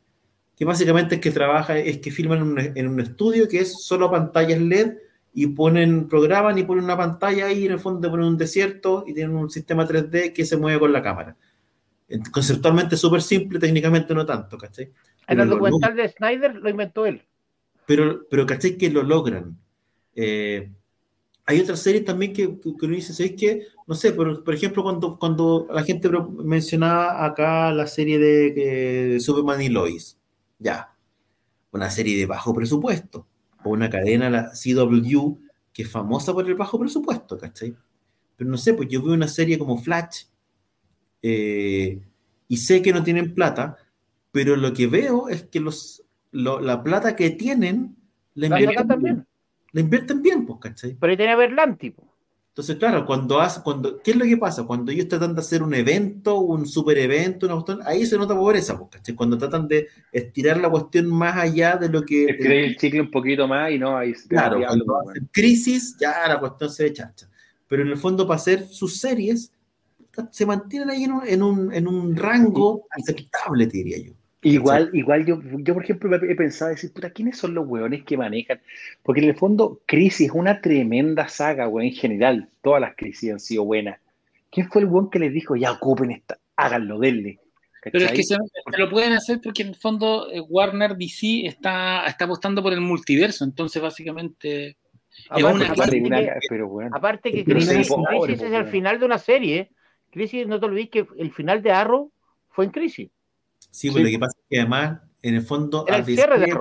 Que 0.57 0.65
básicamente 0.65 1.15
es 1.15 1.21
que 1.21 1.31
trabaja, 1.31 1.79
es 1.79 1.99
que 1.99 2.11
filman 2.11 2.59
en 2.75 2.89
un, 2.89 2.99
estudio 2.99 3.47
que 3.47 3.61
es 3.61 3.85
solo 3.85 4.11
pantallas 4.11 4.61
LED 4.61 4.95
y 5.33 5.47
ponen, 5.47 6.09
programan 6.09 6.59
y 6.59 6.65
ponen 6.65 6.83
una 6.83 6.97
pantalla 6.97 7.47
ahí 7.47 7.67
en 7.67 7.73
el 7.75 7.79
fondo 7.79 8.11
ponen 8.11 8.27
un 8.27 8.37
desierto 8.37 9.05
y 9.07 9.15
tienen 9.15 9.37
un 9.37 9.49
sistema 9.49 9.87
3D 9.87 10.33
que 10.33 10.45
se 10.45 10.57
mueve 10.57 10.81
con 10.81 10.93
la 10.93 11.01
cámara. 11.01 11.37
Conceptualmente 12.33 12.97
súper 12.97 13.23
simple, 13.23 13.61
técnicamente 13.61 14.13
no 14.13 14.27
tanto, 14.27 14.59
¿cachai? 14.59 14.91
En 15.29 15.39
el 15.39 15.49
documental 15.51 15.95
de 15.95 16.09
Snyder 16.09 16.57
lo 16.57 16.69
inventó 16.69 17.07
él. 17.07 17.23
Pero, 17.87 18.27
pero 18.29 18.45
¿cachai? 18.45 18.77
Que 18.77 18.91
lo 18.91 19.05
logran. 19.05 19.57
Eh, 20.17 20.69
hay 21.49 21.61
otras 21.61 21.81
series 21.81 22.05
también 22.05 22.35
que, 22.35 22.61
que, 22.61 22.85
uno 22.87 22.95
dice, 22.95 23.15
¿sabes 23.15 23.33
qué? 23.35 23.69
No 23.87 23.95
sé, 23.95 24.13
por, 24.13 24.45
por 24.45 24.55
ejemplo, 24.55 24.83
cuando, 24.83 25.19
cuando 25.19 25.67
la 25.73 25.83
gente 25.83 26.11
mencionaba 26.45 27.25
acá 27.25 27.73
la 27.73 27.87
serie 27.87 28.19
de 28.19 29.19
Superman 29.19 29.63
y 29.63 29.71
Lois, 29.71 30.19
ya, 30.59 30.95
una 31.73 31.89
serie 31.89 32.19
de 32.19 32.27
bajo 32.27 32.53
presupuesto, 32.53 33.27
o 33.65 33.71
una 33.71 33.89
cadena, 33.89 34.29
la 34.29 34.51
CW, 34.53 35.39
que 35.73 35.85
es 35.85 35.91
famosa 35.91 36.35
por 36.35 36.47
el 36.47 36.55
bajo 36.55 36.79
presupuesto, 36.79 37.39
¿cachai? 37.39 37.75
Pero 38.37 38.51
no 38.51 38.59
sé, 38.59 38.75
pues 38.75 38.91
yo 38.91 39.03
veo 39.03 39.15
una 39.15 39.27
serie 39.27 39.59
como 39.59 39.79
Flash, 39.79 40.25
eh, 41.23 41.99
y 42.47 42.57
sé 42.59 42.83
que 42.83 42.93
no 42.93 43.03
tienen 43.03 43.35
plata, 43.35 43.79
pero 44.33 44.55
lo 44.55 44.75
que 44.75 44.87
veo 44.87 45.31
es 45.31 45.45
que 45.45 45.61
los, 45.61 46.05
la 46.31 46.83
plata 46.83 47.17
que 47.17 47.31
tienen 47.31 47.97
la 48.35 48.55
bien 48.59 49.27
la 49.73 49.81
invierten 49.81 50.23
bien, 50.23 50.47
pues, 50.47 50.59
¿cachai? 50.61 50.97
Pero 50.99 51.11
ahí 51.11 51.17
tiene 51.17 51.37
Berlanti, 51.37 51.91
pues. 51.91 52.09
Entonces, 52.59 52.77
claro, 52.77 53.07
cuando 53.07 53.41
hace, 53.41 53.63
cuando, 53.63 54.03
¿qué 54.03 54.11
es 54.11 54.17
lo 54.17 54.25
que 54.25 54.37
pasa? 54.37 54.65
Cuando 54.65 54.91
ellos 54.91 55.07
tratan 55.07 55.33
de 55.33 55.41
hacer 55.41 55.63
un 55.63 55.75
evento, 55.75 56.41
un 56.41 56.67
super 56.67 56.99
evento, 56.99 57.47
una 57.47 57.55
cuestión, 57.55 57.81
ahí 57.85 58.05
se 58.05 58.19
nota 58.19 58.35
pobreza, 58.35 58.77
pues, 58.77 58.91
¿cachai? 58.91 59.15
Cuando 59.15 59.39
tratan 59.39 59.69
de 59.69 59.87
estirar 60.11 60.59
la 60.59 60.69
cuestión 60.69 61.07
más 61.07 61.37
allá 61.37 61.77
de 61.77 61.89
lo 61.89 62.03
que. 62.03 62.25
Es 62.25 62.45
el 62.45 62.77
chicle 62.77 63.01
un 63.01 63.13
poquito 63.13 63.47
más 63.47 63.71
y 63.71 63.79
no, 63.79 63.97
ahí 63.97 64.13
Claro, 64.29 64.59
cuando 64.67 65.01
hacen 65.03 65.29
crisis, 65.31 65.97
ya 66.01 66.27
la 66.27 66.41
cuestión 66.41 66.69
se 66.71 66.93
chacha. 66.93 67.29
Pero 67.69 67.83
en 67.83 67.89
el 67.91 67.97
fondo, 67.97 68.27
para 68.27 68.41
hacer 68.41 68.67
sus 68.67 68.99
series, 68.99 69.53
se 70.33 70.45
mantienen 70.45 70.91
ahí 70.91 71.05
en 71.05 71.13
un, 71.13 71.29
en 71.29 71.43
un, 71.45 71.73
en 71.73 71.87
un 71.87 72.17
rango 72.17 72.89
aceptable, 72.91 73.67
diría 73.67 73.99
yo. 73.99 74.18
Igual, 74.43 74.91
igual 74.93 75.27
yo, 75.27 75.41
yo, 75.43 75.75
por 75.75 75.83
ejemplo, 75.83 76.15
he 76.15 76.35
pensado 76.37 76.71
decir, 76.71 76.93
puta, 76.93 77.11
¿quiénes 77.11 77.37
son 77.37 77.55
los 77.55 77.67
hueones 77.67 78.05
que 78.05 78.17
manejan? 78.17 78.61
Porque 79.03 79.21
en 79.21 79.29
el 79.29 79.37
fondo, 79.37 79.81
Crisis 79.85 80.29
es 80.29 80.33
una 80.33 80.61
tremenda 80.61 81.29
saga, 81.29 81.67
weón, 81.67 81.89
en 81.89 81.95
general. 81.95 82.49
Todas 82.63 82.81
las 82.81 82.95
crisis 82.95 83.33
han 83.33 83.41
sido 83.41 83.65
buenas. 83.65 83.99
¿Quién 84.51 84.69
fue 84.71 84.83
el 84.83 84.89
weón 84.89 85.11
que 85.11 85.19
les 85.19 85.33
dijo, 85.33 85.57
ya 85.57 85.73
ocupen 85.73 86.13
esta, 86.13 86.39
háganlo, 86.57 87.01
denle? 87.01 87.41
Pero 87.83 88.05
es 88.05 88.13
que 88.13 88.23
se, 88.23 88.37
lo 88.77 88.91
pueden 88.91 89.13
hacer 89.13 89.41
porque 89.43 89.63
en 89.63 89.69
el 89.69 89.77
fondo 89.77 90.31
eh, 90.31 90.41
Warner 90.41 90.97
DC 90.97 91.47
está, 91.47 92.07
está 92.07 92.25
apostando 92.25 92.63
por 92.63 92.73
el 92.73 92.81
multiverso, 92.81 93.45
entonces 93.45 93.81
básicamente... 93.81 94.77
Aparte, 96.93 97.33
que, 97.33 97.45
Crisis, 97.45 97.91
es 98.29 98.43
el 98.43 98.67
final 98.67 99.01
de 99.01 99.05
una 99.05 99.19
serie. 99.19 99.71
Crisis, 100.11 100.47
no 100.47 100.61
te 100.61 100.67
olvides 100.67 100.91
que 100.91 101.07
el 101.19 101.33
final 101.33 101.61
de 101.61 101.73
Arrow 101.73 102.13
fue 102.51 102.67
en 102.67 102.71
Crisis. 102.71 103.11
Sí, 103.71 103.91
pues 103.91 104.05
lo 104.05 104.11
que 104.11 104.19
pasa 104.19 104.37
es 104.39 104.45
que 104.49 104.61
además, 104.61 105.01
en 105.23 105.35
el 105.35 105.43
fondo, 105.43 105.87
el 105.87 106.05
cierre 106.05 106.39
de 106.39 106.55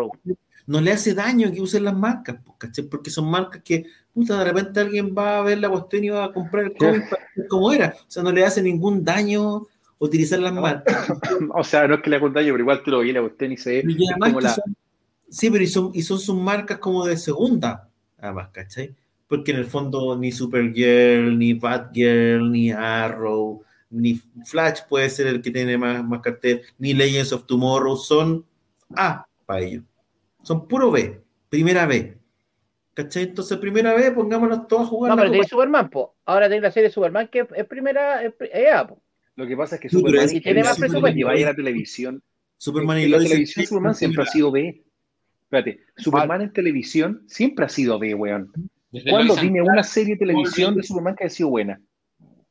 no 0.68 0.82
le 0.82 0.92
hace 0.92 1.14
daño 1.14 1.52
que 1.52 1.62
usen 1.62 1.86
las 1.86 1.96
marcas, 1.96 2.38
pues, 2.46 2.58
¿cachai? 2.58 2.86
Porque 2.86 3.10
son 3.10 3.32
marcas 3.32 3.62
que, 3.64 3.86
puta, 4.14 4.38
de 4.38 4.46
repente 4.46 4.82
alguien 4.82 5.16
va 5.18 5.40
a 5.40 5.42
ver 5.42 5.60
la 5.60 5.70
cuestión 5.70 6.04
y 6.04 6.10
va 6.10 6.26
a 6.26 6.34
comprar 6.34 6.66
el 6.66 6.76
cómic 6.76 7.10
para 7.10 7.24
ver 7.36 7.48
cómo 7.48 7.72
era. 7.72 7.96
O 8.02 8.12
sea, 8.12 8.22
no 8.22 8.32
le 8.34 8.46
hace 8.46 8.62
ningún 8.62 9.04
daño 9.04 9.66
utilizar 9.98 10.40
las 10.40 10.54
marcas. 10.54 11.08
O 11.56 11.64
sea, 11.64 11.88
no 11.88 11.96
es 11.96 12.02
que 12.02 12.10
le 12.10 12.18
haga 12.18 12.26
un 12.26 12.34
daño, 12.34 12.52
pero 12.52 12.60
igual 12.60 12.84
tú 12.84 12.92
lo 12.92 13.00
vi, 13.00 13.14
la 13.14 13.22
cuestión 13.22 13.54
y 13.54 13.58
se 13.58 13.82
ve 13.82 13.84
Y 13.88 14.12
además 14.12 14.30
como 14.30 14.40
que 14.40 14.44
la... 14.44 14.54
son- 14.54 14.76
sí, 15.30 15.50
pero 15.50 15.64
y 15.64 15.68
son, 15.68 15.92
y 15.94 16.02
son 16.02 16.20
sus 16.20 16.36
marcas 16.36 16.80
como 16.80 17.06
de 17.06 17.16
segunda, 17.16 17.90
además, 18.18 18.50
¿cachai? 18.52 18.94
Porque 19.28 19.52
en 19.52 19.58
el 19.58 19.66
fondo 19.66 20.18
ni 20.18 20.32
Supergirl, 20.34 21.38
ni 21.38 21.54
Batgirl, 21.54 22.52
ni 22.52 22.72
Arrow, 22.72 23.64
ni 23.90 24.16
Flash 24.46 24.82
puede 24.90 25.10
ser 25.10 25.28
el 25.28 25.42
que 25.42 25.52
tiene 25.52 25.78
más, 25.78 26.04
más 26.04 26.22
cartel, 26.22 26.62
ni 26.78 26.94
Legends 26.94 27.32
of 27.34 27.46
Tomorrow 27.46 27.96
son 27.96 28.46
A 28.96 29.26
para 29.46 29.62
ellos. 29.62 29.84
Son 30.44 30.68
puro 30.68 30.92
B, 30.92 31.22
primera 31.50 31.86
B. 31.86 32.18
¿Cachai? 32.94 33.24
Entonces, 33.24 33.58
primera 33.60 33.94
B, 33.94 34.12
pongámonos 34.12 34.68
todos 34.68 34.84
a 34.84 34.86
jugar. 34.88 35.12
No, 35.12 35.18
pero 35.18 35.30
tiene 35.32 35.48
Superman, 35.48 35.90
po. 35.90 36.16
Ahora 36.26 36.48
tiene 36.48 36.62
la 36.64 36.72
serie 36.72 36.90
Superman 36.90 37.28
que 37.28 37.48
es, 37.56 37.66
primera, 37.68 38.24
es, 38.24 38.34
pri- 38.34 38.50
es 38.52 38.74
A, 38.74 38.88
po. 38.88 39.00
Lo 39.36 39.46
que 39.46 39.56
pasa 39.56 39.76
es 39.76 39.82
que 39.82 39.90
Sí, 39.90 39.98
Superman 39.98 40.26
es- 40.26 40.34
y 40.34 40.42
tiene 40.42 40.62
más 40.64 40.76
Superman 40.76 40.90
presupuesto. 41.02 41.18
que 41.18 41.24
vaya 41.24 41.46
a 41.46 41.50
la 41.52 41.56
televisión. 41.56 42.24
Superman 42.58 42.98
y 43.00 43.04
en 43.04 43.12
la 43.12 43.20
televisión 43.20 43.66
Superman 43.68 43.94
siempre 43.96 44.24
ha 44.24 44.26
sido 44.26 44.52
B. 44.52 44.84
Espérate, 45.44 45.80
Superman 45.96 46.42
en 46.42 46.54
televisión 46.54 47.24
siempre 47.28 47.66
ha 47.66 47.70
sido 47.70 48.00
B, 48.00 48.16
weón. 48.16 48.52
Desde 48.92 49.12
¿Cuándo 49.12 49.36
dime 49.36 49.62
una 49.62 49.84
serie 49.84 50.16
de 50.16 50.20
televisión 50.20 50.76
de 50.76 50.82
Superman 50.84 51.16
que 51.16 51.26
ha 51.26 51.30
sido 51.30 51.50
buena? 51.50 51.80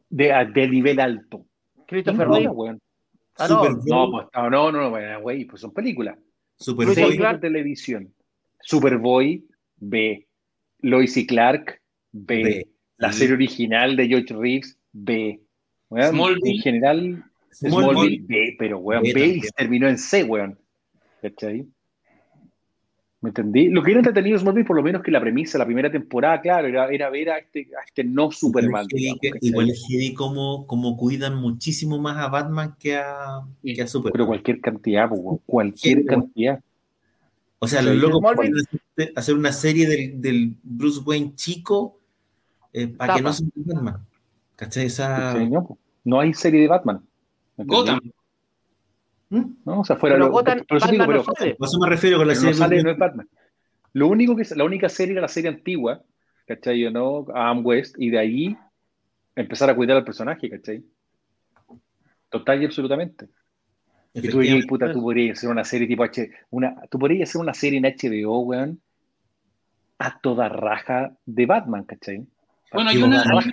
De, 0.09 0.33
de 0.55 0.69
nivel 0.69 1.01
alto. 1.01 1.47
Christopher 1.87 2.29
Reeve. 2.29 2.49
weón. 2.49 2.81
Ah, 3.39 3.49
no. 3.49 3.65
No, 3.65 4.11
pues, 4.11 4.27
no, 4.35 4.51
no, 4.51 4.73
no, 4.73 4.91
no, 4.91 5.21
güey, 5.21 5.45
pues 5.45 5.61
son 5.61 5.73
películas. 5.73 6.17
Superboy, 6.59 7.17
Clark. 7.17 7.41
televisión. 7.41 8.13
Superboy, 8.61 9.45
B. 9.77 10.27
Lois 10.81 11.17
y 11.17 11.27
Clark, 11.27 11.81
B. 12.13 12.43
B. 12.43 12.69
La 12.99 13.13
serie 13.13 13.35
original 13.35 13.95
de 13.97 14.09
George 14.09 14.35
Reeves, 14.35 14.79
B. 14.93 15.41
Weón, 15.91 16.11
Smallville. 16.11 16.57
En 16.57 16.63
general, 16.63 17.25
Smallville. 17.53 17.93
Smallville, 17.93 18.23
B, 18.27 18.57
pero 18.59 18.79
weón, 18.79 19.03
B 19.03 19.13
B, 19.13 19.21
y 19.21 19.33
también. 19.33 19.53
terminó 19.57 19.89
en 19.89 19.99
C, 19.99 20.25
weón. 20.25 20.59
¿Cachai? 21.21 21.67
¿Me 23.27 23.31
entendí? 23.31 23.69
Lo 23.71 23.83
que 23.83 23.91
era 23.91 23.99
entretenido 23.99 24.39
Smallville, 24.39 24.65
por 24.65 24.77
lo 24.77 24.85
menos 24.85 25.03
que 25.03 25.11
la 25.11 25.21
premisa, 25.21 25.59
la 25.59 25.65
primera 25.67 25.91
temporada, 25.91 26.41
claro, 26.41 26.69
era, 26.69 26.87
era 26.91 27.11
ver 27.11 27.31
a 27.31 27.39
este, 27.39 27.67
a 27.77 27.85
este 27.85 28.05
no 28.05 28.31
Superman. 28.31 28.87
Igual 29.41 29.69
es 29.69 29.85
heavy 29.89 30.07
es 30.07 30.15
como, 30.15 30.65
como 30.69 30.97
cuidan 30.97 31.35
muchísimo 31.35 31.99
más 31.99 32.19
a 32.19 32.29
Batman 32.29 32.77
que 32.79 32.95
a, 32.95 33.41
Sí. 33.65 33.75
que 33.75 33.83
a 33.83 33.87
Superman. 33.89 34.13
Pero 34.13 34.27
cualquier 34.29 34.61
cantidad, 34.61 35.11
cualquier 35.45 35.99
Sí, 36.03 36.05
cantidad. 36.07 36.61
o 37.59 37.67
sea, 37.67 37.83
los 37.83 37.97
locos 37.97 38.23
pueden 38.37 38.53
hacer- 39.17 39.35
una 39.35 39.51
serie 39.51 39.89
del, 39.89 40.21
del 40.23 40.55
Bruce 40.63 41.01
Wayne 41.05 41.33
chico 41.35 41.99
eh, 42.73 42.87
para 42.87 43.17
que 43.17 43.23
no 43.23 43.33
sea 43.33 43.49
Batman. 43.57 44.07
¿Cachai? 44.55 44.87
Esa... 44.87 45.35
No, 45.35 45.77
no 46.05 46.21
hay 46.21 46.33
serie 46.33 46.61
de 46.61 46.69
Batman. 46.69 47.01
¿me 47.57 47.63
entendí? 47.65 47.75
Gotham. 47.91 48.01
¿Mm? 49.31 49.45
No, 49.65 49.81
o 49.81 49.85
sea, 49.85 49.97
fuera 49.97 50.15
Pero 50.17 50.27
lo- 50.27 50.33
Gotham, 50.33 50.65
por 50.69 50.77
eso 50.79 50.87
digo, 50.91 50.99
Batman 51.03 51.17
pero- 51.19 51.25
no 51.27 51.35
sale. 51.37 51.51
A 51.61 51.65
eso 51.67 51.79
me 51.81 51.89
refiero 51.89 52.17
con 52.19 52.27
la 52.29 52.33
pero 52.33 52.41
serie 52.41 52.51
no 52.53 52.57
de 52.57 52.59
sale, 52.63 52.75
Bruce 52.77 52.85
no 52.85 52.91
es 52.93 52.99
Batman. 52.99 53.29
Lo 53.93 54.07
único 54.09 54.37
que 54.37 54.43
es, 54.43 54.57
la 54.57 54.65
única 54.65 54.89
serie 54.89 55.13
era 55.13 55.23
la 55.23 55.29
serie 55.29 55.51
antigua, 55.51 56.03
¿cachai? 56.47 56.81
Yo 56.81 56.91
no, 56.91 57.27
Adam 57.35 57.65
West, 57.67 57.97
y 57.99 58.11
de 58.11 58.19
ahí 58.19 58.57
empezar 59.35 59.69
a 59.71 59.75
cuidar 59.75 59.97
al 59.97 60.05
personaje, 60.05 60.49
¿cachai? 60.51 60.85
Total 62.29 62.63
y 62.63 62.67
absolutamente. 62.67 63.29
Y 64.15 64.29
tú 64.29 64.41
dirías, 64.41 64.67
puta, 64.67 64.91
tú 64.93 65.03
podrías 65.03 65.37
hacer 65.39 65.51
una 65.51 65.65
serie 65.65 65.87
tipo 65.87 66.03
H, 66.05 66.31
una, 66.51 66.75
tú 66.91 66.99
podrías 66.99 67.29
hacer 67.29 67.41
una 67.41 67.53
serie 67.55 67.79
en 67.79 67.85
HBO, 67.85 68.41
weón, 68.41 68.81
a 69.99 70.19
toda 70.21 70.49
raja 70.49 71.13
de 71.27 71.47
Batman, 71.47 71.85
¿cachai? 71.85 72.27
Bueno, 72.73 72.91
una- 73.05 73.25
raja. 73.25 73.51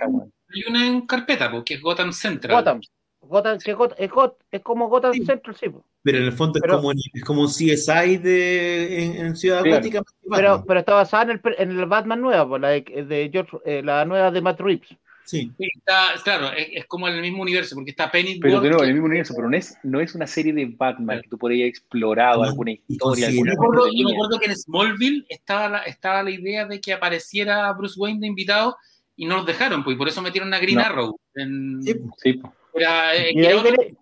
Hay 0.54 0.62
una 0.68 0.86
en 0.86 1.06
carpeta, 1.06 1.50
porque 1.50 1.74
es 1.74 1.82
Gotham 1.82 2.12
Central. 2.12 2.56
Gotham. 2.58 2.80
Gotham, 3.28 3.58
que 3.58 3.74
Gotham- 3.74 3.96
es, 3.98 4.10
Got- 4.10 4.36
es 4.50 4.60
como 4.62 4.88
Gotham 4.88 5.12
Sí. 5.12 5.24
Central, 5.24 5.56
sí. 5.58 5.66
Pero 6.02 6.18
en 6.18 6.24
el 6.24 6.32
fondo 6.32 6.58
Pero- 6.60 6.74
es, 6.74 6.80
como, 6.80 6.92
es 6.92 7.24
como 7.24 7.40
un 7.42 7.48
CSI 7.48 8.16
de, 8.18 9.04
en, 9.04 9.26
en 9.26 9.36
Ciudad 9.36 9.62
Claro. 9.62 9.76
Gótica. 9.78 10.02
Pero, 10.30 10.64
pero 10.66 10.80
está 10.80 10.94
basada 10.94 11.24
en 11.24 11.30
el, 11.30 11.40
en 11.58 11.78
el 11.78 11.86
Batman 11.86 12.20
nueva, 12.20 12.58
la 12.58 12.68
de, 12.68 12.82
de 12.82 13.30
George, 13.32 13.56
eh, 13.64 13.82
la 13.82 14.04
nueva 14.04 14.30
de 14.30 14.40
Matt 14.40 14.60
Reeves. 14.60 14.88
Sí. 15.26 15.50
Sí, 15.56 15.68
está, 15.78 16.08
claro, 16.22 16.52
es, 16.54 16.68
es 16.72 16.84
como 16.84 17.08
en 17.08 17.14
el 17.14 17.22
mismo 17.22 17.40
universo, 17.40 17.74
porque 17.74 17.92
está 17.92 18.10
Penny 18.10 18.38
Pero 18.38 18.60
de 18.60 18.68
nuevo, 18.68 18.82
en 18.82 18.88
el 18.90 18.94
mismo 18.94 19.06
universo, 19.06 19.32
pero 19.34 19.48
no 19.48 19.56
es, 19.56 19.74
no 19.82 19.98
es 20.00 20.14
una 20.14 20.26
serie 20.26 20.52
de 20.52 20.66
Batman 20.66 21.22
que 21.22 21.28
tú 21.30 21.38
podrías 21.38 21.66
explorado 21.66 22.42
No, 22.42 22.48
alguna 22.50 22.72
historia, 22.86 23.30
Yo 23.30 23.40
alguna 23.40 23.52
me, 23.52 23.54
acuerdo, 23.54 23.86
yo 23.90 24.04
me 24.06 24.12
acuerdo 24.14 24.38
que 24.38 24.46
en 24.50 24.56
Smallville 24.56 25.24
estaba 25.30 25.68
la, 25.70 25.78
estaba 25.84 26.22
la 26.22 26.30
idea 26.30 26.66
de 26.66 26.78
que 26.78 26.92
apareciera 26.92 27.72
Bruce 27.72 27.98
Wayne 27.98 28.20
de 28.20 28.26
invitado 28.26 28.76
y 29.16 29.24
no 29.24 29.38
nos 29.38 29.46
dejaron, 29.46 29.82
pues, 29.82 29.94
y 29.94 29.98
por 29.98 30.08
eso 30.08 30.20
metieron 30.20 30.52
a 30.52 30.58
Green 30.58 30.76
No. 30.76 30.84
Arrow. 30.84 31.18
En, 31.36 31.82
Sí, 31.82 31.94
Sí. 32.22 32.42
Era, 32.74 33.14
eh, 33.16 33.30
Y 33.32 33.40
de, 33.40 33.48
ahí 33.48 33.62
viene, 33.62 33.96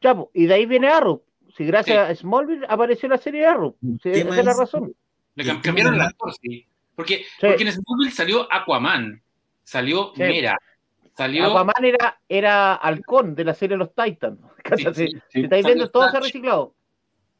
ya, 0.00 0.14
po, 0.14 0.30
y 0.34 0.46
de 0.46 0.54
ahí 0.54 0.66
viene 0.66 0.88
Arrow. 0.88 1.22
Si 1.56 1.64
gracias 1.64 2.06
Sí. 2.08 2.12
a 2.12 2.16
Smallville 2.16 2.66
apareció 2.68 3.08
la 3.08 3.18
serie 3.18 3.40
de 3.42 3.46
Arrow. 3.46 3.76
Sí, 4.02 4.08
El 4.10 4.28
esa 4.28 4.40
es 4.40 4.44
la 4.44 4.54
razón. 4.54 4.94
le 5.34 5.60
cambiaron 5.60 5.94
el 5.94 6.00
actor, 6.00 6.32
sí. 6.40 6.66
Porque, 6.96 7.18
Sí. 7.40 7.46
porque 7.46 7.62
en 7.64 7.72
Smallville 7.72 8.10
salió 8.10 8.48
Aquaman, 8.52 9.22
salió 9.62 10.12
Sí. 10.14 10.22
Mera, 10.22 10.58
salió... 11.16 11.44
Aquaman 11.46 11.84
era, 11.84 12.20
era 12.28 12.74
halcón 12.74 13.34
de 13.34 13.44
la 13.44 13.54
serie 13.54 13.76
Los 13.76 13.94
Titans. 13.94 14.40
Sí, 14.78 14.84
Si- 14.84 14.94
sí, 14.94 15.06
si 15.08 15.20
sí. 15.28 15.40
estáis 15.42 15.64
viendo, 15.66 15.90
todo 15.90 16.10
se 16.10 16.16
ha 16.16 16.20
reciclado. 16.20 16.74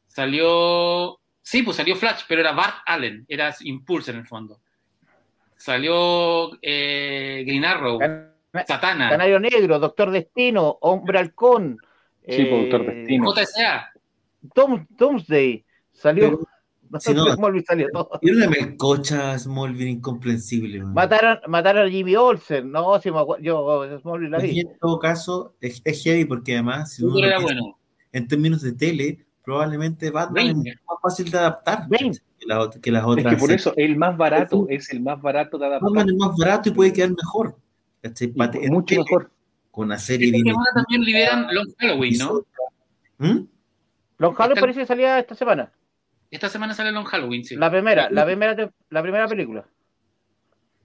Salió. 0.07 1.19
Sí, 1.41 1.61
pues 1.63 1.77
salió 1.77 1.95
Flash, 1.95 2.21
pero 2.27 2.41
era 2.41 2.53
Bart 2.53 2.77
Allen, 2.85 3.25
era 3.27 3.53
Impulse 3.61 4.11
en 4.11 4.17
el 4.17 4.25
fondo. 4.27 4.59
Salió 5.57 6.51
eh, 6.61 7.43
Green 7.45 7.65
Arrow, 7.65 7.99
Can- 7.99 8.31
Satana, 8.67 9.09
Canario 9.09 9.39
Negro, 9.39 9.79
Doctor 9.79 10.11
Destino, 10.11 10.77
Hombre 10.81 11.19
Halcón. 11.19 11.77
Sí, 12.27 12.41
eh, 12.41 12.45
po, 12.49 12.57
Doctor 12.77 12.93
Destino. 12.95 13.33
JSA. 13.33 13.89
Tom, 14.53 14.85
Doomsday. 14.89 15.63
Salió. 15.91 16.29
Pero- 16.29 16.99
si 16.99 17.13
no- 17.13 17.25
Smallville 17.33 17.65
salió 17.65 17.87
todo. 17.91 18.09
Era 18.21 18.35
una 18.37 18.47
melcocha 18.49 19.37
Smallville 19.37 19.89
incomprensible. 19.89 20.79
man. 20.83 20.93
Mataron, 20.93 21.39
mataron 21.47 21.87
a 21.87 21.89
Jimmy 21.89 22.15
Olsen. 22.15 22.71
No, 22.71 22.99
si 23.01 23.11
me 23.11 23.19
acuerdo. 23.19 23.43
Yo 23.43 23.99
Smallville 23.99 24.29
la 24.29 24.45
Y 24.45 24.51
vi. 24.51 24.59
en 24.61 24.77
todo 24.79 24.99
caso, 24.99 25.55
es, 25.59 25.81
es 25.83 26.03
heavy 26.03 26.25
porque 26.25 26.53
además, 26.53 26.93
si 26.93 27.03
uno 27.03 27.15
Pero 27.15 27.21
lo 27.25 27.27
era 27.27 27.37
piensa 27.39 27.53
bueno. 27.61 27.77
en 28.13 28.27
términos 28.27 28.61
de 28.61 28.71
tele, 28.73 29.25
probablemente 29.43 30.09
Batman 30.11 30.33
Bane. 30.35 30.49
es 30.51 30.55
mucho 30.55 30.79
más 30.87 30.97
fácil 31.01 31.31
de 31.31 31.37
adaptar 31.37 31.87
que, 31.89 32.05
las 32.91 33.03
Es 33.03 33.05
otras. 33.05 33.33
que 33.35 33.39
por 33.39 33.51
eso 33.51 33.73
el 33.75 33.95
más 33.97 34.15
barato 34.15 34.65
es 34.69 34.89
el 34.91 35.01
más 35.01 35.21
barato 35.21 35.57
de 35.57 35.65
adaptar. 35.65 35.89
Batman 35.89 36.09
es 36.09 36.15
más 36.15 36.37
barato 36.37 36.69
y 36.69 36.71
puede 36.71 36.93
quedar 36.93 37.09
mejor. 37.09 37.55
¿Cachai? 38.09 38.33
Y 38.61 38.69
mucho 38.69 38.85
tele, 38.85 39.01
mejor. 39.01 39.31
Con 39.71 39.87
una 39.87 39.97
serie 39.97 40.31
semana 40.31 40.69
también 40.73 41.03
liberan 41.03 41.47
Long 41.53 41.73
Halloween, 41.77 42.17
¿no? 42.17 42.45
¿Mm? 43.17 43.45
Long 44.17 44.33
Halloween 44.33 44.61
parece 44.61 44.79
que 44.81 44.85
salía 44.85 45.19
esta 45.19 45.35
semana. 45.35 45.71
Esta 46.31 46.49
semana 46.49 46.73
sale 46.73 46.91
Long 46.91 47.05
Halloween, 47.05 47.43
sí. 47.43 47.55
La 47.55 47.69
primera, 47.69 48.09
la 48.09 48.25
primera, 48.25 48.71
la 48.89 49.01
primera 49.01 49.27
película. 49.27 49.65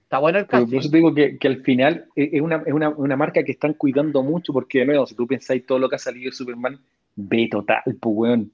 Está 0.03 0.19
bueno 0.19 0.39
el 0.39 0.45
casting. 0.45 0.67
por 0.67 0.79
eso 0.79 0.89
te 0.89 0.97
digo 0.97 1.13
que, 1.13 1.37
que 1.37 1.47
al 1.47 1.61
final 1.61 2.05
es 2.15 2.33
es 2.33 2.41
una, 2.41 2.57
es 2.65 2.73
una, 2.73 2.89
una 2.89 3.15
marca 3.15 3.43
que 3.43 3.53
están 3.53 3.75
cuidando 3.75 4.23
mucho, 4.23 4.51
porque 4.51 4.79
de 4.79 4.87
nuevo, 4.87 5.05
si 5.05 5.15
tú 5.15 5.25
pensáis 5.25 5.65
todo 5.65 5.79
lo 5.79 5.87
que 5.87 5.95
ha 5.95 5.99
salido 5.99 6.29
de 6.29 6.35
Superman, 6.35 6.79
ve 7.15 7.47
total, 7.49 7.81
pues 7.85 8.15
weón. 8.15 8.51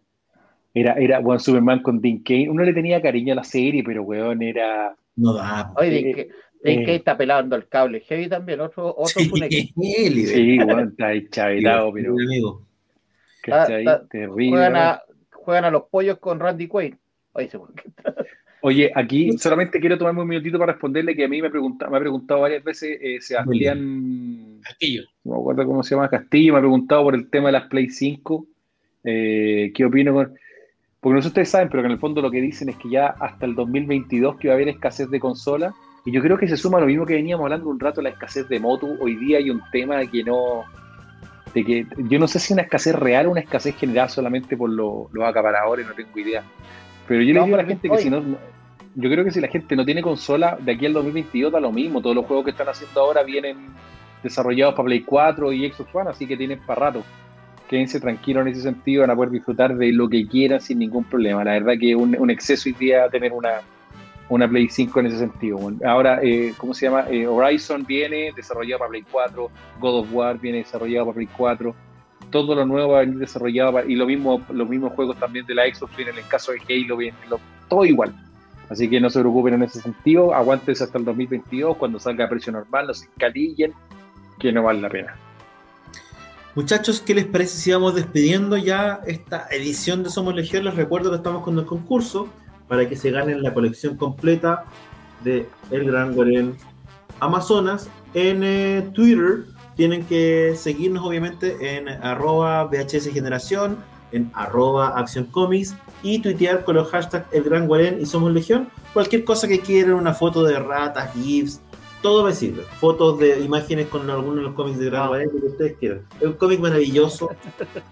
Era, 0.74 0.94
era 0.94 1.20
weón, 1.20 1.40
Superman 1.40 1.82
con 1.82 2.00
Dean 2.00 2.20
Kane. 2.20 2.50
Uno 2.50 2.64
le 2.64 2.74
tenía 2.74 3.02
cariño 3.02 3.34
a 3.34 3.38
la 3.38 3.44
serie, 3.44 3.84
pero 3.84 4.04
weón, 4.04 4.44
era. 4.44 4.96
No 5.16 5.34
da. 5.34 5.74
Oye, 5.78 6.12
eh, 6.12 6.30
Eh. 6.74 6.82
Kane 6.86 6.96
está 6.96 7.18
pelando 7.18 7.56
el 7.56 7.68
cable. 7.68 8.02
Heavy 8.02 8.28
también, 8.30 8.62
otro, 8.62 8.90
otro 8.90 9.22
Sí, 9.22 9.30
funeque. 9.30 9.70
Sí, 9.76 10.58
está 10.60 11.08
ahí 11.08 11.28
chavetado, 11.30 11.92
pero. 11.94 12.14
Mi 12.14 12.26
amigo. 12.26 12.62
¿cachai? 13.44 13.80
Está- 13.80 13.94
está- 13.96 14.08
Terrible. 14.08 14.50
Juegan 14.50 14.76
a, 14.76 15.02
juegan 15.32 15.66
a 15.66 15.72
los 15.72 15.84
pollos 15.84 16.18
con 16.20 16.40
Randy 16.40 16.68
Quaid. 16.68 16.96
Oye, 17.34 17.50
se 17.50 17.58
Oye, 18.62 18.92
aquí 18.96 19.38
solamente 19.38 19.80
quiero 19.80 19.98
tomarme 19.98 20.22
un 20.24 20.28
minutito 20.28 20.58
para 20.58 20.74
responderle 20.74 21.16
que 21.16 21.26
a 21.26 21.28
mí 21.28 21.42
me, 21.42 21.50
pregunta, 21.50 21.88
me 21.90 21.98
ha 21.98 22.00
preguntado 22.00 22.42
varias 22.42 22.64
veces 22.64 22.98
eh, 23.02 23.18
Sebastián, 23.22 24.60
Castillo. 24.64 25.04
no 25.24 25.36
me 25.36 25.40
acuerdo 25.40 25.66
cómo 25.66 25.84
se 25.84 25.94
llama, 25.96 26.10
Castillo, 26.10 26.54
me 26.54 26.60
ha 26.60 26.62
preguntado 26.62 27.04
por 27.04 27.14
el 27.16 27.30
tema 27.30 27.48
de 27.48 27.52
las 27.54 27.68
Play 27.68 27.90
5, 27.90 28.46
eh, 29.04 29.72
qué 29.76 29.86
opino 29.86 30.14
con... 30.14 30.34
Porque 31.00 31.14
no 31.14 31.22
sé 31.22 31.26
si 31.26 31.30
ustedes 31.30 31.50
saben, 31.50 31.70
pero 31.70 31.84
que 31.84 31.86
en 31.88 31.92
el 31.94 32.00
fondo 32.00 32.22
lo 32.22 32.32
que 32.32 32.42
dicen 32.42 32.70
es 32.70 32.76
que 32.78 32.90
ya 32.90 33.08
hasta 33.08 33.46
el 33.46 33.54
2022 33.54 34.38
que 34.38 34.48
va 34.48 34.56
a 34.56 34.58
haber 34.58 34.70
escasez 34.70 35.10
de 35.12 35.20
consolas, 35.20 35.74
y 36.08 36.12
yo 36.14 36.22
creo 36.22 36.38
que 36.38 36.48
se 36.48 36.56
suma 36.56 36.78
a 36.78 36.82
lo 36.82 36.88
mismo 36.88 37.06
que 37.06 37.16
veníamos 37.16 37.44
hablando 37.44 37.68
un 37.70 37.80
rato, 37.80 38.02
la 38.02 38.10
escasez 38.10 38.48
de 38.48 38.60
moto, 38.62 38.88
hoy 39.00 39.16
día 39.18 39.40
hay 39.40 39.50
un 39.50 39.62
tema 39.72 40.06
que 40.06 40.24
no... 40.24 40.64
De 41.54 41.64
que 41.66 41.86
yo 41.98 42.18
no 42.18 42.28
sé 42.28 42.40
si 42.40 42.46
es 42.46 42.52
una 42.52 42.62
escasez 42.62 42.96
real 42.96 43.28
o 43.28 43.32
una 43.32 43.42
escasez 43.42 43.76
generada 43.76 44.08
solamente 44.08 44.56
por 44.56 44.70
lo- 44.70 45.10
los 45.12 45.26
acaparadores, 45.26 45.86
no 45.86 45.94
tengo 45.94 46.18
idea. 46.20 46.44
Pero 47.08 47.22
yo 47.22 47.34
le 47.34 47.40
No, 47.40 47.46
digo 47.46 47.58
a 47.58 47.62
la 47.62 47.68
gente 47.68 47.90
que 47.90 47.98
si 47.98 48.10
no, 48.10 48.22
yo 48.96 49.10
creo 49.10 49.24
que 49.26 49.32
si 49.32 49.42
la 49.42 49.48
gente 49.48 49.76
no 49.76 49.84
tiene 49.86 50.02
consola, 50.02 50.58
de 50.62 50.72
aquí 50.74 50.86
al 50.86 50.94
2022 50.94 51.52
da 51.52 51.60
lo 51.60 51.72
mismo. 51.72 52.02
Todos 52.02 52.16
los 52.16 52.26
juegos 52.26 52.46
que 52.46 52.52
están 52.52 52.70
haciendo 52.70 53.02
ahora 53.02 53.24
vienen 53.24 53.58
desarrollados 54.24 54.76
para 54.76 54.86
Play 54.86 55.02
4 55.02 55.52
y 55.54 55.70
Xbox 55.72 55.94
One, 55.96 56.10
así 56.10 56.26
que 56.26 56.38
tienen 56.38 56.60
para 56.66 56.88
rato. 56.88 57.04
quédense 57.70 58.00
tranquilos 58.00 58.44
en 58.46 58.54
ese 58.54 58.62
sentido, 58.62 59.02
van 59.02 59.12
a 59.12 59.16
poder 59.16 59.32
disfrutar 59.32 59.76
de 59.76 59.92
lo 59.92 60.08
que 60.08 60.26
quieran 60.26 60.62
sin 60.62 60.80
ningún 60.80 61.04
problema. 61.04 61.44
La 61.44 61.52
verdad 61.52 61.74
que 61.80 61.92
es 61.92 61.96
un, 61.98 62.30
exceso 62.30 62.70
hoy 62.70 62.76
día 62.80 63.10
tener 63.10 63.34
una, 63.34 63.62
una 64.30 64.48
Play 64.48 64.70
5 64.70 65.00
en 65.00 65.06
ese 65.08 65.20
sentido. 65.20 65.60
Ahora, 65.86 66.20
eh, 66.22 66.54
¿cómo 66.58 66.74
se 66.74 66.86
llama? 66.86 67.06
Eh, 67.10 67.28
Horizon 67.28 67.86
viene 67.86 68.32
desarrollado 68.36 68.80
para 68.80 68.90
Play 68.90 69.04
4, 69.10 69.52
God 69.80 70.00
of 70.00 70.08
War 70.12 70.40
viene 70.40 70.60
desarrollado 70.60 71.06
para 71.06 71.16
Play 71.16 71.30
4, 71.38 71.76
todo 72.30 72.56
lo 72.56 72.66
nuevo 72.66 72.94
va 72.94 73.00
a 73.00 73.02
venir 73.02 73.20
desarrollado 73.20 73.86
y 73.88 73.96
lo 73.96 74.06
mismo, 74.06 74.42
los 74.50 74.68
mismos 74.68 74.94
juegos 74.94 75.18
también 75.18 75.46
de 75.46 75.56
la 75.56 75.64
Xbox 75.64 75.96
vienen 75.96 76.16
en 76.16 76.24
el 76.24 76.30
caso 76.30 76.52
de 76.52 76.60
Halo, 76.60 76.98
viene 76.98 77.18
todo 77.70 77.86
igual. 77.86 78.14
Así 78.70 78.90
que 78.90 79.00
no 79.00 79.10
se 79.10 79.22
preocupen 79.22 79.54
en 79.54 79.64
ese 79.64 79.80
sentido, 79.80 80.34
aguántense 80.34 80.84
hasta 80.84 80.98
el 80.98 81.06
2022, 81.06 81.78
cuando 81.78 82.00
salga 82.00 82.26
a 82.26 82.30
precio 82.30 82.52
normal, 82.52 82.88
no 82.88 82.94
se 82.94 83.06
encalillen, 83.06 83.74
que 84.40 84.52
no 84.52 84.64
vale 84.64 84.82
la 84.82 84.90
pena. 84.90 85.16
Muchachos, 86.54 87.00
¿qué 87.00 87.14
les 87.14 87.26
parece 87.26 87.56
si 87.56 87.72
vamos 87.72 87.96
despidiendo 87.96 88.58
ya 88.58 89.00
esta 89.06 89.48
edición 89.52 90.04
de 90.04 90.10
Somos 90.10 90.36
Legión? 90.36 90.66
Les 90.66 90.76
recuerdo 90.76 91.12
que 91.12 91.18
estamos 91.18 91.44
con 91.44 91.58
el 91.58 91.66
concurso 91.66 92.28
para 92.68 92.88
que 92.88 92.96
se 92.96 93.12
ganen 93.12 93.42
la 93.42 93.54
colección 93.54 93.98
completa 93.98 94.66
de 95.24 95.48
El 95.72 95.86
Gran 95.86 96.14
Guarén 96.14 96.56
Amazonas. 97.20 97.90
En 98.14 98.44
eh, 98.44 98.90
Twitter 98.94 99.46
tienen 99.76 100.06
que 100.06 100.54
seguirnos 100.56 101.06
obviamente 101.06 101.78
en 101.78 101.88
arroba 101.88 102.66
VHS 102.66 103.12
Generación, 103.14 103.78
en 104.12 104.32
arroba 104.34 104.90
Acción 104.90 105.26
Comics 105.26 105.76
y 106.04 106.20
tuitear 106.20 106.64
con 106.64 106.76
los 106.76 106.90
hashtags 106.90 107.32
El 107.32 107.44
Gran 107.44 107.68
Guarén 107.68 108.02
y 108.02 108.06
Somos 108.06 108.32
Legión. 108.32 108.70
Cualquier 108.94 109.24
cosa 109.24 109.48
que 109.48 109.60
quieran, 109.60 109.94
una 109.94 110.14
foto 110.14 110.44
de 110.44 110.60
ratas, 110.60 111.14
GIFs, 111.14 111.62
todo 112.02 112.24
me 112.24 112.34
sirve. 112.34 112.64
Fotos 112.80 113.20
de 113.20 113.40
imágenes 113.40 113.88
con 113.88 114.10
algunos 114.10 114.38
de 114.38 114.42
los 114.44 114.54
cómics 114.54 114.80
de 114.80 114.86
Gran 114.86 115.08
Guarén, 115.08 115.30
lo 115.34 115.42
que 115.42 115.48
ustedes 115.48 115.78
quieran. 115.78 116.02
Es 116.20 116.28
un 116.28 116.34
cómic 116.34 116.60
maravilloso, 116.60 117.30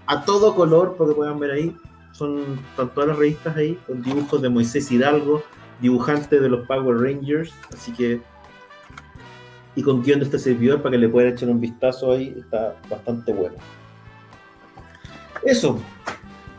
a 0.06 0.26
todo 0.26 0.56
color, 0.56 0.96
porque 0.98 1.14
puedan 1.14 1.40
ver 1.40 1.52
ahí. 1.52 1.76
Son 2.18 2.60
están 2.70 2.90
todas 2.94 3.10
las 3.10 3.18
revistas 3.18 3.58
ahí, 3.58 3.78
con 3.86 4.02
dibujos 4.02 4.42
de 4.42 4.50
Moisés 4.50 4.90
Hidalgo, 4.92 5.44
dibujante 5.82 6.40
de 6.40 6.50
los 6.50 6.66
Power 6.66 6.98
Rangers, 6.98 7.54
así 7.74 7.92
que 7.92 8.22
y 9.76 9.84
con 9.84 10.02
guion 10.02 10.20
de 10.20 10.26
este 10.26 10.40
servidor 10.40 10.82
para 10.82 10.94
que 10.94 11.00
le 11.00 11.10
puedan 11.10 11.34
echar 11.34 11.50
un 11.50 11.60
vistazo 11.60 12.14
ahí, 12.14 12.34
está 12.40 12.76
bastante 12.90 13.34
bueno. 13.34 13.56
Eso. 15.44 15.80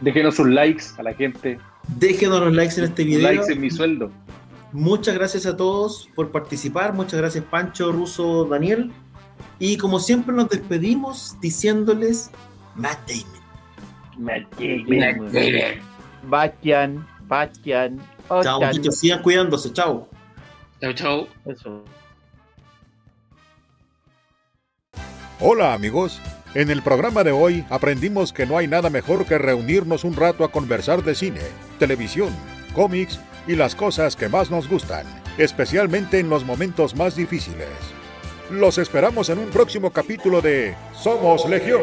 Déjenos 0.02 0.36
sus 0.36 0.48
likes 0.48 0.84
a 0.98 1.02
la 1.02 1.14
gente. 1.14 1.58
Déjenos 1.98 2.40
los 2.40 2.54
likes 2.54 2.76
en 2.76 2.84
este 2.84 3.04
video. 3.04 3.22
Likes 3.22 3.50
en 3.50 3.60
mi 3.60 3.70
sueldo. 3.70 4.10
Muchas 4.72 5.14
gracias 5.14 5.46
a 5.46 5.56
todos 5.56 6.10
por 6.14 6.30
participar. 6.30 6.92
Muchas 6.92 7.18
gracias 7.18 7.42
Pancho, 7.44 7.92
Ruso, 7.92 8.44
Daniel. 8.44 8.92
Y 9.58 9.78
como 9.78 9.98
siempre 10.00 10.34
nos 10.34 10.50
despedimos 10.50 11.36
diciéndoles 11.40 12.30
Matt 12.74 13.10
Bastian, 16.24 17.06
Bastian. 17.22 18.00
Chao, 18.28 18.60
muchachos. 18.60 18.98
Sigan 18.98 19.22
cuidándose. 19.22 19.72
Chao. 19.72 20.08
Chao, 20.80 20.92
chao. 20.92 21.28
Eso. 21.44 21.84
Hola 25.40 25.74
amigos. 25.74 26.20
En 26.54 26.70
el 26.70 26.80
programa 26.80 27.22
de 27.22 27.32
hoy 27.32 27.66
aprendimos 27.68 28.32
que 28.32 28.46
no 28.46 28.56
hay 28.56 28.66
nada 28.66 28.88
mejor 28.88 29.26
que 29.26 29.36
reunirnos 29.36 30.04
un 30.04 30.16
rato 30.16 30.42
a 30.44 30.50
conversar 30.50 31.04
de 31.04 31.14
cine, 31.14 31.42
televisión, 31.78 32.30
cómics 32.74 33.20
y 33.46 33.56
las 33.56 33.74
cosas 33.74 34.16
que 34.16 34.30
más 34.30 34.50
nos 34.50 34.66
gustan, 34.66 35.04
especialmente 35.36 36.18
en 36.18 36.30
los 36.30 36.46
momentos 36.46 36.96
más 36.96 37.14
difíciles. 37.14 37.68
Los 38.50 38.78
esperamos 38.78 39.28
en 39.28 39.38
un 39.38 39.48
próximo 39.50 39.90
capítulo 39.90 40.40
de 40.40 40.74
Somos 40.94 41.46
Legión, 41.46 41.82